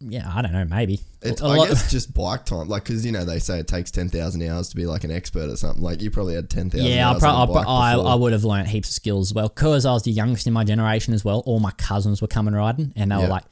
yeah, 0.00 0.30
I 0.32 0.42
don't 0.42 0.52
know, 0.52 0.64
maybe. 0.66 1.00
It's, 1.22 1.40
A 1.40 1.46
I 1.46 1.56
lot- 1.56 1.68
guess 1.68 1.90
just 1.92 2.12
bike 2.12 2.44
time, 2.44 2.68
like 2.68 2.84
because 2.84 3.06
you 3.06 3.12
know 3.12 3.24
they 3.24 3.38
say 3.38 3.60
it 3.60 3.66
takes 3.66 3.90
ten 3.90 4.10
thousand 4.10 4.42
hours 4.42 4.68
to 4.68 4.76
be 4.76 4.84
like 4.84 5.04
an 5.04 5.10
expert 5.10 5.48
or 5.48 5.56
something. 5.56 5.82
Like 5.82 6.02
you 6.02 6.10
probably 6.10 6.34
had 6.34 6.50
ten 6.50 6.68
thousand. 6.68 6.86
Yeah, 6.86 7.08
I, 7.08 7.12
hours 7.12 7.20
pro- 7.22 7.30
on 7.30 7.46
pro- 7.46 7.54
bike 7.54 7.66
I. 7.66 7.92
I 7.94 8.14
would 8.14 8.32
have 8.32 8.44
learnt 8.44 8.68
heaps 8.68 8.90
of 8.90 8.94
skills 8.94 9.30
as 9.30 9.34
well 9.34 9.48
because 9.48 9.86
I 9.86 9.92
was 9.92 10.02
the 10.02 10.10
youngest 10.10 10.46
in 10.46 10.52
my 10.52 10.64
generation 10.64 11.14
as 11.14 11.24
well. 11.24 11.42
All 11.46 11.60
my 11.60 11.70
cousins 11.78 12.20
were 12.20 12.28
coming 12.28 12.52
riding, 12.52 12.92
and 12.94 13.10
they 13.10 13.16
Yeah. 13.16 13.22
were 13.22 13.28
like 13.28 13.44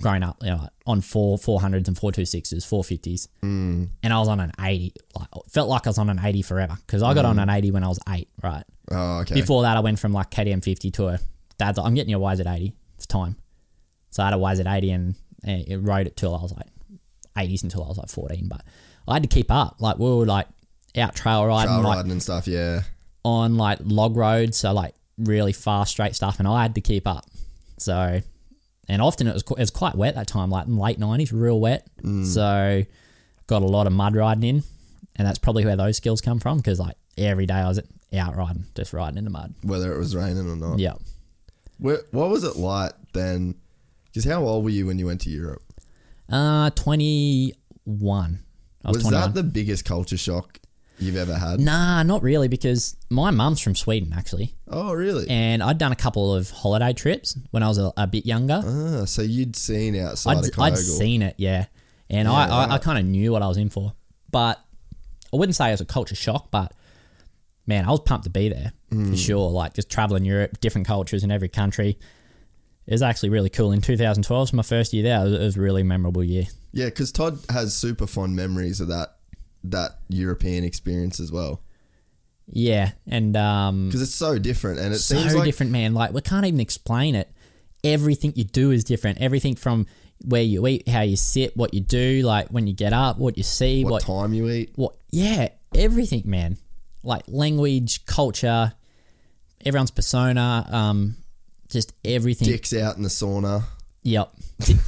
growing 0.00 0.22
up, 0.22 0.38
you 0.42 0.50
know, 0.50 0.56
like, 0.56 0.70
on 0.86 1.00
four 1.00 1.38
four 1.38 1.60
hundreds 1.60 1.88
and 1.88 1.96
four 1.96 2.10
two 2.12 2.24
sixes, 2.24 2.64
four 2.64 2.82
fifties, 2.82 3.28
mm. 3.42 3.88
and 4.02 4.12
I 4.12 4.18
was 4.18 4.28
on 4.28 4.40
an 4.40 4.52
eighty. 4.60 4.92
Like 5.18 5.28
felt 5.48 5.68
like 5.68 5.86
I 5.86 5.90
was 5.90 5.98
on 5.98 6.10
an 6.10 6.20
eighty 6.24 6.42
forever 6.42 6.76
because 6.86 7.02
I 7.02 7.14
got 7.14 7.24
on 7.24 7.38
an 7.38 7.48
eighty 7.50 7.70
when 7.70 7.84
I 7.84 7.88
was 7.88 7.98
eight. 8.08 8.28
Right 8.42 8.64
Oh, 8.90 9.18
okay. 9.20 9.34
before 9.34 9.62
that, 9.62 9.76
I 9.76 9.80
went 9.80 9.98
from 9.98 10.12
like 10.12 10.30
KTM 10.30 10.64
fifty 10.64 10.90
to 10.92 11.08
a 11.08 11.20
dad's. 11.58 11.78
Like, 11.78 11.86
I'm 11.86 11.94
getting 11.94 12.10
your 12.10 12.20
YZ 12.20 12.46
eighty. 12.52 12.74
It's 12.96 13.06
time. 13.06 13.36
So 14.10 14.22
I 14.22 14.26
had 14.26 14.34
a 14.34 14.38
YZ 14.38 14.76
eighty 14.76 14.90
and, 14.90 15.14
and 15.44 15.66
it 15.68 15.76
rode 15.78 16.06
it 16.06 16.16
till 16.16 16.34
I 16.34 16.42
was 16.42 16.52
like 16.52 16.66
eighties 17.38 17.62
until 17.62 17.84
I 17.84 17.88
was 17.88 17.98
like 17.98 18.08
fourteen. 18.08 18.48
But 18.48 18.62
I 19.06 19.14
had 19.14 19.22
to 19.22 19.28
keep 19.28 19.50
up. 19.50 19.76
Like 19.80 19.98
we 19.98 20.08
were 20.10 20.26
like 20.26 20.48
out 20.96 21.14
trail 21.14 21.46
riding, 21.46 21.72
Trail 21.74 21.82
like 21.84 21.96
riding 21.96 22.12
and 22.12 22.22
stuff. 22.22 22.48
Yeah. 22.48 22.82
on 23.24 23.56
like 23.56 23.78
log 23.82 24.16
roads, 24.16 24.56
so 24.56 24.72
like 24.72 24.94
really 25.18 25.52
fast 25.52 25.92
straight 25.92 26.16
stuff, 26.16 26.38
and 26.40 26.48
I 26.48 26.62
had 26.62 26.74
to 26.74 26.80
keep 26.80 27.06
up. 27.06 27.26
So, 27.78 28.20
and 28.88 29.00
often 29.02 29.26
it 29.26 29.34
was 29.34 29.42
it 29.42 29.58
was 29.58 29.70
quite 29.70 29.94
wet 29.94 30.14
that 30.14 30.26
time, 30.26 30.50
like 30.50 30.66
in 30.66 30.76
late 30.76 30.98
nineties, 30.98 31.32
real 31.32 31.60
wet. 31.60 31.86
So, 32.24 32.82
got 33.46 33.62
a 33.62 33.66
lot 33.66 33.86
of 33.86 33.92
mud 33.92 34.16
riding 34.16 34.42
in, 34.42 34.62
and 35.16 35.26
that's 35.26 35.38
probably 35.38 35.64
where 35.64 35.76
those 35.76 35.96
skills 35.96 36.20
come 36.20 36.40
from 36.40 36.58
because 36.58 36.78
like 36.80 36.96
every 37.16 37.46
day 37.46 37.54
I 37.54 37.68
was 37.68 37.80
out 38.16 38.36
riding, 38.36 38.66
just 38.74 38.92
riding 38.92 39.18
in 39.18 39.24
the 39.24 39.30
mud. 39.30 39.54
Whether 39.62 39.94
it 39.94 39.98
was 39.98 40.16
raining 40.16 40.48
or 40.50 40.56
not. 40.56 40.78
Yeah. 40.78 40.94
Where, 41.78 42.00
what 42.10 42.28
was 42.30 42.44
it 42.44 42.56
like 42.56 42.92
then? 43.12 43.54
Because 44.06 44.24
how 44.24 44.42
old 44.44 44.64
were 44.64 44.70
you 44.70 44.86
when 44.86 44.98
you 44.98 45.06
went 45.06 45.20
to 45.22 45.30
Europe? 45.30 45.62
Uh, 46.28 46.70
twenty 46.70 47.54
one. 47.84 48.40
Was, 48.84 49.04
Was, 49.04 49.10
that 49.10 49.34
the 49.34 49.42
biggest 49.42 49.84
culture 49.84 50.16
shock 50.16 50.58
you've 51.00 51.16
ever 51.16 51.34
had? 51.34 51.60
Nah, 51.60 52.02
not 52.02 52.22
really, 52.22 52.48
because 52.48 52.96
my 53.10 53.30
mum's 53.30 53.60
from 53.60 53.74
Sweden 53.74 54.12
actually, 54.16 54.54
Oh, 54.68 54.92
really? 54.92 55.28
and 55.28 55.62
I'd 55.62 55.78
done 55.78 55.92
a 55.92 55.96
couple 55.96 56.34
of 56.34 56.50
holiday 56.50 56.92
trips 56.92 57.36
when 57.50 57.62
I 57.62 57.68
was 57.68 57.78
a, 57.78 57.92
a 57.96 58.06
bit 58.06 58.26
younger. 58.26 58.62
ah, 58.64 59.04
so 59.04 59.22
you'd 59.22 59.56
seen 59.56 59.96
outside 59.96 60.38
I'd, 60.38 60.44
of 60.48 60.58
I'd 60.58 60.72
Kyogle. 60.74 60.76
seen 60.98 61.22
it, 61.22 61.34
yeah, 61.38 61.66
and 62.08 62.26
Yeah, 62.26 62.32
I, 62.34 62.46
I, 62.46 62.64
I 62.64 62.68
right. 62.68 62.82
kind 62.82 62.98
of 62.98 63.04
knew 63.04 63.32
what 63.32 63.42
I 63.42 63.48
was 63.48 63.56
in 63.56 63.70
for, 63.70 63.92
but 64.30 64.58
I 65.32 65.36
wouldn't 65.36 65.56
say 65.56 65.68
it 65.68 65.72
was 65.72 65.80
a 65.80 65.84
culture 65.86 66.14
shock, 66.16 66.50
but 66.50 66.72
man, 67.66 67.84
I 67.84 67.90
was 67.90 68.00
pumped 68.00 68.24
to 68.24 68.30
be 68.30 68.48
there 68.48 68.72
Hmm. 68.90 69.10
for 69.12 69.16
sure. 69.16 69.50
Like 69.50 69.74
just 69.74 69.88
traveling 69.88 70.24
Europe, 70.24 70.58
different 70.60 70.86
cultures 70.88 71.22
in 71.22 71.30
every 71.30 71.48
country. 71.48 71.96
It 72.86 72.92
was 72.92 73.02
actually 73.02 73.28
really 73.28 73.48
cool. 73.50 73.70
In 73.70 73.80
2012, 73.80 74.40
was 74.40 74.52
my 74.52 74.64
first 74.64 74.92
year 74.92 75.04
there. 75.04 75.20
It 75.20 75.24
was, 75.30 75.32
it 75.34 75.44
was 75.44 75.56
a 75.56 75.60
really 75.60 75.84
memorable 75.84 76.24
year. 76.24 76.46
Yeah, 76.72 76.86
because 76.86 77.12
Todd 77.12 77.38
has 77.48 77.72
super 77.72 78.08
fond 78.08 78.34
memories 78.34 78.80
of 78.80 78.88
that 78.88 79.18
that 79.64 79.98
European 80.08 80.64
experience 80.64 81.20
as 81.20 81.30
well. 81.30 81.62
Yeah, 82.52 82.92
and 83.06 83.36
um, 83.36 83.86
Because 83.88 84.02
it's 84.02 84.14
so 84.14 84.38
different, 84.38 84.80
and 84.80 84.92
it 84.92 84.98
so 84.98 85.14
seems 85.16 85.34
like 85.34 85.44
different, 85.44 85.72
man. 85.72 85.94
Like 85.94 86.12
we 86.12 86.20
can't 86.20 86.44
even 86.46 86.60
explain 86.60 87.14
it. 87.14 87.30
Everything 87.84 88.32
you 88.34 88.44
do 88.44 88.72
is 88.72 88.84
different. 88.84 89.20
Everything 89.20 89.54
from 89.54 89.86
where 90.24 90.42
you 90.42 90.66
eat, 90.66 90.88
how 90.88 91.00
you 91.02 91.16
sit, 91.16 91.56
what 91.56 91.72
you 91.72 91.80
do, 91.80 92.22
like 92.22 92.48
when 92.48 92.66
you 92.66 92.74
get 92.74 92.92
up, 92.92 93.18
what 93.18 93.36
you 93.36 93.42
see, 93.42 93.84
what 93.84 93.92
what 93.92 94.02
time 94.02 94.34
you 94.34 94.48
eat. 94.50 94.72
what 94.76 94.96
yeah 95.10 95.48
everything 95.74 96.22
man 96.24 96.56
like 97.02 97.22
language 97.28 98.04
culture 98.06 98.72
everyone's 99.64 99.90
persona 99.90 100.66
um 100.70 101.16
just 101.68 101.92
everything 102.04 102.48
Dicks 102.48 102.74
out 102.74 102.96
in 102.96 103.02
the 103.02 103.08
sauna. 103.08 103.62
Yep. 104.02 104.32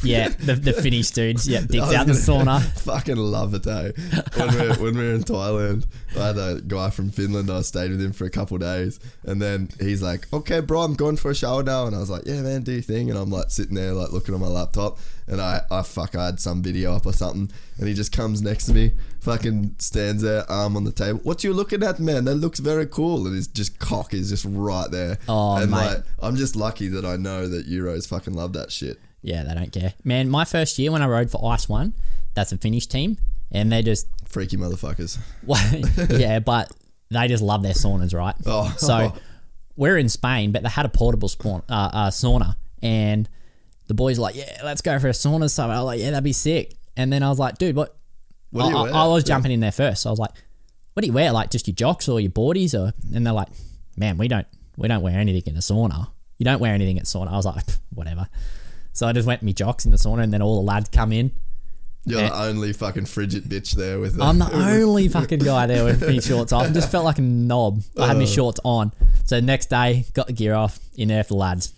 Yeah, 0.03 0.29
the, 0.29 0.55
the 0.55 0.73
Finnish 0.73 1.11
dudes. 1.11 1.49
Yep, 1.49 1.63
I 1.65 1.67
dicks 1.67 1.95
out 1.95 2.07
the 2.07 2.13
sauna. 2.13 2.63
Fucking 2.81 3.17
love 3.17 3.55
it, 3.55 3.67
eh? 3.67 3.93
When 4.37 4.49
we, 4.49 4.57
were, 4.57 4.75
when 4.75 4.95
we 4.97 5.05
were 5.05 5.15
in 5.15 5.23
Thailand, 5.23 5.87
I 6.17 6.27
had 6.27 6.39
a 6.39 6.61
guy 6.61 6.91
from 6.91 7.11
Finland. 7.11 7.51
I 7.51 7.63
stayed 7.63 7.91
with 7.91 8.01
him 8.01 8.13
for 8.13 8.25
a 8.25 8.31
couple 8.31 8.57
of 8.57 8.61
days, 8.63 9.01
and 9.25 9.41
then 9.41 9.69
he's 9.81 10.03
like, 10.03 10.33
"Okay, 10.33 10.61
bro, 10.61 10.83
I'm 10.83 10.95
going 10.95 11.17
for 11.17 11.31
a 11.31 11.35
shower 11.35 11.63
now." 11.63 11.87
And 11.87 11.95
I 11.97 11.99
was 11.99 12.11
like, 12.11 12.23
"Yeah, 12.27 12.43
man, 12.43 12.63
do 12.63 12.73
your 12.73 12.83
thing." 12.83 13.11
And 13.11 13.19
I'm 13.19 13.31
like 13.31 13.51
sitting 13.51 13.75
there, 13.75 13.93
like 13.93 14.13
looking 14.13 14.35
on 14.35 14.41
my 14.41 14.49
laptop, 14.49 14.99
and 15.27 15.41
I, 15.41 15.63
I 15.71 15.83
fuck, 15.83 16.15
I 16.15 16.27
had 16.27 16.41
some 16.41 16.63
video 16.63 16.95
up 16.95 17.07
or 17.07 17.13
something, 17.13 17.51
and 17.79 17.89
he 17.89 17.95
just 17.95 18.13
comes 18.13 18.43
next 18.43 18.67
to 18.67 18.75
me, 18.75 18.93
fucking 19.21 19.77
stands 19.79 20.23
there, 20.23 20.51
arm 20.51 20.77
on 20.77 20.85
the 20.85 20.93
table. 20.93 21.21
What 21.23 21.45
you 21.45 21.53
looking 21.53 21.83
at, 21.83 21.99
man? 22.01 22.25
That 22.25 22.35
looks 22.37 22.59
very 22.59 22.87
cool. 22.87 23.27
And 23.27 23.35
his 23.35 23.47
just 23.47 23.79
cock 23.79 24.15
is 24.15 24.31
just 24.31 24.45
right 24.49 24.91
there. 24.91 25.19
Oh, 25.29 25.57
and 25.57 25.71
mate. 25.71 25.77
like, 25.77 26.03
I'm 26.21 26.37
just 26.37 26.57
lucky 26.57 26.89
that 26.89 27.05
I 27.05 27.17
know 27.17 27.49
that 27.49 27.69
Euros 27.69 28.09
fucking 28.09 28.35
love 28.35 28.53
that 28.55 28.73
shit. 28.73 29.01
Yeah, 29.23 29.45
they 29.45 29.55
don't 29.55 29.73
care. 29.73 29.95
Man, 30.05 30.29
my 30.29 30.45
first 30.45 30.79
year 30.79 30.91
when 30.93 31.03
I 31.03 31.07
rode 31.07 31.31
for 31.31 31.53
Ice 31.53 31.69
One, 31.69 31.95
that's 32.35 32.53
a 32.53 32.59
Finnish 32.59 32.87
team, 32.87 33.19
and 33.51 33.71
they 33.71 33.83
just 33.83 34.07
Freaky 34.29 34.57
motherfuckers. 34.57 35.19
yeah, 36.19 36.39
but 36.41 36.73
they 37.11 37.29
just 37.29 37.43
love 37.43 37.63
their 37.63 37.75
saunas, 37.75 38.15
right? 38.15 38.35
Oh. 38.47 38.75
So 38.79 39.15
we're 39.77 39.99
in 39.99 40.09
Spain, 40.09 40.53
but 40.53 40.63
they 40.63 40.69
had 40.69 40.87
a 40.87 40.89
portable 40.89 41.29
spawn, 41.29 41.63
uh, 41.69 41.91
uh, 41.93 42.11
sauna, 42.11 42.57
and 42.83 43.29
the 43.87 43.95
boys 43.95 44.19
were 44.19 44.23
like, 44.25 44.37
yeah, 44.37 44.61
let's 44.65 44.81
go 44.83 44.99
for 44.99 45.09
a 45.09 45.13
sauna. 45.13 45.51
So 45.51 45.65
I 45.65 45.77
was 45.79 45.85
like, 45.85 46.01
yeah, 46.01 46.11
that'd 46.11 46.25
be 46.25 46.33
sick. 46.33 46.75
And 46.97 47.13
then 47.13 47.23
I 47.23 47.29
was 47.29 47.39
like, 47.39 47.59
dude, 47.59 47.77
what? 47.77 47.97
What 48.51 48.65
do 48.65 48.71
you 48.71 48.77
I, 48.77 48.83
wear? 48.83 48.95
I, 48.95 49.05
I 49.05 49.07
was 49.07 49.23
Yeah. 49.25 49.29
jumping 49.35 49.53
in 49.53 49.61
there 49.61 49.73
first. 49.73 50.03
So 50.03 50.11
I 50.11 50.13
was 50.13 50.19
like, 50.19 50.33
what 50.95 51.01
do 51.03 51.07
you 51.07 51.13
wear? 51.13 51.33
Like 51.33 51.51
just 51.51 51.67
your 51.69 51.75
jocks 51.75 52.09
or 52.09 52.21
your 52.21 52.31
boardies? 52.31 52.79
Or 52.79 52.93
and 53.15 53.25
they're 53.27 53.33
like, 53.33 53.49
man, 53.97 54.19
we 54.19 54.29
don't 54.29 54.47
we 54.77 54.89
don't 54.89 55.03
wear 55.03 55.19
anything 55.19 55.43
in 55.53 55.57
a 55.57 55.61
sauna. 55.61 56.09
You 56.39 56.45
don't 56.45 56.61
wear 56.61 56.75
anything 56.75 56.99
at 56.99 57.05
sauna. 57.05 57.29
I 57.33 57.37
was 57.37 57.47
like, 57.47 57.65
whatever. 57.95 58.29
So 58.93 59.07
I 59.07 59.13
just 59.13 59.27
went 59.27 59.43
me 59.43 59.53
jocks 59.53 59.85
in 59.85 59.91
the 59.91 59.97
sauna, 59.97 60.23
and 60.23 60.33
then 60.33 60.43
all 60.43 60.57
the 60.57 60.67
lads 60.67 60.89
come 60.91 61.13
in. 61.13 61.33
You're 62.05 62.21
Yeah. 62.21 62.29
the 62.31 62.35
only 62.49 62.73
fucking 62.73 63.07
frigid 63.07 63.45
bitch 63.45 63.73
there 63.73 64.01
with 64.01 64.17
the, 64.17 64.25
I'm 64.25 64.39
the 64.39 64.53
only 64.81 65.09
fucking 65.09 65.39
guy 65.39 65.67
there 65.67 65.85
with 65.85 66.07
me 66.07 66.21
shorts 66.21 66.53
off. 66.53 66.65
I 66.67 66.71
just 66.71 66.91
felt 66.91 67.05
like 67.05 67.19
a 67.19 67.23
knob. 67.23 67.83
I 67.99 68.09
had 68.09 68.17
my 68.19 68.25
shorts 68.25 68.59
on. 68.65 68.93
So 69.25 69.39
next 69.41 69.71
day, 69.71 70.05
got 70.13 70.27
the 70.27 70.33
gear 70.33 70.55
off, 70.55 70.79
in 70.97 71.09
there 71.09 71.23
for 71.23 71.35
the 71.35 71.39
lads. 71.39 71.73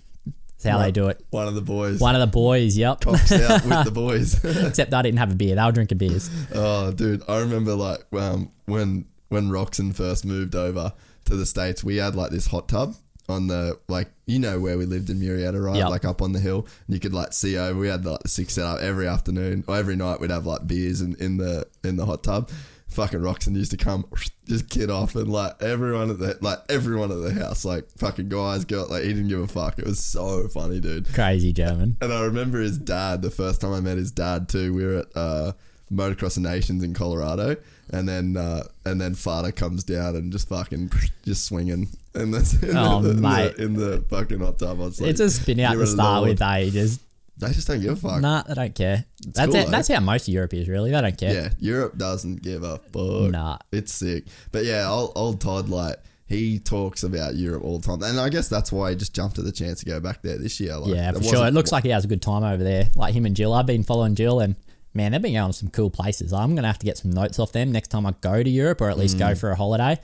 That's 0.63 0.77
how 0.79 0.83
they 0.83 0.93
do 0.93 1.09
it. 1.09 1.23
one 1.29 1.47
of 1.47 1.55
the 1.55 1.61
boys. 1.61 2.01
One 2.01 2.15
of 2.15 2.21
the 2.23 2.27
boys, 2.27 2.75
yep. 2.79 3.03
Cocks 3.03 3.31
out 3.33 3.65
with 3.67 3.85
the 3.85 3.91
boys. 3.95 4.43
Except 4.67 4.95
I 4.95 5.03
didn't 5.03 5.19
have 5.19 5.31
a 5.31 5.35
beer. 5.35 5.57
They 5.57 5.63
were 5.63 5.73
drinking 5.73 5.99
beers. 5.99 6.31
oh, 6.55 6.91
dude, 6.91 7.23
I 7.29 7.41
remember 7.41 7.75
like 7.75 8.03
um, 8.15 8.51
when 8.65 9.05
when 9.29 9.51
Roczen 9.51 9.95
first 9.95 10.25
moved 10.25 10.55
over 10.55 10.95
to 11.27 11.37
the 11.37 11.45
states, 11.45 11.85
we 11.85 11.97
had 11.97 12.15
like 12.15 12.31
this 12.31 12.47
hot 12.47 12.67
tub 12.69 12.95
on 13.29 13.47
the 13.47 13.79
like 13.89 14.09
you 14.27 14.39
know 14.39 14.61
where 14.61 14.79
we 14.79 14.87
lived 14.87 15.11
in 15.11 15.19
Murrieta, 15.19 15.63
right? 15.63 15.77
Yep. 15.77 15.89
Like 15.91 16.05
up 16.05 16.23
on 16.23 16.33
the 16.33 16.41
hill, 16.41 16.67
and 16.87 16.95
you 16.95 17.01
could 17.01 17.15
like 17.15 17.33
see 17.33 17.57
over. 17.57 17.79
We 17.79 17.89
had 17.89 18.05
like 18.05 18.21
the 18.21 18.29
six 18.29 18.55
set 18.55 18.67
up 18.67 18.81
every 18.81 19.07
afternoon 19.07 19.65
or 19.67 19.77
every 19.77 19.97
night. 19.97 20.21
We'd 20.21 20.31
have 20.31 20.47
like 20.47 20.67
beers 20.67 21.01
in, 21.01 21.17
in 21.17 21.37
the 21.37 21.67
in 21.83 21.97
the 21.97 22.07
hot 22.07 22.23
tub. 22.23 22.51
Fucking 22.89 23.21
Roczen 23.21 23.57
used 23.57 23.73
to 23.73 23.77
come, 23.77 24.07
just 24.47 24.71
kid 24.71 24.89
off, 24.89 25.17
and 25.17 25.31
like 25.31 25.61
everyone 25.61 26.11
at 26.11 26.19
the 26.19 26.39
like 26.41 26.59
everyone 26.69 27.11
at 27.11 27.21
the 27.23 27.33
house, 27.33 27.65
like 27.65 27.91
fucking 27.99 28.29
guys, 28.29 28.65
girls, 28.65 28.91
like 28.91 29.03
he 29.03 29.09
didn't 29.09 29.29
give 29.29 29.41
a 29.41 29.49
fuck. 29.49 29.79
It 29.79 29.87
was 29.87 29.99
so 29.99 30.47
funny, 30.49 30.81
dude. 30.81 31.13
Crazy 31.13 31.53
German. 31.53 31.97
And 32.01 32.13
I 32.13 32.23
remember 32.23 32.61
his 32.61 32.79
dad, 32.79 33.23
the 33.23 33.31
first 33.31 33.61
time 33.61 33.73
I 33.73 33.81
met 33.81 33.97
his 33.97 34.13
dad 34.13 34.49
too, 34.49 34.73
we 34.73 34.85
were 34.85 34.99
at 34.99 35.07
uh, 35.17 35.53
Motocross 35.93 36.39
Nations 36.39 36.83
in 36.83 36.95
Colorado. 36.95 37.57
And 37.91 38.09
then 38.09 38.37
uh, 38.37 38.65
and 38.85 39.01
then 39.01 39.15
Fada 39.15 39.53
comes 39.53 39.85
down 39.85 40.17
and 40.17 40.33
just 40.33 40.49
fucking 40.49 40.91
just 41.25 41.45
swinging. 41.45 41.89
And 42.15 42.33
that's 42.33 42.55
in, 42.63 42.77
Oh, 42.77 43.03
the, 43.03 43.11
in, 43.11 43.23
the, 43.23 43.55
in 43.65 43.75
the 43.75 44.05
fucking 44.09 44.39
hot 44.41 44.59
tub. 44.59 44.81
I 44.81 44.85
was 44.85 45.01
like, 45.01 45.11
It's 45.11 45.21
a 45.21 45.31
spin 45.31 45.61
out 45.61 45.73
"You're 45.73 45.83
to 45.85 45.87
start 45.91 46.25
with, 46.25 46.41
eh? 46.41 46.71
Just, 46.71 47.01
They 47.39 47.49
just 47.49 47.67
don't 47.67 47.81
give 47.81 47.93
a 47.93 47.97
fuck. 47.97 48.21
nah, 48.21 48.43
they 48.43 48.55
don't 48.55 48.75
care. 48.75 49.05
That's 49.27 49.47
cool, 49.53 49.57
it. 49.63 49.71
That's 49.71 49.89
how 49.89 50.01
most 50.01 50.29
of 50.29 50.35
Europe 50.35 50.55
is, 50.55 50.69
really. 50.69 50.93
They 50.93 51.01
don't 51.01 51.19
care. 51.19 51.35
Yeah, 51.35 51.49
Europe 51.59 51.99
doesn't 51.99 52.43
give 52.43 52.63
a 52.63 52.79
fuck. 52.79 53.31
Nah. 53.33 53.59
It's 53.73 53.93
sick. 53.93 54.25
But 54.53 54.65
yeah, 54.65 54.89
old, 54.89 55.13
old 55.17 55.41
Todd, 55.41 55.69
like, 55.69 55.97
he 56.27 56.59
talks 56.59 57.03
about 57.03 57.35
Europe 57.35 57.65
all 57.65 57.79
the 57.79 57.87
time. 57.87 58.03
And 58.03 58.19
I 58.21 58.29
guess 58.29 58.49
that's 58.49 58.71
why 58.73 58.91
he 58.91 58.97
just 58.97 59.15
jumped 59.15 59.39
at 59.39 59.45
the 59.45 59.53
chance 59.53 59.81
to 59.81 59.87
go 59.87 59.99
back 60.01 60.23
there 60.23 60.39
this 60.39 60.59
year. 60.61 60.77
Like, 60.77 60.95
Yeah, 60.95 61.13
for 61.13 61.23
sure. 61.25 61.47
It 61.47 61.53
looks 61.55 61.71
like 61.73 61.85
he 61.85 61.91
has 61.91 62.05
a 62.05 62.09
good 62.09 62.23
time 62.23 62.45
over 62.45 62.63
there. 62.65 62.91
Like 62.95 63.13
him 63.15 63.27
and 63.27 63.35
Jill. 63.37 63.53
I've 63.53 63.67
been 63.67 63.83
following 63.83 64.15
Jill 64.15 64.41
and 64.41 64.55
man, 64.95 65.13
they've 65.13 65.21
been 65.21 65.35
going 65.35 65.51
to 65.51 65.53
some 65.53 65.69
cool 65.71 65.91
places. 65.91 66.33
I'm 66.33 66.51
going 66.55 66.63
to 66.63 66.69
have 66.69 66.79
to 66.79 66.87
get 66.87 66.97
some 66.97 67.11
notes 67.11 67.39
off 67.41 67.53
them 67.53 67.73
next 67.73 67.89
time 67.89 68.07
I 68.07 68.15
go 68.21 68.43
to 68.43 68.49
Europe 68.49 68.81
or 68.81 68.89
at 68.91 68.97
least 68.99 69.17
Mm. 69.17 69.19
go 69.19 69.35
for 69.35 69.51
a 69.51 69.57
holiday. 69.57 69.99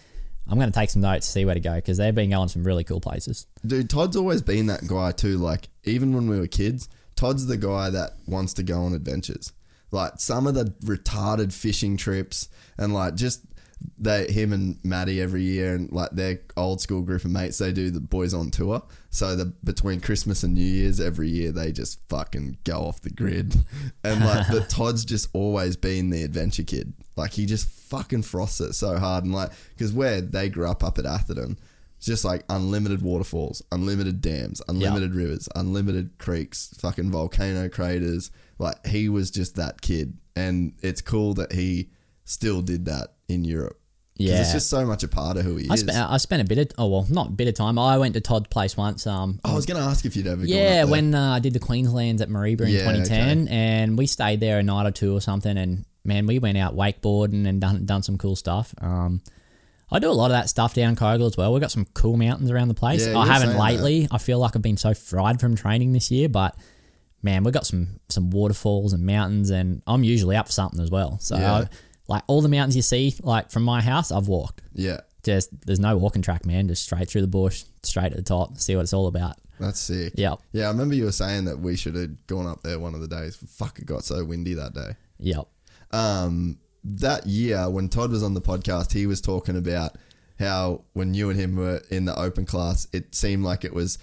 I'm 0.51 0.59
going 0.59 0.70
to 0.70 0.78
take 0.78 0.90
some 0.90 1.02
notes, 1.02 1.28
see 1.28 1.44
where 1.44 1.55
to 1.55 1.60
go 1.60 1.77
because 1.77 1.97
they've 1.97 2.14
been 2.14 2.31
going 2.31 2.48
some 2.48 2.64
really 2.64 2.82
cool 2.82 3.01
places. 3.01 3.47
Dude, 3.64 3.89
Todd's 3.89 4.16
always 4.16 4.43
been 4.43 4.66
that 4.66 4.86
guy 4.86 5.12
too. 5.12 5.39
Like, 5.39 5.68
even 5.85 6.12
when 6.12 6.28
we 6.28 6.40
were 6.40 6.48
kids, 6.48 6.89
Todd's 7.14 7.47
the 7.47 7.56
guy 7.56 7.90
that 7.90 8.14
wants 8.27 8.55
to 8.55 8.64
go 8.64 8.82
on 8.82 8.93
adventures. 8.93 9.52
Like 9.93 10.14
some 10.18 10.47
of 10.47 10.55
the 10.55 10.74
retarded 10.85 11.52
fishing 11.52 11.97
trips 11.97 12.48
and 12.78 12.94
like 12.94 13.14
just 13.14 13.49
they 13.98 14.31
him 14.31 14.52
and 14.52 14.78
Maddie 14.82 15.20
every 15.20 15.43
year 15.43 15.74
and 15.74 15.90
like 15.93 16.11
their 16.12 16.40
old 16.57 16.81
school 16.81 17.02
group 17.02 17.24
of 17.24 17.31
mates, 17.31 17.59
they 17.59 17.73
do 17.73 17.90
the 17.90 18.01
boys 18.01 18.35
on 18.35 18.51
tour. 18.51 18.82
So 19.11 19.36
the 19.36 19.47
between 19.65 20.01
Christmas 20.01 20.43
and 20.43 20.55
New 20.55 20.65
Year's 20.65 21.01
every 21.01 21.28
year 21.28 21.52
they 21.52 21.73
just 21.73 22.01
fucking 22.09 22.59
go 22.65 22.81
off 22.81 23.01
the 23.01 23.11
grid. 23.11 23.55
And 24.05 24.24
like 24.24 24.47
but 24.51 24.69
Todd's 24.70 25.05
just 25.05 25.28
always 25.35 25.77
been 25.77 26.11
the 26.11 26.23
adventure 26.23 26.62
kid. 26.62 26.94
Like 27.16 27.32
he 27.32 27.44
just 27.47 27.69
fucking 27.69 28.23
frosts 28.23 28.61
it 28.61 28.73
so 28.74 28.98
hard 28.98 29.24
and 29.24 29.35
like 29.35 29.51
because 29.70 29.93
where 29.93 30.20
they 30.20 30.48
grew 30.48 30.70
up 30.70 30.82
up 30.82 30.98
at 30.98 31.07
Atherton, 31.07 31.59
it's 31.98 32.07
just 32.07 32.24
like 32.24 32.44
unlimited 32.48 33.02
waterfalls, 33.02 33.62
unlimited 33.70 34.23
dams, 34.23 34.62
unlimited 34.69 35.15
rivers, 35.15 35.51
unlimited 35.55 36.16
creeks, 36.19 36.74
fucking 36.78 37.11
volcano 37.11 37.69
craters. 37.69 38.31
Like 38.59 38.86
he 38.86 39.11
was 39.11 39.31
just 39.31 39.57
that 39.57 39.82
kid, 39.82 40.16
and 40.35 40.73
it's 40.82 41.02
cool 41.02 41.35
that 41.35 41.52
he 41.52 41.90
still 42.24 42.62
did 42.62 42.86
that 42.86 43.15
in 43.31 43.44
Europe. 43.44 43.77
'Cause 44.19 44.27
Yeah. 44.28 44.40
it's 44.43 44.52
just 44.52 44.69
so 44.69 44.85
much 44.85 45.02
a 45.02 45.09
part 45.09 45.39
of 45.39 45.44
who 45.47 45.57
he 45.57 45.70
I 45.70 45.74
is. 45.74 45.81
spent 45.81 45.97
I 45.97 46.16
spent 46.19 46.43
a 46.43 46.44
bit 46.44 46.59
of 46.59 46.66
oh 46.77 46.89
well 46.89 47.07
not 47.09 47.28
a 47.28 47.31
bit 47.31 47.48
of 47.48 47.55
time. 47.55 47.78
I 47.78 47.97
went 47.97 48.12
to 48.15 48.20
Todd's 48.20 48.48
place 48.48 48.77
once. 48.77 49.07
Um, 49.07 49.40
I 49.47 49.55
was 49.55 49.65
gonna 49.65 49.81
ask 49.81 50.05
if 50.05 50.15
you'd 50.15 50.27
ever. 50.27 50.43
gone 50.43 50.48
yeah, 50.48 50.57
up 50.57 50.70
there. 50.73 50.86
when 50.89 51.15
uh, 51.15 51.32
I 51.32 51.39
did 51.39 51.55
the 51.55 51.61
Queenslands 51.61 52.20
at 52.20 52.28
Mareeba 52.28 52.62
in 52.62 52.69
Yeah, 52.69 52.81
2010, 52.81 53.48
and 53.48 53.97
we 53.97 54.07
stayed 54.07 54.40
there 54.40 54.59
a 54.59 54.62
night 54.62 54.86
or 54.86 54.90
two 54.90 55.16
or 55.16 55.23
something. 55.23 55.57
And 55.57 55.86
man, 56.05 56.27
we 56.27 56.39
went 56.39 56.59
out 56.59 56.77
wakeboarding 56.77 57.47
and 57.47 57.62
done 57.62 57.86
done 57.86 58.02
some 58.02 58.19
cool 58.19 58.36
stuff. 58.36 58.74
Um, 58.82 59.23
I 59.90 59.98
do 60.01 60.11
a 60.11 60.12
lot 60.12 60.27
of 60.27 60.32
that 60.32 60.51
stuff 60.51 60.74
down 60.74 60.97
Kyogle 60.97 61.27
as 61.27 61.36
well. 61.39 61.52
We've 61.55 61.61
got 61.62 61.70
some 61.73 61.86
cool 61.94 62.19
mountains 62.19 62.51
around 62.51 62.69
the 62.69 62.74
place. 62.74 63.07
Yeah, 63.07 63.16
I 63.19 63.27
haven't 63.27 63.48
saying 63.51 63.59
lately. 63.61 64.09
I 64.11 64.19
feel 64.19 64.39
like 64.39 64.55
I've 64.55 64.61
been 64.62 64.77
so 64.77 64.93
fried 64.93 65.40
from 65.40 65.57
training 65.57 65.93
this 65.93 66.11
year, 66.11 66.28
but 66.28 66.55
man, 67.23 67.43
we've 67.43 67.55
got 67.55 67.66
some 67.66 68.01
some 68.11 68.28
waterfalls 68.31 68.93
and 68.93 69.02
mountains, 69.07 69.48
and 69.48 69.82
I'm 69.86 70.05
usually 70.05 70.36
up 70.36 70.47
for 70.47 70.52
something 70.52 70.81
as 70.81 70.90
well. 70.90 71.19
So, 71.23 71.39
Yeah. 71.39 71.55
I, 71.55 71.69
like 72.10 72.22
all 72.26 72.42
the 72.42 72.48
mountains 72.48 72.76
you 72.76 72.82
see, 72.82 73.14
like 73.22 73.50
from 73.50 73.62
my 73.62 73.80
house, 73.80 74.10
I've 74.12 74.28
walked. 74.28 74.60
yeah, 74.74 75.00
Just 75.22 75.48
there's 75.66 75.80
no 75.80 75.96
walking 75.96 76.20
track, 76.22 76.44
man. 76.44 76.68
Just 76.68 76.82
straight 76.84 77.08
through 77.08 77.22
the 77.22 77.26
bush, 77.28 77.64
straight 77.82 78.10
to 78.10 78.16
the 78.16 78.22
top. 78.22 78.58
See 78.58 78.74
what 78.76 78.82
it's 78.82 78.92
all 78.92 79.06
about. 79.06 79.36
that's 79.58 79.78
sick. 79.80 80.12
Yep. 80.16 80.40
yeah. 80.52 80.64
I 80.66 80.70
remember 80.70 80.94
you 80.94 81.04
were 81.04 81.12
saying 81.12 81.44
that 81.46 81.58
we 81.60 81.76
should 81.76 81.94
have 81.94 82.26
gone 82.26 82.46
up 82.46 82.62
there 82.62 82.78
one 82.78 82.94
of 82.94 83.00
the 83.00 83.08
days. 83.08 83.36
Fuck, 83.48 83.78
it 83.78 83.86
got 83.86 84.04
so 84.04 84.24
windy 84.24 84.54
that 84.54 84.74
day. 84.74 84.96
Yep. 85.18 85.46
um, 85.92 86.58
that 86.82 87.26
year 87.26 87.68
when 87.68 87.88
Todd 87.90 88.10
was 88.10 88.22
on 88.22 88.32
the 88.34 88.40
podcast, 88.40 88.92
he 88.92 89.06
was 89.06 89.20
talking 89.20 89.56
about 89.56 89.96
how 90.38 90.82
when 90.94 91.12
you 91.12 91.28
and 91.30 91.38
him 91.38 91.56
were 91.56 91.82
in 91.90 92.06
the 92.06 92.18
open 92.18 92.46
class, 92.46 92.86
it 92.92 93.14
seemed 93.14 93.44
like 93.44 93.64
it 93.64 93.74
was 93.74 93.98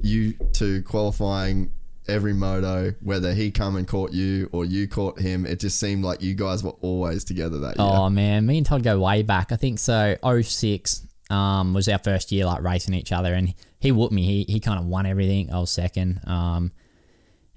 you 0.00 0.32
two 0.54 0.82
qualifying 0.82 1.70
every 2.12 2.34
moto, 2.34 2.94
whether 3.00 3.34
he 3.34 3.50
come 3.50 3.76
and 3.76 3.88
caught 3.88 4.12
you 4.12 4.48
or 4.52 4.64
you 4.64 4.86
caught 4.86 5.18
him. 5.18 5.46
It 5.46 5.58
just 5.58 5.80
seemed 5.80 6.04
like 6.04 6.22
you 6.22 6.34
guys 6.34 6.62
were 6.62 6.74
always 6.80 7.24
together 7.24 7.58
that 7.60 7.78
year. 7.78 7.88
Oh 7.88 8.10
man, 8.10 8.46
me 8.46 8.58
and 8.58 8.66
Todd 8.66 8.82
go 8.82 9.00
way 9.00 9.22
back. 9.22 9.50
I 9.50 9.56
think 9.56 9.78
so. 9.78 10.16
06 10.22 11.06
um, 11.30 11.72
was 11.72 11.88
our 11.88 11.98
first 11.98 12.30
year 12.30 12.44
like 12.44 12.62
racing 12.62 12.94
each 12.94 13.12
other, 13.12 13.32
and 13.34 13.54
he 13.80 13.90
whooped 13.90 14.12
me. 14.12 14.22
He 14.22 14.52
he 14.52 14.60
kind 14.60 14.78
of 14.78 14.86
won 14.86 15.06
everything. 15.06 15.52
I 15.52 15.58
was 15.58 15.70
second. 15.70 16.20
Um, 16.26 16.72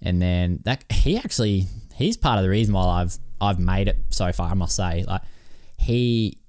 and 0.01 0.21
then 0.21 0.61
that 0.63 0.85
he 0.89 1.17
actually 1.17 1.67
he's 1.95 2.17
part 2.17 2.37
of 2.37 2.43
the 2.43 2.49
reason 2.49 2.73
why 2.73 3.01
I've 3.01 3.17
I've 3.41 3.59
made 3.59 3.87
it 3.87 3.97
so 4.09 4.31
far. 4.31 4.49
I 4.49 4.53
must 4.53 4.75
say, 4.75 5.03
like 5.07 5.21
he 5.77 6.39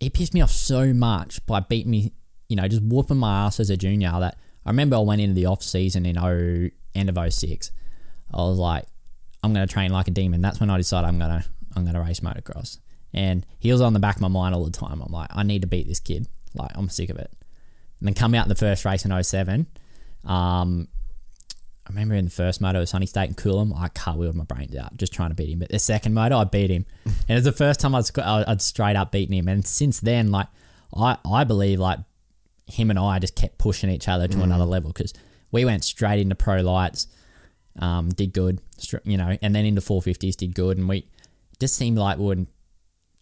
he 0.00 0.10
pissed 0.10 0.34
me 0.34 0.40
off 0.40 0.50
so 0.50 0.92
much 0.92 1.44
by 1.46 1.60
beating 1.60 1.90
me, 1.90 2.12
you 2.48 2.56
know, 2.56 2.68
just 2.68 2.82
whooping 2.82 3.16
my 3.16 3.46
ass 3.46 3.60
as 3.60 3.70
a 3.70 3.76
junior. 3.76 4.12
That 4.20 4.36
I 4.66 4.70
remember 4.70 4.96
I 4.96 5.00
went 5.00 5.20
into 5.20 5.34
the 5.34 5.46
off 5.46 5.62
season 5.62 6.06
in 6.06 6.18
oh 6.18 6.70
end 6.94 7.08
of 7.08 7.32
06. 7.32 7.70
I 8.32 8.36
was 8.36 8.58
like, 8.58 8.84
I'm 9.42 9.52
gonna 9.52 9.66
train 9.66 9.90
like 9.92 10.08
a 10.08 10.10
demon. 10.10 10.40
That's 10.40 10.60
when 10.60 10.70
I 10.70 10.76
decided 10.76 11.06
I'm 11.06 11.18
gonna 11.18 11.44
I'm 11.76 11.84
gonna 11.84 12.00
race 12.00 12.20
motocross. 12.20 12.78
And 13.12 13.46
he 13.58 13.70
was 13.70 13.80
on 13.80 13.92
the 13.92 14.00
back 14.00 14.16
of 14.16 14.22
my 14.22 14.28
mind 14.28 14.54
all 14.54 14.64
the 14.64 14.70
time. 14.70 15.00
I'm 15.00 15.12
like, 15.12 15.30
I 15.32 15.44
need 15.44 15.62
to 15.62 15.68
beat 15.68 15.86
this 15.86 16.00
kid. 16.00 16.26
Like, 16.54 16.72
I'm 16.74 16.88
sick 16.88 17.10
of 17.10 17.16
it. 17.16 17.30
And 18.00 18.08
then 18.08 18.14
come 18.14 18.34
out 18.34 18.44
in 18.44 18.48
the 18.48 18.56
first 18.56 18.84
race 18.84 19.04
in 19.04 19.22
07. 19.22 19.66
Um, 20.24 20.88
I 21.86 21.90
remember 21.90 22.14
in 22.14 22.24
the 22.24 22.30
first 22.30 22.60
moto 22.60 22.80
at 22.80 22.88
Sunny 22.88 23.06
State 23.06 23.28
and 23.28 23.36
Coolum, 23.36 23.78
I 23.78 23.88
cartwheeled 23.88 24.34
my 24.34 24.44
brains 24.44 24.74
out 24.74 24.96
just 24.96 25.12
trying 25.12 25.28
to 25.28 25.34
beat 25.34 25.50
him. 25.50 25.60
But 25.60 25.68
the 25.68 25.78
second 25.78 26.14
moto, 26.14 26.38
I 26.38 26.44
beat 26.44 26.70
him, 26.70 26.86
and 27.04 27.14
it 27.28 27.34
was 27.34 27.44
the 27.44 27.52
first 27.52 27.78
time 27.78 27.94
I'd, 27.94 28.10
I'd 28.18 28.62
straight 28.62 28.96
up 28.96 29.12
beaten 29.12 29.34
him. 29.34 29.48
And 29.48 29.66
since 29.66 30.00
then, 30.00 30.30
like 30.30 30.48
I, 30.96 31.18
I 31.24 31.44
believe 31.44 31.78
like 31.78 31.98
him 32.66 32.90
and 32.90 32.98
I 32.98 33.18
just 33.18 33.34
kept 33.34 33.58
pushing 33.58 33.90
each 33.90 34.08
other 34.08 34.26
to 34.28 34.42
another 34.42 34.64
level 34.64 34.90
because 34.92 35.12
we 35.52 35.64
went 35.64 35.84
straight 35.84 36.18
into 36.20 36.34
pro 36.34 36.60
lights. 36.62 37.06
um, 37.78 38.08
did 38.10 38.32
good, 38.32 38.60
you 39.04 39.16
know, 39.16 39.36
and 39.42 39.54
then 39.54 39.64
into 39.66 39.80
450s 39.80 40.36
did 40.36 40.54
good, 40.54 40.78
and 40.78 40.88
we 40.88 41.06
just 41.60 41.74
seemed 41.76 41.98
like 41.98 42.18
we 42.18 42.24
were 42.26 42.46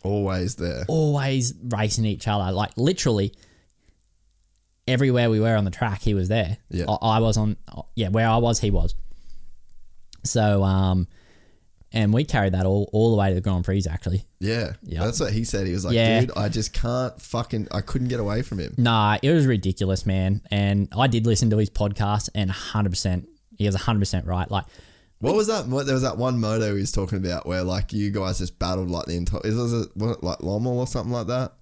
Always 0.04 0.56
there. 0.56 0.84
always 0.88 1.54
racing 1.62 2.04
each 2.04 2.28
other, 2.28 2.52
like 2.52 2.70
literally 2.76 3.32
everywhere 4.86 5.30
we 5.30 5.40
were 5.40 5.56
on 5.56 5.64
the 5.64 5.70
track, 5.70 6.02
he 6.02 6.12
was 6.12 6.28
there. 6.28 6.58
Yeah. 6.70 6.84
I, 6.88 7.16
I 7.16 7.18
was 7.20 7.36
on, 7.36 7.56
yeah, 7.94 8.08
where 8.08 8.28
I 8.28 8.36
was, 8.38 8.60
he 8.60 8.70
was. 8.70 8.94
So, 10.24 10.62
um, 10.62 11.08
and 11.92 12.12
we 12.12 12.24
carried 12.24 12.54
that 12.54 12.66
all, 12.66 12.88
all 12.92 13.10
the 13.10 13.16
way 13.16 13.28
to 13.28 13.34
the 13.34 13.40
Grand 13.40 13.64
Prix 13.64 13.84
actually. 13.90 14.24
Yeah. 14.40 14.72
Yeah. 14.82 15.04
That's 15.04 15.20
what 15.20 15.32
he 15.32 15.44
said. 15.44 15.66
He 15.66 15.72
was 15.72 15.84
like, 15.84 15.94
Yeah. 15.94 16.20
dude, 16.20 16.32
I 16.36 16.48
just 16.48 16.72
can't 16.72 17.20
fucking, 17.20 17.68
I 17.70 17.80
couldn't 17.80 18.08
get 18.08 18.20
away 18.20 18.42
from 18.42 18.58
him. 18.58 18.74
Nah, 18.78 19.18
it 19.22 19.30
was 19.30 19.46
ridiculous, 19.46 20.04
man. 20.06 20.42
And 20.50 20.88
I 20.96 21.06
did 21.06 21.26
listen 21.26 21.50
to 21.50 21.58
his 21.58 21.70
podcast, 21.70 22.28
and 22.34 22.50
100%, 22.50 23.26
he 23.58 23.66
was 23.66 23.76
100% 23.76 24.26
right. 24.26 24.50
Like, 24.50 24.64
What 25.20 25.34
was 25.34 25.46
that? 25.46 25.66
What, 25.68 25.86
there 25.86 25.94
was 25.94 26.02
that 26.02 26.16
one 26.18 26.40
moto 26.40 26.74
he 26.74 26.80
was 26.80 26.90
talking 26.92 27.18
about 27.18 27.46
where 27.46 27.62
like 27.62 27.92
you 27.92 28.10
guys 28.10 28.38
just 28.38 28.58
battled 28.58 28.90
like 28.90 29.06
the 29.06 29.16
entire, 29.16 29.40
is 29.44 29.54
was 29.54 29.72
it, 29.72 29.96
was 29.96 30.16
it 30.16 30.24
like 30.24 30.38
Lommel 30.38 30.78
or 30.78 30.86
something 30.86 31.12
like 31.12 31.28
that? 31.28 31.52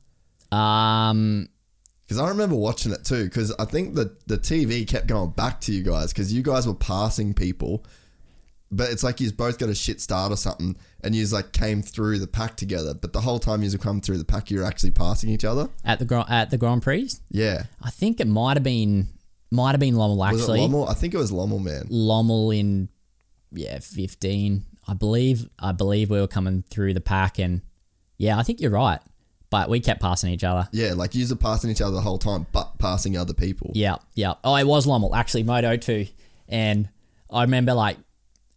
um, 0.57 1.49
Because 2.07 2.19
I 2.19 2.29
remember 2.29 2.57
watching 2.57 2.93
it 2.93 3.05
too. 3.05 3.25
Because 3.25 3.53
I 3.59 3.65
think 3.65 3.95
the 3.95 4.17
the 4.27 4.39
TV 4.39 4.87
kept 4.87 5.07
going 5.07 5.31
back 5.31 5.61
to 5.63 5.73
you 5.73 5.83
guys 5.83 6.13
because 6.13 6.33
you 6.33 6.43
guys 6.43 6.67
were 6.67 6.75
passing 6.75 7.35
people, 7.35 7.85
but 8.71 8.91
it's 8.91 9.03
like 9.03 9.21
you 9.21 9.31
both 9.33 9.59
got 9.59 9.69
a 9.69 9.75
shit 9.75 10.01
start 10.01 10.33
or 10.33 10.37
something, 10.37 10.77
and 11.03 11.15
you 11.15 11.27
like 11.27 11.53
came 11.53 11.83
through 11.83 12.19
the 12.19 12.27
pack 12.27 12.57
together. 12.57 12.95
But 12.95 13.13
the 13.13 13.21
whole 13.21 13.39
time 13.39 13.63
you 13.63 13.79
come 13.79 14.01
through 14.01 14.19
the 14.19 14.25
pack, 14.25 14.51
you're 14.51 14.65
actually 14.65 14.93
passing 14.93 15.31
each 15.31 15.45
other. 15.45 15.69
at 15.85 15.99
the 15.99 16.05
Grand 16.05 16.29
at 16.31 16.51
the 16.51 16.57
Grand 16.59 16.83
Prix, 16.83 17.11
Yeah. 17.31 17.65
I 17.83 17.91
think 17.91 18.21
it 18.21 18.27
might 18.29 18.57
have 18.57 18.63
been 18.63 19.09
might 19.51 19.73
have 19.73 19.81
been 19.81 19.95
Lommel 19.95 20.25
actually. 20.27 20.61
Lommel? 20.61 20.89
I 20.89 20.95
think 20.95 21.15
it 21.15 21.19
was 21.19 21.33
Lommel, 21.33 21.59
man. 21.61 21.87
Lommel 21.91 22.57
in 22.57 22.89
yeah, 23.53 23.81
15. 23.81 24.65
I 24.87 24.95
believe 24.95 25.49
I 25.59 25.73
believe 25.73 26.11
we 26.11 26.21
were 26.21 26.29
coming 26.29 26.63
through 26.71 26.95
the 26.95 27.01
pack 27.01 27.39
and 27.39 27.63
yeah, 28.19 28.39
I 28.39 28.43
think 28.43 28.61
you're 28.61 28.71
right. 28.71 29.01
But 29.51 29.69
we 29.69 29.81
kept 29.81 30.01
passing 30.01 30.31
each 30.33 30.45
other. 30.45 30.69
Yeah, 30.71 30.93
like 30.95 31.17
you 31.17 31.27
were 31.29 31.35
passing 31.35 31.71
each 31.71 31.81
other 31.81 31.97
the 31.97 32.01
whole 32.03 32.19
time, 32.19 32.47
but 32.53 32.79
passing 32.79 33.17
other 33.17 33.35
people. 33.35 33.73
Yeah, 33.75 33.97
yeah. 34.15 34.35
Oh, 34.45 34.55
it 34.55 34.65
was 34.65 34.87
Lommel, 34.87 35.13
actually, 35.17 35.43
Moto 35.43 35.77
2. 35.77 36.07
And 36.49 36.89
I 37.29 37.43
remember, 37.43 37.75
like, 37.75 37.97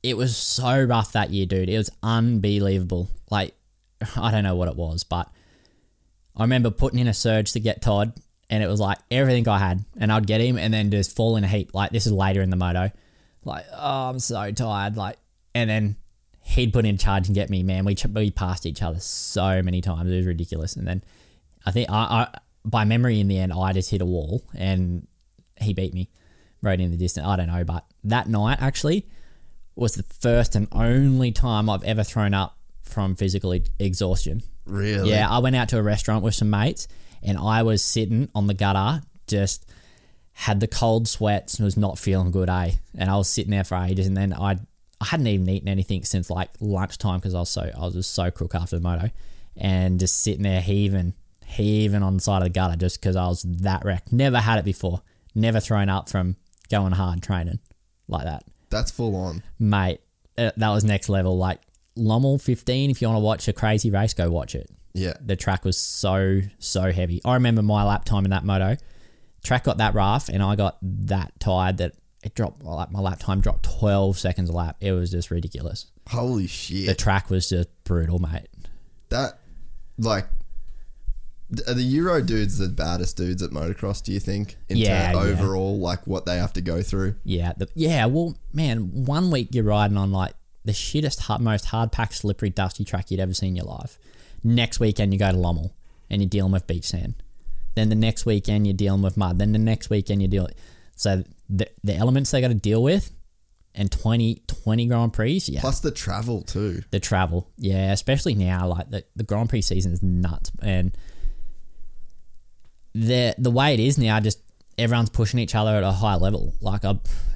it 0.03 0.17
was 0.17 0.35
so 0.35 0.83
rough 0.83 1.13
that 1.13 1.31
year, 1.31 1.45
dude. 1.45 1.69
It 1.69 1.77
was 1.77 1.89
unbelievable. 2.03 3.09
Like, 3.31 3.55
I 4.17 4.31
don't 4.31 4.43
know 4.43 4.55
what 4.55 4.67
it 4.67 4.75
was, 4.75 5.03
but 5.03 5.31
I 6.35 6.43
remember 6.43 6.69
putting 6.69 6.99
in 6.99 7.07
a 7.07 7.13
surge 7.13 7.53
to 7.53 7.59
get 7.59 7.81
Todd, 7.81 8.13
and 8.49 8.61
it 8.61 8.67
was 8.67 8.79
like 8.79 8.99
everything 9.09 9.47
I 9.47 9.57
had. 9.57 9.85
And 9.97 10.11
I'd 10.11 10.27
get 10.27 10.41
him 10.41 10.57
and 10.57 10.73
then 10.73 10.91
just 10.91 11.15
fall 11.15 11.37
in 11.37 11.43
a 11.43 11.47
heap. 11.47 11.73
Like, 11.73 11.91
this 11.91 12.05
is 12.05 12.11
later 12.11 12.41
in 12.41 12.49
the 12.49 12.57
Moto. 12.57 12.91
Like, 13.45 13.65
oh, 13.73 14.09
I'm 14.09 14.19
so 14.19 14.51
tired. 14.51 14.97
Like, 14.97 15.17
and 15.55 15.69
then 15.69 15.95
he'd 16.41 16.73
put 16.73 16.85
in 16.85 16.97
charge 16.97 17.27
and 17.27 17.35
get 17.35 17.49
me, 17.49 17.63
man. 17.63 17.85
We, 17.85 17.95
we 18.13 18.29
passed 18.29 18.65
each 18.65 18.81
other 18.81 18.99
so 18.99 19.61
many 19.63 19.81
times. 19.81 20.11
It 20.11 20.17
was 20.17 20.25
ridiculous. 20.25 20.75
And 20.75 20.85
then 20.85 21.03
I 21.65 21.71
think 21.71 21.89
I, 21.89 21.95
I 22.33 22.39
by 22.65 22.85
memory 22.85 23.19
in 23.19 23.27
the 23.27 23.37
end 23.39 23.51
I 23.51 23.73
just 23.73 23.91
hit 23.91 24.01
a 24.01 24.05
wall 24.05 24.41
and 24.55 25.05
he 25.59 25.73
beat 25.73 25.93
me 25.93 26.09
right 26.61 26.79
in 26.79 26.91
the 26.91 26.97
distance. 26.97 27.25
I 27.25 27.35
don't 27.35 27.47
know, 27.47 27.63
but 27.63 27.85
that 28.05 28.27
night 28.27 28.59
actually 28.61 29.07
was 29.75 29.95
the 29.95 30.03
first 30.03 30.55
and 30.55 30.67
only 30.71 31.31
time 31.31 31.69
I've 31.69 31.83
ever 31.83 32.03
thrown 32.03 32.33
up 32.33 32.57
from 32.83 33.15
physical 33.15 33.53
e- 33.53 33.63
exhaustion. 33.79 34.43
Really? 34.65 35.09
Yeah, 35.09 35.29
I 35.29 35.39
went 35.39 35.55
out 35.55 35.69
to 35.69 35.77
a 35.77 35.83
restaurant 35.83 36.23
with 36.23 36.35
some 36.35 36.49
mates 36.49 36.87
and 37.21 37.37
I 37.37 37.63
was 37.63 37.83
sitting 37.83 38.29
on 38.35 38.47
the 38.47 38.53
gutter 38.53 39.01
just 39.27 39.69
had 40.33 40.59
the 40.59 40.67
cold 40.67 41.07
sweats 41.07 41.55
and 41.55 41.65
was 41.65 41.77
not 41.77 41.97
feeling 41.97 42.31
good, 42.31 42.49
eh? 42.49 42.71
And 42.97 43.09
I 43.09 43.15
was 43.17 43.29
sitting 43.29 43.51
there 43.51 43.63
for 43.63 43.75
ages 43.77 44.07
and 44.07 44.17
then 44.17 44.33
I 44.33 44.57
I 45.01 45.05
hadn't 45.07 45.27
even 45.27 45.49
eaten 45.49 45.67
anything 45.67 46.03
since 46.05 46.29
like 46.29 46.49
lunchtime 46.61 47.19
because 47.19 47.35
I 47.35 47.39
was 47.39 47.49
so 47.49 47.69
I 47.75 47.79
was 47.79 47.93
just 47.93 48.13
so 48.13 48.31
crook 48.31 48.55
after 48.55 48.77
the 48.77 48.81
moto 48.81 49.09
and 49.57 49.99
just 49.99 50.21
sitting 50.21 50.43
there 50.43 50.61
heaving 50.61 51.13
heaving 51.45 52.03
on 52.03 52.15
the 52.15 52.21
side 52.21 52.37
of 52.37 52.43
the 52.43 52.49
gutter 52.49 52.75
just 52.75 52.99
because 52.99 53.15
I 53.15 53.27
was 53.27 53.43
that 53.43 53.83
wrecked. 53.85 54.11
Never 54.11 54.39
had 54.39 54.59
it 54.59 54.65
before. 54.65 55.01
Never 55.35 55.59
thrown 55.59 55.89
up 55.89 56.09
from 56.09 56.35
going 56.69 56.93
hard 56.93 57.21
training 57.21 57.59
like 58.07 58.23
that. 58.23 58.43
That's 58.73 58.91
full 58.91 59.15
on. 59.15 59.41
Mate, 59.59 60.01
uh, 60.37 60.51
that 60.57 60.69
was 60.69 60.83
next 60.83 61.07
level. 61.09 61.37
Like 61.37 61.61
Lommel 61.95 62.41
15, 62.41 62.89
if 62.89 63.01
you 63.01 63.07
want 63.07 63.17
to 63.17 63.23
watch 63.23 63.47
a 63.47 63.53
crazy 63.53 63.89
race, 63.89 64.13
go 64.13 64.29
watch 64.31 64.55
it 64.55 64.69
Yeah. 64.93 65.13
the 65.23 65.35
track 65.35 65.63
was 65.63 65.77
so 65.77 66.41
so 66.59 66.91
heavy. 66.91 67.21
I 67.23 67.35
remember 67.35 67.61
my 67.61 67.83
lap 67.83 68.03
time 68.05 68.25
in 68.25 68.31
that 68.31 68.43
moto. 68.43 68.75
Track 69.43 69.63
got 69.65 69.77
that 69.77 69.93
rough, 69.93 70.27
and 70.29 70.41
I 70.41 70.55
got 70.55 70.77
that 70.81 71.33
tired 71.39 71.77
that 71.77 71.93
it 72.23 72.33
dropped. 72.33 72.63
Like 72.63 72.91
my 72.91 72.99
lap 73.01 73.19
time 73.19 73.41
dropped 73.41 73.63
twelve 73.63 74.17
seconds 74.17 74.49
a 74.49 74.53
lap. 74.53 74.77
It 74.79 74.93
was 74.93 75.11
just 75.11 75.29
ridiculous. 75.31 75.87
Holy 76.09 76.47
shit! 76.47 76.85
The 76.87 76.95
track 76.95 77.29
was 77.29 77.49
just 77.49 77.67
brutal, 77.83 78.19
mate. 78.19 78.47
that, 79.09 79.39
like, 79.97 80.27
are 81.67 81.73
the 81.73 81.83
Euro 81.83 82.21
dudes 82.21 82.57
the 82.57 82.67
baddest 82.69 83.17
dudes 83.17 83.41
at 83.43 83.51
motocross, 83.51 84.03
do 84.03 84.11
you 84.11 84.19
think? 84.19 84.57
In 84.69 84.77
Yeah, 84.77 85.11
ter- 85.11 85.17
yeah. 85.17 85.23
overall, 85.33 85.79
like 85.79 86.05
what 86.07 86.25
they 86.25 86.37
have 86.37 86.53
to 86.53 86.61
go 86.61 86.81
through? 86.81 87.15
Yeah, 87.23 87.53
the, 87.57 87.67
yeah. 87.75 88.05
Well, 88.05 88.35
man, 88.53 89.05
one 89.05 89.31
week 89.31 89.49
you're 89.51 89.63
riding 89.63 89.97
on 89.97 90.11
like 90.11 90.33
the 90.65 90.71
shittest, 90.71 91.21
hard, 91.21 91.41
most 91.41 91.65
hard 91.65 91.91
packed, 91.91 92.15
slippery, 92.15 92.49
dusty 92.49 92.83
track 92.85 93.11
you'd 93.11 93.19
ever 93.19 93.33
seen 93.33 93.49
in 93.49 93.55
your 93.57 93.65
life. 93.65 93.97
Next 94.43 94.79
weekend 94.79 95.13
you 95.13 95.19
go 95.19 95.31
to 95.31 95.37
Lommel 95.37 95.71
and 96.09 96.21
you're 96.21 96.29
dealing 96.29 96.51
with 96.51 96.67
beach 96.67 96.85
sand. 96.85 97.15
Then 97.75 97.89
the 97.89 97.95
next 97.95 98.25
weekend 98.25 98.67
you're 98.67 98.75
dealing 98.75 99.01
with 99.01 99.17
mud. 99.17 99.39
Then 99.39 99.51
the 99.51 99.59
next 99.59 99.89
weekend 99.89 100.21
you're 100.21 100.29
dealing. 100.29 100.53
So 100.95 101.23
the 101.49 101.67
the 101.83 101.95
elements 101.95 102.31
they 102.31 102.39
got 102.41 102.49
to 102.49 102.53
deal 102.53 102.83
with, 102.83 103.11
and 103.75 103.91
20, 103.91 104.43
20 104.45 104.85
Grand 104.85 105.11
Prix. 105.13 105.41
Yeah, 105.47 105.61
Plus 105.61 105.79
the 105.79 105.89
travel 105.89 106.43
too. 106.43 106.83
the 106.91 106.99
travel. 106.99 107.49
Yeah, 107.57 107.91
especially 107.91 108.35
now, 108.35 108.67
like 108.67 108.91
the, 108.91 109.03
the 109.15 109.23
Grand 109.23 109.49
Prix 109.49 109.63
season 109.63 109.91
is 109.93 110.03
nuts, 110.03 110.51
and 110.61 110.95
the 112.93 113.35
the 113.37 113.51
way 113.51 113.73
it 113.73 113.79
is 113.79 113.97
now, 113.97 114.19
just 114.19 114.39
everyone's 114.77 115.09
pushing 115.09 115.39
each 115.39 115.55
other 115.55 115.75
at 115.75 115.83
a 115.83 115.91
high 115.91 116.15
level. 116.15 116.53
Like 116.61 116.83
I, 116.85 116.91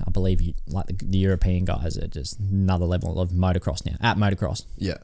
I 0.06 0.12
believe 0.12 0.42
you, 0.42 0.54
like 0.68 0.88
the, 0.88 0.94
the 1.06 1.18
European 1.18 1.66
guys 1.66 1.98
are 1.98 2.08
just 2.08 2.40
another 2.40 2.86
level 2.86 3.20
of 3.20 3.30
motocross 3.32 3.86
now. 3.86 3.96
At 4.02 4.18
motocross, 4.18 4.64
Yeah. 4.78 4.98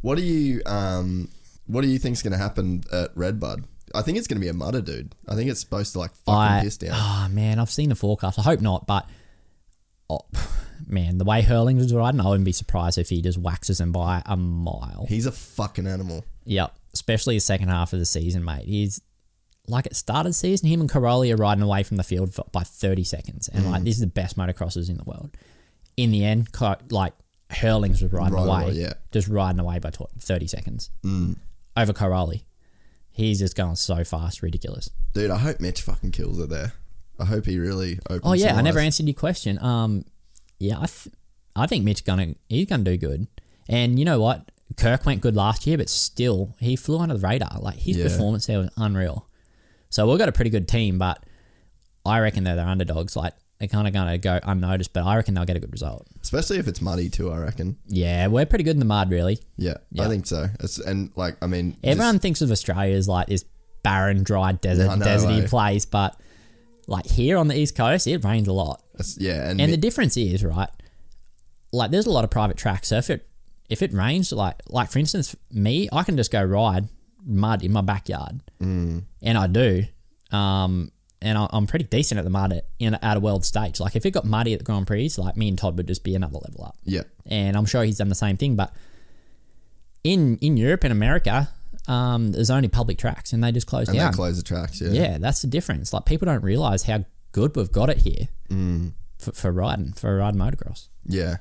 What 0.00 0.16
do 0.16 0.22
you 0.22 0.62
um 0.66 1.28
what 1.66 1.82
do 1.82 1.88
you 1.88 1.98
think's 1.98 2.22
gonna 2.22 2.38
happen 2.38 2.84
at 2.92 3.10
Redbud? 3.16 3.64
I 3.94 4.02
think 4.02 4.18
it's 4.18 4.26
gonna 4.26 4.40
be 4.40 4.48
a 4.48 4.54
mudder, 4.54 4.80
dude. 4.80 5.14
I 5.28 5.34
think 5.34 5.50
it's 5.50 5.60
supposed 5.60 5.92
to 5.94 5.98
like 5.98 6.12
fucking 6.24 6.34
I 6.34 6.62
piss 6.62 6.76
down. 6.76 6.92
oh 6.94 7.28
man, 7.30 7.58
I've 7.58 7.70
seen 7.70 7.88
the 7.88 7.94
forecast. 7.96 8.38
I 8.38 8.42
hope 8.42 8.60
not, 8.60 8.86
but 8.86 9.08
oh, 10.10 10.20
man, 10.86 11.18
the 11.18 11.24
way 11.24 11.42
Herlings 11.42 11.82
was 11.82 11.94
riding, 11.94 12.20
I 12.20 12.28
wouldn't 12.28 12.44
be 12.44 12.52
surprised 12.52 12.98
if 12.98 13.08
he 13.08 13.20
just 13.22 13.38
waxes 13.38 13.80
him 13.80 13.92
by 13.92 14.22
a 14.26 14.36
mile. 14.36 15.06
He's 15.08 15.26
a 15.26 15.32
fucking 15.32 15.86
animal. 15.86 16.24
Yep, 16.44 16.74
especially 16.94 17.36
the 17.36 17.40
second 17.40 17.68
half 17.68 17.92
of 17.92 17.98
the 17.98 18.04
season, 18.06 18.44
mate. 18.44 18.64
He's 18.66 19.00
like 19.68 19.86
it 19.86 19.96
started 19.96 20.32
season. 20.34 20.68
Him 20.68 20.80
and 20.80 20.90
Cairoli 20.90 21.32
are 21.32 21.36
riding 21.36 21.62
away 21.62 21.82
from 21.82 21.96
the 21.96 22.02
field 22.02 22.32
for, 22.34 22.44
by 22.52 22.62
thirty 22.62 23.04
seconds, 23.04 23.48
and 23.48 23.64
Mm. 23.64 23.70
like 23.70 23.84
this 23.84 23.94
is 23.94 24.00
the 24.00 24.06
best 24.06 24.36
motocrossers 24.36 24.88
in 24.88 24.96
the 24.96 25.04
world. 25.04 25.30
In 25.96 26.10
the 26.10 26.24
end, 26.24 26.48
like 26.90 27.12
Herlings 27.50 28.02
was 28.02 28.12
riding 28.12 28.34
Right 28.34 28.46
away, 28.46 28.62
away, 28.64 28.72
yeah. 28.74 28.88
Mm. 28.88 28.94
just 29.12 29.28
riding 29.28 29.60
away 29.60 29.78
by 29.78 29.90
thirty 30.20 30.46
seconds 30.46 30.90
over 31.76 31.92
Cairoli. 31.92 32.42
He's 33.10 33.40
just 33.40 33.56
going 33.56 33.74
so 33.76 34.04
fast, 34.04 34.42
ridiculous. 34.42 34.90
Dude, 35.12 35.30
I 35.30 35.38
hope 35.38 35.58
Mitch 35.60 35.82
fucking 35.82 36.12
kills 36.12 36.38
it 36.38 36.50
there. 36.50 36.72
I 37.18 37.24
hope 37.24 37.46
he 37.46 37.58
really 37.58 37.98
opens 38.08 38.22
Oh 38.24 38.32
yeah, 38.34 38.54
I 38.56 38.62
never 38.62 38.78
answered 38.78 39.06
your 39.06 39.14
question. 39.14 39.58
Um, 39.62 40.04
yeah, 40.60 40.76
I, 40.78 40.86
th- 40.86 41.14
I 41.56 41.66
think 41.66 41.84
Mitch 41.84 42.04
gonna 42.04 42.34
he's 42.48 42.66
gonna 42.66 42.84
do 42.84 42.96
good. 42.96 43.26
And 43.68 43.98
you 43.98 44.04
know 44.04 44.20
what? 44.20 44.50
Kirk 44.76 45.04
went 45.04 45.20
good 45.20 45.34
last 45.34 45.66
year, 45.66 45.76
but 45.78 45.88
still 45.88 46.54
he 46.60 46.76
flew 46.76 46.98
under 46.98 47.16
the 47.16 47.26
radar. 47.26 47.58
Like 47.60 47.76
his 47.78 47.96
Yeah. 47.96 48.04
performance 48.04 48.46
there 48.46 48.58
was 48.60 48.68
unreal. 48.76 49.26
So 49.90 50.08
we've 50.08 50.18
got 50.18 50.28
a 50.28 50.32
pretty 50.32 50.50
good 50.50 50.68
team, 50.68 50.98
but 50.98 51.24
I 52.04 52.20
reckon 52.20 52.44
they're 52.44 52.56
the 52.56 52.66
underdogs. 52.66 53.16
Like 53.16 53.34
they're 53.58 53.68
kind 53.68 53.86
of 53.86 53.92
gonna 53.92 54.18
go 54.18 54.38
unnoticed, 54.42 54.92
but 54.92 55.04
I 55.04 55.16
reckon 55.16 55.34
they'll 55.34 55.44
get 55.44 55.56
a 55.56 55.60
good 55.60 55.72
result. 55.72 56.06
Especially 56.22 56.58
if 56.58 56.68
it's 56.68 56.80
muddy 56.80 57.08
too, 57.08 57.30
I 57.32 57.38
reckon. 57.38 57.76
Yeah, 57.86 58.26
we're 58.28 58.46
pretty 58.46 58.64
good 58.64 58.76
in 58.76 58.78
the 58.78 58.84
mud, 58.84 59.10
really. 59.10 59.38
Yeah, 59.56 59.74
Yeah. 59.90 60.04
I 60.04 60.08
think 60.08 60.26
so. 60.26 60.46
It's, 60.60 60.78
and 60.78 61.10
like, 61.16 61.36
I 61.42 61.46
mean, 61.46 61.76
Everyone 61.82 62.18
thinks 62.18 62.40
of 62.40 62.50
Australia 62.50 62.94
as 62.96 63.08
like 63.08 63.26
this 63.28 63.44
barren, 63.82 64.22
dry 64.22 64.52
desert, 64.52 64.96
know, 64.98 65.04
deserty 65.04 65.44
eh? 65.44 65.48
place, 65.48 65.84
but 65.84 66.18
like 66.86 67.06
here 67.06 67.36
on 67.36 67.48
the 67.48 67.58
east 67.58 67.74
coast, 67.76 68.06
it 68.06 68.24
rains 68.24 68.48
a 68.48 68.52
lot. 68.52 68.82
it's- 68.94 69.16
yeah, 69.20 69.48
and, 69.50 69.60
And 69.60 69.70
Mi- 69.70 69.76
the 69.76 69.76
difference 69.76 70.16
is, 70.16 70.44
right? 70.44 70.70
Like, 71.72 71.90
there's 71.90 72.06
a 72.06 72.10
lot 72.10 72.24
of 72.24 72.30
private 72.30 72.56
tracks. 72.56 72.88
So 72.88 72.96
if 72.96 73.10
it 73.10 73.28
if 73.68 73.82
it 73.82 73.92
rains, 73.92 74.32
like 74.32 74.56
like 74.68 74.90
for 74.90 74.98
instance, 74.98 75.36
me, 75.50 75.88
I 75.92 76.02
can 76.02 76.16
just 76.16 76.30
go 76.32 76.42
ride 76.42 76.88
mud 77.28 77.62
in 77.62 77.72
my 77.72 77.80
backyard, 77.80 78.40
mm. 78.60 79.02
and 79.22 79.38
I 79.38 79.46
do. 79.46 79.84
Um, 80.30 80.90
and 81.20 81.36
I, 81.36 81.48
I'm 81.50 81.66
pretty 81.66 81.84
decent 81.84 82.18
at 82.18 82.24
the 82.24 82.30
mud 82.30 82.52
at, 82.52 82.66
in 82.78 82.94
at 82.94 83.16
a 83.16 83.20
world 83.20 83.44
stage. 83.44 83.80
Like 83.80 83.96
if 83.96 84.06
it 84.06 84.12
got 84.12 84.24
muddy 84.24 84.52
at 84.52 84.60
the 84.60 84.64
Grand 84.64 84.86
Prix, 84.86 85.10
like 85.18 85.36
me 85.36 85.48
and 85.48 85.58
Todd 85.58 85.76
would 85.76 85.88
just 85.88 86.04
be 86.04 86.14
another 86.14 86.38
level 86.38 86.64
up. 86.64 86.76
yeah, 86.84 87.02
And 87.26 87.56
I'm 87.56 87.66
sure 87.66 87.82
he's 87.82 87.98
done 87.98 88.08
the 88.08 88.14
same 88.14 88.36
thing. 88.36 88.56
But 88.56 88.72
in 90.04 90.38
in 90.38 90.56
Europe 90.56 90.84
and 90.84 90.92
America, 90.92 91.48
um, 91.86 92.32
there's 92.32 92.50
only 92.50 92.68
public 92.68 92.98
tracks, 92.98 93.32
and 93.32 93.42
they 93.42 93.52
just 93.52 93.66
close 93.66 93.88
and 93.88 93.96
down. 93.96 94.12
they 94.12 94.16
close 94.16 94.36
the 94.36 94.42
tracks. 94.42 94.80
Yeah, 94.80 94.90
Yeah, 94.90 95.18
that's 95.18 95.42
the 95.42 95.48
difference. 95.48 95.92
Like 95.92 96.04
people 96.04 96.26
don't 96.26 96.42
realize 96.42 96.84
how 96.84 97.04
good 97.32 97.56
we've 97.56 97.72
got 97.72 97.90
it 97.90 97.98
here. 97.98 98.28
for, 99.18 99.32
for 99.32 99.52
riding 99.52 99.92
for 99.92 100.16
riding 100.16 100.40
motocross. 100.40 100.88
Yeah. 101.04 101.38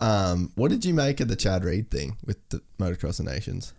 Um, 0.00 0.52
what 0.54 0.70
did 0.70 0.84
you 0.84 0.94
make 0.94 1.20
of 1.20 1.28
the 1.28 1.36
Chad 1.36 1.64
Reed 1.64 1.90
thing 1.90 2.16
with 2.24 2.36
the 2.50 2.62
Motocross 2.78 3.18
of 3.18 3.26
Nations? 3.26 3.72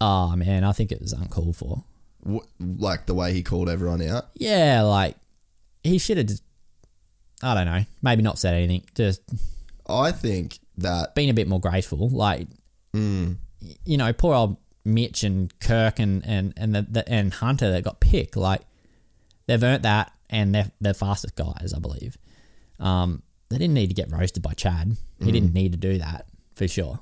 Oh 0.00 0.36
man, 0.36 0.64
I 0.64 0.72
think 0.72 0.92
it 0.92 1.00
was 1.00 1.12
uncalled 1.12 1.56
for. 1.56 1.84
Wh- 2.28 2.44
like 2.60 3.06
the 3.06 3.14
way 3.14 3.32
he 3.32 3.42
called 3.42 3.68
everyone 3.68 4.02
out? 4.02 4.26
Yeah, 4.34 4.82
like 4.82 5.16
he 5.82 5.98
should 5.98 6.18
have 6.18 6.26
just. 6.26 6.42
I 7.42 7.54
don't 7.54 7.66
know. 7.66 7.84
Maybe 8.02 8.22
not 8.22 8.38
said 8.38 8.54
anything. 8.54 8.84
Just 8.94 9.22
I 9.88 10.12
think 10.12 10.58
that 10.78 11.14
being 11.14 11.30
a 11.30 11.34
bit 11.34 11.48
more 11.48 11.60
graceful. 11.60 12.08
Like, 12.08 12.48
Mm. 12.94 13.36
you 13.84 13.96
know, 13.96 14.12
poor 14.12 14.34
old 14.34 14.56
Mitch 14.84 15.22
and 15.24 15.56
Kirk 15.60 15.98
and 15.98 16.24
and 16.26 16.52
and 16.56 16.74
the, 16.74 16.82
the, 16.82 17.08
and 17.08 17.32
Hunter 17.34 17.70
that 17.72 17.84
got 17.84 18.00
picked. 18.00 18.36
Like, 18.36 18.62
they've 19.46 19.62
earned 19.62 19.82
that, 19.84 20.12
and 20.30 20.54
they're 20.54 20.70
they're 20.80 20.94
fastest 20.94 21.36
guys, 21.36 21.72
I 21.76 21.78
believe. 21.80 22.16
Um, 22.80 23.22
they 23.50 23.58
didn't 23.58 23.74
need 23.74 23.88
to 23.88 23.94
get 23.94 24.10
roasted 24.12 24.42
by 24.42 24.52
Chad. 24.54 24.96
He 25.18 25.26
Mm. 25.26 25.32
didn't 25.32 25.54
need 25.54 25.72
to 25.72 25.78
do 25.78 25.98
that 25.98 26.26
for 26.54 26.66
sure. 26.68 27.00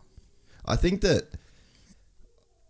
I 0.64 0.76
think 0.76 1.00
that, 1.02 1.28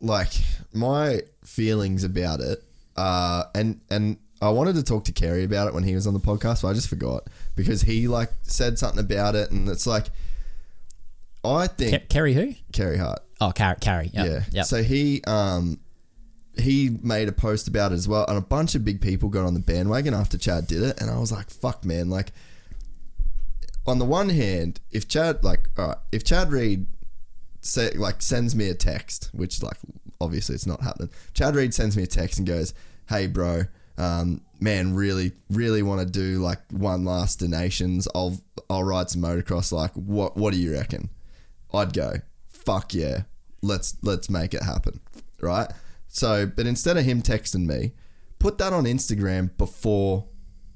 like, 0.06 0.32
my 0.72 1.20
feelings 1.44 2.04
about 2.04 2.40
it, 2.40 2.62
uh, 2.96 3.44
and 3.54 3.80
and 3.90 4.16
I 4.40 4.50
wanted 4.50 4.74
to 4.76 4.82
talk 4.82 5.04
to 5.04 5.12
Kerry 5.12 5.44
about 5.44 5.68
it 5.68 5.74
when 5.74 5.82
he 5.84 5.94
was 5.94 6.06
on 6.06 6.14
the 6.14 6.20
podcast, 6.20 6.62
but 6.62 6.68
I 6.68 6.72
just 6.74 6.88
forgot 6.88 7.28
because 7.54 7.82
he 7.82 8.06
like 8.08 8.30
said 8.42 8.78
something 8.78 9.00
about 9.00 9.34
it, 9.34 9.50
and 9.50 9.68
it's 9.68 9.86
like, 9.86 10.06
I 11.44 11.66
think 11.66 12.04
Ke- 12.04 12.08
Kerry 12.08 12.34
who? 12.34 12.54
Kerry 12.72 12.98
Hart, 12.98 13.20
Oh, 13.40 13.52
Carrie. 13.52 13.76
Carrie. 13.80 14.10
Yep. 14.12 14.26
yeah. 14.26 14.44
Yep. 14.50 14.64
So 14.66 14.82
he 14.82 15.22
um 15.26 15.80
he 16.58 16.90
made 17.02 17.28
a 17.28 17.32
post 17.32 17.68
about 17.68 17.92
it 17.92 17.96
as 17.96 18.08
well, 18.08 18.24
and 18.28 18.36
a 18.38 18.42
bunch 18.42 18.74
of 18.74 18.84
big 18.84 19.00
people 19.00 19.28
got 19.28 19.44
on 19.46 19.54
the 19.54 19.60
bandwagon 19.60 20.14
after 20.14 20.36
Chad 20.38 20.66
did 20.66 20.82
it, 20.82 21.00
and 21.00 21.10
I 21.10 21.18
was 21.18 21.32
like, 21.32 21.50
fuck, 21.50 21.84
man, 21.84 22.10
like. 22.10 22.32
On 23.88 24.00
the 24.00 24.04
one 24.04 24.30
hand, 24.30 24.80
if 24.90 25.06
Chad 25.06 25.44
like, 25.44 25.70
all 25.78 25.86
right, 25.86 25.96
if 26.10 26.24
Chad 26.24 26.50
Reed 26.50 26.88
say 27.66 27.90
like 27.90 28.22
sends 28.22 28.54
me 28.54 28.68
a 28.68 28.74
text, 28.74 29.30
which 29.32 29.62
like 29.62 29.76
obviously 30.20 30.54
it's 30.54 30.66
not 30.66 30.82
happening. 30.82 31.10
Chad 31.34 31.54
Reed 31.54 31.74
sends 31.74 31.96
me 31.96 32.02
a 32.02 32.06
text 32.06 32.38
and 32.38 32.46
goes, 32.46 32.74
"Hey, 33.08 33.26
bro, 33.26 33.62
um, 33.98 34.40
man, 34.60 34.94
really, 34.94 35.32
really 35.50 35.82
want 35.82 36.00
to 36.00 36.06
do 36.06 36.38
like 36.38 36.60
one 36.70 37.04
last 37.04 37.40
donations. 37.40 38.08
I'll 38.14 38.40
I'll 38.70 38.84
ride 38.84 39.10
some 39.10 39.22
motocross. 39.22 39.72
Like, 39.72 39.92
what 39.94 40.36
what 40.36 40.52
do 40.52 40.60
you 40.60 40.72
reckon?" 40.72 41.10
I'd 41.74 41.92
go, 41.92 42.14
"Fuck 42.48 42.94
yeah, 42.94 43.22
let's 43.62 43.96
let's 44.02 44.30
make 44.30 44.54
it 44.54 44.62
happen." 44.62 45.00
Right. 45.40 45.70
So, 46.08 46.46
but 46.46 46.66
instead 46.66 46.96
of 46.96 47.04
him 47.04 47.20
texting 47.20 47.66
me, 47.66 47.92
put 48.38 48.58
that 48.58 48.72
on 48.72 48.84
Instagram 48.84 49.56
before 49.58 50.26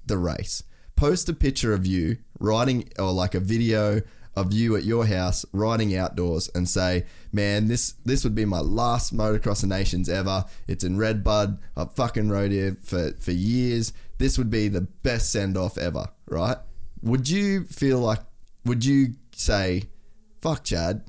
the 0.04 0.18
race. 0.18 0.62
Post 0.96 1.30
a 1.30 1.32
picture 1.32 1.72
of 1.72 1.86
you 1.86 2.18
riding 2.38 2.88
or 2.98 3.10
like 3.12 3.34
a 3.34 3.40
video 3.40 4.02
of 4.40 4.52
you 4.52 4.76
at 4.76 4.84
your 4.84 5.06
house 5.06 5.44
riding 5.52 5.94
outdoors 5.96 6.48
and 6.54 6.68
say, 6.68 7.04
"Man, 7.32 7.68
this 7.68 7.94
this 8.04 8.24
would 8.24 8.34
be 8.34 8.44
my 8.44 8.60
last 8.60 9.14
motocross 9.14 9.62
of 9.62 9.68
nations 9.68 10.08
ever. 10.08 10.44
It's 10.66 10.84
in 10.84 10.96
Redbud. 10.98 11.58
I've 11.76 11.92
fucking 11.94 12.28
rode 12.28 12.50
here 12.52 12.76
for 12.82 13.12
for 13.18 13.32
years. 13.32 13.92
This 14.18 14.36
would 14.38 14.50
be 14.50 14.68
the 14.68 14.82
best 14.82 15.30
send 15.30 15.56
off 15.56 15.78
ever." 15.78 16.06
Right? 16.28 16.56
Would 17.02 17.28
you 17.28 17.64
feel 17.64 17.98
like? 18.00 18.20
Would 18.64 18.84
you 18.84 19.14
say, 19.34 19.84
"Fuck, 20.40 20.64
Chad"? 20.64 21.02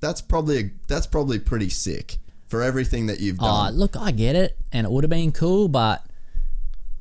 That's 0.00 0.20
probably 0.20 0.58
a, 0.58 0.70
that's 0.86 1.06
probably 1.06 1.38
pretty 1.38 1.68
sick 1.70 2.18
for 2.46 2.62
everything 2.62 3.06
that 3.06 3.20
you've 3.20 3.40
Uh, 3.40 3.64
done. 3.66 3.74
look, 3.76 3.96
I 3.96 4.10
get 4.10 4.36
it, 4.36 4.56
and 4.72 4.84
it 4.86 4.90
would 4.90 5.04
have 5.04 5.10
been 5.10 5.32
cool, 5.32 5.68
but 5.68 6.04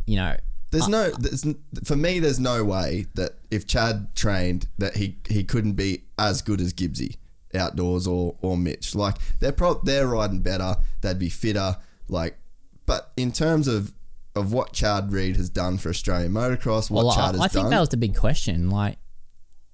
you 0.05 0.15
know, 0.15 0.35
There's 0.79 0.87
no, 0.89 1.09
there's, 1.11 1.45
for 1.83 1.95
me, 1.95 2.19
there's 2.19 2.39
no 2.39 2.63
way 2.63 3.05
that 3.15 3.31
if 3.51 3.65
Chad 3.67 4.15
trained 4.15 4.67
that 4.77 4.95
he 4.97 5.17
he 5.27 5.43
couldn't 5.43 5.73
be 5.73 6.03
as 6.17 6.41
good 6.41 6.61
as 6.61 6.73
Gibbsy 6.73 7.17
outdoors 7.55 8.07
or 8.07 8.35
or 8.41 8.57
Mitch. 8.57 8.95
Like 8.95 9.15
they're 9.39 9.51
pro, 9.51 9.75
they're 9.83 10.07
riding 10.07 10.41
better. 10.41 10.75
They'd 11.01 11.19
be 11.19 11.29
fitter. 11.29 11.77
Like, 12.09 12.37
but 12.85 13.11
in 13.17 13.31
terms 13.31 13.67
of 13.67 13.93
of 14.35 14.53
what 14.53 14.71
Chad 14.73 15.11
Reed 15.11 15.35
has 15.37 15.49
done 15.49 15.77
for 15.77 15.89
Australian 15.89 16.31
motocross, 16.31 16.91
what 16.91 17.05
well, 17.05 17.15
Chad 17.15 17.23
I, 17.23 17.31
has 17.31 17.41
I 17.41 17.47
think 17.47 17.63
done, 17.65 17.71
that 17.71 17.79
was 17.79 17.89
the 17.89 17.97
big 17.97 18.15
question. 18.15 18.69
Like, 18.69 18.97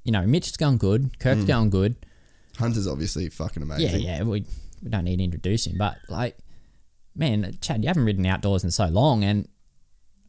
you 0.03 0.11
know, 0.11 0.25
Mitch 0.25 0.47
is 0.47 0.57
going 0.57 0.77
good, 0.77 1.19
Kirk's 1.19 1.41
Mm. 1.41 1.47
going 1.47 1.69
good. 1.69 1.95
Hunter's 2.57 2.87
obviously 2.87 3.27
fucking 3.29 3.61
amazing. 3.63 4.01
Yeah, 4.01 4.17
yeah, 4.17 4.23
we, 4.23 4.45
we 4.81 4.89
don't 4.89 5.03
need 5.03 5.17
to 5.17 5.23
introduce 5.23 5.65
him, 5.67 5.77
but 5.77 5.97
like, 6.07 6.37
man, 7.15 7.57
Chad, 7.61 7.83
you 7.83 7.87
haven't 7.87 8.05
ridden 8.05 8.25
outdoors 8.25 8.63
in 8.63 8.71
so 8.71 8.85
long, 8.85 9.23
and 9.23 9.47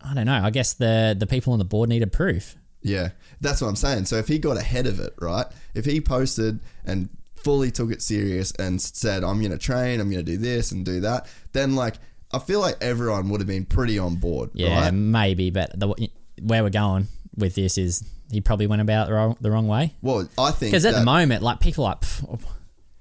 I 0.05 0.15
don't 0.15 0.27
know. 0.27 0.41
I 0.43 0.51
guess 0.51 0.75
the 0.75 1.17
the 1.19 1.27
people 1.27 1.53
on 1.53 1.59
the 1.59 1.65
board 1.65 1.89
needed 1.89 2.13
proof. 2.13 2.57
Yeah, 2.83 3.11
that's 3.41 3.61
what 3.63 3.69
I'm 3.69 3.77
saying. 3.77 4.05
So 4.05 4.17
if 4.17 4.29
he 4.29 4.39
got 4.39 4.57
ahead 4.59 4.87
of 4.87 5.01
it, 5.01 5.15
right? 5.21 5.47
If 5.75 5.87
he 5.87 6.01
posted 6.01 6.61
and 6.85 7.09
fully 7.37 7.71
took 7.71 7.91
it 7.91 8.03
serious 8.03 8.53
and 8.53 8.81
said, 8.81 9.25
"I'm 9.25 9.39
going 9.41 9.53
to 9.53 9.59
train, 9.59 10.01
I'm 10.01 10.11
going 10.11 10.25
to 10.25 10.31
do 10.33 10.37
this 10.37 10.71
and 10.73 10.85
do 10.85 11.01
that," 11.01 11.27
then 11.53 11.75
like 11.75 11.95
I 12.33 12.39
feel 12.41 12.61
like 12.61 12.77
everyone 12.83 13.29
would 13.31 13.41
have 13.41 13.49
been 13.49 13.65
pretty 13.65 13.99
on 13.99 14.17
board, 14.17 14.51
Yeah, 14.55 14.83
right? 14.83 14.93
maybe, 14.95 15.51
but 15.51 15.79
the 15.79 15.95
where 16.43 16.63
we're 16.63 16.71
going 16.71 17.07
with 17.37 17.55
this 17.55 17.79
is 17.79 18.03
he 18.31 18.41
probably 18.41 18.67
went 18.67 18.83
about 18.83 19.07
the 19.09 19.15
wrong, 19.15 19.37
the 19.41 19.51
wrong 19.51 19.69
way. 19.69 19.95
Well, 20.03 20.29
I 20.37 20.51
think 20.51 20.73
Because 20.73 20.85
at 20.85 20.95
the 20.95 21.05
moment, 21.05 21.43
like 21.43 21.61
people 21.61 21.85
are 21.85 21.97
like, 22.29 22.41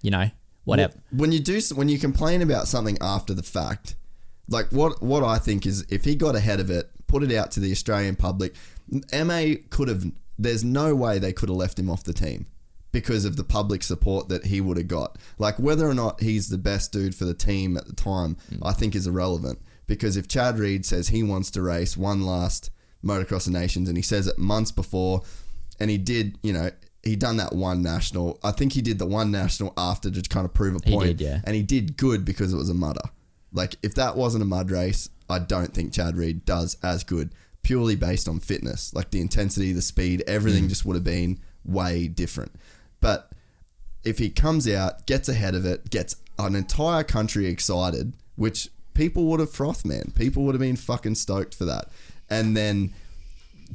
you 0.01 0.11
know, 0.11 0.30
whatever. 0.65 0.93
when 1.11 1.31
you 1.31 1.39
do 1.39 1.59
when 1.75 1.89
you 1.89 1.97
complain 1.99 2.41
about 2.41 2.67
something 2.67 2.97
after 3.01 3.34
the 3.34 3.43
fact, 3.43 3.95
like 4.53 4.71
what 4.71 5.01
what 5.01 5.23
I 5.23 5.38
think 5.38 5.65
is 5.65 5.85
if 5.89 6.05
he 6.05 6.15
got 6.15 6.35
ahead 6.35 6.59
of 6.59 6.69
it, 6.69 6.89
put 7.07 7.23
it 7.23 7.34
out 7.34 7.51
to 7.51 7.59
the 7.59 7.71
Australian 7.71 8.15
public, 8.15 8.55
MA 9.13 9.55
could 9.69 9.88
have. 9.89 10.05
There's 10.39 10.63
no 10.63 10.95
way 10.95 11.19
they 11.19 11.34
could 11.34 11.49
have 11.49 11.57
left 11.57 11.77
him 11.77 11.89
off 11.89 12.03
the 12.03 12.13
team 12.13 12.47
because 12.91 13.25
of 13.25 13.35
the 13.35 13.43
public 13.43 13.84
support 13.84 14.30
that 14.30 14.45
he 14.45 14.61
would 14.61 14.77
have 14.77 14.88
got. 14.88 15.17
Like 15.38 15.57
whether 15.59 15.88
or 15.88 15.93
not 15.93 16.21
he's 16.21 16.49
the 16.49 16.57
best 16.57 16.91
dude 16.91 17.15
for 17.15 17.25
the 17.25 17.34
team 17.34 17.75
at 17.75 17.88
the 17.88 17.93
time, 17.93 18.38
hmm. 18.49 18.65
I 18.65 18.71
think 18.71 18.95
is 18.95 19.07
irrelevant. 19.07 19.59
Because 19.85 20.15
if 20.15 20.27
Chad 20.27 20.59
Reed 20.59 20.85
says 20.85 21.09
he 21.09 21.23
wants 21.23 21.51
to 21.51 21.61
race 21.61 21.97
one 21.97 22.21
last 22.21 22.71
motocross 23.03 23.47
of 23.47 23.53
nations 23.53 23.89
and 23.89 23.97
he 23.97 24.01
says 24.01 24.27
it 24.27 24.38
months 24.38 24.71
before, 24.71 25.23
and 25.80 25.89
he 25.89 25.97
did, 25.97 26.38
you 26.41 26.53
know, 26.53 26.71
he 27.03 27.15
done 27.15 27.38
that 27.38 27.53
one 27.53 27.81
national. 27.81 28.39
I 28.43 28.51
think 28.51 28.73
he 28.73 28.81
did 28.81 28.97
the 28.97 29.05
one 29.05 29.30
national 29.30 29.73
after 29.77 30.09
to 30.09 30.21
kind 30.21 30.45
of 30.45 30.53
prove 30.53 30.75
a 30.75 30.80
He 30.85 30.93
point. 30.95 31.17
did, 31.17 31.21
yeah. 31.21 31.41
And 31.43 31.55
he 31.55 31.61
did 31.61 31.97
good 31.97 32.23
because 32.23 32.53
it 32.53 32.57
was 32.57 32.69
a 32.69 32.73
mudder. 32.73 33.01
Like 33.53 33.75
if 33.84 33.95
that 33.95 34.15
wasn't 34.17 34.43
a 34.43 34.47
mud 34.47 34.71
race, 34.71 35.09
I 35.30 35.39
don't 35.39 35.73
think 35.73 35.93
Chad 35.93 36.17
Reed 36.17 36.45
does 36.45 36.77
as 36.84 37.03
good 37.03 37.31
purely 37.61 37.95
based 37.95 38.27
on 38.27 38.39
fitness. 38.39 38.93
Like 38.93 39.11
the 39.11 39.21
intensity, 39.21 39.71
the 39.71 39.81
speed, 39.81 40.19
Mm. 40.21 40.30
everything 40.34 40.67
just 40.67 40.85
would 40.85 40.95
have 40.95 41.03
been 41.03 41.39
way 41.63 42.07
different. 42.07 42.51
But 42.99 43.31
if 44.03 44.17
he 44.17 44.30
comes 44.30 44.67
out, 44.67 45.05
gets 45.05 45.30
ahead 45.30 45.55
of 45.55 45.65
it, 45.65 45.89
gets 45.89 46.17
an 46.38 46.55
entire 46.55 47.03
country 47.03 47.45
excited, 47.47 48.13
which 48.35 48.69
people 48.93 49.25
would 49.27 49.39
have 49.39 49.51
frothed, 49.51 49.85
man. 49.85 50.11
People 50.15 50.43
would 50.43 50.55
have 50.55 50.59
been 50.61 50.75
fucking 50.75 51.15
stoked 51.15 51.55
for 51.55 51.65
that. 51.65 51.88
And 52.30 52.55
then 52.57 52.93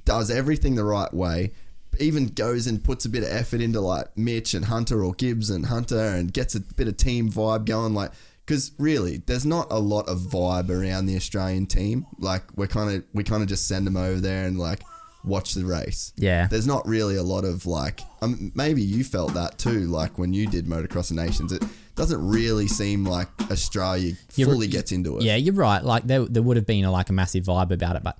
does 0.04 0.30
everything 0.30 0.74
the 0.74 0.84
right 0.84 1.12
way, 1.14 1.52
even 1.98 2.26
goes 2.28 2.66
and 2.66 2.84
puts 2.84 3.04
a 3.04 3.08
bit 3.08 3.22
of 3.22 3.30
effort 3.30 3.60
into 3.60 3.80
like 3.80 4.16
Mitch 4.16 4.52
and 4.54 4.66
Hunter 4.66 5.02
or 5.02 5.14
Gibbs 5.14 5.48
and 5.50 5.66
Hunter 5.66 5.98
and 5.98 6.32
gets 6.32 6.54
a 6.54 6.60
bit 6.60 6.88
of 6.88 6.96
team 6.96 7.30
vibe 7.30 7.64
going. 7.64 7.94
Like, 7.94 8.12
because 8.48 8.72
really, 8.78 9.18
there's 9.26 9.44
not 9.44 9.66
a 9.70 9.78
lot 9.78 10.08
of 10.08 10.20
vibe 10.20 10.70
around 10.70 11.04
the 11.04 11.16
Australian 11.16 11.66
team. 11.66 12.06
Like, 12.18 12.44
we're 12.56 12.66
kind 12.66 12.96
of 12.96 13.04
we 13.12 13.22
kind 13.22 13.42
of 13.42 13.48
just 13.48 13.68
send 13.68 13.86
them 13.86 13.96
over 13.96 14.20
there 14.20 14.46
and 14.46 14.58
like 14.58 14.80
watch 15.22 15.52
the 15.52 15.66
race. 15.66 16.14
Yeah. 16.16 16.46
There's 16.46 16.66
not 16.66 16.88
really 16.88 17.16
a 17.16 17.22
lot 17.22 17.44
of 17.44 17.66
like, 17.66 18.00
um, 18.22 18.50
maybe 18.54 18.80
you 18.80 19.04
felt 19.04 19.34
that 19.34 19.58
too. 19.58 19.80
Like 19.80 20.16
when 20.16 20.32
you 20.32 20.46
did 20.46 20.64
Motocross 20.64 21.10
of 21.10 21.18
Nations, 21.18 21.52
it 21.52 21.62
doesn't 21.94 22.26
really 22.26 22.68
seem 22.68 23.04
like 23.04 23.28
Australia 23.50 24.14
You're- 24.34 24.50
fully 24.50 24.66
gets 24.66 24.92
into 24.92 25.18
it. 25.18 25.24
Yeah, 25.24 25.36
you're 25.36 25.54
right. 25.54 25.84
Like 25.84 26.06
there, 26.06 26.24
there 26.24 26.42
would 26.42 26.56
have 26.56 26.66
been 26.66 26.84
a, 26.86 26.90
like 26.90 27.10
a 27.10 27.12
massive 27.12 27.44
vibe 27.44 27.70
about 27.70 27.96
it, 27.96 28.02
but 28.02 28.16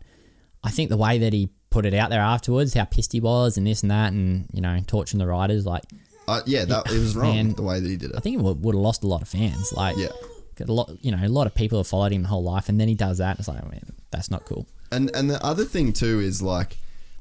I 0.62 0.70
think 0.70 0.90
the 0.90 0.98
way 0.98 1.18
that 1.18 1.32
he 1.32 1.48
put 1.70 1.86
it 1.86 1.94
out 1.94 2.10
there 2.10 2.20
afterwards, 2.20 2.74
how 2.74 2.84
pissed 2.84 3.12
he 3.12 3.20
was, 3.20 3.56
and 3.56 3.66
this 3.66 3.80
and 3.80 3.90
that, 3.90 4.12
and 4.12 4.46
you 4.52 4.60
know, 4.60 4.78
torching 4.86 5.18
the 5.18 5.26
riders, 5.26 5.64
like 5.64 5.84
Uh, 6.28 6.42
yeah, 6.46 6.64
that 6.66 6.86
it 6.86 6.98
was 6.98 7.16
wrong 7.16 7.34
Man. 7.34 7.52
the 7.54 7.62
way 7.62 7.80
that 7.80 7.88
he 7.88 7.96
did 7.96 8.10
it. 8.10 8.16
I 8.16 8.20
think 8.20 8.36
he 8.36 8.42
would, 8.42 8.62
would 8.62 8.74
have 8.74 8.82
lost 8.82 9.02
a 9.02 9.06
lot 9.06 9.22
of 9.22 9.28
fans. 9.28 9.72
Like, 9.72 9.96
Yeah. 9.96 10.08
got 10.56 10.68
a 10.68 10.72
lot, 10.72 10.90
you 11.00 11.10
know, 11.10 11.18
a 11.24 11.28
lot 11.28 11.46
of 11.46 11.54
people 11.54 11.78
have 11.78 11.86
followed 11.86 12.12
him 12.12 12.22
the 12.22 12.28
whole 12.28 12.42
life, 12.44 12.68
and 12.68 12.78
then 12.80 12.88
he 12.88 12.94
does 12.94 13.18
that. 13.18 13.30
And 13.30 13.38
it's 13.40 13.48
like, 13.48 13.62
man, 13.70 13.92
that's 14.10 14.30
not 14.30 14.44
cool. 14.44 14.66
And 14.90 15.10
and 15.14 15.28
the 15.30 15.42
other 15.44 15.64
thing 15.64 15.92
too 15.92 16.20
is 16.20 16.40
like 16.42 16.76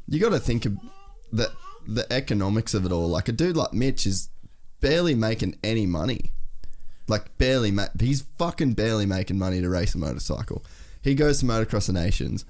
you 0.07 0.19
got 0.19 0.29
to 0.29 0.39
think 0.39 0.65
of 0.65 0.77
the 1.33 1.51
the 1.87 2.05
economics 2.11 2.73
of 2.73 2.85
it 2.85 2.91
all. 2.91 3.07
Like 3.07 3.27
a 3.27 3.31
dude 3.31 3.57
like 3.57 3.73
Mitch 3.73 4.05
is 4.05 4.29
barely 4.81 5.15
making 5.15 5.57
any 5.63 5.85
money. 5.85 6.31
Like 7.07 7.37
barely, 7.37 7.71
ma- 7.71 7.87
he's 7.99 8.23
fucking 8.37 8.73
barely 8.73 9.05
making 9.05 9.37
money 9.37 9.61
to 9.61 9.69
race 9.69 9.95
a 9.95 9.97
motorcycle. 9.97 10.63
He 11.01 11.15
goes 11.15 11.39
to 11.39 11.45
Motocross 11.45 11.87
the 11.87 11.93
Nations, 11.93 12.43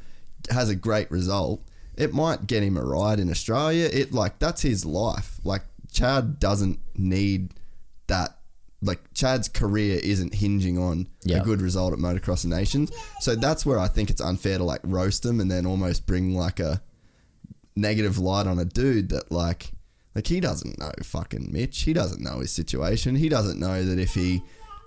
has 0.50 0.70
a 0.70 0.76
great 0.76 1.10
result. 1.12 1.62
It 1.96 2.14
might 2.14 2.48
get 2.48 2.64
him 2.64 2.78
a 2.78 2.84
ride 2.84 3.20
in 3.20 3.30
Australia. 3.30 3.88
It 3.92 4.12
like 4.14 4.40
that's 4.40 4.62
his 4.64 4.86
life. 4.86 5.40
Like 5.44 5.64
Chad 5.91 6.39
doesn't 6.39 6.80
need 6.95 7.53
that. 8.07 8.38
Like 8.81 8.99
Chad's 9.14 9.49
career 9.49 9.99
isn't 10.03 10.35
hinging 10.35 10.77
on 10.77 11.07
a 11.41 11.43
good 11.43 11.61
result 11.61 11.93
at 11.93 11.99
Motocross 11.99 12.45
Nations. 12.45 12.91
So 13.22 13.35
that's 13.35 13.65
where 13.65 13.80
I 13.80 13.88
think 13.88 14.09
it's 14.09 14.22
unfair 14.22 14.59
to 14.59 14.64
like 14.64 14.81
roast 14.84 15.26
him 15.26 15.39
and 15.39 15.49
then 15.49 15.65
almost 15.65 16.05
bring 16.05 16.35
like 16.35 16.59
a 16.59 16.81
negative 17.76 18.18
light 18.18 18.47
on 18.47 18.59
a 18.59 18.65
dude 18.65 19.09
that 19.09 19.31
like 19.31 19.72
like 20.14 20.27
he 20.27 20.39
doesn't 20.39 20.80
know 20.80 20.91
fucking 21.03 21.51
Mitch. 21.51 21.84
He 21.84 21.93
doesn't 21.93 22.22
know 22.22 22.39
his 22.39 22.51
situation. 22.51 23.15
He 23.15 23.30
doesn't 23.30 23.59
know 23.59 23.84
that 23.84 23.99
if 23.99 24.14
he 24.14 24.41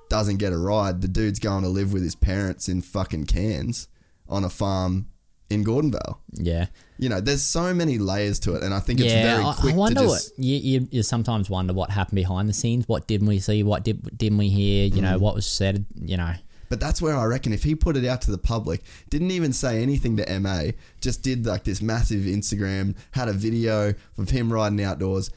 doesn't 0.09 0.39
get 0.39 0.53
a 0.53 0.59
ride, 0.59 1.03
the 1.03 1.09
dude's 1.09 1.39
going 1.39 1.63
to 1.63 1.69
live 1.69 1.93
with 1.93 2.03
his 2.03 2.17
parents 2.17 2.69
in 2.69 2.83
fucking 2.83 3.27
Cairns 3.27 3.87
on 4.29 4.45
a 4.45 4.51
farm 4.51 5.07
in 5.51 5.65
Gordonvale. 5.65 6.19
Yeah. 6.33 6.67
You 6.99 7.09
know, 7.09 7.21
there's 7.21 7.43
so 7.43 7.75
many 7.75 7.99
layers 7.99 8.39
to 8.41 8.55
it, 8.55 8.63
and 8.63 8.73
I 8.73 8.81
think 8.81 9.01
it's 9.01 9.13
yeah, 9.13 9.23
very 9.35 9.45
I- 9.45 9.55
quick 9.59 9.75
I 9.75 9.77
wonder 9.77 10.01
to 10.03 10.07
just. 10.07 10.33
what 10.39 10.45
you, 10.45 10.57
you, 10.57 10.89
you 10.91 11.03
sometimes 11.03 11.51
wonder 11.51 11.73
what 11.73 11.91
happened 11.91 12.17
behind 12.17 12.49
the 12.49 12.53
scenes. 12.53 12.87
What 12.89 13.07
didn't 13.07 13.27
we 13.27 13.41
see? 13.41 13.63
What 13.63 13.83
did 13.85 14.17
didn't 14.17 14.39
we 14.39 14.49
hear? 14.49 14.87
You 14.87 15.01
Mm. 15.01 15.03
know, 15.03 15.19
what 15.19 15.35
was 15.35 15.47
said? 15.47 15.87
You 16.01 16.17
know, 16.19 16.35
But 16.69 16.79
that's 16.79 17.03
where 17.03 17.17
I 17.17 17.25
reckon 17.25 17.53
if 17.53 17.65
he 17.65 17.75
put 17.75 17.97
it 17.97 18.05
out 18.07 18.23
to 18.23 18.31
the 18.31 18.39
public, 18.39 18.83
didn't 19.09 19.33
even 19.33 19.53
say 19.53 19.83
anything 19.83 20.17
to 20.19 20.39
MA, 20.41 20.71
just 21.01 21.23
did 21.23 21.45
like 21.47 21.65
this 21.65 21.83
massive 21.83 22.21
Instagram, 22.23 22.95
had 23.13 23.29
a 23.29 23.33
video 23.33 23.95
of 24.19 24.31
him 24.31 24.53
riding 24.53 24.83
outdoors. 24.85 25.31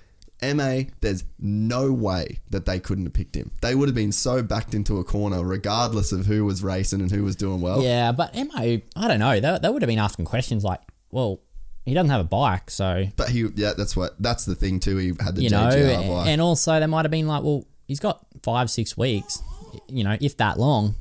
MA, 0.56 0.90
there's 1.02 1.24
no 1.40 1.92
way 1.92 2.40
that 2.50 2.66
they 2.66 2.80
couldn't 2.80 3.06
have 3.06 3.14
picked 3.14 3.36
him. 3.36 3.52
They 3.62 3.76
would 3.76 3.88
have 3.88 3.96
been 3.96 4.12
so 4.12 4.42
backed 4.42 4.74
into 4.74 4.98
a 5.00 5.04
corner, 5.04 5.44
regardless 5.44 6.12
of 6.12 6.26
who 6.26 6.46
was 6.46 6.64
racing 6.64 7.02
and 7.02 7.12
who 7.12 7.24
was 7.24 7.36
doing 7.36 7.62
well. 7.62 7.82
yeah. 7.82 8.12
But 8.12 8.36
Mo, 8.36 8.80
I 8.96 9.08
don't 9.08 9.20
know. 9.20 9.40
They, 9.40 9.60
they 9.62 9.70
would 9.70 9.82
have 9.82 9.88
been 9.88 10.00
asking 10.00 10.26
questions 10.26 10.64
like, 10.64 10.82
well, 11.12 11.40
he 11.86 11.94
doesn't 11.94 12.10
have 12.10 12.22
a 12.22 12.26
bike, 12.26 12.72
so 12.72 13.06
But 13.16 13.30
he, 13.30 13.48
yeah, 13.56 13.74
that's 13.78 13.96
what, 13.96 14.16
that's 14.22 14.46
the 14.46 14.56
thing 14.56 14.80
too. 14.80 14.98
He 14.98 15.14
had 15.20 15.36
the 15.36 15.44
you 15.44 15.50
know, 15.50 15.70
bike. 15.70 16.28
and 16.28 16.42
also 16.42 16.80
they 16.80 16.86
might 16.88 17.04
have 17.04 17.12
been 17.12 17.28
like, 17.28 17.44
well, 17.44 17.66
he's 17.88 18.00
got 18.00 18.26
five 18.42 18.70
six 18.70 18.98
weeks, 18.98 19.42
you 19.88 20.04
know, 20.04 20.18
if 20.22 20.38
that 20.38 20.60
long. 20.60 20.96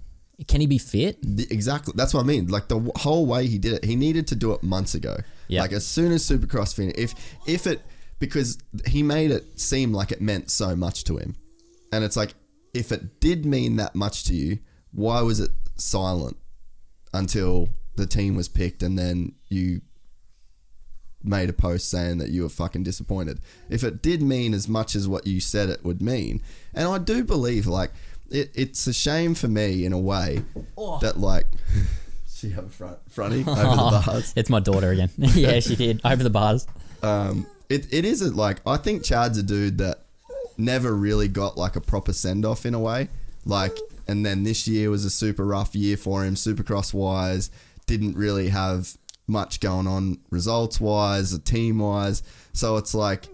Can 0.49 0.61
he 0.61 0.67
be 0.67 0.79
fit? 0.79 1.19
The- 1.23 1.47
exactly. 1.51 1.95
That's 1.97 2.13
what 2.13 2.21
I 2.21 2.25
mean. 2.25 2.49
Like 2.49 2.67
the 2.67 2.91
whole 2.97 3.27
way 3.27 3.47
he 3.47 3.59
did 3.59 3.75
it, 3.75 3.85
he 3.85 3.95
needed 3.95 4.27
to 4.29 4.35
do 4.35 4.53
it 4.53 4.63
months 4.65 4.95
ago. 4.95 5.17
Yeah. 5.47 5.61
Like 5.61 5.73
as 5.73 5.87
soon 5.87 6.11
as 6.11 6.29
Supercross 6.29 6.75
finished, 6.75 6.99
if 6.99 7.15
if 7.47 7.67
it 7.69 7.81
because 8.23 8.57
he 8.87 9.03
made 9.03 9.33
it 9.33 9.59
seem 9.59 9.93
like 9.93 10.13
it 10.13 10.21
meant 10.21 10.49
so 10.49 10.77
much 10.77 11.03
to 11.03 11.17
him, 11.17 11.35
and 11.91 12.05
it's 12.05 12.17
like 12.17 12.35
if 12.73 12.93
it 12.93 13.19
did 13.19 13.45
mean 13.45 13.75
that 13.77 13.97
much 13.97 14.23
to 14.23 14.35
you, 14.35 14.61
why 14.93 15.21
was 15.23 15.41
it 15.41 15.51
silent 15.75 16.37
until 17.13 17.69
the 17.97 18.07
team 18.07 18.37
was 18.37 18.49
picked 18.49 18.81
and 18.81 18.97
then 18.97 19.33
you 19.49 19.81
made 21.25 21.51
a 21.51 21.53
post 21.53 21.91
saying 21.91 22.19
that 22.19 22.29
you 22.29 22.45
were 22.45 22.49
fucking 22.49 22.85
disappointed. 22.85 23.41
If 23.69 23.83
it 23.83 24.01
did 24.01 24.23
mean 24.23 24.55
as 24.55 24.69
much 24.69 24.95
as 24.95 25.09
what 25.09 25.27
you 25.27 25.41
said 25.41 25.69
it 25.69 25.85
would 25.85 26.01
mean, 26.01 26.43
and 26.75 26.87
I 26.87 26.99
do 26.99 27.25
believe 27.25 27.67
like 27.67 27.91
it, 28.31 28.53
it's 28.55 28.87
a 28.87 28.93
shame 28.93 29.35
for 29.35 29.49
me 29.49 29.85
in 29.85 29.93
a 29.93 29.99
way 29.99 30.45
that 31.01 31.19
like 31.19 31.47
she 32.33 32.51
have 32.51 32.67
a 32.67 32.71
front 32.71 32.99
fronty 33.11 33.41
over 33.41 33.99
the 33.99 34.03
bars. 34.07 34.33
It's 34.37 34.49
my 34.49 34.61
daughter 34.61 34.93
again. 34.93 35.11
yeah, 35.17 35.59
she 35.59 35.75
did 35.75 36.01
over 36.05 36.23
the 36.23 36.31
bars. 36.31 36.69
Um, 37.03 37.49
it 37.73 37.93
it 37.93 38.05
isn't 38.05 38.37
like 38.37 38.59
I 38.67 38.77
think 38.77 39.03
Chad's 39.05 39.39
a 39.39 39.43
dude 39.43 39.79
that 39.79 40.05
never 40.59 40.95
really 40.95 41.29
got 41.29 41.57
like 41.57 41.77
a 41.77 41.81
proper 41.81 42.13
send 42.13 42.45
off 42.45 42.67
in 42.67 42.75
a 42.75 42.81
way. 42.81 43.09
Like, 43.45 43.77
and 44.07 44.25
then 44.25 44.45
this 44.45 44.69
year 44.69 44.91
was 44.91 45.05
a 45.05 45.11
super 45.11 45.45
rough 45.45 45.75
year 45.75 45.97
for 45.97 46.25
him, 46.25 46.35
supercross 46.35 46.95
wise. 46.95 47.51
Didn't 47.87 48.17
really 48.17 48.49
have 48.51 48.97
much 49.27 49.61
going 49.61 49.87
on 49.87 50.19
results 50.31 50.81
wise, 50.81 51.37
team 51.41 51.79
wise. 51.79 52.23
So 52.53 52.77
it's 52.77 52.95
like, 52.95 53.27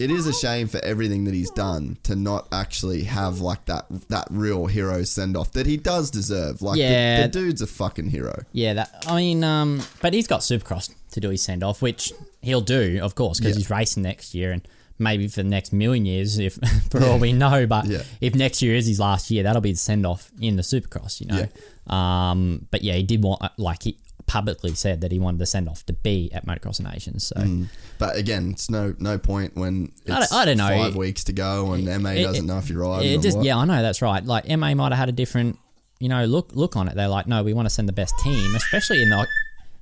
it 0.00 0.10
is 0.10 0.26
a 0.26 0.32
shame 0.32 0.66
for 0.66 0.82
everything 0.84 1.24
that 1.24 1.34
he's 1.34 1.50
done 1.50 1.98
to 2.02 2.16
not 2.16 2.48
actually 2.50 3.04
have 3.04 3.40
like 3.40 3.64
that 3.66 3.86
that 4.08 4.26
real 4.30 4.66
hero 4.66 5.04
send 5.04 5.36
off 5.36 5.52
that 5.52 5.66
he 5.66 5.76
does 5.76 6.10
deserve. 6.10 6.62
Like, 6.62 6.78
the- 6.78 7.28
the, 7.28 7.28
dude's 7.28 7.62
a 7.62 7.66
fucking 7.68 8.10
hero. 8.10 8.42
Yeah, 8.52 8.74
that 8.74 9.04
I 9.06 9.16
mean, 9.16 9.44
um, 9.44 9.82
but 10.00 10.12
he's 10.14 10.26
got 10.26 10.40
Supercross 10.40 10.92
to 11.14 11.20
do 11.20 11.30
his 11.30 11.42
send 11.42 11.64
off, 11.64 11.82
which 11.82 12.12
he'll 12.42 12.60
do, 12.60 13.00
of 13.02 13.14
course, 13.14 13.38
because 13.38 13.56
Yeah. 13.56 13.60
he's 13.60 13.70
racing 13.70 14.02
next 14.02 14.34
year 14.34 14.52
and 14.52 14.62
maybe 14.98 15.26
for 15.26 15.42
the 15.42 15.48
next 15.48 15.72
million 15.72 16.04
years, 16.06 16.38
if 16.38 16.54
for 16.90 17.02
all 17.04 17.18
we 17.18 17.32
know. 17.32 17.66
But 17.66 17.86
Yeah. 17.86 18.02
if 18.20 18.34
next 18.34 18.62
year 18.62 18.74
is 18.76 18.86
his 18.86 19.00
last 19.00 19.30
year, 19.30 19.42
that'll 19.42 19.62
be 19.62 19.72
the 19.72 19.78
send 19.78 20.06
off 20.06 20.30
in 20.40 20.56
the 20.56 20.62
Supercross, 20.62 21.20
you 21.20 21.26
know. 21.26 21.92
Um, 21.92 22.66
but 22.70 22.82
yeah, 22.82 22.94
he 22.94 23.02
did 23.02 23.22
want 23.22 23.42
like 23.58 23.82
he 23.82 23.98
publicly 24.26 24.74
said 24.74 25.02
that 25.02 25.12
he 25.12 25.18
wanted 25.18 25.38
the 25.38 25.44
send 25.46 25.68
off 25.68 25.84
to 25.84 25.92
be 25.92 26.30
at 26.32 26.46
Motocross 26.46 26.80
Nations. 26.80 27.24
So 27.26 27.36
Mm. 27.36 27.68
But 27.98 28.16
again, 28.16 28.50
it's 28.52 28.70
no 28.70 28.94
no 28.98 29.18
point 29.18 29.54
when 29.56 29.92
I 30.08 30.20
don't- 30.20 30.32
I 30.32 30.44
don't 30.46 30.56
know. 30.56 30.68
five 30.68 30.96
weeks 30.96 31.24
to 31.24 31.32
go 31.32 31.72
and 31.72 31.86
MA 31.88 32.10
It- 32.12 32.22
doesn't 32.22 32.44
it- 32.44 32.48
know 32.48 32.58
if 32.58 32.70
you're 32.70 32.80
riding 32.80 33.12
it 33.12 33.18
or 33.18 33.22
just 33.22 33.36
what. 33.36 33.46
yeah, 33.46 33.58
I 33.58 33.64
know 33.66 33.82
that's 33.82 34.00
right. 34.00 34.24
Like 34.24 34.48
MA 34.48 34.74
might 34.74 34.92
have 34.92 34.98
had 34.98 35.08
a 35.10 35.12
different, 35.12 35.58
you 36.00 36.08
know, 36.08 36.24
look 36.24 36.52
look 36.54 36.74
on 36.76 36.88
it. 36.88 36.94
They're 36.94 37.06
like, 37.08 37.26
no, 37.26 37.42
we 37.42 37.52
want 37.52 37.66
to 37.66 37.70
send 37.70 37.86
the 37.88 37.92
best 37.92 38.14
team, 38.22 38.54
especially 38.54 39.02
in 39.02 39.10
the 39.10 39.26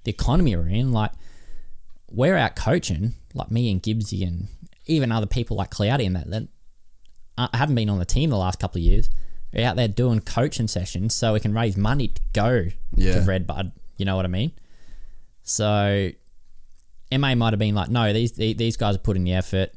the 0.04 0.10
economy 0.10 0.56
we're 0.56 0.66
in. 0.68 0.90
Like 0.92 1.12
we're 2.12 2.36
out 2.36 2.56
coaching, 2.56 3.14
like 3.34 3.50
me 3.50 3.70
and 3.70 3.82
Gibbsy 3.82 4.26
and 4.26 4.48
even 4.86 5.10
other 5.12 5.26
people 5.26 5.56
like 5.56 5.70
Cloudy 5.70 6.04
and 6.06 6.16
that 6.16 6.28
that 6.30 6.48
haven't 7.54 7.74
been 7.74 7.88
on 7.88 7.98
the 7.98 8.04
team 8.04 8.30
the 8.30 8.36
last 8.36 8.58
couple 8.60 8.78
of 8.78 8.84
years. 8.84 9.08
We're 9.52 9.66
out 9.66 9.76
there 9.76 9.88
doing 9.88 10.20
coaching 10.20 10.68
sessions 10.68 11.14
so 11.14 11.32
we 11.34 11.40
can 11.40 11.52
raise 11.54 11.76
money 11.76 12.08
to 12.08 12.20
go 12.32 12.66
Yeah. 12.96 13.14
to 13.14 13.20
Redbud. 13.22 13.72
You 13.96 14.04
know 14.04 14.16
what 14.16 14.24
I 14.24 14.28
mean? 14.28 14.52
So 15.42 16.10
MA 17.10 17.34
might 17.34 17.52
have 17.52 17.58
been 17.58 17.74
like, 17.74 17.90
no, 17.90 18.12
these 18.12 18.32
these 18.32 18.76
guys 18.76 18.94
are 18.96 18.98
putting 19.00 19.24
the 19.24 19.34
effort. 19.34 19.70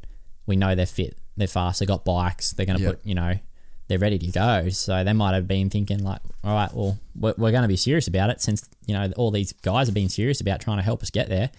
We 0.45 0.56
know 0.56 0.76
they're 0.76 0.86
fit, 0.86 1.18
they're 1.38 1.48
fast, 1.48 1.80
they 1.80 1.86
got 1.86 2.06
bikes, 2.06 2.52
they're 2.52 2.66
going 2.66 2.78
to 2.78 2.84
Yeah. 2.84 2.90
put, 2.91 3.06
you 3.06 3.16
know, 3.16 3.34
they're 3.88 3.99
ready 3.99 4.18
to 4.20 4.28
go. 4.32 4.70
So 4.70 5.03
they 5.03 5.14
might 5.14 5.34
have 5.34 5.48
been 5.48 5.70
thinking 5.70 6.03
like, 6.03 6.22
all 6.44 6.53
right, 6.53 6.72
well, 6.74 6.99
we're, 7.16 7.34
we're 7.38 7.52
going 7.52 7.64
to 7.64 7.68
be 7.68 7.76
serious 7.78 8.07
about 8.07 8.30
it 8.30 8.41
since 8.41 8.68
you 8.86 8.94
know 8.94 9.12
all 9.18 9.32
these 9.32 9.53
guys 9.53 9.88
have 9.88 9.95
been 9.95 10.10
serious 10.10 10.40
about 10.41 10.62
trying 10.62 10.78
to 10.78 10.84
help 10.84 11.02
us 11.02 11.10
get 11.10 11.30
there. 11.30 11.49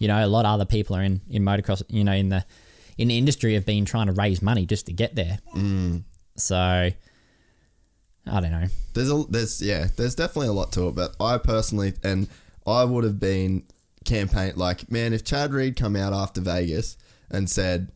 You 0.00 0.08
know, 0.08 0.24
a 0.24 0.26
lot 0.26 0.46
of 0.46 0.52
other 0.52 0.64
people 0.64 0.96
are 0.96 1.02
in 1.02 1.20
in 1.30 1.44
motocross, 1.44 1.82
you 1.88 2.02
know, 2.02 2.12
in 2.12 2.30
the 2.30 2.44
in 2.98 3.08
the 3.08 3.18
industry 3.18 3.54
have 3.54 3.66
been 3.66 3.84
trying 3.84 4.06
to 4.06 4.12
raise 4.12 4.42
money 4.42 4.66
just 4.66 4.86
to 4.86 4.92
get 4.92 5.14
there. 5.14 5.38
Mm. 5.54 6.02
So 6.36 6.56
I 6.56 6.90
don't 8.26 8.50
know. 8.50 8.66
There's 8.94 9.10
a 9.10 9.24
there's 9.28 9.62
yeah, 9.62 9.88
there's 9.96 10.14
definitely 10.14 10.48
a 10.48 10.52
lot 10.52 10.72
to 10.72 10.88
it, 10.88 10.94
but 10.94 11.14
I 11.20 11.38
personally 11.38 11.92
and 12.02 12.28
I 12.66 12.84
would 12.84 13.04
have 13.04 13.20
been 13.20 13.64
campaign 14.04 14.54
like, 14.56 14.90
man, 14.90 15.12
if 15.12 15.22
Chad 15.22 15.52
Reed 15.52 15.76
come 15.76 15.96
out 15.96 16.14
after 16.14 16.40
Vegas 16.40 16.96
and 17.30 17.48
said, 17.48 17.92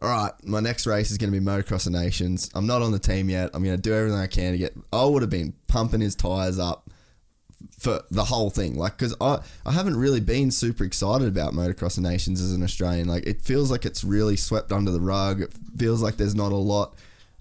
All 0.00 0.08
right, 0.08 0.32
my 0.44 0.60
next 0.60 0.86
race 0.86 1.10
is 1.10 1.18
gonna 1.18 1.32
be 1.32 1.40
Motocross 1.40 1.86
of 1.86 1.92
Nations. 1.92 2.50
I'm 2.54 2.66
not 2.66 2.82
on 2.82 2.92
the 2.92 3.00
team 3.00 3.28
yet. 3.28 3.50
I'm 3.52 3.64
gonna 3.64 3.76
do 3.76 3.92
everything 3.92 4.18
I 4.18 4.28
can 4.28 4.52
to 4.52 4.58
get 4.58 4.76
I 4.92 5.04
would 5.04 5.22
have 5.22 5.30
been 5.30 5.54
pumping 5.66 6.00
his 6.00 6.14
tires 6.14 6.60
up 6.60 6.88
for 7.78 8.02
the 8.10 8.24
whole 8.24 8.50
thing. 8.50 8.76
Like, 8.76 8.98
because 8.98 9.14
I, 9.20 9.38
I 9.64 9.72
haven't 9.72 9.96
really 9.96 10.20
been 10.20 10.50
super 10.50 10.84
excited 10.84 11.28
about 11.28 11.54
Motocross 11.54 11.96
of 11.96 12.02
Nations 12.02 12.40
as 12.40 12.52
an 12.52 12.62
Australian. 12.62 13.08
Like, 13.08 13.26
it 13.26 13.40
feels 13.40 13.70
like 13.70 13.86
it's 13.86 14.04
really 14.04 14.36
swept 14.36 14.72
under 14.72 14.90
the 14.90 15.00
rug. 15.00 15.40
It 15.40 15.54
feels 15.76 16.02
like 16.02 16.16
there's 16.16 16.34
not 16.34 16.52
a 16.52 16.56
lot 16.56 16.94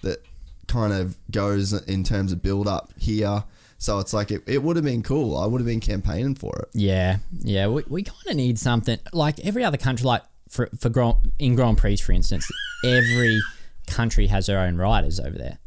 that 0.04 0.24
kind 0.68 0.94
of 0.94 1.18
goes 1.32 1.74
in 1.74 2.04
terms 2.04 2.32
of 2.32 2.42
build 2.42 2.68
up 2.68 2.94
here. 3.00 3.44
So 3.80 4.00
it's 4.00 4.14
like, 4.14 4.32
it, 4.32 4.44
it 4.48 4.62
would 4.62 4.76
have 4.76 4.86
been 4.86 5.04
cool. 5.04 5.38
I 5.38 5.46
would 5.46 5.60
have 5.60 5.68
been 5.68 5.80
campaigning 5.80 6.36
for 6.36 6.56
it. 6.60 6.70
Yeah, 6.74 7.18
yeah, 7.40 7.68
we, 7.68 7.84
we 7.88 8.04
kind 8.04 8.28
of 8.28 8.36
need 8.36 8.60
something 8.60 9.00
like 9.14 9.40
every 9.40 9.64
other 9.64 9.78
country. 9.78 10.06
Like 10.06 10.24
for 10.50 10.70
for 10.80 10.90
Grand, 10.90 11.16
in 11.38 11.56
Grand 11.56 11.78
Prix, 11.78 11.98
for 11.98 12.12
instance, 12.12 12.50
every 12.84 13.40
country 13.86 14.28
has 14.28 14.48
their 14.48 14.60
own 14.60 14.78
riders 14.78 15.20
over 15.20 15.38
there. 15.38 15.60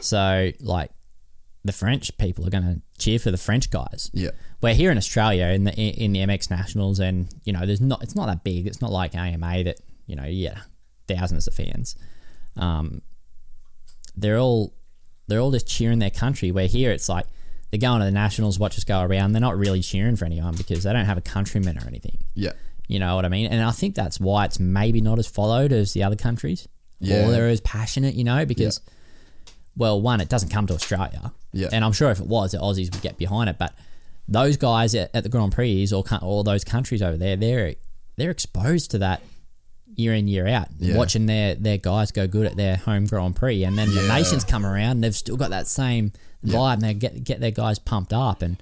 So 0.00 0.52
like 0.60 0.90
the 1.68 1.72
French 1.72 2.16
people 2.18 2.44
are 2.46 2.50
going 2.50 2.64
to 2.64 2.80
cheer 2.98 3.18
for 3.18 3.30
the 3.30 3.36
French 3.38 3.70
guys. 3.70 4.10
Yeah. 4.12 4.30
We're 4.60 4.74
here 4.74 4.90
in 4.90 4.96
Australia 4.98 5.46
in 5.46 5.64
the 5.64 5.72
in 5.72 6.12
the 6.12 6.20
MX 6.20 6.50
Nationals, 6.50 6.98
and 6.98 7.28
you 7.44 7.52
know, 7.52 7.64
there's 7.64 7.80
not 7.80 8.02
it's 8.02 8.16
not 8.16 8.26
that 8.26 8.42
big. 8.42 8.66
It's 8.66 8.80
not 8.80 8.90
like 8.90 9.14
AMA 9.14 9.64
that 9.64 9.76
you 10.06 10.16
know, 10.16 10.24
yeah, 10.24 10.58
thousands 11.06 11.46
of 11.46 11.54
fans. 11.54 11.94
Um, 12.56 13.02
they're 14.16 14.38
all 14.38 14.74
they're 15.28 15.40
all 15.40 15.50
just 15.50 15.66
cheering 15.68 15.98
their 15.98 16.10
country. 16.10 16.50
Where 16.50 16.66
here, 16.66 16.90
it's 16.90 17.08
like 17.08 17.26
they're 17.70 17.78
going 17.78 18.00
to 18.00 18.06
the 18.06 18.10
nationals, 18.10 18.58
watch 18.58 18.76
us 18.78 18.84
go 18.84 19.00
around. 19.02 19.32
They're 19.32 19.40
not 19.40 19.56
really 19.58 19.80
cheering 19.82 20.16
for 20.16 20.24
anyone 20.24 20.54
because 20.56 20.82
they 20.84 20.92
don't 20.92 21.04
have 21.04 21.18
a 21.18 21.22
countryman 21.22 21.78
or 21.78 21.86
anything. 21.86 22.18
Yeah. 22.34 22.52
You 22.88 22.98
know 22.98 23.14
what 23.16 23.26
I 23.26 23.28
mean? 23.28 23.46
And 23.52 23.62
I 23.62 23.70
think 23.72 23.94
that's 23.94 24.18
why 24.18 24.46
it's 24.46 24.58
maybe 24.58 25.00
not 25.02 25.18
as 25.18 25.26
followed 25.26 25.72
as 25.72 25.92
the 25.92 26.02
other 26.02 26.16
countries, 26.16 26.66
Yeah. 27.00 27.26
or 27.26 27.30
they're 27.30 27.48
as 27.48 27.60
passionate. 27.60 28.14
You 28.14 28.24
know, 28.24 28.46
because 28.46 28.80
well, 29.78 29.98
one, 30.00 30.20
it 30.20 30.28
doesn't 30.28 30.50
come 30.50 30.66
to 30.66 30.74
Australia, 30.74 31.32
Yeah. 31.54 31.68
and 31.72 31.82
I'm 31.84 31.92
sure 31.92 32.10
if 32.10 32.20
it 32.20 32.26
was, 32.26 32.52
the 32.52 32.58
Aussies 32.58 32.92
would 32.92 33.00
get 33.00 33.16
behind 33.16 33.48
it. 33.48 33.56
But 33.58 33.72
those 34.28 34.56
guys 34.58 34.94
at, 34.94 35.10
at 35.14 35.22
the 35.22 35.30
Grand 35.30 35.52
Prix 35.52 35.88
or 35.92 36.04
all 36.20 36.42
those 36.42 36.64
countries 36.64 37.00
over 37.00 37.16
there, 37.16 37.36
they're 37.36 37.74
they're 38.16 38.30
exposed 38.30 38.90
to 38.90 38.98
that 38.98 39.22
year 39.94 40.12
in 40.12 40.28
year 40.28 40.46
out, 40.46 40.68
Yeah. 40.78 40.96
watching 40.96 41.26
their 41.26 41.54
their 41.54 41.78
guys 41.78 42.10
go 42.12 42.26
good 42.26 42.46
at 42.46 42.56
their 42.56 42.76
home 42.76 43.06
Grand 43.06 43.36
Prix, 43.36 43.64
and 43.64 43.78
then 43.78 43.94
the 43.94 44.02
nations 44.08 44.44
come 44.44 44.66
around, 44.66 44.92
and 44.96 45.04
they've 45.04 45.14
still 45.16 45.36
got 45.36 45.50
that 45.50 45.66
same 45.68 46.12
vibe, 46.44 46.74
and 46.74 46.82
they 46.82 46.94
get 46.94 47.24
get 47.24 47.40
their 47.40 47.50
guys 47.52 47.78
pumped 47.78 48.12
up, 48.12 48.42
and 48.42 48.60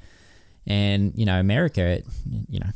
and 0.66 1.12
you 1.16 1.24
know 1.26 1.40
America, 1.40 1.80
it, 1.82 2.06
you 2.48 2.60
know, 2.60 2.70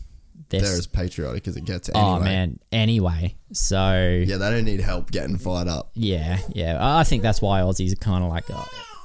they're, 0.50 0.60
They're 0.60 0.76
as 0.78 0.86
patriotic 0.86 1.48
as 1.48 1.56
it 1.56 1.64
gets 1.64 1.88
anyway. 1.88 2.04
oh 2.04 2.20
man, 2.20 2.58
anyway, 2.72 3.36
so 3.52 4.22
Yeah, 4.26 4.36
they 4.36 4.50
don't 4.50 4.64
need 4.64 4.80
help 4.80 5.10
getting 5.10 5.38
fired 5.38 5.68
up. 5.68 5.90
yeah, 5.94 6.38
yeah. 6.50 6.76
I 6.80 7.04
think 7.04 7.22
that's 7.22 7.40
why 7.40 7.60
Aussies 7.60 7.92
are 7.92 7.96
kind 7.96 8.22
of 8.24 8.30
like, 8.30 8.50
uh, 8.50 8.64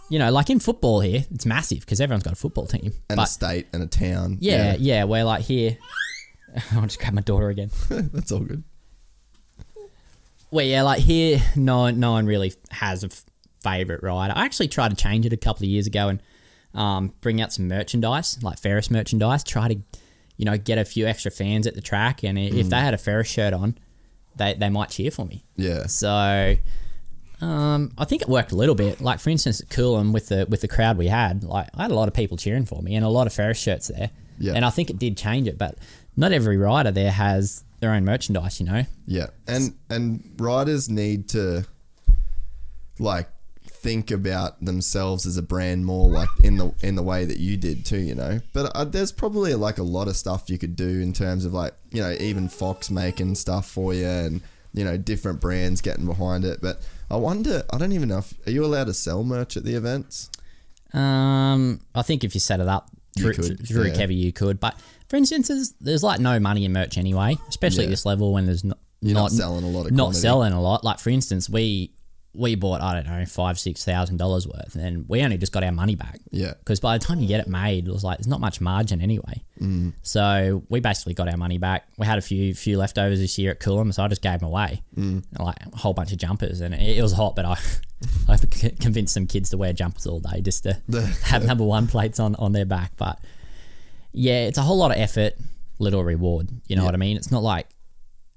you 0.09 0.19
know, 0.19 0.31
like 0.31 0.49
in 0.49 0.59
football 0.59 0.99
here, 1.01 1.23
it's 1.31 1.45
massive 1.45 1.79
because 1.79 2.01
everyone's 2.01 2.23
got 2.23 2.33
a 2.33 2.35
football 2.35 2.67
team. 2.67 2.91
And 3.09 3.19
a 3.19 3.25
state 3.25 3.67
and 3.73 3.81
a 3.81 3.87
town. 3.87 4.37
yeah, 4.41 4.75
yeah, 4.77 5.03
we're 5.05 5.23
like 5.23 5.43
here. 5.43 5.77
I'll 6.73 6.83
just 6.83 6.99
grab 6.99 7.13
my 7.13 7.21
daughter 7.21 7.49
again. 7.49 7.69
That's 7.89 8.31
all 8.31 8.39
good. 8.39 8.63
Well, 10.51 10.65
yeah, 10.65 10.83
like 10.83 11.01
here, 11.01 11.41
no, 11.55 11.89
no 11.89 12.11
one 12.11 12.25
really 12.25 12.53
has 12.71 13.03
a 13.03 13.07
f- 13.07 13.25
favorite 13.61 14.03
ride. 14.03 14.31
I 14.31 14.45
actually 14.45 14.67
tried 14.69 14.89
to 14.89 14.95
change 14.95 15.25
it 15.25 15.33
a 15.33 15.37
couple 15.37 15.65
of 15.65 15.69
years 15.69 15.87
ago 15.87 16.07
and 16.09 16.21
um, 16.73 17.13
bring 17.21 17.41
out 17.41 17.51
some 17.51 17.67
merchandise, 17.67 18.41
like 18.43 18.59
Ferris 18.59 18.89
merchandise. 18.91 19.43
Try 19.43 19.69
to, 19.69 19.75
you 20.37 20.45
know, 20.45 20.57
get 20.57 20.77
a 20.77 20.85
few 20.85 21.07
extra 21.07 21.31
fans 21.31 21.67
at 21.67 21.75
the 21.75 21.81
track, 21.81 22.23
and 22.23 22.37
if 22.37 22.69
they 22.69 22.79
had 22.79 22.93
a 22.93 22.97
Ferris 22.97 23.27
shirt 23.27 23.53
on, 23.53 23.77
they 24.35 24.53
they 24.53 24.69
might 24.69 24.89
cheer 24.89 25.11
for 25.11 25.25
me. 25.25 25.43
Yeah. 25.55 25.85
So, 25.87 26.55
um, 27.41 27.91
I 27.97 28.05
think 28.05 28.21
it 28.21 28.27
worked 28.27 28.51
a 28.51 28.55
little 28.55 28.75
bit. 28.75 29.01
Like 29.01 29.19
for 29.19 29.29
instance, 29.29 29.61
at 29.61 29.69
Coolum 29.69 30.13
with 30.13 30.27
the 30.27 30.45
with 30.49 30.61
the 30.61 30.67
crowd 30.67 30.97
we 30.97 31.07
had, 31.07 31.43
like 31.43 31.69
I 31.73 31.83
had 31.83 31.91
a 31.91 31.95
lot 31.95 32.07
of 32.07 32.13
people 32.13 32.37
cheering 32.37 32.65
for 32.65 32.81
me 32.81 32.95
and 32.95 33.05
a 33.05 33.09
lot 33.09 33.27
of 33.27 33.33
Ferris 33.33 33.57
shirts 33.57 33.87
there. 33.87 34.11
Yeah. 34.37 34.53
And 34.53 34.65
I 34.65 34.69
think 34.69 34.89
it 34.89 34.99
did 34.99 35.17
change 35.17 35.47
it, 35.47 35.57
but 35.57 35.77
not 36.17 36.31
every 36.31 36.57
rider 36.57 36.91
there 36.91 37.11
has 37.11 37.63
their 37.79 37.91
own 37.91 38.03
merchandise. 38.05 38.59
You 38.59 38.65
know. 38.65 38.83
Yeah, 39.05 39.27
and 39.47 39.75
and 39.89 40.35
riders 40.37 40.89
need 40.89 41.29
to 41.29 41.65
like 42.99 43.29
think 43.85 44.09
about 44.09 44.59
themselves 44.65 45.25
as 45.27 45.37
a 45.37 45.41
brand 45.43 45.85
more 45.85 46.09
like 46.09 46.27
in 46.43 46.57
the 46.57 46.73
in 46.81 46.95
the 46.95 47.03
way 47.03 47.23
that 47.23 47.37
you 47.37 47.55
did 47.55 47.85
too, 47.85 47.99
you 47.99 48.15
know. 48.15 48.39
But 48.51 48.71
uh, 48.75 48.83
there's 48.85 49.11
probably 49.11 49.53
like 49.53 49.77
a 49.77 49.83
lot 49.83 50.07
of 50.07 50.15
stuff 50.17 50.49
you 50.49 50.57
could 50.57 50.75
do 50.75 50.89
in 51.01 51.13
terms 51.13 51.45
of 51.45 51.53
like 51.53 51.73
you 51.91 52.01
know 52.01 52.11
even 52.19 52.49
Fox 52.49 52.89
making 52.89 53.35
stuff 53.35 53.69
for 53.69 53.93
you 53.93 54.07
and 54.07 54.41
you 54.73 54.83
know 54.83 54.97
different 54.97 55.39
brands 55.39 55.81
getting 55.81 56.05
behind 56.07 56.43
it. 56.45 56.59
But 56.61 56.81
I 57.11 57.17
wonder, 57.17 57.63
I 57.71 57.77
don't 57.77 57.91
even 57.91 58.09
know 58.09 58.17
if 58.17 58.33
are 58.47 58.51
you 58.51 58.65
allowed 58.65 58.85
to 58.87 58.93
sell 58.93 59.23
merch 59.23 59.55
at 59.55 59.63
the 59.63 59.75
events? 59.75 60.29
Um, 60.93 61.81
I 61.93 62.01
think 62.01 62.23
if 62.23 62.33
you 62.33 62.39
set 62.39 62.59
it 62.59 62.67
up 62.67 62.89
through, 63.17 63.33
could, 63.33 63.67
through 63.67 63.87
yeah. 63.87 63.93
Kevi, 63.93 64.15
you 64.17 64.33
could. 64.33 64.59
But 64.59 64.79
for 65.09 65.17
instance, 65.17 65.47
there's, 65.49 65.71
there's 65.81 66.03
like 66.03 66.19
no 66.19 66.39
money 66.39 66.65
in 66.65 66.73
merch 66.73 66.97
anyway, 66.97 67.37
especially 67.47 67.83
Yeah. 67.83 67.89
at 67.89 67.91
this 67.91 68.05
level 68.05 68.33
when 68.33 68.45
there's 68.45 68.63
not 68.63 68.77
You're 69.01 69.13
not 69.13 69.31
selling 69.31 69.63
a 69.63 69.69
lot 69.69 69.85
of 69.85 69.91
not 69.91 70.03
quantity. 70.05 70.21
selling 70.21 70.53
a 70.53 70.61
lot. 70.61 70.83
Like 70.83 70.99
for 70.99 71.09
instance, 71.09 71.49
we 71.49 71.91
we 72.35 72.55
bought 72.55 72.81
I 72.81 72.93
don't 72.93 73.07
know 73.07 73.25
five 73.25 73.57
six 73.59 73.83
thousand 73.83 74.17
dollars 74.17 74.47
worth, 74.47 74.75
and 74.75 75.07
we 75.07 75.21
only 75.23 75.37
just 75.37 75.51
got 75.51 75.63
our 75.63 75.71
money 75.71 75.95
back. 75.95 76.19
Yeah. 76.31 76.53
because 76.59 76.79
by 76.79 76.97
the 76.97 77.03
time 77.03 77.19
you 77.19 77.27
get 77.27 77.39
it 77.39 77.47
made, 77.47 77.87
it 77.87 77.91
was 77.91 78.03
like 78.03 78.17
there's 78.17 78.27
not 78.27 78.41
much 78.41 78.61
margin 78.61 79.01
anyway. 79.01 79.43
Mm. 79.59 79.93
So 80.01 80.63
we 80.69 80.79
basically 80.79 81.13
got 81.13 81.29
our 81.29 81.37
money 81.37 81.57
back. 81.57 81.87
We 81.97 82.05
had 82.05 82.17
a 82.17 82.21
few 82.21 82.53
few 82.53 82.77
leftovers 82.77 83.19
this 83.19 83.37
year 83.37 83.51
at 83.51 83.59
Coolum, 83.59 83.93
so 83.93 84.03
I 84.03 84.07
just 84.07 84.21
gave 84.21 84.39
them 84.39 84.49
away, 84.49 84.83
mm. 84.95 85.23
like 85.39 85.57
a 85.73 85.77
whole 85.77 85.93
bunch 85.93 86.11
of 86.11 86.17
jumpers, 86.17 86.61
and 86.61 86.73
it, 86.73 86.97
it 86.97 87.01
was 87.01 87.13
hot, 87.13 87.35
but 87.35 87.45
I. 87.45 87.57
I 88.27 88.37
convinced 88.37 89.13
some 89.13 89.25
kids 89.25 89.49
to 89.49 89.57
wear 89.57 89.71
jumpers 89.71 90.05
all 90.05 90.19
day 90.19 90.41
just 90.41 90.63
to 90.63 90.79
have 91.23 91.45
number 91.45 91.63
one 91.63 91.87
plates 91.87 92.19
on, 92.19 92.35
on 92.35 92.51
their 92.51 92.65
back. 92.65 92.91
But 92.97 93.19
yeah, 94.11 94.45
it's 94.45 94.57
a 94.57 94.61
whole 94.61 94.77
lot 94.77 94.91
of 94.91 94.97
effort, 94.97 95.33
little 95.79 96.03
reward. 96.03 96.49
You 96.67 96.75
know 96.75 96.83
what 96.83 96.93
I 96.93 96.97
mean? 96.97 97.17
It's 97.17 97.31
not 97.31 97.41
like 97.41 97.67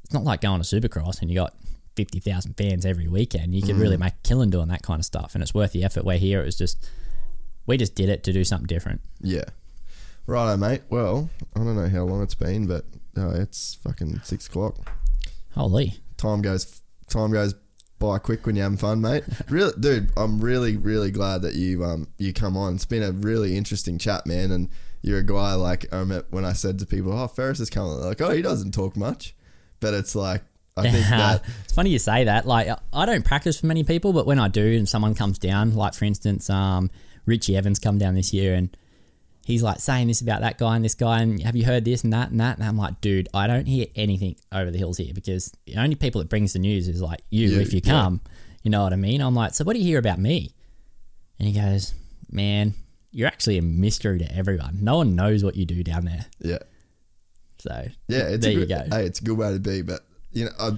it's 0.05 0.15
not 0.15 0.25
like 0.25 0.41
going 0.41 0.63
to 0.63 0.67
Supercross 0.67 1.21
and 1.21 1.31
you 1.31 1.37
got 1.37 1.55
fifty 1.99 2.21
thousand 2.21 2.55
fans 2.55 2.87
every 2.87 3.09
weekend. 3.09 3.57
You 3.57 3.61
can 3.61 3.77
really 3.77 3.97
make 3.97 4.13
a 4.13 4.23
killing 4.23 4.51
doing 4.51 4.69
that 4.69 4.83
kind 4.83 5.01
of 5.01 5.05
stuff, 5.05 5.35
and 5.35 5.43
it's 5.43 5.53
worth 5.53 5.73
the 5.73 5.83
effort. 5.83 6.05
Where 6.05 6.17
here 6.17 6.41
it 6.41 6.45
was 6.45 6.57
just 6.57 6.89
we 7.67 7.77
just 7.77 7.97
did 7.97 8.09
it 8.09 8.23
to 8.23 8.33
do 8.33 8.45
something 8.45 8.69
different. 8.69 9.01
Yeah. 9.21 9.47
Righto, 10.29 10.57
mate. 10.57 10.83
Well, 10.91 11.29
I 11.57 11.59
don't 11.59 11.75
know 11.75 11.89
how 11.89 12.05
long 12.05 12.23
it's 12.23 12.37
been, 12.37 12.69
but 12.69 12.85
uh, 13.17 13.31
it's 13.31 13.75
fucking 13.83 14.21
six 14.23 14.47
o'clock. 14.47 14.77
Holy, 15.55 15.95
time 16.17 16.41
goes 16.41 16.83
time 17.09 17.33
goes 17.33 17.57
by 17.99 18.19
quick 18.19 18.47
when 18.47 18.55
you're 18.55 18.63
having 18.63 18.79
fun, 18.79 19.01
mate. 19.01 19.25
Really, 19.49 19.73
dude, 19.81 20.11
I'm 20.17 20.41
really 20.41 20.77
really 20.77 21.11
glad 21.11 21.43
that 21.43 21.55
you 21.55 21.85
um 21.85 22.07
you 22.17 22.33
come 22.33 22.57
on. 22.57 22.77
It's 22.77 22.85
been 22.85 23.03
a 23.03 23.11
really 23.11 23.57
interesting 23.57 23.99
chat, 23.99 24.25
man. 24.25 24.53
And 24.53 24.69
you're 25.03 25.19
a 25.19 25.27
guy 25.27 25.55
like 25.55 25.93
I 25.93 25.99
remember 25.99 26.27
when 26.31 26.45
I 26.45 26.53
said 26.53 26.79
to 26.79 26.87
people, 26.87 27.13
"Oh, 27.13 27.27
Ferris 27.27 27.59
is 27.59 27.71
coming," 27.71 27.97
They're 27.97 28.09
like, 28.11 28.21
"Oh, 28.21 28.31
he 28.31 28.41
doesn't 28.43 28.73
talk 28.73 28.97
much," 28.97 29.35
but 29.81 29.95
it's 29.95 30.15
like 30.15 30.45
I 30.79 30.91
think 30.91 31.07
that 31.11 31.45
it's 31.65 31.73
funny 31.73 31.91
you 31.91 31.99
say 31.99 32.25
that. 32.25 32.47
Like 32.47 32.69
I 32.93 33.07
don't 33.07 33.25
practice 33.25 33.61
for 33.61 33.67
many 33.67 33.85
people, 33.85 34.13
but 34.13 34.27
when 34.27 34.39
I 34.39 34.49
do, 34.49 34.77
and 34.77 34.89
someone 34.89 35.15
comes 35.15 35.39
down, 35.39 35.75
like 35.75 35.95
for 35.95 36.05
instance, 36.05 36.49
um, 36.51 36.91
Richie 37.27 37.57
Evans 37.57 37.79
come 37.79 37.99
down 37.99 38.15
this 38.15 38.33
year 38.33 38.55
and. 38.55 38.77
He's 39.45 39.63
like 39.63 39.81
saying 39.81 40.09
this 40.09 40.21
about 40.21 40.43
that 40.43 40.59
guy 40.59 40.77
and 40.77 40.85
this 40.85 40.95
guy, 40.95 41.23
and 41.23 41.41
have 41.43 41.57
you 41.57 41.65
heard 41.65 41.87
this 41.87 42.05
and 42.05 42.13
that 42.13 42.31
and 42.31 42.39
that? 42.39 42.59
And 42.59 42.69
I'm 42.69 42.77
like, 42.77 43.01
dude, 43.01 43.31
I 43.33 43.47
don't 43.47 43.65
hear 43.65 43.87
anything 43.97 44.37
over 44.53 44.71
the 44.71 44.77
hills 44.77 44.99
here 44.99 45.15
because 45.15 45.51
the 45.65 45.77
only 45.77 45.95
people 45.95 46.21
that 46.21 46.29
brings 46.29 46.53
the 46.53 46.59
news 46.59 46.87
is 46.87 47.01
like 47.01 47.23
you, 47.31 47.49
You, 47.49 47.61
if 47.61 47.73
you 47.73 47.81
yeah. 47.83 47.93
come. 47.93 48.21
You 48.63 48.71
know 48.71 48.83
what 48.83 48.93
I 48.93 48.97
mean? 48.97 49.23
I'm 49.23 49.35
like, 49.35 49.55
so 49.55 49.65
what 49.65 49.73
do 49.73 49.79
you 49.79 49.87
hear 49.87 49.99
about 49.99 50.19
me? 50.19 50.55
And 51.39 51.49
he 51.49 51.55
goes, 51.59 51.95
man, 52.31 52.75
you're 53.11 53.27
actually 53.27 53.57
a 53.57 53.63
mystery 53.63 54.19
to 54.19 54.31
everyone. 54.37 54.81
No 54.83 54.99
one 54.99 55.17
knows 55.17 55.43
what 55.43 55.57
you 55.57 55.65
do 55.65 55.83
down 55.83 56.05
there. 56.05 56.27
yeah 56.41 56.59
So 57.59 57.89
yeah 58.09 58.29
it's 58.29 58.45
there 58.45 58.55
a 58.55 58.61
you 58.61 58.67
go. 58.67 58.85
Hey, 58.91 59.07
it's 59.07 59.21
a 59.21 59.25
good 59.25 59.39
way 59.39 59.51
to 59.55 59.59
be, 59.59 59.81
but 59.81 60.01
you 60.39 60.45
know. 60.47 60.51
I, 60.59 60.71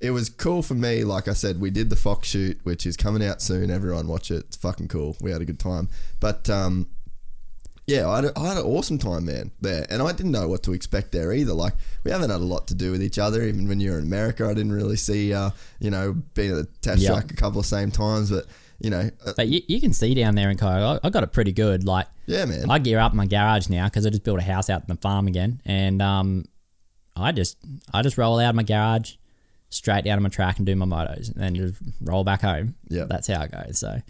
it 0.00 0.12
was 0.12 0.28
cool 0.30 0.62
for 0.62 0.74
me. 0.74 1.02
Like 1.02 1.26
I 1.26 1.32
said, 1.32 1.60
we 1.60 1.70
did 1.70 1.90
the 1.90 1.96
Fox 1.96 2.28
shoot, 2.28 2.60
which 2.62 2.86
is 2.86 2.96
coming 2.96 3.20
out 3.28 3.42
soon. 3.42 3.68
Everyone 3.68 4.06
watch 4.06 4.30
it. 4.30 4.44
It's 4.46 4.56
fucking 4.56 4.86
cool. 4.86 5.16
We 5.20 5.32
had 5.32 5.40
a 5.42 5.44
good 5.44 5.58
time. 5.58 5.88
But 6.20 6.48
um, 6.48 6.86
yeah, 7.88 8.08
I 8.08 8.16
had, 8.16 8.24
a, 8.26 8.38
I 8.38 8.48
had 8.48 8.56
an 8.58 8.62
awesome 8.64 8.98
time, 8.98 9.24
man, 9.24 9.50
there. 9.60 9.86
And 9.90 10.00
I 10.00 10.12
didn't 10.12 10.30
know 10.30 10.46
what 10.46 10.62
to 10.64 10.72
expect 10.72 11.10
there 11.10 11.32
either. 11.32 11.52
Like, 11.52 11.72
we 12.04 12.12
haven't 12.12 12.30
had 12.30 12.40
a 12.40 12.44
lot 12.44 12.68
to 12.68 12.74
do 12.74 12.92
with 12.92 13.02
each 13.02 13.18
other. 13.18 13.42
Even 13.42 13.66
when 13.66 13.80
you 13.80 13.90
were 13.90 13.98
in 13.98 14.04
America, 14.04 14.44
I 14.44 14.54
didn't 14.54 14.70
really 14.72 14.94
see, 14.96 15.34
uh, 15.34 15.50
you 15.80 15.90
know, 15.90 16.12
being 16.34 16.52
at 16.52 16.56
the 16.58 16.68
test 16.80 17.00
Yeah. 17.02 17.14
track 17.14 17.32
a 17.32 17.34
couple 17.34 17.58
of 17.58 17.66
same 17.66 17.90
times. 17.90 18.30
But, 18.30 18.46
you 18.78 18.90
know, 18.90 19.10
uh, 19.26 19.32
But 19.36 19.48
you, 19.48 19.62
you 19.66 19.80
can 19.80 19.92
see 19.92 20.14
down 20.14 20.36
there 20.36 20.50
in 20.50 20.58
Kyogle, 20.58 21.00
I, 21.02 21.08
I 21.08 21.10
got 21.10 21.24
it 21.24 21.32
pretty 21.32 21.50
good. 21.50 21.82
Like, 21.82 22.06
yeah, 22.26 22.44
man. 22.44 22.70
I 22.70 22.78
gear 22.78 23.00
up 23.00 23.14
my 23.14 23.26
garage 23.26 23.68
now 23.68 23.86
because 23.86 24.06
I 24.06 24.10
just 24.10 24.22
built 24.22 24.38
a 24.38 24.42
house 24.42 24.70
out 24.70 24.82
in 24.82 24.94
the 24.94 25.00
farm 25.00 25.26
again, 25.26 25.60
and 25.64 26.00
um, 26.00 26.44
I 27.18 27.32
just 27.32 27.58
I 27.92 28.02
just 28.02 28.18
roll 28.18 28.38
out 28.38 28.50
of 28.50 28.54
my 28.54 28.62
garage, 28.62 29.14
straight 29.70 30.04
down 30.04 30.18
to 30.18 30.22
my 30.22 30.28
track 30.28 30.58
and 30.58 30.66
do 30.66 30.76
my 30.76 30.86
motos, 30.86 31.32
and 31.32 31.42
then 31.42 31.54
just 31.54 31.76
roll 32.00 32.24
back 32.24 32.42
home. 32.42 32.74
Yeah. 32.88 33.04
that's 33.04 33.28
how 33.28 33.42
it 33.42 33.52
goes. 33.52 33.78
So 33.78 34.00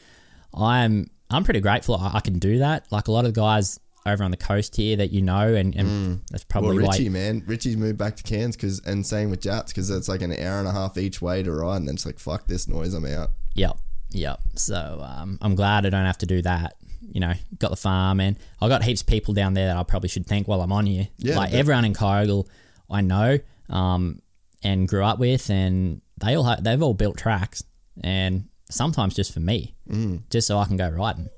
I'm 0.55 1.11
I'm 1.31 1.45
pretty 1.45 1.61
grateful 1.61 1.97
I, 1.97 2.13
I 2.15 2.21
can 2.21 2.39
do 2.39 2.59
that. 2.59 2.91
Like 2.91 3.09
a 3.09 3.13
lot 3.13 3.25
of 3.25 3.35
the 3.35 3.41
guys 3.41 3.81
over 4.07 4.25
on 4.25 4.31
the 4.31 4.37
coast 4.37 4.77
here 4.77 4.97
that 4.97 5.11
you 5.11 5.23
know, 5.23 5.55
and, 5.55 5.75
and 5.75 6.23
that's 6.31 6.45
well, 6.45 6.63
probably 6.63 6.83
why. 6.83 6.93
Richie, 6.93 7.09
man, 7.09 7.43
Richie's 7.47 7.77
moved 7.77 7.99
back 7.99 8.17
to 8.17 8.23
Cairns 8.23 8.57
because, 8.57 8.81
and 8.87 9.07
same 9.07 9.31
with 9.31 9.41
Jats 9.41 9.73
because 9.73 9.91
it's 9.91 10.09
like 10.09 10.23
an 10.23 10.33
hour 10.33 10.59
and 10.59 10.69
a 10.69 10.73
half 10.73 10.97
each 10.97 11.21
way 11.21 11.43
to 11.43 11.53
ride, 11.53 11.77
and 11.77 11.89
then 11.89 11.95
it's 11.95 12.07
like 12.07 12.19
fuck 12.19 12.47
this 12.47 12.69
noise, 12.69 12.95
I'm 12.95 13.05
out. 13.05 13.31
Yep, 13.55 13.79
yep. 14.11 14.41
So 14.55 15.01
um, 15.03 15.39
I'm 15.43 15.55
glad 15.55 15.87
I 15.87 15.91
don't 15.91 16.07
have 16.07 16.19
to 16.19 16.27
do 16.27 16.43
that. 16.43 16.75
You 17.13 17.21
know, 17.21 17.33
got 17.59 17.71
the 17.71 17.77
farm, 17.77 18.21
and 18.21 18.37
I 18.61 18.69
got 18.69 18.83
heaps 18.83 19.01
of 19.01 19.07
people 19.07 19.35
down 19.35 19.55
there 19.55 19.67
that 19.67 19.77
I 19.77 19.83
probably 19.83 20.09
should 20.09 20.27
thank 20.27 20.49
while 20.49 20.61
I'm 20.61 20.73
on 20.73 20.87
here. 20.87 21.09
Yeah, 21.19 21.37
like 21.37 21.53
everyone 21.53 21.85
in 21.85 21.95
Kyogle, 21.95 22.47
I 22.91 23.01
know, 23.01 23.39
um, 23.69 24.21
and 24.63 24.89
grew 24.89 25.05
up 25.05 25.19
with, 25.19 25.51
and 25.51 26.01
they 26.19 26.35
all 26.37 26.45
ha- 26.45 26.59
they've 26.61 26.83
all 26.83 26.95
built 26.95 27.17
tracks, 27.17 27.63
and 28.03 28.49
sometimes 28.71 29.15
just 29.15 29.33
for 29.33 29.41
me, 29.41 29.75
mm. 29.89 30.23
just 30.31 30.47
so 30.47 30.59
I 30.59 30.65
can 30.65 30.77
go 30.77 30.89
riding, 30.89 31.29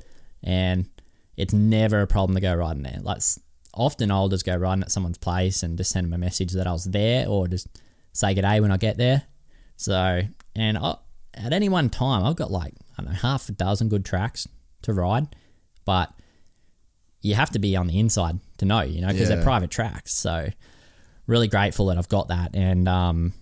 and 0.42 0.88
it's 1.36 1.52
never 1.52 2.00
a 2.02 2.06
problem 2.06 2.34
to 2.34 2.40
go 2.40 2.54
riding 2.54 2.82
there. 2.82 2.98
Like 3.00 3.22
often 3.74 4.10
I'll 4.10 4.28
just 4.28 4.44
go 4.44 4.56
riding 4.56 4.82
at 4.82 4.90
someone's 4.90 5.18
place 5.18 5.62
and 5.62 5.78
just 5.78 5.90
send 5.92 6.06
them 6.06 6.12
a 6.12 6.18
message 6.18 6.52
that 6.52 6.66
I 6.66 6.72
was 6.72 6.84
there, 6.84 7.28
or 7.28 7.48
just 7.48 7.68
say 8.12 8.34
good 8.34 8.42
day 8.42 8.60
when 8.60 8.72
I 8.72 8.76
get 8.76 8.96
there. 8.96 9.22
So, 9.76 10.22
and 10.54 10.76
I, 10.78 10.96
at 11.34 11.52
any 11.52 11.68
one 11.68 11.88
time, 11.88 12.24
I've 12.24 12.36
got 12.36 12.50
like, 12.50 12.74
I 12.98 13.02
don't 13.02 13.12
know, 13.12 13.18
half 13.18 13.48
a 13.48 13.52
dozen 13.52 13.88
good 13.88 14.04
tracks 14.04 14.46
to 14.82 14.92
ride, 14.92 15.34
but 15.84 16.12
you 17.22 17.34
have 17.34 17.50
to 17.50 17.58
be 17.58 17.76
on 17.76 17.86
the 17.86 17.98
inside 17.98 18.38
to 18.58 18.64
know, 18.64 18.80
you 18.80 19.00
know, 19.00 19.08
because 19.08 19.28
Yeah. 19.28 19.36
they're 19.36 19.44
private 19.44 19.70
tracks. 19.70 20.12
So, 20.14 20.48
really 21.30 21.48
grateful 21.48 21.86
that 21.86 21.96
I've 21.96 22.08
got 22.08 22.28
that. 22.28 22.54
And 22.54 22.88
um, 22.88 23.32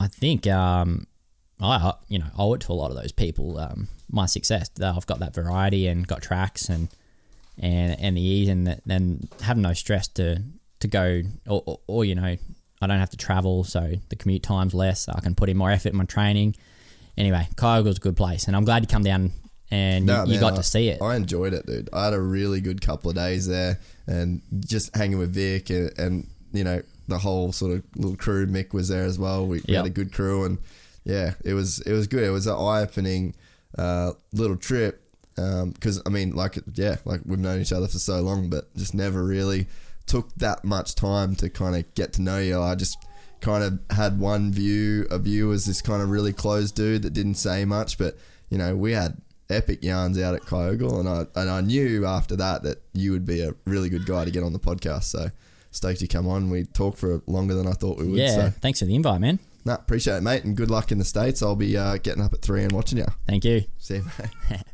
I 0.00 0.06
think, 0.06 0.46
um, 0.46 1.06
I, 1.60 1.92
you 2.08 2.18
know, 2.18 2.26
owe 2.38 2.54
it 2.54 2.60
to 2.62 2.72
a 2.72 2.74
lot 2.74 2.90
of 2.90 2.96
those 2.96 3.12
people, 3.12 3.58
um, 3.58 3.88
my 4.10 4.26
success. 4.26 4.68
that 4.76 4.94
I've 4.94 5.06
got 5.06 5.18
that 5.18 5.34
variety 5.34 5.88
and 5.88 6.06
got 6.06 6.22
tracks 6.22 6.68
and, 6.68 6.88
and, 7.58 7.98
and 8.00 8.16
the 8.16 8.22
ease 8.22 8.48
and 8.48 8.66
that, 8.66 8.80
then 8.86 9.28
have 9.42 9.56
no 9.58 9.72
stress 9.72 10.06
to, 10.08 10.42
to 10.80 10.88
go 10.88 11.22
or, 11.48 11.62
or, 11.66 11.80
or, 11.86 12.04
you 12.04 12.14
know, 12.14 12.36
I 12.80 12.86
don't 12.86 12.98
have 12.98 13.10
to 13.10 13.16
travel, 13.16 13.64
so 13.64 13.94
the 14.10 14.16
commute 14.16 14.42
time's 14.42 14.74
less. 14.74 15.08
I 15.08 15.20
can 15.20 15.34
put 15.34 15.48
in 15.48 15.56
more 15.56 15.70
effort 15.70 15.90
in 15.90 15.96
my 15.96 16.04
training. 16.04 16.54
Anyway, 17.16 17.48
Kyogle's 17.56 17.96
a 17.96 18.00
good 18.00 18.16
place, 18.16 18.46
and 18.46 18.54
I'm 18.54 18.64
glad 18.64 18.82
you 18.82 18.88
come 18.88 19.02
down 19.04 19.32
and 19.70 20.04
No, 20.04 20.24
you, 20.24 20.34
you 20.34 20.40
got 20.40 20.52
I- 20.52 20.56
to 20.56 20.62
see 20.62 20.88
it. 20.88 21.00
I 21.00 21.16
enjoyed 21.16 21.54
it, 21.54 21.64
dude. 21.66 21.88
I 21.92 22.04
had 22.06 22.12
a 22.12 22.20
really 22.20 22.60
good 22.60 22.80
couple 22.82 23.08
of 23.08 23.16
days 23.16 23.46
there, 23.46 23.80
and 24.06 24.42
just 24.60 24.94
hanging 24.94 25.18
with 25.18 25.32
Vic 25.32 25.70
and, 25.70 25.98
and 25.98 26.28
you 26.54 26.64
know 26.64 26.80
the 27.08 27.18
whole 27.18 27.52
sort 27.52 27.72
of 27.72 27.82
little 27.96 28.16
crew. 28.16 28.46
Mick 28.46 28.72
was 28.72 28.88
there 28.88 29.04
as 29.04 29.18
well. 29.18 29.46
We, 29.46 29.58
we 29.58 29.74
Yep. 29.74 29.76
had 29.76 29.86
a 29.86 29.90
good 29.90 30.12
crew, 30.12 30.44
and 30.44 30.56
yeah, 31.04 31.34
it 31.44 31.52
was 31.52 31.80
it 31.80 31.92
was 31.92 32.06
good. 32.06 32.22
It 32.24 32.30
was 32.30 32.46
an 32.46 32.54
eye 32.54 32.80
opening 32.82 33.34
uh, 33.76 34.12
little 34.32 34.56
trip 34.56 35.02
because 35.34 36.00
I 36.06 36.08
mean, 36.10 36.34
like 36.34 36.58
yeah, 36.74 36.96
like 37.04 37.20
we've 37.26 37.38
known 37.38 37.60
each 37.60 37.72
other 37.72 37.88
for 37.88 37.98
so 37.98 38.20
long, 38.22 38.48
but 38.48 38.74
just 38.76 38.94
never 38.94 39.22
really 39.22 39.66
took 40.06 40.32
that 40.36 40.64
much 40.64 40.94
time 40.94 41.34
to 41.36 41.50
kind 41.50 41.74
of 41.76 41.94
get 41.94 42.12
to 42.14 42.22
know 42.22 42.38
you. 42.38 42.60
I 42.60 42.74
just 42.74 42.96
kind 43.40 43.64
of 43.64 43.78
had 43.96 44.18
one 44.18 44.52
view 44.52 45.06
of 45.10 45.26
you 45.26 45.52
as 45.52 45.66
this 45.66 45.82
kind 45.82 46.00
of 46.02 46.08
really 46.08 46.32
closed 46.32 46.74
dude 46.74 47.02
that 47.02 47.12
didn't 47.12 47.34
say 47.34 47.64
much, 47.66 47.98
but 47.98 48.16
you 48.48 48.56
know, 48.56 48.74
we 48.76 48.92
had 48.92 49.16
epic 49.50 49.82
yarns 49.84 50.18
out 50.18 50.34
at 50.34 50.42
Kyogle, 50.42 51.00
and 51.00 51.08
I 51.08 51.26
and 51.40 51.50
I 51.50 51.60
knew 51.60 52.06
after 52.06 52.36
that 52.36 52.62
that 52.62 52.80
you 52.94 53.10
would 53.12 53.26
be 53.26 53.42
a 53.42 53.54
really 53.66 53.88
good 53.90 54.06
guy 54.06 54.24
to 54.24 54.30
get 54.30 54.42
on 54.44 54.52
the 54.54 54.58
podcast. 54.60 55.04
So 55.04 55.28
stoked 55.74 56.00
you 56.02 56.08
come 56.08 56.26
on. 56.28 56.50
We 56.50 56.64
talked 56.64 56.98
for 56.98 57.22
longer 57.26 57.54
than 57.54 57.66
I 57.66 57.72
thought 57.72 57.98
we 57.98 58.06
would. 58.08 58.18
Yeah, 58.18 58.34
So, 58.34 58.50
thanks 58.60 58.78
for 58.78 58.84
the 58.86 58.94
invite, 58.94 59.20
man. 59.20 59.38
nah, 59.64 59.74
appreciate 59.74 60.16
it, 60.16 60.22
mate, 60.22 60.44
and 60.44 60.56
good 60.56 60.70
luck 60.70 60.92
in 60.92 60.98
the 60.98 61.04
states. 61.04 61.42
I'll 61.42 61.56
be 61.56 61.76
uh, 61.76 61.96
getting 61.98 62.22
up 62.22 62.32
at 62.32 62.42
three 62.42 62.62
and 62.62 62.72
watching 62.72 62.98
you. 62.98 63.06
Thank 63.26 63.44
you. 63.44 63.64
See 63.78 63.96
you, 63.96 64.04
mate. 64.50 64.62